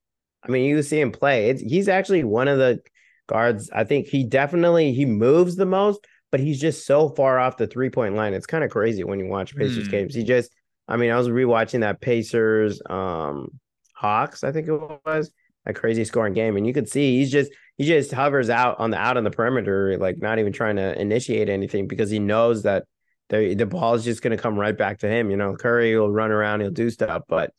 I 0.44 0.50
mean, 0.50 0.66
you 0.66 0.82
see 0.82 1.00
him 1.00 1.12
play. 1.12 1.50
It's 1.50 1.62
he's 1.62 1.88
actually 1.88 2.24
one 2.24 2.48
of 2.48 2.58
the 2.58 2.82
guards. 3.28 3.70
I 3.72 3.84
think 3.84 4.08
he 4.08 4.24
definitely 4.24 4.94
he 4.94 5.06
moves 5.06 5.56
the 5.56 5.66
most, 5.66 6.06
but 6.34 6.40
he's 6.40 6.60
just 6.60 6.88
so 6.88 7.10
far 7.10 7.38
off 7.38 7.58
the 7.58 7.68
three 7.68 7.92
point 7.92 8.16
line. 8.16 8.34
It's 8.34 8.48
kind 8.48 8.64
of 8.64 8.72
crazy 8.72 9.04
when 9.04 9.20
you 9.20 9.28
watch 9.28 9.56
Pacers 9.56 9.88
mm. 9.88 9.92
games. 9.92 10.16
He 10.16 10.24
just, 10.24 10.52
I 10.88 10.98
mean, 10.98 11.12
I 11.12 11.16
was 11.16 11.30
rewatching 11.30 11.82
that 11.82 12.02
Pacers 12.02 12.82
um 12.90 13.50
Hawks, 13.94 14.44
I 14.44 14.52
think 14.52 14.68
it 14.68 14.76
was 15.06 15.30
a 15.68 15.74
crazy 15.76 16.04
scoring 16.04 16.34
game, 16.34 16.58
and 16.58 16.66
you 16.66 16.74
could 16.74 16.90
see 16.90 17.20
he's 17.20 17.32
just 17.32 17.52
he 17.78 17.86
just 17.86 18.12
hovers 18.12 18.50
out 18.50 18.80
on 18.80 18.90
the 18.90 18.98
out 18.98 19.16
on 19.16 19.24
the 19.24 19.30
perimeter, 19.30 19.96
like 20.00 20.18
not 20.18 20.40
even 20.40 20.52
trying 20.52 20.78
to 20.78 21.00
initiate 21.00 21.50
anything 21.50 21.88
because 21.88 22.10
he 22.10 22.18
knows 22.18 22.64
that 22.64 22.86
the 23.30 23.54
the 23.54 23.68
ball 23.68 23.94
is 23.94 24.04
just 24.04 24.24
going 24.24 24.36
to 24.36 24.42
come 24.42 24.58
right 24.58 24.76
back 24.76 24.98
to 25.02 25.08
him. 25.08 25.30
You 25.30 25.38
know, 25.38 25.56
Curry 25.56 25.96
will 25.96 26.12
run 26.12 26.32
around, 26.32 26.62
he'll 26.62 26.72
do 26.72 26.90
stuff, 26.90 27.22
but 27.30 27.54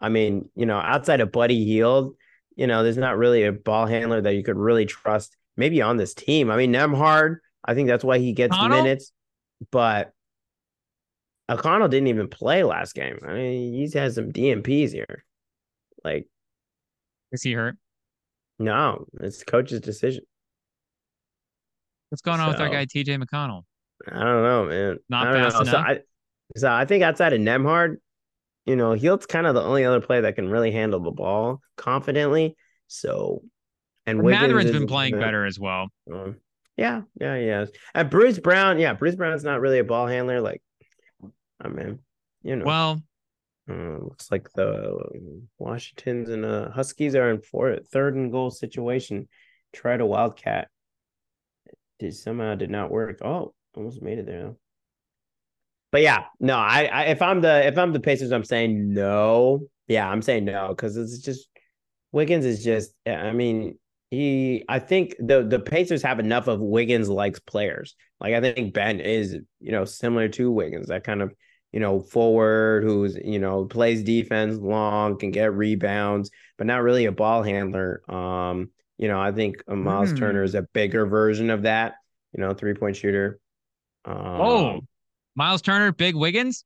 I 0.00 0.08
mean, 0.08 0.48
you 0.54 0.64
know, 0.64 0.78
outside 0.78 1.20
of 1.20 1.30
Buddy 1.30 1.62
Hield, 1.62 2.16
you 2.56 2.68
know, 2.68 2.84
there's 2.84 2.96
not 2.96 3.18
really 3.18 3.44
a 3.44 3.52
ball 3.52 3.84
handler 3.84 4.22
that 4.22 4.34
you 4.34 4.42
could 4.42 4.56
really 4.56 4.86
trust. 4.86 5.36
Maybe 5.58 5.82
on 5.82 5.98
this 5.98 6.14
team, 6.14 6.50
I 6.50 6.56
mean, 6.56 6.72
Nembhard 6.72 7.36
I 7.64 7.74
think 7.74 7.88
that's 7.88 8.04
why 8.04 8.18
he 8.18 8.32
gets 8.32 8.54
O'Connell? 8.54 8.82
minutes. 8.82 9.12
But 9.70 10.12
O'Connell 11.48 11.88
didn't 11.88 12.08
even 12.08 12.28
play 12.28 12.62
last 12.62 12.94
game. 12.94 13.18
I 13.26 13.34
mean, 13.34 13.72
he's 13.74 13.94
had 13.94 14.12
some 14.12 14.32
DNPs 14.32 14.92
here. 14.92 15.24
Like, 16.04 16.26
is 17.32 17.42
he 17.42 17.52
hurt? 17.52 17.76
No, 18.58 19.06
it's 19.20 19.42
coach's 19.42 19.80
decision. 19.80 20.24
What's 22.08 22.22
going 22.22 22.40
on 22.40 22.46
so, 22.46 22.52
with 22.52 22.60
our 22.60 22.68
guy 22.68 22.86
TJ 22.86 23.22
McConnell? 23.22 23.62
I 24.06 24.20
don't 24.20 24.42
know, 24.42 24.64
man. 24.66 24.98
Not 25.08 25.32
fast 25.32 25.54
know. 25.54 25.60
enough. 25.62 25.72
So 25.72 25.78
I, 25.78 25.98
so 26.56 26.70
I 26.70 26.84
think 26.84 27.02
outside 27.02 27.32
of 27.32 27.40
Nembhard, 27.40 27.96
you 28.66 28.76
know, 28.76 28.92
Hield's 28.92 29.26
kind 29.26 29.46
of 29.46 29.54
the 29.54 29.62
only 29.62 29.84
other 29.84 30.00
player 30.00 30.22
that 30.22 30.36
can 30.36 30.48
really 30.48 30.70
handle 30.70 31.00
the 31.00 31.10
ball 31.10 31.60
confidently. 31.76 32.56
So, 32.86 33.42
and 34.06 34.20
Mathurin's 34.20 34.70
been 34.70 34.86
playing 34.86 35.18
better 35.18 35.44
as 35.44 35.58
well. 35.58 35.88
Um, 36.12 36.36
yeah, 36.76 37.02
yeah, 37.20 37.36
yeah. 37.36 37.64
And 37.94 38.10
Bruce 38.10 38.38
Brown, 38.38 38.78
yeah, 38.78 38.94
Bruce 38.94 39.14
Brown's 39.14 39.44
not 39.44 39.60
really 39.60 39.78
a 39.78 39.84
ball 39.84 40.06
handler. 40.06 40.40
Like, 40.40 40.62
I 41.60 41.68
mean, 41.68 42.00
you 42.42 42.56
know. 42.56 42.64
Well, 42.64 43.02
uh, 43.70 43.98
looks 44.02 44.30
like 44.30 44.48
the 44.54 44.98
Washingtons 45.58 46.28
and 46.28 46.44
uh, 46.44 46.70
Huskies 46.70 47.14
are 47.14 47.30
in 47.30 47.40
fourth, 47.40 47.88
third 47.90 48.14
and 48.14 48.30
goal 48.30 48.50
situation. 48.50 49.28
Tried 49.72 50.00
a 50.00 50.06
wildcat. 50.06 50.68
Did 51.98 52.14
somehow 52.14 52.56
did 52.56 52.70
not 52.70 52.90
work. 52.90 53.20
Oh, 53.24 53.54
almost 53.76 54.02
made 54.02 54.18
it 54.18 54.26
there. 54.26 54.54
But 55.92 56.02
yeah, 56.02 56.24
no. 56.40 56.56
I, 56.56 56.90
I 56.92 57.02
if 57.04 57.22
I'm 57.22 57.40
the 57.40 57.66
if 57.66 57.78
I'm 57.78 57.92
the 57.92 58.00
Pacers, 58.00 58.32
I'm 58.32 58.44
saying 58.44 58.92
no. 58.92 59.60
Yeah, 59.86 60.08
I'm 60.08 60.22
saying 60.22 60.44
no 60.44 60.68
because 60.68 60.96
it's 60.96 61.18
just 61.18 61.48
Wiggins 62.12 62.44
is 62.44 62.64
just. 62.64 62.92
I 63.06 63.32
mean, 63.32 63.78
he 64.14 64.64
I 64.68 64.78
think 64.78 65.14
the 65.18 65.42
the 65.42 65.60
Pacers 65.60 66.02
have 66.02 66.20
enough 66.20 66.48
of 66.48 66.60
Wiggins 66.60 67.08
likes 67.08 67.40
players. 67.40 67.94
Like 68.20 68.34
I 68.34 68.40
think 68.40 68.72
Ben 68.72 69.00
is, 69.00 69.36
you 69.60 69.72
know, 69.72 69.84
similar 69.84 70.28
to 70.28 70.50
Wiggins, 70.50 70.88
that 70.88 71.04
kind 71.04 71.20
of, 71.20 71.34
you 71.72 71.80
know, 71.80 72.00
forward 72.00 72.84
who's, 72.84 73.16
you 73.16 73.38
know, 73.38 73.64
plays 73.64 74.02
defense 74.02 74.56
long, 74.58 75.18
can 75.18 75.30
get 75.30 75.52
rebounds, 75.52 76.30
but 76.56 76.66
not 76.66 76.82
really 76.82 77.04
a 77.06 77.12
ball 77.12 77.42
handler. 77.42 78.02
Um, 78.08 78.70
you 78.96 79.08
know, 79.08 79.20
I 79.20 79.32
think 79.32 79.68
Miles 79.68 80.12
mm. 80.12 80.18
Turner 80.18 80.42
is 80.42 80.54
a 80.54 80.62
bigger 80.72 81.04
version 81.06 81.50
of 81.50 81.62
that, 81.62 81.94
you 82.32 82.40
know, 82.40 82.54
three-point 82.54 82.96
shooter. 82.96 83.40
Um, 84.04 84.16
oh, 84.16 84.80
Miles 85.34 85.62
Turner, 85.62 85.92
big 85.92 86.14
Wiggins? 86.14 86.64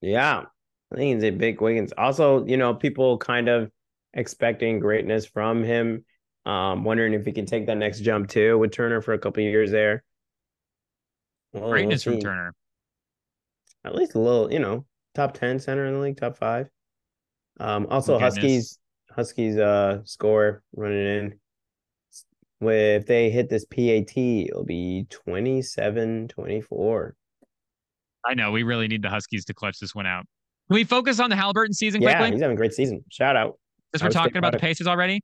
Yeah. 0.00 0.44
I 0.92 0.96
think 0.96 1.14
he's 1.14 1.24
a 1.24 1.30
big 1.30 1.60
Wiggins. 1.60 1.92
Also, 1.96 2.44
you 2.44 2.56
know, 2.56 2.74
people 2.74 3.16
kind 3.16 3.48
of 3.48 3.70
expecting 4.12 4.80
greatness 4.80 5.24
from 5.24 5.62
him 5.62 6.04
um, 6.46 6.84
wondering 6.84 7.14
if 7.14 7.24
he 7.24 7.32
can 7.32 7.46
take 7.46 7.66
that 7.66 7.76
next 7.76 8.00
jump 8.00 8.28
too 8.28 8.58
with 8.58 8.72
Turner 8.72 9.00
for 9.00 9.12
a 9.12 9.18
couple 9.18 9.42
years 9.42 9.70
there. 9.70 10.02
Well, 11.52 11.70
Greatness 11.70 12.06
we'll 12.06 12.16
from 12.16 12.22
Turner. 12.22 12.54
At 13.84 13.94
least 13.94 14.14
a 14.14 14.18
little, 14.18 14.52
you 14.52 14.58
know, 14.58 14.84
top 15.14 15.34
ten 15.34 15.58
center 15.58 15.86
in 15.86 15.94
the 15.94 16.00
league, 16.00 16.16
top 16.16 16.38
five. 16.38 16.68
Um, 17.58 17.86
also 17.90 18.18
Huskies, 18.18 18.78
Huskies 19.10 19.58
uh 19.58 20.02
score 20.04 20.62
running 20.74 21.06
in. 21.06 21.34
If 22.62 23.06
they 23.06 23.30
hit 23.30 23.48
this 23.48 23.64
PAT, 23.64 24.16
it'll 24.16 24.64
be 24.64 25.06
27-24. 25.08 27.12
I 28.22 28.34
know 28.34 28.50
we 28.50 28.64
really 28.64 28.86
need 28.86 29.00
the 29.00 29.08
Huskies 29.08 29.46
to 29.46 29.54
clutch 29.54 29.78
this 29.78 29.94
one 29.94 30.06
out. 30.06 30.26
Can 30.68 30.74
we 30.74 30.84
focus 30.84 31.20
on 31.20 31.30
the 31.30 31.36
Haliburton 31.36 31.72
season 31.72 32.02
yeah, 32.02 32.18
quickly? 32.18 32.32
he's 32.32 32.42
having 32.42 32.56
a 32.56 32.58
great 32.58 32.74
season. 32.74 33.02
Shout 33.10 33.34
out. 33.34 33.58
Because 33.90 34.04
we're 34.04 34.10
talking 34.10 34.36
about 34.36 34.52
the 34.52 34.58
Pacers 34.58 34.86
already. 34.86 35.22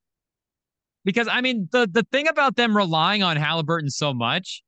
Because 1.07 1.29
I 1.29 1.41
mean, 1.41 1.69
the 1.73 1.89
the 1.91 2.03
thing 2.13 2.29
about 2.29 2.57
them 2.57 2.77
relying 2.77 3.23
on 3.23 3.37
Haliburton 3.39 3.91
so 3.91 4.13
much 4.13 4.63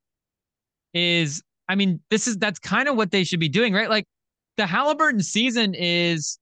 is, 0.94 1.42
I 1.68 1.75
mean, 1.75 2.00
this 2.10 2.26
is 2.28 2.39
that's 2.39 2.60
kind 2.60 2.89
of 2.89 2.97
what 2.97 3.10
they 3.10 3.25
should 3.25 3.41
be 3.41 3.49
doing, 3.49 3.75
right? 3.75 3.91
Like 3.91 4.07
the 4.57 4.62
Haliburton 4.62 5.23
season 5.23 5.75
is 5.75 6.39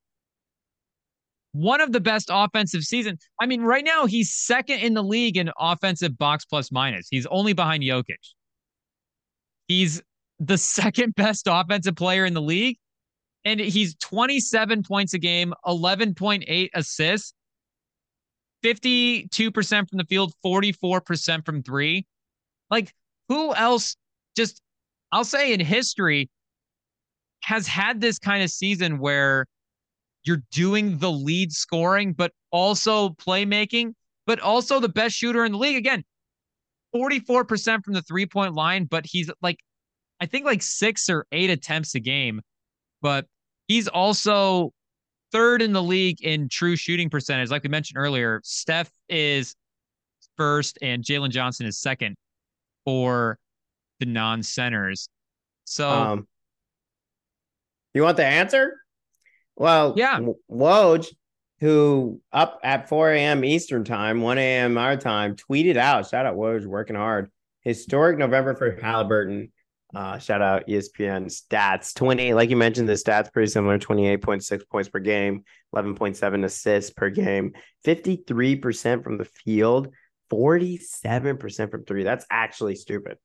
one 1.52 1.80
of 1.80 1.92
the 1.92 2.00
best 2.00 2.28
offensive 2.30 2.82
seasons. 2.82 3.26
I 3.40 3.46
mean, 3.46 3.62
right 3.62 3.84
now 3.84 4.04
he's 4.04 4.34
second 4.34 4.80
in 4.80 4.92
the 4.92 5.02
league 5.02 5.38
in 5.38 5.50
offensive 5.58 6.18
box 6.18 6.44
plus 6.44 6.70
minus. 6.70 7.08
He's 7.10 7.26
only 7.26 7.54
behind 7.54 7.82
Jokic. 7.82 8.34
He's 9.66 10.02
the 10.38 10.58
second 10.78 11.14
best 11.14 11.48
offensive 11.50 11.96
player 11.96 12.26
in 12.26 12.34
the 12.34 12.42
league. 12.42 12.76
And 13.46 13.60
he's 13.60 13.94
27 13.96 14.82
points 14.82 15.14
a 15.14 15.18
game, 15.18 15.54
11.8 15.64 16.68
assists, 16.74 17.32
52% 18.66 19.88
from 19.88 19.98
the 19.98 20.04
field, 20.04 20.32
44% 20.44 21.44
from 21.46 21.62
three. 21.62 22.04
Like, 22.70 22.92
who 23.28 23.54
else 23.54 23.96
just, 24.36 24.60
I'll 25.12 25.24
say 25.24 25.52
in 25.52 25.60
history, 25.60 26.28
has 27.42 27.66
had 27.66 28.00
this 28.00 28.18
kind 28.18 28.42
of 28.42 28.50
season 28.50 28.98
where 28.98 29.46
you're 30.24 30.42
doing 30.50 30.98
the 30.98 31.10
lead 31.10 31.52
scoring, 31.52 32.12
but 32.12 32.32
also 32.50 33.10
playmaking, 33.10 33.92
but 34.26 34.40
also 34.40 34.80
the 34.80 34.88
best 34.88 35.14
shooter 35.14 35.44
in 35.44 35.52
the 35.52 35.58
league? 35.58 35.76
Again, 35.76 36.02
44% 36.94 37.84
from 37.84 37.94
the 37.94 38.02
three 38.02 38.26
point 38.26 38.54
line, 38.54 38.84
but 38.84 39.06
he's 39.06 39.30
like, 39.42 39.58
I 40.20 40.26
think 40.26 40.44
like 40.44 40.62
six 40.62 41.08
or 41.08 41.26
eight 41.30 41.50
attempts 41.50 41.94
a 41.94 42.00
game, 42.00 42.40
but 43.00 43.26
he's 43.68 43.86
also 43.86 44.72
third 45.32 45.62
in 45.62 45.72
the 45.72 45.82
league 45.82 46.22
in 46.22 46.48
true 46.48 46.76
shooting 46.76 47.10
percentage. 47.10 47.50
Like 47.50 47.62
we 47.62 47.68
mentioned 47.68 47.98
earlier, 47.98 48.40
Steph 48.44 48.90
is 49.08 49.54
first 50.36 50.78
and 50.82 51.02
Jalen 51.02 51.30
Johnson 51.30 51.66
is 51.66 51.78
second 51.78 52.16
for 52.84 53.38
the 54.00 54.06
non 54.06 54.42
centers. 54.42 55.08
So, 55.64 55.90
um, 55.90 56.28
you 57.94 58.02
want 58.02 58.16
the 58.16 58.26
answer? 58.26 58.76
Well, 59.56 59.94
yeah, 59.96 60.20
Woj, 60.50 61.06
who 61.60 62.20
up 62.32 62.60
at 62.62 62.88
4 62.88 63.12
a.m. 63.12 63.44
Eastern 63.44 63.84
time, 63.84 64.20
1 64.20 64.38
a.m. 64.38 64.78
our 64.78 64.96
time, 64.96 65.34
tweeted 65.34 65.76
out, 65.76 66.08
shout 66.08 66.26
out 66.26 66.36
Woj, 66.36 66.66
working 66.66 66.96
hard. 66.96 67.30
Historic 67.60 68.18
November 68.18 68.54
for 68.54 68.76
Haliburton. 68.76 69.50
Uh, 69.96 70.18
shout 70.18 70.42
out 70.42 70.68
ESPN 70.68 71.24
stats. 71.24 71.94
20, 71.94 72.34
like 72.34 72.50
you 72.50 72.56
mentioned, 72.56 72.86
the 72.86 72.92
stats 72.92 73.32
pretty 73.32 73.50
similar 73.50 73.78
28.6 73.78 74.68
points 74.68 74.90
per 74.90 74.98
game, 74.98 75.42
11.7 75.74 76.44
assists 76.44 76.90
per 76.90 77.08
game, 77.08 77.54
53% 77.86 79.02
from 79.02 79.16
the 79.16 79.24
field, 79.24 79.88
47% 80.30 81.70
from 81.70 81.84
three. 81.86 82.02
That's 82.04 82.26
actually 82.30 82.74
stupid. 82.74 83.16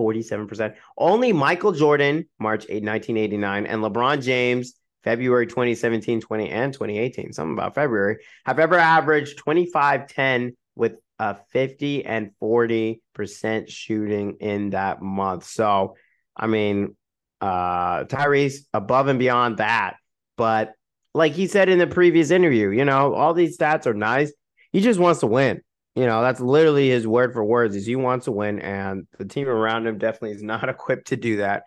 47%. 0.00 0.74
Only 0.96 1.34
Michael 1.34 1.72
Jordan, 1.72 2.26
March 2.38 2.64
8, 2.70 2.82
1989, 2.82 3.66
and 3.66 3.82
LeBron 3.82 4.22
James, 4.22 4.72
February 5.02 5.46
2017, 5.46 6.22
20, 6.22 6.48
and 6.48 6.72
2018. 6.72 7.34
Something 7.34 7.52
about 7.52 7.74
February 7.74 8.24
have 8.46 8.58
ever 8.58 8.78
averaged 8.78 9.36
25 9.36 10.06
10 10.06 10.56
with 10.74 10.94
a 11.18 11.36
50 11.52 12.06
and 12.06 12.30
40% 12.42 13.68
shooting 13.68 14.36
in 14.40 14.70
that 14.70 15.02
month. 15.02 15.44
So, 15.44 15.96
I 16.36 16.46
mean, 16.46 16.96
uh, 17.40 18.04
Tyrese 18.04 18.60
above 18.72 19.08
and 19.08 19.18
beyond 19.18 19.58
that. 19.58 19.96
But 20.36 20.72
like 21.14 21.32
he 21.32 21.46
said 21.46 21.68
in 21.68 21.78
the 21.78 21.86
previous 21.86 22.30
interview, 22.30 22.70
you 22.70 22.84
know, 22.84 23.14
all 23.14 23.34
these 23.34 23.56
stats 23.56 23.86
are 23.86 23.94
nice. 23.94 24.32
He 24.72 24.80
just 24.80 24.98
wants 24.98 25.20
to 25.20 25.26
win. 25.26 25.62
You 25.94 26.06
know, 26.06 26.22
that's 26.22 26.40
literally 26.40 26.90
his 26.90 27.06
word 27.06 27.32
for 27.32 27.44
words 27.44 27.76
is 27.76 27.86
he 27.86 27.94
wants 27.94 28.24
to 28.24 28.32
win, 28.32 28.58
and 28.58 29.06
the 29.16 29.24
team 29.24 29.46
around 29.46 29.86
him 29.86 29.98
definitely 29.98 30.32
is 30.32 30.42
not 30.42 30.68
equipped 30.68 31.08
to 31.08 31.16
do 31.16 31.36
that. 31.36 31.64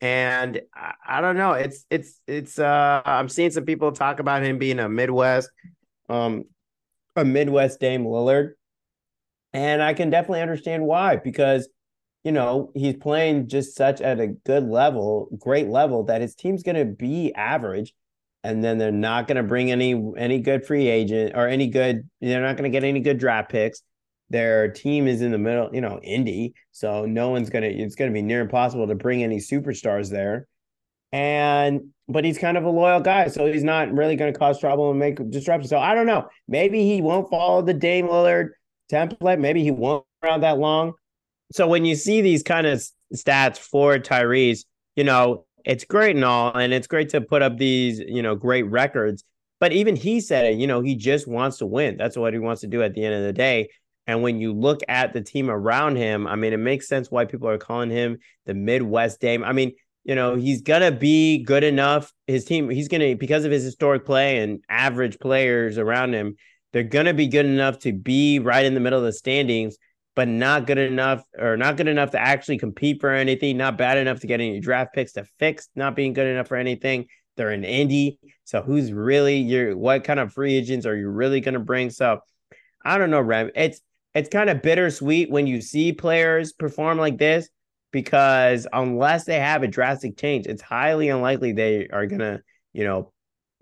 And 0.00 0.60
I, 0.74 0.94
I 1.06 1.20
don't 1.20 1.36
know. 1.36 1.52
It's 1.52 1.84
it's 1.90 2.20
it's 2.26 2.58
uh 2.58 3.02
I'm 3.04 3.28
seeing 3.28 3.50
some 3.50 3.64
people 3.64 3.92
talk 3.92 4.20
about 4.20 4.42
him 4.42 4.58
being 4.58 4.78
a 4.78 4.88
Midwest, 4.88 5.50
um, 6.08 6.44
a 7.16 7.24
Midwest 7.24 7.80
Dame 7.80 8.04
Lillard. 8.04 8.52
And 9.52 9.82
I 9.82 9.94
can 9.94 10.10
definitely 10.10 10.42
understand 10.42 10.84
why, 10.84 11.16
because 11.16 11.68
you 12.26 12.32
know, 12.32 12.72
he's 12.74 12.96
playing 12.96 13.46
just 13.46 13.76
such 13.76 14.00
at 14.00 14.18
a 14.18 14.26
good 14.26 14.68
level, 14.68 15.28
great 15.38 15.68
level 15.68 16.02
that 16.06 16.20
his 16.20 16.34
team's 16.34 16.64
going 16.64 16.74
to 16.74 16.84
be 16.84 17.32
average 17.36 17.94
and 18.42 18.64
then 18.64 18.78
they're 18.78 18.90
not 18.90 19.28
going 19.28 19.36
to 19.36 19.44
bring 19.44 19.70
any 19.70 19.94
any 20.18 20.40
good 20.40 20.66
free 20.66 20.88
agent 20.88 21.36
or 21.36 21.46
any 21.46 21.68
good 21.68 22.10
they're 22.20 22.42
not 22.42 22.56
going 22.56 22.68
to 22.68 22.76
get 22.76 22.82
any 22.82 22.98
good 22.98 23.18
draft 23.18 23.52
picks. 23.52 23.80
Their 24.28 24.72
team 24.72 25.06
is 25.06 25.22
in 25.22 25.30
the 25.30 25.38
middle, 25.38 25.70
you 25.72 25.80
know, 25.80 26.00
Indy, 26.02 26.54
so 26.72 27.06
no 27.06 27.28
one's 27.28 27.48
going 27.48 27.62
to 27.62 27.70
it's 27.70 27.94
going 27.94 28.10
to 28.10 28.12
be 28.12 28.22
near 28.22 28.40
impossible 28.40 28.88
to 28.88 28.96
bring 28.96 29.22
any 29.22 29.36
superstars 29.36 30.10
there. 30.10 30.48
And 31.12 31.90
but 32.08 32.24
he's 32.24 32.38
kind 32.38 32.56
of 32.56 32.64
a 32.64 32.70
loyal 32.70 32.98
guy, 32.98 33.28
so 33.28 33.46
he's 33.46 33.62
not 33.62 33.92
really 33.92 34.16
going 34.16 34.32
to 34.32 34.38
cause 34.38 34.58
trouble 34.58 34.90
and 34.90 34.98
make 34.98 35.18
disruption. 35.30 35.68
So 35.68 35.78
I 35.78 35.94
don't 35.94 36.06
know. 36.06 36.26
Maybe 36.48 36.82
he 36.82 37.00
won't 37.02 37.30
follow 37.30 37.62
the 37.62 37.72
Dame 37.72 38.08
Lillard 38.08 38.48
template. 38.90 39.38
Maybe 39.38 39.62
he 39.62 39.70
won't 39.70 40.04
around 40.24 40.40
that 40.40 40.58
long 40.58 40.94
so 41.52 41.66
when 41.66 41.84
you 41.84 41.94
see 41.94 42.20
these 42.20 42.42
kind 42.42 42.66
of 42.66 42.84
stats 43.14 43.58
for 43.58 43.98
Tyrese, 43.98 44.64
you 44.96 45.04
know, 45.04 45.44
it's 45.64 45.84
great 45.84 46.16
and 46.16 46.24
all, 46.24 46.56
and 46.56 46.72
it's 46.72 46.86
great 46.86 47.10
to 47.10 47.20
put 47.20 47.42
up 47.42 47.58
these, 47.58 47.98
you 47.98 48.22
know, 48.22 48.34
great 48.34 48.64
records. 48.64 49.24
But 49.58 49.72
even 49.72 49.96
he 49.96 50.20
said 50.20 50.44
it, 50.46 50.58
you 50.58 50.66
know, 50.66 50.80
he 50.80 50.96
just 50.96 51.26
wants 51.26 51.58
to 51.58 51.66
win. 51.66 51.96
That's 51.96 52.16
what 52.16 52.32
he 52.32 52.38
wants 52.38 52.60
to 52.60 52.66
do 52.66 52.82
at 52.82 52.94
the 52.94 53.04
end 53.04 53.14
of 53.14 53.22
the 53.22 53.32
day. 53.32 53.68
And 54.06 54.22
when 54.22 54.38
you 54.38 54.52
look 54.52 54.80
at 54.88 55.12
the 55.12 55.20
team 55.20 55.50
around 55.50 55.96
him, 55.96 56.26
I 56.26 56.36
mean, 56.36 56.52
it 56.52 56.58
makes 56.58 56.88
sense 56.88 57.10
why 57.10 57.24
people 57.24 57.48
are 57.48 57.58
calling 57.58 57.90
him 57.90 58.18
the 58.44 58.54
Midwest 58.54 59.20
Dame. 59.20 59.42
I 59.42 59.52
mean, 59.52 59.72
you 60.04 60.14
know, 60.14 60.36
he's 60.36 60.62
gonna 60.62 60.92
be 60.92 61.42
good 61.42 61.64
enough. 61.64 62.12
His 62.28 62.44
team, 62.44 62.70
he's 62.70 62.86
gonna 62.86 63.16
because 63.16 63.44
of 63.44 63.50
his 63.50 63.64
historic 63.64 64.04
play 64.04 64.38
and 64.38 64.62
average 64.68 65.18
players 65.18 65.78
around 65.78 66.12
him, 66.12 66.36
they're 66.72 66.84
gonna 66.84 67.14
be 67.14 67.26
good 67.26 67.46
enough 67.46 67.80
to 67.80 67.92
be 67.92 68.38
right 68.38 68.64
in 68.64 68.74
the 68.74 68.80
middle 68.80 69.00
of 69.00 69.04
the 69.04 69.12
standings 69.12 69.76
but 70.16 70.26
not 70.26 70.66
good 70.66 70.78
enough 70.78 71.22
or 71.38 71.56
not 71.56 71.76
good 71.76 71.86
enough 71.86 72.10
to 72.10 72.20
actually 72.20 72.58
compete 72.58 73.00
for 73.00 73.10
anything, 73.10 73.58
not 73.58 73.78
bad 73.78 73.98
enough 73.98 74.18
to 74.20 74.26
get 74.26 74.40
any 74.40 74.58
draft 74.58 74.94
picks 74.94 75.12
to 75.12 75.24
fix 75.38 75.68
not 75.76 75.94
being 75.94 76.14
good 76.14 76.26
enough 76.26 76.48
for 76.48 76.56
anything. 76.56 77.06
They're 77.36 77.52
in 77.52 77.64
Indy. 77.64 78.18
So 78.44 78.62
who's 78.62 78.92
really 78.92 79.36
your 79.36 79.76
what 79.76 80.04
kind 80.04 80.18
of 80.18 80.32
free 80.32 80.54
agents 80.54 80.86
are 80.86 80.96
you 80.96 81.08
really 81.10 81.40
gonna 81.40 81.60
bring? 81.60 81.90
So 81.90 82.20
I 82.84 82.96
don't 82.96 83.10
know, 83.10 83.20
Rem. 83.20 83.50
It's 83.54 83.80
it's 84.14 84.30
kind 84.30 84.48
of 84.48 84.62
bittersweet 84.62 85.30
when 85.30 85.46
you 85.46 85.60
see 85.60 85.92
players 85.92 86.54
perform 86.54 86.96
like 86.96 87.18
this 87.18 87.50
because 87.92 88.66
unless 88.72 89.24
they 89.24 89.38
have 89.38 89.62
a 89.62 89.68
drastic 89.68 90.16
change, 90.16 90.46
it's 90.46 90.62
highly 90.62 91.10
unlikely 91.10 91.52
they 91.52 91.88
are 91.88 92.06
gonna, 92.06 92.40
you 92.72 92.84
know, 92.84 93.12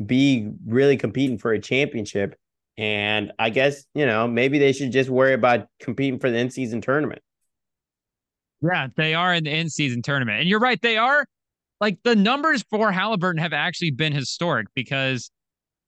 be 0.05 0.51
really 0.65 0.97
competing 0.97 1.39
for 1.39 1.53
a 1.53 1.59
championship. 1.59 2.37
And 2.77 3.33
I 3.39 3.51
guess, 3.51 3.85
you 3.95 4.05
know, 4.05 4.27
maybe 4.27 4.59
they 4.59 4.73
should 4.73 4.91
just 4.91 5.09
worry 5.09 5.33
about 5.33 5.69
competing 5.81 6.19
for 6.19 6.31
the 6.31 6.39
in 6.39 6.51
season 6.51 6.81
tournament. 6.81 7.23
Yeah, 8.63 8.89
they 8.97 9.15
are 9.15 9.35
in 9.35 9.45
the 9.45 9.57
in 9.57 9.69
season 9.69 10.03
tournament. 10.03 10.41
And 10.41 10.49
you're 10.49 10.61
right, 10.61 10.81
they 10.81 10.97
are 10.97 11.27
like 11.81 11.99
the 12.03 12.17
numbers 12.17 12.65
for 12.71 12.91
Haliburton 12.91 13.39
have 13.39 13.53
actually 13.53 13.91
been 13.91 14.13
historic 14.13 14.67
because 14.75 15.31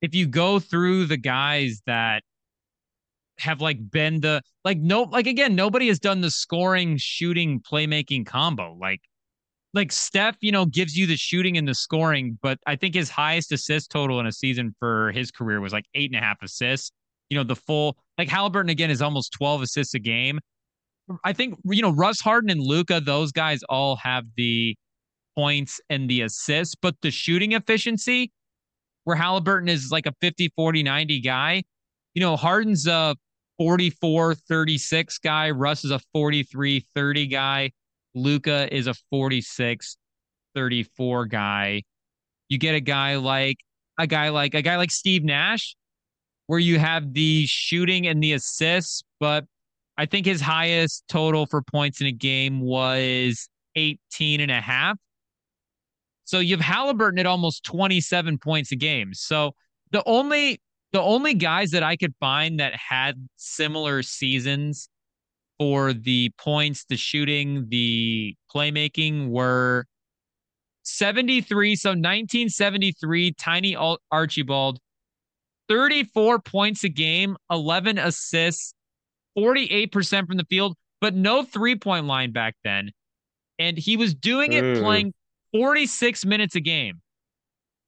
if 0.02 0.14
you 0.14 0.26
go 0.26 0.60
through 0.60 1.06
the 1.06 1.16
guys 1.16 1.80
that 1.86 2.22
have 3.38 3.60
like 3.60 3.90
been 3.90 4.20
the 4.20 4.42
like 4.64 4.78
no 4.78 5.02
like 5.02 5.26
again 5.26 5.54
nobody 5.54 5.88
has 5.88 5.98
done 5.98 6.20
the 6.20 6.30
scoring 6.30 6.96
shooting 6.98 7.60
playmaking 7.60 8.24
combo 8.24 8.74
like 8.80 9.00
like 9.76 9.92
Steph, 9.92 10.36
you 10.40 10.50
know, 10.50 10.64
gives 10.64 10.96
you 10.96 11.06
the 11.06 11.16
shooting 11.16 11.56
and 11.56 11.68
the 11.68 11.74
scoring, 11.74 12.38
but 12.42 12.58
I 12.66 12.74
think 12.76 12.94
his 12.94 13.10
highest 13.10 13.52
assist 13.52 13.90
total 13.90 14.18
in 14.18 14.26
a 14.26 14.32
season 14.32 14.74
for 14.80 15.12
his 15.12 15.30
career 15.30 15.60
was 15.60 15.72
like 15.72 15.84
eight 15.94 16.10
and 16.10 16.18
a 16.18 16.24
half 16.24 16.42
assists. 16.42 16.90
You 17.28 17.36
know, 17.36 17.44
the 17.44 17.56
full 17.56 17.96
like 18.18 18.28
Haliburton 18.28 18.70
again 18.70 18.90
is 18.90 19.02
almost 19.02 19.32
12 19.32 19.62
assists 19.62 19.94
a 19.94 19.98
game. 19.98 20.40
I 21.24 21.32
think, 21.32 21.58
you 21.64 21.82
know, 21.82 21.92
Russ 21.92 22.20
Harden 22.20 22.50
and 22.50 22.60
Luka, 22.60 23.00
those 23.00 23.30
guys 23.30 23.62
all 23.68 23.96
have 23.96 24.24
the 24.36 24.74
points 25.36 25.80
and 25.90 26.08
the 26.10 26.22
assists, 26.22 26.74
but 26.74 26.96
the 27.02 27.10
shooting 27.10 27.52
efficiency 27.52 28.32
where 29.04 29.16
Haliburton 29.16 29.68
is 29.68 29.90
like 29.92 30.06
a 30.06 30.12
50, 30.20 30.50
40, 30.56 30.82
90 30.82 31.20
guy, 31.20 31.62
you 32.14 32.20
know, 32.20 32.36
Harden's 32.36 32.86
a 32.86 33.14
44, 33.58 34.34
36 34.34 35.18
guy. 35.18 35.50
Russ 35.50 35.84
is 35.84 35.90
a 35.90 36.00
43, 36.12 36.86
30 36.94 37.26
guy. 37.26 37.70
Luka 38.16 38.74
is 38.74 38.86
a 38.86 38.94
46, 39.10 39.96
34 40.54 41.26
guy. 41.26 41.82
You 42.48 42.58
get 42.58 42.74
a 42.74 42.80
guy 42.80 43.16
like 43.16 43.58
a 43.98 44.06
guy 44.06 44.30
like 44.30 44.54
a 44.54 44.62
guy 44.62 44.76
like 44.76 44.90
Steve 44.90 45.22
Nash, 45.22 45.76
where 46.46 46.58
you 46.58 46.78
have 46.78 47.12
the 47.12 47.46
shooting 47.46 48.06
and 48.06 48.22
the 48.22 48.32
assists, 48.32 49.04
but 49.20 49.44
I 49.98 50.06
think 50.06 50.26
his 50.26 50.40
highest 50.40 51.04
total 51.08 51.46
for 51.46 51.62
points 51.62 52.00
in 52.00 52.06
a 52.06 52.12
game 52.12 52.60
was 52.60 53.48
18 53.74 54.40
and 54.40 54.50
a 54.50 54.60
half. 54.60 54.96
So 56.24 56.40
you 56.40 56.56
have 56.56 56.64
Haliburton 56.64 57.20
at 57.20 57.26
almost 57.26 57.64
27 57.64 58.38
points 58.38 58.72
a 58.72 58.76
game. 58.76 59.14
So 59.14 59.54
the 59.92 60.02
only 60.06 60.60
the 60.92 61.00
only 61.02 61.34
guys 61.34 61.70
that 61.72 61.82
I 61.82 61.96
could 61.96 62.14
find 62.18 62.60
that 62.60 62.74
had 62.74 63.28
similar 63.36 64.02
seasons 64.02 64.88
for 65.58 65.92
the 65.92 66.30
points, 66.38 66.84
the 66.88 66.96
shooting, 66.96 67.66
the 67.68 68.34
playmaking 68.54 69.28
were 69.28 69.86
73. 70.84 71.76
So 71.76 71.90
1973, 71.90 73.32
Tiny 73.32 73.76
Archibald, 74.10 74.78
34 75.68 76.40
points 76.40 76.84
a 76.84 76.88
game, 76.88 77.36
11 77.50 77.98
assists, 77.98 78.74
48% 79.36 80.26
from 80.26 80.36
the 80.36 80.44
field, 80.44 80.76
but 81.00 81.14
no 81.14 81.42
three 81.42 81.76
point 81.76 82.06
line 82.06 82.32
back 82.32 82.54
then. 82.64 82.90
And 83.58 83.76
he 83.76 83.96
was 83.96 84.14
doing 84.14 84.52
it 84.52 84.64
mm. 84.64 84.80
playing 84.80 85.14
46 85.52 86.24
minutes 86.26 86.54
a 86.54 86.60
game. 86.60 87.00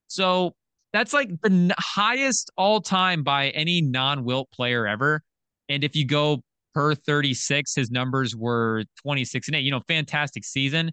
So 0.07 0.53
that's 0.93 1.13
like 1.13 1.29
the 1.41 1.73
highest 1.77 2.49
all 2.57 2.81
time 2.81 3.23
by 3.23 3.49
any 3.49 3.81
non 3.81 4.23
Wilt 4.23 4.49
player 4.51 4.87
ever. 4.87 5.21
And 5.69 5.83
if 5.83 5.95
you 5.95 6.05
go 6.05 6.41
per 6.73 6.95
36. 6.95 7.75
His 7.75 7.91
numbers 7.91 8.35
were 8.35 8.83
26 9.01 9.47
and 9.47 9.55
8. 9.55 9.59
You 9.59 9.71
know, 9.71 9.81
fantastic 9.87 10.43
season. 10.43 10.91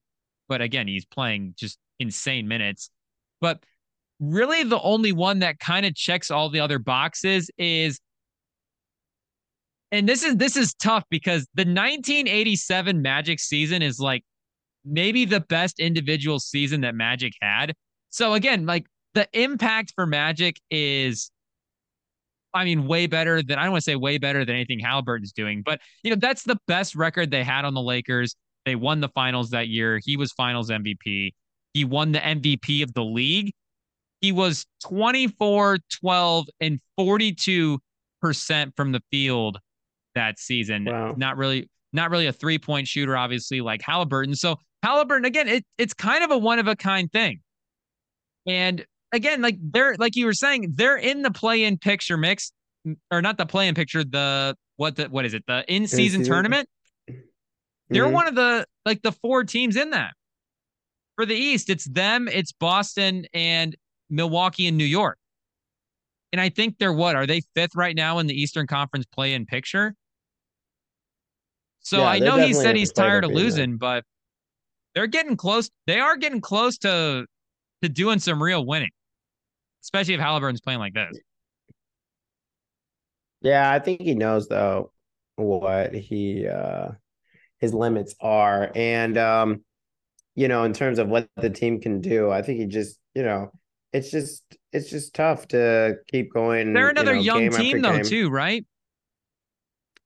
But 0.48 0.60
again, 0.60 0.86
he's 0.86 1.04
playing 1.04 1.54
just 1.56 1.78
insane 1.98 2.48
minutes. 2.48 2.90
But 3.40 3.62
really, 4.20 4.62
the 4.62 4.80
only 4.80 5.12
one 5.12 5.40
that 5.40 5.58
kind 5.58 5.86
of 5.86 5.94
checks 5.94 6.30
all 6.30 6.48
the 6.48 6.60
other 6.60 6.78
boxes 6.78 7.50
is 7.58 8.00
and 9.92 10.08
this 10.08 10.22
is 10.22 10.36
this 10.36 10.56
is 10.56 10.74
tough 10.74 11.04
because 11.10 11.46
the 11.54 11.62
1987 11.62 13.00
Magic 13.00 13.38
season 13.38 13.82
is 13.82 14.00
like 14.00 14.22
maybe 14.84 15.24
the 15.24 15.40
best 15.40 15.78
individual 15.78 16.38
season 16.38 16.80
that 16.82 16.94
Magic 16.94 17.32
had. 17.40 17.74
So 18.10 18.34
again, 18.34 18.66
like 18.66 18.86
the 19.14 19.28
impact 19.32 19.92
for 19.94 20.06
Magic 20.06 20.60
is 20.70 21.30
I 22.56 22.64
mean, 22.64 22.86
way 22.86 23.06
better 23.06 23.42
than 23.42 23.58
I 23.58 23.62
don't 23.62 23.72
want 23.72 23.84
to 23.84 23.90
say 23.90 23.96
way 23.96 24.18
better 24.18 24.44
than 24.44 24.54
anything 24.54 24.80
Haliburton's 24.80 25.32
doing, 25.32 25.62
but 25.64 25.80
you 26.02 26.10
know, 26.10 26.16
that's 26.16 26.42
the 26.42 26.56
best 26.66 26.94
record 26.94 27.30
they 27.30 27.44
had 27.44 27.64
on 27.64 27.74
the 27.74 27.82
Lakers. 27.82 28.34
They 28.64 28.74
won 28.74 29.00
the 29.00 29.08
finals 29.10 29.50
that 29.50 29.68
year. 29.68 30.00
He 30.04 30.16
was 30.16 30.32
finals 30.32 30.70
MVP. 30.70 31.32
He 31.72 31.84
won 31.84 32.12
the 32.12 32.18
MVP 32.18 32.82
of 32.82 32.92
the 32.94 33.04
league. 33.04 33.52
He 34.20 34.32
was 34.32 34.66
24, 34.84 35.78
12, 36.00 36.46
and 36.60 36.80
42% 36.98 37.78
from 38.76 38.92
the 38.92 39.02
field 39.10 39.58
that 40.14 40.38
season. 40.38 40.86
Wow. 40.86 41.14
Not 41.16 41.36
really, 41.36 41.68
not 41.92 42.10
really 42.10 42.26
a 42.26 42.32
three-point 42.32 42.88
shooter, 42.88 43.16
obviously, 43.16 43.60
like 43.60 43.82
Haliburton. 43.82 44.36
So 44.36 44.56
Haliburton, 44.84 45.26
again, 45.26 45.48
it, 45.48 45.64
it's 45.78 45.94
kind 45.94 46.24
of 46.24 46.30
a 46.30 46.38
one 46.38 46.58
of 46.58 46.66
a 46.66 46.74
kind 46.74 47.12
thing. 47.12 47.40
And 48.46 48.84
again, 49.12 49.42
like 49.42 49.56
they're 49.60 49.96
like 49.98 50.16
you 50.16 50.26
were 50.26 50.32
saying, 50.32 50.74
they're 50.76 50.96
in 50.96 51.22
the 51.22 51.30
play-in 51.30 51.78
picture 51.78 52.16
mix, 52.16 52.52
or 53.10 53.22
not 53.22 53.38
the 53.38 53.46
play-in 53.46 53.74
picture, 53.74 54.04
the 54.04 54.56
what 54.76 54.96
the 54.96 55.04
what 55.04 55.24
is 55.24 55.34
it? 55.34 55.44
The 55.46 55.64
in-season 55.72 56.24
tournament. 56.24 56.68
They're 57.88 58.04
mm-hmm. 58.04 58.12
one 58.12 58.28
of 58.28 58.34
the 58.34 58.66
like 58.84 59.02
the 59.02 59.12
four 59.12 59.44
teams 59.44 59.76
in 59.76 59.90
that. 59.90 60.12
For 61.16 61.24
the 61.24 61.34
East, 61.34 61.70
it's 61.70 61.86
them, 61.86 62.28
it's 62.28 62.52
Boston, 62.52 63.26
and 63.32 63.74
Milwaukee 64.10 64.66
and 64.66 64.76
New 64.76 64.84
York. 64.84 65.18
And 66.32 66.40
I 66.40 66.50
think 66.50 66.78
they're 66.78 66.92
what? 66.92 67.16
Are 67.16 67.26
they 67.26 67.40
fifth 67.54 67.74
right 67.74 67.96
now 67.96 68.18
in 68.18 68.26
the 68.26 68.34
Eastern 68.34 68.66
Conference 68.66 69.06
play 69.06 69.32
in 69.32 69.46
picture? 69.46 69.94
So 71.80 71.98
Yeah, 71.98 72.08
I 72.08 72.18
know 72.18 72.36
he 72.36 72.52
said 72.52 72.76
he's 72.76 72.92
tired 72.92 73.24
of 73.24 73.30
losing, 73.30 73.78
but 73.78 74.04
they're 74.94 75.06
getting 75.06 75.36
close. 75.36 75.70
They 75.86 76.00
are 76.00 76.16
getting 76.16 76.40
close 76.40 76.76
to 76.78 77.26
to 77.82 77.88
doing 77.88 78.18
some 78.18 78.42
real 78.42 78.66
winning, 78.66 78.90
especially 79.86 80.14
if 80.14 80.20
Haliburton's 80.20 80.60
playing 80.60 80.80
like 80.80 80.94
this. 80.94 81.16
Yeah, 83.40 83.70
I 83.70 83.78
think 83.78 84.00
he 84.00 84.14
knows 84.14 84.48
though 84.48 84.90
what 85.36 85.94
he 85.94 86.48
uh 86.48 86.88
his 87.58 87.72
limits 87.72 88.14
are. 88.20 88.72
And 88.74 89.16
um, 89.16 89.64
you 90.34 90.48
know, 90.48 90.64
in 90.64 90.72
terms 90.72 90.98
of 90.98 91.08
what 91.08 91.28
the 91.36 91.50
team 91.50 91.80
can 91.80 92.00
do, 92.00 92.30
I 92.30 92.42
think 92.42 92.58
he 92.58 92.66
just, 92.66 92.98
you 93.14 93.22
know, 93.22 93.50
it's 93.92 94.10
just 94.10 94.42
it's 94.72 94.90
just 94.90 95.14
tough 95.14 95.46
to 95.48 95.96
keep 96.08 96.32
going. 96.34 96.72
They're 96.72 96.86
you 96.86 96.90
another 96.90 97.14
know, 97.14 97.20
young 97.20 97.50
team 97.50 97.80
though, 97.80 97.92
game. 97.92 98.04
too, 98.04 98.28
right? 98.28 98.66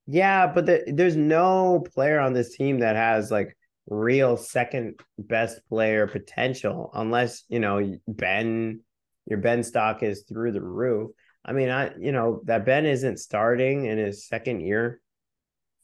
Yeah, 0.07 0.47
but 0.47 0.67
the, 0.67 0.85
there's 0.93 1.17
no 1.17 1.85
player 1.95 2.21
on 2.21 2.35
this 2.35 2.55
team 2.57 2.81
that 2.81 2.97
has 2.97 3.31
like 3.31 3.57
real 3.89 4.37
second 4.37 5.01
best 5.19 5.61
player 5.69 6.07
potential 6.07 6.91
unless, 6.95 7.45
you 7.49 7.61
know, 7.61 7.97
Ben, 8.07 8.81
your 9.27 9.39
Ben 9.39 9.63
stock 9.63 10.03
is 10.03 10.25
through 10.29 10.53
the 10.53 10.63
roof. 10.63 11.11
I 11.45 11.53
mean, 11.53 11.71
I, 11.71 11.93
you 11.99 12.13
know, 12.13 12.43
that 12.45 12.65
Ben 12.67 12.87
isn't 12.87 13.19
starting 13.19 13.87
in 13.87 13.99
his 13.99 14.27
second 14.27 14.61
year 14.61 15.01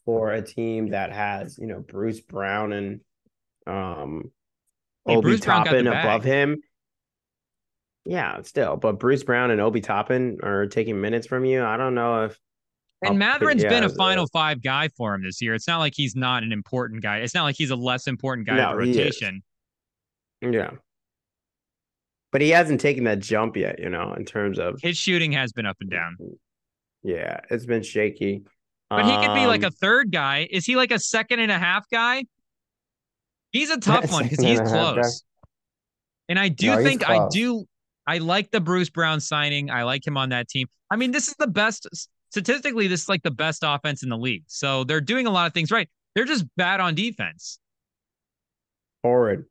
for 0.04 0.32
a 0.32 0.42
team 0.42 0.90
that 0.90 1.12
has, 1.12 1.58
you 1.58 1.66
know, 1.66 1.80
Bruce 1.80 2.20
Brown 2.20 2.72
and 2.72 3.00
um 3.66 4.30
Hey, 5.06 5.16
Obi 5.16 5.22
Bruce 5.22 5.40
Brown 5.40 5.64
got 5.64 5.70
Toppin 5.70 5.86
above 5.86 6.24
him. 6.24 6.60
Yeah, 8.04 8.42
still, 8.42 8.76
but 8.76 8.98
Bruce 8.98 9.24
Brown 9.24 9.50
and 9.50 9.60
Obi 9.60 9.80
Toppin 9.80 10.38
are 10.42 10.66
taking 10.66 11.00
minutes 11.00 11.26
from 11.26 11.44
you. 11.44 11.64
I 11.64 11.76
don't 11.76 11.94
know 11.94 12.24
if 12.24 12.38
And 13.02 13.10
I'll 13.10 13.14
Mathurin's 13.16 13.62
yeah, 13.62 13.68
been 13.68 13.84
a 13.84 13.88
final 13.88 14.26
five 14.28 14.62
guy 14.62 14.88
for 14.96 15.14
him 15.14 15.22
this 15.22 15.40
year. 15.42 15.54
It's 15.54 15.66
not 15.66 15.78
like 15.78 15.94
he's 15.96 16.14
not 16.14 16.42
an 16.42 16.52
important 16.52 17.02
guy. 17.02 17.18
It's 17.18 17.34
not 17.34 17.44
like 17.44 17.56
he's 17.56 17.70
a 17.70 17.76
less 17.76 18.06
important 18.06 18.46
guy 18.46 18.56
No, 18.56 18.78
in 18.78 18.92
the 18.92 18.98
rotation. 18.98 19.42
Yeah. 20.40 20.70
But 22.36 22.42
he 22.42 22.50
hasn't 22.50 22.82
taken 22.82 23.04
that 23.04 23.20
jump 23.20 23.56
yet, 23.56 23.78
you 23.78 23.88
know, 23.88 24.12
in 24.12 24.26
terms 24.26 24.58
of 24.58 24.78
His 24.82 24.98
shooting 24.98 25.32
has 25.32 25.54
been 25.54 25.64
up 25.64 25.78
and 25.80 25.88
down. 25.88 26.18
yeah, 27.02 27.40
it's 27.48 27.64
been 27.64 27.82
shaky. 27.82 28.42
But 28.90 29.06
he 29.06 29.16
could 29.26 29.34
be 29.34 29.46
like 29.46 29.62
a 29.62 29.68
Um, 29.68 29.72
third 29.72 30.12
guy. 30.12 30.46
Is 30.50 30.66
he 30.66 30.76
like 30.76 30.92
a 30.92 30.98
second 30.98 31.40
and 31.40 31.50
a 31.50 31.58
half 31.58 31.88
guy? 31.88 32.24
He's 33.52 33.70
a 33.70 33.80
tough 33.80 34.12
one 34.12 34.24
because 34.24 34.44
he's 34.44 34.58
and 34.58 34.68
a 34.68 34.70
close. 34.70 35.24
And 36.28 36.38
I 36.38 36.48
do 36.48 36.76
No, 36.76 36.82
think 36.82 37.08
I 37.08 37.26
do 37.30 37.64
I 38.06 38.18
like 38.18 38.50
the 38.50 38.60
Bruce 38.60 38.90
Brown 38.90 39.18
signing. 39.18 39.70
I 39.70 39.84
like 39.84 40.06
him 40.06 40.18
on 40.18 40.28
that 40.28 40.46
team. 40.46 40.66
I 40.90 40.96
mean, 40.96 41.12
this 41.12 41.28
is 41.28 41.36
the 41.38 41.46
best 41.46 41.88
statistically, 42.28 42.86
this 42.86 43.04
is 43.04 43.08
like 43.08 43.22
the 43.22 43.30
best 43.30 43.62
offense 43.66 44.02
in 44.02 44.10
the 44.10 44.18
league. 44.18 44.44
So 44.46 44.84
they're 44.84 45.00
doing 45.00 45.26
a 45.26 45.30
lot 45.30 45.46
of 45.46 45.54
things 45.54 45.70
right. 45.70 45.88
They're 46.14 46.26
just 46.26 46.44
bad 46.58 46.80
on 46.80 46.94
defense. 46.94 47.58
horrid. 49.02 49.46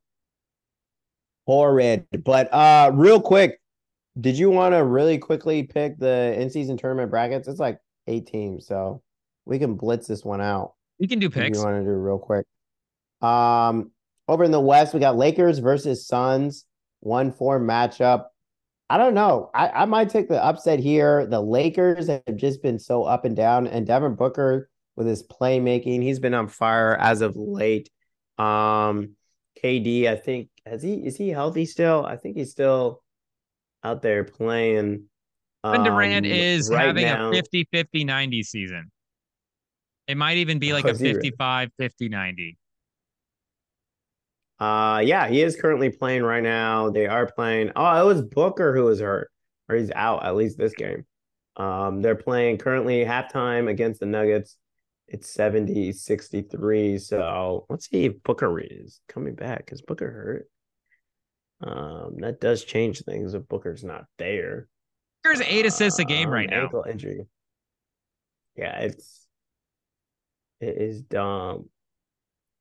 Horrid. 1.46 2.06
But 2.24 2.54
uh 2.54 2.92
real 2.94 3.22
quick, 3.22 3.60
did 4.20 4.38
you 4.38 4.50
want 4.50 4.74
to 4.74 4.84
really 4.84 5.18
quickly 5.18 5.64
pick 5.64 5.98
the 6.00 6.40
in-season 6.40 6.78
tournament 6.78 7.12
brackets? 7.12 7.48
It's 7.48 7.60
like 7.60 7.80
eight 8.08 8.28
teams, 8.28 8.68
so 8.68 9.02
we 9.46 9.60
can 9.60 9.76
blitz 9.76 10.08
this 10.08 10.24
one 10.24 10.42
out. 10.42 10.74
We 11.00 11.08
can 11.08 11.20
do 11.20 11.30
picks. 11.30 11.58
you 11.58 11.64
want 11.64 11.78
to 11.78 11.84
do 11.84 11.96
real 11.96 12.18
quick. 12.20 12.46
Um, 13.22 13.92
over 14.28 14.44
in 14.44 14.52
the 14.52 14.60
West, 14.60 14.94
we 14.94 15.00
got 15.00 15.18
Lakers 15.18 15.60
versus 15.60 16.08
Suns, 16.08 16.66
one 17.02 17.32
four 17.32 17.60
matchup. 17.60 18.26
I 18.90 18.98
don't 18.98 19.16
know. 19.16 19.50
I, 19.54 19.70
I 19.70 19.86
might 19.86 20.10
take 20.10 20.30
the 20.30 20.44
upset 20.44 20.80
here. 20.80 21.26
The 21.26 21.42
Lakers 21.42 22.08
have 22.08 22.36
just 22.36 22.62
been 22.62 22.80
so 22.80 23.04
up 23.04 23.26
and 23.26 23.36
down, 23.36 23.68
and 23.68 23.86
Devin 23.86 24.16
Booker 24.16 24.70
with 24.96 25.08
his 25.08 25.24
playmaking, 25.24 26.02
he's 26.02 26.20
been 26.20 26.34
on 26.34 26.48
fire 26.48 26.96
as 26.96 27.22
of 27.22 27.36
late. 27.36 27.90
Um, 28.38 29.16
KD, 29.62 30.08
I 30.08 30.16
think 30.16 30.50
has 30.66 30.82
he 30.84 30.94
is 31.06 31.16
he 31.18 31.30
healthy 31.30 31.66
still? 31.66 32.06
I 32.06 32.16
think 32.18 32.38
he's 32.38 32.52
still 32.52 33.04
out 33.84 34.02
there 34.02 34.24
playing. 34.24 35.06
Kevin 35.64 35.84
Durant 35.84 36.26
Um, 36.26 36.32
is 36.32 36.70
right 36.72 36.88
having 36.88 37.06
now- 37.06 37.30
a 37.30 37.34
50 37.34 37.68
50 37.72 38.04
90 38.04 38.44
season. 38.44 38.92
It 40.08 40.18
might 40.18 40.38
even 40.38 40.60
be 40.60 40.74
like 40.74 40.86
Oh, 40.86 40.90
a 40.90 40.92
is 40.92 41.00
he 41.00 41.08
really? 41.08 41.16
55 41.32 41.70
50 41.80 42.10
90. 42.10 42.58
Uh, 44.60 45.02
yeah, 45.04 45.28
he 45.28 45.42
is 45.42 45.60
currently 45.60 45.90
playing 45.90 46.24
right 46.24 46.44
now. 46.44 46.90
They 46.90 47.08
are 47.08 47.26
playing. 47.30 47.72
Oh, 47.76 48.02
it 48.02 48.06
was 48.06 48.22
Booker 48.22 48.74
who 48.76 48.86
was 48.86 49.00
hurt, 49.02 49.30
or 49.68 49.76
he's 49.76 49.92
out 49.92 50.24
at 50.26 50.36
least 50.36 50.58
this 50.58 50.74
game. 50.74 51.06
Um, 51.58 52.02
they're 52.02 52.16
playing 52.16 52.58
currently 52.60 53.04
halftime 53.04 53.70
against 53.70 54.00
the 54.00 54.06
Nuggets. 54.06 54.58
It's 55.08 55.30
70 55.30 55.92
63. 55.92 56.98
So 57.00 57.66
let's 57.70 57.90
see 57.90 58.06
if 58.06 58.24
Booker 58.24 58.60
is 58.60 59.02
coming 59.10 59.36
back. 59.36 59.70
Is 59.72 59.82
Booker 59.82 60.10
hurt? 60.12 60.48
Um, 61.62 62.18
that 62.20 62.42
does 62.42 62.64
change 62.66 63.02
things 63.04 63.34
if 63.34 63.48
Booker's 63.48 63.84
not 63.84 64.06
there. 64.18 64.68
Booker's 65.24 65.42
eight 65.42 65.66
assists 65.66 66.00
a 66.00 66.04
game 66.06 66.28
Um, 66.28 66.34
right 66.34 66.50
now. 66.50 66.64
Ankle 66.64 66.86
injury. 66.90 67.26
Yeah, 68.56 68.80
it's 68.80 69.28
it 70.62 70.78
is 70.78 71.02
dumb. 71.02 71.70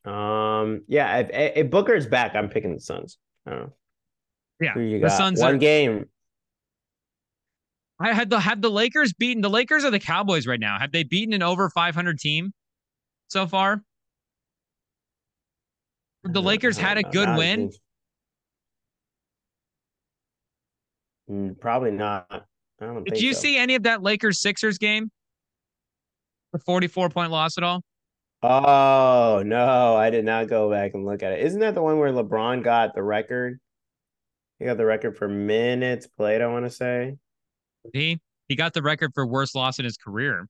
Um, 0.05 0.82
yeah, 0.89 1.18
if, 1.18 1.31
if 1.56 1.70
Booker's 1.70 2.06
back, 2.06 2.34
I'm 2.36 2.48
picking 2.48 2.74
the 2.74 2.81
Suns. 2.81 3.18
I 3.47 3.50
don't 3.50 3.60
know. 3.60 3.73
Yeah, 4.60 4.78
you 4.78 4.98
the 5.00 5.06
got? 5.08 5.16
Suns 5.16 5.40
One 5.40 5.55
are- 5.55 5.58
game. 5.58 6.06
I 8.00 8.12
had 8.12 8.28
the 8.28 8.40
have 8.40 8.60
the 8.60 8.70
Lakers 8.70 9.12
beaten 9.12 9.40
the 9.40 9.48
Lakers 9.50 9.84
or 9.84 9.90
the 9.90 10.00
Cowboys 10.00 10.47
right 10.48 10.58
now. 10.58 10.78
Have 10.78 10.90
they 10.92 11.05
beaten 11.05 11.32
an 11.32 11.42
over 11.42 11.70
500 11.70 12.18
team 12.18 12.52
so 13.28 13.47
far? 13.47 13.82
The 16.24 16.42
Lakers 16.42 16.76
had 16.76 16.98
a 16.98 17.02
good 17.02 17.28
win. 17.36 17.60
against- 17.60 17.81
Mm, 21.30 21.58
Probably 21.58 21.90
not. 21.90 22.26
I 22.30 22.86
don't 22.86 23.04
Did 23.04 23.20
you 23.20 23.34
so. 23.34 23.40
see 23.40 23.56
any 23.56 23.74
of 23.74 23.84
that 23.84 24.02
Lakers 24.02 24.40
Sixers 24.40 24.78
game? 24.78 25.10
The 26.52 26.58
44 26.60 27.10
point 27.10 27.30
loss 27.30 27.58
at 27.58 27.64
all? 27.64 27.82
Oh 28.42 29.42
no, 29.44 29.96
I 29.96 30.10
did 30.10 30.24
not 30.24 30.48
go 30.48 30.70
back 30.70 30.92
and 30.94 31.06
look 31.06 31.22
at 31.22 31.32
it. 31.32 31.40
Isn't 31.46 31.60
that 31.60 31.74
the 31.74 31.82
one 31.82 31.98
where 31.98 32.12
LeBron 32.12 32.62
got 32.62 32.94
the 32.94 33.02
record? 33.02 33.58
He 34.58 34.66
got 34.66 34.76
the 34.76 34.84
record 34.84 35.16
for 35.16 35.28
minutes 35.28 36.06
played, 36.06 36.42
I 36.42 36.46
want 36.48 36.66
to 36.66 36.70
say. 36.70 37.16
He 37.92 38.20
he 38.48 38.56
got 38.56 38.74
the 38.74 38.82
record 38.82 39.12
for 39.14 39.26
worst 39.26 39.54
loss 39.54 39.78
in 39.78 39.84
his 39.84 39.96
career. 39.96 40.46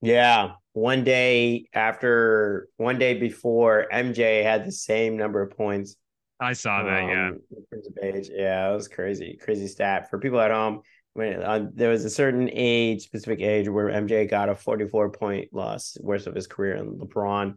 Yeah, 0.00 0.52
one 0.72 1.04
day 1.04 1.66
after, 1.74 2.68
one 2.76 2.98
day 2.98 3.20
before, 3.20 3.86
MJ 3.92 4.42
had 4.42 4.66
the 4.66 4.72
same 4.72 5.16
number 5.16 5.42
of 5.42 5.56
points. 5.56 5.96
I 6.42 6.52
saw 6.54 6.82
that. 6.82 7.04
Yeah. 7.04 7.28
um, 7.28 7.40
in 7.56 7.64
terms 7.72 7.86
of 7.86 7.98
age. 8.02 8.28
Yeah, 8.32 8.70
it 8.70 8.74
was 8.74 8.88
crazy, 8.88 9.38
crazy 9.42 9.66
stat 9.68 10.10
for 10.10 10.18
people 10.18 10.40
at 10.40 10.50
home. 10.50 10.82
When 11.14 11.42
uh, 11.42 11.66
there 11.74 11.90
was 11.90 12.04
a 12.04 12.10
certain 12.10 12.48
age, 12.52 13.02
specific 13.02 13.40
age, 13.40 13.68
where 13.68 13.88
MJ 13.88 14.28
got 14.28 14.48
a 14.48 14.54
44 14.54 15.10
point 15.10 15.48
loss, 15.52 15.96
worst 16.00 16.26
of 16.26 16.34
his 16.34 16.46
career, 16.46 16.74
and 16.74 16.98
LeBron 17.00 17.54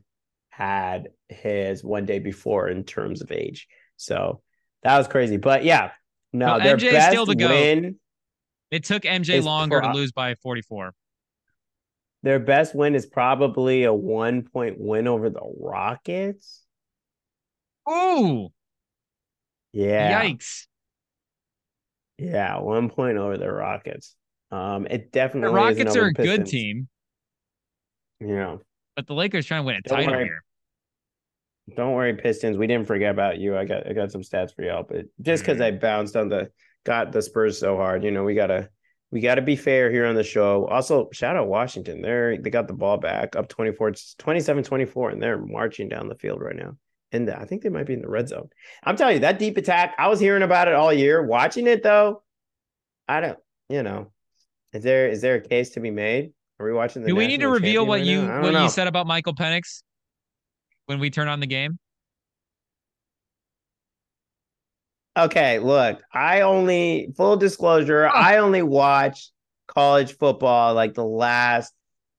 had 0.50 1.10
his 1.30 1.84
one 1.84 2.06
day 2.06 2.20
before 2.20 2.68
in 2.70 2.84
terms 2.84 3.22
of 3.22 3.32
age. 3.32 3.68
So 3.98 4.42
that 4.84 4.98
was 4.98 5.08
crazy. 5.08 5.38
But 5.38 5.64
yeah, 5.64 5.92
no, 6.34 6.46
Well, 6.48 6.60
their 6.60 6.78
MJ 6.78 6.92
best 6.92 7.12
still 7.12 7.26
the 7.26 7.36
GOAT. 7.36 7.50
win. 7.50 7.96
It 8.72 8.84
took 8.84 9.04
MJ 9.04 9.42
longer 9.44 9.80
to 9.80 9.92
lose 9.94 10.12
by 10.12 10.36
44. 10.36 10.94
Their 12.24 12.40
best 12.40 12.76
win 12.76 12.96
is 12.96 13.06
probably 13.06 13.84
a 13.84 13.94
one 13.94 14.42
point 14.42 14.78
win 14.80 15.08
over 15.08 15.30
the 15.30 15.42
Rockets. 15.60 16.62
Ooh, 17.90 18.50
Yeah. 19.76 20.24
yikes. 20.24 20.68
Yeah, 22.18 22.60
one 22.60 22.90
point 22.90 23.18
over 23.18 23.38
the 23.38 23.52
Rockets. 23.52 24.16
Um, 24.52 24.86
it 24.88 25.12
The 25.12 25.20
definitely 25.20 25.54
Rockets 25.56 25.80
isn't 25.92 26.02
are 26.02 26.08
a 26.08 26.14
the 26.14 26.24
good 26.24 26.46
team, 26.46 26.88
Yeah. 28.22 28.58
but 28.96 29.06
the 29.08 29.14
Lakers 29.14 29.46
trying 29.46 29.64
to 29.64 29.66
win 29.68 29.76
a 29.76 29.82
Don't 29.82 29.98
title 29.98 30.14
worry. 30.14 30.24
here. 30.26 30.44
Don't 31.76 31.94
worry, 31.94 32.16
Pistons. 32.16 32.58
We 32.58 32.68
didn't 32.68 32.88
forget 32.88 33.12
about 33.12 33.38
you. 33.40 33.58
I 33.58 33.66
got 33.66 33.86
I 33.88 33.94
got 33.94 34.12
some 34.12 34.22
stats 34.22 34.56
for 34.56 34.62
y'all, 34.64 34.84
but 34.88 35.06
just 35.22 35.44
because 35.44 35.58
Mm. 35.58 35.64
I 35.66 35.72
bounced 35.72 36.16
on 36.16 36.30
the 36.30 36.52
got 36.86 37.12
the 37.12 37.22
Spurs 37.22 37.60
so 37.60 37.76
hard, 37.76 38.04
you 38.04 38.12
know, 38.12 38.24
we 38.24 38.36
gotta 38.36 38.70
we 39.12 39.20
gotta 39.20 39.42
be 39.42 39.56
fair 39.58 39.92
here 39.92 40.06
on 40.06 40.16
the 40.16 40.24
show. 40.24 40.66
Also, 40.68 41.10
shout 41.12 41.36
out 41.36 41.48
Washington. 41.48 42.02
They're 42.02 42.38
they 42.38 42.50
got 42.50 42.68
the 42.68 42.74
ball 42.74 42.98
back 42.98 43.36
up 43.36 43.50
24, 43.50 43.92
27-24, 44.20 45.12
and 45.12 45.22
they're 45.22 45.38
marching 45.40 45.90
down 45.90 46.08
the 46.08 46.16
field 46.16 46.40
right 46.42 46.56
now. 46.56 46.78
And 47.12 47.30
I 47.30 47.46
think 47.46 47.62
they 47.62 47.70
might 47.70 47.86
be 47.86 47.94
in 47.94 48.02
the 48.02 48.10
red 48.10 48.28
zone. 48.28 48.50
I'm 48.84 48.98
telling 48.98 49.16
you, 49.16 49.20
that 49.22 49.40
deep 49.40 49.58
attack, 49.58 49.96
I 49.98 50.08
was 50.08 50.20
hearing 50.20 50.44
about 50.44 50.68
it 50.68 50.74
all 50.74 50.92
year. 50.92 51.26
Watching 51.26 51.68
it 51.68 51.84
though, 51.84 52.24
I 53.08 53.22
don't, 53.22 53.40
you 53.70 53.84
know, 53.84 54.12
is 54.74 54.84
there 54.84 55.08
is 55.08 55.22
there 55.22 55.36
a 55.36 55.42
case 55.42 55.72
to 55.72 55.80
be 55.80 55.92
made? 55.92 56.32
Are 56.60 56.66
we 56.66 56.74
watching 56.74 57.04
the 57.04 57.10
Do 57.10 57.16
we 57.16 57.28
need 57.28 57.42
to 57.42 57.50
reveal 57.50 57.86
what 57.86 58.00
right 58.00 58.06
you 58.06 58.24
now? 58.24 58.30
I 58.30 58.34
don't 58.36 58.44
what 58.44 58.54
know. 58.54 58.64
you 58.64 58.70
said 58.70 58.88
about 58.88 59.08
Michael 59.08 59.36
Penix 59.36 59.84
when 60.88 61.00
we 61.00 61.10
turn 61.10 61.28
on 61.28 61.40
the 61.40 61.48
game? 61.48 61.78
Okay, 65.18 65.60
look, 65.60 66.02
I 66.12 66.42
only 66.42 67.14
full 67.16 67.38
disclosure, 67.38 68.08
oh. 68.08 68.10
I 68.10 68.38
only 68.40 68.62
watch 68.62 69.32
college 69.68 70.18
football 70.18 70.74
like 70.74 70.94
the 70.94 71.06
last 71.06 71.74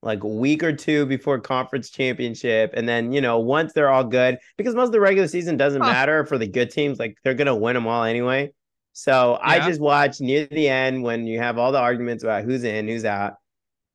like 0.07 0.23
a 0.23 0.29
week 0.29 0.63
or 0.63 0.73
two 0.73 1.05
before 1.05 1.39
conference 1.41 1.91
championship 1.91 2.71
and 2.75 2.89
then 2.89 3.13
you 3.13 3.21
know 3.21 3.41
once 3.41 3.73
they're 3.73 3.91
all 3.91 4.05
good 4.05 4.39
because 4.57 4.75
most 4.75 4.87
of 4.87 4.93
the 4.93 5.01
regular 5.01 5.27
season 5.27 5.57
doesn't 5.57 5.83
oh. 5.83 5.85
matter 5.85 6.25
for 6.25 6.39
the 6.39 6.47
good 6.47 6.71
teams 6.71 6.99
like 6.99 7.19
they're 7.25 7.35
gonna 7.35 7.55
win 7.55 7.75
them 7.75 7.87
all 7.87 8.05
anyway. 8.05 8.51
So 8.93 9.39
yeah. 9.43 9.49
i 9.51 9.69
just 9.69 9.81
watch 9.81 10.21
near 10.21 10.47
the 10.47 10.69
end 10.69 11.03
when 11.03 11.27
you 11.27 11.39
have 11.41 11.59
all 11.59 11.73
the 11.73 11.81
arguments 11.81 12.25
about 12.25 12.45
who's 12.45 12.65
in 12.65 12.89
who's 12.89 13.05
out. 13.05 13.35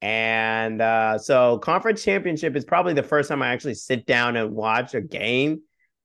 And 0.04 0.82
uh, 0.82 1.20
so 1.20 1.60
conference 1.60 2.04
championship 2.04 2.56
is 2.56 2.66
probably 2.66 2.94
the 2.94 3.04
first 3.04 3.30
time 3.30 3.42
i 3.42 3.48
actually 3.48 3.76
sit 3.76 4.06
down 4.06 4.36
and 4.36 4.52
watch 4.52 4.94
a 4.94 5.02
game. 5.02 5.62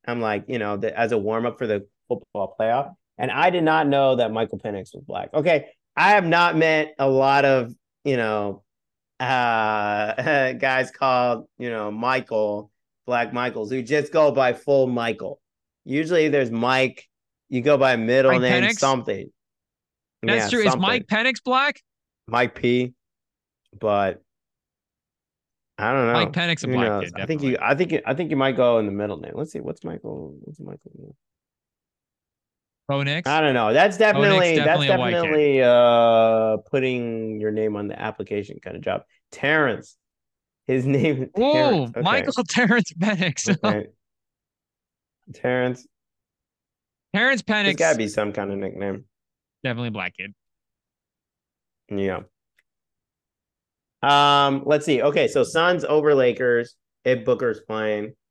I'm 0.07 0.21
like 0.21 0.45
you 0.47 0.59
know 0.59 0.77
the, 0.77 0.97
as 0.99 1.13
a 1.13 1.19
warm-up 1.19 1.59
for 1.59 1.67
the 1.67 1.87
football 2.09 2.55
playoff. 2.59 2.95
And 3.19 3.31
i 3.31 3.51
did 3.51 3.65
not 3.65 3.89
know 3.89 4.17
that 4.17 4.31
michael 4.33 4.59
Penix 4.59 4.95
was 4.95 5.05
black. 5.05 5.31
Okay 5.35 5.67
i 5.97 6.11
have 6.11 6.27
not 6.27 6.57
met 6.57 6.95
a 6.99 7.09
lot 7.09 7.45
of 7.45 7.75
you 8.05 8.17
know 8.17 8.63
uh 9.21 10.53
guys 10.53 10.91
called 10.91 11.47
you 11.59 11.71
know 11.71 11.91
michael 11.91 12.71
black 13.07 13.33
michaels 13.33 13.71
who 13.71 13.83
just 13.83 14.13
go 14.13 14.31
by 14.33 14.53
full 14.53 14.87
michael. 14.87 15.41
Usually 15.85 16.29
there's 16.29 16.51
mike 16.51 17.09
you 17.49 17.63
go 17.63 17.79
by 17.79 17.97
middle 17.97 18.33
mike 18.33 18.41
name 18.43 18.65
Penix? 18.65 18.79
something. 18.79 19.31
That's 20.23 20.45
yeah, 20.45 20.49
true. 20.49 20.65
Something. 20.65 20.81
is 20.81 20.83
mike 20.83 21.07
Penix 21.07 21.43
black? 21.43 21.81
Mike 22.27 22.55
p 22.55 22.93
but 23.79 24.23
i 25.79 25.93
don't 25.93 26.07
know. 26.07 26.13
Mike 26.13 26.33
Penix 26.33 26.65
a 26.65 26.69
black 26.69 27.05
kid, 27.05 27.13
i 27.17 27.27
think 27.27 27.43
you 27.43 27.57
i 27.61 27.75
think 27.75 27.95
i 28.05 28.15
think 28.15 28.31
you 28.31 28.37
might 28.37 28.57
go 28.57 28.79
in 28.79 28.87
the 28.87 28.93
middle 28.93 29.19
name. 29.19 29.33
Let's 29.35 29.53
see 29.53 29.61
what's 29.61 29.85
michael 29.85 30.37
what's 30.41 30.61
michael 30.61 31.15
Bo 32.89 33.03
Nix? 33.03 33.29
I 33.29 33.41
don't 33.41 33.55
know. 33.55 33.73
That's 33.73 33.97
definitely, 33.97 34.57
definitely 34.57 34.87
that's 34.87 34.87
definitely 34.87 35.63
uh 35.63 36.59
putting 36.71 37.41
your 37.41 37.51
name 37.51 37.77
on 37.77 37.89
the 37.89 38.01
application 38.01 38.59
kind 38.61 38.77
of 38.77 38.83
job. 38.83 39.03
Terrence. 39.33 39.97
His 40.67 40.87
name 40.87 41.31
Oh, 41.37 41.85
okay. 41.85 42.01
Michael 42.01 42.45
Terrence 42.45 42.93
Penix. 42.93 43.49
okay. 43.65 43.89
Terrence. 45.35 45.87
Terrence 47.15 47.43
Penix. 47.43 47.65
There's 47.65 47.77
gotta 47.77 47.99
be 47.99 48.09
some 48.09 48.33
kind 48.33 48.53
of 48.53 48.59
nickname. 48.59 49.05
Definitely 49.65 49.91
black 49.91 50.15
kid. 50.17 50.35
Yeah. 51.89 52.21
Um, 54.03 54.63
let's 54.67 54.87
see. 54.87 55.03
Okay, 55.03 55.27
so 55.27 55.43
Suns 55.43 55.85
over 55.85 56.15
Lakers. 56.15 56.77
If 57.05 57.25
Booker's 57.25 57.61
playing. 57.61 58.15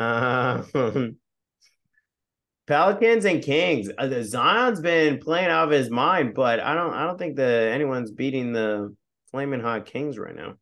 Um 0.00 1.18
Pelicans 2.68 3.24
and 3.24 3.42
Kings. 3.42 3.90
Uh, 3.96 4.06
the 4.06 4.22
Zion's 4.22 4.80
been 4.80 5.18
playing 5.18 5.48
out 5.48 5.64
of 5.64 5.70
his 5.70 5.88
mind, 5.88 6.34
but 6.34 6.60
I 6.60 6.74
don't 6.74 6.92
I 6.92 7.06
don't 7.06 7.18
think 7.18 7.36
that 7.36 7.72
anyone's 7.72 8.10
beating 8.10 8.52
the 8.52 8.94
flaming 9.30 9.60
hot 9.60 9.86
Kings 9.86 10.18
right 10.18 10.36
now. 10.36 10.54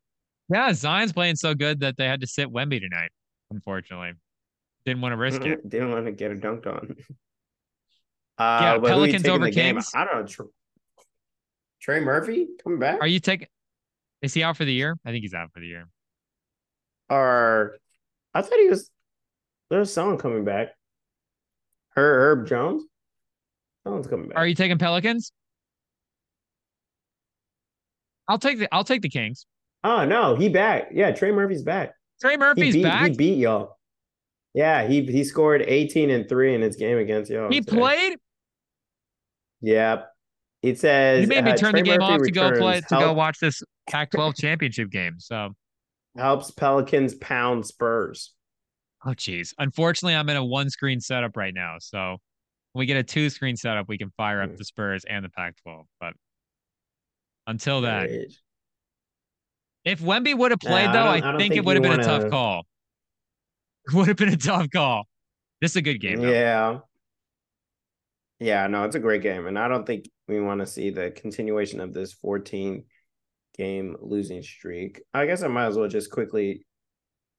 Yeah, 0.48 0.72
Zion's 0.72 1.12
playing 1.12 1.34
so 1.34 1.54
good 1.54 1.80
that 1.80 1.96
they 1.96 2.06
had 2.06 2.20
to 2.20 2.26
sit 2.28 2.48
Wemby 2.48 2.80
tonight. 2.80 3.10
Unfortunately, 3.50 4.12
didn't 4.84 5.02
want 5.02 5.12
to 5.12 5.16
risk 5.16 5.44
it. 5.44 5.68
didn't 5.68 5.90
want 5.90 6.06
to 6.06 6.12
get 6.12 6.30
a 6.30 6.36
dunked 6.36 6.66
on. 6.66 6.96
Uh, 8.38 8.58
yeah, 8.60 8.78
Pelicans 8.86 9.26
over 9.26 9.50
Kings. 9.50 9.92
I 9.94 10.04
don't 10.04 10.16
know. 10.16 10.26
Trey, 10.26 10.46
Trey 11.80 12.00
Murphy 12.00 12.48
coming 12.62 12.78
back? 12.78 13.00
Are 13.00 13.06
you 13.06 13.18
taking? 13.18 13.48
Is 14.20 14.34
he 14.34 14.42
out 14.42 14.58
for 14.58 14.66
the 14.66 14.74
year? 14.74 14.98
I 15.06 15.10
think 15.10 15.22
he's 15.22 15.32
out 15.32 15.54
for 15.54 15.60
the 15.60 15.66
year. 15.66 15.88
Or 17.08 17.78
I 18.34 18.42
thought 18.42 18.58
he 18.58 18.68
was. 18.68 18.90
There's 19.70 19.90
someone 19.90 20.18
coming 20.18 20.44
back. 20.44 20.74
Herb 21.97 22.47
Jones? 22.47 22.84
Someone's 23.84 24.07
coming 24.07 24.28
back. 24.28 24.39
Are 24.39 24.47
you 24.47 24.55
taking 24.55 24.78
Pelicans? 24.78 25.33
I'll 28.28 28.39
take 28.39 28.58
the 28.58 28.68
I'll 28.75 28.84
take 28.84 29.02
the 29.02 29.08
Kings. 29.08 29.47
Oh 29.84 30.05
no, 30.05 30.34
he 30.34 30.49
back. 30.49 30.89
Yeah, 30.92 31.12
Trey 31.12 31.31
Murphy's 31.31 31.62
back. 31.62 31.94
Trey 32.20 32.36
Murphy's 32.36 32.75
he 32.75 32.83
beat, 32.83 32.89
back. 32.89 33.10
He 33.10 33.16
beat 33.16 33.39
y'all. 33.39 33.76
Yeah, 34.55 34.86
he 34.86 35.02
he 35.05 35.23
scored 35.23 35.62
18 35.62 36.10
and 36.10 36.28
3 36.28 36.55
in 36.55 36.62
his 36.62 36.76
game 36.76 36.99
against 36.99 37.31
y'all. 37.31 37.50
He 37.50 37.60
today. 37.60 37.76
played? 37.76 38.18
Yep. 39.60 40.10
It 40.62 40.81
says 40.81 41.23
You 41.23 41.28
made 41.28 41.44
me 41.44 41.52
uh, 41.52 41.57
turn 41.57 41.75
the 41.75 41.83
game 41.83 42.00
Murphy 42.00 42.12
off 42.15 42.23
to 42.23 42.31
go 42.31 42.50
play 42.52 42.81
to 42.81 42.97
go 42.97 43.12
watch 43.12 43.39
this 43.39 43.62
Pac-12 43.89 44.36
championship 44.36 44.91
game. 44.91 45.16
So 45.18 45.55
helps 46.16 46.50
Pelicans 46.50 47.15
pound 47.15 47.66
Spurs. 47.66 48.33
Oh, 49.06 49.14
geez. 49.14 49.54
Unfortunately, 49.58 50.16
I'm 50.16 50.28
in 50.28 50.36
a 50.36 50.44
one 50.44 50.68
screen 50.68 51.00
setup 51.00 51.36
right 51.36 51.54
now. 51.54 51.76
So 51.78 52.16
when 52.72 52.80
we 52.80 52.86
get 52.86 52.96
a 52.96 53.04
two 53.04 53.30
screen 53.30 53.56
setup, 53.56 53.88
we 53.88 53.98
can 53.98 54.10
fire 54.16 54.42
up 54.42 54.50
hmm. 54.50 54.56
the 54.56 54.64
Spurs 54.64 55.04
and 55.08 55.24
the 55.24 55.28
Pac 55.28 55.54
12. 55.62 55.86
But 56.00 56.14
until 57.46 57.82
that, 57.82 58.10
if 59.84 60.00
Wemby 60.00 60.36
would 60.36 60.50
have 60.50 60.60
played, 60.60 60.92
though, 60.92 61.04
I, 61.04 61.18
I, 61.18 61.20
think, 61.20 61.38
think 61.38 61.54
it 61.54 61.64
would 61.64 61.76
have 61.76 61.82
been 61.82 62.00
a 62.00 62.02
tough 62.02 62.28
call. 62.28 62.66
It 63.86 63.94
would 63.94 64.08
have 64.08 64.16
been 64.16 64.30
a 64.30 64.36
tough 64.36 64.68
call. 64.70 65.06
This 65.60 65.72
is 65.72 65.76
a 65.76 65.82
good 65.82 66.00
game. 66.00 66.20
Though. 66.20 66.30
Yeah. 66.30 66.78
Yeah, 68.40 68.66
no, 68.66 68.84
it's 68.84 68.96
a 68.96 69.00
great 69.00 69.22
game. 69.22 69.46
And 69.46 69.58
I 69.58 69.68
don't 69.68 69.86
think 69.86 70.10
we 70.26 70.40
want 70.40 70.60
to 70.60 70.66
see 70.66 70.90
the 70.90 71.12
continuation 71.12 71.80
of 71.80 71.94
this 71.94 72.12
14 72.12 72.84
game 73.56 73.96
losing 74.00 74.42
streak. 74.42 75.00
I 75.14 75.26
guess 75.26 75.42
I 75.42 75.46
might 75.46 75.66
as 75.66 75.76
well 75.76 75.88
just 75.88 76.10
quickly 76.10 76.66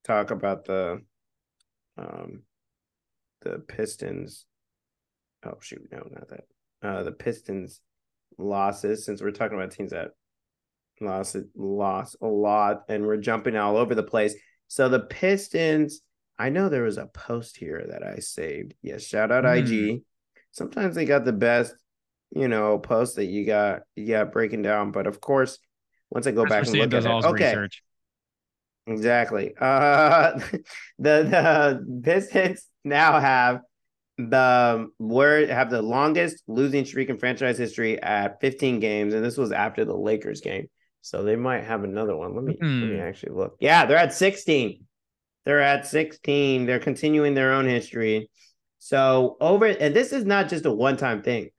talk 0.04 0.30
about 0.30 0.64
the 0.64 1.02
um, 1.98 2.42
the 3.42 3.58
Pistons. 3.58 4.46
Oh 5.44 5.58
shoot, 5.60 5.88
no, 5.90 5.98
not 6.10 6.28
that. 6.28 6.44
Uh, 6.82 7.02
the 7.02 7.12
Pistons 7.12 7.80
losses 8.38 9.04
since 9.04 9.20
we're 9.20 9.30
talking 9.30 9.56
about 9.56 9.72
teams 9.72 9.90
that 9.90 10.12
lost 11.00 11.36
lost 11.56 12.16
a 12.20 12.26
lot, 12.26 12.82
and 12.88 13.06
we're 13.06 13.16
jumping 13.16 13.56
all 13.56 13.76
over 13.76 13.94
the 13.94 14.02
place. 14.02 14.34
So 14.68 14.88
the 14.88 15.00
Pistons, 15.00 16.00
I 16.38 16.50
know 16.50 16.68
there 16.68 16.82
was 16.82 16.98
a 16.98 17.06
post 17.06 17.56
here 17.56 17.84
that 17.90 18.02
I 18.02 18.16
saved. 18.16 18.74
Yes, 18.82 19.02
shout 19.02 19.32
out 19.32 19.44
mm. 19.44 19.58
IG. 19.96 20.02
Sometimes 20.50 20.94
they 20.94 21.04
got 21.04 21.24
the 21.24 21.32
best, 21.32 21.74
you 22.30 22.48
know, 22.48 22.78
post 22.78 23.16
that 23.16 23.26
you 23.26 23.46
got 23.46 23.82
you 23.94 24.08
got 24.08 24.32
breaking 24.32 24.62
down. 24.62 24.92
But 24.92 25.06
of 25.06 25.20
course, 25.20 25.58
once 26.10 26.26
I 26.26 26.32
go 26.32 26.46
back 26.46 26.66
and 26.66 26.76
look 26.76 26.94
at 26.94 27.04
it, 27.04 27.24
okay. 27.24 27.48
Research. 27.48 27.82
Exactly. 28.88 29.54
Uh, 29.60 30.38
the 30.98 31.22
the 31.22 32.00
Pistons 32.02 32.66
now 32.84 33.20
have 33.20 33.60
the 34.16 34.88
word 34.98 35.50
have 35.50 35.70
the 35.70 35.82
longest 35.82 36.42
losing 36.48 36.84
streak 36.84 37.08
in 37.08 37.18
franchise 37.18 37.58
history 37.58 38.00
at 38.02 38.40
15 38.40 38.80
games, 38.80 39.14
and 39.14 39.24
this 39.24 39.36
was 39.36 39.52
after 39.52 39.84
the 39.84 39.96
Lakers 39.96 40.40
game. 40.40 40.68
So 41.02 41.22
they 41.22 41.36
might 41.36 41.64
have 41.64 41.84
another 41.84 42.16
one. 42.16 42.34
Let 42.34 42.44
me 42.44 42.54
mm. 42.54 42.80
let 42.80 42.90
me 42.90 42.96
hmm. 42.96 43.02
actually 43.02 43.34
look. 43.34 43.56
Yeah, 43.60 43.86
they're 43.86 43.98
at 43.98 44.14
16. 44.14 44.84
They're 45.44 45.60
at 45.60 45.86
16. 45.86 46.66
They're 46.66 46.80
continuing 46.80 47.34
their 47.34 47.52
own 47.52 47.66
history. 47.66 48.30
So 48.78 49.36
over 49.40 49.66
and 49.66 49.94
this 49.94 50.12
is 50.12 50.24
not 50.24 50.48
just 50.48 50.66
a 50.66 50.72
one-time 50.72 51.22
thing. 51.22 51.50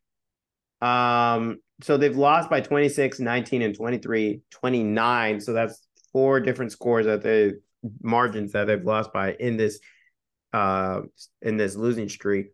Um, 0.81 1.59
so 1.81 1.97
they've 1.97 2.15
lost 2.15 2.49
by 2.49 2.61
26, 2.61 3.19
19, 3.19 3.61
and 3.61 3.75
23, 3.75 4.41
29. 4.51 5.39
So 5.39 5.53
that's 5.53 5.87
four 6.11 6.39
different 6.39 6.71
scores 6.71 7.05
that 7.05 7.21
they 7.21 7.53
margins 8.01 8.51
that 8.51 8.65
they've 8.65 8.83
lost 8.83 9.13
by 9.13 9.33
in 9.33 9.57
this 9.57 9.79
uh 10.53 11.01
in 11.41 11.57
this 11.57 11.75
losing 11.75 12.09
streak. 12.09 12.47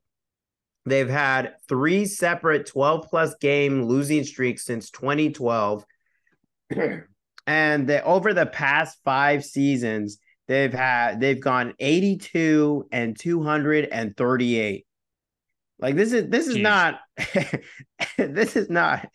They've 0.86 1.10
had 1.10 1.56
three 1.68 2.06
separate 2.06 2.68
12 2.68 3.08
plus 3.10 3.36
game 3.42 3.84
losing 3.84 4.24
streaks 4.24 4.66
since 4.66 4.92
2012. 4.92 5.84
and 7.48 7.88
they, 7.88 8.02
over 8.02 8.34
the 8.36 8.46
past 8.46 9.00
5 9.04 9.44
seasons, 9.44 10.20
they've 10.48 10.74
had 10.74 11.20
they've 11.20 11.40
gone 11.40 11.74
82 11.80 12.88
and 12.92 13.18
238. 13.18 14.86
Like 15.80 15.96
this 15.96 16.14
is 16.14 16.30
this 16.30 16.48
is 16.48 16.58
Jeez. 16.58 16.62
not 16.62 17.00
this 18.18 18.56
is 18.56 18.70
not 18.70 19.10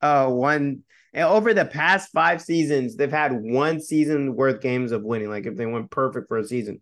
uh 0.00 0.28
one 0.28 0.82
over 1.24 1.54
the 1.54 1.64
past 1.64 2.10
five 2.12 2.42
seasons, 2.42 2.96
they've 2.96 3.10
had 3.10 3.32
one 3.32 3.80
season 3.80 4.34
worth 4.34 4.60
games 4.60 4.92
of 4.92 5.02
winning. 5.02 5.30
Like 5.30 5.46
if 5.46 5.56
they 5.56 5.66
went 5.66 5.90
perfect 5.90 6.28
for 6.28 6.38
a 6.38 6.44
season, 6.44 6.80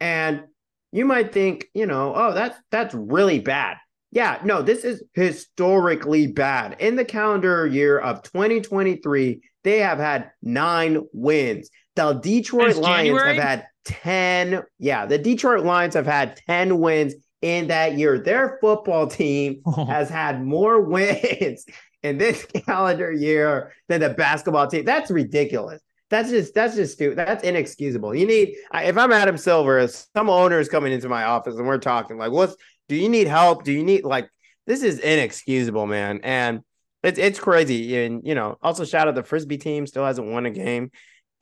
and 0.00 0.44
you 0.92 1.04
might 1.04 1.32
think, 1.32 1.66
you 1.74 1.86
know, 1.86 2.14
oh, 2.14 2.32
that's 2.32 2.56
that's 2.70 2.94
really 2.94 3.40
bad. 3.40 3.76
Yeah, 4.12 4.38
no, 4.44 4.62
this 4.62 4.84
is 4.84 5.02
historically 5.14 6.28
bad. 6.28 6.76
In 6.78 6.94
the 6.94 7.04
calendar 7.04 7.66
year 7.66 7.98
of 7.98 8.22
2023, 8.22 9.42
they 9.64 9.80
have 9.80 9.98
had 9.98 10.30
nine 10.40 11.02
wins. 11.12 11.68
The 11.96 12.12
Detroit 12.12 12.76
Lions 12.76 13.08
January? 13.08 13.34
have 13.34 13.42
had 13.42 13.66
10. 13.86 14.62
Yeah, 14.78 15.06
the 15.06 15.18
Detroit 15.18 15.64
Lions 15.64 15.94
have 15.94 16.06
had 16.06 16.40
10 16.46 16.78
wins 16.78 17.14
in 17.42 17.66
that 17.68 17.98
year. 17.98 18.20
Their 18.20 18.58
football 18.60 19.08
team 19.08 19.62
oh. 19.66 19.84
has 19.88 20.08
had 20.08 20.44
more 20.44 20.80
wins 20.88 21.66
in 22.04 22.18
this 22.18 22.44
calendar 22.66 23.10
year 23.10 23.72
than 23.88 24.00
the 24.00 24.10
basketball 24.10 24.68
team. 24.68 24.84
That's 24.84 25.10
ridiculous. 25.10 25.82
That's 26.10 26.30
just 26.30 26.54
that's 26.54 26.76
just 26.76 26.92
stupid. 26.92 27.18
That's 27.18 27.42
inexcusable. 27.42 28.14
You 28.14 28.26
need 28.26 28.54
if 28.74 28.96
I'm 28.96 29.10
Adam 29.10 29.36
Silver, 29.36 29.84
some 29.88 30.30
owner 30.30 30.60
is 30.60 30.68
coming 30.68 30.92
into 30.92 31.08
my 31.08 31.24
office 31.24 31.56
and 31.56 31.66
we're 31.66 31.78
talking 31.78 32.18
like, 32.18 32.30
what's 32.30 32.54
do 32.88 32.94
you 32.94 33.08
need 33.08 33.26
help? 33.26 33.64
Do 33.64 33.72
you 33.72 33.82
need 33.82 34.04
like 34.04 34.28
this 34.66 34.82
is 34.82 34.98
inexcusable, 35.00 35.86
man. 35.86 36.20
And 36.22 36.60
it's 37.02 37.18
it's 37.18 37.40
crazy. 37.40 37.96
And 37.96 38.24
you 38.24 38.34
know, 38.34 38.58
also 38.62 38.84
shout 38.84 39.08
out 39.08 39.14
the 39.14 39.24
frisbee 39.24 39.58
team 39.58 39.86
still 39.86 40.04
hasn't 40.04 40.28
won 40.28 40.46
a 40.46 40.50
game. 40.50 40.90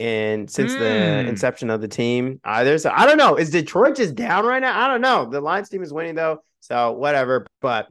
And 0.01 0.51
since 0.51 0.73
mm. 0.73 0.79
the 0.79 1.23
hmm. 1.23 1.29
inception 1.29 1.71
of 1.71 1.81
the 1.81 1.89
team, 1.89 2.41
either 2.45 2.79
so 2.79 2.91
I 2.95 3.05
don't 3.05 3.19
know. 3.19 3.37
Is 3.37 3.51
Detroit 3.51 3.97
just 3.97 4.15
down 4.15 4.47
right 4.47 4.63
now? 4.63 4.81
I 4.81 4.89
don't 4.89 5.01
know. 5.01 5.29
The 5.29 5.41
Lions 5.41 5.69
team 5.69 5.83
is 5.83 5.93
winning 5.93 6.15
though, 6.15 6.43
so 6.61 6.93
whatever. 6.93 7.47
But 7.61 7.89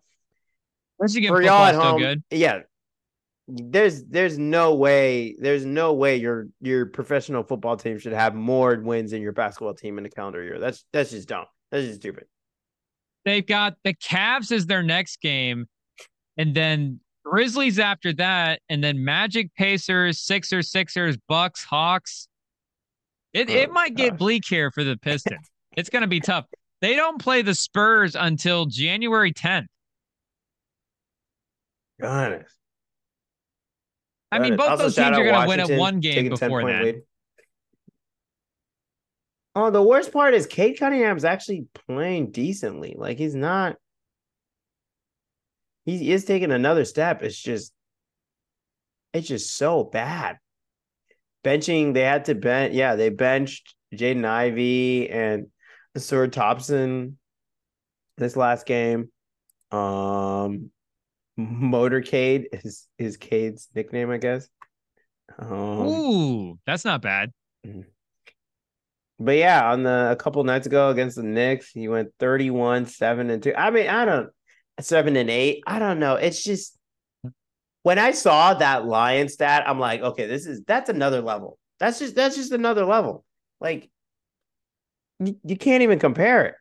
for 1.08 1.42
y'all 1.42 1.66
at 1.66 1.76
home, 1.76 2.00
good. 2.00 2.24
yeah, 2.32 2.60
there's 3.48 4.04
there's 4.06 4.38
no 4.38 4.76
way 4.76 5.36
there's 5.40 5.66
no 5.66 5.94
way 5.94 6.16
your 6.16 6.48
your 6.62 6.86
professional 6.86 7.44
football 7.44 7.76
team 7.76 7.98
should 8.00 8.14
have 8.14 8.36
more 8.36 8.80
wins 8.80 9.12
than 9.12 9.22
your 9.22 9.32
basketball 9.34 9.74
team 9.74 9.98
in 9.98 10.06
a 10.06 10.10
calendar 10.10 10.44
year. 10.44 10.60
That's 10.60 10.86
that's 10.94 11.12
just 11.12 11.28
dumb. 11.28 11.46
That's 11.72 11.86
just 11.86 12.02
stupid. 12.02 12.26
They've 13.26 13.46
got 13.46 13.76
the 13.84 13.94
Cavs 13.94 14.52
as 14.52 14.66
their 14.66 14.84
next 14.84 15.22
game, 15.22 15.68
and 16.38 16.56
then 16.56 17.00
Grizzlies 17.24 17.78
after 17.80 18.14
that, 18.14 18.62
and 18.70 18.84
then 18.84 19.04
Magic, 19.04 19.54
Pacers, 19.56 20.20
Sixers, 20.20 20.72
Sixers, 20.72 21.18
Bucks, 21.28 21.64
Hawks. 21.64 22.28
It 23.34 23.50
oh, 23.50 23.54
it 23.54 23.72
might 23.72 23.96
gosh. 23.96 24.08
get 24.08 24.18
bleak 24.18 24.44
here 24.48 24.72
for 24.72 24.84
the 24.84 24.98
Pistons. 24.98 25.48
it's 25.78 25.90
going 25.90 26.02
to 26.02 26.08
be 26.08 26.20
tough. 26.20 26.46
They 26.82 26.96
don't 26.96 27.22
play 27.22 27.44
the 27.44 27.54
Spurs 27.54 28.16
until 28.16 28.66
January 28.66 29.32
10th. 29.32 29.68
Honest. 32.04 32.56
I 34.32 34.40
mean, 34.40 34.56
both 34.56 34.80
those 34.80 34.96
teams 34.96 35.18
are 35.18 35.24
going 35.24 35.42
to 35.42 35.48
win 35.48 35.60
at 35.60 35.80
one 35.80 36.00
game 36.00 36.30
before 36.30 36.64
that. 36.66 36.84
Lead. 36.84 37.02
Oh, 39.54 39.70
the 39.70 39.84
worst 39.84 40.14
part 40.14 40.34
is 40.34 40.48
Cade 40.48 40.80
Cunningham's 40.80 41.26
actually 41.26 41.66
playing 41.88 42.32
decently. 42.32 42.96
Like 42.98 43.18
he's 43.18 43.36
not. 43.36 43.76
He 45.84 46.12
is 46.12 46.24
taking 46.24 46.52
another 46.52 46.86
step. 46.86 47.24
It's 47.24 47.38
just, 47.38 47.74
it's 49.14 49.28
just 49.28 49.58
so 49.58 49.84
bad. 49.84 50.38
Benching, 51.44 51.94
they 51.94 52.04
had 52.04 52.26
to 52.26 52.36
bench. 52.36 52.74
Yeah, 52.74 52.96
they 52.96 53.10
benched 53.10 53.76
Jaden 53.94 54.24
Ivey 54.24 55.10
and 55.10 55.48
Ausar 55.98 56.32
Thompson 56.32 57.18
this 58.18 58.38
last 58.38 58.66
game. 58.66 59.12
Um, 59.72 60.70
Motorcade 61.48 62.46
is 62.52 62.88
is 62.98 63.18
Cade's 63.18 63.70
nickname, 63.76 64.10
I 64.12 64.18
guess. 64.18 64.48
Um, 65.40 65.88
Ooh, 65.88 66.60
that's 66.66 66.86
not 66.86 67.02
bad. 67.02 67.32
Mm-hmm. 67.66 67.82
But 69.20 69.38
yeah, 69.38 69.72
on 69.72 69.84
the 69.84 70.12
a 70.12 70.16
couple 70.16 70.44
nights 70.44 70.68
ago 70.68 70.90
against 70.90 71.16
the 71.16 71.24
Knicks, 71.24 71.70
he 71.70 71.88
went 71.88 72.10
31, 72.20 72.88
7 72.88 73.30
and 73.30 73.44
2. 73.44 73.54
I 73.56 73.70
mean, 73.70 73.88
I 73.88 74.04
don't 74.06 74.30
7 74.80 75.16
and 75.16 75.30
8. 75.30 75.64
I 75.68 75.80
don't 75.80 76.00
know. 76.00 76.16
It's 76.16 76.44
just 76.44 76.78
when 77.84 78.00
I 78.00 78.12
saw 78.12 78.56
that 78.56 78.86
lion 78.86 79.30
stat, 79.30 79.64
I'm 79.68 79.80
like, 79.80 80.02
okay, 80.02 80.26
this 80.26 80.46
is 80.46 80.62
that's 80.66 80.90
another 80.90 81.22
level. 81.22 81.58
That's 81.80 82.00
just 82.00 82.16
that's 82.16 82.36
just 82.36 82.52
another 82.52 82.86
level. 82.86 83.24
Like 83.60 83.90
you, 85.20 85.38
you 85.44 85.56
can't 85.56 85.84
even 85.84 86.00
compare 86.00 86.46
it. 86.46 86.56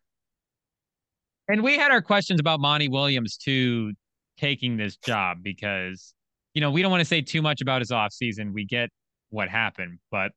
And 1.49 1.63
we 1.63 1.77
had 1.77 1.91
our 1.91 2.03
questions 2.03 2.41
about 2.41 2.61
Monty 2.61 2.89
Williams 2.89 3.37
too 3.37 3.93
taking 4.41 4.77
this 4.77 4.97
job 4.97 5.39
because, 5.43 6.15
you 6.55 6.61
know, 6.61 6.71
we 6.71 6.83
don't 6.83 6.91
want 6.91 7.03
to 7.03 7.07
say 7.07 7.21
too 7.21 7.43
much 7.43 7.61
about 7.61 7.81
his 7.81 7.91
offseason. 7.91 8.53
We 8.53 8.65
get 8.65 8.91
what 9.29 9.49
happened, 9.49 9.99
but 10.11 10.33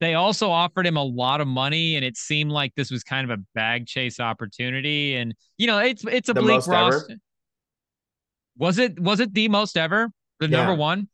they 0.00 0.14
also 0.14 0.50
offered 0.50 0.86
him 0.86 0.96
a 0.96 1.02
lot 1.02 1.40
of 1.40 1.48
money 1.48 1.96
and 1.96 2.04
it 2.04 2.16
seemed 2.16 2.52
like 2.52 2.74
this 2.74 2.90
was 2.90 3.02
kind 3.02 3.30
of 3.30 3.38
a 3.38 3.42
bag 3.54 3.86
chase 3.86 4.20
opportunity. 4.20 5.16
And, 5.16 5.34
you 5.56 5.66
know, 5.66 5.78
it's 5.78 6.04
it's 6.04 6.28
a 6.28 6.34
the 6.34 6.42
bleak 6.42 6.66
roster. 6.66 7.06
Ever? 7.10 7.20
Was 8.58 8.78
it 8.78 9.00
was 9.00 9.20
it 9.20 9.32
the 9.32 9.48
most 9.48 9.76
ever? 9.76 10.10
The 10.40 10.48
yeah. 10.48 10.58
number 10.58 10.74
one? 10.74 11.08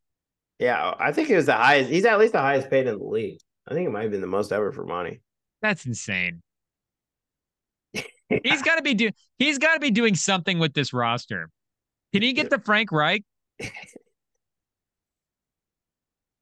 Yeah, 0.59 0.95
I 0.99 1.12
think 1.12 1.31
it 1.31 1.37
was 1.37 1.47
the 1.47 1.55
highest. 1.55 1.91
He's 1.91 2.05
at 2.05 2.19
least 2.19 2.33
the 2.33 2.41
highest 2.41 2.71
paid 2.71 2.87
in 2.87 2.99
the 2.99 3.05
league. 3.05 3.39
I 3.69 3.75
think 3.75 3.87
it 3.87 3.91
might 3.91 4.03
have 4.03 4.11
been 4.11 4.21
the 4.21 4.27
most 4.27 4.53
ever 4.53 4.73
for 4.73 4.85
money 4.85 5.21
That's 5.61 5.87
insane. 5.87 6.43
he's 7.95 8.62
got 8.62 8.77
to 8.77 8.83
be 8.83 8.95
doing. 8.95 9.15
He's 9.39 9.59
got 9.59 9.75
to 9.75 9.81
be 9.81 9.91
doing 9.91 10.15
something 10.15 10.59
with 10.59 10.75
this 10.75 10.93
roster. 10.93 11.49
Can 12.12 12.23
he 12.23 12.32
get 12.32 12.50
the 12.50 12.58
Frank 12.58 12.92
Reich? 12.92 13.24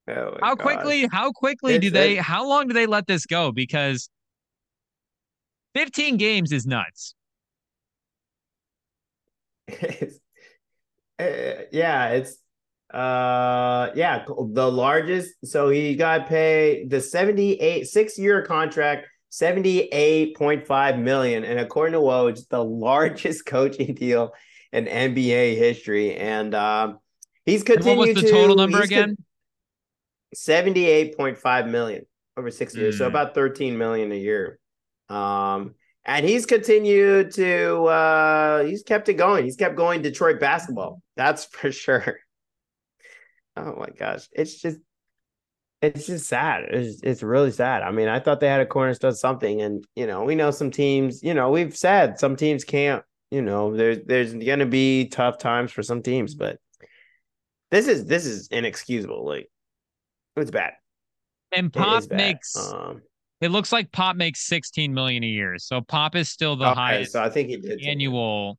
Oh 0.08 0.36
how 0.42 0.55
gosh. 0.55 0.65
quickly? 0.65 1.08
How 1.12 1.31
quickly 1.31 1.74
it's, 1.74 1.82
do 1.84 1.90
they? 1.90 2.16
How 2.16 2.44
long 2.49 2.66
do 2.68 2.74
they 2.74 2.86
let 2.86 3.07
this 3.07 3.26
go? 3.26 3.52
Because 3.52 4.08
fifteen 5.74 6.16
games 6.16 6.52
is 6.52 6.66
nuts. 6.66 7.15
Uh, 11.20 11.68
yeah, 11.70 12.08
it's 12.08 12.39
uh 12.94 13.90
yeah 13.94 14.24
the 14.26 14.73
largest. 14.73 15.34
So 15.44 15.68
he 15.68 15.94
got 15.94 16.28
paid 16.28 16.89
the 16.89 17.02
seventy 17.02 17.60
eight 17.60 17.86
six 17.86 18.18
year 18.18 18.42
contract. 18.42 19.07
78.5 19.32 20.99
million 20.99 21.44
and 21.44 21.60
according 21.60 21.92
to 21.92 22.00
Woj, 22.00 22.49
the 22.49 22.65
largest 22.65 23.47
coaching 23.47 23.94
deal 23.94 24.32
in 24.73 24.86
NBA 24.86 25.57
history. 25.57 26.16
And 26.16 26.55
um, 26.55 26.99
he's 27.44 27.62
continued. 27.62 27.90
And 27.90 27.99
what 27.99 28.08
was 28.08 28.16
the 28.16 28.28
to, 28.28 28.31
total 28.31 28.57
number 28.57 28.81
again? 28.81 29.16
Seventy-eight 30.34 31.16
point 31.16 31.39
five 31.39 31.66
million 31.66 32.07
over 32.36 32.50
six 32.50 32.76
years, 32.76 32.94
mm. 32.94 32.99
so 32.99 33.05
hmm. 33.05 33.10
about 33.10 33.34
thirteen 33.34 33.76
million 33.76 34.12
a 34.12 34.16
year. 34.16 34.58
Um, 35.08 35.74
and 36.05 36.24
he's 36.24 36.47
continued 36.47 37.32
to. 37.32 37.84
Uh, 37.84 38.65
he's 38.65 38.82
kept 38.84 39.08
it 39.08 39.15
going. 39.15 39.44
He's 39.44 39.57
kept 39.57 39.76
going. 39.76 40.02
Detroit 40.02 40.39
basketball. 40.39 41.02
That's 41.16 41.44
for 41.50 41.73
sure. 41.73 42.20
Oh 43.57 43.74
my 43.76 43.89
gosh, 43.99 44.28
it's 44.32 44.60
just 44.60 44.78
it's 45.82 46.07
just 46.07 46.26
sad. 46.26 46.65
It's, 46.70 47.00
it's 47.02 47.23
really 47.23 47.50
sad. 47.50 47.82
I 47.82 47.90
mean, 47.90 48.08
I 48.08 48.20
thought 48.20 48.40
they 48.40 48.49
had 48.49 48.60
a 48.60 48.66
cornerstone 48.66 49.15
something, 49.15 49.62
and 49.62 49.84
you 49.97 50.07
know, 50.07 50.24
we 50.24 50.34
know 50.34 50.50
some 50.50 50.70
teams. 50.70 51.23
You 51.23 51.34
know, 51.34 51.50
we've 51.50 51.76
said 51.76 52.18
some 52.18 52.36
teams 52.36 52.65
can't 52.65 53.02
you 53.31 53.42
know, 53.42 53.76
there's 53.76 53.99
there's 54.07 54.34
gonna 54.34 54.67
be 54.67 55.07
tough 55.07 55.39
times 55.39 55.73
for 55.73 55.83
some 55.83 56.02
teams, 56.02 56.34
but 56.34 56.59
this 57.70 57.86
is 57.86 58.07
this 58.07 58.26
is 58.26 58.49
inexcusable. 58.49 59.25
Like 59.25 59.50
it's 60.36 60.50
bad. 60.50 60.73
And 61.52 61.73
Pop 61.73 62.10
makes 62.10 62.57
um, 62.57 63.02
it 63.41 63.50
looks 63.50 63.73
like 63.73 63.91
Pop 63.92 64.17
makes 64.17 64.41
16 64.47 64.92
million 64.92 65.25
a 65.25 65.28
year. 65.28 65.59
So 65.59 65.81
Pop 65.81 66.15
is 66.15 66.28
still 66.28 66.57
the 66.57 66.67
okay, 66.67 66.75
highest 66.75 67.12
so 67.12 67.23
I 67.23 67.31
think 67.31 67.49
he 67.49 67.57
did 67.57 67.81
annual 67.83 68.59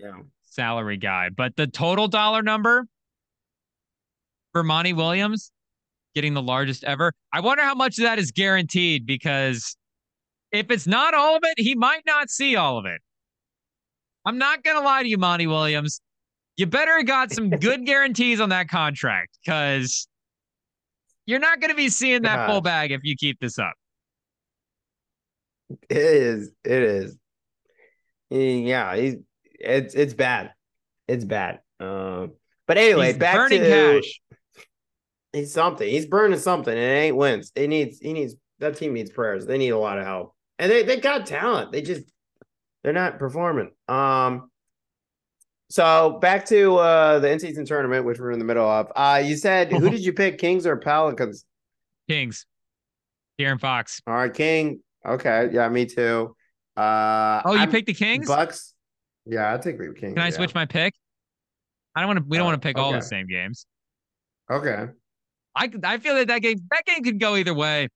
yeah. 0.00 0.20
salary 0.44 0.96
guy. 0.96 1.28
But 1.28 1.56
the 1.56 1.66
total 1.66 2.08
dollar 2.08 2.42
number 2.42 2.86
for 4.52 4.62
Monty 4.62 4.92
Williams 4.92 5.50
getting 6.14 6.34
the 6.34 6.42
largest 6.42 6.84
ever. 6.84 7.12
I 7.32 7.40
wonder 7.40 7.64
how 7.64 7.74
much 7.74 7.98
of 7.98 8.04
that 8.04 8.18
is 8.18 8.30
guaranteed 8.30 9.04
because 9.04 9.76
if 10.52 10.70
it's 10.70 10.86
not 10.86 11.12
all 11.12 11.36
of 11.36 11.42
it, 11.44 11.54
he 11.56 11.74
might 11.74 12.02
not 12.06 12.30
see 12.30 12.54
all 12.56 12.78
of 12.78 12.86
it. 12.86 13.00
I'm 14.24 14.38
not 14.38 14.62
gonna 14.62 14.84
lie 14.84 15.02
to 15.02 15.08
you, 15.08 15.18
Monty 15.18 15.46
Williams. 15.46 16.00
You 16.56 16.66
better 16.66 17.02
got 17.02 17.32
some 17.32 17.50
good 17.50 17.84
guarantees 17.86 18.40
on 18.40 18.50
that 18.50 18.68
contract 18.68 19.38
because 19.44 20.08
you're 21.26 21.40
not 21.40 21.60
gonna 21.60 21.74
be 21.74 21.88
seeing 21.88 22.22
that 22.22 22.48
full 22.48 22.60
bag 22.60 22.92
if 22.92 23.00
you 23.02 23.16
keep 23.16 23.40
this 23.40 23.58
up. 23.58 23.74
It 25.88 25.96
is. 25.96 26.50
It 26.64 26.82
is. 26.82 27.16
Yeah, 28.30 28.96
he's 28.96 29.16
it's 29.58 29.94
it's 29.94 30.14
bad. 30.14 30.52
It's 31.08 31.24
bad. 31.24 31.60
Um, 31.80 32.32
but 32.66 32.78
anyway, 32.78 33.08
he's 33.08 33.18
back 33.18 33.36
burning 33.36 33.60
to 33.60 33.68
cash. 33.68 34.20
He's 35.32 35.52
something. 35.52 35.88
He's 35.88 36.06
burning 36.06 36.38
something, 36.38 36.72
and 36.72 36.82
it 36.82 37.04
ain't 37.06 37.16
wins. 37.16 37.52
It 37.54 37.68
needs. 37.68 37.98
He 37.98 38.12
needs. 38.12 38.34
That 38.60 38.76
team 38.76 38.94
needs 38.94 39.10
prayers. 39.10 39.46
They 39.46 39.58
need 39.58 39.70
a 39.70 39.78
lot 39.78 39.98
of 39.98 40.04
help, 40.04 40.34
and 40.58 40.70
they 40.70 40.82
they 40.84 41.00
got 41.00 41.26
talent. 41.26 41.72
They 41.72 41.82
just 41.82 42.04
they're 42.84 42.92
not 42.92 43.18
performing. 43.18 43.72
Um, 43.88 44.50
so 45.70 46.18
back 46.20 46.44
to 46.46 46.76
uh 46.76 47.18
the 47.18 47.30
in-season 47.32 47.64
tournament, 47.64 48.04
which 48.04 48.20
we're 48.20 48.30
in 48.30 48.38
the 48.38 48.44
middle 48.44 48.68
of. 48.68 48.92
Uh, 48.94 49.20
you 49.24 49.34
said 49.34 49.72
who 49.72 49.90
did 49.90 50.04
you 50.04 50.12
pick, 50.22 50.38
Kings 50.38 50.66
or 50.66 50.76
Pelicans? 50.76 51.44
Kings. 52.08 52.46
De'Aaron 53.40 53.58
Fox. 53.58 54.00
All 54.06 54.14
right, 54.14 54.32
King. 54.32 54.80
Okay, 55.04 55.48
yeah, 55.52 55.68
me 55.68 55.86
too. 55.86 56.36
Uh, 56.76 57.42
oh, 57.44 57.54
you 57.54 57.60
I'm, 57.60 57.70
picked 57.70 57.86
the 57.86 57.94
Kings? 57.94 58.28
Bucks. 58.28 58.74
Yeah, 59.26 59.52
I 59.52 59.58
think 59.58 59.80
we 59.80 59.86
Kings. 59.86 60.14
Can 60.14 60.18
I 60.18 60.26
yeah. 60.26 60.30
switch 60.30 60.54
my 60.54 60.66
pick? 60.66 60.94
I 61.96 62.00
don't 62.00 62.08
want 62.08 62.18
to. 62.18 62.24
We 62.28 62.36
don't 62.36 62.46
want 62.46 62.60
to 62.60 62.66
pick 62.66 62.76
okay. 62.76 62.84
all 62.84 62.92
the 62.92 63.00
same 63.00 63.26
games. 63.26 63.66
Okay. 64.50 64.86
I 65.56 65.70
I 65.82 65.98
feel 65.98 66.14
that 66.16 66.28
that 66.28 66.40
game 66.40 66.58
that 66.70 66.84
game 66.84 67.02
could 67.02 67.18
go 67.18 67.36
either 67.36 67.54
way. 67.54 67.88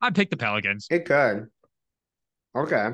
I 0.00 0.10
picked 0.10 0.30
the 0.30 0.36
Pelicans. 0.36 0.86
It 0.90 1.04
could. 1.04 1.48
Okay. 2.56 2.90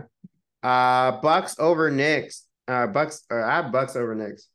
Uh, 0.62 1.12
Bucks 1.20 1.56
over 1.58 1.90
Knicks. 1.90 2.46
Uh, 2.68 2.86
Bucks. 2.86 3.24
Uh, 3.30 3.36
I 3.36 3.56
have 3.56 3.72
Bucks 3.72 3.96
over 3.96 4.14
Knicks. 4.14 4.48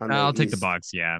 I'll 0.00 0.32
take 0.32 0.50
the 0.50 0.56
Bucks. 0.56 0.90
Yeah. 0.92 1.18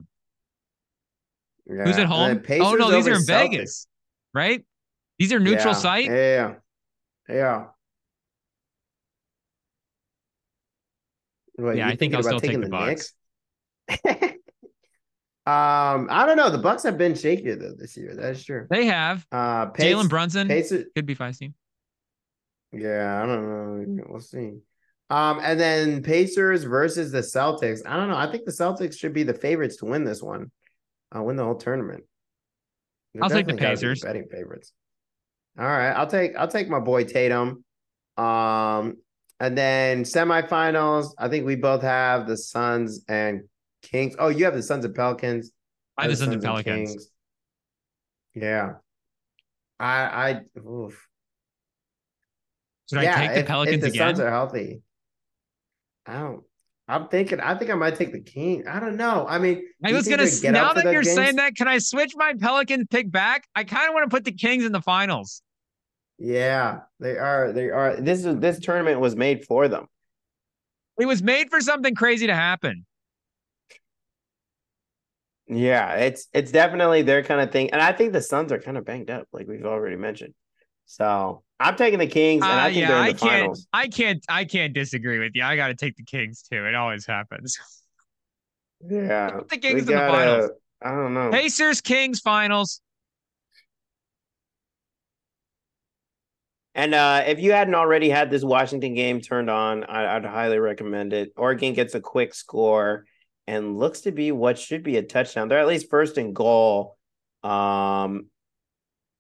yeah. 1.67 1.85
Who's 1.85 1.99
at 1.99 2.07
home? 2.07 2.43
Oh 2.61 2.75
no, 2.75 2.91
these 2.91 3.09
are 3.09 3.13
in 3.13 3.19
Celtics. 3.19 3.27
Vegas, 3.27 3.87
right? 4.35 4.65
These 5.19 5.33
are 5.33 5.39
neutral 5.39 5.73
yeah. 5.75 5.79
site. 5.79 6.07
Yeah. 6.07 6.55
Yeah. 7.29 7.65
What, 11.57 11.77
Yeah, 11.77 11.89
I 11.89 11.97
think 11.97 12.15
I'll 12.15 12.23
still 12.23 12.41
take 12.41 12.51
taking 12.51 12.61
the 12.61 12.69
Bucks. 12.69 13.13
Um, 15.47 16.09
I 16.11 16.25
don't 16.25 16.39
know. 16.39 16.49
The 16.49 16.57
Bucks 16.57 16.85
have 16.85 16.97
been 16.97 17.13
shakier 17.13 17.61
though 17.61 17.75
this 17.77 17.99
year. 17.99 18.15
That's 18.17 18.43
true. 18.43 18.67
They 18.71 18.87
have 18.87 19.27
Uh, 19.31 19.67
Pace, 19.67 19.95
Jalen 19.95 20.09
Brunson 20.09 20.49
Pacers, 20.49 20.87
could 20.97 21.05
be 21.05 21.15
feisty. 21.15 21.53
Yeah, 22.75 23.23
I 23.23 23.27
don't 23.27 23.97
know. 23.97 24.05
We'll 24.09 24.21
see. 24.21 24.55
Um, 25.11 25.41
and 25.43 25.61
then 25.61 26.03
Pacers 26.03 26.65
versus 26.65 27.13
the 27.13 27.21
Celtics. 27.21 27.81
I 27.87 27.97
don't 27.97 28.09
know. 28.09 28.17
I 28.17 28.31
think 28.31 28.45
the 28.45 28.53
Celtics 28.53 28.99
should 28.99 29.13
be 29.13 29.23
the 29.23 29.35
favorites 29.35 29.77
to 29.77 29.85
win 29.85 30.05
this 30.05 30.23
one. 30.23 30.51
Uh, 31.15 31.23
win 31.23 31.37
the 31.37 31.45
whole 31.45 31.55
tournament. 31.55 32.05
They're 33.13 33.23
I'll 33.23 33.31
take 33.31 33.47
the 33.47 33.53
definitely 33.53 33.61
gotta 33.61 33.77
be 33.77 33.77
Pacers. 33.77 34.03
Betting 34.03 34.27
favorites. 34.31 34.73
All 35.59 35.67
right, 35.67 35.93
I'll 35.93 36.09
take 36.09 36.35
I'll 36.37 36.49
take 36.49 36.69
my 36.69 36.81
boy 36.81 37.05
Tatum. 37.05 37.65
Um, 38.17 38.97
and 39.39 39.57
then 39.57 40.03
semifinals. 40.03 41.15
I 41.19 41.29
think 41.29 41.47
we 41.47 41.57
both 41.57 41.83
have 41.83 42.27
the 42.27 42.37
Suns 42.37 43.05
and 43.07 43.43
Kings. 43.83 44.17
Oh, 44.19 44.29
you 44.29 44.47
have 44.47 44.55
the 44.55 44.63
Suns 44.63 44.85
and 44.85 44.95
Pelicans. 44.95 45.53
I 45.97 46.03
I 46.03 46.05
have 46.05 46.13
the 46.13 46.17
Suns 46.17 46.33
and 46.33 46.43
Pelicans. 46.43 46.91
Kings. 46.91 47.09
Yeah. 48.35 48.73
I 49.79 50.41
I 50.57 50.59
oof. 50.59 51.09
Should 52.91 53.03
yeah, 53.03 53.17
I 53.17 53.27
take 53.27 53.35
the 53.35 53.41
if, 53.41 53.47
Pelicans 53.47 53.75
if 53.77 53.81
the 53.81 53.87
again? 53.89 54.09
Suns 54.09 54.21
are 54.21 54.31
healthy. 54.31 54.83
I 56.07 56.19
don't. 56.19 56.43
I'm 56.87 57.09
thinking. 57.09 57.41
I 57.41 57.55
think 57.55 57.71
I 57.71 57.75
might 57.75 57.97
take 57.97 58.13
the 58.13 58.21
King. 58.21 58.69
I 58.69 58.79
don't 58.79 58.97
know. 58.97 59.27
I 59.27 59.39
mean, 59.39 59.63
I 59.83 59.93
was 59.93 60.07
gonna. 60.07 60.29
get 60.29 60.53
Now 60.53 60.75
that 60.75 60.85
you're 60.85 61.03
games? 61.03 61.15
saying 61.15 61.37
that, 61.37 61.57
can 61.57 61.67
I 61.67 61.79
switch 61.79 62.13
my 62.15 62.35
Pelicans 62.39 62.87
pick 62.91 63.11
back? 63.11 63.49
I 63.55 63.65
kind 63.65 63.89
of 63.89 63.95
want 63.95 64.11
to 64.11 64.15
put 64.15 64.25
the 64.25 64.33
Kings 64.33 64.65
in 64.65 64.73
the 64.73 64.83
finals. 64.83 65.41
Yeah, 66.19 66.81
they 67.01 67.17
are. 67.17 67.53
They 67.53 67.71
are. 67.71 67.97
This 67.97 68.25
is 68.25 68.37
this 68.39 68.61
tournament 68.61 69.01
was 69.01 69.17
made 69.17 69.47
for 69.47 69.67
them. 69.69 69.87
It 71.01 71.07
was 71.07 71.23
made 71.23 71.49
for 71.51 71.61
something 71.61 71.95
crazy 71.95 72.27
to 72.27 72.35
happen. 72.35 72.85
Yeah, 75.47 75.95
it's 75.95 76.29
it's 76.33 76.53
definitely 76.53 77.03
their 77.03 77.23
kind 77.23 77.41
of 77.41 77.51
thing, 77.51 77.71
and 77.71 77.81
I 77.81 77.93
think 77.93 78.13
the 78.13 78.23
Suns 78.23 78.53
are 78.53 78.59
kind 78.59 78.77
of 78.77 78.85
banged 78.85 79.11
up, 79.11 79.27
like 79.33 79.47
we've 79.47 79.65
already 79.65 79.97
mentioned. 79.97 80.35
So 80.87 81.43
I'm 81.65 81.77
taking 81.77 81.99
the 81.99 82.07
Kings, 82.07 82.43
and 82.45 82.53
Uh, 82.53 82.57
I 82.57 82.65
think 82.67 82.77
yeah, 82.83 82.89
they're 82.89 82.97
in 82.99 83.03
I 83.03 83.13
the 83.13 83.19
can't. 83.19 83.31
finals. 83.33 83.67
I 83.73 83.89
can't. 83.89 84.25
I 84.29 84.45
can't 84.45 84.73
disagree 84.75 85.19
with 85.19 85.33
you. 85.35 85.43
I 85.43 85.57
got 85.57 85.69
to 85.69 85.75
take 85.75 85.97
the 85.97 86.05
Kings 86.05 86.43
too. 86.43 86.65
It 86.67 86.75
always 86.75 87.07
happens. 87.07 87.59
Yeah, 88.87 89.41
the 89.51 89.57
Kings 89.59 89.81
in 89.81 89.87
the 89.87 89.93
gotta- 89.93 90.13
finals. 90.13 90.51
I 90.83 90.91
don't 90.91 91.15
know. 91.15 91.31
Pacers, 91.31 91.81
Kings, 91.81 92.21
finals. 92.21 92.81
And 96.75 96.95
uh, 96.95 97.23
if 97.27 97.39
you 97.39 97.53
hadn't 97.53 97.75
already 97.77 98.11
had 98.11 98.31
this 98.31 98.43
Washington 98.43 98.95
game 98.95 99.21
turned 99.21 99.49
on, 99.49 99.85
I, 99.85 100.17
I'd 100.17 100.25
highly 100.25 100.59
recommend 100.59 101.13
it. 101.13 101.33
Oregon 101.37 101.73
gets 101.73 101.95
a 101.95 102.01
quick 102.01 102.35
score 102.35 103.07
and 103.47 103.79
looks 103.79 104.03
to 104.03 104.13
be 104.13 104.33
what 104.33 104.59
should 104.59 104.83
be 104.83 104.97
a 104.97 105.03
touchdown. 105.03 105.49
They're 105.49 105.61
at 105.61 105.69
least 105.69 105.89
first 105.89 106.19
and 106.19 106.35
goal 106.35 106.97
um, 107.45 108.27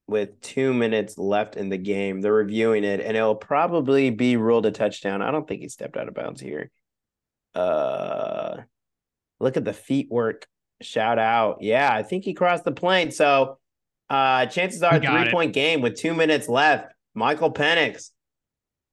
with 0.07 0.41
two 0.41 0.75
minutes 0.75 1.17
left 1.17 1.57
in 1.57 1.69
the 1.69 1.79
game. 1.79 2.21
They're 2.21 2.33
reviewing 2.33 2.85
it, 2.85 3.01
and 3.01 3.17
it'll 3.17 3.35
probably 3.35 4.11
be 4.11 4.37
ruled 4.37 4.67
a 4.67 4.71
touchdown. 4.71 5.23
I 5.23 5.31
don't 5.31 5.49
think 5.49 5.63
he 5.63 5.69
stepped 5.69 5.97
out 5.97 6.09
of 6.09 6.15
bounds 6.15 6.41
here. 6.41 6.71
Uh, 7.55 8.59
look 9.41 9.57
at 9.57 9.65
the 9.65 9.73
feet 9.73 10.09
work. 10.11 10.47
Shout 10.83 11.19
out. 11.19 11.59
Yeah, 11.61 11.91
I 11.93 12.03
think 12.03 12.25
he 12.25 12.35
crossed 12.35 12.65
the 12.65 12.73
plane. 12.73 13.11
So 13.13 13.59
uh, 14.11 14.47
chances 14.47 14.83
are 14.83 14.99
three 14.99 15.23
it. 15.23 15.31
point 15.33 15.53
game 15.53 15.81
with 15.81 15.97
two 15.97 16.15
minutes 16.15 16.49
left. 16.49 16.93
Michael 17.15 17.53
Penix, 17.53 18.11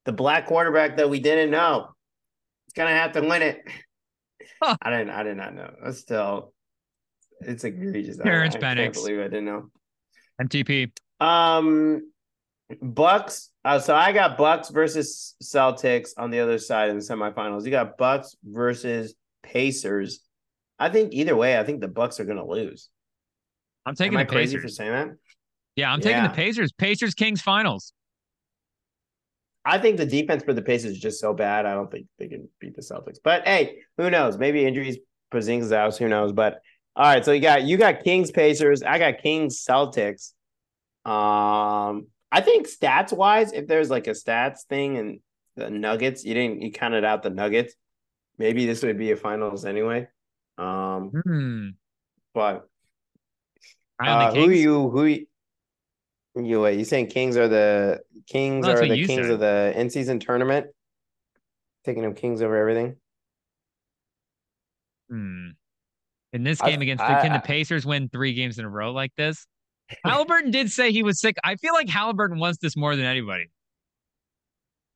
the 0.04 0.12
black 0.12 0.46
quarterback 0.46 0.96
that 0.96 1.10
we 1.10 1.20
didn't 1.20 1.50
know, 1.50 1.88
is 2.68 2.72
gonna 2.74 2.90
have 2.90 3.12
to 3.12 3.20
win 3.20 3.42
it. 3.42 3.62
Huh. 4.62 4.76
I 4.80 4.90
didn't. 4.90 5.10
I 5.10 5.22
did 5.24 5.36
not 5.36 5.54
know. 5.54 5.70
That's 5.84 5.98
still, 5.98 6.52
it's 7.40 7.64
egregious. 7.64 8.20
I- 8.20 8.22
Terrence 8.24 8.54
I, 8.54 8.60
can't 8.60 8.78
Penix. 8.78 8.94
believe 8.94 9.18
I 9.18 9.24
didn't 9.24 9.44
know. 9.46 9.70
MTP. 10.40 10.90
Um, 11.20 12.10
Bucks. 12.80 13.50
Uh, 13.64 13.78
so 13.78 13.94
I 13.94 14.12
got 14.12 14.36
Bucks 14.38 14.70
versus 14.70 15.34
Celtics 15.42 16.10
on 16.16 16.30
the 16.30 16.40
other 16.40 16.58
side 16.58 16.90
in 16.90 16.96
the 16.98 17.04
semifinals. 17.04 17.64
You 17.64 17.70
got 17.70 17.96
Bucks 17.98 18.36
versus 18.44 19.14
Pacers. 19.42 20.20
I 20.78 20.88
think 20.88 21.12
either 21.12 21.36
way, 21.36 21.58
I 21.58 21.64
think 21.64 21.80
the 21.80 21.88
Bucks 21.88 22.18
are 22.18 22.24
gonna 22.24 22.46
lose. 22.46 22.88
I'm 23.86 23.94
taking 23.94 24.14
Am 24.14 24.20
I 24.20 24.24
the 24.24 24.30
crazy 24.30 24.56
Pacers. 24.56 24.62
for 24.70 24.74
saying 24.74 24.92
that? 24.92 25.08
Yeah, 25.76 25.92
I'm 25.92 26.00
taking 26.00 26.18
Yeah. 26.22 26.28
the 26.28 26.34
Pacers. 26.34 26.72
Pacers, 26.72 27.14
Kings, 27.14 27.40
finals. 27.40 27.92
I 29.64 29.78
think 29.78 29.96
the 29.96 30.06
defense 30.06 30.42
for 30.42 30.52
the 30.52 30.62
Pacers 30.62 30.92
is 30.92 30.98
just 31.00 31.20
so 31.20 31.32
bad. 31.32 31.66
I 31.66 31.74
don't 31.74 31.90
think 31.90 32.06
they 32.18 32.26
can 32.28 32.48
beat 32.58 32.74
the 32.74 32.82
Celtics. 32.82 33.18
But 33.22 33.46
hey, 33.46 33.76
who 33.96 34.10
knows? 34.10 34.36
Maybe 34.38 34.64
injuries, 34.66 34.98
Porzingis 35.32 35.72
out. 35.72 35.96
Who 35.98 36.08
knows? 36.08 36.32
But 36.32 36.60
all 36.94 37.04
right, 37.04 37.24
so 37.24 37.32
you 37.32 37.40
got 37.40 37.62
you 37.62 37.76
got 37.76 38.04
Kings 38.04 38.30
Pacers. 38.30 38.82
I 38.82 38.98
got 38.98 39.18
Kings 39.22 39.64
Celtics. 39.64 40.32
Um, 41.04 42.06
I 42.30 42.40
think 42.40 42.68
stats 42.68 43.12
wise, 43.12 43.52
if 43.52 43.66
there's 43.66 43.90
like 43.90 44.06
a 44.06 44.10
stats 44.10 44.64
thing 44.68 44.98
and 44.98 45.20
the 45.56 45.70
Nuggets, 45.70 46.24
you 46.24 46.34
didn't 46.34 46.62
you 46.62 46.70
counted 46.72 47.04
out 47.04 47.22
the 47.22 47.30
Nuggets. 47.30 47.74
Maybe 48.38 48.66
this 48.66 48.82
would 48.82 48.98
be 48.98 49.10
a 49.10 49.16
finals 49.16 49.64
anyway. 49.64 50.08
Um, 50.58 51.10
Hmm. 51.10 51.68
but 52.34 52.68
uh, 53.98 54.34
who 54.34 54.50
you 54.50 54.90
who 54.90 55.04
you, 55.04 55.26
you 56.36 56.60
wait? 56.60 56.78
You 56.78 56.84
saying 56.84 57.08
Kings 57.08 57.36
are 57.36 57.48
the 57.48 58.00
Kings 58.26 58.66
are 58.66 58.86
the 58.86 59.06
Kings 59.06 59.26
said. 59.26 59.30
of 59.30 59.40
the 59.40 59.72
in 59.76 59.90
season 59.90 60.18
tournament? 60.20 60.66
Taking 61.84 62.02
them 62.02 62.14
Kings 62.14 62.42
over 62.42 62.56
everything. 62.56 62.96
Hmm. 65.10 65.48
In 66.32 66.44
this 66.44 66.60
I- 66.60 66.70
game 66.70 66.82
against, 66.82 67.02
I- 67.02 67.20
can 67.22 67.32
I- 67.32 67.36
the 67.38 67.42
Pacers 67.42 67.84
win 67.84 68.08
three 68.08 68.34
games 68.34 68.58
in 68.58 68.64
a 68.64 68.68
row 68.70 68.92
like 68.92 69.12
this? 69.16 69.46
Haliburton 70.06 70.50
did 70.50 70.70
say 70.70 70.90
he 70.92 71.02
was 71.02 71.20
sick. 71.20 71.36
I 71.44 71.56
feel 71.56 71.74
like 71.74 71.86
Haliburton 71.88 72.38
wants 72.38 72.58
this 72.58 72.76
more 72.76 72.96
than 72.96 73.04
anybody. 73.04 73.50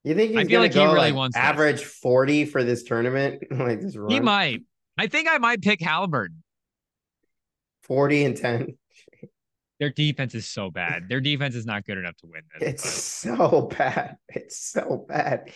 You 0.05 0.15
think 0.15 0.31
he's 0.31 0.39
I 0.39 0.45
feel 0.45 0.61
like 0.61 0.73
he 0.73 0.81
really 0.81 0.95
like 0.95 1.15
wants 1.15 1.37
this. 1.37 1.43
average 1.43 1.85
forty 1.85 2.45
for 2.45 2.63
this 2.63 2.85
tournament? 2.85 3.43
like 3.51 3.81
this 3.81 3.97
run? 3.97 4.11
He 4.11 4.21
might. 4.21 4.63
I 4.97 5.09
think 5.09 5.29
I 5.29 5.39
might 5.39 5.61
pick 5.61 5.81
Haliburton. 5.81 6.37
forty 7.83 8.25
and 8.25 8.37
ten. 8.37 8.79
Their 9.81 9.91
defense 9.91 10.35
is 10.35 10.49
so 10.49 10.71
bad. 10.71 11.09
Their 11.11 11.21
defense 11.21 11.55
is 11.55 11.67
not 11.67 11.85
good 11.85 11.99
enough 11.99 12.17
to 12.19 12.27
win 12.29 12.43
this. 12.59 12.69
It's 12.85 12.89
so 12.95 13.69
bad. 13.77 14.17
It's 14.29 14.59
so 14.59 15.05
bad. 15.07 15.51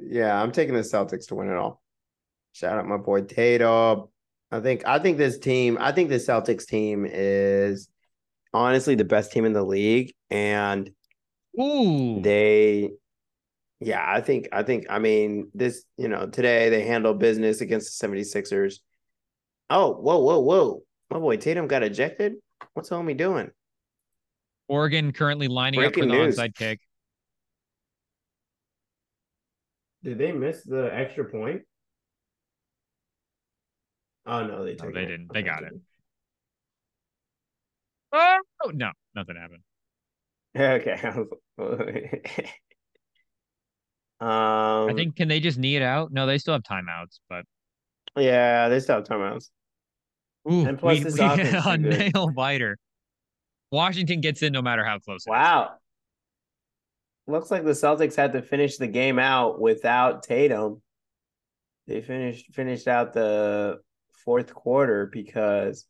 Yeah, 0.00 0.40
I'm 0.40 0.52
taking 0.52 0.74
the 0.74 0.82
Celtics 0.82 1.26
to 1.28 1.34
win 1.34 1.48
it 1.48 1.56
all. 1.56 1.82
Shout 2.52 2.78
out 2.78 2.86
my 2.86 2.98
boy 2.98 3.22
Tatum. 3.22 4.04
I 4.50 4.60
think 4.60 4.86
I 4.86 4.98
think 4.98 5.18
this 5.18 5.38
team, 5.38 5.76
I 5.80 5.92
think 5.92 6.08
the 6.08 6.16
Celtics 6.16 6.66
team 6.66 7.06
is 7.08 7.88
honestly 8.52 8.94
the 8.94 9.04
best 9.04 9.32
team 9.32 9.44
in 9.44 9.52
the 9.52 9.64
league. 9.64 10.12
And 10.30 10.90
Ooh. 11.60 12.20
they 12.20 12.90
yeah, 13.80 14.04
I 14.06 14.20
think 14.20 14.48
I 14.52 14.62
think 14.62 14.86
I 14.88 14.98
mean 14.98 15.50
this, 15.54 15.84
you 15.96 16.08
know, 16.08 16.26
today 16.26 16.70
they 16.70 16.82
handle 16.82 17.14
business 17.14 17.60
against 17.60 18.00
the 18.00 18.08
76ers. 18.08 18.76
Oh, 19.68 19.92
whoa, 19.94 20.18
whoa, 20.18 20.40
whoa. 20.40 20.82
My 21.10 21.18
boy 21.18 21.36
Tatum 21.36 21.66
got 21.66 21.82
ejected. 21.82 22.34
What's 22.74 22.88
homie 22.88 23.16
doing? 23.16 23.50
Oregon 24.68 25.12
currently 25.12 25.48
lining 25.48 25.84
up 25.84 25.94
for 25.94 26.00
the 26.00 26.06
news. 26.06 26.36
onside 26.36 26.54
kick. 26.54 26.80
Did 30.02 30.18
they 30.18 30.32
miss 30.32 30.62
the 30.62 30.88
extra 30.92 31.24
point? 31.24 31.62
Oh 34.26 34.44
no, 34.44 34.64
they 34.64 34.74
No, 34.74 34.90
they 34.90 35.02
it. 35.02 35.08
didn't. 35.08 35.32
They 35.32 35.42
got 35.42 35.62
it. 35.62 35.72
Oh 38.12 38.70
no, 38.72 38.90
nothing 39.14 39.36
happened. 39.36 39.62
Okay. 40.56 40.98
um 44.20 44.88
I 44.88 44.94
think 44.94 45.16
can 45.16 45.28
they 45.28 45.40
just 45.40 45.58
knee 45.58 45.76
it 45.76 45.82
out? 45.82 46.12
No, 46.12 46.26
they 46.26 46.38
still 46.38 46.54
have 46.54 46.62
timeouts, 46.62 47.18
but 47.28 47.44
yeah, 48.16 48.68
they 48.68 48.80
still 48.80 48.96
have 48.96 49.04
timeouts. 49.04 49.50
ooh, 50.50 50.66
And 50.66 50.78
plus 50.78 50.98
we, 50.98 51.04
this 51.04 51.14
we 51.14 51.20
offense 51.24 51.66
a 51.66 51.76
nail 51.78 52.30
biter. 52.30 52.78
Washington 53.70 54.20
gets 54.20 54.42
in 54.42 54.52
no 54.52 54.62
matter 54.62 54.84
how 54.84 54.98
close. 54.98 55.26
Wow. 55.26 55.76
Looks 57.26 57.50
like 57.50 57.64
the 57.64 57.72
Celtics 57.72 58.14
had 58.14 58.32
to 58.34 58.42
finish 58.42 58.76
the 58.76 58.86
game 58.86 59.18
out 59.18 59.60
without 59.60 60.22
Tatum. 60.22 60.80
They 61.88 62.00
finished 62.00 62.52
finished 62.54 62.88
out 62.88 63.12
the 63.12 63.80
fourth 64.26 64.52
quarter 64.52 65.06
because 65.06 65.86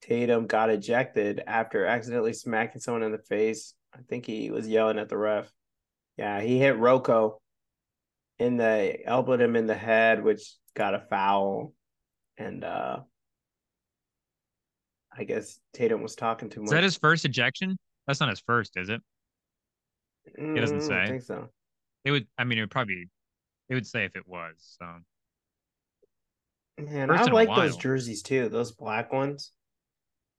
Tatum 0.00 0.46
got 0.46 0.70
ejected 0.70 1.42
after 1.46 1.84
accidentally 1.84 2.32
smacking 2.32 2.80
someone 2.80 3.02
in 3.02 3.12
the 3.12 3.18
face. 3.18 3.74
I 3.92 3.98
think 4.08 4.24
he 4.24 4.50
was 4.50 4.66
yelling 4.66 4.98
at 4.98 5.10
the 5.10 5.18
ref. 5.18 5.52
Yeah, 6.16 6.40
he 6.40 6.58
hit 6.58 6.78
Rocco 6.78 7.40
in 8.38 8.56
the 8.56 8.96
elbowed 9.04 9.42
him 9.42 9.56
in 9.56 9.66
the 9.66 9.74
head, 9.74 10.24
which 10.24 10.54
got 10.74 10.94
a 10.94 11.00
foul. 11.00 11.74
And 12.38 12.64
uh 12.64 13.00
I 15.16 15.24
guess 15.24 15.60
Tatum 15.72 16.02
was 16.02 16.16
talking 16.16 16.48
too 16.50 16.60
much. 16.60 16.68
Is 16.68 16.72
that 16.72 16.82
his 16.82 16.96
first 16.96 17.24
ejection? 17.24 17.76
That's 18.06 18.20
not 18.20 18.30
his 18.30 18.40
first, 18.40 18.76
is 18.76 18.88
it? 18.88 19.00
Mm, 20.38 20.60
doesn't 20.60 20.80
say. 20.80 21.02
I 21.02 21.06
think 21.06 21.22
so. 21.22 21.48
It 22.04 22.10
would. 22.10 22.26
I 22.36 22.44
mean, 22.44 22.58
it 22.58 22.62
would 22.62 22.70
probably. 22.70 23.08
It 23.68 23.74
would 23.74 23.86
say 23.86 24.04
if 24.04 24.16
it 24.16 24.26
was. 24.26 24.76
So 24.78 24.86
Man, 26.78 27.08
First 27.08 27.28
I 27.28 27.32
like 27.32 27.54
those 27.54 27.76
jerseys 27.76 28.22
too. 28.22 28.48
Those 28.48 28.72
black 28.72 29.12
ones. 29.12 29.52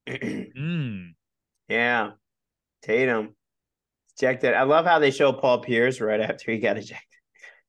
Mm. 0.07 1.13
yeah, 1.67 2.11
Tatum. 2.83 3.35
Ejected. 4.17 4.53
I 4.53 4.63
love 4.63 4.85
how 4.85 4.99
they 4.99 5.11
show 5.11 5.33
Paul 5.33 5.59
Pierce 5.59 5.99
right 5.99 6.21
after 6.21 6.51
he 6.51 6.59
got 6.59 6.77
ejected. 6.77 6.99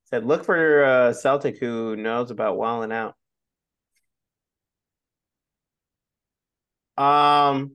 Said, 0.05 0.25
"Look 0.25 0.45
for 0.45 0.83
uh, 0.83 1.13
Celtic 1.13 1.57
who 1.59 1.95
knows 1.95 2.31
about 2.31 2.57
walling 2.57 2.91
out." 2.91 3.15
Um, 6.97 7.73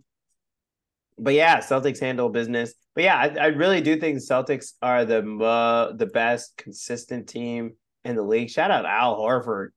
but 1.19 1.35
yeah, 1.35 1.59
Celtics 1.59 2.01
handle 2.01 2.29
business. 2.29 2.75
But 2.95 3.05
yeah, 3.05 3.17
I, 3.17 3.27
I 3.29 3.47
really 3.47 3.81
do 3.81 3.97
think 3.97 4.19
Celtics 4.19 4.73
are 4.83 5.05
the 5.05 5.19
uh, 5.39 5.93
the 5.93 6.07
best 6.07 6.57
consistent 6.57 7.29
team 7.29 7.73
in 8.05 8.17
the 8.17 8.23
league. 8.23 8.51
Shout 8.51 8.71
out 8.71 8.85
Al 8.85 9.19
Horford, 9.19 9.69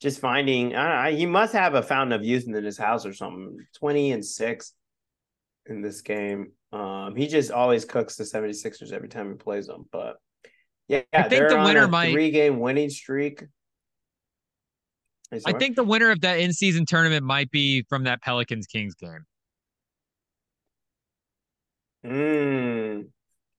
just 0.00 0.20
finding. 0.20 0.74
I 0.74 1.10
know, 1.10 1.16
he 1.16 1.26
must 1.26 1.52
have 1.52 1.74
a 1.74 1.82
fountain 1.82 2.18
of 2.18 2.24
youth 2.24 2.46
in 2.46 2.52
his 2.52 2.78
house 2.78 3.06
or 3.06 3.12
something. 3.12 3.58
Twenty 3.74 4.12
and 4.12 4.24
six 4.24 4.72
in 5.66 5.82
this 5.82 6.00
game. 6.00 6.52
Um, 6.72 7.16
he 7.16 7.26
just 7.26 7.50
always 7.50 7.84
cooks 7.84 8.16
the 8.16 8.24
76ers 8.24 8.92
every 8.92 9.08
time 9.08 9.30
he 9.30 9.36
plays 9.36 9.66
them. 9.66 9.86
But 9.90 10.16
yeah, 10.88 11.02
I 11.12 11.22
think 11.24 11.48
the 11.48 11.56
winner 11.62 11.88
might- 11.88 12.12
three 12.12 12.30
game 12.30 12.58
winning 12.60 12.90
streak. 12.90 13.44
I 15.44 15.52
think 15.54 15.74
the 15.74 15.82
winner 15.82 16.10
of 16.10 16.20
that 16.20 16.38
in 16.38 16.52
season 16.52 16.86
tournament 16.86 17.24
might 17.24 17.50
be 17.50 17.82
from 17.88 18.04
that 18.04 18.22
Pelicans 18.22 18.68
Kings 18.68 18.94
game. 18.94 19.24
Mm, 22.04 23.08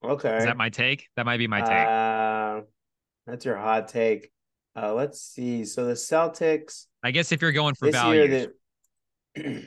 okay. 0.01 0.37
Is 0.37 0.45
that 0.45 0.55
my 0.55 0.69
take? 0.69 1.07
That 1.17 1.25
might 1.25 1.37
be 1.37 1.47
my 1.47 1.59
take. 1.59 1.69
Uh, 1.69 2.61
that's 3.25 3.43
your 3.43 3.57
hot 3.57 3.89
take. 3.89 4.31
Uh, 4.77 4.93
let's 4.93 5.21
see. 5.21 5.65
So 5.65 5.85
the 5.85 5.93
Celtics 5.93 6.85
I 7.03 7.11
guess 7.11 7.31
if 7.31 7.41
you're 7.41 7.51
going 7.51 7.75
for 7.75 7.91
value, 7.91 8.27
the 8.27 8.53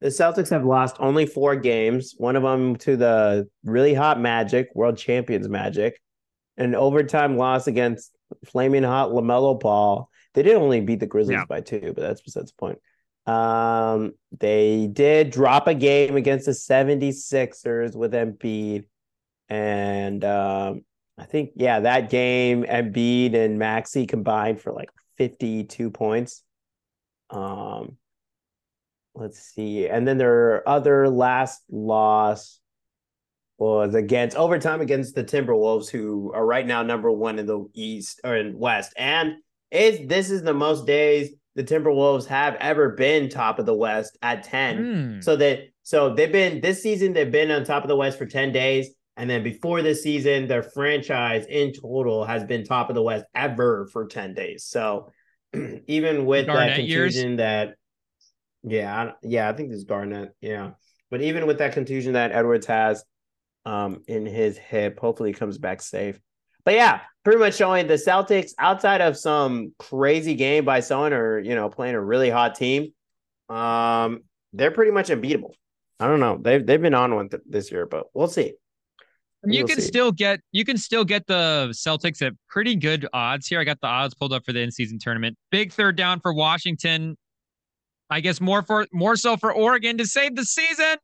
the 0.00 0.08
Celtics 0.08 0.50
have 0.50 0.64
lost 0.64 0.96
only 0.98 1.26
four 1.26 1.56
games. 1.56 2.14
One 2.16 2.36
of 2.36 2.42
them 2.42 2.76
to 2.76 2.96
the 2.96 3.48
really 3.64 3.94
hot 3.94 4.20
Magic, 4.20 4.68
world 4.74 4.98
champions 4.98 5.48
Magic, 5.48 6.00
an 6.56 6.74
overtime 6.74 7.36
loss 7.36 7.66
against 7.66 8.12
flaming 8.44 8.82
hot 8.82 9.10
LaMelo 9.10 9.58
Ball. 9.58 10.08
They 10.34 10.42
did 10.42 10.56
only 10.56 10.80
beat 10.80 11.00
the 11.00 11.06
Grizzlies 11.06 11.36
Yeah. 11.38 11.44
by 11.46 11.60
two, 11.60 11.92
but 11.94 12.02
that's 12.02 12.22
besides 12.22 12.52
the 12.52 12.56
point. 12.56 12.78
Um, 13.26 14.12
they 14.38 14.88
did 14.88 15.30
drop 15.30 15.68
a 15.68 15.74
game 15.74 16.16
against 16.16 16.46
the 16.46 16.52
76ers 16.52 17.94
with 17.94 18.12
Embiid. 18.12 18.84
And 19.48 20.24
um, 20.24 20.84
I 21.18 21.24
think, 21.24 21.50
yeah, 21.56 21.80
that 21.80 22.10
game, 22.10 22.64
Embiid 22.64 23.34
and 23.34 23.58
Maxey 23.58 24.06
combined 24.06 24.60
for 24.60 24.72
like 24.72 24.90
52 25.18 25.90
points. 25.90 26.42
Um, 27.30 27.96
let's 29.14 29.38
see. 29.38 29.88
And 29.88 30.06
then 30.06 30.18
their 30.18 30.66
other 30.68 31.08
last 31.08 31.62
loss 31.70 32.60
was 33.58 33.94
against 33.94 34.36
overtime 34.36 34.80
against 34.80 35.14
the 35.14 35.22
Timberwolves, 35.22 35.88
who 35.88 36.32
are 36.34 36.44
right 36.44 36.66
now 36.66 36.82
number 36.82 37.10
one 37.12 37.38
in 37.38 37.46
the 37.46 37.64
East 37.74 38.20
or 38.24 38.36
in 38.36 38.58
West. 38.58 38.92
And 38.96 39.34
is 39.70 40.06
this 40.08 40.30
is 40.30 40.42
the 40.42 40.54
most 40.54 40.86
days 40.86 41.30
the 41.54 41.64
Timberwolves 41.64 42.26
have 42.26 42.54
ever 42.56 42.90
been 42.90 43.28
top 43.28 43.58
of 43.58 43.66
the 43.66 43.74
West 43.74 44.18
at 44.22 44.42
10. 44.42 44.76
Hmm. 44.76 45.20
So 45.20 45.36
that 45.36 45.68
so 45.82 46.14
they've 46.14 46.32
been 46.32 46.60
this 46.60 46.82
season 46.82 47.12
they've 47.12 47.30
been 47.30 47.50
on 47.50 47.64
top 47.64 47.84
of 47.84 47.88
the 47.88 47.96
West 47.96 48.18
for 48.18 48.26
10 48.26 48.52
days. 48.52 48.90
And 49.16 49.28
then 49.28 49.42
before 49.42 49.82
this 49.82 50.02
season, 50.02 50.48
their 50.48 50.62
franchise 50.62 51.44
in 51.48 51.72
total 51.72 52.24
has 52.24 52.44
been 52.44 52.64
top 52.64 52.88
of 52.88 52.94
the 52.94 53.02
West 53.02 53.26
ever 53.34 53.86
for 53.92 54.06
10 54.06 54.34
days. 54.34 54.64
So 54.64 55.10
even 55.86 56.24
with 56.24 56.46
that 56.46 56.54
Garnett 56.54 56.84
years? 56.84 57.14
that 57.36 57.74
yeah, 58.64 58.94
I- 58.94 59.12
yeah, 59.22 59.48
I 59.48 59.52
think 59.52 59.68
this 59.68 59.78
is 59.78 59.84
Garnett. 59.84 60.30
Yeah. 60.40 60.70
But 61.10 61.20
even 61.20 61.46
with 61.46 61.58
that 61.58 61.74
contusion 61.74 62.14
that 62.14 62.32
Edwards 62.32 62.66
has 62.66 63.04
um 63.64 64.02
in 64.08 64.24
his 64.26 64.56
hip, 64.56 64.98
hopefully 64.98 65.30
he 65.30 65.34
comes 65.34 65.58
back 65.58 65.82
safe. 65.82 66.18
But 66.64 66.74
yeah, 66.74 67.00
pretty 67.24 67.38
much 67.38 67.56
showing 67.56 67.86
the 67.88 67.94
Celtics 67.94 68.52
outside 68.58 69.00
of 69.00 69.16
some 69.18 69.74
crazy 69.78 70.34
game 70.34 70.64
by 70.64 70.80
someone 70.80 71.12
or 71.12 71.38
you 71.38 71.54
know 71.54 71.68
playing 71.68 71.96
a 71.96 72.00
really 72.00 72.30
hot 72.30 72.54
team, 72.54 72.92
um, 73.48 74.20
they're 74.52 74.70
pretty 74.70 74.90
much 74.92 75.10
unbeatable. 75.10 75.54
I 76.00 76.06
don't 76.06 76.20
know. 76.20 76.38
They've 76.40 76.64
they've 76.64 76.80
been 76.80 76.94
on 76.94 77.14
one 77.14 77.28
th- 77.28 77.42
this 77.46 77.70
year, 77.70 77.84
but 77.86 78.06
we'll 78.14 78.28
see. 78.28 78.54
You 79.44 79.60
We'll 79.60 79.68
can 79.68 79.80
see. 79.80 79.86
still 79.86 80.12
get 80.12 80.40
you 80.52 80.64
can 80.64 80.76
still 80.76 81.04
get 81.04 81.26
the 81.26 81.68
Celtics 81.72 82.22
at 82.24 82.32
pretty 82.48 82.76
good 82.76 83.06
odds 83.12 83.46
here. 83.46 83.58
I 83.60 83.64
got 83.64 83.80
the 83.80 83.86
odds 83.88 84.14
pulled 84.14 84.32
up 84.32 84.44
for 84.44 84.52
the 84.52 84.60
in-season 84.60 84.98
tournament. 85.00 85.36
Big 85.50 85.72
third 85.72 85.96
down 85.96 86.20
for 86.20 86.32
Washington. 86.32 87.16
I 88.10 88.20
guess 88.20 88.40
more 88.40 88.62
for 88.62 88.86
more 88.92 89.16
so 89.16 89.36
for 89.36 89.52
Oregon 89.52 89.98
to 89.98 90.06
save 90.06 90.36
the 90.36 90.44
season. 90.44 90.96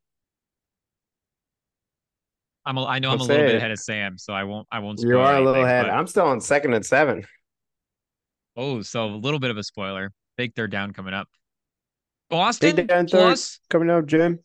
I'm 2.66 2.76
a, 2.76 2.84
I 2.84 2.98
know 2.98 3.10
I'm 3.10 3.18
Let's 3.18 3.28
a 3.30 3.32
little 3.32 3.46
bit 3.46 3.54
ahead 3.56 3.70
of 3.70 3.78
Sam, 3.78 4.18
so 4.18 4.32
I 4.34 4.44
won't 4.44 4.66
I 4.70 4.78
won't. 4.80 5.00
You 5.00 5.18
are 5.18 5.36
a 5.36 5.40
little 5.40 5.64
ahead. 5.64 5.86
but- 5.86 5.92
I'm 5.94 6.06
still 6.06 6.26
on 6.26 6.40
second 6.40 6.74
and 6.74 6.84
seven. 6.84 7.24
Oh, 8.56 8.82
so 8.82 9.06
a 9.06 9.16
little 9.16 9.38
bit 9.40 9.50
of 9.50 9.56
a 9.56 9.62
spoiler. 9.62 10.12
Big 10.36 10.54
third 10.54 10.70
down 10.70 10.92
coming 10.92 11.14
up. 11.14 11.28
Boston 12.28 12.76
Big 12.76 12.88
down 12.88 13.06
plus 13.06 13.58
Coming 13.70 13.88
up, 13.88 14.04
Jim. 14.06 14.40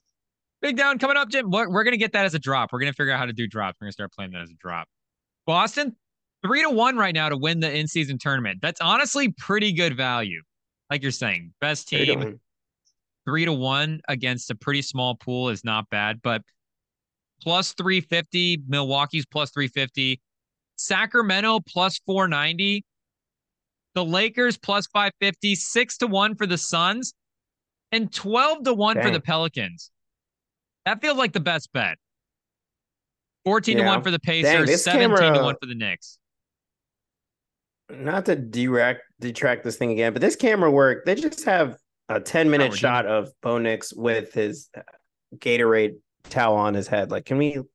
Big 0.63 0.77
down 0.77 0.97
coming 0.97 1.17
up, 1.17 1.29
Jim. 1.29 1.51
We're, 1.51 1.69
we're 1.69 1.83
gonna 1.83 1.97
get 1.97 2.13
that 2.13 2.25
as 2.25 2.33
a 2.33 2.39
drop. 2.39 2.73
We're 2.73 2.79
gonna 2.79 2.93
figure 2.93 3.13
out 3.13 3.19
how 3.19 3.27
to 3.27 3.33
do 3.33 3.45
drops. 3.45 3.77
We're 3.79 3.85
gonna 3.85 3.91
start 3.91 4.11
playing 4.13 4.31
that 4.31 4.41
as 4.41 4.49
a 4.49 4.55
drop. 4.55 4.87
Boston 5.45 5.95
three 6.43 6.63
to 6.63 6.69
one 6.69 6.97
right 6.97 7.13
now 7.13 7.29
to 7.29 7.37
win 7.37 7.59
the 7.59 7.71
in-season 7.71 8.17
tournament. 8.17 8.59
That's 8.61 8.81
honestly 8.81 9.29
pretty 9.37 9.73
good 9.73 9.95
value. 9.95 10.41
Like 10.89 11.03
you're 11.03 11.11
saying, 11.11 11.53
best 11.61 11.91
How 11.91 11.97
you 11.97 12.05
team 12.05 12.39
three 13.25 13.45
to 13.45 13.53
one 13.53 14.01
against 14.07 14.49
a 14.51 14.55
pretty 14.55 14.81
small 14.81 15.15
pool 15.15 15.49
is 15.49 15.63
not 15.63 15.89
bad, 15.89 16.21
but 16.21 16.41
plus 17.41 17.73
350, 17.73 18.63
Milwaukee's 18.67 19.25
plus 19.25 19.51
350, 19.51 20.21
Sacramento 20.75 21.59
plus 21.67 21.99
490, 22.05 22.85
the 23.95 24.05
Lakers 24.05 24.57
plus 24.57 24.87
550, 24.87 25.55
six 25.55 25.97
to 25.97 26.07
one 26.07 26.35
for 26.35 26.45
the 26.45 26.57
Suns, 26.57 27.13
and 27.91 28.11
12 28.11 28.63
to 28.63 28.73
one 28.73 29.01
for 29.01 29.11
the 29.11 29.19
Pelicans. 29.19 29.91
That 30.85 31.01
feels 31.01 31.17
like 31.17 31.33
the 31.33 31.39
best 31.39 31.71
bet. 31.73 31.97
14 33.45 33.77
to 33.77 33.83
one 33.83 34.01
for 34.01 34.11
the 34.11 34.19
Pacers, 34.19 34.67
this 34.67 34.83
17 34.83 35.33
to 35.33 35.41
one 35.41 35.55
for 35.59 35.65
the 35.65 35.75
Knicks. 35.75 36.17
Not 37.89 38.25
to 38.25 38.35
detract 38.35 39.01
detract 39.19 39.63
this 39.63 39.75
thing 39.75 39.91
again, 39.91 40.13
but 40.13 40.21
this 40.21 40.35
camera 40.35 40.71
work. 40.71 41.05
They 41.05 41.15
just 41.15 41.43
have 41.45 41.77
a 42.09 42.19
10 42.19 42.49
minute 42.49 42.73
shot 42.73 43.05
of 43.05 43.29
Bo 43.41 43.57
Nix 43.57 43.93
with 43.93 44.33
his 44.33 44.69
Gatorade 45.35 45.95
towel 46.29 46.55
on 46.55 46.73
his 46.73 46.87
head. 46.87 47.11
Like, 47.11 47.25
can 47.25 47.37
we 47.37 47.51
can 47.51 47.65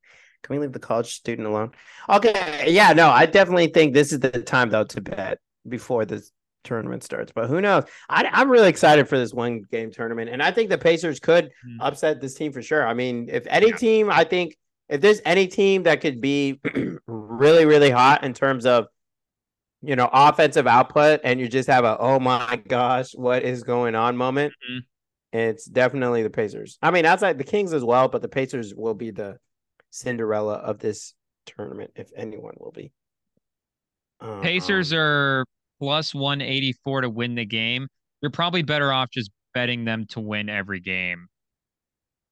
we 0.49 0.59
leave 0.59 0.73
the 0.73 0.79
college 0.79 1.13
student 1.13 1.47
alone? 1.47 1.71
Okay, 2.09 2.65
yeah, 2.67 2.93
no, 2.93 3.09
I 3.09 3.25
definitely 3.25 3.67
think 3.67 3.93
this 3.93 4.11
is 4.11 4.19
the 4.19 4.31
time 4.31 4.69
though 4.69 4.85
to 4.85 5.01
bet 5.01 5.39
before 5.67 6.05
this 6.05 6.31
tournament 6.63 7.03
starts. 7.03 7.31
But 7.33 7.47
who 7.47 7.61
knows? 7.61 7.83
I, 8.09 8.29
I'm 8.31 8.49
really 8.49 8.69
excited 8.69 9.07
for 9.07 9.17
this 9.17 9.33
one 9.33 9.63
game 9.71 9.91
tournament, 9.91 10.29
and 10.29 10.41
I 10.43 10.51
think 10.51 10.69
the 10.69 10.77
Pacers 10.77 11.19
could 11.19 11.51
Mhm. 11.65 11.77
upset 11.79 12.21
this 12.21 12.35
team 12.35 12.51
for 12.51 12.61
sure. 12.61 12.85
I 12.87 12.93
mean, 12.93 13.29
if 13.31 13.45
any 13.47 13.69
Yeah. 13.69 13.75
team, 13.75 14.09
I 14.11 14.23
think 14.23 14.57
if 14.89 15.01
there's 15.01 15.21
any 15.25 15.47
team 15.47 15.83
that 15.83 16.01
could 16.01 16.19
be 16.21 16.59
really, 17.07 17.65
really 17.65 17.91
hot 17.91 18.23
in 18.23 18.33
terms 18.33 18.65
of 18.65 18.87
you 19.81 19.95
know 19.95 20.09
offensive 20.11 20.67
output, 20.67 21.21
and 21.23 21.39
you 21.39 21.47
just 21.47 21.69
have 21.69 21.85
a 21.85 21.97
oh 21.99 22.19
my 22.19 22.61
gosh, 22.67 23.11
what 23.13 23.43
is 23.43 23.63
going 23.63 23.95
on 23.95 24.17
moment. 24.17 24.53
Mhm. 24.69 24.79
It's 25.31 25.65
definitely 25.65 26.23
the 26.23 26.29
Pacers. 26.29 26.77
I 26.81 26.89
mean, 26.91 27.05
outside 27.05 27.37
the 27.37 27.43
Kings 27.43 27.71
as 27.71 27.83
well, 27.83 28.07
but 28.07 28.21
the 28.23 28.27
Pacers 28.27 28.73
will 28.73 28.95
be 28.95 29.11
the 29.11 29.37
Cinderella 29.91 30.55
of 30.55 30.79
this 30.79 31.13
tournament, 31.45 31.91
if 31.95 32.09
anyone 32.15 32.55
will 32.57 32.71
be. 32.71 32.91
Um, 34.19 34.41
Pacers 34.41 34.91
are 34.91 35.45
plus 35.79 36.13
184 36.13 37.01
to 37.01 37.09
win 37.09 37.35
the 37.35 37.45
game. 37.45 37.87
You're 38.21 38.31
probably 38.31 38.61
better 38.61 38.91
off 38.91 39.09
just 39.11 39.31
betting 39.53 39.85
them 39.85 40.05
to 40.09 40.19
win 40.19 40.49
every 40.49 40.79
game. 40.79 41.27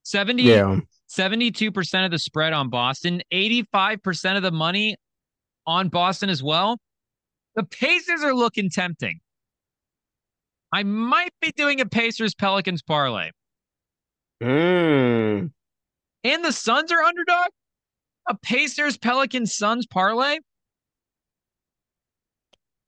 70, 0.03 0.43
yeah. 0.43 0.80
72% 1.09 2.06
of 2.06 2.11
the 2.11 2.19
spread 2.19 2.53
on 2.53 2.69
Boston, 2.69 3.22
85% 3.34 4.38
of 4.38 4.43
the 4.43 4.51
money 4.51 4.95
on 5.66 5.90
Boston 5.90 6.30
as 6.30 6.43
well. 6.43 6.77
The 7.56 7.64
Pacers 7.64 8.24
are 8.24 8.34
looking 8.34 8.69
tempting. 8.69 9.19
I 10.72 10.84
might 10.84 11.32
be 11.42 11.51
doing 11.51 11.82
a 11.82 11.85
Pacers 11.85 12.35
Pelicans 12.35 12.82
parlay. 12.82 13.32
Mm. 14.43 15.51
And 16.24 16.45
the 16.45 16.51
Suns 16.51 16.92
are 16.92 17.01
underdog. 17.01 17.48
A 18.30 18.38
Pacers 18.38 18.98
Pelicans 18.98 19.56
Suns 19.56 19.85
parlay. 19.85 20.40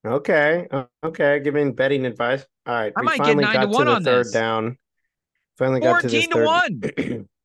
Okay. 0.05 0.67
uh, 0.71 0.85
Okay. 1.03 1.39
Giving 1.41 1.73
betting 1.73 2.05
advice. 2.05 2.45
All 2.65 2.73
right. 2.75 2.93
I 2.95 3.01
we 3.01 3.05
might 3.05 3.17
get 3.17 3.25
finally 3.25 3.43
nine 3.45 3.53
to 3.53 3.59
got 3.67 3.69
one 3.69 3.85
the 3.87 3.91
on 3.93 4.03
third 4.03 4.25
this. 4.25 4.31
down. 4.33 4.77
Finally 5.57 5.81
got 5.81 6.01
to 6.03 6.09
14 6.09 6.29
to 6.29 6.35
third. 6.35 7.05
1. 7.09 7.27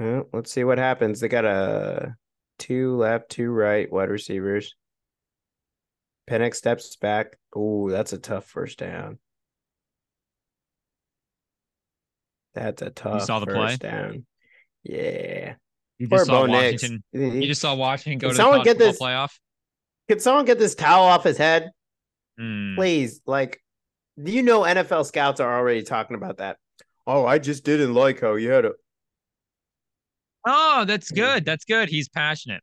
Uh, 0.00 0.22
let's 0.32 0.52
see 0.52 0.62
what 0.62 0.78
happens. 0.78 1.18
They 1.18 1.26
got 1.26 1.44
a 1.44 2.14
two 2.60 2.96
left, 2.96 3.30
two 3.30 3.50
right 3.50 3.90
wide 3.90 4.10
receivers. 4.10 4.76
Penix 6.30 6.54
steps 6.54 6.94
back. 6.94 7.36
Ooh, 7.56 7.88
that's 7.90 8.12
a 8.12 8.18
tough 8.18 8.44
first 8.46 8.78
down. 8.78 9.18
That's 12.54 12.80
a 12.82 12.90
tough 12.90 13.22
saw 13.22 13.40
the 13.40 13.46
first 13.46 13.80
play? 13.80 13.90
down. 13.90 14.26
Yeah. 14.84 15.54
You 15.98 16.08
Poor 16.08 16.18
just 16.18 16.26
saw 16.30 16.46
Bo 16.46 16.52
Washington. 16.52 17.02
You 17.12 17.46
just 17.48 17.60
saw 17.60 17.74
Washington 17.74 18.18
go 18.18 18.28
Can 18.28 18.36
to 18.36 18.38
the 18.38 18.42
college 18.50 18.64
get 18.64 18.78
this- 18.78 19.00
playoff. 19.00 19.32
Can 20.08 20.20
someone 20.20 20.44
get 20.44 20.58
this 20.58 20.74
towel 20.74 21.04
off 21.04 21.24
his 21.24 21.36
head? 21.36 21.70
Hmm. 22.38 22.74
Please. 22.76 23.20
Like, 23.26 23.60
do 24.22 24.32
you 24.32 24.42
know 24.42 24.62
NFL 24.62 25.06
scouts 25.06 25.40
are 25.40 25.58
already 25.58 25.82
talking 25.82 26.16
about 26.16 26.38
that? 26.38 26.56
Oh, 27.06 27.24
I 27.26 27.38
just 27.38 27.64
didn't 27.64 27.94
like 27.94 28.20
how 28.20 28.34
you 28.34 28.50
had 28.50 28.64
a 28.64 28.72
Oh, 30.46 30.84
that's 30.86 31.10
good. 31.10 31.44
That's 31.44 31.64
good. 31.64 31.88
He's 31.88 32.08
passionate. 32.08 32.62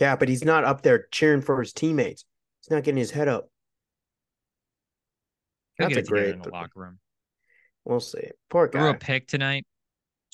Yeah, 0.00 0.16
but 0.16 0.28
he's 0.28 0.44
not 0.44 0.64
up 0.64 0.82
there 0.82 1.06
cheering 1.10 1.42
for 1.42 1.60
his 1.60 1.72
teammates. 1.72 2.24
He's 2.62 2.70
not 2.70 2.84
getting 2.84 2.98
his 2.98 3.10
head 3.10 3.28
up. 3.28 3.50
He'll 5.76 5.88
That's 5.88 5.96
get 5.96 6.04
a 6.04 6.06
it 6.06 6.08
great. 6.08 6.34
in 6.34 6.42
the 6.42 6.48
locker 6.50 6.80
room. 6.80 6.98
We'll 7.84 8.00
see. 8.00 8.28
Poor 8.48 8.68
Threw 8.68 8.88
a 8.88 8.94
pick 8.94 9.26
tonight. 9.26 9.66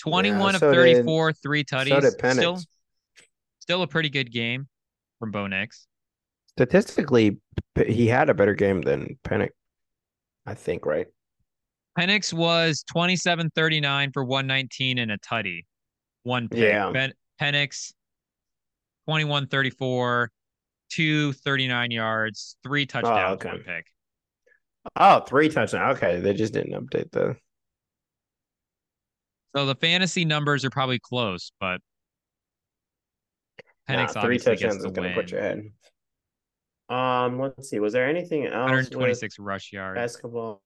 21 0.00 0.54
so 0.54 0.68
of 0.68 0.74
did- 0.74 0.80
34, 0.80 1.32
three 1.32 1.64
So 1.68 1.84
did 1.84 2.02
Penix. 2.18 2.32
still, 2.34 2.58
still 3.60 3.82
a 3.82 3.86
pretty 3.86 4.10
good 4.10 4.30
game 4.32 4.68
from 5.24 5.30
Bo 5.30 5.46
Nix. 5.46 5.86
Statistically, 6.50 7.38
he 7.86 8.06
had 8.06 8.28
a 8.28 8.34
better 8.34 8.54
game 8.54 8.82
than 8.82 9.18
Penix. 9.24 9.48
I 10.46 10.52
think, 10.52 10.84
right? 10.84 11.06
Penix 11.98 12.32
was 12.32 12.84
27 12.92 13.50
39 13.54 14.12
for 14.12 14.22
119 14.24 14.98
and 14.98 15.10
a 15.10 15.18
tutty. 15.18 15.64
One 16.24 16.48
pick. 16.48 16.60
Yeah. 16.60 16.90
Ben, 16.90 17.14
Penix 17.40 17.92
21 19.06 19.46
34, 19.46 20.30
two 20.90 21.32
39 21.32 21.90
yards, 21.90 22.56
three 22.62 22.82
oh, 22.82 22.86
touchdowns, 22.86 23.34
okay. 23.40 23.48
one 23.48 23.60
pick. 23.60 23.86
Oh, 24.96 25.20
three 25.20 25.48
touchdowns. 25.48 25.96
Okay, 25.96 26.20
they 26.20 26.34
just 26.34 26.52
didn't 26.52 26.72
update 26.72 27.10
the. 27.12 27.36
So 29.56 29.64
the 29.64 29.74
fantasy 29.76 30.26
numbers 30.26 30.64
are 30.64 30.70
probably 30.70 30.98
close, 30.98 31.52
but 31.60 31.80
Nah, 33.88 33.94
Penix 34.06 34.12
three 34.12 34.20
obviously 34.22 34.52
touchdowns 34.56 34.84
is 34.84 34.92
going 34.92 35.08
to 35.10 35.14
put 35.14 35.30
your 35.30 35.40
head. 35.42 35.70
Um, 36.88 37.38
let's 37.40 37.68
see. 37.70 37.80
Was 37.80 37.92
there 37.92 38.06
anything 38.08 38.46
else? 38.46 38.54
126 38.70 39.38
rush 39.38 39.72
yards. 39.72 39.96
basketball. 39.96 40.62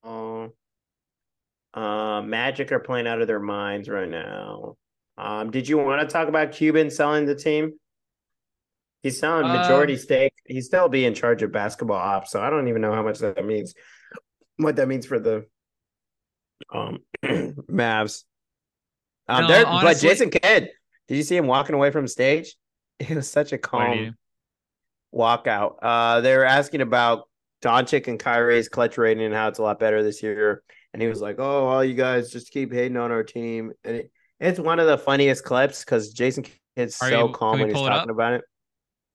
Uh, 1.74 2.22
Magic 2.22 2.72
are 2.72 2.80
playing 2.80 3.06
out 3.06 3.20
of 3.20 3.26
their 3.28 3.40
minds 3.40 3.88
right 3.88 4.08
now. 4.08 4.76
Um, 5.16 5.50
did 5.50 5.68
you 5.68 5.78
want 5.78 6.00
to 6.00 6.12
talk 6.12 6.28
about 6.28 6.52
Cuban 6.52 6.90
selling 6.90 7.26
the 7.26 7.34
team? 7.34 7.72
He's 9.02 9.18
selling 9.18 9.44
Uh, 9.46 9.62
majority 9.62 9.96
stake. 9.96 10.32
He's 10.46 10.66
still 10.66 10.88
be 10.88 11.04
in 11.04 11.14
charge 11.14 11.42
of 11.42 11.52
basketball 11.52 11.96
ops, 11.98 12.30
so 12.32 12.40
I 12.40 12.50
don't 12.50 12.68
even 12.68 12.82
know 12.82 12.92
how 12.92 13.02
much 13.02 13.18
that 13.20 13.44
means. 13.44 13.74
What 14.56 14.76
that 14.76 14.88
means 14.88 15.06
for 15.06 15.18
the 15.20 15.46
um 16.72 16.98
Mavs. 17.24 18.24
Um, 19.28 19.42
No, 19.42 19.48
they're- 19.48 19.64
but 19.64 19.98
Jason 19.98 20.30
Kidd, 20.30 20.70
did 21.06 21.16
you 21.16 21.22
see 21.22 21.36
him 21.36 21.46
walking 21.46 21.74
away 21.76 21.90
from 21.90 22.08
stage? 22.08 22.56
It 22.98 23.10
was 23.10 23.30
such 23.30 23.52
a 23.52 23.56
What 23.70 23.86
did 23.90 23.98
he 23.98 24.04
calm 24.06 24.16
walkout. 25.14 25.76
Uh, 25.82 26.20
they 26.20 26.36
were 26.36 26.44
asking 26.44 26.80
about 26.80 27.28
Doncic 27.62 28.08
and 28.08 28.18
Kyrie's 28.18 28.68
clutch 28.68 28.98
rating 28.98 29.24
and 29.24 29.34
how 29.34 29.48
it's 29.48 29.58
a 29.58 29.62
lot 29.62 29.78
better 29.78 30.02
this 30.02 30.22
year, 30.22 30.62
and 30.92 31.00
he 31.02 31.08
was 31.08 31.20
like, 31.20 31.36
"Oh, 31.38 31.66
all 31.66 31.84
you 31.84 31.94
guys 31.94 32.30
just 32.30 32.50
keep 32.52 32.72
hating 32.72 32.96
on 32.96 33.10
our 33.12 33.22
team." 33.24 33.72
And 33.84 33.96
it, 33.96 34.12
it's 34.40 34.58
one 34.60 34.78
of 34.80 34.86
the 34.86 34.98
funniest 34.98 35.44
clips 35.44 35.84
because 35.84 36.12
Jason 36.12 36.44
Kidd's 36.76 37.00
Are 37.02 37.08
so 37.10 37.26
you- 37.28 37.32
calm 37.32 37.58
when 37.58 37.68
he's 37.68 37.74
talking 37.74 37.92
up? 37.92 38.10
about 38.10 38.34
it. 38.34 38.44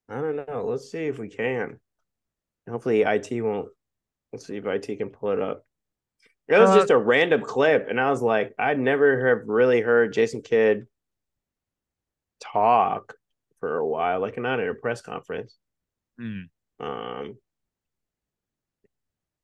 I 0.09 0.19
don't 0.19 0.35
know. 0.35 0.65
Let's 0.67 0.91
see 0.91 1.05
if 1.05 1.17
we 1.19 1.29
can. 1.29 1.79
Hopefully, 2.69 3.01
IT 3.03 3.41
won't. 3.41 3.69
Let's 4.31 4.47
see 4.47 4.57
if 4.57 4.65
IT 4.65 4.97
can 4.97 5.09
pull 5.09 5.31
it 5.31 5.39
up. 5.41 5.65
It 6.49 6.57
was 6.57 6.69
Uh, 6.71 6.75
just 6.77 6.89
a 6.91 6.97
random 6.97 7.41
clip, 7.41 7.87
and 7.89 7.99
I 8.01 8.09
was 8.09 8.21
like, 8.21 8.53
I'd 8.59 8.79
never 8.79 9.29
have 9.29 9.47
really 9.47 9.79
heard 9.79 10.11
Jason 10.11 10.41
Kidd 10.41 10.87
talk 12.41 13.15
for 13.63 13.77
a 13.77 13.87
while, 13.87 14.19
like 14.19 14.37
not 14.37 14.59
at 14.59 14.67
a 14.67 14.73
press 14.73 15.01
conference. 15.01 15.55
Hmm. 16.19 16.41
Um, 16.81 17.37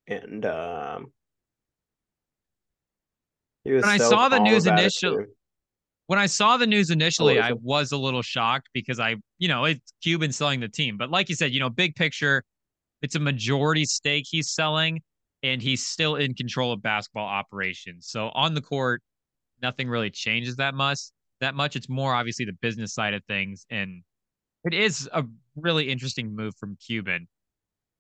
and 0.08 0.46
um, 0.46 1.14
When 3.64 3.86
I 3.86 3.98
so 3.98 4.10
saw 4.10 4.28
the 4.28 4.40
news 4.40 4.66
about 4.66 4.80
it, 4.80 4.82
initial- 4.82 5.18
too. 5.20 5.26
When 6.08 6.20
I 6.20 6.26
saw 6.26 6.58
the 6.58 6.68
news 6.68 6.90
initially, 6.90 7.40
I 7.40 7.54
was 7.54 7.94
a 7.94 7.98
little 7.98 8.24
shocked 8.24 8.68
because 8.74 9.00
I, 9.00 9.16
you 9.38 9.48
know, 9.48 9.64
it's 9.66 9.94
Cuban 10.02 10.34
selling 10.34 10.60
the 10.60 10.68
team. 10.68 10.98
But 10.98 11.12
like 11.12 11.30
you 11.30 11.36
said, 11.36 11.54
you 11.54 11.62
know, 11.62 11.70
big 11.70 11.96
picture, 11.96 12.44
it's 13.02 13.16
a 13.16 13.20
majority 13.20 13.86
stake 13.86 14.26
he's 14.28 14.52
selling, 14.52 15.02
and 15.44 15.62
he's 15.62 15.86
still 15.86 16.16
in 16.18 16.34
control 16.34 16.74
of 16.74 16.82
basketball 16.82 17.28
operations. 17.28 18.08
So 18.10 18.32
on 18.34 18.54
the 18.54 18.62
court, 18.62 19.02
nothing 19.62 19.88
really 19.88 20.10
changes 20.10 20.58
that 20.58 20.74
much. 20.74 21.00
That 21.40 21.56
much. 21.56 21.78
It's 21.78 21.88
more 21.88 22.14
obviously 22.14 22.44
the 22.44 22.58
business 22.60 22.94
side 22.94 23.14
of 23.14 23.24
things, 23.26 23.66
and 23.70 24.02
it 24.66 24.74
is 24.74 25.10
a 25.14 25.24
really 25.56 25.90
interesting 25.90 26.36
move 26.36 26.54
from 26.56 26.78
Cuban. 26.86 27.28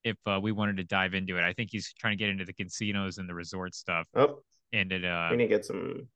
If 0.04 0.16
uh, 0.26 0.40
we 0.42 0.52
wanted 0.52 0.78
to 0.78 0.84
dive 0.86 1.14
into 1.14 1.38
it, 1.38 1.44
I 1.44 1.52
think 1.54 1.70
he's 1.72 1.94
trying 2.00 2.14
to 2.18 2.18
get 2.18 2.30
into 2.30 2.46
the 2.46 2.54
casinos 2.54 3.18
and 3.18 3.28
the 3.28 3.34
resort 3.34 3.76
stuff, 3.76 4.08
Oh, 4.16 4.40
and 4.72 4.92
it. 4.92 5.04
Uh, 5.04 5.28
we 5.32 5.38
need 5.38 5.44
to 5.46 5.50
get 5.50 5.66
some 5.66 6.08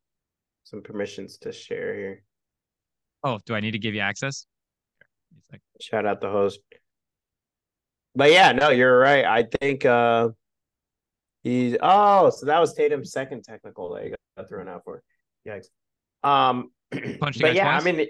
some 0.63 0.81
permissions 0.81 1.37
to 1.39 1.51
share 1.51 1.93
here. 1.95 2.23
oh, 3.25 3.39
do 3.45 3.53
I 3.55 3.59
need 3.59 3.71
to 3.71 3.79
give 3.79 3.93
you 3.93 3.99
access? 3.99 4.45
Like, 5.51 5.61
Shout 5.81 6.05
out 6.05 6.21
the 6.21 6.29
host. 6.29 6.59
But 8.15 8.31
yeah, 8.31 8.51
no, 8.53 8.69
you're 8.69 8.97
right. 8.97 9.25
I 9.25 9.43
think 9.59 9.85
uh 9.85 10.29
he's 11.43 11.75
oh, 11.81 12.29
so 12.29 12.45
that 12.45 12.59
was 12.59 12.73
Tatum's 12.73 13.11
second 13.11 13.43
technical 13.43 13.93
that 13.95 14.03
he 14.05 14.13
got 14.37 14.47
thrown 14.47 14.67
out 14.69 14.83
for. 14.85 15.01
Yikes. 15.47 15.65
Um 16.23 16.71
Punched 17.19 17.41
but 17.41 17.53
yeah, 17.55 17.63
twice? 17.63 17.81
I 17.81 17.85
mean 17.91 17.99
it, 18.01 18.09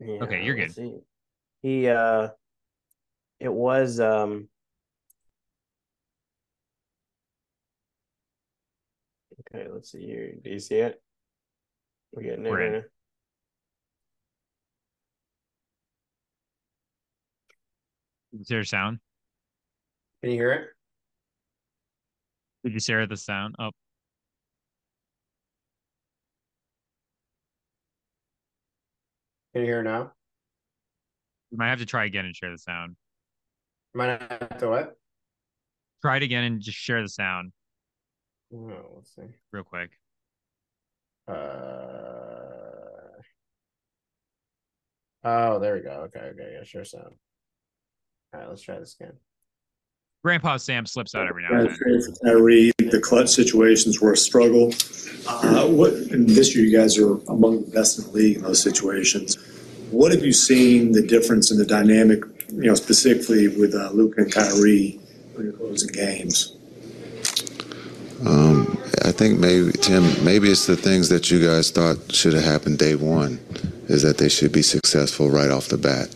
yeah, 0.00 0.22
Okay, 0.24 0.42
you're 0.44 0.56
good. 0.56 0.74
see. 0.74 0.96
He 1.68 1.86
uh 1.86 2.28
it 3.40 3.52
was 3.52 4.00
um 4.00 4.48
Okay, 9.40 9.68
let's 9.70 9.92
see 9.92 10.00
here. 10.00 10.32
Do 10.42 10.48
you 10.48 10.60
see 10.60 10.76
it? 10.76 11.02
We're 12.12 12.22
getting. 12.22 12.44
We're 12.44 12.60
in. 12.62 12.72
right 12.72 12.82
is 18.40 18.46
there 18.48 18.64
sound? 18.64 18.98
Can 20.22 20.30
you 20.30 20.36
hear 20.36 20.52
it? 20.52 20.68
Did 22.64 22.72
you 22.72 22.80
share 22.80 23.06
the 23.06 23.16
sound? 23.18 23.56
Oh, 23.58 23.72
Can 29.52 29.62
you 29.62 29.66
hear 29.66 29.82
now? 29.82 30.12
You 31.50 31.58
might 31.58 31.70
have 31.70 31.78
to 31.78 31.86
try 31.86 32.04
again 32.04 32.24
and 32.26 32.34
share 32.36 32.50
the 32.50 32.58
sound. 32.58 32.96
Might 33.94 34.20
have 34.20 34.58
to 34.58 34.68
what? 34.68 34.96
Try 36.02 36.16
it 36.18 36.22
again 36.22 36.44
and 36.44 36.60
just 36.60 36.78
share 36.78 37.02
the 37.02 37.08
sound 37.08 37.52
Oh, 38.54 38.92
let's 38.96 39.14
see. 39.14 39.22
real 39.52 39.64
quick. 39.64 39.90
Uh, 41.26 41.32
oh, 45.24 45.58
there 45.58 45.74
we 45.74 45.80
go. 45.82 46.06
Okay, 46.06 46.20
okay, 46.20 46.52
yeah, 46.56 46.64
sure 46.64 46.84
sound. 46.84 47.14
All 48.32 48.40
right, 48.40 48.48
let's 48.48 48.62
try 48.62 48.78
this 48.78 48.96
again. 49.00 49.12
Grandpa 50.24 50.56
Sam 50.56 50.84
slips 50.86 51.14
out 51.14 51.26
every 51.28 51.42
now 51.42 51.50
and 51.50 51.68
Bad 51.68 51.70
then. 51.70 51.78
trade 51.78 52.02
for 52.04 52.12
Kyrie, 52.24 52.72
the 52.78 53.00
clutch 53.00 53.28
situations 53.28 54.00
were 54.00 54.12
a 54.12 54.16
struggle. 54.16 54.72
Uh, 55.26 55.66
what, 55.68 55.92
and 55.92 56.28
this 56.28 56.56
year 56.56 56.64
you 56.64 56.76
guys 56.76 56.98
are 56.98 57.18
among 57.30 57.64
the 57.64 57.70
best 57.70 57.98
in 57.98 58.04
the 58.06 58.10
league 58.10 58.36
in 58.36 58.42
those 58.42 58.62
situations. 58.62 59.36
What 59.90 60.12
have 60.12 60.24
you 60.24 60.32
seen 60.32 60.92
the 60.92 61.02
difference 61.02 61.50
in 61.50 61.56
the 61.56 61.64
dynamic, 61.64 62.22
you 62.48 62.64
know, 62.64 62.74
specifically 62.74 63.48
with 63.48 63.74
uh, 63.74 63.90
Luke 63.90 64.18
and 64.18 64.30
Kyrie 64.30 65.00
when 65.34 65.46
you're 65.46 65.54
closing 65.54 65.90
games? 65.92 66.54
Um, 68.26 68.78
I 69.04 69.12
think 69.12 69.38
maybe 69.38 69.72
Tim, 69.72 70.02
maybe 70.24 70.50
it's 70.50 70.66
the 70.66 70.76
things 70.76 71.08
that 71.08 71.30
you 71.30 71.44
guys 71.44 71.70
thought 71.70 72.12
should 72.12 72.34
have 72.34 72.44
happened 72.44 72.78
day 72.78 72.96
one, 72.96 73.38
is 73.88 74.02
that 74.02 74.18
they 74.18 74.28
should 74.28 74.52
be 74.52 74.62
successful 74.62 75.30
right 75.30 75.50
off 75.50 75.68
the 75.68 75.78
bat. 75.78 76.14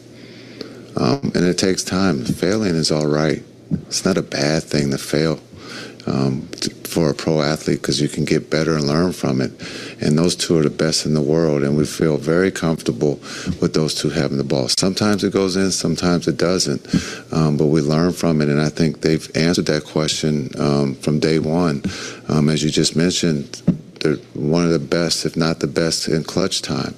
Um, 0.96 1.32
and 1.34 1.44
it 1.44 1.56
takes 1.56 1.82
time. 1.82 2.24
Failing 2.24 2.74
is 2.74 2.92
all 2.92 3.06
right. 3.06 3.42
It's 3.70 4.04
not 4.04 4.18
a 4.18 4.22
bad 4.22 4.64
thing 4.64 4.90
to 4.90 4.98
fail 4.98 5.40
um, 6.06 6.42
for 6.84 7.10
a 7.10 7.14
pro 7.14 7.40
athlete 7.40 7.80
because 7.80 8.00
you 8.00 8.08
can 8.08 8.24
get 8.24 8.50
better 8.50 8.74
and 8.74 8.86
learn 8.86 9.12
from 9.12 9.40
it. 9.40 9.50
And 10.00 10.18
those 10.18 10.36
two 10.36 10.58
are 10.58 10.62
the 10.62 10.70
best 10.70 11.06
in 11.06 11.14
the 11.14 11.22
world, 11.22 11.62
and 11.62 11.76
we 11.76 11.86
feel 11.86 12.18
very 12.18 12.50
comfortable 12.50 13.14
with 13.60 13.72
those 13.74 13.94
two 13.94 14.10
having 14.10 14.38
the 14.38 14.44
ball. 14.44 14.68
Sometimes 14.68 15.24
it 15.24 15.32
goes 15.32 15.56
in, 15.56 15.70
sometimes 15.70 16.28
it 16.28 16.36
doesn't, 16.36 16.86
um, 17.32 17.56
but 17.56 17.66
we 17.66 17.80
learn 17.80 18.12
from 18.12 18.40
it. 18.40 18.48
And 18.48 18.60
I 18.60 18.68
think 18.68 19.00
they've 19.00 19.30
answered 19.36 19.66
that 19.66 19.84
question 19.84 20.50
um, 20.58 20.94
from 20.96 21.18
day 21.18 21.38
one. 21.38 21.82
Um, 22.28 22.48
as 22.48 22.62
you 22.62 22.70
just 22.70 22.94
mentioned, 22.96 23.62
they're 24.00 24.16
one 24.34 24.64
of 24.64 24.70
the 24.70 24.78
best, 24.78 25.24
if 25.24 25.36
not 25.36 25.60
the 25.60 25.66
best, 25.66 26.08
in 26.08 26.24
clutch 26.24 26.60
time. 26.62 26.94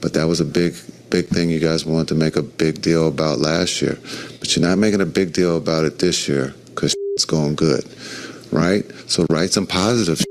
But 0.00 0.14
that 0.14 0.26
was 0.26 0.40
a 0.40 0.44
big 0.44 0.74
big 1.12 1.26
thing 1.26 1.50
you 1.50 1.60
guys 1.60 1.84
wanted 1.84 2.08
to 2.08 2.14
make 2.14 2.36
a 2.36 2.42
big 2.42 2.80
deal 2.80 3.06
about 3.06 3.38
last 3.38 3.82
year, 3.82 3.98
but 4.40 4.56
you're 4.56 4.66
not 4.66 4.78
making 4.78 5.02
a 5.02 5.06
big 5.06 5.30
deal 5.34 5.58
about 5.58 5.84
it 5.84 5.98
this 5.98 6.26
year 6.26 6.54
because 6.70 6.96
it's 7.14 7.26
going 7.26 7.54
good, 7.54 7.84
right? 8.52 8.84
So 9.06 9.26
write 9.30 9.50
some 9.50 9.66
positive. 9.66 10.24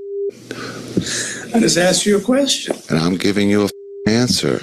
I 1.53 1.59
just 1.59 1.77
asked 1.77 2.05
you 2.05 2.17
a 2.17 2.21
question. 2.21 2.75
And 2.89 2.99
I'm 2.99 3.17
giving 3.17 3.49
you 3.49 3.65
a 3.65 3.69
answer. 4.07 4.61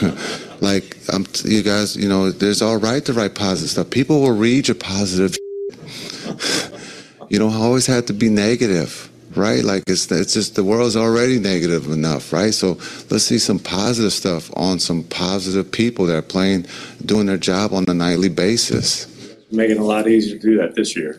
like 0.60 0.96
I'm, 1.12 1.26
you 1.44 1.62
guys, 1.62 1.96
you 1.96 2.08
know, 2.08 2.30
there's 2.30 2.62
all 2.62 2.78
right 2.78 3.04
to 3.04 3.12
write 3.12 3.34
positive 3.34 3.70
stuff. 3.70 3.90
People 3.90 4.20
will 4.22 4.36
read 4.36 4.68
your 4.68 4.76
positive. 4.76 5.36
you 7.28 7.38
don't 7.38 7.54
always 7.54 7.86
have 7.86 8.06
to 8.06 8.12
be 8.12 8.28
negative 8.28 9.10
right? 9.36 9.64
Like 9.64 9.84
it's 9.86 10.10
it's 10.10 10.34
just 10.34 10.54
the 10.54 10.64
world's 10.64 10.96
already 10.96 11.38
negative 11.38 11.86
enough, 11.90 12.32
right? 12.32 12.52
So 12.52 12.72
let's 13.10 13.24
see 13.24 13.38
some 13.38 13.58
positive 13.58 14.12
stuff 14.12 14.50
on 14.56 14.78
some 14.78 15.04
positive 15.04 15.70
people 15.70 16.06
that 16.06 16.16
are 16.16 16.22
playing, 16.22 16.66
doing 17.04 17.26
their 17.26 17.36
job 17.36 17.72
on 17.72 17.84
a 17.88 17.94
nightly 17.94 18.28
basis. 18.28 19.06
Making 19.50 19.76
it 19.76 19.82
a 19.82 19.84
lot 19.84 20.08
easier 20.08 20.36
to 20.36 20.40
do 20.40 20.56
that 20.58 20.74
this 20.74 20.96
year. 20.96 21.18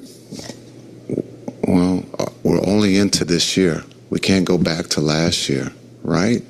Well, 1.72 2.03
uh, 2.19 2.25
we're 2.43 2.59
only 2.67 2.98
into 2.98 3.24
this 3.24 3.56
year. 3.56 3.85
We 4.09 4.19
can't 4.19 4.43
go 4.43 4.58
back 4.58 4.88
to 4.88 5.00
last 5.00 5.48
year, 5.48 5.72
right? 6.03 6.43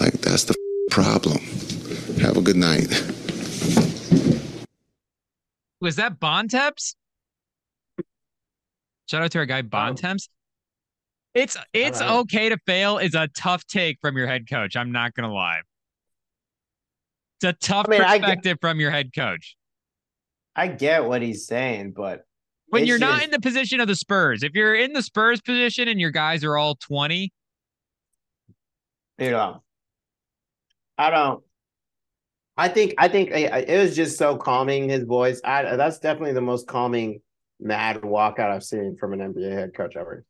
Like 0.00 0.14
that's 0.14 0.44
the 0.44 0.54
problem. 0.90 1.36
Have 2.22 2.38
a 2.38 2.40
good 2.40 2.56
night. 2.56 2.88
Was 5.82 5.96
that 5.96 6.18
Bontemps? 6.18 6.96
Shout 9.10 9.24
out 9.24 9.30
to 9.32 9.38
our 9.40 9.44
guy 9.44 9.60
Bontemps. 9.60 10.30
It's 11.34 11.58
it's 11.74 12.00
okay 12.00 12.48
to 12.48 12.56
fail 12.64 12.96
is 12.96 13.14
a 13.14 13.28
tough 13.36 13.66
take 13.66 13.98
from 14.00 14.16
your 14.16 14.26
head 14.26 14.48
coach. 14.48 14.74
I'm 14.74 14.90
not 14.90 15.12
gonna 15.12 15.34
lie. 15.34 15.60
It's 17.42 17.44
a 17.44 17.52
tough 17.52 17.88
I 17.88 17.90
mean, 17.90 18.00
perspective 18.00 18.54
get, 18.54 18.60
from 18.62 18.80
your 18.80 18.90
head 18.90 19.12
coach. 19.14 19.54
I 20.54 20.68
get 20.68 21.04
what 21.04 21.20
he's 21.20 21.46
saying, 21.46 21.92
but 21.94 22.25
when 22.68 22.86
you're 22.86 22.98
not 22.98 23.22
in 23.22 23.30
the 23.30 23.40
position 23.40 23.80
of 23.80 23.88
the 23.88 23.96
Spurs, 23.96 24.42
if 24.42 24.54
you're 24.54 24.74
in 24.74 24.92
the 24.92 25.02
Spurs 25.02 25.40
position 25.40 25.88
and 25.88 26.00
your 26.00 26.10
guys 26.10 26.44
are 26.44 26.56
all 26.56 26.76
20, 26.76 27.32
you 29.18 29.30
know, 29.30 29.62
I 30.98 31.10
don't. 31.10 31.42
I 32.58 32.68
think 32.68 32.94
I 32.96 33.08
think 33.08 33.30
it 33.32 33.78
was 33.78 33.94
just 33.94 34.18
so 34.18 34.36
calming. 34.36 34.88
His 34.88 35.04
voice. 35.04 35.40
I 35.44 35.76
that's 35.76 35.98
definitely 35.98 36.32
the 36.32 36.40
most 36.40 36.66
calming 36.66 37.20
mad 37.60 38.00
walkout 38.02 38.50
I've 38.50 38.64
seen 38.64 38.96
from 38.98 39.12
an 39.12 39.20
NBA 39.20 39.52
head 39.52 39.74
coach 39.74 39.96
ever. 39.96 40.24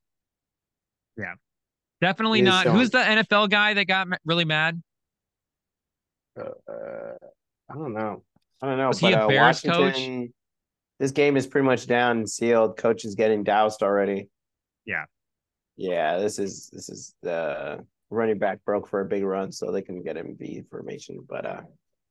Yeah. 1.17 1.35
Definitely 2.01 2.43
not. 2.43 2.67
Who's 2.67 2.91
the 2.91 2.99
NFL 2.99 3.49
guy 3.49 3.75
that 3.75 3.87
got 3.87 4.09
really 4.25 4.45
mad? 4.45 4.83
Uh, 6.39 6.43
I 7.71 7.75
don't 7.75 7.95
know. 7.95 8.23
I 8.61 8.67
don't 8.67 8.79
know. 8.79 8.89
Was 8.89 9.01
but, 9.01 9.09
he 9.09 9.15
a 9.15 9.25
uh, 9.25 9.29
Bears 9.29 9.65
Washington, 9.65 10.27
coach? 10.27 10.31
This 10.99 11.11
game 11.11 11.37
is 11.37 11.47
pretty 11.47 11.67
much 11.67 11.87
down 11.87 12.19
and 12.19 12.31
sealed. 12.31 12.77
Coach 12.77 13.05
is 13.05 13.15
getting 13.15 13.45
doused 13.45 13.83
already. 13.83 14.29
Yeah. 14.85 15.05
Yeah, 15.77 16.19
this 16.19 16.39
is 16.39 16.71
this 16.73 16.89
is 16.89 17.15
the 17.23 17.85
running 18.09 18.39
back 18.39 18.65
broke 18.65 18.89
for 18.89 19.01
a 19.01 19.05
big 19.05 19.25
run, 19.25 19.53
so 19.53 19.71
they 19.71 19.83
can 19.83 20.03
get 20.03 20.17
him 20.17 20.37
the 20.39 20.57
information. 20.57 21.25
But 21.29 21.45
uh 21.45 21.61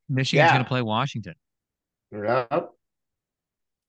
Michigan's 0.07 0.49
yeah. 0.49 0.53
gonna 0.53 0.65
play 0.65 0.83
Washington. 0.83 1.33
Yep. 2.11 2.69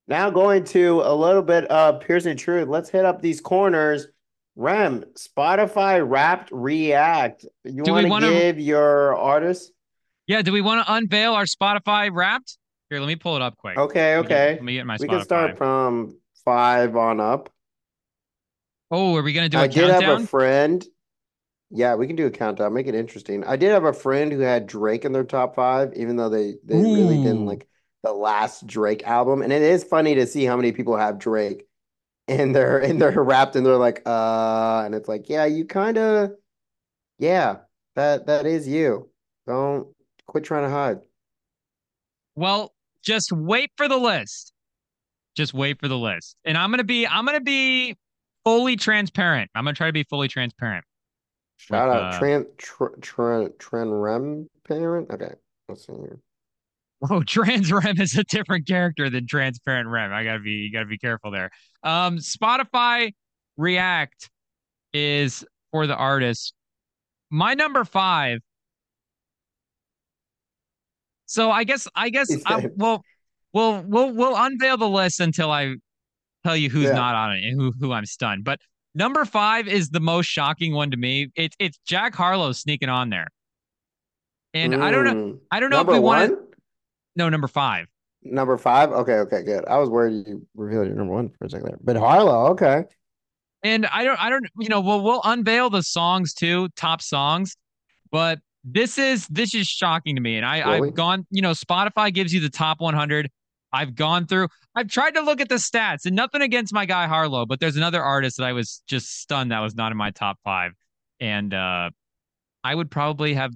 Now 0.08 0.30
going 0.30 0.64
to 0.64 1.02
a 1.02 1.14
little 1.14 1.42
bit 1.42 1.64
of 1.64 2.00
Pearson 2.00 2.36
Truth. 2.36 2.68
Let's 2.68 2.88
hit 2.88 3.04
up 3.04 3.20
these 3.20 3.40
corners. 3.40 4.06
Rem, 4.54 5.04
Spotify 5.18 6.08
Wrapped 6.08 6.50
React. 6.50 7.44
You 7.64 7.82
want 7.84 8.24
to 8.24 8.30
give 8.30 8.58
your 8.58 9.14
artist? 9.14 9.72
Yeah, 10.26 10.42
do 10.42 10.52
we 10.52 10.60
want 10.60 10.86
to 10.86 10.92
unveil 10.94 11.34
our 11.34 11.44
Spotify 11.44 12.10
Wrapped? 12.10 12.56
Here, 12.90 13.00
let 13.00 13.06
me 13.06 13.16
pull 13.16 13.36
it 13.36 13.42
up 13.42 13.56
quick. 13.56 13.76
Okay, 13.76 14.16
okay. 14.16 14.22
Let 14.22 14.30
me 14.30 14.36
get, 14.36 14.56
let 14.56 14.64
me 14.64 14.72
get 14.74 14.86
my 14.86 14.96
we 14.98 15.06
Spotify. 15.06 15.08
can 15.08 15.20
start 15.20 15.58
from 15.58 16.18
five 16.44 16.96
on 16.96 17.20
up. 17.20 17.52
Oh, 18.90 19.16
are 19.16 19.22
we 19.22 19.32
gonna 19.32 19.48
do 19.48 19.58
a 19.58 19.60
I 19.60 19.66
countdown? 19.68 19.74
did 19.76 19.88
have 19.90 20.08
a 20.08 20.18
friend. 20.18 20.84
Yeah, 21.70 21.96
we 21.96 22.06
can 22.06 22.16
do 22.16 22.26
a 22.26 22.30
countdown. 22.30 22.74
Make 22.74 22.86
it 22.88 22.94
interesting. 22.94 23.44
I 23.44 23.56
did 23.56 23.70
have 23.72 23.84
a 23.84 23.92
friend 23.92 24.32
who 24.32 24.40
had 24.40 24.66
Drake 24.66 25.04
in 25.04 25.12
their 25.12 25.24
top 25.24 25.54
five, 25.56 25.94
even 25.96 26.16
though 26.16 26.28
they 26.30 26.56
they 26.64 26.76
Ooh. 26.76 26.84
really 26.84 27.18
didn't 27.18 27.46
like 27.46 27.68
the 28.04 28.12
last 28.12 28.66
Drake 28.66 29.04
album. 29.04 29.42
And 29.42 29.52
it 29.52 29.62
is 29.62 29.84
funny 29.84 30.16
to 30.16 30.26
see 30.26 30.44
how 30.44 30.56
many 30.56 30.72
people 30.72 30.96
have 30.96 31.18
Drake 31.18 31.66
and 32.28 32.54
they're 32.56 32.78
and 32.80 33.00
they're 33.02 33.22
wrapped 33.22 33.56
and 33.56 33.66
they're 33.66 33.76
like 33.76 34.02
uh 34.06 34.82
and 34.86 34.94
it's 34.94 35.08
like 35.08 35.28
yeah 35.30 35.46
you 35.46 35.66
kind 35.66 35.98
of 35.98 36.32
yeah 37.18 37.58
that 37.96 38.26
that 38.26 38.46
is 38.46 38.68
you 38.68 39.10
don't 39.46 39.88
quit 40.26 40.44
trying 40.44 40.64
to 40.64 40.70
hide 40.70 41.00
well 42.36 42.72
just 43.06 43.32
wait 43.32 43.70
for 43.76 43.88
the 43.88 43.96
list 43.96 44.52
just 45.36 45.54
wait 45.54 45.78
for 45.80 45.88
the 45.88 45.96
list 45.96 46.36
and 46.44 46.58
i'm 46.58 46.70
gonna 46.70 46.84
be 46.84 47.06
i'm 47.06 47.24
gonna 47.24 47.40
be 47.40 47.96
fully 48.44 48.76
transparent 48.76 49.50
i'm 49.54 49.64
gonna 49.64 49.74
try 49.74 49.86
to 49.86 49.92
be 49.92 50.04
fully 50.04 50.28
transparent 50.28 50.84
shout 51.56 51.88
with, 51.88 51.96
out 51.96 52.14
uh, 52.14 52.20
tran 52.20 52.44
tran 52.56 53.00
tran 53.00 53.56
tran 53.56 54.02
rem 54.02 54.48
parent 54.66 55.10
okay 55.10 55.32
let's 55.68 55.86
see 55.86 55.92
here 55.94 56.20
Oh, 57.10 57.22
Trans 57.26 57.70
Rem 57.70 58.00
is 58.00 58.16
a 58.16 58.24
different 58.24 58.66
character 58.66 59.10
than 59.10 59.26
Transparent 59.26 59.88
Rem. 59.88 60.12
I 60.12 60.24
gotta 60.24 60.40
be, 60.40 60.52
you 60.52 60.72
gotta 60.72 60.86
be 60.86 60.98
careful 60.98 61.30
there. 61.30 61.50
Um, 61.82 62.18
Spotify 62.18 63.12
React 63.56 64.30
is 64.92 65.44
for 65.70 65.86
the 65.86 65.96
artist. 65.96 66.54
My 67.30 67.54
number 67.54 67.84
five. 67.84 68.38
So 71.26 71.50
I 71.50 71.64
guess, 71.64 71.86
I 71.94 72.08
guess, 72.08 72.34
I, 72.46 72.68
well, 72.76 73.02
we'll, 73.52 73.82
we'll, 73.82 74.12
we'll 74.12 74.36
unveil 74.36 74.76
the 74.76 74.88
list 74.88 75.20
until 75.20 75.50
I 75.50 75.74
tell 76.44 76.56
you 76.56 76.70
who's 76.70 76.84
yeah. 76.84 76.92
not 76.92 77.14
on 77.14 77.36
it 77.36 77.44
and 77.44 77.60
who, 77.60 77.72
who 77.78 77.92
I'm 77.92 78.06
stunned. 78.06 78.44
But 78.44 78.60
number 78.94 79.24
five 79.24 79.68
is 79.68 79.90
the 79.90 80.00
most 80.00 80.26
shocking 80.26 80.72
one 80.74 80.90
to 80.92 80.96
me. 80.96 81.30
It's, 81.36 81.56
it's 81.58 81.78
Jack 81.86 82.14
Harlow 82.14 82.52
sneaking 82.52 82.88
on 82.88 83.10
there. 83.10 83.26
And 84.54 84.72
mm. 84.72 84.82
I 84.82 84.90
don't 84.90 85.04
know. 85.04 85.38
I 85.50 85.60
don't 85.60 85.70
know 85.70 85.78
number 85.78 85.92
if 85.92 85.96
we 85.96 86.00
want 86.00 86.30
to. 86.30 86.38
No, 87.14 87.28
number 87.28 87.48
five. 87.48 87.86
Number 88.22 88.56
five. 88.56 88.90
Okay, 88.90 89.14
okay, 89.14 89.42
good. 89.42 89.64
I 89.66 89.78
was 89.78 89.90
worried 89.90 90.26
you 90.26 90.46
revealed 90.54 90.86
your 90.86 90.96
number 90.96 91.12
one 91.12 91.30
for 91.38 91.44
a 91.44 91.50
second 91.50 91.68
there, 91.68 91.78
but 91.82 91.96
Harlow. 91.96 92.52
Okay. 92.52 92.84
And 93.62 93.84
I 93.86 94.04
don't, 94.04 94.22
I 94.22 94.30
don't, 94.30 94.46
you 94.58 94.68
know, 94.68 94.80
we'll 94.80 95.02
we'll 95.02 95.20
unveil 95.24 95.70
the 95.70 95.82
songs 95.82 96.32
too, 96.34 96.68
top 96.76 97.02
songs, 97.02 97.56
but 98.10 98.38
this 98.66 98.98
is 98.98 99.26
this 99.28 99.54
is 99.54 99.66
shocking 99.66 100.16
to 100.16 100.20
me. 100.20 100.36
And 100.36 100.44
I 100.44 100.58
really? 100.58 100.88
I've 100.88 100.94
gone, 100.94 101.26
you 101.30 101.40
know, 101.40 101.52
Spotify 101.52 102.12
gives 102.12 102.34
you 102.34 102.40
the 102.40 102.50
top 102.50 102.80
100. 102.80 103.30
I've 103.72 103.94
gone 103.94 104.26
through. 104.26 104.48
I've 104.74 104.88
tried 104.88 105.12
to 105.12 105.20
look 105.20 105.40
at 105.40 105.48
the 105.48 105.56
stats, 105.56 106.04
and 106.04 106.16
nothing 106.16 106.42
against 106.42 106.72
my 106.72 106.84
guy 106.84 107.06
Harlow, 107.06 107.46
but 107.46 107.60
there's 107.60 107.76
another 107.76 108.02
artist 108.02 108.38
that 108.38 108.44
I 108.44 108.52
was 108.52 108.82
just 108.88 109.20
stunned 109.20 109.52
that 109.52 109.60
was 109.60 109.74
not 109.74 109.92
in 109.92 109.98
my 109.98 110.10
top 110.10 110.38
five, 110.44 110.72
and 111.20 111.54
uh, 111.54 111.90
I 112.64 112.74
would 112.74 112.90
probably 112.90 113.34
have 113.34 113.52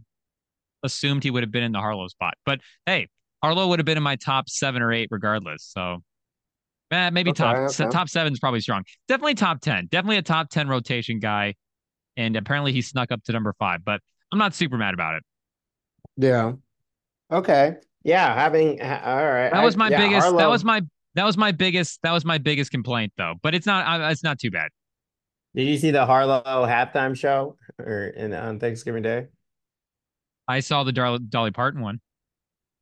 assumed 0.83 1.25
he 1.25 1.31
would 1.31 1.43
have 1.43 1.53
been 1.53 1.63
in 1.63 1.73
the 1.73 1.81
Harlow 1.81 2.07
spot. 2.09 2.35
But 2.45 2.61
hey, 2.87 3.09
Harlow 3.43 3.69
would 3.69 3.79
have 3.79 3.87
been 3.87 3.97
in 3.97 4.03
my 4.03 4.17
top 4.17 4.49
seven 4.49 4.83
or 4.83 4.93
eight 4.93 5.09
regardless. 5.11 5.65
So 5.65 5.99
eh, 6.91 7.11
maybe 7.11 7.31
okay, 7.31 7.39
top 7.39 7.57
okay. 7.57 7.89
top 7.91 8.09
seven 8.09 8.33
is 8.33 8.39
probably 8.39 8.61
strong. 8.61 8.85
Definitely 9.09 9.35
top 9.35 9.61
ten. 9.61 9.89
Definitely 9.91 10.19
a 10.19 10.23
top 10.23 10.51
ten 10.51 10.69
rotation 10.69 11.19
guy. 11.19 11.55
And 12.17 12.37
apparently 12.37 12.73
he 12.73 12.83
snuck 12.83 13.13
up 13.13 13.23
to 13.25 13.33
number 13.33 13.55
five, 13.59 13.85
but 13.85 14.01
I'm 14.33 14.39
not 14.39 14.55
super 14.55 14.77
mad 14.77 14.95
about 14.95 15.17
it. 15.17 15.23
Yeah. 16.17 16.53
Okay. 17.31 17.75
Yeah. 18.05 18.35
Having 18.35 18.81
all 18.83 18.89
right. 18.89 19.51
That 19.51 19.65
was 19.65 19.77
my 19.77 19.87
I, 19.87 19.91
yeah, 19.91 19.99
biggest. 19.99 20.23
Harlow. 20.23 20.39
That 20.39 20.51
was 20.51 20.65
my. 20.65 20.83
That 21.15 21.25
was 21.25 21.37
my 21.37 21.51
biggest. 21.51 22.01
That 22.03 22.13
was 22.13 22.25
my 22.25 22.39
biggest 22.39 22.71
complaint 22.71 23.13
though. 23.19 23.35
But 23.43 23.55
it's 23.55 23.67
not. 23.67 24.13
It's 24.13 24.23
not 24.23 24.39
too 24.39 24.51
bad. 24.51 24.71
Did 25.55 25.67
you 25.67 25.79
see 25.79 25.91
the 25.91 26.07
Harlow 26.07 26.43
halftime 26.45 27.17
show 27.17 27.57
or 27.79 28.07
in 28.09 28.33
on 28.33 28.61
Thanksgiving 28.61 29.03
Day? 29.03 29.27
I 30.47 30.61
saw 30.61 30.85
the 30.85 30.93
Dolly 30.93 31.51
Parton 31.51 31.81
one. 31.81 32.01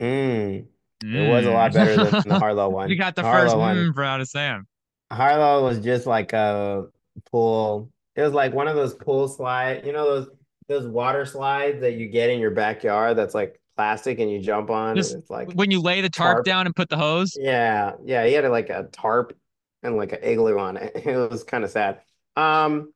Mm. 0.01 0.67
Mm. 1.02 1.15
It 1.15 1.31
was 1.31 1.47
a 1.47 1.51
lot 1.51 1.73
better 1.73 2.05
than 2.05 2.28
the 2.28 2.39
Harlow 2.39 2.68
one. 2.70 2.91
you 2.91 2.97
got 2.97 3.15
the 3.15 3.23
Harlow 3.23 3.44
first 3.44 3.57
one 3.57 3.77
mm 3.77 3.94
for 3.94 4.05
out 4.05 4.20
of 4.20 4.28
Sam. 4.28 4.67
Harlow 5.10 5.65
was 5.65 5.78
just 5.78 6.07
like 6.07 6.33
a 6.33 6.86
pool. 7.31 7.91
It 8.17 8.23
was 8.23 8.33
like 8.33 8.52
one 8.52 8.68
of 8.68 8.75
those 8.75 8.94
pool 8.94 9.28
slide, 9.28 9.86
you 9.86 9.93
know 9.93 10.05
those 10.05 10.28
those 10.69 10.87
water 10.87 11.25
slides 11.25 11.81
that 11.81 11.95
you 11.95 12.09
get 12.09 12.31
in 12.31 12.39
your 12.39 12.51
backyard. 12.51 13.17
That's 13.17 13.35
like 13.35 13.61
plastic 13.77 14.19
and 14.19 14.31
you 14.31 14.41
jump 14.41 14.71
on. 14.71 14.97
Just 14.97 15.15
it's 15.15 15.31
like 15.31 15.53
when 15.53 15.71
you 15.71 15.81
lay 15.81 16.01
the 16.01 16.11
tarp, 16.11 16.37
tarp, 16.37 16.45
down 16.45 16.67
and 16.67 16.75
put 16.75 16.89
the 16.89 16.97
hose. 16.97 17.37
Yeah, 17.41 17.93
yeah. 18.05 18.27
He 18.27 18.35
had 18.35 18.45
like 18.49 18.71
a 18.71 18.89
tarp 18.93 19.37
and 19.83 19.97
like 19.97 20.13
an 20.13 20.21
igloo 20.23 20.59
on 20.59 20.77
it. 20.77 20.93
It 21.07 21.31
was 21.31 21.45
kind 21.45 21.65
of 21.65 21.71
sad. 21.71 22.01
Um, 22.37 22.93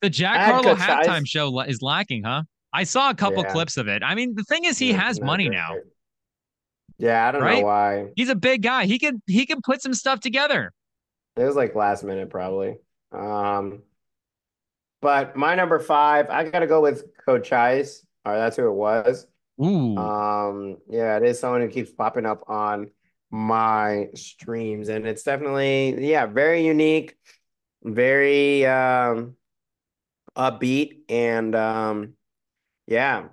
the 0.00 0.10
Jack 0.10 0.40
Harlow 0.40 0.74
halftime 0.74 1.26
show 1.26 1.60
is 1.60 1.80
lacking, 1.80 2.24
huh? 2.24 2.42
I 2.72 2.84
saw 2.84 3.10
a 3.10 3.14
couple 3.14 3.42
yeah. 3.42 3.52
clips 3.52 3.76
of 3.76 3.86
it. 3.86 4.02
I 4.02 4.14
mean, 4.14 4.34
the 4.34 4.44
thing 4.44 4.64
is, 4.64 4.78
he 4.78 4.90
yeah, 4.90 5.02
has 5.02 5.20
money 5.20 5.48
now. 5.48 5.74
Yeah, 6.98 7.28
I 7.28 7.32
don't 7.32 7.42
right? 7.42 7.60
know 7.60 7.66
why. 7.66 8.06
He's 8.16 8.28
a 8.28 8.34
big 8.34 8.62
guy. 8.62 8.86
He 8.86 8.98
can 8.98 9.22
he 9.26 9.46
can 9.46 9.60
put 9.62 9.82
some 9.82 9.94
stuff 9.94 10.20
together. 10.20 10.72
It 11.36 11.44
was 11.44 11.56
like 11.56 11.74
last 11.74 12.04
minute 12.04 12.30
probably. 12.30 12.76
Um 13.12 13.82
but 15.02 15.36
my 15.36 15.54
number 15.54 15.78
five, 15.78 16.30
I 16.30 16.48
gotta 16.48 16.66
go 16.66 16.80
with 16.80 17.04
Coach 17.26 17.52
Ice. 17.52 18.06
All 18.24 18.32
right, 18.32 18.38
that's 18.38 18.56
who 18.56 18.68
it 18.68 18.72
was. 18.72 19.26
Ooh. 19.62 19.96
Um, 19.98 20.78
yeah, 20.88 21.18
it 21.18 21.24
is 21.24 21.38
someone 21.38 21.60
who 21.60 21.68
keeps 21.68 21.92
popping 21.92 22.24
up 22.24 22.44
on 22.48 22.90
my 23.30 24.08
streams, 24.14 24.88
and 24.88 25.06
it's 25.06 25.24
definitely, 25.24 26.08
yeah, 26.08 26.24
very 26.26 26.66
unique, 26.66 27.16
very 27.82 28.64
um 28.64 29.36
upbeat, 30.36 31.00
and 31.08 31.54
um, 31.54 32.14
yeah, 32.86 33.24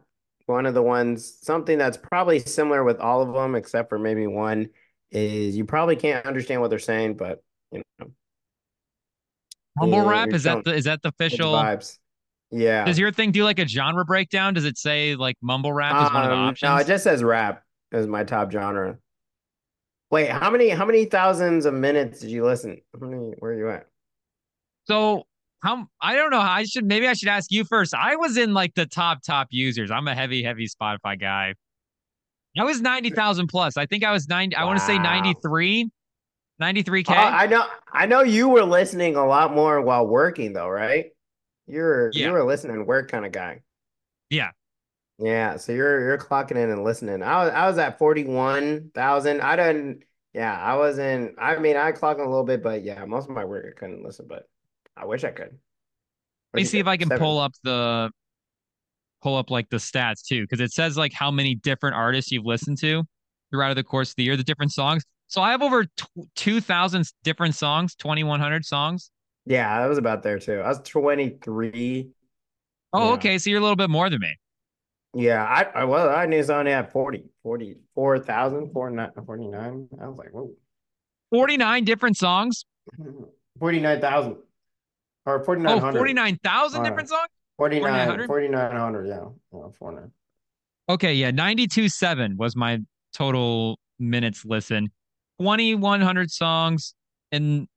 one 0.46 0.66
of 0.66 0.74
the 0.74 0.82
ones, 0.82 1.38
something 1.42 1.78
that's 1.78 1.98
probably 1.98 2.40
similar 2.40 2.84
with 2.84 3.00
all 3.00 3.22
of 3.22 3.34
them, 3.34 3.56
except 3.56 3.90
for 3.90 4.00
maybe 4.00 4.28
one, 4.28 4.70
is 5.12 5.56
you 5.56 5.66
probably 5.66 5.96
can't 5.96 6.26
understand 6.26 6.62
what 6.62 6.70
they're 6.70 6.80
saying, 6.80 7.16
but 7.16 7.44
you 7.72 7.82
know, 8.00 8.12
Mumble 9.78 10.00
yeah, 10.00 10.10
rap 10.10 10.34
is 10.34 10.44
that 10.44 10.64
the 10.64 10.74
is 10.74 10.86
that 10.86 11.02
the 11.02 11.10
official? 11.10 11.54
vibes. 11.54 11.98
Yeah. 12.52 12.84
Does 12.86 12.98
your 12.98 13.12
thing 13.12 13.32
do 13.32 13.44
like 13.44 13.60
a 13.60 13.68
genre 13.68 14.04
breakdown? 14.04 14.54
Does 14.54 14.66
it 14.66 14.78
say 14.78 15.16
like 15.16 15.36
mumble 15.42 15.72
rap 15.72 16.08
is 16.08 16.14
one 16.14 16.24
of 16.24 16.30
the 16.30 16.36
Um, 16.36 16.50
options? 16.50 16.68
No, 16.70 16.76
it 16.78 16.88
just 16.88 17.04
says 17.04 17.24
rap 17.24 17.64
is 17.92 18.08
my 18.08 18.24
top 18.24 18.52
genre. 18.52 18.98
Wait, 20.12 20.30
how 20.30 20.50
many 20.50 20.70
how 20.70 20.86
many 20.86 21.06
thousands 21.06 21.66
of 21.66 21.74
minutes 21.74 22.20
did 22.20 22.32
you 22.32 22.44
listen? 22.44 22.82
How 23.00 23.08
many 23.08 23.34
where 23.40 23.52
are 23.52 23.58
you 23.58 23.70
at? 23.70 23.86
So 24.88 25.24
how 25.62 25.88
I 26.02 26.16
don't 26.16 26.32
know. 26.32 26.40
I 26.40 26.64
should 26.64 26.86
maybe 26.86 27.08
I 27.08 27.14
should 27.14 27.30
ask 27.30 27.52
you 27.52 27.64
first. 27.64 27.94
I 27.94 28.16
was 28.16 28.38
in 28.38 28.54
like 28.54 28.74
the 28.74 28.88
top 28.88 29.22
top 29.22 29.48
users. 29.52 29.92
I'm 29.92 30.08
a 30.08 30.16
heavy 30.16 30.42
heavy 30.42 30.68
Spotify 30.68 31.20
guy. 31.20 31.54
I 32.58 32.64
was 32.64 32.82
ninety 32.82 33.12
thousand 33.12 33.48
plus. 33.48 33.78
I 33.78 33.86
think 33.86 34.04
I 34.04 34.12
was 34.12 34.28
ninety. 34.28 34.56
I 34.56 34.66
want 34.66 34.80
to 34.80 34.86
say 34.86 34.98
93, 34.98 35.90
93 36.60 37.04
k. 37.04 37.14
Oh, 37.14 37.18
I 37.18 37.48
know 37.48 37.66
I 37.92 38.06
know 38.06 38.22
you 38.22 38.50
were 38.50 38.64
listening 38.64 39.16
a 39.16 39.26
lot 39.26 39.54
more 39.54 39.82
while 39.82 40.06
working 40.08 40.54
though, 40.54 40.68
right? 40.70 41.08
You're 41.68 42.12
Yeah. 42.14 42.28
you 42.28 42.32
were 42.34 42.40
a 42.40 42.46
listening 42.46 42.86
work 42.86 43.10
kind 43.12 43.26
of 43.26 43.32
guy. 43.32 43.62
Yeah. 44.30 44.52
Yeah, 45.18 45.58
so 45.58 45.74
you're 45.74 46.00
you're 46.02 46.18
clocking 46.18 46.52
in 46.52 46.70
and 46.70 46.84
listening. 46.84 47.22
I 47.24 47.44
was 47.44 47.54
I 47.54 47.68
was 47.68 47.78
at 47.78 47.98
41,000. 48.00 49.42
I 49.42 49.56
didn't 49.56 50.04
yeah, 50.34 50.58
I 50.58 50.76
wasn't 50.78 51.36
I 51.38 51.58
mean, 51.60 51.76
I 51.76 51.92
clocked 51.92 52.20
in 52.20 52.26
a 52.26 52.30
little 52.30 52.46
bit, 52.46 52.64
but 52.64 52.84
yeah, 52.84 53.04
most 53.06 53.30
of 53.30 53.36
my 53.36 53.46
work 53.46 53.66
I 53.68 53.78
couldn't 53.80 54.04
listen, 54.04 54.28
but 54.28 54.48
I 54.96 55.06
wish 55.06 55.24
I 55.24 55.32
could. 55.32 55.58
Let 56.54 56.62
me 56.62 56.66
see 56.66 56.80
if 56.80 56.88
I 56.88 56.98
can 56.98 57.10
pull 57.10 57.38
up 57.38 57.54
the 57.64 58.12
pull 59.22 59.36
up 59.36 59.50
like 59.52 59.70
the 59.70 59.78
stats 59.78 60.26
too, 60.26 60.44
because 60.44 60.62
it 60.62 60.72
says 60.72 60.98
like 60.98 61.14
how 61.14 61.32
many 61.32 61.56
different 61.56 61.96
artists 61.96 62.32
you've 62.32 62.46
listened 62.46 62.78
to 62.80 63.04
throughout 63.52 63.74
the 63.76 63.84
course 63.84 64.12
of 64.12 64.16
the 64.16 64.24
year, 64.24 64.38
the 64.38 64.44
different 64.44 64.72
songs. 64.72 65.04
So 65.30 65.42
I 65.42 65.52
have 65.52 65.62
over 65.62 65.86
t- 65.86 66.06
two 66.36 66.60
thousand 66.60 67.06
different 67.24 67.56
songs, 67.56 67.96
twenty 67.96 68.24
one 68.24 68.40
hundred 68.40 68.66
songs. 68.66 69.12
Yeah, 69.46 69.72
I 69.72 69.88
was 69.88 69.98
about 69.98 70.22
there 70.22 70.38
too. 70.38 70.60
I 70.60 70.68
was 70.68 70.80
23. 70.80 72.10
Oh, 72.94 73.08
Yeah. 73.08 73.14
okay. 73.14 73.38
So 73.38 73.50
you're 73.50 73.60
a 73.60 73.62
little 73.62 73.76
bit 73.76 73.90
more 73.90 74.10
than 74.10 74.20
me. 74.20 74.36
Yeah, 75.16 75.44
I, 75.44 75.82
I 75.82 75.84
well, 75.86 76.10
I 76.10 76.26
knew 76.28 76.44
someone 76.44 76.68
had 76.68 76.92
40, 76.92 77.24
44,000, 77.44 78.72
49, 78.72 79.10
49. 79.26 79.88
I 80.00 80.08
was 80.08 80.18
like, 80.18 80.30
whoa, 80.32 80.52
Forty 81.32 81.58
nine 81.58 81.84
different 81.84 82.18
songs. 82.18 82.66
49,000 83.60 84.32
or 85.26 85.42
Oh, 85.42 85.44
4,900. 85.44 85.98
49,000 86.00 86.80
Uh, 86.80 86.84
different 86.84 87.10
songs. 87.10 87.28
49, 87.58 87.82
4,900? 87.92 88.28
4,900, 88.28 89.08
yeah. 89.08 89.26
yeah 89.54 89.68
49. 89.78 90.12
Okay, 90.90 91.14
yeah, 91.14 91.32
92.7 91.32 92.38
was 92.38 92.56
my 92.56 92.80
total 93.14 93.80
minutes 94.00 94.44
listen. 94.46 94.90
2,100 95.40 96.32
songs 96.32 96.94
and 97.32 97.68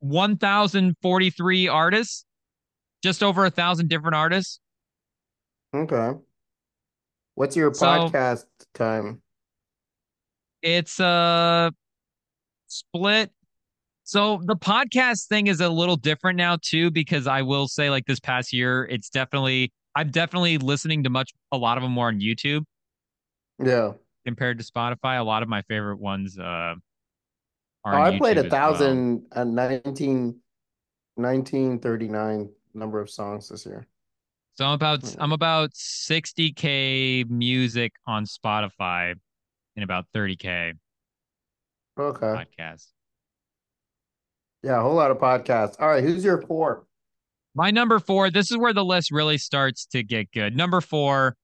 1,043 0.00 1.68
artists, 1.68 2.24
just 3.02 3.22
over 3.22 3.44
a 3.44 3.50
thousand 3.50 3.88
different 3.88 4.14
artists. 4.16 4.60
Okay. 5.74 6.12
What's 7.34 7.56
your 7.56 7.72
So- 7.74 7.86
podcast 7.86 8.44
time? 8.74 9.22
It's 10.62 10.98
a 10.98 11.72
split. 12.68 13.30
So 14.04 14.40
the 14.44 14.56
podcast 14.56 15.28
thing 15.28 15.46
is 15.46 15.60
a 15.60 15.68
little 15.68 15.96
different 15.96 16.36
now 16.36 16.56
too, 16.62 16.90
because 16.90 17.26
I 17.26 17.42
will 17.42 17.68
say, 17.68 17.90
like 17.90 18.06
this 18.06 18.20
past 18.20 18.52
year, 18.52 18.84
it's 18.86 19.08
definitely 19.10 19.72
I'm 19.96 20.10
definitely 20.10 20.58
listening 20.58 21.04
to 21.04 21.10
much 21.10 21.32
a 21.52 21.56
lot 21.56 21.76
of 21.78 21.82
them 21.82 21.92
more 21.92 22.08
on 22.08 22.20
YouTube. 22.20 22.64
Yeah. 23.62 23.92
compared 24.26 24.58
to 24.58 24.64
Spotify. 24.64 25.18
A 25.18 25.22
lot 25.22 25.42
of 25.42 25.48
my 25.48 25.62
favorite 25.62 25.98
ones 26.00 26.38
uh 26.38 26.74
Oh, 27.84 27.90
I 27.90 28.16
played 28.18 28.38
a 28.38 28.42
well. 28.42 28.50
thousand 28.50 29.26
and 29.32 29.54
19, 29.54 30.40
1939 31.16 32.50
number 32.74 33.00
of 33.00 33.10
songs 33.10 33.48
this 33.48 33.66
year. 33.66 33.86
So 34.56 34.64
I'm 34.66 34.72
about 34.74 35.02
Hmm. 35.02 35.20
I'm 35.20 35.32
about 35.32 35.74
60k 35.74 37.24
music 37.28 37.92
on 38.06 38.24
Spotify 38.24 39.14
and 39.76 39.84
about 39.84 40.06
30k 40.14 40.74
Okay. 41.98 42.26
podcasts. 42.26 42.88
Yeah, 44.62 44.78
a 44.78 44.82
whole 44.82 44.94
lot 44.94 45.10
of 45.10 45.18
podcasts. 45.18 45.76
All 45.78 45.88
right, 45.88 46.02
who's 46.02 46.24
your 46.24 46.40
four? 46.40 46.86
My 47.54 47.70
number 47.70 47.98
four, 47.98 48.30
this 48.30 48.50
is 48.50 48.56
where 48.56 48.72
the 48.72 48.84
list 48.84 49.10
really 49.12 49.38
starts 49.38 49.86
to 49.86 50.02
get 50.02 50.32
good. 50.32 50.56
Number 50.56 50.80
four, 50.80 51.36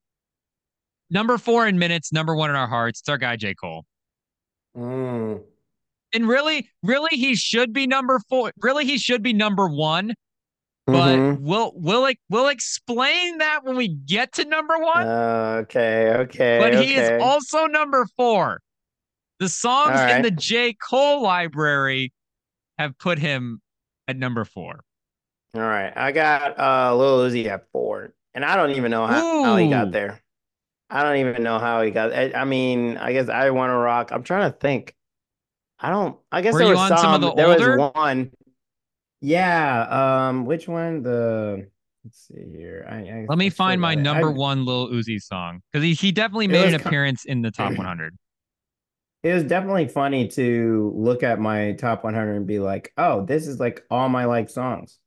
number 1.10 1.38
four 1.38 1.68
in 1.68 1.78
minutes, 1.78 2.12
number 2.12 2.34
one 2.34 2.50
in 2.50 2.56
our 2.56 2.66
hearts. 2.66 3.00
It's 3.00 3.08
our 3.08 3.18
guy 3.18 3.36
J. 3.36 3.54
Cole. 3.54 3.84
Mm. 4.76 5.42
And 6.12 6.28
really, 6.28 6.70
really, 6.82 7.16
he 7.16 7.36
should 7.36 7.72
be 7.72 7.86
number 7.86 8.20
four. 8.28 8.52
Really, 8.60 8.84
he 8.84 8.98
should 8.98 9.22
be 9.22 9.32
number 9.32 9.68
one. 9.68 10.14
But 10.86 11.16
Mhm. 11.18 11.40
we'll 11.40 11.72
we'll 11.76 12.00
like 12.00 12.18
we'll 12.28 12.48
explain 12.48 13.38
that 13.38 13.64
when 13.64 13.76
we 13.76 13.88
get 13.88 14.32
to 14.32 14.44
number 14.44 14.76
one. 14.78 15.06
Uh, 15.06 15.58
okay, 15.62 16.12
okay. 16.20 16.58
but 16.58 16.74
he 16.74 16.94
okay. 16.94 17.16
is 17.16 17.22
also 17.22 17.66
number 17.66 18.06
four. 18.16 18.60
The 19.38 19.48
songs 19.48 20.00
All 20.00 20.08
in 20.08 20.22
the 20.22 20.30
J. 20.30 20.72
Cole 20.74 21.22
library 21.22 22.12
have 22.78 22.98
put 22.98 23.18
him 23.18 23.60
at 24.08 24.16
number 24.16 24.44
four. 24.44 24.80
All 25.54 25.60
right, 25.60 25.92
I 25.94 26.12
got 26.12 26.58
uh 26.58 26.94
Lil 26.96 27.30
Uzi 27.30 27.46
at 27.46 27.70
four, 27.70 28.12
and 28.34 28.44
I 28.44 28.56
don't 28.56 28.70
even 28.72 28.90
know 28.90 29.06
how, 29.06 29.44
how 29.44 29.56
he 29.56 29.68
got 29.68 29.92
there. 29.92 30.20
I 30.88 31.04
don't 31.04 31.18
even 31.18 31.44
know 31.44 31.60
how 31.60 31.82
he 31.82 31.92
got. 31.92 32.12
I, 32.12 32.32
I 32.32 32.44
mean, 32.44 32.96
I 32.96 33.12
guess 33.12 33.28
I 33.28 33.50
want 33.50 33.70
to 33.70 33.76
rock. 33.76 34.10
I'm 34.10 34.24
trying 34.24 34.50
to 34.50 34.58
think. 34.58 34.96
I 35.80 35.90
don't. 35.90 36.16
I 36.30 36.42
guess 36.42 36.52
Were 36.52 36.58
there 36.60 36.68
you 36.68 36.74
was 36.74 36.90
on 36.90 36.98
some 36.98 37.14
of 37.14 37.20
the 37.20 37.34
There 37.34 37.46
older? 37.48 37.76
was 37.78 37.92
one. 37.94 38.30
Yeah. 39.20 40.28
Um. 40.28 40.44
Which 40.46 40.68
one? 40.68 41.02
The. 41.02 41.68
Let's 42.04 42.28
see 42.28 42.44
here. 42.56 42.86
I, 42.88 42.94
I 42.96 43.26
Let 43.28 43.36
me 43.38 43.46
I 43.46 43.50
find 43.50 43.80
my 43.80 43.94
number 43.94 44.28
I- 44.28 44.32
one 44.32 44.64
Lil 44.64 44.88
Uzi 44.88 45.20
song 45.20 45.60
because 45.72 45.84
he, 45.84 45.92
he 45.94 46.12
definitely 46.12 46.48
made 46.48 46.72
an 46.72 46.80
ki- 46.80 46.86
appearance 46.86 47.24
in 47.26 47.42
the 47.42 47.50
top 47.50 47.72
100. 47.76 48.16
It 49.22 49.34
was 49.34 49.44
definitely 49.44 49.86
funny 49.88 50.28
to 50.28 50.92
look 50.96 51.22
at 51.22 51.38
my 51.38 51.72
top 51.72 52.04
100 52.04 52.36
and 52.36 52.46
be 52.46 52.58
like, 52.58 52.90
"Oh, 52.96 53.24
this 53.26 53.46
is 53.46 53.60
like 53.60 53.84
all 53.90 54.08
my 54.08 54.24
like 54.24 54.48
songs." 54.48 54.98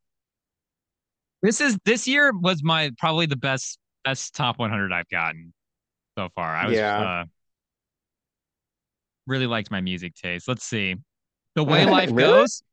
This 1.41 1.59
is 1.61 1.77
this 1.83 2.07
year 2.07 2.31
was 2.31 2.63
my 2.63 2.91
probably 2.99 3.25
the 3.25 3.35
best 3.35 3.79
best 4.05 4.35
top 4.35 4.59
100 4.59 4.93
I've 4.93 5.09
gotten 5.09 5.51
so 6.17 6.29
far. 6.35 6.55
I 6.55 6.67
was 6.67 6.75
Yeah. 6.77 6.99
uh, 7.21 7.23
really 9.27 9.47
liked 9.47 9.71
my 9.71 9.81
music 9.81 10.15
taste. 10.15 10.47
Let's 10.47 10.65
see. 10.65 10.95
The 11.55 11.63
way 11.71 11.85
life 11.85 12.09
Really? 12.11 12.41
goes. 12.41 12.63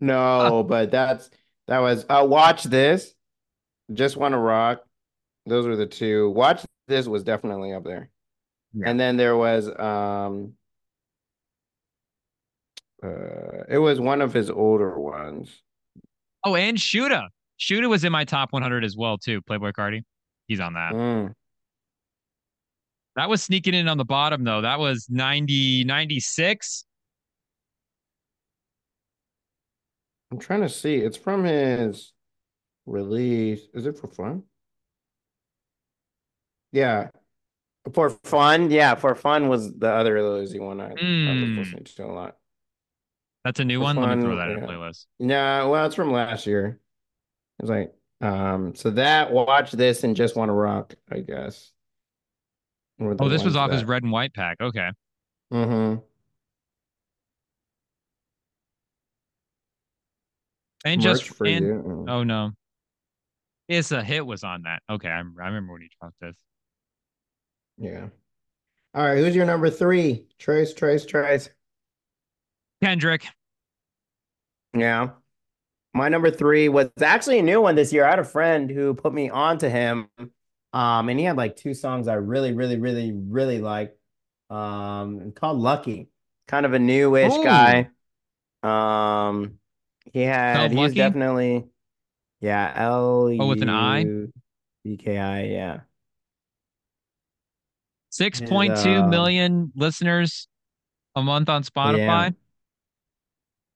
No, 0.00 0.64
but 0.66 0.90
that's 0.90 1.28
that 1.66 1.80
was 1.80 2.06
uh 2.08 2.24
watch 2.28 2.64
this. 2.64 3.12
Just 3.92 4.16
want 4.16 4.32
to 4.32 4.38
rock. 4.38 4.82
Those 5.44 5.66
were 5.66 5.76
the 5.76 5.86
two. 5.86 6.30
Watch 6.30 6.64
this 6.88 7.06
was 7.06 7.24
definitely 7.24 7.72
up 7.72 7.84
there. 7.84 8.08
Yeah. 8.72 8.88
And 8.90 8.98
then 9.00 9.16
there 9.16 9.36
was 9.36 9.68
um 9.68 10.54
uh 13.02 13.64
it 13.68 13.78
was 13.78 14.00
one 14.00 14.22
of 14.22 14.32
his 14.32 14.50
older 14.50 14.98
ones. 14.98 15.50
Oh, 16.44 16.54
and 16.54 16.76
Shoota. 16.78 17.28
Shoota 17.58 17.88
was 17.88 18.04
in 18.04 18.12
my 18.12 18.24
top 18.24 18.52
100 18.52 18.84
as 18.84 18.96
well 18.96 19.18
too. 19.18 19.42
Playboi 19.42 19.72
Carti. 19.72 20.02
He's 20.46 20.60
on 20.60 20.74
that. 20.74 20.92
Mm. 20.92 21.32
That 23.16 23.28
was 23.28 23.42
sneaking 23.42 23.74
in 23.74 23.88
on 23.88 23.98
the 23.98 24.04
bottom 24.04 24.44
though. 24.44 24.60
That 24.60 24.78
was 24.78 25.08
90 25.10 25.84
96. 25.84 26.84
I'm 30.30 30.38
trying 30.38 30.62
to 30.62 30.68
see. 30.68 30.96
It's 30.96 31.16
from 31.16 31.44
his 31.44 32.12
release. 32.84 33.60
Is 33.74 33.86
it 33.86 33.98
for 33.98 34.08
fun? 34.08 34.42
Yeah. 36.72 37.10
For 37.94 38.10
fun. 38.24 38.70
Yeah, 38.70 38.96
for 38.96 39.14
fun 39.14 39.48
was 39.48 39.72
the 39.78 39.88
other 39.90 40.20
Lil 40.22 40.44
Uzi 40.44 40.60
one 40.60 40.80
I, 40.80 40.88
I 40.88 40.90
was 40.92 41.00
Mm. 41.00 41.56
listening 41.58 41.84
to 41.84 42.04
a 42.04 42.06
lot. 42.12 42.36
That's 43.44 43.60
a 43.60 43.64
new 43.64 43.78
For 43.78 43.84
one. 43.84 43.96
Let 43.96 44.10
me 44.10 44.16
throw 44.20 44.36
fun, 44.36 44.38
that 44.38 44.50
in 44.50 44.58
yeah. 44.58 44.64
a 44.64 44.68
playlist. 44.68 45.06
Yeah, 45.20 45.64
well, 45.66 45.86
it's 45.86 45.94
from 45.94 46.12
last 46.12 46.46
year. 46.46 46.80
It's 47.60 47.70
like, 47.70 47.94
um, 48.20 48.74
so 48.74 48.90
that 48.90 49.30
watch 49.32 49.70
this 49.72 50.02
and 50.04 50.16
just 50.16 50.36
want 50.36 50.48
to 50.48 50.52
rock, 50.52 50.94
I 51.10 51.20
guess. 51.20 51.70
Oh, 53.00 53.28
this 53.28 53.44
was 53.44 53.56
off 53.56 53.70
his 53.70 53.84
red 53.84 54.02
and 54.02 54.12
white 54.12 54.32
pack. 54.34 54.56
Okay. 54.60 54.90
Mm 55.52 55.66
Mhm. 55.66 56.02
And 60.84 61.02
Merch 61.02 61.20
just 61.20 61.36
for 61.36 61.46
and 61.46 61.66
you. 61.66 61.72
Mm. 61.86 62.10
oh 62.10 62.22
no. 62.22 62.52
It's 63.68 63.90
a 63.90 64.02
hit 64.02 64.24
was 64.24 64.44
on 64.44 64.62
that. 64.62 64.82
Okay, 64.88 65.08
I, 65.08 65.18
I 65.18 65.20
remember 65.20 65.72
when 65.72 65.82
he 65.82 65.90
dropped 66.00 66.20
this. 66.20 66.36
Yeah. 67.78 68.08
All 68.94 69.04
right, 69.04 69.18
who's 69.18 69.34
your 69.34 69.44
number 69.44 69.68
three? 69.68 70.26
Trace, 70.38 70.72
Trace, 70.72 71.04
Trace. 71.04 71.50
Kendrick. 72.82 73.26
Yeah. 74.74 75.10
My 75.92 76.08
number 76.08 76.30
three 76.30 76.68
was 76.68 76.90
actually 77.02 77.38
a 77.38 77.42
new 77.42 77.60
one 77.60 77.74
this 77.74 77.92
year. 77.92 78.06
I 78.06 78.10
had 78.10 78.18
a 78.18 78.24
friend 78.24 78.70
who 78.70 78.94
put 78.94 79.12
me 79.12 79.28
onto 79.30 79.68
him. 79.68 80.08
Um, 80.76 81.08
and 81.08 81.18
he 81.18 81.24
had 81.24 81.38
like 81.38 81.56
two 81.56 81.72
songs 81.72 82.06
I 82.06 82.14
really, 82.14 82.52
really, 82.52 82.76
really, 82.76 83.12
really 83.12 83.60
like. 83.60 83.96
Um, 84.50 85.32
called 85.32 85.58
Lucki. 85.60 86.08
Kind 86.46 86.66
of 86.66 86.74
a 86.74 86.78
newish 86.78 87.32
Ooh. 87.32 87.42
guy. 87.42 87.88
Um, 88.62 89.58
he 90.12 90.22
had 90.22 90.72
he's 90.72 90.94
definitely 90.94 91.64
yeah, 92.40 92.72
L 92.76 93.28
Oh, 93.40 93.48
with 93.48 93.62
an 93.62 93.70
I? 93.70 94.04
B 94.84 94.96
K 94.96 95.18
I, 95.18 95.44
yeah. 95.44 95.80
Six 98.10 98.40
point 98.40 98.76
two 98.76 99.02
uh, 99.02 99.08
million 99.08 99.72
listeners 99.74 100.48
a 101.14 101.22
month 101.22 101.48
on 101.48 101.64
Spotify. 101.64 102.34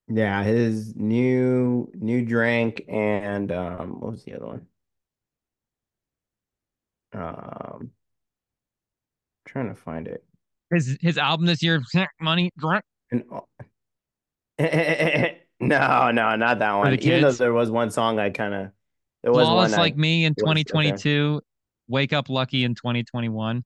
Yeah, 0.08 0.42
his 0.42 0.94
new 0.96 1.90
new 1.94 2.24
drink 2.24 2.84
and 2.88 3.50
um 3.52 4.00
what 4.00 4.12
was 4.12 4.24
the 4.24 4.34
other 4.34 4.46
one? 4.46 4.66
Um 7.12 7.90
trying 9.46 9.68
to 9.68 9.74
find 9.74 10.06
it. 10.06 10.22
His 10.72 10.96
his 11.00 11.18
album 11.18 11.46
this 11.46 11.62
year, 11.62 11.82
Money 12.20 12.50
Grunt. 12.58 12.84
And 13.10 13.24
no, 15.60 16.10
no, 16.10 16.36
not 16.36 16.58
that 16.60 16.72
one. 16.74 16.90
the 16.92 17.04
Even 17.06 17.22
though 17.22 17.32
there 17.32 17.52
was 17.52 17.70
one 17.70 17.90
song 17.90 18.18
I 18.18 18.30
kind 18.30 18.54
of 18.54 18.70
there 19.22 19.32
was 19.32 19.46
Flawless 19.46 19.72
one 19.72 19.80
I- 19.80 19.82
Like 19.82 19.96
Me 19.96 20.24
in 20.24 20.34
was 20.36 20.44
okay. 20.44 20.62
2022. 20.62 21.40
Wake 21.88 22.12
Up 22.12 22.28
Lucki 22.28 22.62
in 22.64 22.74
2021. 22.76 23.64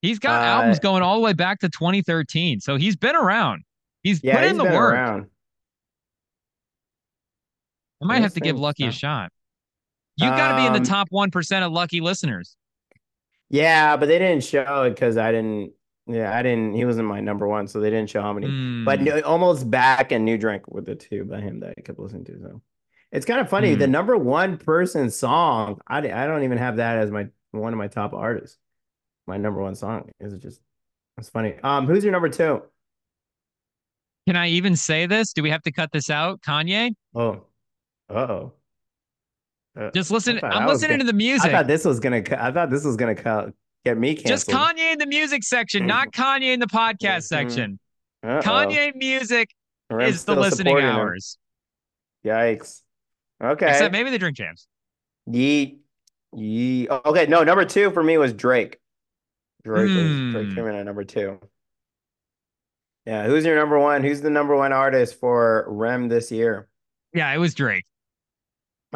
He's 0.00 0.18
got 0.18 0.42
Uh, 0.42 0.46
albums 0.60 0.78
going 0.80 1.02
all 1.02 1.16
the 1.16 1.20
way 1.24 1.32
back 1.34 1.60
to 1.60 1.68
2013. 1.68 2.60
So 2.60 2.76
he's 2.76 2.96
been 2.96 3.14
around. 3.16 3.62
He's 4.02 4.22
yeah, 4.24 4.34
put 4.36 4.42
he's 4.44 4.50
in 4.52 4.56
the 4.58 4.64
been 4.64 4.72
work. 4.74 4.94
around. 4.94 5.26
I 8.02 8.06
might 8.06 8.22
have 8.22 8.34
to 8.34 8.40
give 8.40 8.56
Lucki 8.56 8.88
a 8.88 8.92
shot. 8.92 9.30
You 10.16 10.28
got 10.28 10.48
to 10.52 10.56
be 10.56 10.66
in 10.66 10.72
the 10.72 10.78
Um, 10.78 10.84
top 10.84 11.08
1% 11.10 11.62
of 11.66 11.72
Lucki 11.72 12.00
listeners. 12.00 12.56
Yeah, 13.50 13.96
but 13.96 14.06
they 14.06 14.18
didn't 14.18 14.44
show 14.44 14.82
it 14.84 14.90
because 14.90 15.16
I 15.16 15.32
didn't. 15.32 15.72
Yeah, 16.06 16.36
I 16.36 16.42
didn't. 16.42 16.74
He 16.74 16.84
wasn't 16.84 17.08
my 17.08 17.20
number 17.20 17.48
one, 17.48 17.66
so 17.66 17.80
they 17.80 17.90
didn't 17.90 18.10
show 18.10 18.20
how 18.20 18.32
many. 18.32 18.46
But 18.84 19.00
Hmm. 19.00 19.18
almost 19.24 19.70
back 19.70 20.12
and 20.12 20.24
new 20.24 20.36
drink 20.36 20.68
were 20.68 20.82
the 20.82 20.94
two 20.94 21.24
by 21.24 21.40
him 21.40 21.60
that 21.60 21.74
I 21.76 21.80
kept 21.80 21.98
listening 21.98 22.24
to. 22.26 22.38
So 22.40 22.62
it's 23.10 23.24
kind 23.26 23.40
of 23.40 23.48
funny. 23.48 23.72
Hmm. 23.72 23.78
The 23.78 23.86
number 23.86 24.16
one 24.16 24.58
person 24.58 25.10
song, 25.10 25.80
I, 25.86 25.98
I 25.98 26.26
don't 26.26 26.42
even 26.44 26.58
have 26.58 26.76
that 26.76 26.98
as 26.98 27.10
my 27.10 27.28
one 27.52 27.72
of 27.72 27.78
my 27.78 27.88
top 27.88 28.12
artists. 28.12 28.58
My 29.26 29.36
number 29.38 29.60
one 29.62 29.74
song 29.74 30.10
is 30.20 30.36
just 30.38 30.60
it's 31.16 31.30
funny. 31.30 31.54
Um, 31.62 31.86
who's 31.86 32.04
your 32.04 32.12
number 32.12 32.28
two? 32.28 32.62
Can 34.26 34.36
I 34.36 34.48
even 34.48 34.74
say 34.76 35.06
this? 35.06 35.32
Do 35.32 35.42
we 35.42 35.50
have 35.50 35.62
to 35.62 35.72
cut 35.72 35.92
this 35.92 36.10
out? 36.10 36.40
Kanye? 36.42 36.94
Oh, 37.14 37.44
uh-oh. 38.10 38.52
Uh, 39.78 39.90
Just 39.94 40.10
listen. 40.10 40.38
I 40.42 40.48
I'm 40.48 40.66
listening 40.68 40.98
gonna- 40.98 41.04
to 41.04 41.12
the 41.12 41.16
I 41.16 41.26
music. 41.26 41.50
thought 41.50 41.66
this 41.66 41.84
was 41.84 41.98
gonna. 42.00 42.22
I 42.38 42.52
thought 42.52 42.70
this 42.70 42.84
was 42.84 42.96
gonna 42.96 43.52
get 43.84 43.98
me 43.98 44.14
canceled. 44.14 44.28
Just 44.28 44.48
Kanye 44.48 44.92
in 44.92 44.98
the 44.98 45.06
music 45.06 45.42
section, 45.42 45.86
not 45.86 46.12
Kanye 46.12 46.54
in 46.54 46.60
the 46.60 46.66
podcast 46.66 47.18
Mhm. 47.18 47.22
section. 47.24 47.78
Uh-oh. 48.22 48.40
Kanye 48.40 48.94
music 48.94 49.50
is 50.00 50.24
the 50.24 50.34
listening 50.36 50.68
supporting 50.76 50.88
him. 50.88 50.94
hours. 50.96 51.38
Yikes. 52.24 52.82
Okay. 53.42 53.68
Except 53.68 53.92
maybe 53.92 54.10
the 54.10 54.18
drink 54.18 54.36
jams. 54.36 54.66
Yeet. 55.28 55.78
Yeet. 56.34 56.88
Okay, 57.04 57.26
no, 57.26 57.42
number 57.44 57.64
two 57.64 57.90
for 57.90 58.02
me 58.02 58.16
was 58.16 58.32
Drake. 58.32 58.78
Drake 59.64 59.88
was 59.88 60.32
Drake 60.32 60.48
Hmm. 60.48 60.54
came 60.54 60.66
in 60.66 60.74
at 60.74 60.84
number 60.86 61.04
two. 61.04 61.40
Yeah, 63.06 63.26
who's 63.26 63.44
your 63.44 63.56
number 63.56 63.78
one? 63.78 64.02
Who's 64.02 64.20
the 64.22 64.30
number 64.30 64.56
one 64.56 64.72
artist 64.72 65.18
for 65.20 65.66
Rem 65.68 66.08
this 66.08 66.30
year? 66.32 66.68
Yeah, 67.12 67.30
it 67.32 67.38
was 67.38 67.54
Drake. 67.54 67.84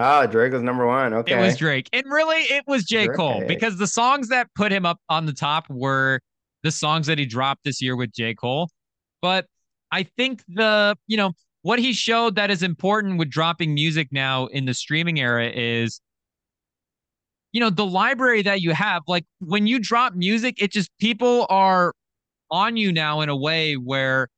Oh, 0.00 0.26
Drake 0.28 0.52
was 0.52 0.62
number 0.62 0.86
one. 0.86 1.12
Okay. 1.12 1.34
It 1.34 1.40
was 1.40 1.56
Drake. 1.56 1.88
And 1.92 2.04
really, 2.06 2.36
it 2.36 2.62
was 2.68 2.84
J. 2.84 3.08
Cole 3.08 3.42
because 3.48 3.78
the 3.78 3.86
songs 3.86 4.28
that 4.28 4.46
put 4.54 4.70
him 4.70 4.86
up 4.86 5.00
on 5.08 5.26
the 5.26 5.32
top 5.32 5.68
were 5.68 6.20
the 6.62 6.70
songs 6.70 7.08
that 7.08 7.18
he 7.18 7.26
dropped 7.26 7.64
this 7.64 7.82
year 7.82 7.96
with 7.96 8.12
J. 8.12 8.32
Cole. 8.34 8.70
But 9.20 9.46
I 9.90 10.04
think 10.04 10.44
the, 10.46 10.96
you 11.08 11.16
know, 11.16 11.32
what 11.62 11.80
he 11.80 11.92
showed 11.92 12.36
that 12.36 12.48
is 12.48 12.62
important 12.62 13.18
with 13.18 13.28
dropping 13.28 13.74
music 13.74 14.08
now 14.12 14.46
in 14.46 14.66
the 14.66 14.74
streaming 14.74 15.18
era 15.18 15.48
is, 15.48 16.00
you 17.50 17.60
know, 17.60 17.70
the 17.70 17.84
library 17.84 18.42
that 18.42 18.60
you 18.60 18.72
have. 18.72 19.02
Like 19.08 19.24
when 19.40 19.66
you 19.66 19.80
drop 19.80 20.14
music, 20.14 20.62
it 20.62 20.70
just 20.70 20.90
people 21.00 21.44
are 21.50 21.92
on 22.52 22.76
you 22.76 22.92
now 22.92 23.20
in 23.20 23.28
a 23.28 23.36
way 23.36 23.74
where 23.74 24.28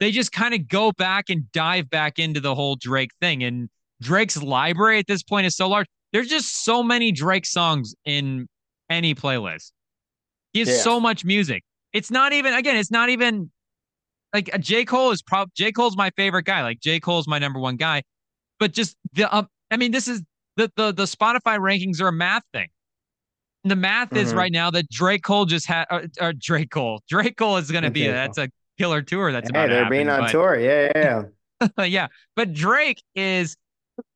they 0.00 0.10
just 0.10 0.32
kind 0.32 0.54
of 0.54 0.68
go 0.68 0.90
back 0.92 1.28
and 1.28 1.52
dive 1.52 1.90
back 1.90 2.18
into 2.18 2.40
the 2.40 2.54
whole 2.54 2.76
Drake 2.76 3.10
thing. 3.20 3.42
And 3.44 3.68
Drake's 4.02 4.40
library 4.42 4.98
at 4.98 5.06
this 5.06 5.22
point 5.22 5.46
is 5.46 5.56
so 5.56 5.68
large. 5.68 5.86
There's 6.12 6.28
just 6.28 6.64
so 6.64 6.82
many 6.82 7.12
Drake 7.12 7.46
songs 7.46 7.94
in 8.04 8.46
any 8.90 9.14
playlist. 9.14 9.72
He 10.52 10.60
has 10.60 10.68
Yeah. 10.68 10.76
so 10.76 11.00
much 11.00 11.24
music. 11.24 11.62
It's 11.92 12.10
not 12.10 12.32
even 12.32 12.54
again, 12.54 12.76
it's 12.76 12.90
not 12.90 13.08
even 13.08 13.50
like 14.34 14.54
uh, 14.54 14.58
J. 14.58 14.84
Cole 14.84 15.10
is 15.12 15.22
prob 15.22 15.50
J. 15.54 15.72
Cole's 15.72 15.96
my 15.96 16.10
favorite 16.16 16.44
guy. 16.44 16.62
Like 16.62 16.80
J. 16.80 17.00
Cole's 17.00 17.26
my 17.26 17.38
number 17.38 17.58
one 17.58 17.76
guy. 17.76 18.02
But 18.58 18.72
just 18.72 18.96
the 19.14 19.34
um, 19.34 19.48
I 19.70 19.76
mean, 19.76 19.92
this 19.92 20.08
is 20.08 20.22
the 20.56 20.70
the 20.76 20.92
the 20.92 21.04
Spotify 21.04 21.58
rankings 21.58 22.00
are 22.00 22.08
a 22.08 22.12
math 22.12 22.42
thing. 22.52 22.68
And 23.64 23.70
the 23.70 23.76
math 23.76 24.14
is 24.14 24.32
Mhm. 24.32 24.36
right 24.36 24.52
now 24.52 24.70
that 24.70 24.88
Drake 24.90 25.22
Cole 25.24 25.44
just 25.46 25.66
had 25.66 25.86
or, 25.90 26.04
or 26.20 26.32
Drake 26.34 26.70
Cole. 26.70 27.00
Drake 27.08 27.36
Cole 27.36 27.56
is 27.56 27.70
gonna 27.70 27.90
be 27.90 28.06
a, 28.06 28.12
that's 28.12 28.38
a 28.38 28.48
killer 28.78 29.02
tour 29.02 29.32
that's 29.32 29.46
Hey, 29.50 29.50
about 29.64 29.68
they're 29.70 29.90
being 29.90 30.06
happen, 30.06 30.24
on 30.24 30.26
but- 30.28 30.32
tour. 30.32 30.58
Yeah, 30.60 30.92
yeah, 30.94 31.22
yeah. 31.78 31.84
yeah. 31.84 32.06
But 32.36 32.52
Drake 32.52 33.02
is 33.14 33.56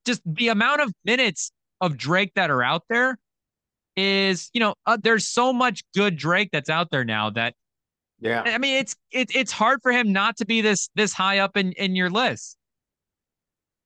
just 0.07 0.23
the 0.25 0.49
amount 0.49 0.81
of 0.81 0.93
minutes 1.05 1.53
of 1.81 1.97
Drake 1.97 2.33
that 2.35 2.51
are 2.51 2.63
out 2.63 2.85
there 2.89 3.19
is, 3.97 4.51
you 4.53 4.61
know, 4.61 4.75
uh, 4.87 4.99
there's 5.03 5.27
so 5.27 5.53
much 5.53 5.83
good 5.95 6.17
Drake 6.17 6.51
that's 6.53 6.71
out 6.71 6.91
there 6.91 7.05
now 7.05 7.31
that 7.31 7.55
yeah. 8.21 8.43
I 8.43 8.59
mean, 8.59 8.77
it's 8.77 8.97
it, 9.11 9.35
it's 9.35 9.51
hard 9.53 9.81
for 9.83 9.93
him 9.93 10.13
not 10.13 10.37
to 10.39 10.47
be 10.47 10.61
this 10.61 10.91
this 10.95 11.13
high 11.13 11.39
up 11.39 11.57
in 11.57 11.73
in 11.73 11.97
your 11.97 12.11
list. 12.11 12.57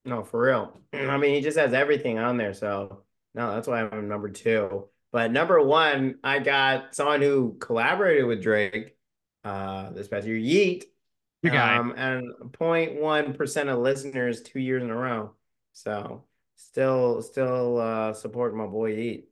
No, 0.05 0.25
for 0.25 0.41
real. 0.41 0.81
I 0.93 1.17
mean, 1.17 1.35
he 1.35 1.41
just 1.41 1.59
has 1.59 1.73
everything 1.73 2.19
on 2.19 2.37
there. 2.37 2.53
So, 2.53 3.03
no, 3.35 3.55
that's 3.55 3.69
why 3.69 3.83
I'm 3.83 4.09
number 4.09 4.29
two. 4.29 4.89
But 5.13 5.31
number 5.31 5.63
one, 5.63 6.17
I 6.25 6.41
got 6.41 6.95
someone 6.95 7.23
who 7.23 7.57
collaborated 7.61 8.27
with 8.27 8.43
Drake 8.43 8.97
uh, 9.45 9.91
this 9.91 10.09
past 10.09 10.27
year, 10.27 10.37
Yeat. 10.37 10.87
Um, 11.45 11.93
and 11.97 12.33
0.1% 12.53 13.69
of 13.69 13.79
listeners 13.79 14.41
two 14.43 14.61
years 14.61 14.83
in 14.83 14.91
a 14.91 14.97
row. 14.97 15.33
So, 15.75 16.25
still, 16.55 17.21
still 17.21 17.79
uh, 17.79 18.13
supporting 18.15 18.57
my 18.57 18.67
boy 18.67 18.95
Yeat. 18.95 19.29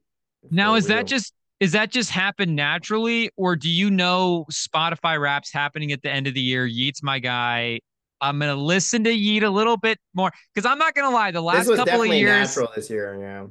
Now, 0.51 0.75
is 0.75 0.87
that 0.89 1.07
just 1.07 1.33
is 1.61 1.73
that 1.73 1.93
just 1.93 2.11
happen 2.11 2.57
naturally, 2.57 3.31
or 3.37 3.55
do 3.55 3.71
you 3.71 3.89
know 3.89 4.45
Spotify 4.51 5.21
raps 5.21 5.53
happening 5.53 5.93
at 5.93 6.03
the 6.03 6.11
end 6.11 6.27
of 6.27 6.35
the 6.35 6.41
year? 6.41 6.67
Yeat's 6.67 7.03
my 7.03 7.21
guy. 7.21 7.79
I'm 8.21 8.39
gonna 8.41 8.57
listen 8.57 9.05
to 9.05 9.13
Yeat 9.13 9.45
a 9.45 9.51
little 9.51 9.77
bit 9.77 9.99
more 10.13 10.33
because 10.53 10.69
I'm 10.69 10.79
not 10.79 10.95
gonna 10.95 11.15
lie. 11.15 11.31
The 11.31 11.41
last 11.41 11.69
couple 11.69 11.81
of 11.81 11.87
definitely 11.87 12.19
years 12.19 12.49
natural 12.49 12.73
this 12.75 12.91
year? 12.91 13.17
Yeah. 13.21 13.47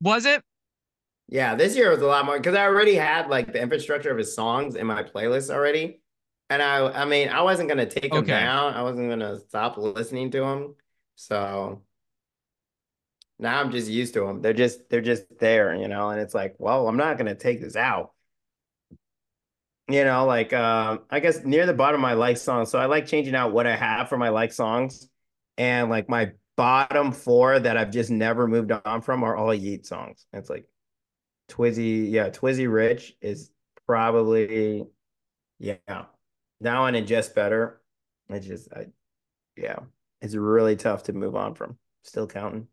was 0.00 0.26
it? 0.26 0.42
Yeah, 1.28 1.56
this 1.56 1.76
year 1.76 1.90
was 1.90 2.02
a 2.02 2.06
lot 2.06 2.24
more 2.24 2.36
because 2.36 2.54
I 2.54 2.64
already 2.64 2.94
had 2.94 3.28
like 3.28 3.52
the 3.52 3.60
infrastructure 3.60 4.10
of 4.10 4.18
his 4.18 4.34
songs 4.34 4.76
in 4.76 4.86
my 4.86 5.02
playlist 5.02 5.50
already. 5.50 6.02
And 6.50 6.62
I 6.62 7.02
I 7.02 7.04
mean, 7.04 7.28
I 7.30 7.42
wasn't 7.42 7.68
gonna 7.68 7.86
take 7.86 8.14
him 8.14 8.24
down. 8.24 8.74
I 8.74 8.82
wasn't 8.82 9.08
gonna 9.08 9.40
stop 9.40 9.76
listening 9.76 10.30
to 10.32 10.44
him. 10.44 10.74
So 11.16 11.82
now 13.40 13.60
I'm 13.60 13.70
just 13.70 13.88
used 13.88 14.14
to 14.14 14.20
them. 14.26 14.42
They're 14.42 14.52
just 14.52 14.88
they're 14.90 15.00
just 15.00 15.24
there, 15.38 15.74
you 15.74 15.88
know, 15.88 16.10
and 16.10 16.20
it's 16.20 16.34
like, 16.34 16.56
well, 16.58 16.86
I'm 16.86 16.96
not 16.96 17.16
gonna 17.18 17.34
take 17.34 17.60
this 17.60 17.76
out. 17.76 18.12
You 19.88 20.04
know, 20.04 20.26
like 20.26 20.52
um, 20.52 21.00
I 21.10 21.20
guess 21.20 21.42
near 21.44 21.66
the 21.66 21.74
bottom 21.74 22.00
my 22.00 22.12
like 22.12 22.36
songs. 22.36 22.70
So 22.70 22.78
I 22.78 22.86
like 22.86 23.06
changing 23.06 23.34
out 23.34 23.52
what 23.52 23.66
I 23.66 23.74
have 23.74 24.08
for 24.08 24.16
my 24.18 24.28
like 24.28 24.52
songs. 24.52 25.08
And 25.58 25.90
like 25.90 26.08
my 26.08 26.32
bottom 26.56 27.12
four 27.12 27.58
that 27.58 27.76
I've 27.76 27.90
just 27.90 28.10
never 28.10 28.46
moved 28.46 28.72
on 28.72 29.02
from 29.02 29.24
are 29.24 29.36
all 29.36 29.54
Yeat 29.54 29.86
songs. 29.86 30.26
It's 30.32 30.50
like 30.50 30.66
Twizzy, 31.48 32.10
yeah, 32.10 32.28
Twizzy 32.30 32.70
Rich 32.72 33.16
is 33.20 33.50
probably 33.86 34.84
yeah. 35.58 35.76
That 36.60 36.78
one 36.78 36.94
and 36.94 37.06
just 37.06 37.34
better. 37.34 37.80
It's 38.28 38.46
just 38.46 38.72
I 38.72 38.86
yeah. 39.56 39.80
It's 40.22 40.34
really 40.34 40.76
tough 40.76 41.04
to 41.04 41.14
move 41.14 41.34
on 41.34 41.54
from. 41.54 41.78
Still 42.04 42.26
counting. 42.26 42.68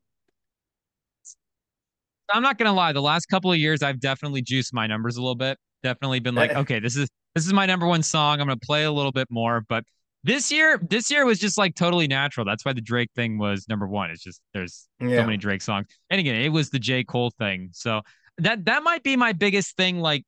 I'm 2.33 2.43
not 2.43 2.57
gonna 2.57 2.73
lie. 2.73 2.91
The 2.93 3.01
last 3.01 3.27
couple 3.27 3.51
of 3.51 3.57
years, 3.57 3.81
I've 3.83 3.99
definitely 3.99 4.41
juiced 4.41 4.73
my 4.73 4.87
numbers 4.87 5.17
a 5.17 5.21
little 5.21 5.35
bit. 5.35 5.57
Definitely 5.83 6.19
been 6.19 6.35
like, 6.35 6.51
okay, 6.55 6.79
this 6.79 6.95
is 6.95 7.09
this 7.35 7.45
is 7.45 7.53
my 7.53 7.65
number 7.65 7.87
one 7.87 8.03
song. 8.03 8.41
I'm 8.41 8.47
gonna 8.47 8.57
play 8.57 8.83
a 8.85 8.91
little 8.91 9.11
bit 9.11 9.27
more. 9.29 9.61
But 9.67 9.83
this 10.23 10.51
year, 10.51 10.81
this 10.89 11.09
year 11.11 11.25
was 11.25 11.39
just 11.39 11.57
like 11.57 11.75
totally 11.75 12.07
natural. 12.07 12.45
That's 12.45 12.65
why 12.65 12.73
the 12.73 12.81
Drake 12.81 13.09
thing 13.15 13.37
was 13.37 13.67
number 13.69 13.87
one. 13.87 14.09
It's 14.11 14.23
just 14.23 14.41
there's 14.53 14.87
Yeah. 14.99 15.17
so 15.17 15.25
many 15.25 15.37
Drake 15.37 15.61
songs, 15.61 15.87
and 16.09 16.19
again, 16.19 16.35
it 16.41 16.49
was 16.49 16.69
the 16.69 16.79
J 16.79 17.03
Cole 17.03 17.31
thing. 17.37 17.69
So 17.71 18.01
that 18.39 18.65
that 18.65 18.83
might 18.83 19.03
be 19.03 19.15
my 19.15 19.33
biggest 19.33 19.77
thing. 19.77 19.99
Like 19.99 20.23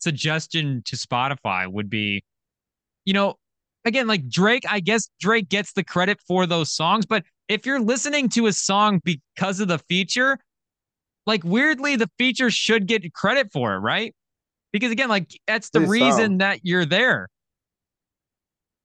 suggestion 0.00 0.82
to 0.86 0.96
Spotify 0.96 1.70
would 1.70 1.88
be, 1.88 2.24
you 3.04 3.12
know, 3.12 3.34
again, 3.84 4.06
like 4.06 4.28
Drake, 4.28 4.64
I 4.68 4.80
guess 4.80 5.08
Drake 5.20 5.48
gets 5.48 5.72
the 5.72 5.84
credit 5.84 6.18
for 6.26 6.46
those 6.46 6.72
songs, 6.74 7.06
but 7.06 7.24
if 7.48 7.66
you're 7.66 7.80
listening 7.80 8.28
to 8.30 8.46
a 8.46 8.52
song 8.52 9.00
because 9.04 9.60
of 9.60 9.68
the 9.68 9.78
feature, 9.78 10.38
like 11.26 11.44
weirdly, 11.44 11.96
the 11.96 12.10
feature 12.18 12.50
should 12.50 12.86
get 12.86 13.12
credit 13.14 13.52
for 13.52 13.74
it, 13.74 13.78
right? 13.78 14.14
Because 14.72 14.90
again, 14.90 15.08
like 15.08 15.30
that's 15.46 15.70
the 15.70 15.82
reason 15.82 16.38
that 16.38 16.60
you're 16.62 16.86
there. 16.86 17.28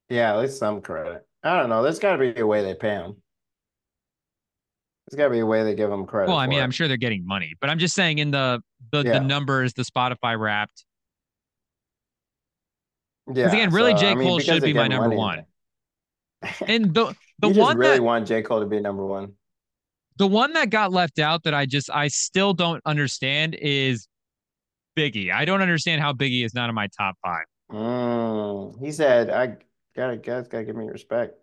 Yeah, 0.10 0.34
at 0.34 0.40
least 0.40 0.60
some 0.60 0.82
credit. 0.82 1.26
I 1.44 1.60
don't 1.60 1.70
know. 1.70 1.82
There's 1.84 2.00
got 2.00 2.18
to 2.18 2.18
be 2.18 2.40
a 2.40 2.46
way 2.46 2.64
they 2.64 2.74
pay 2.74 2.90
them. 2.90 3.18
There's 5.08 5.18
got 5.18 5.26
to 5.26 5.30
be 5.30 5.40
a 5.40 5.46
way 5.46 5.64
they 5.64 5.76
give 5.76 5.90
them 5.90 6.06
credit. 6.06 6.30
Well, 6.30 6.38
I 6.38 6.48
mean, 6.48 6.60
it. 6.60 6.64
I'm 6.64 6.72
sure 6.72 6.88
they're 6.88 6.98
getting 6.98 7.26
money, 7.26 7.54
but 7.62 7.70
I'm 7.70 7.80
just 7.80 7.96
saying 7.96 8.18
in 8.18 8.32
the 8.32 8.62
the, 8.92 9.04
yeah. 9.04 9.14
the 9.14 9.20
numbers, 9.22 9.74
the 9.74 9.84
Spotify 9.84 10.38
Wrapped. 10.38 10.84
Yeah. 13.28 13.34
Because 13.34 13.54
again, 13.54 13.70
really, 13.72 13.92
so, 13.92 13.98
J 13.98 14.14
Cole 14.14 14.22
I 14.22 14.28
mean, 14.28 14.40
should 14.42 14.64
be 14.64 14.74
my 14.74 14.88
number 14.88 15.16
one. 15.16 15.46
And 16.68 16.94
the 16.94 17.16
the 17.40 17.50
you 17.50 17.60
one 17.60 17.78
really 17.78 17.98
that, 17.98 18.04
want 18.04 18.28
J 18.28 18.44
Cole 18.44 18.60
to 18.60 18.68
be 18.68 18.80
number 18.80 19.04
one. 19.04 19.34
The 20.18 20.28
one 20.28 20.54
that 20.54 20.70
got 20.70 20.92
left 20.92 21.20
out 21.20 21.44
that 21.44 21.54
I 21.54 21.66
just 21.66 21.90
I 21.92 22.08
still 22.08 22.54
don't 22.54 22.82
understand 22.86 23.56
is 23.56 24.08
Biggie. 24.98 25.32
I 25.32 25.46
don't 25.46 25.62
understand 25.62 26.02
how 26.02 26.14
Biggie 26.14 26.44
is 26.44 26.54
not 26.54 26.70
in 26.70 26.76
my 26.76 26.88
top 26.98 27.16
five. 27.24 27.46
Mm, 27.72 28.84
he 28.84 28.92
said, 28.92 29.30
"I 29.30 29.58
gotta 29.96 30.18
guys 30.18 30.48
gotta 30.48 30.64
give 30.64 30.76
me 30.76 30.88
respect." 30.88 31.36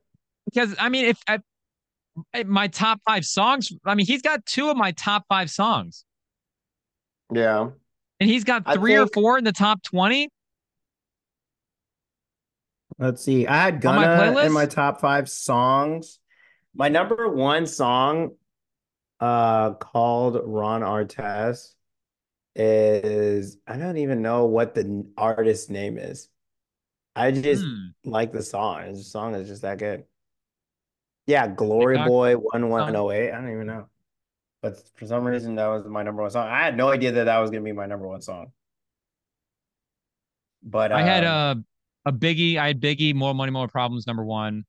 Because 0.46 0.74
I 0.78 0.88
mean, 0.88 1.06
if 1.06 1.18
I, 1.28 1.38
my 2.44 2.68
top 2.68 3.00
five 3.06 3.24
songs, 3.24 3.72
I 3.84 3.94
mean, 3.94 4.06
he's 4.06 4.22
got 4.22 4.44
two 4.44 4.70
of 4.70 4.76
my 4.76 4.92
top 4.92 5.24
five 5.28 5.50
songs. 5.50 6.04
Yeah, 7.32 7.70
and 8.18 8.30
he's 8.30 8.44
got 8.44 8.64
three 8.74 8.96
think, 8.96 9.08
or 9.08 9.12
four 9.12 9.38
in 9.38 9.44
the 9.44 9.52
top 9.52 9.82
twenty. 9.82 10.30
Let's 12.98 13.22
see. 13.22 13.46
I 13.46 13.56
had 13.56 13.80
Gunna 13.80 14.32
my 14.32 14.46
in 14.46 14.52
my 14.52 14.66
top 14.66 15.00
five 15.00 15.28
songs. 15.28 16.18
My 16.74 16.88
number 16.88 17.28
one 17.28 17.66
song, 17.66 18.32
uh, 19.24 19.72
called 19.74 20.38
Ron 20.44 20.82
Artest, 20.82 21.72
is 22.54 23.56
I 23.66 23.78
don't 23.78 23.96
even 23.96 24.20
know 24.20 24.44
what 24.44 24.74
the 24.74 25.06
artist 25.16 25.70
name 25.70 25.96
is. 25.96 26.28
I 27.16 27.30
just 27.30 27.64
hmm. 27.64 27.88
like 28.04 28.32
the 28.32 28.42
song. 28.42 28.92
The 28.92 29.02
song 29.02 29.34
is 29.34 29.48
just 29.48 29.62
that 29.62 29.78
good. 29.78 30.04
Yeah, 31.26 31.48
Glory 31.48 31.96
Boy 31.96 32.34
one 32.34 32.68
one 32.68 32.94
oh 32.94 33.10
eight. 33.10 33.32
I 33.32 33.40
don't 33.40 33.50
even 33.50 33.66
know, 33.66 33.86
but 34.60 34.78
for 34.96 35.06
some 35.06 35.24
reason 35.24 35.54
that 35.54 35.68
was 35.68 35.86
my 35.86 36.02
number 36.02 36.20
one 36.20 36.30
song. 36.30 36.46
I 36.46 36.62
had 36.62 36.76
no 36.76 36.90
idea 36.90 37.12
that 37.12 37.24
that 37.24 37.38
was 37.38 37.50
gonna 37.50 37.62
be 37.62 37.72
my 37.72 37.86
number 37.86 38.06
one 38.06 38.20
song. 38.20 38.52
But 40.62 40.92
I 40.92 41.00
had 41.00 41.24
um, 41.24 41.64
a 42.04 42.10
a 42.10 42.12
Biggie. 42.12 42.58
I 42.58 42.66
had 42.66 42.80
Biggie. 42.80 43.14
More 43.14 43.34
money, 43.34 43.52
more 43.52 43.68
problems. 43.68 44.06
Number 44.06 44.24
one. 44.24 44.64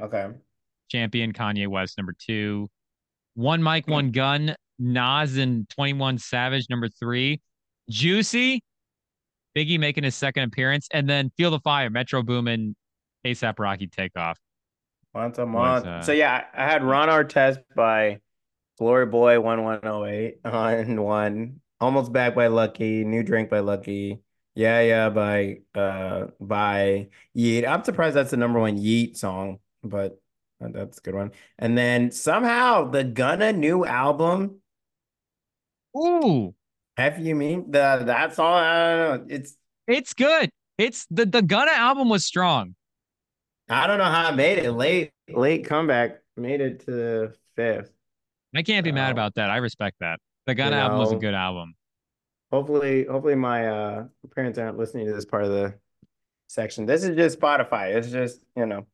Okay. 0.00 0.28
Champion 0.88 1.32
Kanye 1.32 1.66
West. 1.66 1.98
Number 1.98 2.14
two. 2.16 2.68
One 3.36 3.62
mic, 3.62 3.86
one 3.86 4.10
gun. 4.10 4.56
Nas 4.78 5.36
and 5.36 5.68
Twenty 5.68 5.92
One 5.92 6.18
Savage. 6.18 6.66
Number 6.68 6.88
three. 6.88 7.40
Juicy. 7.88 8.62
Biggie 9.56 9.78
making 9.78 10.04
his 10.04 10.14
second 10.14 10.42
appearance, 10.42 10.86
and 10.92 11.08
then 11.08 11.30
Feel 11.38 11.50
the 11.50 11.60
Fire, 11.60 11.88
Metro 11.88 12.22
Boomin, 12.22 12.76
ASAP 13.26 13.58
Rocky 13.58 13.86
Takeoff. 13.86 14.38
Once 15.14 15.38
a 15.38 15.46
month. 15.46 15.86
uh, 15.86 16.02
so 16.02 16.12
yeah, 16.12 16.44
I 16.54 16.64
had 16.64 16.84
Ron 16.84 17.08
Artest 17.08 17.62
by 17.74 18.20
Glory 18.78 19.06
Boy 19.06 19.40
one 19.40 19.64
one 19.64 19.80
oh 19.84 20.04
eight 20.04 20.40
on 20.44 21.00
one. 21.02 21.60
Almost 21.80 22.12
back 22.12 22.34
by 22.34 22.48
Lucki. 22.48 23.04
New 23.06 23.22
Drink 23.22 23.48
by 23.48 23.60
Lucki. 23.60 24.20
Yeah, 24.54 24.80
yeah, 24.82 25.08
by 25.08 25.60
uh 25.74 26.26
by 26.38 27.08
Yeat. 27.32 27.66
I'm 27.66 27.82
surprised 27.84 28.16
that's 28.16 28.30
the 28.32 28.36
number 28.36 28.60
one 28.60 28.76
Yeat 28.76 29.16
song, 29.16 29.58
but 29.82 30.20
that's 30.60 30.98
a 30.98 31.00
good 31.00 31.14
one. 31.14 31.32
And 31.58 31.76
then 31.76 32.10
somehow 32.10 32.90
the 32.90 33.04
Gunna 33.04 33.52
new 33.52 33.84
album. 33.84 34.60
Ooh. 35.96 36.54
F 36.96 37.18
you 37.18 37.34
mean 37.34 37.70
the 37.70 38.02
that's 38.04 38.38
all 38.38 38.54
I 38.54 38.96
don't 38.96 39.28
know. 39.28 39.34
It's 39.34 39.56
it's 39.86 40.14
good. 40.14 40.50
It's 40.78 41.06
the 41.10 41.26
the 41.26 41.42
Gunna 41.42 41.72
album 41.72 42.08
was 42.08 42.24
strong. 42.24 42.74
I 43.68 43.86
don't 43.86 43.98
know 43.98 44.04
how 44.04 44.28
I 44.28 44.30
made 44.30 44.58
it. 44.58 44.72
Late, 44.72 45.10
late 45.28 45.66
comeback 45.66 46.20
made 46.36 46.60
it 46.60 46.80
to 46.86 46.90
the 46.90 47.34
fifth. 47.56 47.90
I 48.54 48.62
can't 48.62 48.84
be 48.84 48.92
mad 48.92 49.10
about 49.10 49.34
that. 49.34 49.50
I 49.50 49.56
respect 49.56 49.96
that. 50.00 50.20
The 50.46 50.54
Gunna 50.54 50.76
you 50.76 50.76
know, 50.76 50.82
album 50.82 50.98
was 51.00 51.12
a 51.12 51.16
good 51.16 51.34
album. 51.34 51.74
Hopefully, 52.52 53.04
hopefully 53.04 53.34
my 53.34 53.66
uh 53.66 54.04
parents 54.34 54.58
aren't 54.58 54.78
listening 54.78 55.06
to 55.06 55.12
this 55.12 55.24
part 55.24 55.44
of 55.44 55.50
the 55.50 55.74
section. 56.48 56.86
This 56.86 57.02
is 57.04 57.16
just 57.16 57.40
Spotify. 57.40 57.94
It's 57.94 58.10
just, 58.10 58.40
you 58.56 58.66
know. 58.66 58.86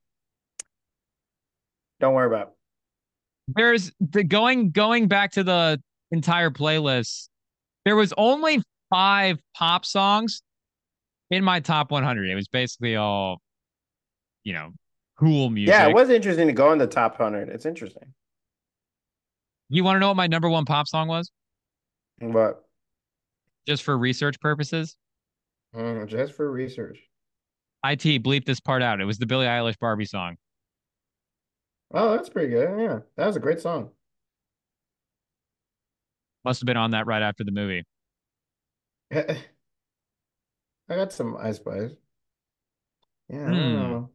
Don't 2.02 2.12
worry 2.12 2.26
about. 2.26 2.48
It. 2.48 3.54
There's 3.56 3.92
the 4.00 4.24
going 4.24 4.72
going 4.72 5.08
back 5.08 5.32
to 5.32 5.42
the 5.42 5.80
entire 6.10 6.50
playlist. 6.50 7.28
There 7.86 7.96
was 7.96 8.12
only 8.18 8.62
five 8.90 9.38
pop 9.56 9.86
songs 9.86 10.42
in 11.30 11.42
my 11.42 11.60
top 11.60 11.90
100. 11.90 12.28
It 12.28 12.34
was 12.34 12.48
basically 12.48 12.96
all 12.96 13.40
you 14.44 14.52
know, 14.52 14.72
cool 15.18 15.50
music. 15.50 15.72
Yeah, 15.72 15.88
it 15.88 15.94
was 15.94 16.10
interesting 16.10 16.46
to 16.46 16.52
go 16.52 16.72
in 16.72 16.78
the 16.78 16.86
top 16.86 17.16
hundred. 17.16 17.48
It's 17.48 17.66
interesting. 17.66 18.14
You 19.68 19.84
want 19.84 19.96
to 19.96 20.00
know 20.00 20.08
what 20.08 20.16
my 20.16 20.26
number 20.26 20.48
one 20.48 20.64
pop 20.64 20.86
song 20.86 21.08
was? 21.08 21.30
What? 22.20 22.64
Just 23.66 23.82
for 23.84 23.96
research 23.96 24.38
purposes. 24.40 24.96
Mm, 25.74 26.06
just 26.08 26.34
for 26.34 26.50
research. 26.50 26.98
It 27.84 28.22
bleep 28.22 28.44
this 28.44 28.60
part 28.60 28.82
out. 28.82 29.00
It 29.00 29.04
was 29.04 29.18
the 29.18 29.26
Billie 29.26 29.46
Eilish 29.46 29.78
Barbie 29.78 30.04
song. 30.04 30.36
Oh, 31.92 32.12
that's 32.12 32.28
pretty 32.28 32.48
good. 32.48 32.80
Yeah, 32.80 33.00
that 33.16 33.26
was 33.26 33.36
a 33.36 33.40
great 33.40 33.60
song. 33.60 33.90
Must 36.44 36.60
have 36.60 36.66
been 36.66 36.76
on 36.76 36.92
that 36.92 37.06
right 37.06 37.22
after 37.22 37.44
the 37.44 37.52
movie. 37.52 37.84
I 39.12 39.36
got 40.88 41.12
some 41.12 41.36
Ice 41.36 41.56
Spice. 41.56 41.92
Yeah, 43.28 43.46
mm 43.46 44.08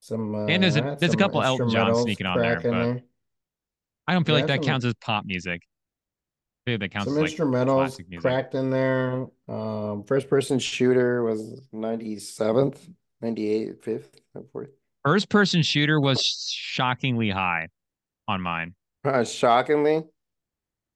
some 0.00 0.34
uh, 0.34 0.46
and 0.46 0.62
there's 0.62 0.76
a 0.76 0.96
there's 0.98 1.12
a 1.12 1.16
couple 1.16 1.42
Elton 1.42 1.68
John 1.68 1.94
sneaking 1.94 2.26
on 2.26 2.40
there, 2.40 2.56
but 2.56 2.70
there. 2.70 3.02
I 4.08 4.14
don't 4.14 4.24
feel 4.24 4.34
yeah, 4.34 4.44
like 4.44 4.48
that 4.48 4.62
counts 4.62 4.86
as 4.86 4.94
pop 4.94 5.24
music. 5.26 5.62
I 6.66 6.76
that 6.76 6.90
counts 6.90 7.12
some 7.12 7.22
as 7.22 7.34
instrumentals 7.34 7.98
like 7.98 8.20
cracked 8.20 8.54
in 8.54 8.70
there. 8.70 9.26
Um, 9.48 10.04
first 10.04 10.28
person 10.28 10.58
shooter 10.58 11.22
was 11.22 11.60
97th, 11.74 12.78
98th, 13.22 13.80
5th, 13.80 14.08
4th. 14.54 14.68
First 15.04 15.28
person 15.28 15.62
shooter 15.62 16.00
was 16.00 16.22
shockingly 16.22 17.30
high 17.30 17.68
on 18.28 18.42
mine. 18.42 18.74
Uh, 19.04 19.24
shockingly, 19.24 20.02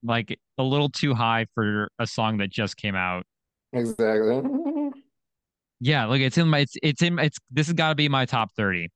like 0.02 0.38
a 0.58 0.62
little 0.62 0.90
too 0.90 1.14
high 1.14 1.46
for 1.54 1.88
a 1.98 2.06
song 2.06 2.38
that 2.38 2.50
just 2.50 2.76
came 2.76 2.94
out. 2.94 3.24
Exactly. 3.72 4.42
Yeah, 5.80 6.06
look, 6.06 6.20
it's 6.20 6.38
in 6.38 6.48
my 6.48 6.60
it's 6.60 6.76
it's 6.82 7.02
in 7.02 7.18
it's 7.18 7.38
this 7.50 7.66
has 7.66 7.74
got 7.74 7.90
to 7.90 7.94
be 7.94 8.08
my 8.08 8.24
top 8.26 8.50
30. 8.56 8.90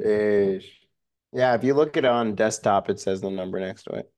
Jeez. 0.00 0.64
Yeah, 1.32 1.54
if 1.54 1.64
you 1.64 1.74
look 1.74 1.96
at 1.96 2.04
it 2.04 2.10
on 2.10 2.34
desktop, 2.34 2.90
it 2.90 3.00
says 3.00 3.20
the 3.20 3.30
number 3.30 3.60
next 3.60 3.84
to 3.84 3.94
it. 3.94 4.12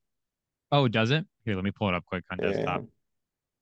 Oh, 0.72 0.88
does 0.88 1.10
it? 1.10 1.24
Here, 1.44 1.54
let 1.54 1.64
me 1.64 1.70
pull 1.70 1.88
it 1.88 1.94
up 1.94 2.04
quick 2.06 2.24
on 2.30 2.38
desktop. 2.38 2.84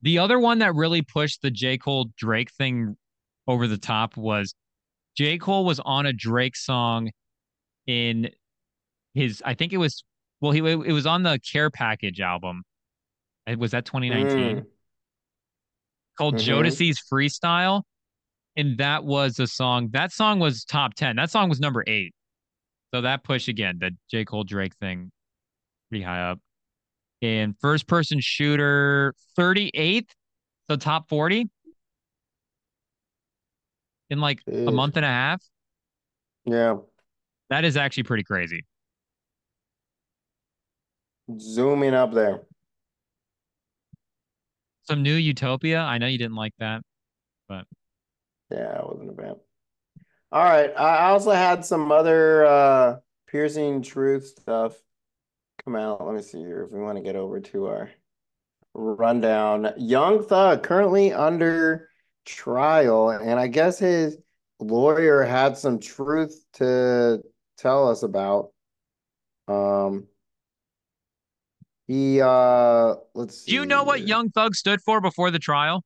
The 0.03 0.19
other 0.19 0.39
one 0.39 0.59
that 0.61 0.75
really 0.75 1.03
pushed 1.03 1.43
the 1.43 1.51
J. 1.51 1.79
Cole 1.79 2.11
Drake 2.17 2.51
thing 2.53 2.97
over 3.47 3.67
the 3.67 3.79
top 3.79 4.17
was 4.17 4.55
J. 5.17 5.39
Cole 5.39 5.65
was 5.65 5.81
on 5.81 6.07
a 6.07 6.13
Drake 6.13 6.57
song 6.57 7.11
in 7.87 8.31
his 9.15 9.43
I 9.45 9.55
think 9.55 9.73
it 9.73 9.79
was 9.79 10.05
well 10.41 10.53
he 10.53 10.61
it 10.61 10.93
was 10.93 11.07
on 11.07 11.23
the 11.23 11.39
Care 11.41 11.71
Package 11.71 12.21
album. 12.21 12.63
Was 13.59 13.73
that 13.73 13.85
2019? 13.85 14.57
Mm. 14.57 14.65
Called 16.17 16.37
mm-hmm. 16.37 16.53
Jodeci's 16.53 17.03
Freestyle 17.13 17.83
and 18.57 18.79
that 18.79 19.05
was 19.05 19.39
a 19.39 19.47
song. 19.47 19.89
That 19.93 20.13
song 20.13 20.39
was 20.39 20.65
top 20.65 20.95
ten. 20.95 21.17
That 21.17 21.31
song 21.31 21.49
was 21.49 21.61
number 21.61 21.85
eight. 21.87 22.15
So 22.95 23.01
that 23.01 23.25
push 23.25 23.49
again, 23.49 23.79
the 23.81 23.93
J 24.11 24.25
Cole 24.25 24.45
Drake 24.45 24.75
thing, 24.77 25.11
pretty 25.89 26.05
high 26.05 26.31
up. 26.31 26.39
And 27.23 27.55
first 27.61 27.87
person 27.87 28.21
shooter, 28.21 29.15
thirty 29.37 29.71
eighth, 29.75 30.13
so 30.69 30.77
top 30.77 31.09
forty 31.09 31.49
in 34.13 34.21
like 34.21 34.45
Jeez. 34.45 34.69
a 34.69 34.71
month 34.71 34.97
and 34.97 35.05
a 35.05 35.09
half. 35.09 35.43
Yeah, 36.45 36.77
that 37.49 37.65
is 37.65 37.77
actually 37.77 38.05
pretty 38.05 38.25
crazy. 38.25 38.65
Zooming 41.39 41.95
up 41.95 42.13
there. 42.13 42.43
Some 44.85 45.03
new 45.03 45.15
Utopia. 45.15 45.81
I 45.81 45.99
know 45.99 46.07
you 46.07 46.19
didn't 46.19 46.37
like 46.37 46.53
that, 46.59 46.83
but 47.49 47.65
yeah, 48.51 48.79
I 48.79 48.85
wasn't 48.85 49.11
a 49.11 49.23
fan. 49.23 49.37
All 50.31 50.45
right. 50.45 50.73
I 50.77 51.11
also 51.11 51.31
had 51.31 51.65
some 51.65 51.91
other 51.91 52.45
uh 52.45 52.97
piercing 53.29 53.83
truth 53.83 54.35
stuff 54.41 54.75
come 55.65 55.77
out. 55.77 56.05
Let 56.05 56.15
me 56.15 56.23
see 56.23 56.39
here 56.39 56.65
if 56.65 56.71
we 56.71 56.81
want 56.81 56.99
to 56.99 57.05
get 57.05 57.17
over 57.17 57.41
to 57.41 57.67
our 57.67 57.91
rundown. 58.75 59.73
Young 59.79 60.23
Thug 60.23 60.63
currently 60.63 61.13
under 61.13 61.89
trial, 62.25 63.11
and 63.11 63.39
I 63.39 63.47
guess 63.49 63.79
his 63.79 64.19
lawyer 64.61 65.23
had 65.23 65.57
some 65.59 65.79
truth 65.79 66.45
to 66.55 67.23
tell 67.59 67.89
us 67.89 68.03
about. 68.03 68.51
Um, 69.49 70.07
he 71.89 72.21
uh, 72.21 72.95
let's 73.15 73.45
Do 73.45 73.55
you 73.55 73.67
know 73.67 73.85
what. 73.85 74.03
Young 74.03 74.31
Thug 74.31 74.55
stood 74.55 74.81
for 74.81 75.01
before 75.01 75.31
the 75.31 75.39
trial? 75.39 75.85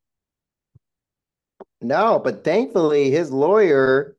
No, 1.80 2.18
but 2.18 2.44
thankfully 2.44 3.10
his 3.10 3.30
lawyer 3.30 4.16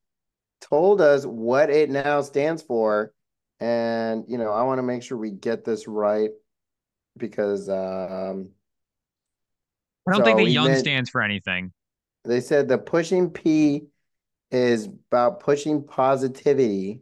told 0.61 1.01
us 1.01 1.25
what 1.25 1.69
it 1.69 1.89
now 1.89 2.21
stands 2.21 2.61
for. 2.61 3.13
And, 3.59 4.25
you 4.27 4.37
know, 4.37 4.51
I 4.51 4.63
want 4.63 4.77
to 4.79 4.83
make 4.83 5.01
sure 5.01 5.17
we 5.17 5.31
get 5.31 5.65
this 5.65 5.87
right 5.87 6.29
because 7.17 7.69
um 7.69 8.49
I 10.07 10.11
don't 10.11 10.23
think 10.23 10.37
So 10.37 10.43
that 10.43 10.47
he 10.47 10.53
Young 10.53 10.67
meant- 10.67 10.79
stands 10.79 11.09
for 11.09 11.21
anything. 11.21 11.73
They 12.27 12.41
said 12.41 12.67
the 12.67 12.77
pushing 12.77 13.29
P 13.29 13.87
is 14.51 14.85
about 14.85 15.39
pushing 15.39 15.83
positivity. 15.83 17.01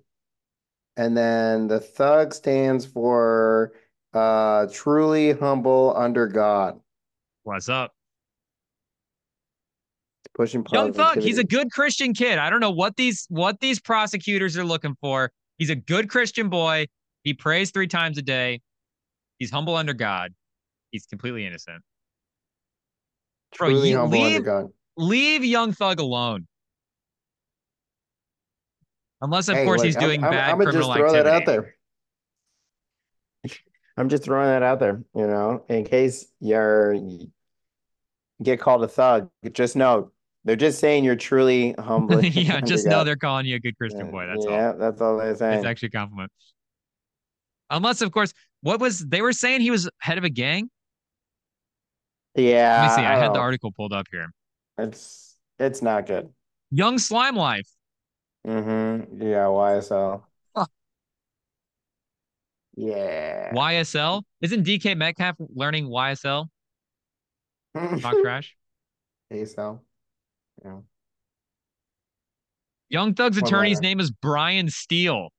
And 0.98 1.16
then 1.18 1.68
the 1.68 1.80
thug 1.80 2.34
stands 2.34 2.86
for 2.86 3.74
uh 4.14 4.68
truly 4.72 5.34
humble 5.34 5.94
under 5.96 6.28
God. 6.28 6.80
What's 7.44 7.68
up? 7.68 7.92
Pushing 10.34 10.64
positivity. 10.64 10.98
Young. 10.98 11.14
Thug, 11.16 11.24
he's 11.24 11.38
a 11.38 11.44
good 11.44 11.72
Christian 11.72 12.14
kid. 12.14 12.40
I 12.40 12.50
don't 12.50 12.62
know 12.62 12.72
what 12.72 12.96
these 12.96 13.26
what 13.30 13.60
these 13.60 13.80
prosecutors 13.80 14.58
are 14.58 14.66
looking 14.66 14.96
for. 15.02 15.32
He's 15.58 15.70
a 15.70 15.76
good 15.76 16.10
Christian 16.10 16.50
boy. 16.50 16.88
He 17.24 17.34
prays 17.34 17.72
three 17.72 17.88
times 17.88 18.18
a 18.18 18.22
day. 18.22 18.62
He's 19.40 19.52
humble 19.52 19.76
under 19.76 19.94
God. 19.94 20.34
He's 20.92 21.06
completely 21.06 21.46
innocent. 21.46 21.82
Bro, 23.58 23.70
truly 23.70 23.92
you 23.92 23.98
humble 23.98 24.22
under 24.22 24.42
God. 24.42 24.72
Leave 24.98 25.44
Young 25.44 25.72
Thug 25.74 26.00
alone. 26.00 26.48
Unless, 29.22 29.48
of 29.50 29.58
Hey, 29.58 29.66
course, 29.66 29.80
look, 29.80 29.86
he's 29.86 29.96
doing 29.96 30.24
I'm, 30.24 30.32
bad 30.32 30.52
I'm 30.52 30.58
gonna 30.58 30.72
criminal 30.72 30.88
just 30.90 30.98
throw 30.98 31.08
activity. 31.16 31.24
that 31.30 31.34
out 31.34 31.46
there. 31.46 31.76
I'm 33.98 34.10
just 34.10 34.24
throwing 34.24 34.48
that 34.48 34.62
out 34.64 34.80
there, 34.80 35.04
you 35.16 35.26
know, 35.28 35.64
in 35.70 35.86
case 35.86 36.28
you're 36.40 36.94
you 36.94 37.32
get 38.44 38.60
called 38.60 38.84
a 38.84 38.88
thug. 38.88 39.30
Just 39.54 39.76
know 39.76 40.12
they're 40.44 40.56
just 40.58 40.80
saying 40.80 41.06
you're 41.06 41.16
truly 41.16 41.74
humble. 41.80 42.24
yeah, 42.24 42.60
just 42.66 42.86
know 42.86 43.04
they're 43.04 43.16
calling 43.16 43.46
you 43.46 43.56
a 43.56 43.60
good 43.60 43.78
Christian 43.78 44.12
boy. 44.12 44.28
That's 44.28 44.46
all. 44.46 44.52
yeah, 44.52 44.74
that's 44.74 45.02
all 45.02 45.18
they're 45.18 45.36
saying. 45.36 45.60
It's 45.60 45.66
actually 45.66 45.88
a 45.88 45.92
compliment. 45.92 46.32
Unless, 47.70 48.02
of 48.02 48.12
course, 48.12 48.32
what 48.62 48.80
was 48.80 49.00
they 49.00 49.22
were 49.22 49.34
saying 49.34 49.62
he 49.62 49.72
was 49.72 49.90
head 50.00 50.18
of 50.18 50.24
a 50.24 50.30
gang? 50.30 50.70
yeah, 52.36 52.82
Let 52.82 52.98
me 52.98 53.02
see. 53.04 53.08
I 53.08 53.18
had 53.18 53.34
the 53.34 53.40
article 53.40 53.72
pulled 53.72 53.94
up 53.94 54.08
here. 54.12 54.30
It's 54.78 55.36
it's 55.60 55.82
not 55.82 56.06
good. 56.06 56.30
Young 56.72 56.98
Slime 56.98 57.36
Life. 57.36 57.68
Mm-hmm. 58.46 59.22
Yeah, 59.22 59.46
YSL. 59.46 60.24
Huh. 60.56 60.66
Yeah. 62.76 63.54
YSL. 63.54 64.24
Isn't 64.42 64.66
DK 64.66 64.98
Metcalf 64.98 65.36
learning 65.40 65.88
YSL? 65.88 66.48
Talk 68.02 68.16
trash. 68.22 68.56
ASL. 69.32 69.80
Yeah. 70.64 70.80
Young 72.90 73.14
Thug's 73.14 73.38
One 73.38 73.46
attorney's 73.48 73.78
letter. 73.78 73.88
name 73.88 74.00
is 74.00 74.12
Brian 74.12 74.70
Steel. 74.70 75.30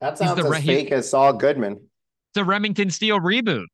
That 0.00 0.18
sounds 0.18 0.38
as 0.38 0.50
re- 0.50 0.60
fake 0.60 0.92
as 0.92 1.08
Saul 1.08 1.32
Goodman. 1.32 1.74
It's 1.74 2.36
a 2.40 2.44
Remington 2.44 2.90
Steele 2.90 3.20
reboot. 3.20 3.66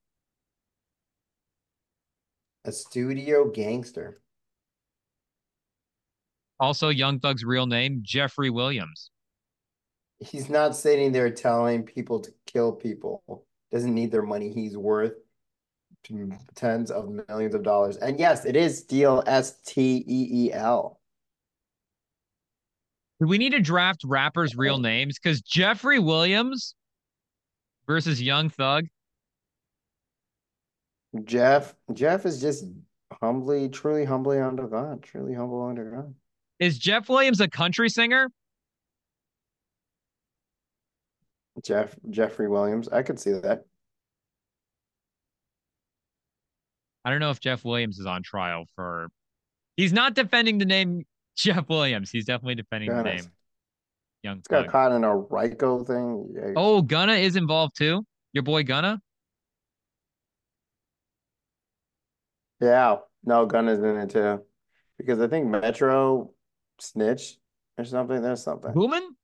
A 2.69 2.73
studio 2.73 3.49
gangster. 3.49 4.21
Also, 6.61 6.91
Young 6.91 7.19
Thug's 7.19 7.43
real 7.43 7.65
name, 7.65 8.01
Jeffrey 8.03 8.51
Williams. 8.51 9.11
He's 10.21 10.51
not 10.51 10.77
sitting 10.77 11.11
there 11.13 11.31
telling 11.31 11.83
people 11.85 12.21
to 12.21 12.31
kill 12.45 12.73
people. 12.73 13.23
Doesn't 13.73 13.95
need 13.95 14.11
their 14.13 14.21
money. 14.21 14.53
He's 14.53 14.77
worth 14.77 15.15
tens 16.57 16.91
of 16.91 17.09
millions 17.09 17.55
of 17.55 17.63
dollars. 17.63 17.97
And 17.97 18.19
yes, 18.19 18.45
it 18.45 18.55
is 18.55 18.77
Steel, 18.81 19.23
S 19.27 19.59
T 19.65 20.05
E 20.07 20.29
E 20.31 20.53
L. 20.53 21.01
Do 23.19 23.29
we 23.29 23.39
need 23.39 23.53
to 23.53 23.61
draft 23.61 24.03
rappers' 24.05 24.55
real 24.59 24.79
names? 24.79 25.19
Because 25.19 25.41
Jeffrey 25.41 26.01
Williams 26.01 26.75
versus 27.87 28.21
Young 28.21 28.51
Thug. 28.51 28.89
Jeff, 31.25 31.75
Jeff 31.93 32.27
is 32.27 32.41
just 32.41 32.65
humbly, 33.21 33.69
truly 33.69 34.05
humbly 34.05 34.41
under 34.41 34.67
God, 34.67 35.03
truly 35.03 35.35
humble 35.35 35.63
under 35.63 35.91
God. 35.91 36.15
Is 36.59 36.79
Jeff 36.79 37.09
Williams 37.09 37.41
a 37.41 37.49
country 37.49 37.89
singer? 37.89 38.31
Jeff, 41.65 41.95
Jeffrey 42.11 42.49
Williams. 42.49 42.89
I 42.89 43.03
could 43.03 43.19
see 43.19 43.33
that. 43.33 43.65
I 47.05 47.11
don't 47.11 47.21
know 47.21 47.31
if 47.31 47.41
Jeff 47.41 47.65
Williams 47.65 47.99
is 47.99 48.07
on 48.07 48.23
trial 48.23 48.67
for. 48.77 49.09
He's 49.77 49.93
not 49.93 50.15
defending 50.15 50.59
the 50.59 50.65
name 50.65 51.07
Jeff 51.37 51.69
Williams. 51.69 52.11
He's 52.11 52.25
definitely 52.25 52.57
defending 52.57 52.91
the 52.95 53.03
name 53.03 53.25
Young 54.23 54.37
He's 54.37 54.47
got 54.49 54.69
caught 54.69 54.93
in 54.93 55.05
a 55.05 55.17
RICO 55.17 55.85
thing. 55.85 56.35
Yikes. 56.37 56.55
Oh, 56.57 56.83
Gunna 56.83 57.15
is 57.15 57.37
involved 57.37 57.77
too. 57.77 58.05
Your 58.33 58.43
boy 58.43 58.65
Gunna. 58.65 59.01
Yeah, 62.61 62.97
no, 63.25 63.47
Gun 63.47 63.69
is 63.69 63.79
in 63.79 63.97
it 63.97 64.11
too. 64.11 64.43
Because 64.97 65.21
I 65.21 65.29
think 65.29 65.47
Metro 65.47 66.33
snitched 66.81 67.39
or 67.77 67.85
something. 67.85 68.21
There's 68.21 68.43
something. 68.43 68.73
Boomin? 68.73 69.15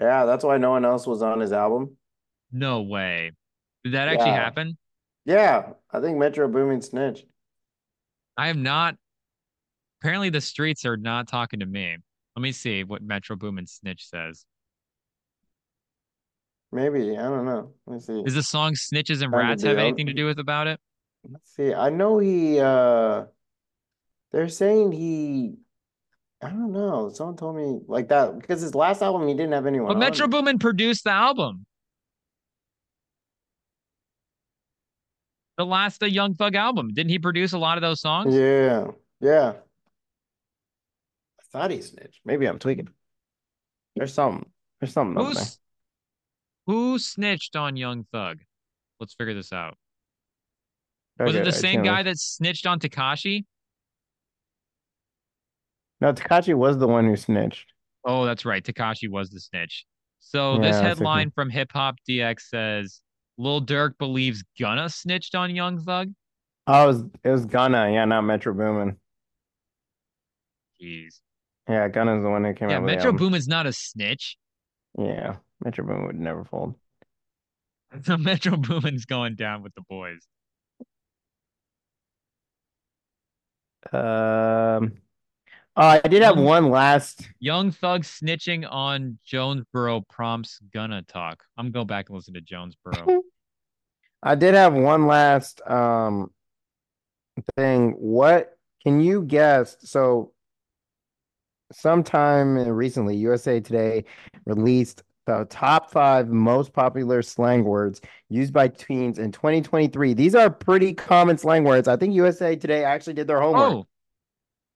Yeah, 0.00 0.24
that's 0.26 0.44
why 0.44 0.58
no 0.58 0.70
one 0.70 0.84
else 0.84 1.06
was 1.06 1.22
on 1.22 1.40
his 1.40 1.52
album. 1.52 1.96
No 2.50 2.82
way. 2.82 3.32
Did 3.84 3.94
that 3.94 4.08
actually 4.08 4.30
Yeah. 4.30 4.44
happen? 4.44 4.78
Yeah, 5.24 5.72
I 5.90 6.00
think 6.00 6.18
Metro 6.18 6.48
Boomin 6.48 6.82
snitched. 6.82 7.24
I 8.36 8.48
am 8.48 8.62
not. 8.62 8.96
Apparently, 10.00 10.30
the 10.30 10.40
streets 10.40 10.84
are 10.84 10.96
not 10.96 11.28
talking 11.28 11.60
to 11.60 11.66
me. 11.66 11.96
Let 12.34 12.42
me 12.42 12.52
see 12.52 12.82
what 12.82 13.02
Metro 13.02 13.36
Boomin 13.36 13.66
Snitch 13.66 14.08
says. 14.08 14.44
Maybe, 16.72 17.16
I 17.16 17.22
don't 17.22 17.44
know. 17.44 17.72
Let 17.86 17.94
me 17.94 18.00
see. 18.00 18.22
Is 18.26 18.34
the 18.34 18.42
song 18.42 18.72
Snitches 18.72 19.22
and 19.22 19.30
Rats 19.30 19.62
have 19.62 19.78
anything 19.78 20.06
to 20.06 20.14
do 20.14 20.26
with 20.26 20.38
about 20.38 20.66
it? 20.66 20.80
Let's 21.28 21.54
see. 21.54 21.72
I 21.72 21.90
know 21.90 22.18
he 22.18 22.58
uh 22.60 23.24
they're 24.32 24.48
saying 24.48 24.92
he 24.92 25.56
I 26.42 26.48
don't 26.48 26.72
know. 26.72 27.10
Someone 27.14 27.36
told 27.36 27.56
me 27.56 27.80
like 27.86 28.08
that 28.08 28.38
because 28.38 28.60
his 28.60 28.74
last 28.74 29.02
album 29.02 29.28
he 29.28 29.34
didn't 29.34 29.52
have 29.52 29.66
anyone 29.66 29.88
But 29.88 29.94
on 29.94 30.00
Metro. 30.00 30.26
Boomin 30.26 30.58
produced 30.58 31.04
the 31.04 31.10
album. 31.10 31.66
The 35.58 35.66
last 35.66 36.00
the 36.00 36.10
Young 36.10 36.34
Thug 36.34 36.56
album. 36.56 36.88
Didn't 36.92 37.10
he 37.10 37.18
produce 37.18 37.52
a 37.52 37.58
lot 37.58 37.78
of 37.78 37.82
those 37.82 38.00
songs? 38.00 38.34
Yeah, 38.34 38.88
yeah. 39.20 39.52
I 41.38 41.42
thought 41.52 41.70
he 41.70 41.80
snitched. 41.80 42.20
Maybe 42.24 42.46
I'm 42.46 42.58
tweaking. 42.58 42.88
There's 43.94 44.14
something. 44.14 44.50
There's 44.80 44.92
something. 44.92 45.22
Who's 45.22 45.58
who 46.66 46.98
snitched 46.98 47.54
on 47.54 47.76
Young 47.76 48.04
Thug? 48.10 48.40
Let's 48.98 49.14
figure 49.14 49.34
this 49.34 49.52
out. 49.52 49.76
Was 51.18 51.34
it 51.34 51.44
the 51.44 51.52
same 51.52 51.82
guy 51.82 52.02
that 52.02 52.18
snitched 52.18 52.66
on 52.66 52.80
Tekashi? 52.80 53.44
No, 56.00 56.12
Tekashi 56.12 56.54
was 56.54 56.78
the 56.78 56.88
one 56.88 57.04
who 57.06 57.16
snitched. 57.16 57.72
Oh, 58.04 58.24
that's 58.24 58.44
right. 58.44 58.62
Tekashi 58.64 59.08
was 59.08 59.30
the 59.30 59.38
snitch. 59.40 59.86
So 60.18 60.56
this 60.58 60.64
Yeah, 60.66 60.72
thinking- 60.72 60.86
headline 60.86 61.30
from 61.30 61.50
Hip 61.50 61.70
Hop 61.72 61.96
DX 62.08 62.40
says 62.48 63.00
Lil 63.38 63.64
Durk 63.64 63.98
believes 63.98 64.42
Gunna 64.58 64.88
snitched 64.88 65.34
on 65.34 65.54
Young 65.54 65.80
Thug. 65.80 66.12
Oh, 66.66 66.84
it 66.84 66.86
was 66.86 67.04
it 67.24 67.28
was 67.28 67.46
Gunna, 67.46 67.90
yeah, 67.92 68.04
not 68.04 68.22
Metro 68.22 68.52
Boomin. 68.54 68.98
Jeez. 70.80 71.20
Yeah, 71.68 71.88
Gunna's 71.88 72.22
the 72.22 72.30
one 72.30 72.42
that 72.42 72.56
came 72.56 72.70
Yeah, 72.70 72.76
out 72.78 72.80
the 72.80 72.86
Metro. 72.86 73.12
Boomin's 73.12 73.48
not 73.48 73.66
a 73.66 73.72
snitch. 73.72 74.36
Yeah, 74.98 75.36
Metro 75.64 75.84
Boomin 75.86 76.06
would 76.06 76.18
never 76.18 76.44
fold. 76.44 76.74
So 78.02 78.16
Metro 78.18 78.56
Boomin's 78.56 79.04
going 79.04 79.36
down 79.36 79.62
with 79.62 79.74
the 79.74 79.82
boys. 79.82 80.26
Um, 83.90 84.92
oh, 85.76 85.86
I 85.86 86.00
did 86.00 86.22
have 86.22 86.38
one 86.38 86.70
last. 86.70 87.28
Young 87.40 87.72
Thug 87.72 88.02
snitching 88.02 88.66
on 88.70 89.18
Jonesboro 89.24 90.02
prompts 90.02 90.60
gonna 90.72 91.02
talk. 91.02 91.42
I'm 91.56 91.66
gonna 91.66 91.72
go 91.72 91.84
back 91.84 92.08
and 92.08 92.16
listen 92.16 92.34
to 92.34 92.40
Jonesboro. 92.40 93.22
I 94.22 94.34
did 94.36 94.54
have 94.54 94.74
one 94.74 95.06
last 95.06 95.60
um 95.68 96.30
thing. 97.56 97.92
What 97.92 98.56
can 98.82 99.00
you 99.00 99.22
guess? 99.22 99.76
So, 99.80 100.32
sometime 101.72 102.56
recently, 102.56 103.16
USA 103.16 103.60
Today 103.60 104.04
released 104.46 105.02
the 105.26 105.46
top 105.48 105.90
five 105.90 106.28
most 106.28 106.72
popular 106.72 107.22
slang 107.22 107.64
words 107.64 108.00
used 108.28 108.52
by 108.52 108.68
teens 108.68 109.18
in 109.18 109.30
2023. 109.32 110.14
These 110.14 110.34
are 110.34 110.50
pretty 110.50 110.94
common 110.94 111.38
slang 111.38 111.64
words. 111.64 111.88
I 111.88 111.96
think 111.96 112.14
USA 112.14 112.56
Today 112.56 112.84
actually 112.84 113.14
did 113.14 113.26
their 113.26 113.40
homework. 113.40 113.72
Oh, 113.72 113.86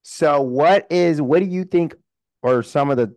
So, 0.03 0.41
what 0.43 0.87
is 0.91 1.21
what 1.21 1.41
do 1.41 1.47
you 1.47 1.65
think 1.65 1.95
are 2.43 2.63
some 2.63 2.91
of 2.91 2.97
the 2.97 3.15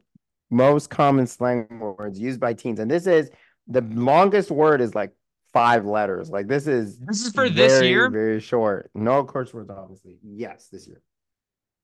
most 0.49 0.89
common 0.89 1.27
slang 1.27 1.67
words 1.79 2.19
used 2.19 2.39
by 2.39 2.53
teens? 2.53 2.79
And 2.79 2.89
this 2.89 3.05
is 3.05 3.29
the 3.67 3.81
longest 3.81 4.49
word 4.49 4.81
is 4.81 4.95
like 4.95 5.11
five 5.53 5.85
letters. 5.85 6.29
Like 6.29 6.47
this 6.47 6.65
is 6.67 6.97
this 6.97 7.21
is 7.25 7.31
for 7.31 7.49
this 7.49 7.81
year. 7.81 8.09
Very 8.09 8.39
short. 8.39 8.89
No 8.95 9.23
curse 9.23 9.53
words, 9.53 9.69
obviously. 9.69 10.17
Yes, 10.23 10.67
this 10.71 10.87
year. 10.87 11.01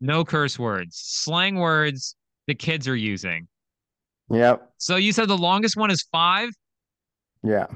No 0.01 0.25
curse 0.25 0.59
words, 0.59 0.97
slang 0.97 1.55
words 1.55 2.15
the 2.47 2.55
kids 2.55 2.87
are 2.87 2.95
using. 2.95 3.47
Yep. 4.29 4.73
So 4.77 4.95
you 4.95 5.11
said 5.11 5.27
the 5.27 5.37
longest 5.37 5.77
one 5.77 5.91
is 5.91 6.05
five. 6.11 6.49
Yeah. 7.43 7.67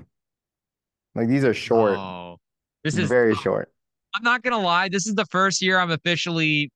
Like 1.16 1.28
these 1.28 1.44
are 1.44 1.53
short. 1.53 1.98
Oh, 1.98 2.38
this 2.84 2.98
is 2.98 3.08
very 3.10 3.36
short. 3.36 3.72
I'm 4.16 4.24
not 4.24 4.42
gonna 4.42 4.60
lie. 4.60 4.90
This 4.90 5.06
is 5.08 5.16
the 5.16 5.26
first 5.26 5.61
year 5.61 5.78
I'm 5.80 5.92
officially 5.92 6.72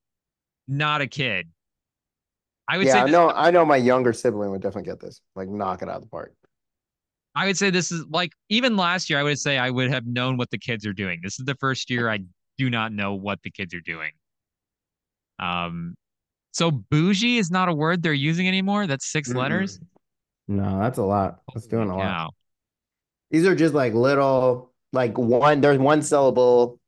not 0.68 1.02
a 1.02 1.08
kid. 1.08 1.50
I 2.68 2.77
would 2.77 2.88
Yeah, 2.88 3.06
say 3.06 3.11
know. 3.11 3.30
I 3.30 3.52
know 3.52 3.66
my 3.66 3.77
younger 3.77 4.14
sibling 4.14 4.52
would 4.52 4.61
definitely 4.61 4.90
get 4.90 5.00
this. 5.00 5.22
Like 5.35 5.50
knock 5.50 5.82
it 5.82 5.90
out 5.90 5.98
of 5.98 6.03
the 6.03 6.10
park. 6.10 6.34
I 7.35 7.48
would 7.48 7.58
say 7.58 7.72
this 7.72 7.92
is 7.92 8.06
like 8.10 8.32
even 8.50 8.77
last 8.77 9.10
year. 9.10 9.19
I 9.19 9.24
would 9.24 9.40
say 9.40 9.58
I 9.58 9.69
would 9.69 9.90
have 9.92 10.06
known 10.06 10.38
what 10.38 10.52
the 10.52 10.60
kids 10.60 10.85
are 10.85 10.93
doing. 10.93 11.19
This 11.24 11.40
is 11.40 11.45
the 11.45 11.56
first 11.56 11.90
year 11.90 12.10
I 12.10 12.19
do 12.58 12.69
not 12.69 12.93
know 12.93 13.16
what 13.16 13.42
the 13.43 13.50
kids 13.50 13.74
are 13.74 13.82
doing. 13.82 14.11
Um, 15.40 15.95
so 16.53 16.72
bougie 16.72 17.38
is 17.40 17.51
not 17.51 17.67
a 17.67 17.73
word 17.73 18.03
they're 18.03 18.14
using 18.14 18.48
anymore. 18.48 18.88
That's 18.88 19.06
6 19.11 19.33
letters. 19.33 19.80
No, 20.48 20.80
that's 20.80 20.99
a 20.99 21.03
lot. 21.03 21.40
That's 21.53 21.67
doing 21.67 21.90
a 21.90 21.98
lot. 21.98 22.06
Wow. 22.06 22.30
These 23.32 23.48
are 23.48 23.56
just 23.56 23.73
like 23.73 23.93
little, 23.93 24.72
like 24.91 25.17
one. 25.17 25.61
There's 25.61 25.80
one 25.80 26.03
syllable, 26.03 26.80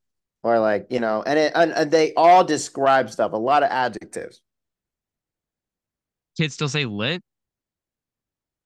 or 0.44 0.60
like 0.60 0.86
you 0.90 1.00
know, 1.00 1.24
and 1.26 1.38
it 1.38 1.52
and, 1.56 1.72
and 1.72 1.90
they 1.90 2.14
all 2.14 2.44
describe 2.44 3.10
stuff. 3.10 3.32
A 3.32 3.36
lot 3.36 3.64
of 3.64 3.70
adjectives. 3.70 4.40
Kids 6.38 6.54
still 6.54 6.68
say 6.68 6.84
lit. 6.84 7.20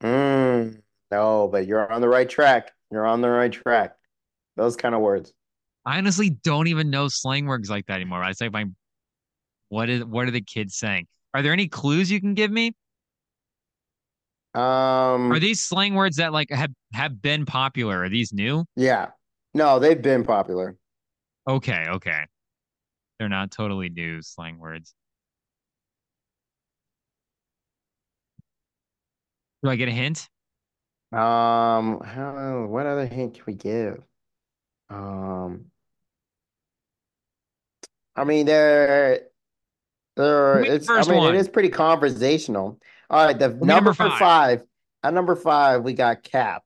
Mm, 0.02 0.82
no, 1.10 1.48
but 1.48 1.66
you're 1.66 1.90
on 1.90 2.02
the 2.02 2.08
right 2.08 2.28
track. 2.28 2.72
You're 2.90 3.06
on 3.06 3.22
the 3.22 3.30
right 3.30 3.50
track. 3.50 3.96
Those 4.56 4.76
kind 4.76 4.94
of 4.94 5.00
words. 5.00 5.32
I 5.86 5.96
honestly 5.96 6.30
don't 6.30 6.66
even 6.66 6.90
know 6.90 7.08
slang 7.08 7.46
words 7.46 7.70
like 7.70 7.86
that 7.86 7.94
anymore. 7.94 8.22
I 8.22 8.32
say 8.32 8.50
my 8.50 8.66
what 9.70 9.88
is 9.88 10.04
what 10.04 10.28
are 10.28 10.30
the 10.32 10.42
kids 10.42 10.76
saying? 10.76 11.06
Are 11.32 11.42
there 11.42 11.52
any 11.52 11.68
clues 11.68 12.10
you 12.10 12.20
can 12.20 12.34
give 12.34 12.50
me? 12.50 12.74
Um. 14.52 15.32
Are 15.32 15.38
these 15.38 15.60
slang 15.60 15.94
words 15.94 16.16
that 16.16 16.32
like 16.32 16.50
have 16.50 16.72
have 16.92 17.22
been 17.22 17.46
popular? 17.46 18.02
Are 18.02 18.08
these 18.08 18.32
new? 18.32 18.64
Yeah. 18.76 19.10
No, 19.54 19.78
they've 19.78 20.00
been 20.00 20.24
popular. 20.24 20.76
Okay, 21.48 21.86
okay. 21.88 22.24
They're 23.18 23.28
not 23.28 23.50
totally 23.50 23.88
new 23.88 24.22
slang 24.22 24.58
words. 24.58 24.92
Do 29.62 29.70
I 29.70 29.76
get 29.76 29.88
a 29.88 29.92
hint? 29.92 30.28
Um. 31.12 32.00
How, 32.00 32.66
what 32.68 32.86
other 32.86 33.06
hint 33.06 33.34
can 33.34 33.44
we 33.46 33.54
give? 33.54 34.02
Um. 34.88 35.66
I 38.16 38.24
mean, 38.24 38.46
they're 38.46 39.29
it's. 40.20 40.88
I 40.88 41.02
mean, 41.02 41.18
one. 41.18 41.34
it 41.34 41.38
is 41.38 41.48
pretty 41.48 41.68
conversational. 41.68 42.78
All 43.08 43.26
right, 43.26 43.38
the 43.38 43.48
number 43.48 43.66
number 43.66 43.94
five. 43.94 44.18
five. 44.18 44.62
At 45.02 45.14
number 45.14 45.34
five, 45.36 45.82
we 45.82 45.94
got 45.94 46.22
Cap. 46.22 46.62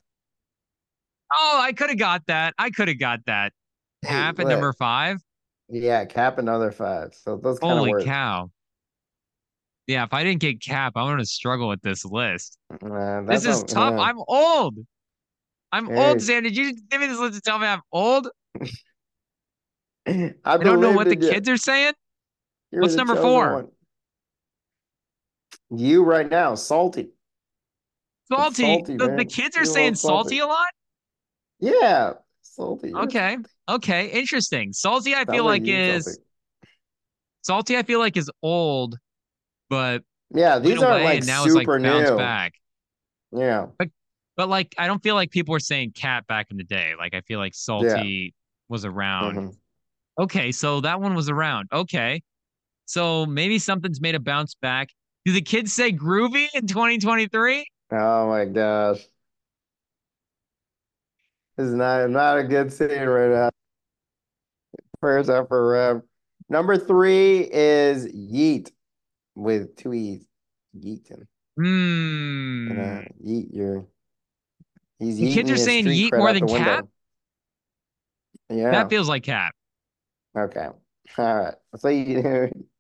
Oh, 1.33 1.61
I 1.63 1.73
could 1.73 1.89
have 1.91 1.99
got 1.99 2.23
that. 2.27 2.55
I 2.59 2.71
could 2.71 2.89
have 2.89 2.99
got 2.99 3.21
that. 3.27 3.53
Cap 4.05 4.39
at 4.41 4.47
number 4.47 4.73
five. 4.73 5.19
Yeah, 5.69 6.05
Cap 6.05 6.39
another 6.39 6.71
five. 6.71 7.15
So 7.15 7.37
those 7.37 7.59
kind 7.59 7.73
of 7.73 7.79
Holy 7.87 8.05
cow. 8.05 8.51
Yeah, 9.87 10.05
if 10.05 10.13
I 10.15 10.25
didn't 10.25 10.41
get 10.41 10.61
Cap, 10.61 10.93
I'm 10.97 11.07
gonna 11.07 11.25
struggle 11.27 11.69
with 11.69 11.81
this 11.83 12.05
list. 12.05 12.59
Uh, 12.71 13.23
This 13.23 13.45
is 13.47 13.63
a- 13.63 13.67
tough. 13.67 13.95
yeah. 13.95 14.01
I'm 14.03 14.19
old. 14.29 14.79
I'm 15.73 15.87
Hey. 15.87 16.09
old, 16.09 16.23
Sam. 16.23 16.43
Did 16.43 16.57
you 16.57 16.75
give 16.89 17.01
me 17.01 17.07
this 17.07 17.19
list 17.19 17.35
to 17.35 17.41
tell 17.41 17.59
me 17.59 17.67
I'm 17.67 17.83
old? 17.93 18.29
I, 20.07 20.35
I 20.45 20.57
don't 20.59 20.81
know 20.81 20.93
what 20.93 21.09
the 21.09 21.17
you. 21.19 21.31
kids 21.31 21.49
are 21.49 21.57
saying. 21.57 21.95
You're 22.75 22.83
What's 22.83 22.95
number 22.97 23.15
four? 23.17 23.53
one. 23.55 23.69
You 25.71 26.05
right 26.05 26.29
now, 26.29 26.55
salty. 26.57 27.11
Salty. 28.31 28.63
salty, 28.63 28.97
the, 28.97 29.09
the 29.17 29.25
kids 29.25 29.57
are 29.57 29.61
You 29.61 29.67
saying 29.67 29.95
salty. 29.95 30.37
salty 30.37 30.39
a 30.41 30.47
lot. 30.47 30.69
Yeah, 31.61 32.15
salty. 32.43 32.93
Okay. 32.95 33.39
Okay. 33.69 34.07
Interesting. 34.09 34.73
Salty, 34.73 35.15
I 35.15 35.25
feel 35.25 35.45
like 35.45 35.67
is 35.69 36.05
salty. 36.05 36.21
salty. 37.43 37.77
I 37.77 37.83
feel 37.83 37.99
like 37.99 38.17
is 38.17 38.31
old, 38.43 38.97
but 39.71 40.03
Yeah, 40.35 40.59
these 40.59 40.83
are 40.83 40.99
like 41.03 41.19
and 41.19 41.27
now 41.27 41.45
it's 41.45 41.55
like 41.55 41.63
super 41.63 41.79
bounced 41.81 42.11
new. 42.13 42.17
back. 42.17 42.55
Yeah, 43.33 43.67
But 44.37 44.49
like, 44.49 44.75
I 44.79 44.87
don't 44.87 45.03
feel 45.03 45.15
like 45.15 45.31
people 45.31 45.53
were 45.53 45.61
saying 45.61 45.93
cat 45.93 46.27
back 46.27 46.49
in 46.51 46.57
the 46.57 46.65
day. 46.65 46.95
Like, 46.99 47.15
I 47.15 47.21
feel 47.23 47.39
like 47.39 47.55
salty 47.55 48.35
was 48.69 48.85
around. 48.85 49.37
mhm. 49.37 49.57
Okay, 50.19 50.53
so 50.53 50.81
that 50.81 51.01
one 51.01 51.15
was 51.15 51.29
around. 51.29 51.69
Okay, 51.73 52.23
so 52.87 53.27
maybe 53.27 53.59
something's 53.59 54.01
made 54.01 54.15
a 54.15 54.21
bounce 54.21 54.55
back. 54.55 54.91
Do 55.25 55.33
the 55.33 55.41
kids 55.41 55.73
say 55.73 55.93
groovy 55.93 56.47
in 56.55 56.67
2023? 56.67 57.67
Oh 57.93 58.29
my 58.29 58.45
gosh, 58.45 58.99
this 61.57 61.69
is 61.69 61.75
not 61.75 62.11
not 62.11 62.39
a 62.39 62.45
good 62.45 62.73
scene 62.73 62.91
right 62.91 63.31
now. 63.31 63.51
Prayers 65.01 65.29
up 65.29 65.49
for 65.49 65.71
Rem. 65.71 66.03
Number 66.49 66.77
three 66.77 67.41
is 67.41 68.07
Yeet 68.07 68.71
with 69.35 69.77
two 69.77 69.93
e's. 69.95 70.27
Yeetin. 70.77 71.27
Hmm. 71.57 72.69
You 72.69 72.75
know, 72.75 73.05
yeet 73.25 73.55
your. 73.55 73.87
He's 74.99 75.17
The 75.17 75.33
kids 75.33 75.51
are 75.51 75.57
saying 75.57 75.85
yeet 75.87 76.17
more 76.17 76.33
than 76.33 76.47
the 76.47 76.53
window. 76.53 76.65
cap? 76.65 76.85
Yeah. 78.51 78.71
That 78.73 78.91
feels 78.91 79.09
like 79.09 79.23
cap. 79.23 79.55
Okay. 80.37 80.69
All 81.19 81.35
right. 81.37 81.55
So 81.77 81.89
you, 81.89 82.51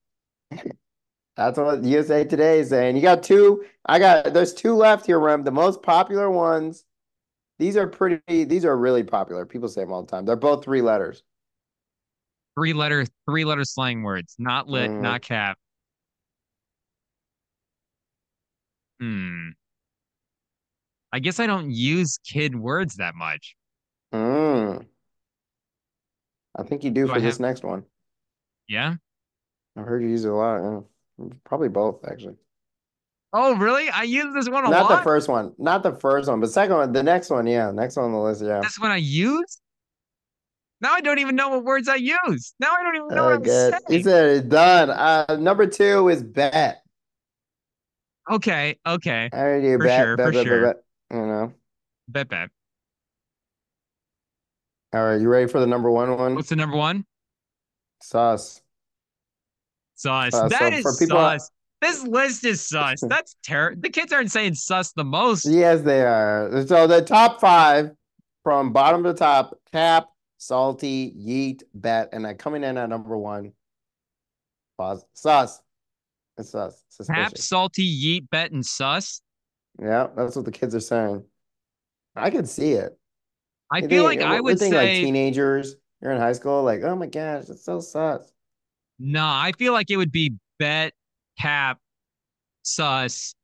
that's 1.37 1.59
what 1.59 1.83
USA 1.85 2.25
Today 2.25 2.61
is 2.61 2.69
saying. 2.71 2.97
You 2.97 3.03
got 3.03 3.23
two. 3.23 3.65
I 3.87 3.99
got 3.99 4.33
there's 4.33 4.55
two 4.55 4.75
left 4.75 5.07
here, 5.07 5.19
Rem. 5.19 5.43
The 5.45 5.51
most 5.51 5.83
popular 5.83 6.31
ones. 6.31 6.85
These 7.59 7.77
are 7.77 7.87
pretty. 7.87 8.45
These 8.45 8.65
are 8.65 8.77
really 8.77 9.05
popular. 9.05 9.47
People 9.47 9.69
say 9.69 9.83
them 9.83 9.93
all 9.93 10.03
the 10.03 10.11
time. 10.11 10.25
They're 10.25 10.37
both 10.37 10.65
three 10.65 10.83
letters. 10.83 11.23
Three 12.57 12.73
letter, 12.73 13.05
three 13.29 13.45
letter 13.45 13.65
slang 13.65 14.03
words. 14.03 14.37
Not 14.39 14.69
lit, 14.69 14.91
Mhm. 14.91 15.01
not 15.01 15.23
cap. 15.23 15.59
Hmm. 19.01 19.51
I 21.13 21.19
guess 21.21 21.39
I 21.41 21.47
don't 21.47 21.71
use 21.71 22.19
kid 22.25 22.57
words 22.57 22.97
that 22.97 23.15
much. 23.15 23.57
Hmm. 24.13 24.79
I 26.57 26.63
think 26.63 26.85
you 26.85 26.91
do 26.91 27.03
Do 27.03 27.09
for 27.09 27.15
I 27.15 27.21
this 27.21 27.35
have- 27.37 27.41
next 27.41 27.65
one. 27.65 27.85
Yeah. 28.69 28.95
I've 29.77 29.85
heard 29.87 30.03
you 30.03 30.09
use 30.09 30.25
it 30.25 30.31
a 30.31 30.35
lot. 30.35 30.85
yeah. 31.19 31.27
Probably 31.45 31.69
both, 31.69 32.05
actually. 32.07 32.37
Oh, 33.33 33.57
really? 33.57 33.89
I 33.89 34.05
use 34.05 34.33
this 34.33 34.49
one 34.49 34.65
a 34.65 34.71
Not 34.71 34.83
lot. 34.83 34.91
Not 34.91 34.99
the 34.99 35.05
first 35.05 35.29
one. 35.29 35.53
Not 35.59 35.83
the 35.83 35.93
first 35.93 36.29
one, 36.29 36.41
but 36.41 36.51
second 36.51 36.77
one. 36.77 36.93
The 36.93 37.03
next 37.03 37.31
one, 37.31 37.47
yeah. 37.47 37.71
Next 37.73 37.97
one 37.97 38.07
on 38.07 38.13
the 38.13 38.19
list, 38.19 38.43
yeah. 38.43 38.61
This 38.61 38.79
one 38.79 38.91
I 38.93 38.97
use? 38.97 39.59
Now 40.81 40.93
I 40.93 41.01
don't 41.01 41.19
even 41.19 41.35
know 41.35 41.49
what 41.49 41.65
words 41.65 41.89
I 41.89 41.97
use. 41.97 42.55
Now 42.61 42.73
I 42.79 42.83
don't 42.83 42.95
even 42.97 43.09
know 43.09 43.23
Oh, 43.23 43.25
what 43.27 43.35
I'm 43.35 43.43
good. 43.43 43.75
He 43.89 44.03
said 44.03 44.29
it's 44.37 44.47
done. 44.47 44.91
Uh, 44.91 45.37
number 45.41 45.67
two 45.67 46.09
is 46.09 46.23
bet. 46.23 46.83
Okay, 48.31 48.79
okay. 48.87 49.31
I 49.33 49.57
you 49.57 49.79
For 49.79 49.85
bet, 49.85 50.05
sure, 50.05 50.17
bet, 50.17 50.27
for 50.27 50.33
bet, 50.33 50.39
bet, 50.41 50.47
sure. 50.47 50.67
bet. 50.67 50.77
You 51.11 51.27
know. 51.27 51.53
Bet 52.09 52.29
bet. 52.29 52.51
All 54.93 55.05
right, 55.05 55.21
you 55.21 55.29
ready 55.29 55.51
for 55.51 55.59
the 55.59 55.67
number 55.67 55.91
one 55.91 56.17
one? 56.17 56.35
What's 56.35 56.51
the 56.51 56.57
number 56.57 56.77
one? 56.77 57.05
Sus. 58.03 58.61
Sus. 59.95 60.35
Uh, 60.35 60.49
that 60.49 60.73
so 60.73 60.91
is 60.91 60.97
people- 60.99 61.17
sus. 61.19 61.51
This 61.81 62.03
list 62.03 62.45
is 62.45 62.67
sus. 62.67 63.01
That's 63.09 63.37
terrible. 63.45 63.83
The 63.83 63.91
kids 63.91 64.13
aren't 64.13 64.31
saying 64.33 64.55
sus 64.55 64.93
the 64.93 65.05
most. 65.05 65.45
Yes, 65.45 65.83
they 65.83 66.03
are. 66.03 66.65
So 66.67 66.87
the 66.87 67.03
top 67.03 67.41
five 67.41 67.91
from 68.43 68.73
bottom 68.73 69.03
to 69.05 69.13
top, 69.13 69.59
Cap, 69.73 70.07
Salty, 70.39 71.13
Yeet, 71.19 71.63
Bet, 71.75 72.09
and 72.13 72.25
then 72.25 72.37
coming 72.37 72.65
in 72.65 72.79
at 72.79 72.89
number 72.89 73.17
one, 73.19 73.53
pause, 74.79 75.05
Sus. 75.15 75.61
It's 76.39 76.51
Sus. 76.51 76.75
Tap, 77.07 77.29
Suspicious. 77.29 77.45
salty, 77.49 77.83
yeet, 77.85 78.29
bet, 78.31 78.51
and 78.51 78.65
sus. 78.67 79.21
Yeah, 79.81 80.09
that's 80.17 80.35
what 80.37 80.45
the 80.45 80.51
kids 80.53 80.75
are 80.75 80.81
saying. 80.81 81.23
I 82.17 82.31
can 82.31 82.45
see 82.47 82.73
it. 82.73 82.97
I 83.71 83.79
You 83.79 83.89
feel 83.89 84.09
think- 84.09 84.21
like 84.23 84.31
I 84.31 84.41
would 84.41 84.59
think 84.59 84.75
like 84.75 84.87
say 84.89 85.05
teenagers, 85.05 85.77
you're 86.03 86.13
in 86.13 86.21
high 86.21 86.33
school, 86.33 86.63
like, 86.65 86.83
oh 86.83 86.97
my 86.97 87.07
gosh, 87.07 87.45
it's 87.49 87.65
so 87.65 87.79
sus. 87.81 88.33
No. 88.99 89.25
I 89.25 89.53
feel 89.59 89.73
like 89.73 89.91
it 89.91 89.97
would 89.97 90.13
be 90.13 90.35
bet, 90.59 90.93
cap, 91.39 91.79
sus, 92.63 93.35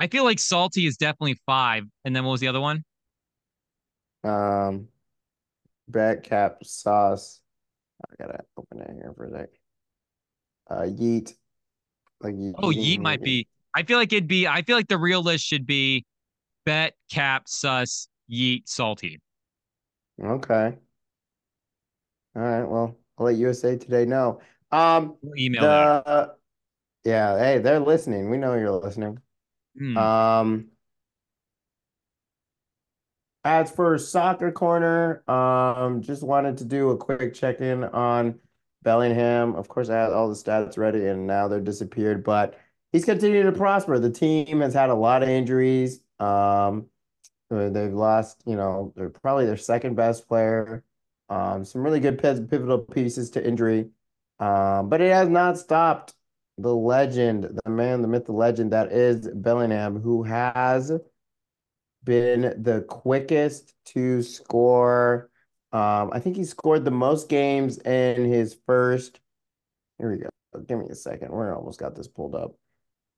I 0.00 0.06
feel 0.06 0.24
like 0.24 0.38
salty 0.38 0.86
is 0.86 0.96
definitely 0.96 1.38
five. 1.46 1.84
And 2.04 2.14
then 2.14 2.24
what 2.24 2.32
was 2.32 2.40
the 2.40 2.48
other 2.48 2.60
one? 2.60 2.84
Um, 4.24 4.88
bet 5.88 6.22
cap 6.22 6.64
sauce. 6.64 7.40
I 8.04 8.22
gotta 8.22 8.44
open 8.56 8.80
it 8.80 8.90
here 8.92 9.12
for 9.16 9.24
a 9.26 9.30
sec. 9.30 9.48
Uh, 10.70 10.82
yeet. 10.82 11.34
Like 12.20 12.34
yeet, 12.34 12.54
Oh, 12.58 12.70
yeet 12.70 13.00
might 13.00 13.22
be. 13.22 13.48
I 13.74 13.82
feel 13.82 13.98
like 13.98 14.12
it'd 14.12 14.28
be. 14.28 14.46
I 14.46 14.62
feel 14.62 14.76
like 14.76 14.88
the 14.88 14.98
real 14.98 15.22
list 15.22 15.44
should 15.44 15.66
be 15.66 16.04
bet, 16.64 16.94
cap, 17.10 17.44
sus, 17.48 18.08
yeet, 18.30 18.68
salty. 18.68 19.20
Okay. 20.22 20.78
All 22.36 22.42
right. 22.42 22.64
Well, 22.64 22.96
I'll 23.18 23.26
let 23.26 23.36
USA 23.36 23.76
Today 23.76 24.04
know. 24.04 24.40
Um, 24.70 25.16
We'll 25.22 25.38
email 25.38 25.62
the 25.62 26.34
yeah. 27.04 27.38
Hey, 27.38 27.58
they're 27.58 27.80
listening. 27.80 28.30
We 28.30 28.36
know 28.36 28.54
you're 28.54 28.70
listening. 28.70 29.20
Hmm. 29.78 29.96
Um, 29.96 30.66
as 33.44 33.70
for 33.70 33.96
soccer 33.98 34.52
corner, 34.52 35.22
um, 35.30 36.02
just 36.02 36.22
wanted 36.22 36.58
to 36.58 36.64
do 36.64 36.90
a 36.90 36.96
quick 36.96 37.32
check-in 37.34 37.84
on 37.84 38.38
Bellingham. 38.82 39.54
Of 39.54 39.68
course, 39.68 39.88
I 39.88 39.96
had 39.96 40.12
all 40.12 40.28
the 40.28 40.34
stats 40.34 40.76
ready 40.76 41.06
and 41.06 41.26
now 41.26 41.48
they're 41.48 41.60
disappeared, 41.60 42.24
but 42.24 42.58
he's 42.92 43.04
continuing 43.04 43.46
to 43.46 43.52
prosper. 43.52 43.98
The 43.98 44.10
team 44.10 44.60
has 44.60 44.74
had 44.74 44.90
a 44.90 44.94
lot 44.94 45.22
of 45.22 45.28
injuries. 45.28 46.00
Um, 46.18 46.86
uh, 47.50 47.70
they've 47.70 47.92
lost, 47.92 48.42
you 48.44 48.56
know, 48.56 48.92
they're 48.96 49.08
probably 49.08 49.46
their 49.46 49.56
second 49.56 49.94
best 49.94 50.28
player. 50.28 50.84
Um, 51.28 51.64
some 51.64 51.82
really 51.82 52.00
good 52.00 52.18
pivotal 52.18 52.78
pieces 52.78 53.30
to 53.30 53.46
injury. 53.46 53.90
Um, 54.40 54.88
but 54.88 55.00
it 55.00 55.12
has 55.12 55.28
not 55.28 55.58
stopped 55.58 56.14
the 56.56 56.74
legend, 56.74 57.58
the 57.64 57.70
man, 57.70 58.02
the 58.02 58.08
myth, 58.08 58.26
the 58.26 58.32
legend 58.32 58.72
that 58.72 58.92
is 58.92 59.28
Bellingham, 59.32 60.00
who 60.00 60.22
has 60.22 60.92
been 62.04 62.62
the 62.62 62.84
quickest 62.88 63.74
to 63.86 64.22
score. 64.22 65.30
Um, 65.72 66.10
I 66.12 66.20
think 66.20 66.36
he 66.36 66.44
scored 66.44 66.84
the 66.84 66.90
most 66.90 67.28
games 67.28 67.78
in 67.78 68.24
his 68.24 68.56
first. 68.66 69.20
Here 69.98 70.10
we 70.10 70.18
go. 70.18 70.28
Give 70.66 70.78
me 70.78 70.86
a 70.88 70.94
second. 70.94 71.30
We're 71.30 71.54
almost 71.54 71.78
got 71.78 71.94
this 71.94 72.08
pulled 72.08 72.34
up 72.34 72.54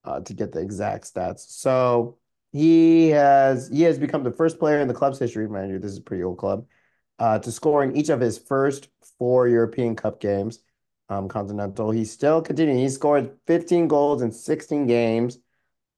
uh, 0.05 0.21
to 0.21 0.35
get 0.35 0.53
the 0.53 0.61
exact 0.61 1.13
stats. 1.13 1.47
So 1.49 2.19
he 2.53 3.11
has 3.11 3.69
he 3.73 3.83
has 3.83 3.99
become 3.99 4.25
the 4.25 4.33
first 4.33 4.59
player 4.59 4.81
in 4.81 4.89
the 4.89 4.95
club's 4.95 5.19
history, 5.19 5.49
mind 5.49 5.71
you, 5.71 5.79
this 5.79 5.93
is 5.93 5.99
a 5.99 6.03
pretty 6.03 6.25
old 6.25 6.39
club, 6.39 6.67
uh, 7.21 7.39
to 7.39 7.53
score 7.53 7.85
in 7.85 7.95
each 7.95 8.09
of 8.09 8.19
his 8.19 8.39
first 8.39 8.89
four 9.19 9.47
European 9.47 9.95
Cup 9.95 10.21
games, 10.21 10.61
um, 11.11 11.29
continental. 11.29 11.91
He's 11.91 12.11
still 12.11 12.41
continuing. 12.41 12.79
He 12.79 12.89
scored 12.89 13.31
15 13.47 13.87
goals 13.87 14.23
in 14.23 14.33
16 14.33 14.87
games. 14.87 15.39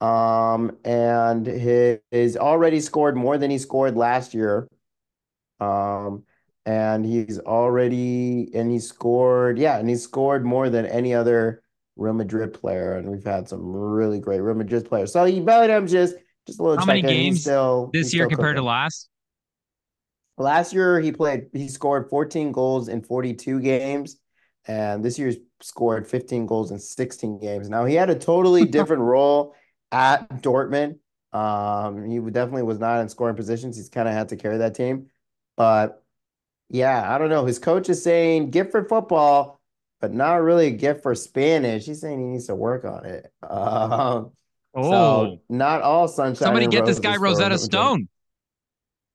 Um, 0.01 0.79
and 0.85 1.47
he 1.47 1.99
he's 2.11 2.37
already 2.37 2.81
scored 2.81 3.17
more 3.17 3.39
than 3.39 3.53
he 3.53 3.59
scored 3.59 3.97
last 3.97 4.35
year. 4.35 4.67
Um, 5.61 6.25
and 6.67 7.07
he's 7.07 7.39
already 7.39 8.51
and 8.53 8.69
he 8.69 8.81
scored, 8.81 9.59
yeah, 9.59 9.79
and 9.79 9.89
he 9.89 9.95
scored 9.95 10.45
more 10.45 10.69
than 10.71 10.87
any 10.87 11.15
other 11.15 11.63
Real 11.95 12.15
Madrid 12.15 12.53
player. 12.53 12.97
And 12.97 13.13
we've 13.13 13.25
had 13.25 13.49
some 13.49 13.65
really 13.65 14.19
great 14.19 14.41
Real 14.41 14.57
Madrid 14.57 14.87
players. 14.87 15.13
So 15.13 15.25
he 15.25 15.39
Bellingham 15.39 15.87
just 15.87 16.17
just 16.49 16.59
a 16.59 16.63
little 16.65 16.79
How 16.79 16.87
many. 16.87 17.03
Games 17.03 17.43
still 17.43 17.91
this 17.93 18.13
year 18.13 18.25
still 18.25 18.37
compared 18.37 18.57
to 18.57 18.63
last? 18.63 19.09
Last 20.39 20.73
year 20.73 21.01
he 21.01 21.13
played 21.13 21.49
he 21.53 21.69
scored 21.69 22.09
14 22.09 22.53
goals 22.53 22.89
in 22.89 23.03
42 23.03 23.61
games 23.61 24.17
and 24.67 25.05
this 25.05 25.19
year's 25.19 25.37
scored 25.61 26.07
15 26.07 26.47
goals 26.47 26.71
in 26.71 26.79
16 26.79 27.39
games. 27.39 27.69
Now 27.69 27.85
he 27.85 27.95
had 27.95 28.11
a 28.11 28.15
totally 28.15 28.65
different 28.77 29.03
role 29.03 29.55
at 29.91 30.43
Dortmund. 30.43 30.99
Um 31.33 32.05
he 32.11 32.19
definitely 32.19 32.63
was 32.63 32.79
not 32.79 33.01
in 33.01 33.09
scoring 33.09 33.37
positions. 33.37 33.77
He's 33.77 33.89
kind 33.89 34.09
of 34.09 34.15
had 34.15 34.31
to 34.31 34.37
carry 34.37 34.59
that 34.59 34.75
team. 34.75 35.09
But 35.57 36.03
yeah, 36.69 37.15
I 37.15 37.19
don't 37.19 37.29
know. 37.29 37.45
His 37.45 37.59
coach 37.59 37.91
is 37.91 38.03
saying 38.03 38.51
gift 38.51 38.71
for 38.71 38.85
football, 38.89 39.61
but 40.01 40.13
not 40.15 40.37
really 40.37 40.69
a 40.69 40.71
gift 40.71 41.03
for 41.03 41.15
Spanish. 41.15 41.85
He's 41.85 42.01
saying 42.01 42.19
he 42.19 42.27
needs 42.27 42.47
to 42.47 42.55
work 42.55 42.85
on 42.85 43.05
it. 43.05 43.31
Um 43.49 44.33
Oh, 44.75 44.91
so 44.91 45.39
not 45.51 45.83
all 45.83 46.09
sunshine. 46.09 46.37
somebody 46.47 46.67
get 46.67 46.87
this 46.87 46.99
guy 46.99 47.17
Rosetta 47.17 47.59
Stone. 47.59 48.09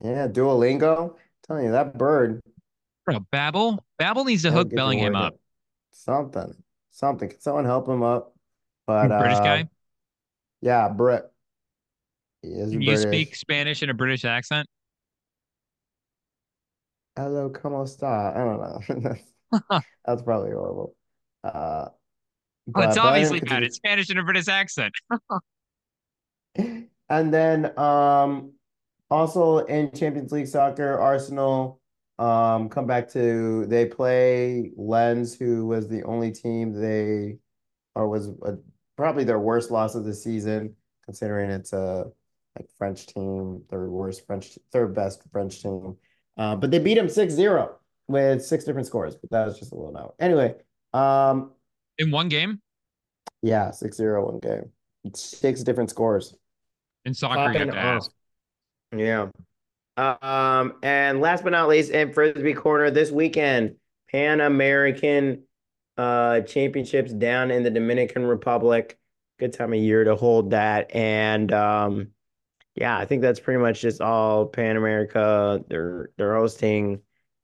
Yeah, 0.04 0.28
Duolingo. 0.28 1.10
I'm 1.10 1.16
telling 1.46 1.66
you, 1.66 1.72
that 1.72 1.98
bird. 1.98 2.42
Bro, 3.06 3.26
Babbel. 3.34 3.80
Babbel 4.00 4.26
needs 4.26 4.44
to 4.44 4.52
hook 4.52 4.70
Bellingham 4.70 5.16
up. 5.16 5.36
Something. 5.92 6.54
Something. 6.92 7.30
Can 7.30 7.40
someone 7.40 7.66
help 7.66 7.88
him 7.88 8.04
up? 8.04 8.34
But 8.86 9.08
British 9.08 9.38
uh, 9.38 9.44
guy. 9.44 9.70
Yeah, 10.62 10.90
Brit. 10.90 11.24
Can 12.44 12.82
you 12.82 12.86
British. 12.86 13.02
speak 13.02 13.36
Spanish 13.36 13.84
in 13.84 13.90
a 13.90 13.94
British 13.94 14.26
accent? 14.26 14.68
Hello, 17.16 17.50
como 17.50 17.84
está? 17.84 18.36
I 18.36 18.44
don't 18.44 18.60
know. 18.60 19.16
That's, 19.70 19.86
that's 20.06 20.22
probably 20.22 20.52
horrible. 20.52 20.96
Uh, 21.44 21.88
Well, 22.68 22.90
it's 22.90 22.98
obviously 22.98 23.40
bad. 23.40 23.64
It's 23.64 23.78
Spanish 23.78 24.10
in 24.10 24.18
a 24.18 24.24
British 24.24 24.48
accent. 24.48 24.94
And 27.10 27.34
then 27.34 27.78
um 27.80 28.54
also 29.10 29.60
in 29.60 29.92
Champions 29.92 30.32
League 30.32 30.48
soccer, 30.48 31.00
Arsenal 31.00 31.80
um 32.20 32.68
come 32.70 32.88
back 32.88 33.08
to 33.08 33.66
they 33.68 33.86
play 33.86 34.72
Lens, 34.76 35.36
who 35.36 35.68
was 35.68 35.88
the 35.88 36.04
only 36.04 36.32
team 36.32 36.74
they 36.74 37.38
or 37.94 38.08
was 38.10 38.30
a, 38.44 38.58
probably 38.96 39.24
their 39.24 39.40
worst 39.40 39.70
loss 39.72 39.96
of 39.96 40.04
the 40.04 40.14
season, 40.14 40.76
considering 41.06 41.52
it's 41.52 41.74
a 41.74 42.06
like 42.56 42.68
French 42.78 43.06
team, 43.08 43.64
third 43.70 43.90
worst 43.90 44.26
French, 44.26 44.58
third 44.72 44.96
best 44.96 45.22
French 45.32 45.62
team. 45.62 45.96
Uh, 46.38 46.56
but 46.56 46.70
they 46.72 46.80
beat 46.80 46.96
them 46.96 47.08
6-0 47.08 47.70
with 48.08 48.44
six 48.44 48.64
different 48.64 48.88
scores, 48.88 49.16
but 49.16 49.30
that 49.32 49.46
was 49.46 49.60
just 49.60 49.72
a 49.72 49.76
little 49.76 49.92
note. 49.92 50.16
Anyway, 50.20 50.56
um 50.94 51.52
In 52.00 52.10
one 52.12 52.30
game 52.30 52.62
yeah, 53.42 53.70
6-0 53.70 54.26
one 54.26 54.40
game. 54.40 54.72
Six 55.14 55.64
different 55.64 55.90
scores. 55.90 56.36
in 57.06 57.14
soccer, 57.14 57.52
you 57.54 57.60
have 57.60 57.72
to 57.72 57.78
ask. 57.78 58.12
Yeah. 58.96 59.28
Um, 59.98 60.74
and 60.84 61.20
last 61.22 61.44
but 61.44 61.52
not 61.52 61.68
least, 61.68 61.92
in 61.92 62.14
Frisbee 62.14 62.54
Corner 62.54 62.92
this 62.92 63.12
weekend, 63.12 63.76
Pan 64.12 64.42
American 64.42 65.44
uh 65.98 66.42
championships 66.42 67.12
down 67.12 67.50
in 67.50 67.64
the 67.64 67.72
Dominican 67.72 68.26
Republic. 68.26 68.98
Good 69.40 69.54
time 69.54 69.74
of 69.74 69.80
year 69.80 70.04
to 70.04 70.16
hold 70.16 70.52
that. 70.52 70.96
And 70.96 71.52
um, 71.52 72.10
yeah, 72.76 72.98
I 72.98 73.06
think 73.06 73.24
that's 73.24 73.40
pretty 73.40 73.60
much 73.60 73.82
just 73.82 74.02
all 74.02 74.46
Pan 74.46 74.78
America. 74.78 75.64
They're 75.68 76.10
they're 76.18 76.36
hosting 76.36 77.02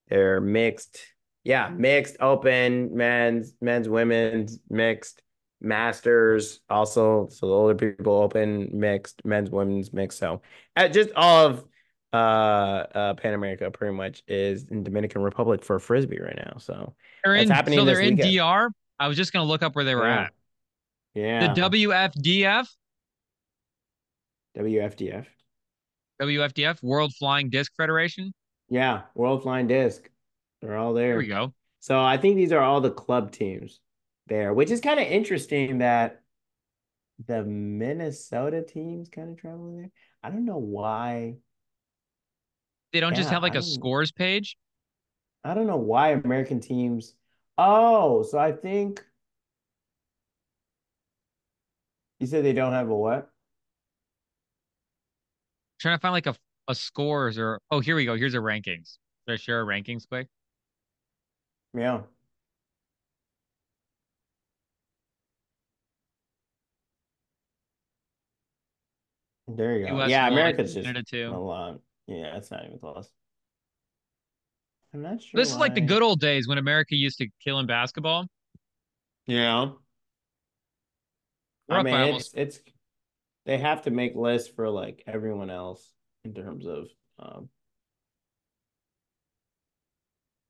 they're 0.10 0.42
mixed, 0.42 1.00
yeah, 1.44 1.70
mixed 1.70 2.18
open, 2.20 2.96
men's, 2.96 3.54
men's, 3.62 3.90
women's, 3.90 4.60
mixed, 4.70 5.22
masters 5.64 6.60
also. 6.70 7.28
So 7.30 7.48
the 7.48 7.54
older 7.54 7.76
people 7.76 8.14
open, 8.14 8.70
mixed, 8.74 9.24
men's, 9.26 9.50
women's, 9.50 9.94
mixed. 9.94 10.20
So 10.20 10.42
uh, 10.76 10.88
just 10.90 11.12
all 11.16 11.46
of 11.48 11.66
uh 12.12 12.16
uh 12.16 13.14
Pan 13.16 13.34
America 13.34 13.72
pretty 13.72 13.96
much 13.96 14.22
is 14.28 14.66
in 14.70 14.84
Dominican 14.84 15.24
Republic 15.24 15.64
for 15.64 15.80
frisbee 15.80 16.20
right 16.20 16.36
now. 16.36 16.58
So 16.60 16.94
They're 17.24 17.36
in, 17.36 17.50
happening 17.50 17.80
so 17.80 17.86
they're 17.86 18.02
in 18.02 18.16
weekend. 18.18 18.36
DR. 18.38 18.70
I 19.00 19.08
was 19.08 19.18
just 19.18 19.34
gonna 19.34 19.46
look 19.46 19.64
up 19.64 19.76
where 19.76 19.84
they 19.86 19.96
were 19.96 20.06
Yeah. 20.08 20.22
at. 20.22 20.34
yeah, 21.16 21.54
The 21.54 21.62
WFDF, 21.62 22.68
WFDF. 24.58 25.26
WFDF, 26.22 26.82
World 26.84 27.14
Flying 27.16 27.50
Disc 27.50 27.72
Federation. 27.76 28.34
Yeah, 28.70 29.02
World 29.16 29.42
Flying 29.44 29.68
Disc. 29.68 30.08
They're 30.62 30.78
all 30.78 30.94
there. 30.94 31.10
There 31.10 31.18
we 31.18 31.28
go. 31.28 31.54
So 31.80 32.00
I 32.00 32.18
think 32.18 32.36
these 32.36 32.52
are 32.54 32.62
all 32.62 32.80
the 32.80 32.92
club 32.92 33.32
teams 33.32 33.80
there, 34.28 34.54
which 34.54 34.72
is 34.72 34.82
kind 34.82 35.00
of 35.00 35.08
interesting 35.08 35.80
that 35.80 36.22
the 37.26 37.44
Minnesota 37.44 38.64
teams 38.64 39.10
kind 39.10 39.32
of 39.32 39.38
travel 39.38 39.76
there. 39.76 39.92
I 40.24 40.30
don't 40.30 40.46
know 40.46 40.58
why. 40.58 41.36
They 42.92 43.00
don't 43.00 43.16
just 43.16 43.30
have 43.30 43.42
like 43.42 43.56
I 43.56 43.60
a 43.60 43.64
scores 43.64 44.12
page. 44.12 44.58
I 45.44 45.54
don't 45.54 45.68
know 45.68 45.78
why 45.78 46.12
American 46.12 46.60
teams. 46.60 47.16
Oh, 47.58 48.24
so 48.24 48.38
I 48.38 48.52
think 48.52 49.04
you 52.20 52.28
said 52.28 52.46
they 52.46 52.54
don't 52.54 52.74
have 52.74 52.90
a 52.90 52.96
what? 52.96 53.30
trying 55.84 55.98
to 55.98 56.02
find 56.02 56.14
like 56.14 56.28
a 56.28 56.36
a 56.70 56.74
scores 56.74 57.38
or 57.38 57.60
oh 57.70 57.82
here 57.82 57.96
we 57.96 58.06
go. 58.06 58.16
Here's 58.16 58.34
a 58.34 58.38
rankings. 58.38 58.98
Should 59.28 59.34
I 59.34 59.36
share 59.36 59.60
our 59.60 59.66
rankings 59.66 60.08
quick? 60.08 60.28
Yeah. 61.74 62.04
There 69.56 69.78
you 69.78 69.88
go. 69.88 69.98
US 69.98 70.10
Yeah, 70.10 70.28
America's 70.28 70.74
just 70.74 71.08
two. 71.08 71.32
a 71.32 71.40
lot. 71.40 71.80
Yeah, 72.08 72.38
it's 72.38 72.52
not 72.52 72.66
even 72.66 72.80
close. 72.80 73.10
I'm 74.94 75.02
not 75.02 75.22
sure 75.22 75.42
This 75.42 75.50
is 75.50 75.58
like 75.58 75.74
the 75.74 75.82
good 75.82 76.04
old 76.04 76.20
days 76.20 76.48
when 76.48 76.58
America 76.58 76.96
used 76.96 77.18
to 77.20 77.28
kill 77.44 77.60
in 77.60 77.66
basketball. 77.66 78.28
Yeah. 79.26 79.72
We're 81.68 81.78
I 81.78 81.84
mean, 81.84 82.16
it's 82.16 82.34
it's 82.34 82.60
they 83.46 83.58
have 83.58 83.84
to 83.84 83.92
make 83.92 84.16
lists 84.16 84.50
for 84.50 84.70
like 84.70 85.04
everyone 85.08 85.50
else 85.50 85.92
in 86.24 86.34
terms 86.34 86.66
of 86.66 86.88
um 87.20 87.50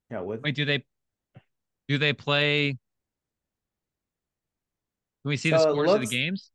yeah 0.10 0.22
with 0.22 0.42
Wait, 0.44 0.56
do 0.56 0.66
they 0.66 0.84
do 1.88 1.98
they 1.98 2.14
play? 2.14 2.72
Can 2.72 2.80
we 5.30 5.38
see 5.38 5.52
the 5.52 5.60
So 5.60 5.70
it 5.70 5.74
scores 5.74 5.94
of 5.94 6.02
the 6.02 6.08
games? 6.08 6.52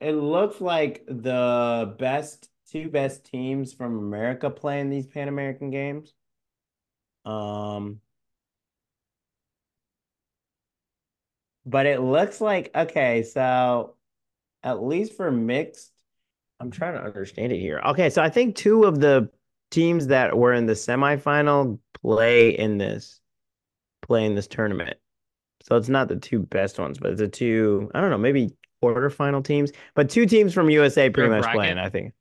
It 0.00 0.12
looks 0.12 0.60
like 0.60 1.04
the 1.06 1.94
best 1.98 2.48
two 2.70 2.88
best 2.88 3.24
teams 3.24 3.72
from 3.72 3.98
America 3.98 4.50
playing 4.50 4.90
these 4.90 5.06
Pan 5.06 5.28
American 5.28 5.70
games. 5.70 6.12
Um 7.24 8.00
but 11.64 11.86
it 11.86 12.00
looks 12.00 12.40
like 12.40 12.70
okay, 12.74 13.22
so 13.22 13.94
at 14.62 14.82
least 14.82 15.14
for 15.16 15.30
mixed, 15.30 15.92
I'm 16.60 16.70
trying 16.70 16.94
to 16.94 17.02
understand 17.02 17.52
it 17.52 17.60
here. 17.60 17.80
Okay, 17.86 18.10
so 18.10 18.22
I 18.22 18.30
think 18.30 18.56
two 18.56 18.84
of 18.84 19.00
the 19.00 19.30
teams 19.70 20.08
that 20.08 20.36
were 20.36 20.52
in 20.52 20.66
the 20.66 20.72
semifinal 20.74 21.78
play 22.02 22.50
in 22.50 22.78
this 22.78 23.20
play 24.02 24.24
in 24.24 24.34
this 24.34 24.46
tournament. 24.46 24.96
So 25.62 25.76
it's 25.76 25.88
not 25.88 26.08
the 26.08 26.16
two 26.16 26.40
best 26.40 26.78
ones, 26.78 26.98
but 26.98 27.10
it's 27.10 27.20
the 27.20 27.28
two, 27.28 27.90
I 27.94 28.00
don't 28.00 28.10
know, 28.10 28.18
maybe 28.18 28.52
quarterfinal 28.82 29.44
teams, 29.44 29.72
but 29.94 30.10
two 30.10 30.26
teams 30.26 30.52
from 30.52 30.70
USA 30.70 31.10
pretty 31.10 31.28
a 31.28 31.36
much 31.36 31.52
playing, 31.52 31.74
bracket? 31.74 31.78
I 31.78 31.90
think. 31.90 32.14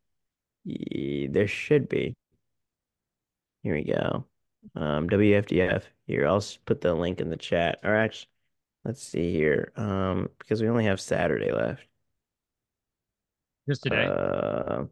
Ye- 0.64 1.27
there 1.27 1.48
should 1.48 1.90
be. 1.90 2.16
Here 3.64 3.75
we 3.75 3.84
go. 3.84 4.25
Um, 4.75 5.09
WFDF. 5.09 5.84
Here, 6.08 6.27
I'll 6.27 6.43
put 6.66 6.82
the 6.82 6.93
link 6.93 7.22
in 7.22 7.30
the 7.30 7.38
chat. 7.38 7.80
Or 7.84 7.95
actually, 7.95 8.30
let's 8.84 9.01
see 9.01 9.32
here. 9.32 9.72
Um, 9.75 10.30
because 10.40 10.61
we 10.61 10.69
only 10.69 10.85
have 10.85 11.01
Saturday 11.01 11.51
left. 11.51 11.85
Just 13.67 13.84
today. 13.84 14.06
Uh, 14.06 14.84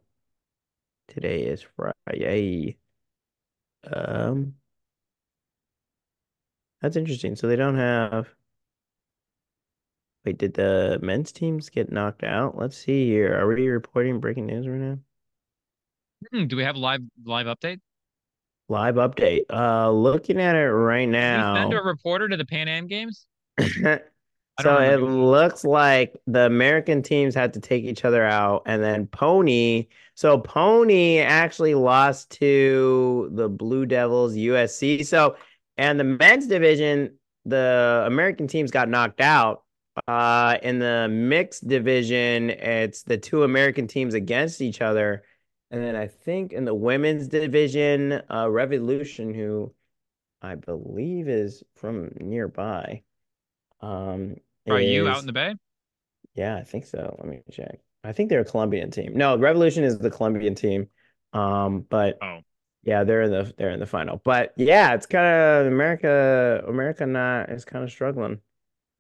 today 1.08 1.44
is 1.44 1.66
Friday. 1.76 2.78
Um, 3.92 4.56
that's 6.82 6.96
interesting. 6.96 7.36
So 7.36 7.48
they 7.48 7.56
don't 7.56 7.78
have. 7.78 8.28
Wait, 10.26 10.38
did 10.38 10.54
the 10.54 11.00
men's 11.02 11.32
teams 11.32 11.70
get 11.70 11.92
knocked 11.92 12.24
out? 12.24 12.58
Let's 12.58 12.78
see 12.78 13.08
here. 13.08 13.38
Are 13.38 13.48
we 13.48 13.68
reporting 13.68 14.20
breaking 14.20 14.46
news 14.46 14.68
right 14.68 14.80
now? 14.80 14.98
Hmm, 16.32 16.46
do 16.48 16.56
we 16.56 16.64
have 16.64 16.78
live 16.78 17.02
live 17.26 17.48
update? 17.48 17.80
Live 18.70 18.96
update. 18.96 19.44
Uh, 19.50 19.92
looking 19.92 20.40
at 20.40 20.56
it 20.56 20.70
right 20.70 21.08
now. 21.08 21.56
send 21.56 21.74
a 21.74 21.82
reporter 21.82 22.30
to 22.30 22.38
the 22.38 22.46
Pan 22.46 22.68
Am 22.68 22.88
games? 22.88 23.26
So 24.62 24.78
it 24.78 24.98
looks 24.98 25.64
like 25.64 26.16
the 26.28 26.46
American 26.46 27.02
teams 27.02 27.34
had 27.34 27.54
to 27.56 27.60
take 27.60 27.86
each 27.86 28.06
other 28.06 28.24
out, 28.24 28.62
and 28.68 28.84
then 28.84 29.08
Pony. 29.08 29.88
So 30.14 30.38
Pony 30.38 31.18
actually 31.20 31.74
lost 31.74 32.30
to 32.34 33.32
the 33.34 33.50
Blue 33.50 33.88
Devils 33.88 34.36
USC. 34.36 35.06
So, 35.08 35.38
and 35.78 36.00
the 36.00 36.04
men's 36.04 36.46
division, 36.46 37.18
the 37.46 38.04
American 38.06 38.48
teams 38.48 38.70
got 38.70 38.90
knocked 38.90 39.22
out. 39.22 39.63
Uh, 40.08 40.58
in 40.64 40.80
the 40.80 41.08
mixed 41.10 41.68
division, 41.68 42.50
it's 42.50 43.04
the 43.04 43.18
two 43.18 43.44
American 43.44 43.88
teams 43.88 44.14
against 44.14 44.62
each 44.62 44.82
other. 44.82 45.24
And 45.72 45.84
then 45.84 45.96
I 45.96 46.08
think 46.08 46.54
in 46.54 46.66
the 46.66 46.74
women's 46.74 47.28
division, 47.28 48.22
uh, 48.30 48.50
Revolution, 48.50 49.34
who 49.34 49.74
I 50.42 50.56
believe 50.56 51.28
is 51.28 51.64
from 51.76 52.12
nearby. 52.20 53.04
Um, 53.82 54.38
Are 54.70 54.80
you 54.80 55.08
out 55.08 55.20
in 55.20 55.26
the 55.26 55.34
bay? 55.34 55.56
Yeah, 56.36 56.56
I 56.58 56.64
think 56.64 56.86
so. 56.86 57.16
Let 57.20 57.28
me 57.28 57.42
check. 57.52 57.80
I 58.04 58.12
think 58.12 58.30
they're 58.30 58.42
a 58.42 58.46
Colombian 58.46 58.92
team. 58.92 59.14
No, 59.16 59.38
Revolution 59.38 59.84
is 59.84 59.98
the 59.98 60.12
Colombian 60.12 60.56
team. 60.56 60.90
Um, 61.32 61.82
but 61.82 62.18
Oh. 62.22 62.42
yeah, 62.84 63.04
they're 63.04 63.24
in 63.24 63.32
the 63.32 63.54
they're 63.58 63.72
in 63.72 63.80
the 63.80 63.86
final. 63.86 64.18
But 64.24 64.54
yeah, 64.58 64.94
it's 64.94 65.06
kind 65.06 65.26
of 65.26 65.68
America. 65.72 66.64
America 66.68 67.06
not 67.06 67.50
is 67.50 67.66
kind 67.66 67.84
of 67.84 67.92
struggling, 67.92 68.42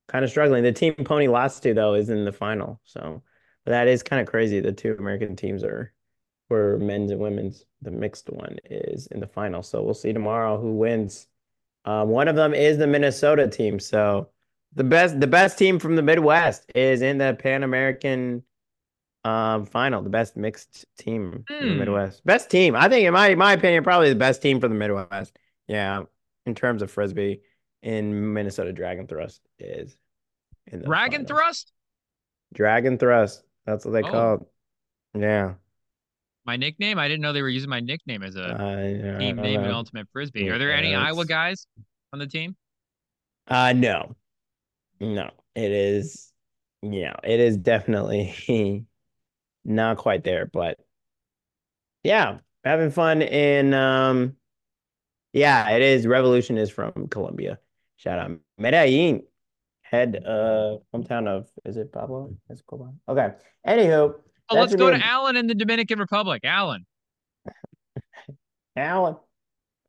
kind 0.08 0.24
of 0.24 0.32
struggling. 0.32 0.64
The 0.64 0.72
team 0.72 0.94
Pony 0.96 1.28
lost 1.28 1.64
to 1.64 1.74
though 1.74 1.94
is 1.96 2.10
in 2.10 2.26
the 2.26 2.32
final. 2.32 2.82
So 2.86 3.24
that 3.66 3.88
is 3.88 4.04
kind 4.04 4.22
of 4.22 4.28
crazy. 4.28 4.60
The 4.60 4.72
two 4.74 4.96
American 5.00 5.36
teams 5.36 5.64
are 5.64 5.94
for 6.48 6.78
men's 6.80 7.12
and 7.12 7.20
women's. 7.22 7.66
The 7.82 7.92
mixed 7.92 8.30
one 8.30 8.58
is 8.66 9.08
in 9.08 9.20
the 9.20 9.28
final. 9.28 9.64
So 9.64 9.84
we'll 9.84 9.94
see 9.94 10.14
tomorrow 10.14 10.60
who 10.60 10.74
wins. 10.76 11.28
Um, 11.86 12.10
one 12.10 12.28
of 12.28 12.36
them 12.36 12.54
is 12.54 12.78
the 12.78 12.88
Minnesota 12.88 13.48
team. 13.48 13.80
So 13.80 14.30
the 14.74 14.84
best 14.84 15.20
the 15.20 15.28
best 15.28 15.58
team 15.58 15.80
from 15.80 15.96
the 15.96 16.02
Midwest 16.04 16.72
is 16.76 17.02
in 17.02 17.18
the 17.18 17.38
Pan 17.40 17.64
American 17.64 18.44
um 19.24 19.66
final. 19.66 20.02
The 20.02 20.10
best 20.10 20.36
mixed 20.36 20.86
team 20.98 21.48
from 21.58 21.70
the 21.70 21.76
Hmm. 21.76 21.80
Midwest. 21.80 22.26
Best 22.26 22.50
team. 22.50 22.76
I 22.76 22.90
think 22.90 23.06
in 23.06 23.14
my 23.14 23.36
my 23.36 23.54
opinion, 23.54 23.84
probably 23.84 24.10
the 24.10 24.16
best 24.16 24.42
team 24.42 24.60
from 24.60 24.72
the 24.72 24.78
Midwest. 24.78 25.38
Yeah, 25.68 26.04
in 26.46 26.56
terms 26.56 26.82
of 26.82 26.92
frisbee 26.92 27.42
in 27.84 28.34
Minnesota 28.34 28.74
Drag'n 28.74 29.08
Thrust 29.08 29.42
is 29.60 29.96
in 30.68 30.80
the 30.80 30.86
Dragon 30.88 31.26
finals. 31.26 31.30
thrust? 31.30 31.72
Drag'n 32.56 33.00
Thrust. 33.00 33.44
That's 33.66 33.86
what 33.86 33.92
they 33.92 34.02
Oh. 34.04 34.12
call 34.12 34.34
it. 34.36 34.42
Yeah. 35.22 35.54
My 36.46 36.56
nickname? 36.58 36.98
I 37.00 37.08
didn't 37.08 37.22
know 37.22 37.32
they 37.34 37.42
were 37.42 37.50
using 37.50 37.70
my 37.70 37.80
nickname 37.80 38.24
as 38.24 38.36
a 38.36 38.54
I 38.60 39.20
team 39.20 39.36
name 39.38 39.62
in. 39.64 39.72
Ultimate 39.72 40.08
Frisbee. 40.12 40.46
Yeah, 40.46 40.54
Are 40.54 40.58
there 40.58 40.74
any 40.74 40.92
that's- 40.92 41.08
Iowa 41.14 41.26
guys 41.26 41.68
on 42.12 42.20
the 42.20 42.28
team? 42.28 42.56
Uh 43.48 43.74
no. 43.74 44.16
No. 45.00 45.30
It 45.56 45.72
is 45.72 46.32
yeah, 46.82 47.14
it 47.24 47.40
is 47.40 47.58
definitely 47.58 48.86
not 49.66 49.98
quite 49.98 50.24
there, 50.24 50.46
but 50.46 50.80
yeah, 52.04 52.40
having 52.66 52.92
fun 52.92 53.22
in 53.22 53.74
um 53.74 54.36
yeah, 55.34 55.70
it 55.72 55.82
is 55.82 56.06
Revolution 56.08 56.58
is 56.58 56.70
from 56.70 57.08
Colombia. 57.10 57.60
Shout 58.04 58.20
out 58.20 58.32
Medellin. 58.58 59.24
Head 59.84 60.24
uh 60.26 60.78
hometown 60.94 61.28
of 61.28 61.48
is 61.66 61.78
it 61.78 61.92
Pablo 61.94 62.36
Escobar? 62.52 62.94
Okay. 63.08 63.30
Anywho, 63.66 64.16
Oh, 64.50 64.56
let's 64.56 64.76
go 64.76 64.92
be 64.92 64.98
to 64.98 65.06
Allen 65.06 65.38
in 65.38 65.48
the 65.48 65.56
Dominican 65.56 66.00
Republic. 66.00 66.42
Allen. 66.44 66.86
Alan. 68.76 69.16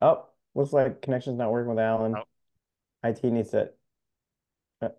Oh, 0.01 0.25
looks 0.53 0.71
like 0.73 1.01
connection's 1.01 1.37
not 1.37 1.51
working 1.51 1.69
with 1.69 1.79
Alan. 1.79 2.15
Oh. 2.15 2.23
IT 3.07 3.23
needs 3.23 3.49
to. 3.51 3.71
Uh, 4.81 4.89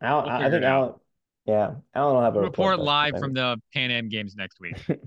Alan, 0.00 0.24
We'll 0.24 0.32
I- 0.32 0.38
I 0.38 0.50
think 0.50 0.62
it. 0.62 0.64
Alan. 0.64 0.94
Yeah, 1.44 1.74
Alan 1.94 2.14
will 2.16 2.22
have 2.22 2.34
a 2.34 2.40
Report 2.40 2.76
question, 2.76 2.84
live 2.86 3.18
from 3.20 3.32
the 3.34 3.60
Pan 3.72 3.90
Am 3.92 4.08
games 4.08 4.34
next 4.34 4.58
week. 4.60 4.76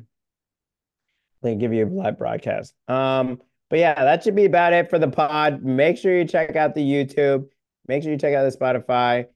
They 1.41 1.55
give 1.55 1.71
you 1.71 1.85
a 1.85 1.87
live 1.87 2.17
broadcast. 2.17 2.73
Um, 2.89 3.39
but 3.69 3.79
yeah, 3.79 3.95
that 3.95 4.23
should 4.23 4.35
be 4.35 4.45
about 4.45 4.73
it 4.73 4.89
for 4.89 4.99
the 4.99 5.07
pod. 5.07 5.63
Make 5.63 5.97
sure 5.97 6.17
you 6.17 6.25
check 6.25 6.55
out 6.55 6.75
the 6.75 6.81
YouTube. 6.81 7.47
Make 7.87 8.03
sure 8.03 8.11
you 8.11 8.17
check 8.17 8.33
out 8.33 8.49
the 8.49 8.57
Spotify, 8.57 9.27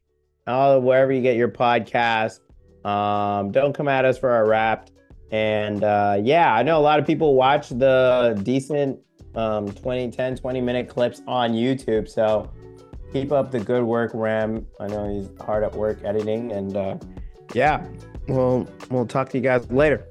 all 0.48 0.82
wherever 0.82 1.12
you 1.12 1.22
get 1.22 1.36
your 1.36 1.50
podcast. 1.50 2.40
Um, 2.86 3.52
don't 3.52 3.74
come 3.74 3.88
at 3.88 4.06
us 4.06 4.18
for 4.18 4.30
our 4.30 4.48
wrapped. 4.48 4.92
And 5.32 5.84
uh, 5.84 6.20
yeah, 6.22 6.53
I 6.53 6.64
know 6.64 6.78
a 6.78 6.82
lot 6.82 7.00
of 7.00 7.08
people 7.08 7.36
watch 7.36 7.70
the 7.70 8.40
decent 8.44 9.00
um 9.36 9.72
20, 9.72 10.12
10, 10.12 10.36
20 10.36 10.62
minute 10.62 10.90
clips 10.90 11.22
on 11.28 11.53
YouTube. 11.53 12.08
So 12.08 12.52
keep 13.12 13.32
up 13.32 13.52
the 13.52 13.60
good 13.60 13.84
work, 13.84 14.12
Rem. 14.14 14.68
I 14.80 14.88
know 14.88 15.10
he's 15.10 15.30
hard 15.44 15.64
at 15.64 15.74
work 15.76 16.03
editing. 16.03 16.52
And 16.52 16.76
uh, 16.76 16.98
yeah, 17.53 17.86
we'll 18.28 18.68
we'll 18.90 19.08
talk 19.08 19.30
to 19.30 19.38
you 19.38 19.44
guys 19.44 19.70
later. 19.72 20.08